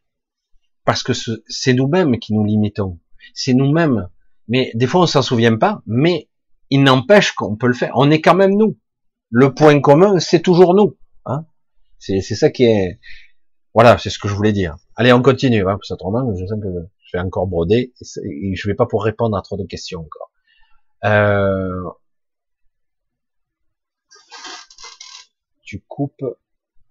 parce 0.85 1.03
que 1.03 1.13
c'est 1.13 1.73
nous-mêmes 1.73 2.19
qui 2.19 2.33
nous 2.33 2.45
limitons. 2.45 2.99
C'est 3.33 3.53
nous-mêmes. 3.53 4.09
Mais 4.47 4.71
des 4.73 4.87
fois, 4.87 5.01
on 5.01 5.07
s'en 5.07 5.21
souvient 5.21 5.57
pas. 5.57 5.81
Mais 5.85 6.29
il 6.69 6.83
n'empêche 6.83 7.33
qu'on 7.33 7.55
peut 7.55 7.67
le 7.67 7.73
faire. 7.73 7.91
On 7.95 8.09
est 8.11 8.21
quand 8.21 8.35
même 8.35 8.55
nous. 8.55 8.77
Le 9.29 9.53
point 9.53 9.79
commun, 9.81 10.19
c'est 10.19 10.41
toujours 10.41 10.73
nous. 10.73 10.97
Hein 11.25 11.45
c'est 11.99 12.21
ça 12.21 12.49
qui 12.49 12.63
est. 12.63 12.99
Voilà, 13.73 13.97
c'est 13.97 14.09
ce 14.09 14.19
que 14.19 14.27
je 14.27 14.33
voulais 14.33 14.51
dire. 14.51 14.77
Allez, 14.95 15.13
on 15.13 15.21
continue. 15.21 15.67
Hein, 15.67 15.77
je 15.83 15.95
je 15.95 17.17
vais 17.17 17.23
encore 17.23 17.47
broder 17.47 17.93
et, 18.23 18.55
je 18.55 18.67
vais 18.67 18.75
pas 18.75 18.85
pour 18.85 19.03
répondre 19.03 19.35
à 19.37 19.41
trop 19.41 19.57
de 19.57 19.65
questions 19.65 20.01
encore. 20.01 20.31
Euh... 21.05 21.89
Tu 25.63 25.83
coupes 25.87 26.25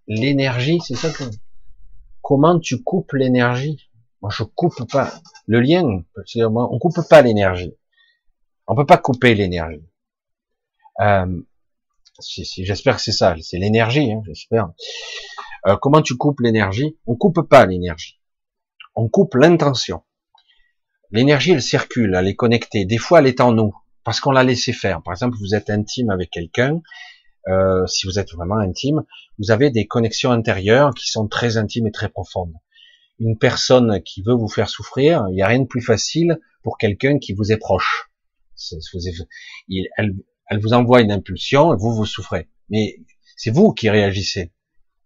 l'énergie, 0.06 0.80
c'est 0.80 0.94
ça 0.94 1.10
que... 1.10 1.24
Comment 2.22 2.58
tu 2.58 2.82
coupes 2.82 3.12
l'énergie? 3.12 3.90
Moi, 4.22 4.30
je 4.34 4.42
coupe 4.42 4.90
pas 4.90 5.12
le 5.46 5.60
lien. 5.60 6.02
On 6.36 6.78
coupe 6.78 7.00
pas 7.08 7.22
l'énergie. 7.22 7.74
On 8.66 8.74
peut 8.74 8.86
pas 8.86 8.98
couper 8.98 9.34
l'énergie. 9.34 9.82
Euh, 11.00 11.40
j'espère 12.20 12.96
que 12.96 13.02
c'est 13.02 13.12
ça, 13.12 13.34
c'est 13.40 13.58
l'énergie, 13.58 14.12
hein, 14.12 14.22
j'espère. 14.26 14.70
Euh, 15.66 15.76
comment 15.76 16.02
tu 16.02 16.16
coupes 16.16 16.40
l'énergie? 16.40 16.96
On 17.06 17.16
coupe 17.16 17.42
pas 17.42 17.66
l'énergie. 17.66 18.20
On 18.94 19.08
coupe 19.08 19.34
l'intention. 19.34 20.02
L'énergie, 21.10 21.52
elle 21.52 21.62
circule, 21.62 22.14
elle 22.14 22.28
est 22.28 22.34
connectée. 22.34 22.84
Des 22.84 22.98
fois, 22.98 23.20
elle 23.20 23.26
est 23.26 23.40
en 23.40 23.52
nous, 23.52 23.74
parce 24.04 24.20
qu'on 24.20 24.30
l'a 24.30 24.44
laissé 24.44 24.72
faire. 24.72 25.02
Par 25.02 25.12
exemple, 25.12 25.36
vous 25.38 25.54
êtes 25.54 25.70
intime 25.70 26.10
avec 26.10 26.30
quelqu'un. 26.30 26.80
Euh, 27.48 27.86
si 27.86 28.06
vous 28.06 28.18
êtes 28.18 28.32
vraiment 28.32 28.58
intime, 28.58 29.04
vous 29.38 29.50
avez 29.50 29.70
des 29.70 29.86
connexions 29.86 30.32
intérieures 30.32 30.92
qui 30.94 31.08
sont 31.08 31.28
très 31.28 31.56
intimes 31.56 31.86
et 31.86 31.92
très 31.92 32.08
profondes. 32.08 32.54
Une 33.20 33.38
personne 33.38 34.02
qui 34.02 34.22
veut 34.22 34.34
vous 34.34 34.48
faire 34.48 34.68
souffrir, 34.68 35.24
il 35.30 35.34
n'y 35.34 35.42
a 35.42 35.46
rien 35.46 35.60
de 35.60 35.66
plus 35.66 35.80
facile 35.80 36.38
pour 36.62 36.76
quelqu'un 36.76 37.18
qui 37.18 37.32
vous 37.32 37.50
est 37.50 37.56
proche 37.56 38.08
elle, 39.96 40.14
elle 40.50 40.60
vous 40.60 40.72
envoie 40.72 41.00
une 41.00 41.12
impulsion, 41.12 41.72
et 41.72 41.76
vous, 41.78 41.94
vous 41.94 42.06
souffrez. 42.06 42.48
Mais 42.70 42.96
c'est 43.36 43.50
vous 43.50 43.72
qui 43.72 43.90
réagissez. 43.90 44.52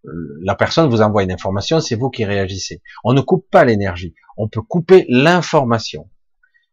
La 0.04 0.54
personne 0.54 0.90
vous 0.90 1.00
envoie 1.00 1.22
une 1.22 1.32
information, 1.32 1.80
c'est 1.80 1.94
vous 1.94 2.10
qui 2.10 2.24
réagissez. 2.24 2.82
On 3.04 3.12
ne 3.12 3.20
coupe 3.20 3.48
pas 3.50 3.64
l'énergie. 3.64 4.14
On 4.36 4.48
peut 4.48 4.62
couper 4.62 5.04
l'information. 5.08 6.10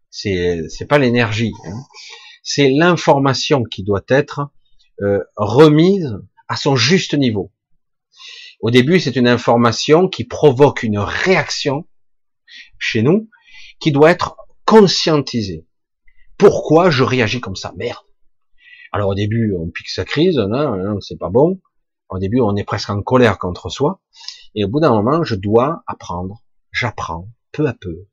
C'est, 0.10 0.68
c'est 0.69 0.88
pas 0.88 0.97
l'énergie. 0.97 1.53
Hein. 1.65 1.84
C'est 2.41 2.69
l'information 2.69 3.64
qui 3.64 3.84
doit 3.84 4.06
être 4.07 4.49
euh, 5.01 5.23
remise 5.35 6.18
à 6.47 6.56
son 6.56 6.76
juste 6.76 7.14
niveau. 7.14 7.51
Au 8.61 8.72
début, 8.72 8.99
c'est 8.99 9.15
une 9.15 9.27
information 9.27 10.07
qui 10.07 10.23
provoque 10.23 10.84
une 10.84 10.97
réaction 10.97 11.88
chez 12.80 13.03
nous, 13.03 13.30
qui 13.80 13.91
doit 13.91 14.10
être 14.10 14.35
conscientisée 14.65 15.68
pourquoi 16.39 16.89
je 16.89 17.03
réagis 17.03 17.41
comme 17.41 17.57
ça? 17.57 17.73
Merde. 17.77 18.06
Alors 18.91 19.10
au 19.10 19.14
début, 19.14 19.53
on 19.60 19.69
pique 19.69 19.89
sa 19.89 20.06
crise, 20.06 20.39
hein, 20.39 20.51
hein, 20.51 20.97
c'est 21.01 21.19
pas 21.19 21.30
bon. 21.30 21.60
Au 22.10 22.18
début, 22.18 22.41
on 22.41 22.56
est 22.56 22.64
presque 22.64 22.90
en 22.90 23.02
colère 23.02 23.38
contre 23.38 23.69
soi. 23.69 24.02
Et 24.56 24.65
au 24.65 24.68
bout 24.68 24.80
d'un 24.80 24.91
moment, 24.91 25.23
je 25.23 25.36
dois 25.36 25.84
apprendre, 25.88 26.44
j'apprends 26.72 27.30
peu 27.52 27.68
à 27.68 27.73
peu 27.73 28.07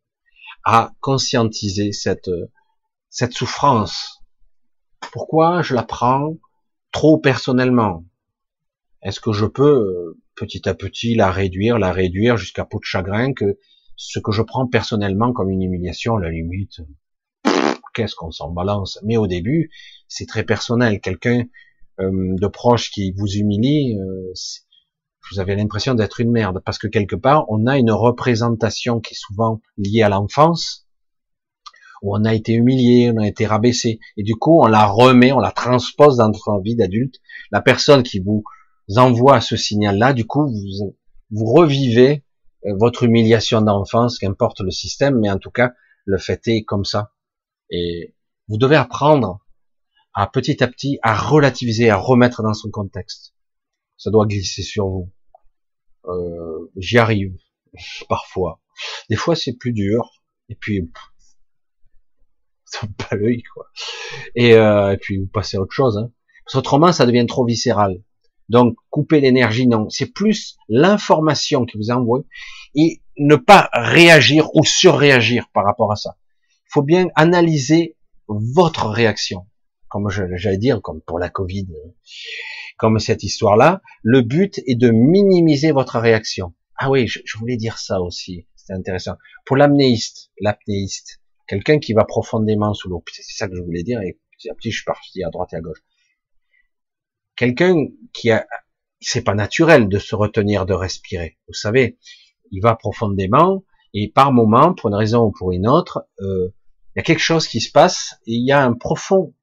à 0.64 0.92
conscientiser 1.00 1.92
cette, 1.92 2.30
souffrance. 3.30 4.24
Pourquoi 5.12 5.62
je 5.62 5.74
la 5.74 5.84
prends 5.84 6.36
trop 6.90 7.18
personnellement? 7.18 8.04
Est-ce 9.02 9.20
que 9.20 9.32
je 9.32 9.46
peux 9.46 10.18
petit 10.34 10.68
à 10.68 10.74
petit 10.74 11.14
la 11.14 11.30
réduire, 11.30 11.78
la 11.78 11.92
réduire 11.92 12.36
jusqu'à 12.36 12.64
peau 12.64 12.80
de 12.80 12.84
chagrin 12.84 13.32
que 13.32 13.58
ce 13.96 14.18
que 14.18 14.32
je 14.32 14.42
prends 14.42 14.66
personnellement 14.66 15.32
comme 15.32 15.50
une 15.50 15.62
humiliation, 15.62 16.16
la 16.16 16.30
limite, 16.30 16.80
qu'est-ce 17.94 18.16
qu'on 18.16 18.32
s'en 18.32 18.50
balance? 18.50 18.98
Mais 19.04 19.16
au 19.16 19.28
début, 19.28 19.70
c'est 20.08 20.26
très 20.26 20.42
personnel. 20.42 21.00
Quelqu'un 21.00 21.44
de 21.98 22.46
proche 22.46 22.90
qui 22.90 23.12
vous 23.12 23.26
humilie, 23.26 23.98
euh, 23.98 24.32
vous 25.30 25.40
avez 25.40 25.56
l'impression 25.56 25.94
d'être 25.94 26.20
une 26.20 26.30
merde, 26.30 26.62
parce 26.64 26.78
que 26.78 26.86
quelque 26.86 27.16
part, 27.16 27.46
on 27.48 27.66
a 27.66 27.78
une 27.78 27.90
représentation 27.90 29.00
qui 29.00 29.14
est 29.14 29.18
souvent 29.18 29.60
liée 29.76 30.02
à 30.02 30.08
l'enfance, 30.08 30.86
où 32.02 32.14
on 32.16 32.24
a 32.24 32.34
été 32.34 32.52
humilié, 32.52 33.10
on 33.12 33.20
a 33.20 33.26
été 33.26 33.46
rabaissé, 33.46 33.98
et 34.16 34.22
du 34.22 34.36
coup, 34.36 34.60
on 34.62 34.66
la 34.66 34.86
remet, 34.86 35.32
on 35.32 35.40
la 35.40 35.50
transpose 35.50 36.18
dans 36.18 36.28
notre 36.28 36.60
vie 36.62 36.76
d'adulte. 36.76 37.16
La 37.50 37.60
personne 37.60 38.02
qui 38.02 38.20
vous 38.20 38.44
envoie 38.96 39.40
ce 39.40 39.56
signal-là, 39.56 40.12
du 40.12 40.26
coup, 40.26 40.46
vous, 40.46 40.96
vous 41.30 41.44
revivez 41.44 42.24
euh, 42.66 42.74
votre 42.78 43.02
humiliation 43.02 43.62
d'enfance, 43.62 44.18
qu'importe 44.18 44.60
le 44.60 44.70
système, 44.70 45.18
mais 45.18 45.30
en 45.30 45.38
tout 45.38 45.50
cas, 45.50 45.72
le 46.04 46.18
fait 46.18 46.40
est 46.46 46.62
comme 46.62 46.84
ça. 46.84 47.12
Et 47.70 48.14
vous 48.48 48.58
devez 48.58 48.76
apprendre 48.76 49.40
à 50.16 50.26
petit 50.26 50.62
à 50.64 50.66
petit 50.66 50.98
à 51.02 51.16
relativiser, 51.16 51.90
à 51.90 51.96
remettre 51.96 52.42
dans 52.42 52.54
son 52.54 52.70
contexte. 52.70 53.34
Ça 53.96 54.10
doit 54.10 54.26
glisser 54.26 54.62
sur 54.62 54.88
vous. 54.88 55.12
Euh, 56.06 56.70
J'y 56.76 56.98
arrive 56.98 57.36
parfois. 58.08 58.60
Des 59.08 59.16
fois 59.16 59.36
c'est 59.36 59.52
plus 59.52 59.72
dur. 59.72 60.10
Et 60.48 60.56
puis 60.56 60.90
ça 62.64 62.80
pas 62.98 63.14
l'œil 63.14 63.42
quoi. 63.54 63.66
Et, 64.34 64.54
euh, 64.54 64.92
et, 64.92 64.96
puis 64.96 65.18
vous 65.18 65.28
passez 65.28 65.56
à 65.56 65.60
autre 65.60 65.74
chose. 65.74 65.96
Hein. 65.98 66.10
Parce 66.44 66.56
autrement 66.56 66.92
ça 66.92 67.06
devient 67.06 67.26
trop 67.26 67.44
viscéral. 67.44 68.02
Donc 68.48 68.76
couper 68.90 69.20
l'énergie 69.20 69.66
non, 69.66 69.88
c'est 69.90 70.12
plus 70.12 70.56
l'information 70.68 71.66
que 71.66 71.78
vous 71.78 71.90
envoie 71.90 72.22
et 72.74 73.02
ne 73.18 73.36
pas 73.36 73.68
réagir 73.72 74.54
ou 74.54 74.64
surréagir 74.64 75.48
par 75.52 75.64
rapport 75.64 75.92
à 75.92 75.96
ça 75.96 76.16
faut 76.76 76.82
bien 76.82 77.08
analyser 77.14 77.96
votre 78.28 78.88
réaction. 78.88 79.46
Comme 79.96 80.10
j'allais 80.10 80.58
dire, 80.58 80.82
comme 80.82 81.00
pour 81.00 81.18
la 81.18 81.30
Covid, 81.30 81.68
comme 82.76 82.98
cette 82.98 83.22
histoire-là, 83.22 83.80
le 84.02 84.20
but 84.20 84.60
est 84.66 84.74
de 84.74 84.90
minimiser 84.90 85.72
votre 85.72 85.98
réaction. 85.98 86.54
Ah 86.76 86.90
oui, 86.90 87.06
je, 87.06 87.38
voulais 87.38 87.56
dire 87.56 87.78
ça 87.78 88.00
aussi, 88.02 88.46
c'est 88.56 88.74
intéressant. 88.74 89.16
Pour 89.46 89.56
l'apnéiste, 89.56 90.30
l'apnéiste, 90.40 91.22
quelqu'un 91.48 91.78
qui 91.78 91.94
va 91.94 92.04
profondément 92.04 92.74
sous 92.74 92.90
l'eau, 92.90 93.02
c'est 93.10 93.22
ça 93.22 93.48
que 93.48 93.56
je 93.56 93.62
voulais 93.62 93.82
dire, 93.82 94.00
et 94.02 94.18
petit 94.32 94.50
à 94.50 94.54
petit 94.54 94.70
je 94.70 94.76
suis 94.76 94.84
parti 94.84 95.24
à 95.24 95.30
droite 95.30 95.54
et 95.54 95.56
à 95.56 95.60
gauche. 95.60 95.82
Quelqu'un 97.34 97.86
qui 98.12 98.30
a, 98.30 98.46
c'est 99.00 99.24
pas 99.24 99.34
naturel 99.34 99.88
de 99.88 99.98
se 99.98 100.14
retenir 100.14 100.66
de 100.66 100.74
respirer. 100.74 101.38
Vous 101.48 101.54
savez, 101.54 101.98
il 102.50 102.60
va 102.60 102.76
profondément 102.76 103.64
et 103.94 104.08
par 104.08 104.30
moment, 104.30 104.74
pour 104.74 104.90
une 104.90 104.94
raison 104.94 105.22
ou 105.24 105.32
pour 105.32 105.52
une 105.52 105.66
autre, 105.66 106.06
euh, 106.20 106.54
il 106.94 106.98
y 106.98 107.00
a 107.00 107.02
quelque 107.02 107.20
chose 107.20 107.46
qui 107.48 107.60
se 107.60 107.70
passe 107.70 108.16
et 108.26 108.32
il 108.32 108.46
y 108.46 108.52
a 108.52 108.62
un 108.62 108.74
profond, 108.74 109.34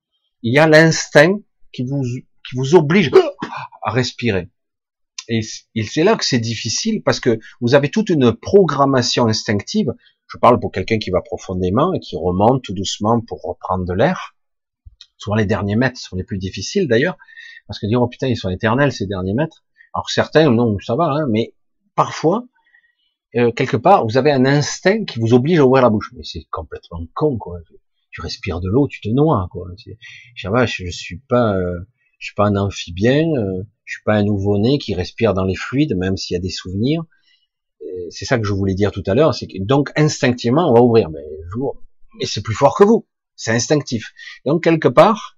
il 0.44 0.54
y 0.54 0.60
a 0.60 0.68
l'instinct 0.68 1.40
qui 1.72 1.84
vous 1.84 2.04
qui 2.48 2.56
vous 2.56 2.76
oblige 2.76 3.10
à 3.82 3.92
respirer. 3.92 4.50
Et 5.30 5.42
c'est 5.42 6.04
là 6.04 6.18
que 6.18 6.26
c'est 6.26 6.40
difficile 6.40 7.02
parce 7.02 7.22
que 7.22 7.40
vous 7.62 7.76
avez 7.76 7.90
toute 7.90 8.10
une 8.10 8.34
programmation 8.34 9.28
instinctive. 9.28 9.94
Je 10.28 10.38
parle 10.38 10.60
pour 10.60 10.72
quelqu'un 10.72 10.98
qui 10.98 11.12
va 11.12 11.22
profondément 11.22 11.94
et 11.94 12.00
qui 12.00 12.18
remonte 12.18 12.62
tout 12.64 12.74
doucement 12.74 13.22
pour 13.22 13.42
reprendre 13.42 13.86
de 13.86 13.94
l'air. 13.94 14.36
Souvent 15.18 15.36
les 15.36 15.46
derniers 15.46 15.78
mètres 15.78 16.00
sont 16.00 16.18
les 16.18 16.26
plus 16.26 16.38
difficiles 16.38 16.90
d'ailleurs, 16.90 17.18
parce 17.68 17.80
que 17.80 17.88
dire 17.88 18.02
oh 18.02 18.08
putain 18.08 18.28
ils 18.28 18.36
sont 18.36 18.50
éternels 18.50 18.92
ces 18.92 19.06
derniers 19.06 19.34
mètres. 19.34 19.64
Alors 19.94 20.10
certains 20.10 20.50
non 20.52 20.78
ça 20.80 20.96
va, 20.96 21.06
hein, 21.06 21.26
mais 21.30 21.54
parfois 21.96 22.44
euh, 23.38 23.52
quelque 23.54 23.78
part 23.78 24.06
vous 24.06 24.18
avez 24.18 24.32
un 24.32 24.46
instinct 24.46 25.06
qui 25.06 25.20
vous 25.20 25.34
oblige 25.34 25.60
à 25.60 25.66
ouvrir 25.66 25.84
la 25.84 25.90
bouche. 25.90 26.12
Mais 26.18 26.24
c'est 26.26 26.46
complètement 26.52 27.00
con 27.14 27.38
quoi. 27.38 27.60
Tu 28.14 28.22
respires 28.22 28.62
de 28.62 28.70
l'eau, 28.70 28.88
tu 28.88 29.02
te 29.02 29.10
noies 29.10 29.48
quoi. 29.52 29.68
Je, 29.78 29.92
je, 30.36 30.86
je 30.86 30.90
suis 30.92 31.20
pas, 31.28 31.58
euh, 31.58 31.80
je 32.20 32.28
suis 32.28 32.36
pas 32.36 32.46
un 32.46 32.56
amphibien, 32.56 33.26
euh, 33.26 33.64
je 33.86 33.96
suis 33.96 34.04
pas 34.04 34.14
un 34.14 34.24
nouveau-né 34.24 34.78
qui 34.78 34.96
respire 34.96 35.34
dans 35.34 35.44
les 35.44 35.56
fluides 35.56 35.98
même 35.98 36.16
s'il 36.16 36.36
y 36.36 36.38
a 36.38 36.42
des 36.42 36.50
souvenirs. 36.50 37.04
C'est 38.10 38.26
ça 38.26 38.40
que 38.40 38.46
je 38.46 38.54
voulais 38.54 38.74
dire 38.74 38.92
tout 38.92 39.04
à 39.06 39.14
l'heure, 39.14 39.36
c'est 39.36 39.46
que 39.46 39.62
donc 39.62 39.92
instinctivement 39.96 40.70
on 40.70 40.74
va 40.74 40.82
ouvrir, 40.82 41.10
mais 41.10 41.22
et 42.20 42.26
c'est 42.26 42.42
plus 42.42 42.54
fort 42.54 42.76
que 42.76 42.84
vous, 42.84 43.08
c'est 43.36 43.52
instinctif. 43.52 44.14
Donc 44.46 44.64
quelque 44.64 44.88
part, 44.88 45.38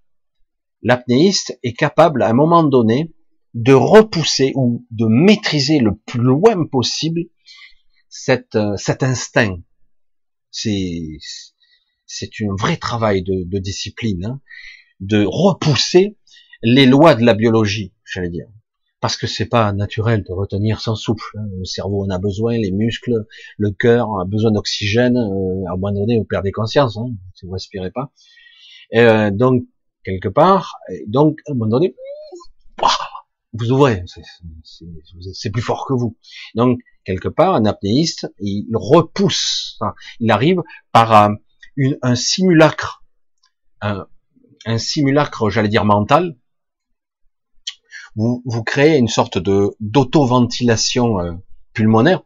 l'apnéiste 0.82 1.58
est 1.64 1.74
capable 1.74 2.22
à 2.22 2.30
un 2.30 2.34
moment 2.34 2.64
donné 2.64 3.14
de 3.54 3.74
repousser 3.74 4.52
ou 4.56 4.86
de 4.92 5.06
maîtriser 5.06 5.80
le 5.80 5.96
plus 5.96 6.22
loin 6.22 6.66
possible 6.66 7.22
cet, 8.10 8.56
euh, 8.56 8.76
cet 8.78 9.04
instinct. 9.04 9.58
C'est 10.52 11.18
c'est 12.06 12.30
un 12.42 12.56
vrai 12.58 12.78
travail 12.78 13.24
de, 13.24 13.44
de 13.46 13.60
discipline, 13.60 14.26
hein, 14.26 14.42
de 15.00 15.26
repousser 15.26 16.18
les 16.62 16.86
lois 16.86 17.16
de 17.16 17.26
la 17.26 17.34
biologie, 17.34 17.94
j'allais 18.06 18.30
dire, 18.30 18.48
parce 19.02 19.18
que 19.18 19.28
c'est 19.28 19.46
pas 19.46 19.72
naturel 19.74 20.24
de 20.24 20.34
retenir 20.34 20.82
sans 20.82 20.96
souffle. 20.96 21.38
Hein. 21.38 21.48
Le 21.58 21.66
cerveau 21.66 22.06
en 22.06 22.10
a 22.10 22.18
besoin, 22.18 22.58
les 22.58 22.72
muscles, 22.72 23.26
le 23.58 23.72
cœur 23.72 24.08
a 24.20 24.26
besoin 24.26 24.52
d'oxygène. 24.52 25.18
Euh, 25.18 25.70
à 25.70 25.74
un 25.74 25.78
moment 25.78 25.92
donné, 25.92 26.18
vous 26.18 26.26
perdez 26.26 26.52
conscience 26.52 26.98
hein, 26.98 27.08
si 27.36 27.46
vous 27.46 27.52
respirez 27.52 27.92
pas. 27.92 28.12
Euh, 28.96 29.32
donc 29.32 29.64
quelque 30.04 30.30
part. 30.30 30.78
donc, 31.08 31.40
à 31.48 31.52
un 31.52 31.56
moment 31.56 31.70
donné, 31.70 31.96
vous 33.54 33.72
ouvrez, 33.72 34.04
c'est 35.34 35.50
plus 35.50 35.62
fort 35.62 35.86
que 35.88 35.94
vous. 35.94 36.18
Donc, 36.56 36.80
quelque 37.06 37.30
part, 37.30 37.56
un 37.56 37.66
apnéiste, 37.66 38.32
il 38.40 38.68
repousse, 38.74 39.80
il 40.20 40.32
arrive 40.32 40.62
par 40.92 41.14
un, 41.14 41.36
un 42.02 42.16
simulacre, 42.16 43.04
un, 43.82 44.08
simulacre, 44.78 45.50
j'allais 45.50 45.70
dire 45.70 45.86
mental. 45.86 46.36
Vous, 48.16 48.42
vous 48.46 48.64
créez 48.64 48.98
une 48.98 49.10
sorte 49.10 49.38
de 49.38 49.76
d'auto-ventilation 49.82 51.20
euh, 51.20 51.34
pulmonaire. 51.74 52.24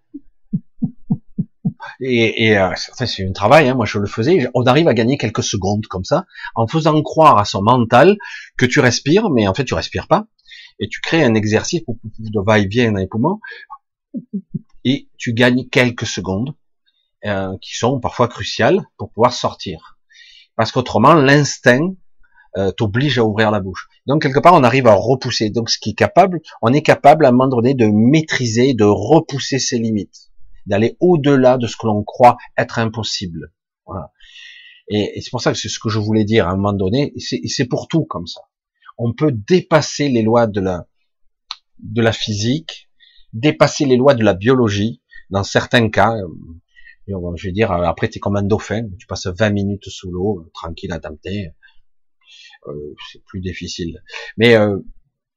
Et, 2.01 2.45
et 2.45 2.57
euh, 2.57 2.71
c'est 2.75 3.27
un 3.27 3.33
travail, 3.33 3.67
hein, 3.67 3.75
moi 3.75 3.85
je 3.85 3.97
le 3.97 4.07
faisais, 4.07 4.47
on 4.53 4.63
arrive 4.63 4.87
à 4.87 4.93
gagner 4.93 5.17
quelques 5.17 5.43
secondes 5.43 5.85
comme 5.87 6.05
ça, 6.05 6.25
en 6.55 6.67
faisant 6.67 7.01
croire 7.01 7.37
à 7.37 7.45
son 7.45 7.61
mental 7.61 8.17
que 8.57 8.65
tu 8.65 8.79
respires, 8.79 9.29
mais 9.29 9.47
en 9.47 9.53
fait 9.53 9.65
tu 9.65 9.73
respires 9.73 10.07
pas, 10.07 10.27
et 10.79 10.87
tu 10.87 11.01
crées 11.01 11.23
un 11.23 11.33
exercice 11.33 11.81
de 12.19 12.39
va-et-vient 12.39 12.91
dans 12.91 12.99
les 12.99 13.07
poumons, 13.07 13.39
et 14.85 15.09
tu 15.17 15.33
gagnes 15.33 15.67
quelques 15.67 16.05
secondes, 16.05 16.55
euh, 17.25 17.57
qui 17.61 17.75
sont 17.75 17.99
parfois 17.99 18.27
cruciales 18.27 18.81
pour 18.97 19.11
pouvoir 19.11 19.33
sortir. 19.33 19.97
Parce 20.55 20.71
qu'autrement, 20.71 21.13
l'instinct 21.13 21.93
euh, 22.57 22.71
t'oblige 22.71 23.19
à 23.19 23.23
ouvrir 23.23 23.51
la 23.51 23.59
bouche. 23.59 23.87
Donc 24.07 24.21
quelque 24.21 24.39
part, 24.39 24.53
on 24.53 24.63
arrive 24.63 24.87
à 24.87 24.93
repousser. 24.93 25.49
Donc 25.49 25.69
ce 25.69 25.77
qui 25.79 25.91
est 25.91 25.97
capable, 25.97 26.41
on 26.61 26.73
est 26.73 26.81
capable 26.81 27.25
à 27.25 27.29
un 27.29 27.31
moment 27.31 27.47
donné 27.47 27.73
de 27.73 27.87
maîtriser, 27.87 28.73
de 28.73 28.85
repousser 28.85 29.59
ses 29.59 29.77
limites 29.77 30.29
d'aller 30.69 30.95
au-delà 30.99 31.57
de 31.57 31.67
ce 31.67 31.75
que 31.75 31.87
l'on 31.87 32.03
croit 32.03 32.37
être 32.57 32.79
impossible. 32.79 33.51
Voilà. 33.85 34.11
Et, 34.87 35.19
c'est 35.21 35.31
pour 35.31 35.41
ça 35.41 35.51
que 35.51 35.57
c'est 35.57 35.67
ce 35.67 35.79
que 35.79 35.89
je 35.89 35.99
voulais 35.99 36.23
dire 36.23 36.47
à 36.47 36.51
un 36.51 36.55
moment 36.55 36.73
donné, 36.73 37.11
et 37.15 37.47
c'est 37.47 37.65
pour 37.65 37.87
tout 37.87 38.05
comme 38.05 38.27
ça. 38.27 38.41
On 38.97 39.13
peut 39.13 39.31
dépasser 39.31 40.09
les 40.09 40.21
lois 40.21 40.47
de 40.47 40.61
la, 40.61 40.85
de 41.79 42.01
la 42.01 42.13
physique, 42.13 42.89
dépasser 43.33 43.85
les 43.85 43.97
lois 43.97 44.13
de 44.13 44.23
la 44.23 44.33
biologie, 44.33 45.01
dans 45.29 45.43
certains 45.43 45.89
cas, 45.89 46.13
euh, 47.13 47.35
je 47.35 47.47
vais 47.47 47.51
dire, 47.51 47.71
après 47.71 48.09
tu 48.09 48.17
es 48.17 48.19
comme 48.19 48.35
un 48.35 48.43
dauphin, 48.43 48.87
tu 48.97 49.07
passes 49.07 49.27
20 49.27 49.49
minutes 49.51 49.89
sous 49.89 50.11
l'eau, 50.11 50.39
euh, 50.39 50.51
tranquille 50.53 50.91
à 50.91 50.99
tenter, 50.99 51.53
euh, 52.67 52.95
c'est 53.11 53.23
plus 53.23 53.41
difficile. 53.41 54.01
Mais 54.37 54.55
euh, 54.55 54.77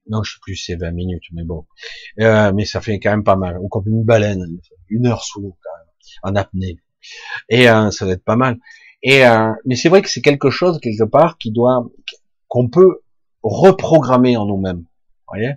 non, 0.08 0.22
je 0.22 0.32
sais 0.32 0.38
plus, 0.42 0.56
c'est 0.56 0.76
20 0.76 0.90
minutes, 0.92 1.24
mais 1.32 1.44
bon. 1.44 1.66
Euh, 2.20 2.52
mais 2.52 2.64
ça 2.64 2.80
fait 2.80 2.98
quand 2.98 3.10
même 3.10 3.24
pas 3.24 3.36
mal. 3.36 3.58
Ou 3.60 3.68
comme 3.68 3.86
une 3.86 4.04
baleine, 4.04 4.44
une 4.88 5.06
heure 5.06 5.22
sous 5.22 5.40
l'eau, 5.40 5.56
quand 5.62 5.70
même, 5.78 6.34
en 6.34 6.40
apnée. 6.40 6.78
Et 7.48 7.68
euh, 7.68 7.90
ça 7.90 8.04
doit 8.04 8.14
être 8.14 8.24
pas 8.24 8.36
mal. 8.36 8.58
Et 9.02 9.26
euh, 9.26 9.52
mais 9.66 9.76
c'est 9.76 9.88
vrai 9.88 10.02
que 10.02 10.08
c'est 10.08 10.22
quelque 10.22 10.50
chose 10.50 10.80
quelque 10.80 11.04
part 11.04 11.38
qui 11.38 11.50
doit, 11.52 11.88
qu'on 12.48 12.68
peut 12.68 13.02
reprogrammer 13.42 14.36
en 14.36 14.46
nous-mêmes. 14.46 14.84
Voyez, 15.28 15.54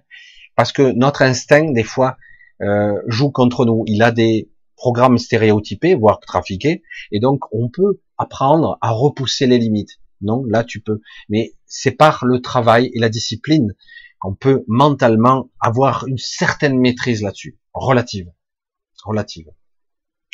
parce 0.56 0.72
que 0.72 0.92
notre 0.94 1.22
instinct 1.22 1.72
des 1.72 1.84
fois 1.84 2.18
euh, 2.62 3.02
joue 3.08 3.32
contre 3.32 3.66
nous. 3.66 3.84
Il 3.88 4.02
a 4.02 4.12
des 4.12 4.50
programmes 4.76 5.18
stéréotypés, 5.18 5.96
voire 5.96 6.20
trafiqués, 6.20 6.84
et 7.12 7.20
donc 7.20 7.44
on 7.52 7.70
peut 7.70 8.02
apprendre 8.18 8.78
à 8.82 8.92
repousser 8.92 9.48
les 9.48 9.58
limites. 9.58 10.00
Non, 10.22 10.44
là 10.46 10.64
tu 10.64 10.82
peux. 10.82 11.02
Mais 11.30 11.54
c'est 11.66 11.92
par 11.92 12.26
le 12.26 12.42
travail 12.42 12.90
et 12.94 13.00
la 13.00 13.10
discipline 13.10 13.76
on 14.26 14.34
peut 14.34 14.64
mentalement 14.68 15.52
avoir 15.60 16.08
une 16.08 16.18
certaine 16.18 16.80
maîtrise 16.80 17.22
là-dessus, 17.22 17.60
relative, 17.74 18.32
relative. 19.04 19.52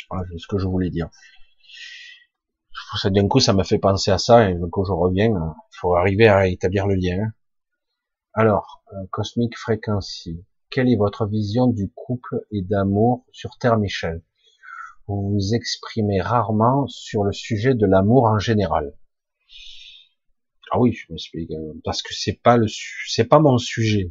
Voilà, 0.08 0.24
ce 0.38 0.46
que 0.46 0.58
je 0.58 0.66
voulais 0.66 0.88
dire. 0.88 1.10
D'un 3.04 3.28
coup, 3.28 3.40
ça 3.40 3.52
m'a 3.52 3.64
fait 3.64 3.78
penser 3.78 4.10
à 4.10 4.18
ça, 4.18 4.50
et 4.50 4.54
donc 4.54 4.72
je 4.76 4.92
reviens, 4.92 5.28
il 5.28 5.76
faut 5.78 5.94
arriver 5.94 6.28
à 6.28 6.46
établir 6.46 6.86
le 6.86 6.94
lien. 6.94 7.32
Alors, 8.32 8.82
euh, 8.92 8.96
Cosmic 9.10 9.58
Frequency, 9.58 10.42
quelle 10.70 10.90
est 10.90 10.96
votre 10.96 11.26
vision 11.26 11.66
du 11.66 11.90
couple 11.94 12.40
et 12.50 12.62
d'amour 12.62 13.26
sur 13.32 13.58
Terre 13.58 13.76
Michel? 13.76 14.22
Vous 15.12 15.32
vous 15.32 15.54
exprimez 15.54 16.22
rarement 16.22 16.86
sur 16.86 17.22
le 17.22 17.32
sujet 17.32 17.74
de 17.74 17.84
l'amour 17.84 18.24
en 18.24 18.38
général. 18.38 18.96
Ah 20.70 20.80
oui, 20.80 20.94
je 20.94 21.04
m'explique. 21.10 21.50
Euh, 21.50 21.74
parce 21.84 22.00
que 22.02 22.14
c'est 22.14 22.40
pas 22.42 22.56
le, 22.56 22.66
c'est 23.06 23.26
pas 23.26 23.38
mon 23.38 23.58
sujet 23.58 24.10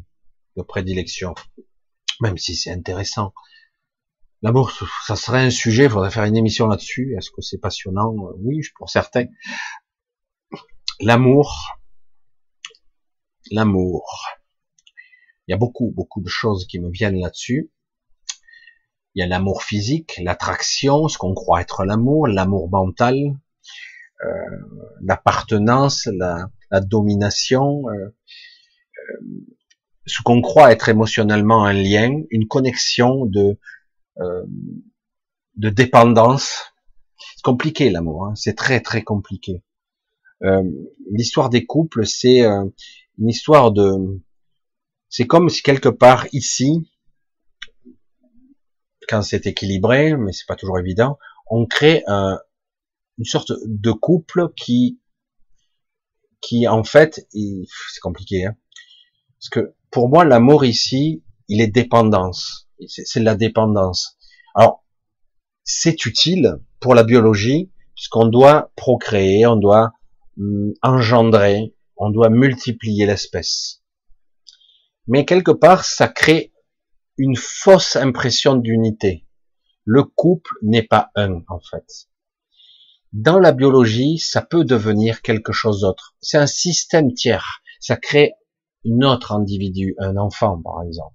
de 0.58 0.62
prédilection. 0.62 1.34
Même 2.22 2.38
si 2.38 2.56
c'est 2.56 2.70
intéressant. 2.70 3.34
L'amour, 4.44 4.72
ça 5.08 5.16
serait 5.16 5.44
un 5.44 5.50
sujet, 5.50 5.86
il 5.86 5.90
faudrait 5.90 6.12
faire 6.12 6.26
une 6.26 6.38
émission 6.38 6.68
là-dessus. 6.68 7.16
Est-ce 7.18 7.32
que 7.32 7.42
c'est 7.42 7.58
passionnant? 7.58 8.14
Oui, 8.38 8.62
pour 8.78 8.90
certains. 8.92 9.26
L'amour, 11.00 11.80
l'amour. 13.50 14.28
Il 15.48 15.52
y 15.52 15.54
a 15.56 15.58
beaucoup, 15.58 15.92
beaucoup 15.96 16.22
de 16.22 16.30
choses 16.30 16.68
qui 16.68 16.80
me 16.80 16.92
viennent 16.92 17.20
là-dessus. 17.20 17.72
Il 19.14 19.20
y 19.20 19.24
a 19.24 19.28
l'amour 19.28 19.64
physique, 19.64 20.20
l'attraction, 20.24 21.08
ce 21.08 21.18
qu'on 21.18 21.34
croit 21.34 21.62
être 21.62 21.84
l'amour, 21.84 22.28
l'amour 22.28 22.70
mental, 22.70 23.16
euh, 24.24 24.28
l'appartenance, 25.02 26.06
la, 26.06 26.50
la, 26.70 26.80
domination, 26.80 27.90
euh, 27.90 28.06
euh, 28.06 29.22
ce 30.06 30.22
qu'on 30.22 30.42
croit 30.42 30.72
être 30.72 30.90
émotionnellement 30.90 31.66
un 31.66 31.74
lien, 31.74 32.22
une 32.30 32.48
connexion 32.48 33.26
de 33.26 33.58
de 35.56 35.70
dépendance. 35.70 36.74
C'est 37.18 37.44
compliqué 37.44 37.90
l'amour, 37.90 38.26
hein. 38.26 38.36
c'est 38.36 38.56
très 38.56 38.82
très 38.82 39.02
compliqué. 39.02 39.64
Euh, 40.44 40.64
l'histoire 41.10 41.50
des 41.50 41.66
couples, 41.66 42.06
c'est 42.06 42.42
une 42.42 43.30
histoire 43.30 43.72
de, 43.72 44.22
c'est 45.10 45.28
comme 45.28 45.50
si 45.50 45.62
quelque 45.62 45.90
part 45.90 46.26
ici, 46.32 46.90
quand 49.08 49.22
c'est 49.22 49.48
équilibré, 49.48 50.16
mais 50.16 50.32
c'est 50.32 50.48
pas 50.48 50.56
toujours 50.56 50.80
évident, 50.80 51.18
on 51.50 51.66
crée 51.66 52.04
un, 52.08 52.40
une 53.18 53.26
sorte 53.26 53.52
de 53.66 53.92
couple 53.92 54.50
qui, 54.56 55.00
qui 56.42 56.68
en 56.68 56.84
fait, 56.84 57.28
c'est 57.32 58.00
compliqué, 58.02 58.46
hein, 58.46 58.56
parce 59.40 59.50
que 59.50 59.76
pour 59.92 60.10
moi, 60.10 60.24
l'amour 60.24 60.66
ici, 60.66 61.24
il 61.48 61.62
est 61.62 61.68
dépendance. 61.68 62.70
C'est 62.88 63.20
la 63.20 63.36
dépendance. 63.36 64.18
Alors, 64.56 64.86
c'est 65.64 66.06
utile 66.06 66.58
pour 66.80 66.96
la 66.96 67.04
biologie, 67.04 67.72
puisqu'on 67.96 68.28
doit 68.28 68.72
procréer, 68.76 69.46
on 69.46 69.58
doit 69.58 69.92
hum, 70.38 70.74
engendrer, 70.82 71.76
on 71.98 72.10
doit 72.10 72.30
multiplier 72.30 73.06
l'espèce. 73.06 73.84
Mais 75.08 75.26
quelque 75.26 75.52
part, 75.52 75.84
ça 75.84 76.08
crée 76.08 76.51
une 77.22 77.36
fausse 77.36 77.98
impression 77.98 78.56
d'unité. 78.56 79.28
Le 79.86 80.04
couple 80.04 80.56
n'est 80.64 80.82
pas 80.82 81.12
un, 81.14 81.44
en 81.50 81.60
fait. 81.60 82.10
Dans 83.14 83.38
la 83.38 83.52
biologie, 83.52 84.18
ça 84.18 84.42
peut 84.42 84.66
devenir 84.66 85.22
quelque 85.22 85.52
chose 85.52 85.82
d'autre. 85.82 86.16
C'est 86.20 86.40
un 86.40 86.48
système 86.48 87.14
tiers. 87.14 87.62
Ça 87.80 87.96
crée 87.96 88.34
une 88.84 89.06
autre 89.06 89.34
individu, 89.34 89.94
un 90.00 90.18
enfant, 90.18 90.60
par 90.64 90.82
exemple. 90.82 91.14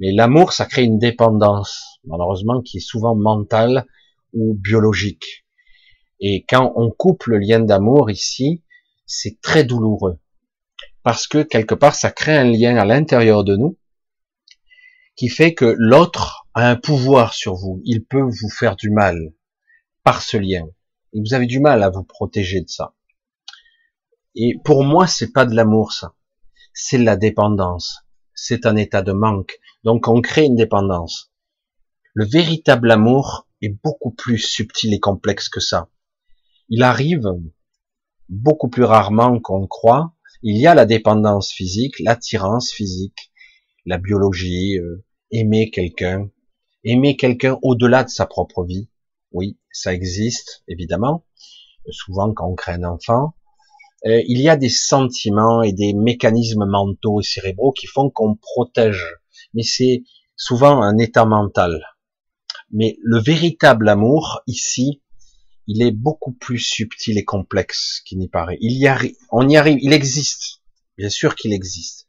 Mais 0.00 0.12
l'amour, 0.12 0.52
ça 0.52 0.66
crée 0.66 0.84
une 0.84 0.98
dépendance, 0.98 1.98
malheureusement, 2.04 2.60
qui 2.60 2.76
est 2.76 2.86
souvent 2.86 3.14
mentale 3.14 3.86
ou 4.34 4.52
biologique. 4.52 5.46
Et 6.20 6.44
quand 6.46 6.74
on 6.76 6.90
coupe 6.90 7.24
le 7.24 7.38
lien 7.38 7.60
d'amour 7.60 8.10
ici, 8.10 8.64
c'est 9.06 9.40
très 9.40 9.64
douloureux. 9.64 10.18
Parce 11.02 11.26
que 11.26 11.42
quelque 11.42 11.74
part, 11.74 11.94
ça 11.94 12.10
crée 12.10 12.36
un 12.36 12.44
lien 12.44 12.76
à 12.76 12.84
l'intérieur 12.84 13.44
de 13.44 13.56
nous 13.56 13.78
qui 15.16 15.28
fait 15.28 15.54
que 15.54 15.74
l'autre 15.78 16.46
a 16.54 16.68
un 16.68 16.76
pouvoir 16.76 17.34
sur 17.34 17.54
vous. 17.54 17.80
Il 17.84 18.04
peut 18.04 18.22
vous 18.22 18.50
faire 18.50 18.76
du 18.76 18.90
mal 18.90 19.32
par 20.04 20.22
ce 20.22 20.36
lien. 20.36 20.66
Et 21.12 21.20
vous 21.20 21.34
avez 21.34 21.46
du 21.46 21.58
mal 21.58 21.82
à 21.82 21.90
vous 21.90 22.04
protéger 22.04 22.60
de 22.60 22.68
ça. 22.68 22.94
Et 24.34 24.58
pour 24.64 24.84
moi, 24.84 25.06
c'est 25.06 25.32
pas 25.32 25.46
de 25.46 25.54
l'amour, 25.54 25.92
ça. 25.92 26.14
C'est 26.74 26.98
la 26.98 27.16
dépendance. 27.16 28.02
C'est 28.34 28.66
un 28.66 28.76
état 28.76 29.00
de 29.00 29.12
manque. 29.12 29.58
Donc, 29.82 30.08
on 30.08 30.20
crée 30.20 30.44
une 30.44 30.56
dépendance. 30.56 31.32
Le 32.12 32.26
véritable 32.26 32.90
amour 32.90 33.48
est 33.62 33.74
beaucoup 33.82 34.10
plus 34.10 34.38
subtil 34.38 34.92
et 34.92 35.00
complexe 35.00 35.48
que 35.48 35.60
ça. 35.60 35.88
Il 36.68 36.82
arrive 36.82 37.26
beaucoup 38.28 38.68
plus 38.68 38.84
rarement 38.84 39.40
qu'on 39.40 39.66
croit. 39.66 40.12
Il 40.42 40.60
y 40.60 40.66
a 40.66 40.74
la 40.74 40.84
dépendance 40.84 41.50
physique, 41.50 41.98
l'attirance 42.00 42.70
physique, 42.70 43.32
la 43.86 43.98
biologie, 43.98 44.78
euh, 44.78 45.04
aimer 45.30 45.70
quelqu'un, 45.70 46.28
aimer 46.84 47.16
quelqu'un 47.16 47.58
au-delà 47.62 48.04
de 48.04 48.10
sa 48.10 48.26
propre 48.26 48.64
vie. 48.64 48.90
Oui, 49.32 49.58
ça 49.70 49.94
existe, 49.94 50.64
évidemment. 50.68 51.24
Souvent, 51.90 52.32
quand 52.34 52.48
on 52.48 52.54
crée 52.54 52.72
un 52.72 52.84
enfant, 52.84 53.34
euh, 54.06 54.20
il 54.26 54.40
y 54.40 54.48
a 54.48 54.56
des 54.56 54.68
sentiments 54.68 55.62
et 55.62 55.72
des 55.72 55.94
mécanismes 55.94 56.66
mentaux 56.66 57.20
et 57.20 57.24
cérébraux 57.24 57.72
qui 57.72 57.86
font 57.86 58.10
qu'on 58.10 58.34
protège. 58.34 59.16
Mais 59.54 59.62
c'est 59.62 60.02
souvent 60.34 60.82
un 60.82 60.98
état 60.98 61.24
mental. 61.24 61.80
Mais 62.72 62.98
le 63.02 63.20
véritable 63.20 63.88
amour, 63.88 64.40
ici, 64.48 65.02
il 65.68 65.82
est 65.82 65.92
beaucoup 65.92 66.32
plus 66.32 66.58
subtil 66.58 67.18
et 67.18 67.24
complexe 67.24 68.02
qu'il 68.04 68.18
n'y 68.18 68.28
paraît. 68.28 68.58
Il 68.60 68.76
y 68.76 68.86
arrive, 68.88 69.14
on 69.30 69.48
y 69.48 69.56
arrive, 69.56 69.78
il 69.80 69.92
existe. 69.92 70.60
Bien 70.98 71.10
sûr 71.10 71.36
qu'il 71.36 71.52
existe 71.52 72.05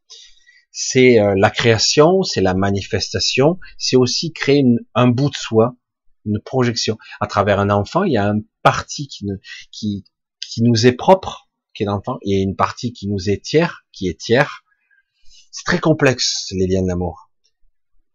c'est 0.79 1.19
euh, 1.19 1.33
la 1.35 1.49
création, 1.49 2.21
c'est 2.21 2.39
la 2.39 2.53
manifestation, 2.53 3.57
c'est 3.79 3.95
aussi 3.95 4.31
créer 4.31 4.63
un 4.93 5.07
bout 5.07 5.31
de 5.31 5.35
soi, 5.35 5.75
une 6.23 6.39
projection. 6.39 6.99
À 7.19 7.25
travers 7.25 7.59
un 7.59 7.71
enfant, 7.71 8.03
il 8.03 8.13
y 8.13 8.17
a 8.17 8.27
une 8.27 8.45
partie 8.61 9.07
qui, 9.07 9.25
qui, 9.71 10.05
qui 10.39 10.61
nous 10.61 10.85
est 10.85 10.91
propre, 10.91 11.49
qui 11.73 11.81
est 11.81 11.87
l'enfant, 11.87 12.19
il 12.21 12.37
y 12.37 12.39
a 12.39 12.43
une 12.43 12.55
partie 12.55 12.93
qui 12.93 13.07
nous 13.07 13.27
est 13.27 13.43
tiers, 13.43 13.85
qui 13.91 14.07
est 14.07 14.19
tiers. 14.19 14.63
C'est 15.49 15.65
très 15.65 15.79
complexe, 15.79 16.45
les 16.51 16.67
liens 16.67 16.83
d'amour. 16.83 17.31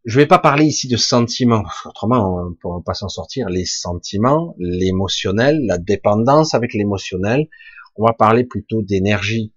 Je 0.05 0.21
vais 0.21 0.27
pas 0.27 0.39
parler 0.39 0.65
ici 0.65 0.87
de 0.87 0.97
sentiments, 0.97 1.65
autrement 1.85 2.45
on 2.45 2.51
ne 2.51 2.55
pourra 2.55 2.81
pas 2.87 2.95
s'en 2.95 3.09
sortir. 3.09 3.49
Les 3.49 3.65
sentiments, 3.65 4.55
l'émotionnel, 4.61 5.67
la 5.67 5.79
dépendance 5.79 6.55
avec 6.55 6.75
l'émotionnel. 6.75 7.49
On 7.97 8.07
va 8.07 8.13
parler 8.13 8.45
plutôt 8.45 8.83
d'énergie, 8.83 9.53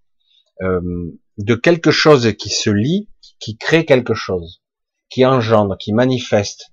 euh, 0.61 1.11
de 1.37 1.55
quelque 1.55 1.91
chose 1.91 2.33
qui 2.37 2.49
se 2.49 2.69
lie, 2.69 3.09
qui 3.39 3.57
crée 3.57 3.85
quelque 3.85 4.13
chose, 4.13 4.63
qui 5.09 5.25
engendre, 5.25 5.77
qui 5.77 5.91
manifeste 5.91 6.71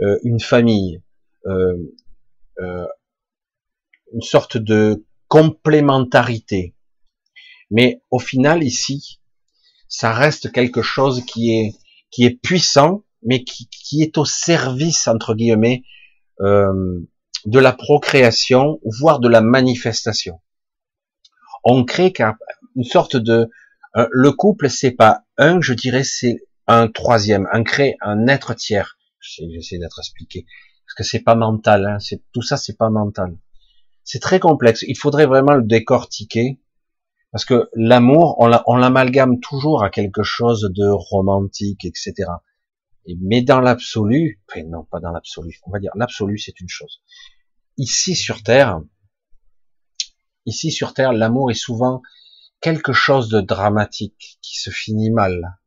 euh, 0.00 0.18
une 0.22 0.40
famille, 0.40 1.02
euh, 1.46 1.76
une 4.12 4.20
sorte 4.20 4.58
de 4.58 5.06
complémentarité. 5.28 6.76
Mais 7.70 8.02
au 8.10 8.18
final, 8.18 8.62
ici, 8.62 9.20
ça 9.88 10.12
reste 10.12 10.52
quelque 10.52 10.82
chose 10.82 11.24
qui 11.24 11.58
est 11.58 11.74
qui 12.10 12.24
est 12.24 12.38
puissant, 12.42 13.04
mais 13.22 13.42
qui, 13.42 13.70
qui 13.70 14.02
est 14.02 14.18
au 14.18 14.26
service 14.26 15.08
entre 15.08 15.34
guillemets 15.34 15.82
de 16.38 17.58
la 17.58 17.72
procréation, 17.72 18.80
voire 18.84 19.20
de 19.20 19.28
la 19.28 19.40
manifestation. 19.40 20.40
On 21.64 21.84
crée 21.84 22.12
une 22.76 22.84
sorte 22.84 23.16
de 23.16 23.48
euh, 23.96 24.08
le 24.10 24.32
couple, 24.32 24.70
c'est 24.70 24.92
pas 24.92 25.24
un, 25.36 25.60
je 25.60 25.74
dirais, 25.74 26.04
c'est 26.04 26.38
un 26.66 26.88
troisième, 26.88 27.48
un 27.52 27.62
crée 27.62 27.96
un 28.00 28.26
être 28.26 28.54
tiers. 28.54 28.96
J'essaie 29.20 29.78
d'être 29.78 29.98
expliqué 29.98 30.46
parce 30.86 30.94
que 30.96 31.04
c'est 31.04 31.22
pas 31.22 31.34
mental. 31.34 31.86
Hein, 31.86 31.98
c'est 31.98 32.22
tout 32.32 32.42
ça, 32.42 32.56
c'est 32.56 32.76
pas 32.76 32.90
mental. 32.90 33.36
C'est 34.04 34.20
très 34.20 34.40
complexe. 34.40 34.84
Il 34.88 34.96
faudrait 34.96 35.26
vraiment 35.26 35.54
le 35.54 35.62
décortiquer 35.62 36.60
parce 37.30 37.44
que 37.44 37.70
l'amour, 37.74 38.36
on 38.38 38.76
l'amalgame 38.76 39.40
toujours 39.40 39.84
à 39.84 39.90
quelque 39.90 40.22
chose 40.22 40.70
de 40.74 40.86
romantique, 40.86 41.84
etc. 41.84 42.14
Et, 43.06 43.16
mais 43.20 43.42
dans 43.42 43.60
l'absolu, 43.60 44.42
enfin 44.48 44.64
non, 44.66 44.84
pas 44.84 45.00
dans 45.00 45.12
l'absolu. 45.12 45.58
On 45.66 45.70
va 45.70 45.78
dire 45.78 45.92
l'absolu, 45.94 46.38
c'est 46.38 46.60
une 46.60 46.68
chose. 46.68 47.02
Ici 47.78 48.14
sur 48.14 48.42
Terre, 48.42 48.80
ici 50.44 50.70
sur 50.70 50.92
Terre, 50.92 51.12
l'amour 51.12 51.50
est 51.50 51.54
souvent 51.54 52.02
quelque 52.62 52.92
chose 52.92 53.28
de 53.28 53.40
dramatique 53.40 54.38
qui 54.40 54.58
se 54.58 54.70
finit 54.70 55.10
mal. 55.10 55.58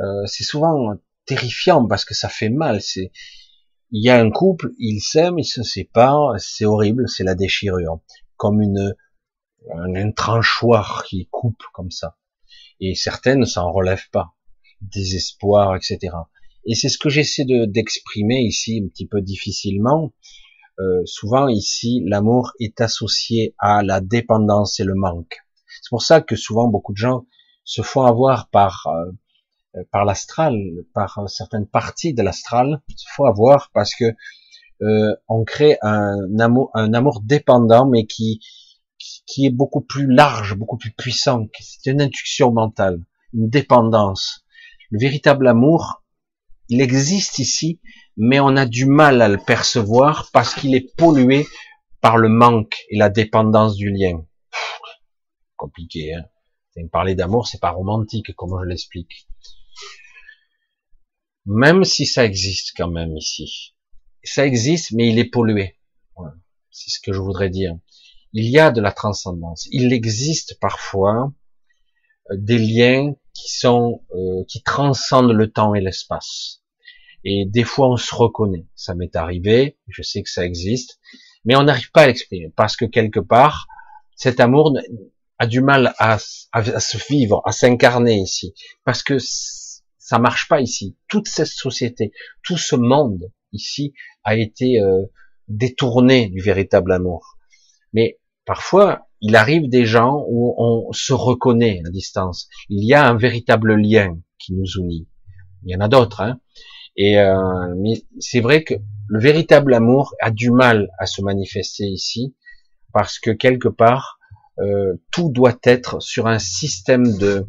Euh, 0.00 0.26
c'est 0.26 0.44
souvent 0.44 0.94
terrifiant 1.26 1.86
parce 1.86 2.04
que 2.04 2.14
ça 2.14 2.28
fait 2.28 2.50
mal. 2.50 2.80
C'est 2.80 3.10
il 3.90 4.04
y 4.04 4.08
a 4.08 4.18
un 4.18 4.30
couple, 4.30 4.70
ils 4.78 5.00
s'aiment, 5.00 5.38
ils 5.38 5.44
se 5.44 5.62
séparent, 5.62 6.34
c'est 6.38 6.64
horrible, 6.64 7.08
c'est 7.08 7.24
la 7.24 7.34
déchirure, 7.34 8.00
comme 8.36 8.62
une 8.62 8.94
un, 9.70 10.12
tranchoir 10.12 11.04
qui 11.06 11.28
coupe 11.30 11.62
comme 11.74 11.90
ça. 11.90 12.16
Et 12.80 12.94
certaines 12.94 13.40
ne 13.40 13.44
s'en 13.44 13.70
relèvent 13.70 14.08
pas, 14.10 14.34
désespoir, 14.80 15.76
etc. 15.76 16.16
Et 16.66 16.74
c'est 16.74 16.88
ce 16.88 16.98
que 16.98 17.10
j'essaie 17.10 17.44
de 17.44 17.66
d'exprimer 17.66 18.40
ici 18.40 18.80
un 18.82 18.88
petit 18.88 19.06
peu 19.06 19.20
difficilement. 19.20 20.12
Euh, 20.78 21.02
souvent 21.04 21.48
ici, 21.48 22.02
l'amour 22.06 22.52
est 22.60 22.80
associé 22.80 23.54
à 23.58 23.82
la 23.82 24.00
dépendance 24.00 24.80
et 24.80 24.84
le 24.84 24.94
manque. 24.94 25.36
C'est 25.92 25.96
pour 25.96 26.02
ça 26.04 26.22
que 26.22 26.36
souvent 26.36 26.68
beaucoup 26.68 26.92
de 26.94 26.96
gens 26.96 27.26
se 27.64 27.82
font 27.82 28.06
avoir 28.06 28.48
par 28.48 28.86
euh, 28.86 29.82
par 29.90 30.06
l'astral, 30.06 30.56
par 30.94 31.28
certaines 31.28 31.66
parties 31.66 32.14
de 32.14 32.22
l'astral, 32.22 32.80
se 32.96 33.04
font 33.14 33.26
avoir 33.26 33.70
parce 33.74 33.94
que 33.94 34.06
euh, 34.80 35.14
on 35.28 35.44
crée 35.44 35.76
un 35.82 36.16
amour, 36.38 36.70
un 36.72 36.94
amour 36.94 37.20
dépendant, 37.22 37.86
mais 37.86 38.06
qui 38.06 38.40
qui 39.26 39.44
est 39.44 39.50
beaucoup 39.50 39.82
plus 39.82 40.06
large, 40.06 40.54
beaucoup 40.54 40.78
plus 40.78 40.92
puissant. 40.92 41.46
C'est 41.60 41.90
une 41.90 42.00
intuition 42.00 42.52
mentale, 42.52 43.04
une 43.34 43.50
dépendance. 43.50 44.46
Le 44.90 44.98
véritable 44.98 45.46
amour, 45.46 46.02
il 46.70 46.80
existe 46.80 47.38
ici, 47.38 47.82
mais 48.16 48.40
on 48.40 48.56
a 48.56 48.64
du 48.64 48.86
mal 48.86 49.20
à 49.20 49.28
le 49.28 49.36
percevoir 49.36 50.30
parce 50.32 50.54
qu'il 50.54 50.74
est 50.74 50.96
pollué 50.96 51.46
par 52.00 52.16
le 52.16 52.30
manque 52.30 52.78
et 52.88 52.96
la 52.96 53.10
dépendance 53.10 53.76
du 53.76 53.90
lien 53.90 54.24
compliqué. 55.62 56.14
Hein. 56.14 56.24
Parler 56.90 57.14
d'amour, 57.14 57.46
c'est 57.46 57.60
pas 57.60 57.70
romantique, 57.70 58.34
comme 58.34 58.58
je 58.62 58.68
l'explique. 58.68 59.28
Même 61.46 61.84
si 61.84 62.06
ça 62.06 62.24
existe 62.24 62.72
quand 62.76 62.90
même 62.90 63.16
ici. 63.16 63.74
Ça 64.24 64.46
existe, 64.46 64.92
mais 64.92 65.08
il 65.08 65.18
est 65.18 65.30
pollué. 65.30 65.78
C'est 66.70 66.90
ce 66.90 67.00
que 67.00 67.12
je 67.12 67.20
voudrais 67.20 67.50
dire. 67.50 67.76
Il 68.32 68.48
y 68.48 68.58
a 68.58 68.70
de 68.70 68.80
la 68.80 68.92
transcendance. 68.92 69.68
Il 69.70 69.92
existe 69.92 70.58
parfois 70.58 71.32
euh, 72.30 72.36
des 72.38 72.58
liens 72.58 73.14
qui 73.34 73.52
sont 73.52 74.02
euh, 74.14 74.44
qui 74.48 74.62
transcendent 74.62 75.32
le 75.32 75.50
temps 75.50 75.74
et 75.74 75.82
l'espace. 75.82 76.62
Et 77.24 77.44
des 77.46 77.64
fois, 77.64 77.90
on 77.90 77.96
se 77.96 78.14
reconnaît. 78.14 78.66
Ça 78.74 78.94
m'est 78.94 79.14
arrivé. 79.16 79.78
Je 79.88 80.02
sais 80.02 80.22
que 80.22 80.30
ça 80.30 80.46
existe, 80.46 80.98
mais 81.44 81.56
on 81.56 81.64
n'arrive 81.64 81.90
pas 81.92 82.02
à 82.02 82.06
l'exprimer 82.06 82.50
parce 82.56 82.76
que 82.76 82.86
quelque 82.86 83.20
part, 83.20 83.66
cet 84.16 84.40
amour 84.40 84.72
a 85.42 85.46
du 85.46 85.60
mal 85.60 85.92
à, 85.98 86.18
se 86.18 87.12
vivre, 87.12 87.42
à 87.44 87.50
s'incarner 87.50 88.14
ici, 88.14 88.54
parce 88.84 89.02
que 89.02 89.16
ça 89.18 90.20
marche 90.20 90.46
pas 90.46 90.60
ici. 90.60 90.96
Toute 91.08 91.26
cette 91.26 91.48
société, 91.48 92.12
tout 92.44 92.56
ce 92.56 92.76
monde 92.76 93.32
ici 93.52 93.92
a 94.22 94.36
été 94.36 94.80
euh, 94.80 95.02
détourné 95.48 96.28
du 96.28 96.40
véritable 96.40 96.92
amour. 96.92 97.38
Mais 97.92 98.20
parfois, 98.44 99.08
il 99.20 99.34
arrive 99.34 99.68
des 99.68 99.84
gens 99.84 100.24
où 100.28 100.54
on 100.58 100.92
se 100.92 101.12
reconnaît 101.12 101.82
à 101.84 101.90
distance. 101.90 102.48
Il 102.68 102.86
y 102.86 102.94
a 102.94 103.08
un 103.08 103.16
véritable 103.16 103.74
lien 103.74 104.16
qui 104.38 104.54
nous 104.54 104.78
unit. 104.78 105.08
Il 105.64 105.72
y 105.72 105.76
en 105.76 105.80
a 105.80 105.88
d'autres, 105.88 106.20
hein. 106.20 106.38
Et 106.94 107.18
euh, 107.18 107.74
mais 107.78 108.04
c'est 108.20 108.40
vrai 108.40 108.62
que 108.62 108.74
le 109.08 109.18
véritable 109.18 109.74
amour 109.74 110.14
a 110.20 110.30
du 110.30 110.52
mal 110.52 110.88
à 111.00 111.06
se 111.06 111.20
manifester 111.20 111.86
ici 111.86 112.36
parce 112.92 113.18
que 113.18 113.32
quelque 113.32 113.68
part 113.68 114.20
euh, 114.62 114.94
tout 115.10 115.30
doit 115.30 115.58
être 115.64 116.00
sur 116.00 116.26
un 116.26 116.38
système 116.38 117.16
de 117.18 117.46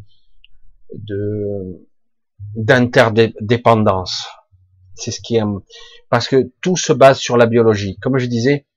d'interdépendance. 2.56 4.27
C'est 4.95 5.11
ce 5.11 5.22
qui 5.22 5.38
est 5.38 5.43
parce 6.09 6.27
que 6.27 6.51
tout 6.61 6.77
se 6.77 6.93
base 6.93 7.17
sur 7.17 7.38
la 7.38 7.45
biologie. 7.45 7.98
Comme 7.98 8.17
je 8.17 8.27
disais 8.27 8.67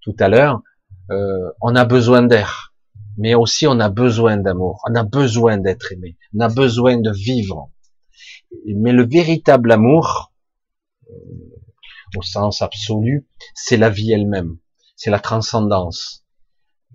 tout 0.00 0.14
à 0.20 0.28
l'heure, 0.28 0.62
euh, 1.10 1.50
on 1.60 1.74
a 1.74 1.84
besoin 1.84 2.22
d'air, 2.22 2.74
mais 3.16 3.34
aussi 3.34 3.66
on 3.66 3.78
a 3.80 3.88
besoin 3.88 4.36
d'amour, 4.36 4.82
on 4.88 4.94
a 4.94 5.04
besoin 5.04 5.58
d'être 5.58 5.92
aimé, 5.92 6.16
on 6.34 6.40
a 6.40 6.48
besoin 6.48 6.98
de 6.98 7.10
vivre. 7.10 7.70
Mais 8.66 8.92
le 8.92 9.06
véritable 9.06 9.72
amour, 9.72 10.32
euh, 11.10 11.14
au 12.16 12.22
sens 12.22 12.62
absolu, 12.62 13.26
c'est 13.54 13.76
la 13.76 13.90
vie 13.90 14.12
elle-même, 14.12 14.56
c'est 14.96 15.10
la 15.10 15.18
transcendance. 15.18 16.23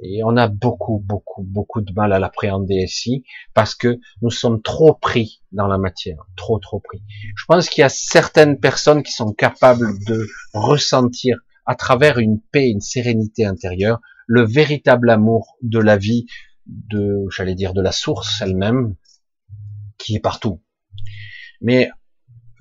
Et 0.01 0.21
on 0.23 0.37
a 0.37 0.47
beaucoup, 0.47 1.03
beaucoup, 1.05 1.43
beaucoup 1.43 1.81
de 1.81 1.91
mal 1.93 2.13
à 2.13 2.19
l'appréhender 2.19 2.75
ici 2.75 3.23
parce 3.53 3.75
que 3.75 3.99
nous 4.21 4.29
sommes 4.29 4.61
trop 4.61 4.93
pris 4.93 5.41
dans 5.51 5.67
la 5.67 5.77
matière, 5.77 6.25
trop, 6.35 6.59
trop 6.59 6.79
pris. 6.79 7.03
Je 7.35 7.43
pense 7.47 7.69
qu'il 7.69 7.81
y 7.81 7.85
a 7.85 7.89
certaines 7.89 8.59
personnes 8.59 9.03
qui 9.03 9.11
sont 9.11 9.33
capables 9.33 9.87
de 10.05 10.25
ressentir 10.53 11.37
à 11.65 11.75
travers 11.75 12.17
une 12.17 12.39
paix, 12.51 12.69
une 12.69 12.81
sérénité 12.81 13.45
intérieure, 13.45 13.99
le 14.27 14.45
véritable 14.45 15.09
amour 15.09 15.57
de 15.61 15.79
la 15.79 15.97
vie, 15.97 16.25
de, 16.65 17.25
j'allais 17.35 17.55
dire, 17.55 17.73
de 17.73 17.81
la 17.81 17.91
source 17.91 18.41
elle-même, 18.41 18.95
qui 19.97 20.15
est 20.15 20.19
partout. 20.19 20.61
Mais 21.61 21.89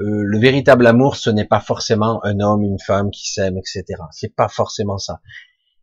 euh, 0.01 0.23
le 0.25 0.39
véritable 0.39 0.87
amour, 0.87 1.17
ce 1.17 1.31
n'est 1.31 1.47
pas 1.47 1.61
forcément 1.61 2.25
un 2.25 2.41
homme, 2.41 2.65
une 2.65 2.79
femme 2.79 3.11
qui 3.11 3.33
s'aiment, 3.33 3.59
etc. 3.59 3.85
C'est 4.13 4.35
pas 4.35 4.49
forcément 4.49 4.99
ça. 4.99 5.21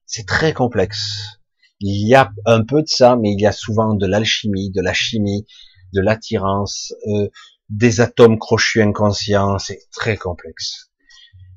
C'est 0.05 0.27
très 0.27 0.53
complexe. 0.53 1.39
Il 1.81 2.07
y 2.07 2.15
a 2.15 2.31
un 2.45 2.63
peu 2.63 2.81
de 2.81 2.87
ça, 2.87 3.17
mais 3.17 3.31
il 3.33 3.39
y 3.39 3.45
a 3.45 3.51
souvent 3.51 3.93
de 3.93 4.05
l'alchimie, 4.05 4.71
de 4.71 4.81
la 4.81 4.93
chimie, 4.93 5.45
de 5.93 6.01
l'attirance, 6.01 6.93
euh, 7.07 7.27
des 7.69 8.01
atomes 8.01 8.39
crochus 8.39 8.81
inconscients. 8.81 9.57
C'est 9.59 9.79
très 9.91 10.17
complexe. 10.17 10.91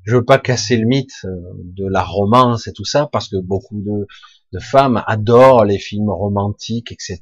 Je 0.03 0.15
veux 0.15 0.25
pas 0.25 0.39
casser 0.39 0.77
le 0.77 0.87
mythe 0.87 1.25
euh, 1.25 1.35
de 1.63 1.87
la 1.87 2.03
romance 2.03 2.67
et 2.67 2.73
tout 2.73 2.85
ça, 2.85 3.07
parce 3.11 3.29
que 3.29 3.37
beaucoup 3.37 3.81
de, 3.81 4.07
de 4.51 4.59
femmes 4.59 5.03
adorent 5.07 5.65
les 5.65 5.77
films 5.77 6.09
romantiques, 6.09 6.91
etc. 6.91 7.19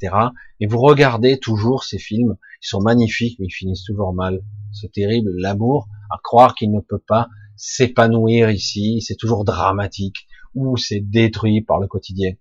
Et 0.59 0.67
vous 0.67 0.79
regardez 0.79 1.39
toujours 1.39 1.83
ces 1.83 1.99
films, 1.99 2.37
ils 2.63 2.67
sont 2.67 2.81
magnifiques, 2.81 3.37
mais 3.39 3.47
ils 3.47 3.53
finissent 3.53 3.83
toujours 3.83 4.13
mal. 4.13 4.41
C'est 4.71 4.91
terrible, 4.91 5.31
l'amour, 5.37 5.87
à 6.09 6.17
croire 6.23 6.55
qu'il 6.55 6.71
ne 6.71 6.79
peut 6.79 7.01
pas 7.05 7.27
s'épanouir 7.57 8.49
ici, 8.51 9.01
c'est 9.01 9.15
toujours 9.15 9.43
dramatique, 9.43 10.27
ou 10.55 10.77
c'est 10.77 10.99
détruit 10.99 11.61
par 11.61 11.79
le 11.79 11.87
quotidien. 11.87 12.33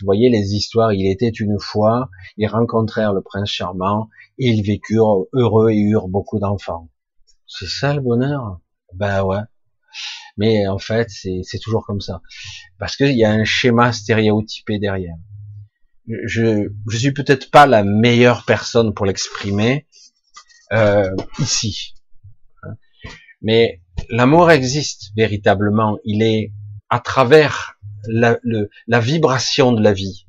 Vous 0.00 0.06
voyez 0.06 0.30
les 0.30 0.54
histoires, 0.54 0.92
il 0.92 1.10
était 1.10 1.28
une 1.28 1.58
fois, 1.58 2.08
ils 2.36 2.46
rencontrèrent 2.46 3.12
le 3.12 3.22
prince 3.22 3.50
charmant, 3.50 4.08
et 4.38 4.48
ils 4.48 4.62
vécurent 4.64 5.26
heureux 5.32 5.70
et 5.70 5.78
eurent 5.78 6.08
beaucoup 6.08 6.38
d'enfants. 6.38 6.88
C'est 7.46 7.68
ça 7.68 7.94
le 7.94 8.00
bonheur? 8.00 8.60
Ben 8.94 9.22
ouais. 9.22 9.42
Mais 10.36 10.66
en 10.66 10.78
fait, 10.78 11.10
c'est 11.10 11.58
toujours 11.62 11.84
comme 11.84 12.00
ça. 12.00 12.22
Parce 12.78 12.96
qu'il 12.96 13.16
y 13.16 13.24
a 13.24 13.30
un 13.30 13.44
schéma 13.44 13.92
stéréotypé 13.92 14.78
derrière. 14.78 15.16
Je 16.06 16.68
je 16.88 16.98
suis 16.98 17.12
peut-être 17.12 17.50
pas 17.50 17.66
la 17.66 17.84
meilleure 17.84 18.44
personne 18.44 18.94
pour 18.94 19.06
l'exprimer 19.06 19.86
euh, 20.72 21.14
ici. 21.38 21.94
Mais 23.42 23.82
l'amour 24.08 24.50
existe 24.50 25.12
véritablement. 25.16 25.98
Il 26.04 26.22
est 26.22 26.52
à 26.88 27.00
travers 27.00 27.71
la, 28.08 28.38
le, 28.42 28.70
la 28.86 29.00
vibration 29.00 29.72
de 29.72 29.82
la 29.82 29.92
vie, 29.92 30.26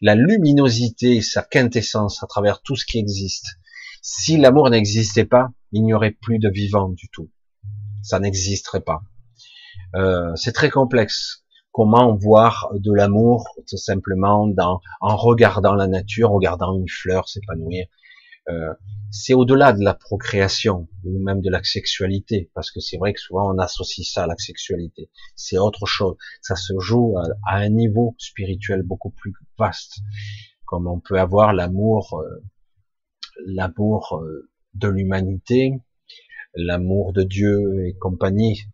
la 0.00 0.14
luminosité, 0.14 1.20
sa 1.20 1.42
quintessence 1.42 2.22
à 2.22 2.26
travers 2.26 2.62
tout 2.62 2.76
ce 2.76 2.84
qui 2.84 2.98
existe. 2.98 3.46
Si 4.02 4.36
l'amour 4.36 4.70
n'existait 4.70 5.24
pas, 5.24 5.50
il 5.72 5.84
n'y 5.84 5.92
aurait 5.92 6.12
plus 6.12 6.38
de 6.38 6.48
vivant 6.48 6.88
du 6.88 7.08
tout. 7.10 7.30
Ça 8.02 8.20
n'existerait 8.20 8.80
pas. 8.80 9.00
Euh, 9.94 10.34
c'est 10.36 10.52
très 10.52 10.70
complexe. 10.70 11.44
Comment 11.72 12.16
voir 12.16 12.70
de 12.74 12.92
l'amour 12.92 13.46
tout 13.68 13.76
simplement 13.76 14.46
dans, 14.46 14.80
en 15.00 15.16
regardant 15.16 15.74
la 15.74 15.86
nature, 15.86 16.30
en 16.30 16.34
regardant 16.34 16.76
une 16.76 16.88
fleur 16.88 17.28
s'épanouir. 17.28 17.86
Euh, 18.48 18.74
c'est 19.10 19.34
au-delà 19.34 19.72
de 19.72 19.82
la 19.82 19.94
procréation 19.94 20.86
ou 21.04 21.18
même 21.22 21.40
de 21.40 21.50
la 21.50 21.62
sexualité, 21.62 22.50
parce 22.54 22.70
que 22.70 22.80
c'est 22.80 22.98
vrai 22.98 23.14
que 23.14 23.20
souvent 23.20 23.54
on 23.54 23.58
associe 23.58 24.06
ça 24.06 24.24
à 24.24 24.26
la 24.26 24.36
sexualité. 24.36 25.10
C'est 25.34 25.58
autre 25.58 25.86
chose. 25.86 26.16
Ça 26.42 26.56
se 26.56 26.78
joue 26.78 27.16
à, 27.18 27.56
un 27.56 27.68
niveau 27.70 28.14
spirituel 28.18 28.82
beaucoup 28.82 29.10
plus 29.10 29.32
vaste, 29.58 30.00
comme 30.66 30.86
on 30.86 31.00
peut 31.00 31.18
avoir 31.18 31.54
l'amour, 31.54 32.20
euh, 32.22 32.42
l'amour 33.46 34.20
euh, 34.22 34.50
de 34.74 34.88
l'humanité, 34.88 35.72
l'amour 36.54 37.12
de 37.12 37.22
Dieu 37.22 37.86
et 37.86 37.94
compagnie 37.94 38.64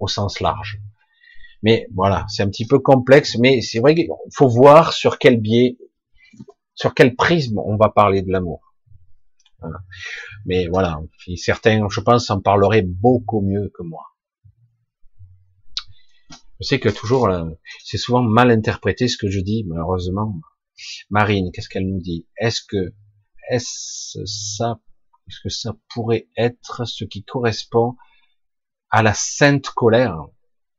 au 0.00 0.08
sens 0.08 0.40
large. 0.40 0.80
Mais 1.62 1.86
voilà, 1.94 2.26
c'est 2.28 2.42
un 2.42 2.48
petit 2.48 2.66
peu 2.66 2.80
complexe, 2.80 3.38
mais 3.38 3.60
c'est 3.60 3.78
vrai 3.80 3.94
qu'il 3.94 4.08
faut 4.34 4.48
voir 4.48 4.92
sur 4.92 5.18
quel 5.18 5.40
biais, 5.40 5.78
sur 6.74 6.92
quel 6.94 7.14
prisme 7.14 7.58
on 7.58 7.76
va 7.76 7.88
parler 7.88 8.22
de 8.22 8.30
l'amour. 8.30 8.65
Mais 10.44 10.68
voilà, 10.68 11.00
certains, 11.36 11.88
je 11.88 12.00
pense, 12.00 12.30
en 12.30 12.40
parleraient 12.40 12.82
beaucoup 12.86 13.40
mieux 13.40 13.70
que 13.74 13.82
moi. 13.82 14.04
Je 16.60 16.66
sais 16.66 16.80
que 16.80 16.88
toujours, 16.88 17.28
c'est 17.84 17.98
souvent 17.98 18.22
mal 18.22 18.50
interprété 18.50 19.08
ce 19.08 19.18
que 19.18 19.30
je 19.30 19.40
dis, 19.40 19.64
malheureusement. 19.66 20.40
Marine, 21.10 21.50
qu'est-ce 21.52 21.68
qu'elle 21.68 21.88
nous 21.88 22.00
dit? 22.00 22.26
Est-ce 22.38 22.62
que, 22.66 22.94
est-ce 23.50 24.24
ça, 24.24 24.80
est-ce 25.28 25.40
que 25.42 25.48
ça 25.48 25.74
pourrait 25.90 26.28
être 26.36 26.86
ce 26.86 27.04
qui 27.04 27.24
correspond 27.24 27.96
à 28.90 29.02
la 29.02 29.14
sainte 29.14 29.68
colère? 29.70 30.18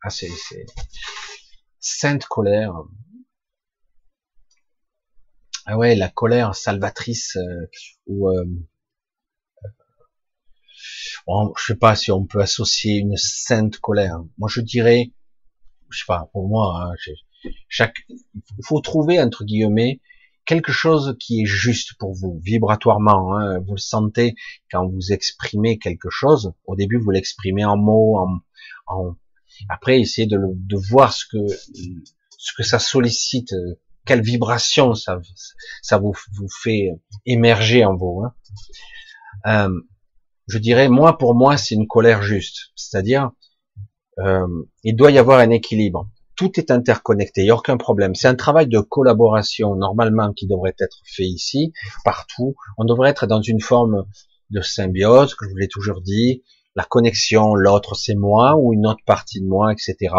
Ah, 0.03 0.09
c'est, 0.09 0.29
sainte 1.79 2.25
colère. 2.25 2.73
Ah 5.69 5.77
ouais, 5.77 5.95
la 5.95 6.07
colère 6.07 6.55
salvatrice 6.55 7.35
euh, 7.35 7.69
ou 8.05 8.29
euh, 8.29 8.45
je 11.57 11.65
sais 11.65 11.75
pas 11.75 11.93
si 11.93 12.09
on 12.09 12.25
peut 12.25 12.39
associer 12.39 12.99
une 12.99 13.17
sainte 13.17 13.77
colère. 13.79 14.23
Moi, 14.37 14.47
je 14.49 14.61
dirais, 14.61 15.11
je 15.89 15.99
sais 15.99 16.05
pas, 16.07 16.29
pour 16.31 16.47
moi, 16.47 16.81
hein, 16.81 17.51
chaque, 17.67 17.97
il 18.07 18.65
faut 18.65 18.79
trouver 18.79 19.19
entre 19.21 19.43
guillemets 19.43 19.99
quelque 20.45 20.71
chose 20.71 21.17
qui 21.19 21.41
est 21.41 21.45
juste 21.45 21.95
pour 21.99 22.13
vous, 22.13 22.39
vibratoirement. 22.41 23.35
Hein, 23.35 23.59
vous 23.59 23.73
le 23.73 23.81
sentez 23.81 24.35
quand 24.71 24.87
vous 24.87 25.11
exprimez 25.11 25.79
quelque 25.79 26.09
chose. 26.09 26.53
Au 26.63 26.77
début, 26.77 26.97
vous 26.97 27.11
l'exprimez 27.11 27.65
en 27.65 27.75
mots, 27.75 28.17
en, 28.87 29.17
après, 29.67 29.99
essayez 29.99 30.27
de, 30.27 30.39
de 30.39 30.77
voir 30.77 31.11
ce 31.11 31.25
que 31.25 31.45
ce 32.37 32.53
que 32.55 32.63
ça 32.63 32.79
sollicite, 32.79 33.53
quelle 34.07 34.21
vibration 34.21 34.95
ça, 34.95 35.19
ça 35.81 35.97
vous, 35.97 36.15
vous 36.33 36.47
fait 36.49 36.89
émerger 37.25 37.85
en 37.85 37.95
vous. 37.95 38.23
Hein. 38.25 38.33
Euh, 39.45 39.81
je 40.47 40.57
dirais, 40.57 40.87
moi, 40.89 41.17
pour 41.17 41.35
moi, 41.35 41.57
c'est 41.57 41.75
une 41.75 41.87
colère 41.87 42.21
juste. 42.21 42.71
C'est-à-dire, 42.75 43.31
euh, 44.19 44.47
il 44.83 44.95
doit 44.95 45.11
y 45.11 45.17
avoir 45.17 45.39
un 45.39 45.49
équilibre. 45.49 46.09
Tout 46.35 46.59
est 46.59 46.71
interconnecté, 46.71 47.41
il 47.41 47.45
n'y 47.45 47.51
a 47.51 47.55
aucun 47.55 47.77
problème. 47.77 48.15
C'est 48.15 48.27
un 48.27 48.35
travail 48.35 48.67
de 48.67 48.79
collaboration, 48.79 49.75
normalement, 49.75 50.33
qui 50.33 50.47
devrait 50.47 50.75
être 50.79 50.97
fait 51.03 51.25
ici, 51.25 51.73
partout. 52.05 52.55
On 52.77 52.85
devrait 52.85 53.09
être 53.09 53.27
dans 53.27 53.41
une 53.41 53.61
forme 53.61 54.05
de 54.51 54.61
symbiose, 54.61 55.35
que 55.35 55.45
je 55.45 55.49
vous 55.49 55.57
l'ai 55.57 55.67
toujours 55.67 56.01
dit. 56.01 56.43
La 56.75 56.83
connexion, 56.83 57.55
l'autre 57.55 57.95
c'est 57.95 58.15
moi, 58.15 58.55
ou 58.55 58.71
une 58.71 58.85
autre 58.85 59.03
partie 59.03 59.41
de 59.41 59.47
moi, 59.47 59.73
etc. 59.73 60.13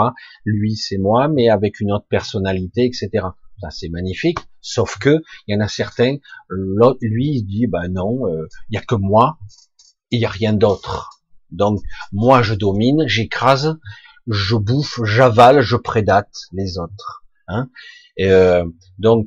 Lui 0.44 0.74
c'est 0.74 0.98
moi, 0.98 1.28
mais 1.28 1.48
avec 1.48 1.78
une 1.78 1.92
autre 1.92 2.06
personnalité, 2.08 2.84
etc. 2.84 3.28
C'est 3.70 3.88
magnifique. 3.88 4.38
Sauf 4.60 4.98
que 4.98 5.22
il 5.46 5.54
y 5.54 5.56
en 5.56 5.60
a 5.60 5.68
certains, 5.68 6.16
lui 7.00 7.30
il 7.36 7.42
dit 7.44 7.66
ben 7.66 7.88
non, 7.88 8.26
euh, 8.26 8.46
il 8.70 8.74
y 8.74 8.78
a 8.78 8.82
que 8.82 8.94
moi, 8.94 9.38
il 10.10 10.20
n'y 10.20 10.24
a 10.24 10.30
rien 10.30 10.52
d'autre. 10.52 11.22
Donc, 11.50 11.80
moi, 12.12 12.42
je 12.42 12.54
domine, 12.54 13.06
j'écrase, 13.06 13.78
je 14.26 14.56
bouffe, 14.56 15.00
j'avale, 15.04 15.60
je 15.60 15.76
prédate 15.76 16.34
les 16.52 16.78
autres. 16.78 17.24
Hein 17.46 17.70
euh, 18.20 18.64
donc, 18.98 19.26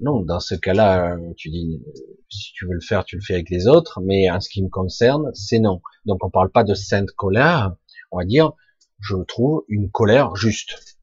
non, 0.00 0.22
dans 0.22 0.40
ce 0.40 0.54
cas-là, 0.54 1.16
tu 1.36 1.48
dis, 1.50 1.82
si 2.28 2.52
tu 2.52 2.66
veux 2.66 2.74
le 2.74 2.80
faire, 2.80 3.04
tu 3.04 3.16
le 3.16 3.22
fais 3.22 3.34
avec 3.34 3.50
les 3.50 3.66
autres, 3.66 4.00
mais 4.00 4.30
en 4.30 4.40
ce 4.40 4.48
qui 4.48 4.62
me 4.62 4.68
concerne, 4.68 5.30
c'est 5.34 5.58
non. 5.58 5.80
Donc, 6.04 6.24
on 6.24 6.30
parle 6.30 6.50
pas 6.50 6.64
de 6.64 6.74
sainte 6.74 7.10
colère, 7.12 7.74
on 8.12 8.18
va 8.18 8.24
dire, 8.24 8.52
je 9.00 9.16
trouve 9.26 9.64
une 9.68 9.90
colère 9.90 10.36
juste. 10.36 10.98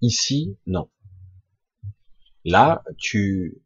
Ici, 0.00 0.56
non. 0.66 0.88
Là, 2.44 2.82
tu, 2.96 3.62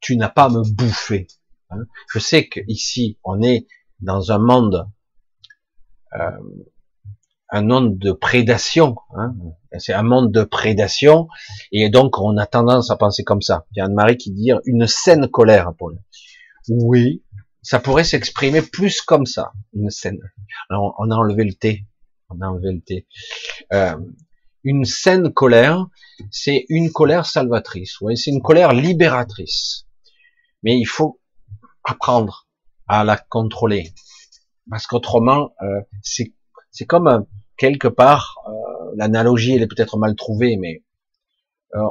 tu 0.00 0.16
n'as 0.16 0.28
pas 0.28 0.44
à 0.44 0.48
me 0.48 0.62
bouffer. 0.62 1.26
Hein. 1.70 1.84
Je 2.12 2.18
sais 2.18 2.48
qu'ici, 2.48 3.18
on 3.24 3.42
est 3.42 3.66
dans 4.00 4.32
un 4.32 4.38
monde, 4.38 4.88
euh, 6.14 6.30
un 7.50 7.62
monde 7.62 7.98
de 7.98 8.12
prédation. 8.12 8.96
Hein. 9.16 9.34
C'est 9.78 9.92
un 9.92 10.02
monde 10.02 10.32
de 10.32 10.44
prédation, 10.44 11.28
et 11.72 11.90
donc 11.90 12.18
on 12.18 12.36
a 12.36 12.46
tendance 12.46 12.90
à 12.90 12.96
penser 12.96 13.24
comme 13.24 13.42
ça. 13.42 13.66
Il 13.72 13.78
y 13.78 13.80
a 13.80 13.84
Anne-Marie 13.84 14.16
qui 14.16 14.30
dit 14.30 14.50
une 14.64 14.86
saine 14.86 15.28
colère, 15.28 15.72
Paul. 15.76 15.98
Oui, 16.68 17.22
ça 17.62 17.80
pourrait 17.80 18.04
s'exprimer 18.04 18.62
plus 18.62 19.02
comme 19.02 19.26
ça, 19.26 19.52
une 19.74 19.90
scène. 19.90 20.20
Alors, 20.70 20.94
on 20.98 21.10
a 21.10 21.14
enlevé 21.14 21.44
le 21.44 21.54
T. 21.54 21.86
On 22.30 22.40
a 22.40 22.46
enlevé 22.46 22.72
le 22.72 22.80
T. 22.80 23.06
Euh, 23.72 23.96
une 24.68 24.84
saine 24.84 25.32
colère, 25.32 25.86
c'est 26.30 26.66
une 26.68 26.92
colère 26.92 27.24
salvatrice. 27.24 27.96
C'est 28.16 28.30
une 28.30 28.42
colère 28.42 28.74
libératrice. 28.74 29.86
Mais 30.62 30.78
il 30.78 30.84
faut 30.84 31.20
apprendre 31.84 32.46
à 32.86 33.02
la 33.02 33.16
contrôler, 33.16 33.94
parce 34.68 34.86
qu'autrement, 34.86 35.52
euh, 35.62 35.80
c'est 36.02 36.84
comme 36.86 37.08
euh, 37.08 37.20
quelque 37.56 37.88
part, 37.88 38.34
euh, 38.46 38.92
l'analogie 38.96 39.54
elle 39.54 39.62
est 39.62 39.66
peut-être 39.66 39.96
mal 39.96 40.14
trouvée, 40.16 40.58
mais 40.58 40.82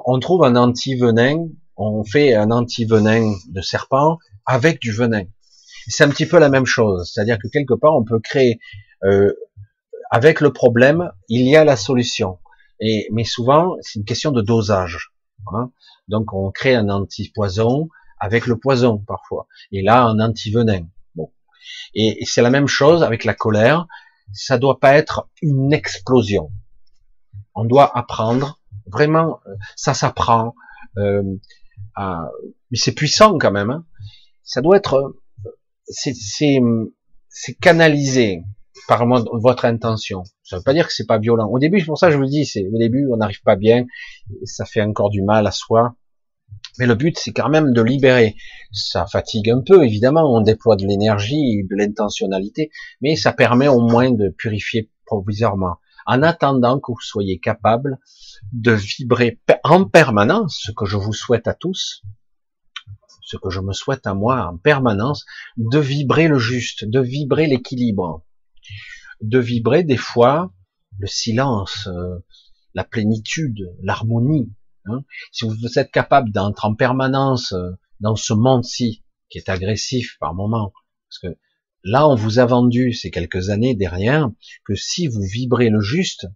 on 0.06 0.20
trouve 0.20 0.44
un 0.44 0.56
anti-venin, 0.56 1.50
on 1.76 2.04
fait 2.04 2.34
un 2.34 2.50
anti-venin 2.50 3.36
de 3.50 3.62
serpent 3.62 4.18
avec 4.46 4.80
du 4.80 4.92
venin. 4.92 5.26
C'est 5.88 6.04
un 6.04 6.10
petit 6.10 6.26
peu 6.26 6.40
la 6.40 6.50
même 6.50 6.66
chose, 6.66 7.12
c'est-à-dire 7.12 7.38
que 7.38 7.48
quelque 7.48 7.76
part 7.76 7.96
on 7.96 8.04
peut 8.04 8.20
créer 8.20 8.60
avec 10.10 10.42
le 10.42 10.52
problème, 10.52 11.12
il 11.30 11.48
y 11.48 11.56
a 11.56 11.64
la 11.64 11.76
solution. 11.76 12.40
Et 12.80 13.08
mais 13.12 13.24
souvent 13.24 13.76
c'est 13.82 14.00
une 14.00 14.06
question 14.06 14.32
de 14.32 14.42
dosage. 14.42 15.12
Hein. 15.54 15.72
Donc 16.08 16.34
on 16.34 16.52
crée 16.52 16.76
un 16.76 16.90
anti-poison 16.90 17.90
avec 18.20 18.48
le 18.48 18.58
poison 18.58 18.98
parfois, 18.98 19.48
et 19.72 19.82
là 19.82 20.04
un 20.04 20.20
anti-venin. 20.20 20.88
Bon, 21.16 21.32
et, 21.94 22.22
et 22.22 22.26
c'est 22.26 22.42
la 22.42 22.50
même 22.50 22.68
chose 22.68 23.04
avec 23.04 23.24
la 23.24 23.34
colère. 23.34 23.88
Ça 24.34 24.58
doit 24.58 24.80
pas 24.80 24.94
être 24.94 25.30
une 25.42 25.72
explosion. 25.72 26.52
On 27.56 27.64
doit 27.64 27.98
apprendre 27.98 28.60
vraiment, 28.86 29.40
euh, 29.48 29.56
ça 29.76 29.94
s'apprend. 29.94 30.54
Euh, 30.98 31.24
mais 31.98 32.78
c'est 32.78 32.94
puissant 32.94 33.38
quand 33.38 33.52
même. 33.52 33.70
Hein. 33.70 33.86
Ça 34.44 34.62
doit 34.62 34.78
être 34.78 35.16
c'est 35.88 36.60
canalisé 37.62 38.44
par 38.88 39.06
votre 39.34 39.66
intention. 39.66 40.24
Ça 40.44 40.58
veut 40.58 40.64
pas 40.64 40.74
dire 40.74 40.88
que 40.88 40.94
c'est 40.94 41.06
pas 41.06 41.20
violent. 41.20 41.48
Au 41.48 41.60
début, 41.60 41.80
c'est 41.80 41.86
pour 41.86 41.98
ça 41.98 42.08
que 42.08 42.14
je 42.14 42.18
vous 42.18 42.26
dis, 42.26 42.46
c'est 42.46 42.68
au 42.68 42.78
début, 42.78 43.08
on 43.12 43.18
n'arrive 43.18 43.42
pas 43.44 43.56
bien, 43.56 43.86
ça 44.44 44.66
fait 44.66 44.82
encore 44.82 45.10
du 45.10 45.22
mal 45.22 45.48
à 45.48 45.52
soi. 45.52 45.96
Mais 46.80 46.86
le 46.86 46.96
but, 46.96 47.18
c'est 47.18 47.32
quand 47.32 47.50
même 47.50 47.74
de 47.74 47.82
libérer. 47.82 48.36
Ça 48.72 49.06
fatigue 49.06 49.50
un 49.50 49.62
peu, 49.62 49.84
évidemment, 49.84 50.34
on 50.34 50.42
déploie 50.42 50.76
de 50.76 50.86
l'énergie, 50.86 51.64
de 51.70 51.76
l'intentionnalité, 51.76 52.70
mais 53.02 53.16
ça 53.16 53.34
permet 53.34 53.68
au 53.68 53.82
moins 53.82 54.12
de 54.12 54.30
purifier 54.30 54.92
provisoirement. 55.06 55.78
En 56.06 56.24
attendant 56.24 56.80
que 56.80 56.92
vous 56.92 57.02
soyez 57.02 57.40
capable 57.40 58.00
de 58.54 58.72
vibrer 58.72 59.40
en 59.64 59.86
permanence, 59.86 60.62
ce 60.64 60.72
que 60.72 60.86
je 60.86 60.96
vous 60.96 61.14
souhaite 61.14 61.48
à 61.48 61.54
tous, 61.54 62.04
ce 63.24 63.36
que 63.36 63.50
je 63.50 63.60
me 63.60 63.74
souhaite 63.74 64.08
à 64.08 64.14
moi 64.14 64.48
en 64.48 64.58
permanence, 64.58 65.26
de 65.58 65.80
vibrer 65.80 66.30
le 66.30 66.40
juste, 66.40 66.86
de 66.86 67.02
vibrer 67.02 67.48
l'équilibre, 67.48 68.24
de 69.22 69.40
vibrer 69.40 69.84
des 69.84 69.98
fois 69.98 70.54
le 71.00 71.08
silence, 71.08 71.88
euh, 71.88 72.20
la 72.74 72.84
plénitude, 72.84 73.76
l'harmonie. 73.82 74.52
Hein. 74.86 75.04
Si 75.32 75.46
vous 75.46 75.80
êtes 75.80 75.92
capable 75.92 76.32
d'entrer 76.32 76.68
en 76.68 76.76
permanence 76.76 77.54
euh, 77.54 77.72
dans 78.00 78.16
ce 78.16 78.34
monde-ci, 78.34 79.04
qui 79.30 79.38
est 79.38 79.50
agressif 79.50 80.18
par 80.20 80.34
moment, 80.34 80.72
parce 81.10 81.20
que 81.20 81.40
là 81.84 82.08
on 82.08 82.16
vous 82.16 82.40
a 82.40 82.46
vendu 82.46 82.94
ces 82.94 83.12
quelques 83.12 83.50
années 83.50 83.76
derrière 83.76 84.30
que 84.66 84.76
si 84.76 85.08
vous 85.08 85.22
vibrez 85.22 85.70
le 85.70 85.82
juste, 85.82 86.28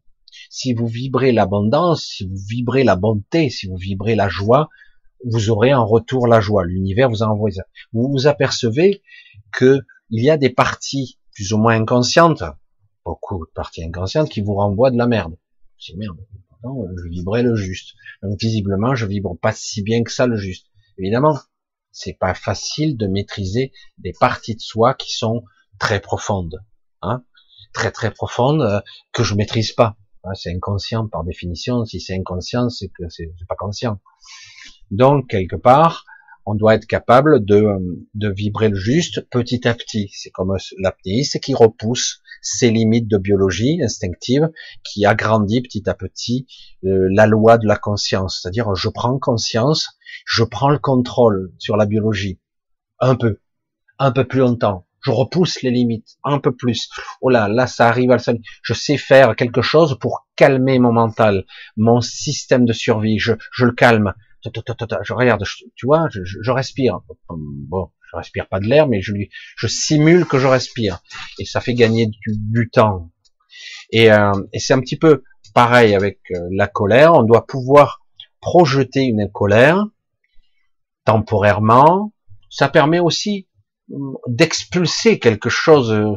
si 0.49 0.73
vous 0.73 0.87
vibrez 0.87 1.31
l'abondance, 1.31 2.03
si 2.03 2.27
vous 2.27 2.37
vibrez 2.49 2.83
la 2.83 2.95
bonté, 2.95 3.49
si 3.49 3.67
vous 3.67 3.77
vibrez 3.77 4.15
la 4.15 4.29
joie, 4.29 4.69
vous 5.25 5.49
aurez 5.49 5.73
en 5.73 5.85
retour 5.85 6.27
la 6.27 6.41
joie. 6.41 6.65
L'univers 6.65 7.09
vous 7.09 7.23
a 7.23 7.27
envoyé 7.27 7.55
ça. 7.55 7.63
Vous 7.93 8.09
vous 8.11 8.27
apercevez 8.27 9.01
que 9.53 9.81
il 10.09 10.23
y 10.23 10.29
a 10.29 10.37
des 10.37 10.49
parties 10.49 11.19
plus 11.33 11.53
ou 11.53 11.57
moins 11.57 11.75
inconscientes, 11.75 12.43
beaucoup 13.05 13.45
de 13.45 13.51
parties 13.51 13.83
inconscientes 13.83 14.29
qui 14.29 14.41
vous 14.41 14.55
renvoient 14.55 14.91
de 14.91 14.97
la 14.97 15.07
merde. 15.07 15.35
C'est 15.77 15.95
merde. 15.95 16.17
Pourtant, 16.49 16.85
je 16.97 17.09
vibrais 17.09 17.43
le 17.43 17.55
juste. 17.55 17.95
Donc 18.21 18.39
visiblement, 18.39 18.95
je 18.95 19.05
vibre 19.05 19.37
pas 19.37 19.51
si 19.51 19.81
bien 19.81 20.03
que 20.03 20.11
ça 20.11 20.27
le 20.27 20.37
juste. 20.37 20.67
Évidemment, 20.97 21.39
c'est 21.91 22.13
pas 22.13 22.33
facile 22.33 22.97
de 22.97 23.07
maîtriser 23.07 23.71
des 23.97 24.13
parties 24.19 24.55
de 24.55 24.61
soi 24.61 24.93
qui 24.93 25.13
sont 25.13 25.43
très 25.79 25.99
profondes, 25.99 26.63
hein, 27.01 27.23
très 27.73 27.91
très 27.91 28.11
profondes 28.11 28.61
euh, 28.61 28.81
que 29.11 29.23
je 29.23 29.35
maîtrise 29.35 29.71
pas. 29.73 29.97
C'est 30.35 30.53
inconscient 30.53 31.07
par 31.07 31.23
définition. 31.23 31.83
Si 31.83 31.99
c'est 31.99 32.15
inconscient, 32.15 32.69
c'est 32.69 32.89
que 32.89 33.09
c'est 33.09 33.33
pas 33.49 33.55
conscient. 33.55 33.99
Donc, 34.91 35.27
quelque 35.27 35.55
part, 35.55 36.05
on 36.45 36.55
doit 36.55 36.75
être 36.75 36.85
capable 36.85 37.45
de, 37.45 37.63
de 38.13 38.29
vibrer 38.29 38.69
le 38.69 38.75
juste 38.75 39.27
petit 39.29 39.67
à 39.67 39.73
petit. 39.73 40.09
C'est 40.13 40.31
comme 40.31 40.55
l'apnéiste 40.79 41.39
qui 41.39 41.53
repousse 41.53 42.21
ses 42.41 42.71
limites 42.71 43.07
de 43.07 43.17
biologie 43.17 43.81
instinctive, 43.83 44.49
qui 44.83 45.05
agrandit 45.05 45.61
petit 45.61 45.87
à 45.87 45.93
petit 45.93 46.47
euh, 46.83 47.07
la 47.11 47.27
loi 47.27 47.57
de 47.57 47.67
la 47.67 47.77
conscience. 47.77 48.39
C'est-à-dire, 48.41 48.73
je 48.75 48.89
prends 48.89 49.17
conscience, 49.19 49.97
je 50.25 50.43
prends 50.43 50.69
le 50.69 50.79
contrôle 50.79 51.53
sur 51.59 51.77
la 51.77 51.85
biologie. 51.85 52.39
Un 52.99 53.15
peu. 53.15 53.37
Un 53.99 54.11
peu 54.11 54.25
plus 54.25 54.39
longtemps. 54.39 54.87
Je 55.03 55.11
repousse 55.11 55.61
les 55.61 55.71
limites. 55.71 56.17
Un 56.23 56.39
peu 56.39 56.55
plus. 56.55 56.89
Oh 57.21 57.29
là, 57.29 57.47
là, 57.47 57.67
ça 57.67 57.87
arrive 57.87 58.11
à 58.11 58.17
le 58.17 58.39
Je 58.61 58.73
sais 58.73 58.97
faire 58.97 59.35
quelque 59.35 59.61
chose 59.61 59.97
pour 59.99 60.27
calmer 60.35 60.79
mon 60.79 60.91
mental, 60.91 61.45
mon 61.75 62.01
système 62.01 62.65
de 62.65 62.73
survie. 62.73 63.17
Je, 63.17 63.33
je 63.51 63.65
le 63.65 63.71
calme 63.71 64.13
je 64.43 65.13
regarde, 65.13 65.43
tu 65.75 65.85
vois, 65.85 66.07
je, 66.09 66.51
respire. 66.51 66.99
Bon, 67.29 67.91
je 68.11 68.17
respire 68.17 68.47
pas 68.47 68.59
de 68.59 68.65
l'air, 68.65 68.87
mais 68.87 69.01
je 69.01 69.13
je 69.55 69.67
simule 69.67 70.25
que 70.25 70.39
je 70.39 70.47
respire, 70.47 71.01
et 71.39 71.45
ça 71.45 71.61
fait 71.61 71.73
gagner 71.73 72.09
du, 72.25 72.69
temps. 72.69 73.11
Et, 73.91 74.11
euh, 74.11 74.31
et 74.53 74.59
c'est 74.59 74.73
un 74.73 74.79
petit 74.79 74.97
peu 74.97 75.23
pareil 75.53 75.95
avec 75.95 76.19
euh, 76.31 76.47
la 76.51 76.67
colère. 76.67 77.13
On 77.13 77.23
doit 77.23 77.45
pouvoir 77.45 78.01
projeter 78.39 79.03
une 79.03 79.29
colère 79.31 79.85
temporairement. 81.05 82.13
Ça 82.49 82.69
permet 82.69 82.99
aussi 82.99 83.47
hum, 83.91 84.17
d'expulser 84.27 85.19
quelque 85.19 85.49
chose 85.49 85.91
euh, 85.91 86.15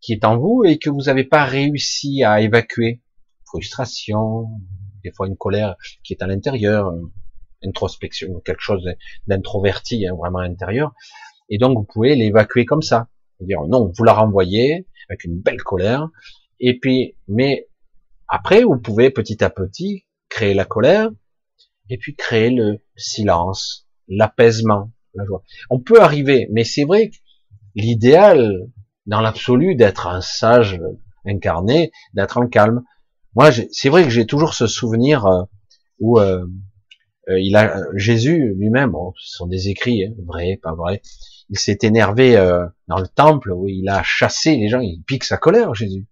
qui 0.00 0.12
est 0.12 0.24
en 0.24 0.36
vous 0.36 0.62
et 0.64 0.78
que 0.78 0.90
vous 0.90 1.02
n'avez 1.02 1.24
pas 1.24 1.44
réussi 1.44 2.24
à 2.24 2.40
évacuer. 2.40 3.00
Frustration, 3.46 4.46
des 5.04 5.12
fois 5.12 5.26
une 5.26 5.36
colère 5.36 5.76
qui 6.04 6.12
est 6.14 6.22
à 6.22 6.26
l'intérieur, 6.26 6.92
introspection, 7.64 8.40
quelque 8.44 8.60
chose 8.60 8.84
d'introverti, 9.26 10.06
hein, 10.06 10.14
vraiment 10.18 10.40
intérieur. 10.40 10.92
Et 11.48 11.58
donc 11.58 11.76
vous 11.76 11.84
pouvez 11.84 12.14
l'évacuer 12.14 12.64
comme 12.64 12.82
ça, 12.82 13.08
dire 13.40 13.62
non, 13.68 13.92
vous 13.96 14.04
la 14.04 14.12
renvoyez 14.12 14.86
avec 15.08 15.24
une 15.24 15.40
belle 15.40 15.62
colère. 15.62 16.08
Et 16.60 16.78
puis, 16.78 17.16
mais 17.28 17.68
après, 18.28 18.62
vous 18.62 18.78
pouvez 18.78 19.10
petit 19.10 19.42
à 19.44 19.50
petit 19.50 20.06
créer 20.28 20.54
la 20.54 20.64
colère 20.64 21.10
et 21.90 21.98
puis 21.98 22.14
créer 22.14 22.50
le 22.50 22.78
silence, 22.96 23.86
l'apaisement, 24.08 24.90
la 25.14 25.24
joie. 25.24 25.42
On 25.68 25.80
peut 25.80 26.00
arriver, 26.00 26.48
mais 26.52 26.64
c'est 26.64 26.84
vrai 26.84 27.10
que 27.10 27.16
l'idéal, 27.74 28.70
dans 29.06 29.20
l'absolu, 29.20 29.74
d'être 29.74 30.06
un 30.06 30.20
sage 30.20 30.80
incarné, 31.26 31.92
d'être 32.14 32.38
en 32.38 32.46
calme. 32.46 32.82
Moi, 33.34 33.50
c'est 33.70 33.88
vrai 33.88 34.04
que 34.04 34.10
j'ai 34.10 34.26
toujours 34.26 34.54
ce 34.54 34.66
souvenir 34.66 35.26
euh, 35.26 35.42
où 35.98 36.18
euh, 36.18 36.46
il 37.28 37.56
a 37.56 37.82
Jésus 37.94 38.54
lui-même, 38.56 38.90
bon, 38.90 39.12
ce 39.16 39.36
sont 39.36 39.46
des 39.46 39.68
écrits, 39.68 40.04
hein, 40.04 40.12
vrai, 40.26 40.58
pas 40.62 40.74
vrai. 40.74 41.00
Il 41.48 41.58
s'est 41.58 41.78
énervé 41.82 42.36
euh, 42.36 42.66
dans 42.88 42.98
le 42.98 43.08
temple 43.08 43.52
où 43.52 43.68
il 43.68 43.88
a 43.88 44.02
chassé 44.02 44.56
les 44.56 44.68
gens. 44.68 44.80
Il 44.80 45.02
pique 45.02 45.24
sa 45.24 45.36
colère, 45.36 45.74
Jésus. 45.74 46.06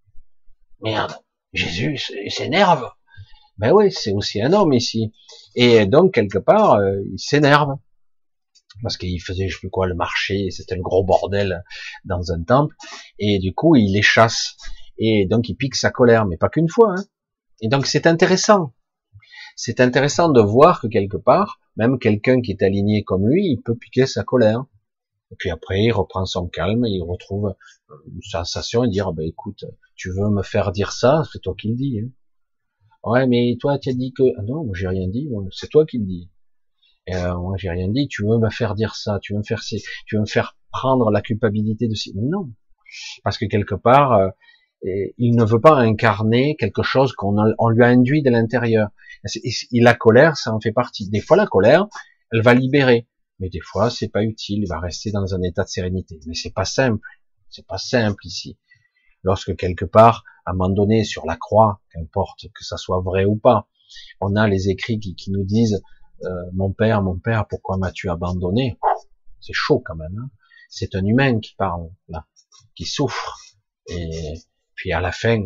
Merde, 0.82 1.14
Jésus 1.52 1.98
s'énerve. 2.28 2.90
Ben 3.58 3.72
oui, 3.72 3.90
c'est 3.90 4.12
aussi 4.12 4.40
un 4.40 4.52
homme 4.52 4.72
ici. 4.72 5.12
Et 5.54 5.86
donc 5.86 6.14
quelque 6.14 6.38
part, 6.38 6.74
euh, 6.74 7.00
il 7.12 7.18
s'énerve 7.18 7.76
parce 8.82 8.96
qu'il 8.96 9.20
faisait 9.20 9.48
je 9.48 9.54
sais 9.54 9.60
plus 9.60 9.70
quoi 9.70 9.86
le 9.86 9.94
marché, 9.94 10.50
c'était 10.50 10.76
le 10.76 10.82
gros 10.82 11.04
bordel 11.04 11.62
dans 12.04 12.32
un 12.32 12.42
temple. 12.42 12.74
Et 13.18 13.38
du 13.38 13.52
coup, 13.54 13.76
il 13.76 13.92
les 13.92 14.02
chasse. 14.02 14.56
Et 14.98 15.26
donc 15.26 15.48
il 15.48 15.56
pique 15.56 15.74
sa 15.74 15.90
colère, 15.90 16.26
mais 16.26 16.36
pas 16.36 16.48
qu'une 16.48 16.68
fois. 16.68 16.94
Hein. 16.96 17.04
Et 17.60 17.68
donc 17.68 17.86
c'est 17.86 18.06
intéressant 18.06 18.74
c'est 19.62 19.80
intéressant 19.80 20.30
de 20.30 20.40
voir 20.40 20.80
que 20.80 20.86
quelque 20.86 21.18
part, 21.18 21.60
même 21.76 21.98
quelqu'un 21.98 22.40
qui 22.40 22.52
est 22.52 22.62
aligné 22.62 23.04
comme 23.04 23.28
lui, 23.28 23.44
il 23.44 23.60
peut 23.60 23.74
piquer 23.74 24.06
sa 24.06 24.24
colère. 24.24 24.64
Et 25.32 25.34
puis 25.38 25.50
après, 25.50 25.82
il 25.82 25.92
reprend 25.92 26.24
son 26.24 26.48
calme, 26.48 26.86
il 26.86 27.02
retrouve 27.02 27.54
une 28.10 28.22
sensation 28.22 28.84
et 28.84 28.88
dire, 28.88 29.12
bah, 29.12 29.22
écoute, 29.22 29.66
tu 29.96 30.10
veux 30.12 30.30
me 30.30 30.42
faire 30.42 30.72
dire 30.72 30.92
ça, 30.92 31.24
c'est 31.30 31.40
toi 31.40 31.54
qui 31.60 31.68
le 31.68 31.74
dis. 31.74 32.00
Hein. 32.00 32.08
Ouais, 33.04 33.26
mais 33.26 33.58
toi, 33.60 33.78
tu 33.78 33.90
as 33.90 33.92
dit 33.92 34.14
que... 34.16 34.22
Ah 34.38 34.42
non, 34.42 34.72
j'ai 34.72 34.88
rien 34.88 35.08
dit, 35.08 35.28
c'est 35.52 35.68
toi 35.68 35.84
qui 35.84 35.98
le 35.98 36.06
dis. 36.06 36.30
Euh, 37.10 37.36
moi 37.36 37.56
j'ai 37.58 37.70
rien 37.70 37.88
dit, 37.88 38.08
tu 38.08 38.22
veux 38.24 38.38
me 38.38 38.50
faire 38.50 38.74
dire 38.74 38.94
ça, 38.94 39.18
tu 39.20 39.32
veux 39.32 39.40
me 39.40 39.44
faire 39.44 39.60
tu 39.62 39.80
veux 40.14 40.20
me 40.20 40.26
faire 40.26 40.56
prendre 40.70 41.10
la 41.10 41.20
culpabilité 41.20 41.86
de 41.86 41.94
ci. 41.94 42.12
Non. 42.14 42.50
Parce 43.24 43.36
que 43.36 43.44
quelque 43.44 43.74
part, 43.74 44.12
euh, 44.12 44.28
il 44.82 45.36
ne 45.36 45.44
veut 45.44 45.60
pas 45.60 45.76
incarner 45.76 46.56
quelque 46.56 46.82
chose 46.82 47.12
qu'on 47.12 47.36
on 47.58 47.68
lui 47.68 47.84
a 47.84 47.88
induit 47.88 48.22
de 48.22 48.30
l'intérieur. 48.30 48.88
Et 49.34 49.80
la 49.80 49.94
colère, 49.94 50.36
ça 50.36 50.54
en 50.54 50.60
fait 50.60 50.72
partie. 50.72 51.08
Des 51.10 51.20
fois, 51.20 51.36
la 51.36 51.46
colère, 51.46 51.86
elle 52.32 52.42
va 52.42 52.54
libérer. 52.54 53.06
Mais 53.38 53.48
des 53.48 53.60
fois, 53.60 53.90
c'est 53.90 54.08
pas 54.08 54.22
utile. 54.22 54.62
Il 54.62 54.68
va 54.68 54.80
rester 54.80 55.10
dans 55.10 55.34
un 55.34 55.42
état 55.42 55.64
de 55.64 55.68
sérénité. 55.68 56.18
Mais 56.26 56.34
c'est 56.34 56.54
pas 56.54 56.64
simple. 56.64 57.06
C'est 57.48 57.66
pas 57.66 57.78
simple 57.78 58.26
ici. 58.26 58.58
Lorsque 59.22 59.54
quelque 59.56 59.84
part, 59.84 60.24
à 60.46 60.52
un 60.52 60.54
moment 60.54 60.70
donné, 60.70 61.04
sur 61.04 61.26
la 61.26 61.36
croix, 61.36 61.80
qu'importe 61.92 62.46
que 62.54 62.64
ça 62.64 62.76
soit 62.76 63.00
vrai 63.00 63.24
ou 63.24 63.36
pas, 63.36 63.68
on 64.20 64.36
a 64.36 64.48
les 64.48 64.68
écrits 64.70 64.98
qui, 64.98 65.14
qui 65.14 65.30
nous 65.30 65.44
disent 65.44 65.82
euh, 66.24 66.28
mon 66.52 66.72
père, 66.72 67.02
mon 67.02 67.18
père, 67.18 67.46
pourquoi 67.48 67.76
m'as-tu 67.76 68.08
abandonné? 68.08 68.78
C'est 69.40 69.52
chaud 69.52 69.82
quand 69.84 69.96
même. 69.96 70.16
Hein 70.18 70.30
c'est 70.70 70.94
un 70.94 71.04
humain 71.04 71.40
qui 71.40 71.54
parle 71.56 71.90
là, 72.08 72.24
qui 72.74 72.86
souffre. 72.86 73.38
Et 73.88 74.34
puis 74.80 74.94
à 74.94 75.00
la 75.02 75.12
fin, 75.12 75.42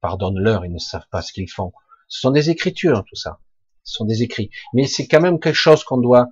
pardonne-leur, 0.00 0.64
ils 0.64 0.72
ne 0.72 0.78
savent 0.78 1.08
pas 1.10 1.20
ce 1.20 1.32
qu'ils 1.32 1.50
font. 1.50 1.72
Ce 2.06 2.20
sont 2.20 2.30
des 2.30 2.50
écritures, 2.50 3.02
tout 3.04 3.16
ça. 3.16 3.40
Ce 3.82 3.94
sont 3.94 4.04
des 4.04 4.22
écrits. 4.22 4.48
Mais 4.74 4.86
c'est 4.86 5.08
quand 5.08 5.20
même 5.20 5.40
quelque 5.40 5.56
chose 5.56 5.82
qu'on 5.82 5.98
doit 5.98 6.28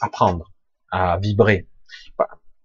apprendre 0.00 0.50
à 0.90 1.16
vibrer. 1.18 1.68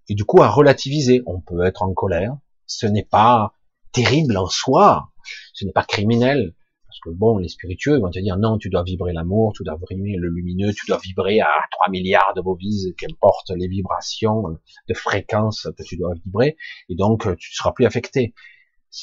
Et 0.09 0.15
du 0.15 0.25
coup, 0.25 0.41
à 0.41 0.49
relativiser. 0.49 1.21
On 1.27 1.39
peut 1.39 1.63
être 1.65 1.83
en 1.83 1.93
colère. 1.93 2.35
Ce 2.65 2.87
n'est 2.87 3.05
pas 3.05 3.53
terrible 3.91 4.35
en 4.37 4.47
soi. 4.47 5.11
Ce 5.53 5.65
n'est 5.65 5.71
pas 5.71 5.83
criminel. 5.83 6.55
Parce 6.87 6.99
que 7.01 7.09
bon, 7.11 7.37
les 7.37 7.49
spiritueux 7.49 7.99
vont 7.99 8.09
te 8.09 8.17
dire 8.17 8.37
non, 8.37 8.57
tu 8.57 8.71
dois 8.71 8.81
vibrer 8.81 9.13
l'amour, 9.13 9.53
tu 9.55 9.63
dois 9.63 9.75
vibrer 9.75 10.15
le 10.17 10.29
lumineux, 10.29 10.73
tu 10.73 10.87
dois 10.87 10.97
vibrer 10.97 11.41
à 11.41 11.51
3 11.69 11.91
milliards 11.91 12.33
de 12.35 12.41
bovises, 12.41 12.95
qu'importe 12.97 13.51
les 13.51 13.67
vibrations 13.67 14.57
de 14.89 14.93
fréquence 14.95 15.67
que 15.77 15.83
tu 15.83 15.95
dois 15.95 16.15
vibrer, 16.25 16.57
et 16.89 16.95
donc 16.95 17.21
tu 17.37 17.51
ne 17.51 17.55
seras 17.55 17.73
plus 17.73 17.85
affecté. 17.85 18.33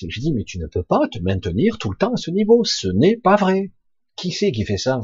Je 0.09 0.21
dis, 0.21 0.33
mais 0.33 0.45
tu 0.45 0.59
ne 0.59 0.67
peux 0.67 0.83
pas 0.83 1.07
te 1.11 1.19
maintenir 1.21 1.79
tout 1.79 1.91
le 1.91 1.97
temps 1.97 2.15
à 2.15 2.17
ce 2.17 2.31
niveau. 2.31 2.65
Ce 2.65 2.89
n'est 2.89 3.17
pas 3.17 3.37
vrai. 3.37 3.73
Qui 4.17 4.31
c'est 4.31 4.53
qui 4.53 4.65
fait 4.65 4.77
ça? 4.77 5.01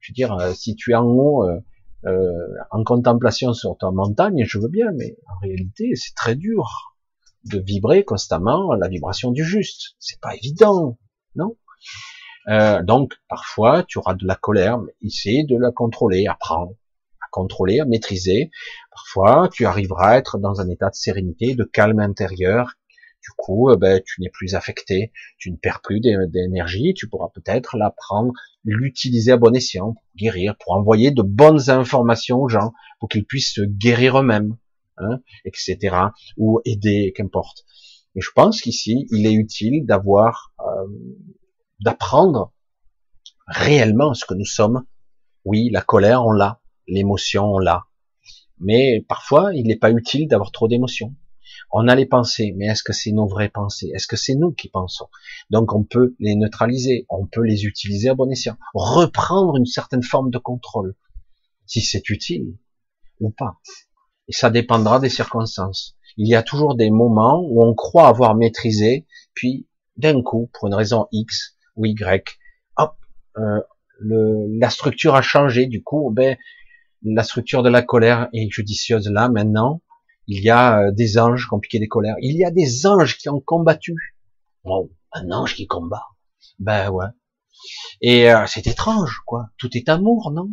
Je 0.00 0.12
veux 0.12 0.14
dire, 0.14 0.34
euh, 0.34 0.52
si 0.52 0.76
tu 0.76 0.92
es 0.92 0.94
en 0.94 1.06
haut, 1.06 1.48
euh, 1.48 1.58
euh, 2.04 2.46
en 2.70 2.84
contemplation 2.84 3.54
sur 3.54 3.76
ta 3.78 3.90
montagne, 3.90 4.44
je 4.46 4.58
veux 4.58 4.68
bien, 4.68 4.92
mais 4.92 5.16
en 5.26 5.38
réalité, 5.40 5.94
c'est 5.94 6.14
très 6.14 6.34
dur 6.34 6.94
de 7.44 7.58
vibrer 7.58 8.04
constamment 8.04 8.74
la 8.74 8.88
vibration 8.88 9.30
du 9.30 9.44
juste. 9.44 9.94
C'est 9.98 10.20
pas 10.20 10.34
évident, 10.34 10.98
non? 11.36 11.56
Donc, 12.82 13.14
parfois, 13.28 13.84
tu 13.84 13.98
auras 13.98 14.14
de 14.14 14.26
la 14.26 14.34
colère, 14.34 14.78
mais 14.78 14.94
essaie 15.00 15.44
de 15.48 15.56
la 15.56 15.72
contrôler, 15.72 16.26
apprends 16.26 16.76
à 17.22 17.26
contrôler, 17.30 17.80
à 17.80 17.86
maîtriser. 17.86 18.50
Parfois, 18.90 19.48
tu 19.50 19.64
arriveras 19.64 20.10
à 20.10 20.18
être 20.18 20.38
dans 20.38 20.60
un 20.60 20.68
état 20.68 20.90
de 20.90 20.94
sérénité, 20.94 21.54
de 21.54 21.64
calme 21.64 22.00
intérieur. 22.00 22.74
Du 23.24 23.30
coup, 23.38 23.70
euh, 23.70 23.76
ben, 23.76 24.02
tu 24.04 24.20
n'es 24.20 24.28
plus 24.28 24.54
affecté, 24.54 25.10
tu 25.38 25.50
ne 25.50 25.56
perds 25.56 25.80
plus 25.80 25.98
d'énergie, 26.00 26.92
tu 26.92 27.08
pourras 27.08 27.30
peut-être 27.32 27.78
l'apprendre, 27.78 28.32
l'utiliser 28.64 29.32
à 29.32 29.38
bon 29.38 29.54
escient, 29.54 29.94
pour 29.94 30.04
guérir, 30.14 30.56
pour 30.58 30.74
envoyer 30.74 31.10
de 31.10 31.22
bonnes 31.22 31.70
informations 31.70 32.42
aux 32.42 32.50
gens, 32.50 32.74
pour 33.00 33.08
qu'ils 33.08 33.24
puissent 33.24 33.54
se 33.54 33.62
guérir 33.62 34.20
eux-mêmes, 34.20 34.58
hein, 34.98 35.20
etc. 35.46 35.96
Ou 36.36 36.60
aider, 36.66 37.14
qu'importe. 37.16 37.64
Mais 38.14 38.20
je 38.20 38.30
pense 38.34 38.60
qu'ici, 38.60 39.06
il 39.10 39.26
est 39.26 39.32
utile 39.32 39.86
d'avoir 39.86 40.52
euh, 40.60 40.86
d'apprendre 41.80 42.52
réellement 43.46 44.12
ce 44.12 44.26
que 44.26 44.34
nous 44.34 44.44
sommes. 44.44 44.84
Oui, 45.46 45.70
la 45.70 45.80
colère, 45.80 46.26
on 46.26 46.30
l'a, 46.30 46.60
l'émotion, 46.86 47.44
on 47.46 47.58
l'a. 47.58 47.84
Mais 48.58 49.02
parfois, 49.08 49.54
il 49.54 49.66
n'est 49.66 49.78
pas 49.78 49.90
utile 49.90 50.28
d'avoir 50.28 50.52
trop 50.52 50.68
d'émotions. 50.68 51.14
On 51.70 51.88
a 51.88 51.94
les 51.94 52.06
pensées, 52.06 52.54
mais 52.56 52.66
est-ce 52.66 52.82
que 52.82 52.92
c'est 52.92 53.12
nos 53.12 53.26
vraies 53.26 53.48
pensées? 53.48 53.90
Est-ce 53.94 54.06
que 54.06 54.16
c'est 54.16 54.34
nous 54.34 54.52
qui 54.52 54.68
pensons? 54.68 55.08
Donc 55.50 55.74
on 55.74 55.84
peut 55.84 56.14
les 56.18 56.34
neutraliser, 56.36 57.06
on 57.08 57.26
peut 57.26 57.42
les 57.42 57.64
utiliser 57.64 58.08
à 58.08 58.14
bon 58.14 58.30
escient, 58.30 58.56
reprendre 58.74 59.56
une 59.56 59.66
certaine 59.66 60.02
forme 60.02 60.30
de 60.30 60.38
contrôle, 60.38 60.94
si 61.66 61.80
c'est 61.80 62.08
utile 62.10 62.56
ou 63.20 63.30
pas. 63.30 63.58
Et 64.28 64.32
ça 64.32 64.50
dépendra 64.50 65.00
des 65.00 65.08
circonstances. 65.08 65.96
Il 66.16 66.28
y 66.28 66.34
a 66.34 66.42
toujours 66.42 66.76
des 66.76 66.90
moments 66.90 67.44
où 67.46 67.64
on 67.64 67.74
croit 67.74 68.06
avoir 68.06 68.34
maîtrisé, 68.34 69.06
puis 69.34 69.66
d'un 69.96 70.22
coup, 70.22 70.50
pour 70.52 70.68
une 70.68 70.74
raison 70.74 71.06
X, 71.12 71.56
ou 71.76 71.86
Y. 71.86 72.38
Hop, 72.76 72.96
euh, 73.36 73.60
le, 73.98 74.46
la 74.58 74.70
structure 74.70 75.14
a 75.14 75.22
changé. 75.22 75.66
Du 75.66 75.82
coup, 75.82 76.10
ben, 76.10 76.36
la 77.02 77.22
structure 77.22 77.62
de 77.62 77.68
la 77.68 77.82
colère 77.82 78.28
est 78.32 78.48
judicieuse 78.50 79.08
là 79.08 79.28
maintenant. 79.28 79.82
Il 80.26 80.42
y 80.42 80.50
a 80.50 80.80
euh, 80.80 80.92
des 80.92 81.18
anges 81.18 81.48
qui 81.48 81.54
ont 81.54 81.60
piqué 81.60 81.78
des 81.78 81.88
colères. 81.88 82.16
Il 82.20 82.36
y 82.36 82.44
a 82.44 82.50
des 82.50 82.86
anges 82.86 83.18
qui 83.18 83.28
ont 83.28 83.40
combattu. 83.40 83.94
Wow, 84.64 84.90
un 85.12 85.30
ange 85.30 85.54
qui 85.54 85.66
combat. 85.66 86.04
Ben 86.58 86.90
ouais. 86.90 87.06
Et 88.00 88.32
euh, 88.32 88.46
c'est 88.46 88.66
étrange, 88.66 89.20
quoi. 89.26 89.50
Tout 89.58 89.76
est 89.76 89.88
amour, 89.88 90.30
non? 90.32 90.50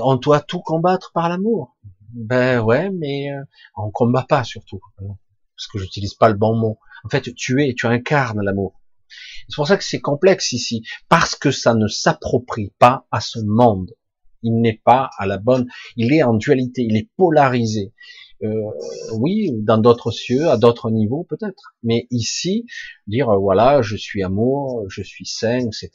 On 0.00 0.16
doit 0.16 0.40
tout 0.40 0.60
combattre 0.60 1.12
par 1.12 1.28
l'amour. 1.28 1.76
Ben 2.12 2.60
ouais, 2.60 2.90
mais 2.90 3.30
euh, 3.30 3.42
on 3.76 3.90
combat 3.90 4.26
pas 4.28 4.44
surtout. 4.44 4.80
Parce 4.98 5.66
que 5.72 5.78
j'utilise 5.78 6.14
pas 6.14 6.28
le 6.28 6.34
bon 6.34 6.56
mot. 6.56 6.78
En 7.04 7.08
fait, 7.08 7.34
tu 7.34 7.64
es, 7.64 7.74
tu 7.74 7.86
incarnes 7.86 8.40
l'amour. 8.42 8.80
C'est 9.48 9.56
pour 9.56 9.66
ça 9.66 9.76
que 9.76 9.84
c'est 9.84 10.00
complexe 10.00 10.52
ici, 10.52 10.82
parce 11.08 11.36
que 11.36 11.50
ça 11.50 11.74
ne 11.74 11.86
s'approprie 11.86 12.72
pas 12.78 13.06
à 13.10 13.20
ce 13.20 13.38
monde. 13.40 13.94
Il 14.42 14.60
n'est 14.60 14.80
pas 14.84 15.10
à 15.18 15.26
la 15.26 15.38
bonne, 15.38 15.66
il 15.96 16.12
est 16.12 16.22
en 16.22 16.34
dualité, 16.34 16.82
il 16.82 16.96
est 16.96 17.10
polarisé. 17.16 17.92
Euh, 18.44 18.70
oui, 19.12 19.50
dans 19.52 19.78
d'autres 19.78 20.10
cieux, 20.10 20.48
à 20.48 20.56
d'autres 20.56 20.90
niveaux 20.90 21.24
peut-être, 21.24 21.74
mais 21.82 22.06
ici, 22.10 22.66
dire 23.06 23.30
euh, 23.30 23.38
voilà, 23.38 23.80
je 23.82 23.96
suis 23.96 24.22
amour, 24.22 24.84
je 24.88 25.02
suis 25.02 25.26
saint, 25.26 25.60
etc. 25.60 25.90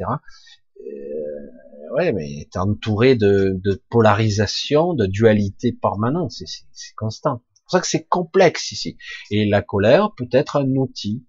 Euh, 0.79 1.95
ouais, 1.95 2.11
mais 2.11 2.47
t'es 2.51 2.59
entouré 2.59 3.15
de, 3.15 3.59
de 3.63 3.81
polarisation, 3.89 4.93
de 4.93 5.05
dualité 5.05 5.71
permanente, 5.71 6.31
c'est 6.31 6.95
constant. 6.95 7.43
C'est 7.53 7.63
pour 7.63 7.71
ça 7.71 7.79
que 7.81 7.87
c'est 7.87 8.07
complexe 8.07 8.71
ici. 8.71 8.97
Et 9.29 9.45
la 9.45 9.61
colère 9.61 10.11
peut 10.17 10.29
être 10.31 10.55
un 10.55 10.69
outil 10.75 11.23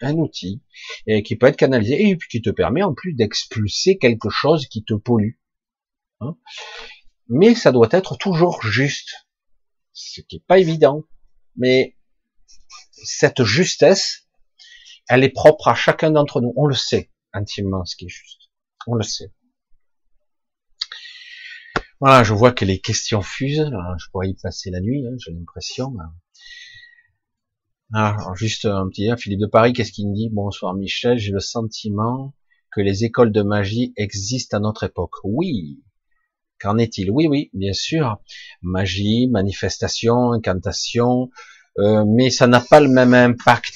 un 0.00 0.16
outil 0.16 0.62
et 1.06 1.22
qui 1.22 1.36
peut 1.36 1.46
être 1.46 1.56
canalisé 1.56 2.08
et 2.08 2.18
qui 2.30 2.42
te 2.42 2.50
permet 2.50 2.82
en 2.82 2.94
plus 2.94 3.14
d'expulser 3.14 3.96
quelque 3.96 4.28
chose 4.28 4.66
qui 4.66 4.84
te 4.84 4.94
pollue. 4.94 5.36
Hein. 6.20 6.36
Mais 7.28 7.54
ça 7.54 7.72
doit 7.72 7.88
être 7.90 8.16
toujours 8.16 8.62
juste, 8.62 9.23
ce 9.94 10.20
qui 10.20 10.36
est 10.36 10.44
pas 10.46 10.58
évident. 10.58 11.04
Mais 11.56 11.96
cette 12.90 13.44
justesse, 13.44 14.28
elle 15.08 15.24
est 15.24 15.30
propre 15.30 15.68
à 15.68 15.74
chacun 15.74 16.10
d'entre 16.10 16.40
nous. 16.40 16.52
On 16.56 16.66
le 16.66 16.74
sait 16.74 17.10
intimement 17.32 17.84
ce 17.84 17.96
qui 17.96 18.06
est 18.06 18.10
juste. 18.10 18.50
On 18.86 18.94
le 18.94 19.02
sait. 19.02 19.32
Voilà, 22.00 22.22
je 22.22 22.34
vois 22.34 22.52
que 22.52 22.66
les 22.66 22.80
questions 22.80 23.22
fusent. 23.22 23.70
Je 23.98 24.10
pourrais 24.10 24.28
y 24.28 24.34
passer 24.34 24.70
la 24.70 24.80
nuit, 24.80 25.06
hein, 25.06 25.14
j'ai 25.18 25.32
l'impression. 25.32 25.94
Ah, 27.94 28.16
juste 28.34 28.64
un 28.64 28.88
petit 28.88 29.08
Philippe 29.16 29.40
de 29.40 29.46
Paris, 29.46 29.72
qu'est-ce 29.72 29.92
qu'il 29.92 30.08
me 30.08 30.14
dit? 30.14 30.28
Bonsoir 30.30 30.74
Michel, 30.74 31.18
j'ai 31.18 31.30
le 31.30 31.40
sentiment 31.40 32.34
que 32.72 32.80
les 32.80 33.04
écoles 33.04 33.30
de 33.30 33.42
magie 33.42 33.92
existent 33.96 34.56
à 34.56 34.60
notre 34.60 34.82
époque. 34.82 35.14
Oui. 35.22 35.82
Qu'en 36.60 36.78
est-il? 36.78 37.10
Oui, 37.10 37.26
oui, 37.26 37.50
bien 37.52 37.72
sûr. 37.72 38.18
Magie, 38.62 39.28
manifestation, 39.28 40.32
incantation, 40.32 41.30
euh, 41.78 42.04
mais 42.06 42.30
ça 42.30 42.46
n'a 42.46 42.60
pas 42.60 42.80
le 42.80 42.88
même 42.88 43.14
impact 43.14 43.74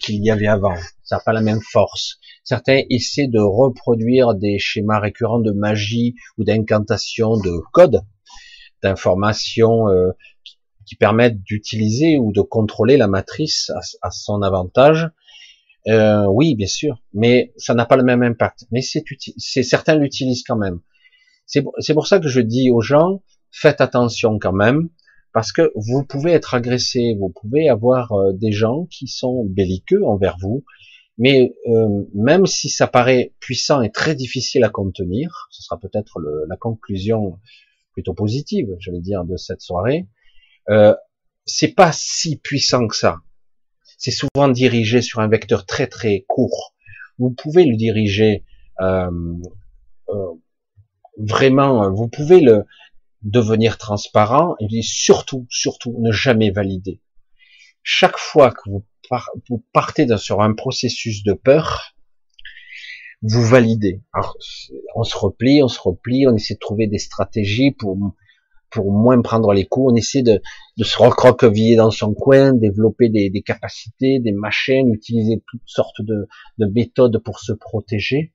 qu'il 0.00 0.24
y 0.24 0.30
avait 0.30 0.46
avant. 0.46 0.76
Ça 1.02 1.16
n'a 1.16 1.22
pas 1.24 1.32
la 1.32 1.40
même 1.40 1.60
force. 1.60 2.18
Certains 2.44 2.82
essaient 2.90 3.28
de 3.28 3.40
reproduire 3.40 4.34
des 4.34 4.58
schémas 4.58 4.98
récurrents 4.98 5.40
de 5.40 5.52
magie 5.52 6.14
ou 6.36 6.44
d'incantation, 6.44 7.36
de 7.36 7.58
code, 7.72 8.02
d'information 8.82 9.88
euh, 9.88 10.10
qui 10.86 10.96
permettent 10.96 11.42
d'utiliser 11.42 12.18
ou 12.18 12.32
de 12.32 12.42
contrôler 12.42 12.96
la 12.96 13.08
matrice 13.08 13.70
à, 14.02 14.10
son 14.10 14.42
avantage. 14.42 15.08
Euh, 15.88 16.26
oui, 16.26 16.54
bien 16.54 16.66
sûr, 16.66 17.02
mais 17.14 17.52
ça 17.56 17.74
n'a 17.74 17.86
pas 17.86 17.96
le 17.96 18.04
même 18.04 18.22
impact. 18.22 18.66
Mais 18.70 18.82
c'est 18.82 19.62
certains 19.62 19.94
l'utilisent 19.94 20.44
quand 20.46 20.56
même. 20.56 20.80
C'est 21.78 21.94
pour 21.94 22.06
ça 22.06 22.18
que 22.18 22.28
je 22.28 22.40
dis 22.40 22.70
aux 22.70 22.80
gens, 22.80 23.22
faites 23.50 23.80
attention 23.80 24.38
quand 24.38 24.52
même, 24.52 24.88
parce 25.32 25.52
que 25.52 25.70
vous 25.74 26.04
pouvez 26.04 26.32
être 26.32 26.54
agressé, 26.54 27.16
vous 27.18 27.30
pouvez 27.30 27.68
avoir 27.68 28.12
euh, 28.12 28.32
des 28.32 28.52
gens 28.52 28.86
qui 28.90 29.06
sont 29.06 29.44
belliqueux 29.44 30.04
envers 30.04 30.36
vous, 30.40 30.64
mais 31.18 31.54
euh, 31.68 32.04
même 32.14 32.46
si 32.46 32.68
ça 32.68 32.86
paraît 32.86 33.34
puissant 33.38 33.82
et 33.82 33.90
très 33.90 34.14
difficile 34.14 34.64
à 34.64 34.70
contenir, 34.70 35.48
ce 35.50 35.62
sera 35.62 35.78
peut-être 35.78 36.20
la 36.48 36.56
conclusion 36.56 37.38
plutôt 37.92 38.14
positive, 38.14 38.68
je 38.80 38.90
vais 38.90 39.00
dire, 39.00 39.24
de 39.24 39.36
cette 39.36 39.60
soirée, 39.60 40.08
euh, 40.70 40.94
c'est 41.44 41.74
pas 41.74 41.92
si 41.92 42.36
puissant 42.36 42.86
que 42.88 42.96
ça. 42.96 43.18
C'est 43.98 44.10
souvent 44.10 44.48
dirigé 44.48 45.02
sur 45.02 45.20
un 45.20 45.28
vecteur 45.28 45.66
très 45.66 45.86
très 45.86 46.24
court. 46.28 46.74
Vous 47.18 47.30
pouvez 47.30 47.64
le 47.64 47.76
diriger 47.76 48.44
euh, 48.80 49.10
euh, 50.08 50.32
vraiment, 51.22 51.90
vous 51.92 52.08
pouvez 52.08 52.40
le 52.40 52.64
devenir 53.22 53.78
transparent 53.78 54.56
et 54.60 54.82
surtout, 54.82 55.46
surtout, 55.48 55.96
ne 56.00 56.10
jamais 56.10 56.50
valider. 56.50 57.00
Chaque 57.82 58.18
fois 58.18 58.50
que 58.50 58.68
vous, 58.68 58.84
vous 59.48 59.64
partez 59.72 60.06
sur 60.16 60.40
un 60.40 60.54
processus 60.54 61.22
de 61.22 61.32
peur, 61.32 61.94
vous 63.22 63.42
validez. 63.42 64.02
On 64.96 65.04
se 65.04 65.16
replie, 65.16 65.62
on 65.62 65.68
se 65.68 65.80
replie, 65.80 66.26
on 66.26 66.34
essaie 66.34 66.54
de 66.54 66.58
trouver 66.58 66.86
des 66.86 66.98
stratégies 66.98 67.70
pour 67.72 67.96
pour 68.70 68.90
moins 68.90 69.20
prendre 69.20 69.52
les 69.52 69.66
coups. 69.66 69.92
On 69.92 69.94
essaie 69.94 70.22
de, 70.22 70.40
se 70.82 70.96
recroqueviller 70.96 71.76
dans 71.76 71.90
son 71.90 72.14
coin, 72.14 72.54
développer 72.54 73.10
des, 73.10 73.42
capacités, 73.42 74.18
des 74.18 74.32
machines, 74.32 74.92
utiliser 74.94 75.42
toutes 75.46 75.60
sortes 75.66 76.00
de 76.00 76.26
méthodes 76.58 77.18
pour 77.22 77.38
se 77.38 77.52
protéger. 77.52 78.31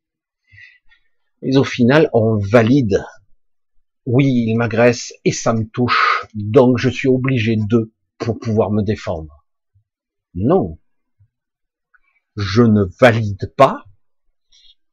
Mais 1.42 1.58
au 1.58 1.64
final, 1.64 2.10
on 2.14 2.38
valide. 2.38 3.04
Oui, 4.06 4.46
il 4.48 4.56
m'agresse 4.56 5.14
et 5.26 5.32
ça 5.32 5.54
me 5.54 5.68
touche, 5.68 6.26
donc 6.34 6.78
je 6.78 6.90
suis 6.90 7.10
obligé 7.10 7.58
de 7.58 7.92
pour 8.18 8.40
pouvoir 8.40 8.72
me 8.72 8.82
défendre. 8.82 9.46
Non. 10.34 10.80
Je 12.36 12.62
ne 12.64 12.86
valide 13.00 13.54
pas 13.58 13.84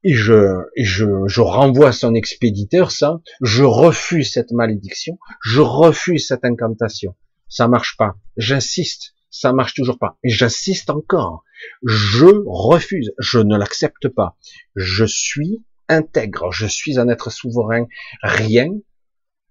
et 0.05 0.13
je, 0.13 0.63
je, 0.77 1.07
je 1.27 1.41
renvoie 1.41 1.93
son 1.93 2.15
expéditeur 2.15 2.91
ça, 2.91 3.21
je 3.41 3.65
refuse 3.65 4.31
cette 4.31 4.53
malédiction, 4.53 5.19
je 5.43 5.61
refuse 5.61 6.27
cette 6.27 6.45
incantation. 6.45 7.17
Ça 7.49 7.69
marche 7.69 7.97
pas. 7.97 8.17
J'insiste, 8.37 9.15
ça 9.31 9.53
marche 9.53 9.75
toujours 9.75 9.99
pas. 9.99 10.19
Et 10.23 10.29
j'insiste 10.29 10.91
encore. 10.91 11.43
Je 11.85 12.27
refuse, 12.47 13.13
je 13.19 13.39
ne 13.39 13.57
l'accepte 13.57 14.09
pas. 14.09 14.37
Je 14.77 15.05
suis 15.05 15.65
intègre, 15.89 16.51
je 16.53 16.67
suis 16.67 16.99
un 16.99 17.09
être 17.09 17.31
souverain. 17.31 17.87
Rien, 18.23 18.69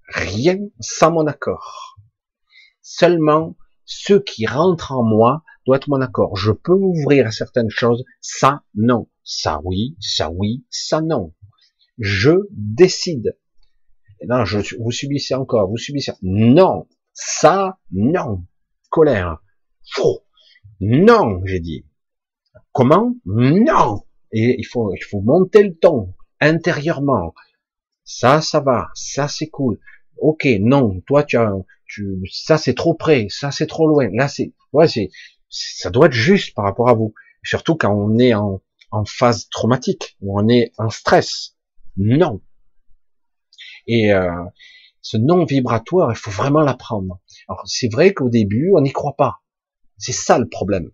rien 0.07 0.57
sans 0.79 1.11
mon 1.11 1.27
accord. 1.27 1.97
Seulement 2.81 3.55
ce 3.85 4.13
qui 4.13 4.45
rentre 4.45 4.91
en 4.91 5.03
moi 5.03 5.43
doit 5.65 5.77
être 5.77 5.89
mon 5.89 6.01
accord. 6.01 6.35
Je 6.35 6.51
peux 6.51 6.75
m'ouvrir 6.75 7.27
à 7.27 7.31
certaines 7.31 7.69
choses, 7.69 8.03
ça 8.21 8.63
non. 8.75 9.09
Ça 9.23 9.61
oui, 9.63 9.95
ça 9.99 10.29
oui, 10.31 10.65
ça 10.69 11.01
non. 11.01 11.33
Je 11.97 12.31
décide. 12.51 13.37
Non, 14.27 14.45
je, 14.45 14.75
vous 14.79 14.91
subissez 14.91 15.33
encore, 15.33 15.69
vous 15.69 15.77
subissez. 15.77 16.13
Non, 16.21 16.87
ça, 17.13 17.79
non. 17.91 18.45
Colère. 18.89 19.41
Faux. 19.91 20.25
Non, 20.79 21.41
j'ai 21.45 21.59
dit. 21.59 21.85
Comment? 22.71 23.15
Non. 23.25 24.03
Et 24.31 24.55
il 24.57 24.65
faut, 24.65 24.93
il 24.93 25.03
faut 25.03 25.21
monter 25.21 25.63
le 25.63 25.75
ton 25.75 26.13
intérieurement. 26.43 27.33
Ça, 28.03 28.41
ça 28.41 28.59
va. 28.59 28.89
Ça, 28.95 29.27
c'est 29.27 29.49
cool. 29.49 29.79
Ok, 30.17 30.47
non. 30.59 31.01
Toi, 31.07 31.23
tu 31.23 31.37
as, 31.37 31.51
tu, 31.85 32.19
ça, 32.31 32.57
c'est 32.57 32.73
trop 32.73 32.93
près. 32.93 33.27
Ça, 33.29 33.51
c'est 33.51 33.67
trop 33.67 33.87
loin. 33.87 34.09
Là, 34.13 34.27
c'est, 34.27 34.53
ouais, 34.73 34.87
c'est, 34.87 35.09
ça 35.49 35.89
doit 35.89 36.07
être 36.07 36.13
juste 36.13 36.55
par 36.55 36.65
rapport 36.65 36.89
à 36.89 36.93
vous. 36.93 37.13
Surtout 37.43 37.75
quand 37.75 37.93
on 37.93 38.17
est 38.19 38.33
en, 38.33 38.61
en 38.91 39.05
phase 39.05 39.49
traumatique, 39.49 40.17
où 40.21 40.39
on 40.39 40.47
est 40.47 40.71
en 40.77 40.89
stress. 40.89 41.55
Non. 41.97 42.41
Et 43.87 44.13
euh, 44.13 44.31
ce 45.01 45.17
non 45.17 45.45
vibratoire, 45.45 46.11
il 46.11 46.15
faut 46.15 46.31
vraiment 46.31 46.61
l'apprendre. 46.61 47.19
Alors 47.49 47.63
c'est 47.65 47.91
vrai 47.91 48.13
qu'au 48.13 48.29
début, 48.29 48.71
on 48.75 48.81
n'y 48.81 48.91
croit 48.91 49.15
pas. 49.15 49.41
C'est 49.97 50.13
ça 50.13 50.37
le 50.37 50.47
problème. 50.47 50.91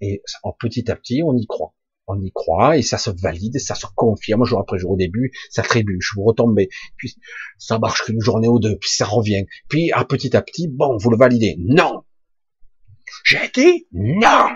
Et 0.00 0.22
en 0.42 0.52
petit 0.52 0.90
à 0.90 0.96
petit, 0.96 1.22
on 1.24 1.36
y 1.36 1.46
croit. 1.46 1.74
On 2.06 2.20
y 2.20 2.30
croit 2.32 2.76
et 2.76 2.82
ça 2.82 2.98
se 2.98 3.10
valide, 3.10 3.58
ça 3.58 3.74
se 3.74 3.86
confirme 3.94 4.44
jour 4.44 4.60
après 4.60 4.78
jour. 4.78 4.92
Au 4.92 4.96
début, 4.96 5.32
ça 5.50 5.62
trébuche, 5.62 6.12
vous 6.14 6.24
retombez, 6.24 6.68
puis 6.96 7.16
ça 7.58 7.78
marche 7.78 8.04
qu'une 8.04 8.20
journée 8.20 8.48
ou 8.48 8.58
deux, 8.58 8.76
puis 8.76 8.90
ça 8.90 9.04
revient. 9.04 9.46
Puis 9.68 9.90
à 9.92 10.04
petit 10.04 10.36
à 10.36 10.42
petit, 10.42 10.68
bon, 10.68 10.96
vous 10.98 11.10
le 11.10 11.16
validez. 11.16 11.56
Non. 11.58 12.02
J'ai 13.24 13.44
été 13.44 13.86
non 13.92 14.48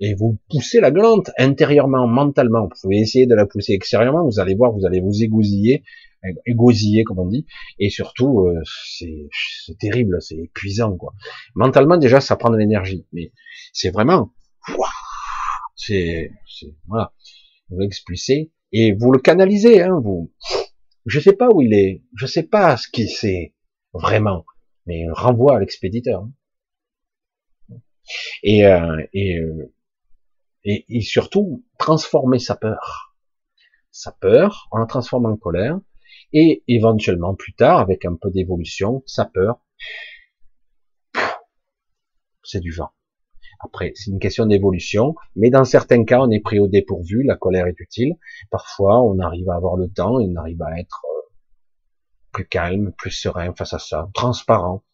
et 0.00 0.14
vous 0.14 0.38
poussez 0.50 0.80
la 0.80 0.90
glande 0.90 1.30
intérieurement, 1.38 2.06
mentalement. 2.06 2.62
Vous 2.62 2.80
pouvez 2.80 2.98
essayer 2.98 3.26
de 3.26 3.34
la 3.34 3.46
pousser 3.46 3.72
extérieurement, 3.72 4.24
vous 4.24 4.40
allez 4.40 4.54
voir, 4.54 4.72
vous 4.72 4.86
allez 4.86 5.00
vous 5.00 5.22
égousiller, 5.22 5.82
égosiller 6.46 7.04
comme 7.04 7.18
on 7.18 7.26
dit, 7.26 7.46
et 7.78 7.90
surtout 7.90 8.46
euh, 8.46 8.60
c'est 8.98 9.78
terrible, 9.78 10.20
c'est 10.20 10.36
épuisant 10.36 10.96
quoi. 10.96 11.14
Mentalement 11.54 11.96
déjà 11.96 12.20
ça 12.20 12.36
prend 12.36 12.50
de 12.50 12.56
l'énergie, 12.56 13.06
mais 13.12 13.32
c'est 13.72 13.90
vraiment, 13.90 14.32
c'est 15.78 16.30
voilà, 16.86 17.14
vous 17.70 17.78
l'expulsez 17.78 18.52
et 18.72 18.92
vous 18.92 19.12
le 19.12 19.20
canalisez, 19.20 19.82
hein, 19.82 20.00
vous. 20.02 20.32
Je 21.06 21.20
sais 21.20 21.32
pas 21.32 21.48
où 21.48 21.62
il 21.62 21.72
est, 21.72 22.02
je 22.14 22.26
sais 22.26 22.42
pas 22.42 22.76
ce 22.76 22.88
qui 22.88 23.08
c'est 23.08 23.54
vraiment, 23.94 24.44
mais 24.86 25.06
renvoie 25.10 25.56
à 25.56 25.60
l'expéditeur. 25.60 26.28
Et, 28.42 28.64
euh, 28.64 29.02
euh, 29.16 31.00
surtout 31.00 31.64
transformer 31.78 32.38
sa 32.38 32.56
peur. 32.56 33.14
Sa 33.90 34.12
peur, 34.12 34.68
on 34.72 34.78
la 34.78 34.86
transforme 34.86 35.26
en 35.26 35.36
colère, 35.36 35.78
et 36.32 36.62
éventuellement 36.68 37.34
plus 37.34 37.54
tard, 37.54 37.78
avec 37.78 38.04
un 38.04 38.16
peu 38.16 38.30
d'évolution, 38.30 39.02
sa 39.06 39.24
peur, 39.24 39.60
c'est 42.42 42.60
du 42.60 42.72
vent. 42.72 42.90
Après, 43.60 43.92
c'est 43.94 44.10
une 44.10 44.20
question 44.20 44.46
d'évolution, 44.46 45.14
mais 45.34 45.50
dans 45.50 45.64
certains 45.64 46.04
cas, 46.04 46.20
on 46.20 46.30
est 46.30 46.40
pris 46.40 46.60
au 46.60 46.68
dépourvu, 46.68 47.24
la 47.24 47.36
colère 47.36 47.66
est 47.66 47.80
utile. 47.80 48.14
Parfois, 48.50 49.02
on 49.02 49.18
arrive 49.18 49.50
à 49.50 49.56
avoir 49.56 49.76
le 49.76 49.88
temps 49.88 50.14
on 50.14 50.36
arrive 50.36 50.62
à 50.62 50.78
être 50.78 51.02
euh, 51.04 51.30
plus 52.32 52.46
calme, 52.46 52.92
plus 52.96 53.10
serein 53.10 53.52
face 53.54 53.74
à 53.74 53.78
ça, 53.78 54.08
transparent, 54.14 54.84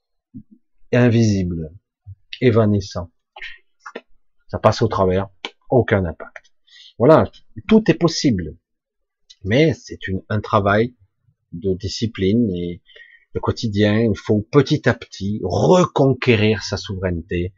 invisible, 0.93 1.73
évanescent. 2.41 3.11
Ça 4.49 4.59
passe 4.59 4.83
au 4.83 4.89
travers, 4.89 5.29
aucun 5.69 6.05
impact. 6.05 6.53
Voilà, 6.99 7.31
tout 7.69 7.83
est 7.91 7.99
possible. 7.99 8.57
Mais 9.45 9.75
c'est 9.75 9.99
un 10.31 10.41
travail 10.41 10.95
de 11.53 11.75
discipline 11.75 12.51
et 12.51 12.83
de 13.35 13.41
quotidien. 13.41 14.01
Il 14.01 14.17
faut 14.17 14.41
petit 14.41 14.89
à 14.89 14.95
petit 14.95 15.41
reconquérir 15.43 16.63
sa 16.63 16.77
souveraineté, 16.77 17.53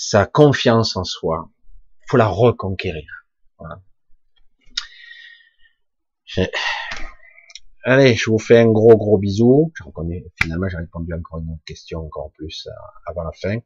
sa 0.00 0.26
confiance 0.26 0.96
en 0.96 1.02
soi. 1.02 1.50
Il 2.02 2.04
faut 2.08 2.16
la 2.16 2.28
reconquérir. 2.28 3.26
Voilà. 3.58 3.82
Allez, 7.82 8.14
je 8.14 8.30
vous 8.30 8.38
fais 8.38 8.58
un 8.58 8.70
gros 8.70 8.96
gros 8.96 9.18
bisou. 9.18 9.72
Je 9.74 9.82
reconnais, 9.82 10.24
finalement, 10.40 10.68
j'ai 10.68 10.76
répondu 10.76 11.12
encore 11.14 11.40
une 11.40 11.50
autre 11.50 11.64
question 11.66 12.00
encore 12.04 12.30
plus 12.32 12.68
euh, 12.68 12.70
avant 13.06 13.24
la 13.24 13.32
fin. 13.32 13.58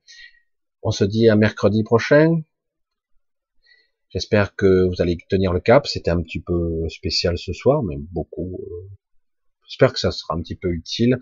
On 0.83 0.91
se 0.91 1.05
dit 1.05 1.29
à 1.29 1.37
mercredi 1.37 1.85
prochain. 1.85 2.41
J'espère 4.09 4.57
que 4.57 4.89
vous 4.89 5.03
allez 5.03 5.19
tenir 5.29 5.53
le 5.53 5.61
cap. 5.61 5.87
C'était 5.87 6.11
un 6.11 6.23
petit 6.23 6.41
peu 6.41 6.89
spécial 6.89 7.37
ce 7.37 7.53
soir, 7.53 7.83
mais 7.83 7.97
beaucoup. 7.99 8.59
Euh, 8.59 8.89
j'espère 9.69 9.93
que 9.93 9.99
ça 9.99 10.13
sera 10.13 10.35
un 10.35 10.41
petit 10.41 10.57
peu 10.57 10.71
utile. 10.71 11.19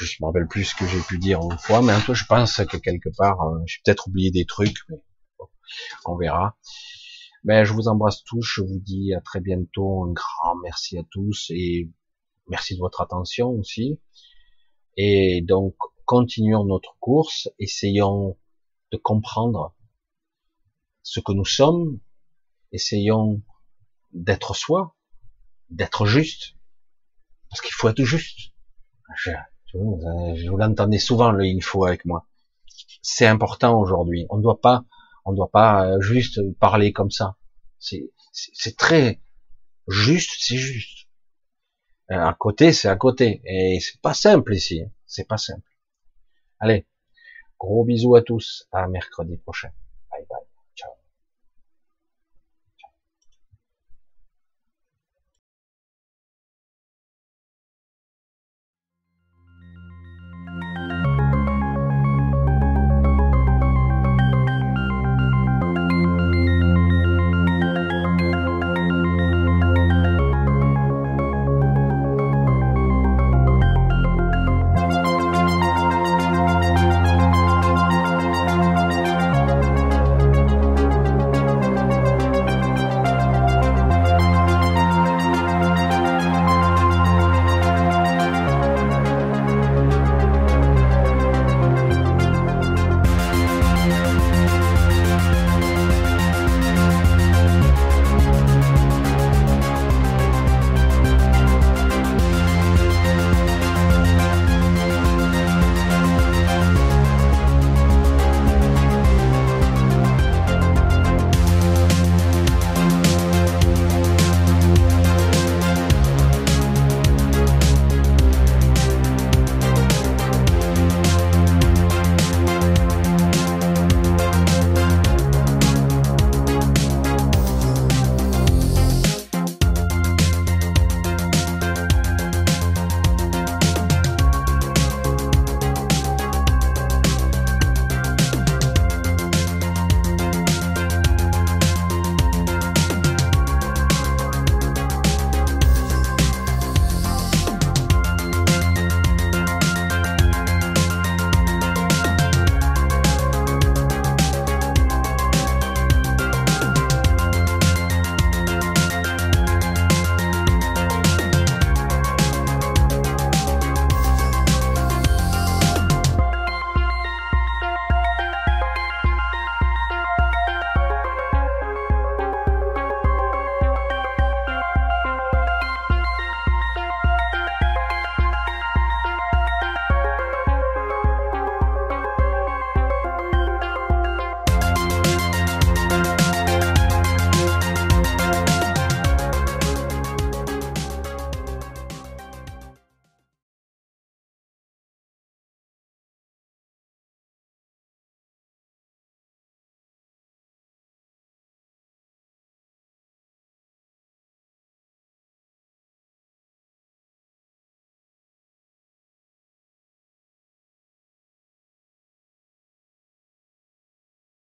Je 0.00 0.16
me 0.20 0.26
rappelle 0.26 0.46
plus 0.46 0.64
ce 0.64 0.74
que 0.74 0.86
j'ai 0.86 1.00
pu 1.00 1.18
dire 1.18 1.40
une 1.42 1.58
fois, 1.58 1.82
mais 1.82 1.92
un 1.92 2.00
peu, 2.00 2.14
je 2.14 2.24
pense 2.26 2.56
que 2.56 2.76
quelque 2.76 3.08
part, 3.16 3.40
euh, 3.42 3.58
j'ai 3.66 3.78
peut-être 3.84 4.08
oublié 4.08 4.30
des 4.30 4.44
trucs, 4.44 4.78
mais 4.88 4.98
on 6.04 6.16
verra. 6.16 6.56
Ben, 7.44 7.64
je 7.64 7.72
vous 7.72 7.88
embrasse 7.88 8.22
tous. 8.24 8.42
Je 8.42 8.60
vous 8.60 8.80
dis 8.80 9.14
à 9.14 9.20
très 9.20 9.40
bientôt. 9.40 10.04
Un 10.04 10.12
grand 10.12 10.56
merci 10.62 10.98
à 10.98 11.02
tous 11.10 11.50
et 11.50 11.90
merci 12.48 12.74
de 12.74 12.80
votre 12.80 13.00
attention 13.00 13.50
aussi. 13.50 14.00
Et 14.96 15.42
donc, 15.42 15.74
continuons 16.04 16.64
notre 16.64 16.96
course. 16.98 17.48
Essayons 17.58 18.36
de 18.92 18.96
comprendre 18.96 19.74
ce 21.02 21.20
que 21.20 21.32
nous 21.32 21.44
sommes, 21.44 22.00
essayons 22.72 23.42
d'être 24.12 24.54
soi, 24.56 24.96
d'être 25.70 26.06
juste, 26.06 26.56
parce 27.48 27.60
qu'il 27.60 27.74
faut 27.74 27.88
être 27.88 28.02
juste. 28.02 28.52
Vous 29.76 30.56
l'entendez 30.56 30.98
souvent 30.98 31.30
le 31.30 31.60
faut 31.60 31.84
avec 31.84 32.04
moi. 32.04 32.26
C'est 33.02 33.26
important 33.26 33.78
aujourd'hui. 33.78 34.26
On 34.30 34.38
ne 34.38 34.42
doit 34.42 34.60
pas, 34.60 34.84
on 35.24 35.32
ne 35.32 35.36
doit 35.36 35.50
pas 35.50 35.86
euh, 35.86 36.00
juste 36.00 36.40
parler 36.58 36.92
comme 36.92 37.10
ça. 37.10 37.36
C'est, 37.78 38.10
très 38.76 39.20
juste, 39.88 40.36
c'est 40.38 40.56
juste. 40.56 41.06
Euh, 42.10 42.16
à 42.16 42.34
côté, 42.34 42.72
c'est 42.72 42.88
à 42.88 42.96
côté. 42.96 43.42
Et 43.44 43.78
c'est 43.80 44.00
pas 44.00 44.14
simple 44.14 44.54
ici. 44.54 44.82
C'est 45.06 45.26
pas 45.26 45.38
simple. 45.38 45.68
Allez, 46.58 46.86
gros 47.58 47.84
bisous 47.84 48.16
à 48.16 48.22
tous. 48.22 48.66
À 48.72 48.88
mercredi 48.88 49.36
prochain. 49.36 49.70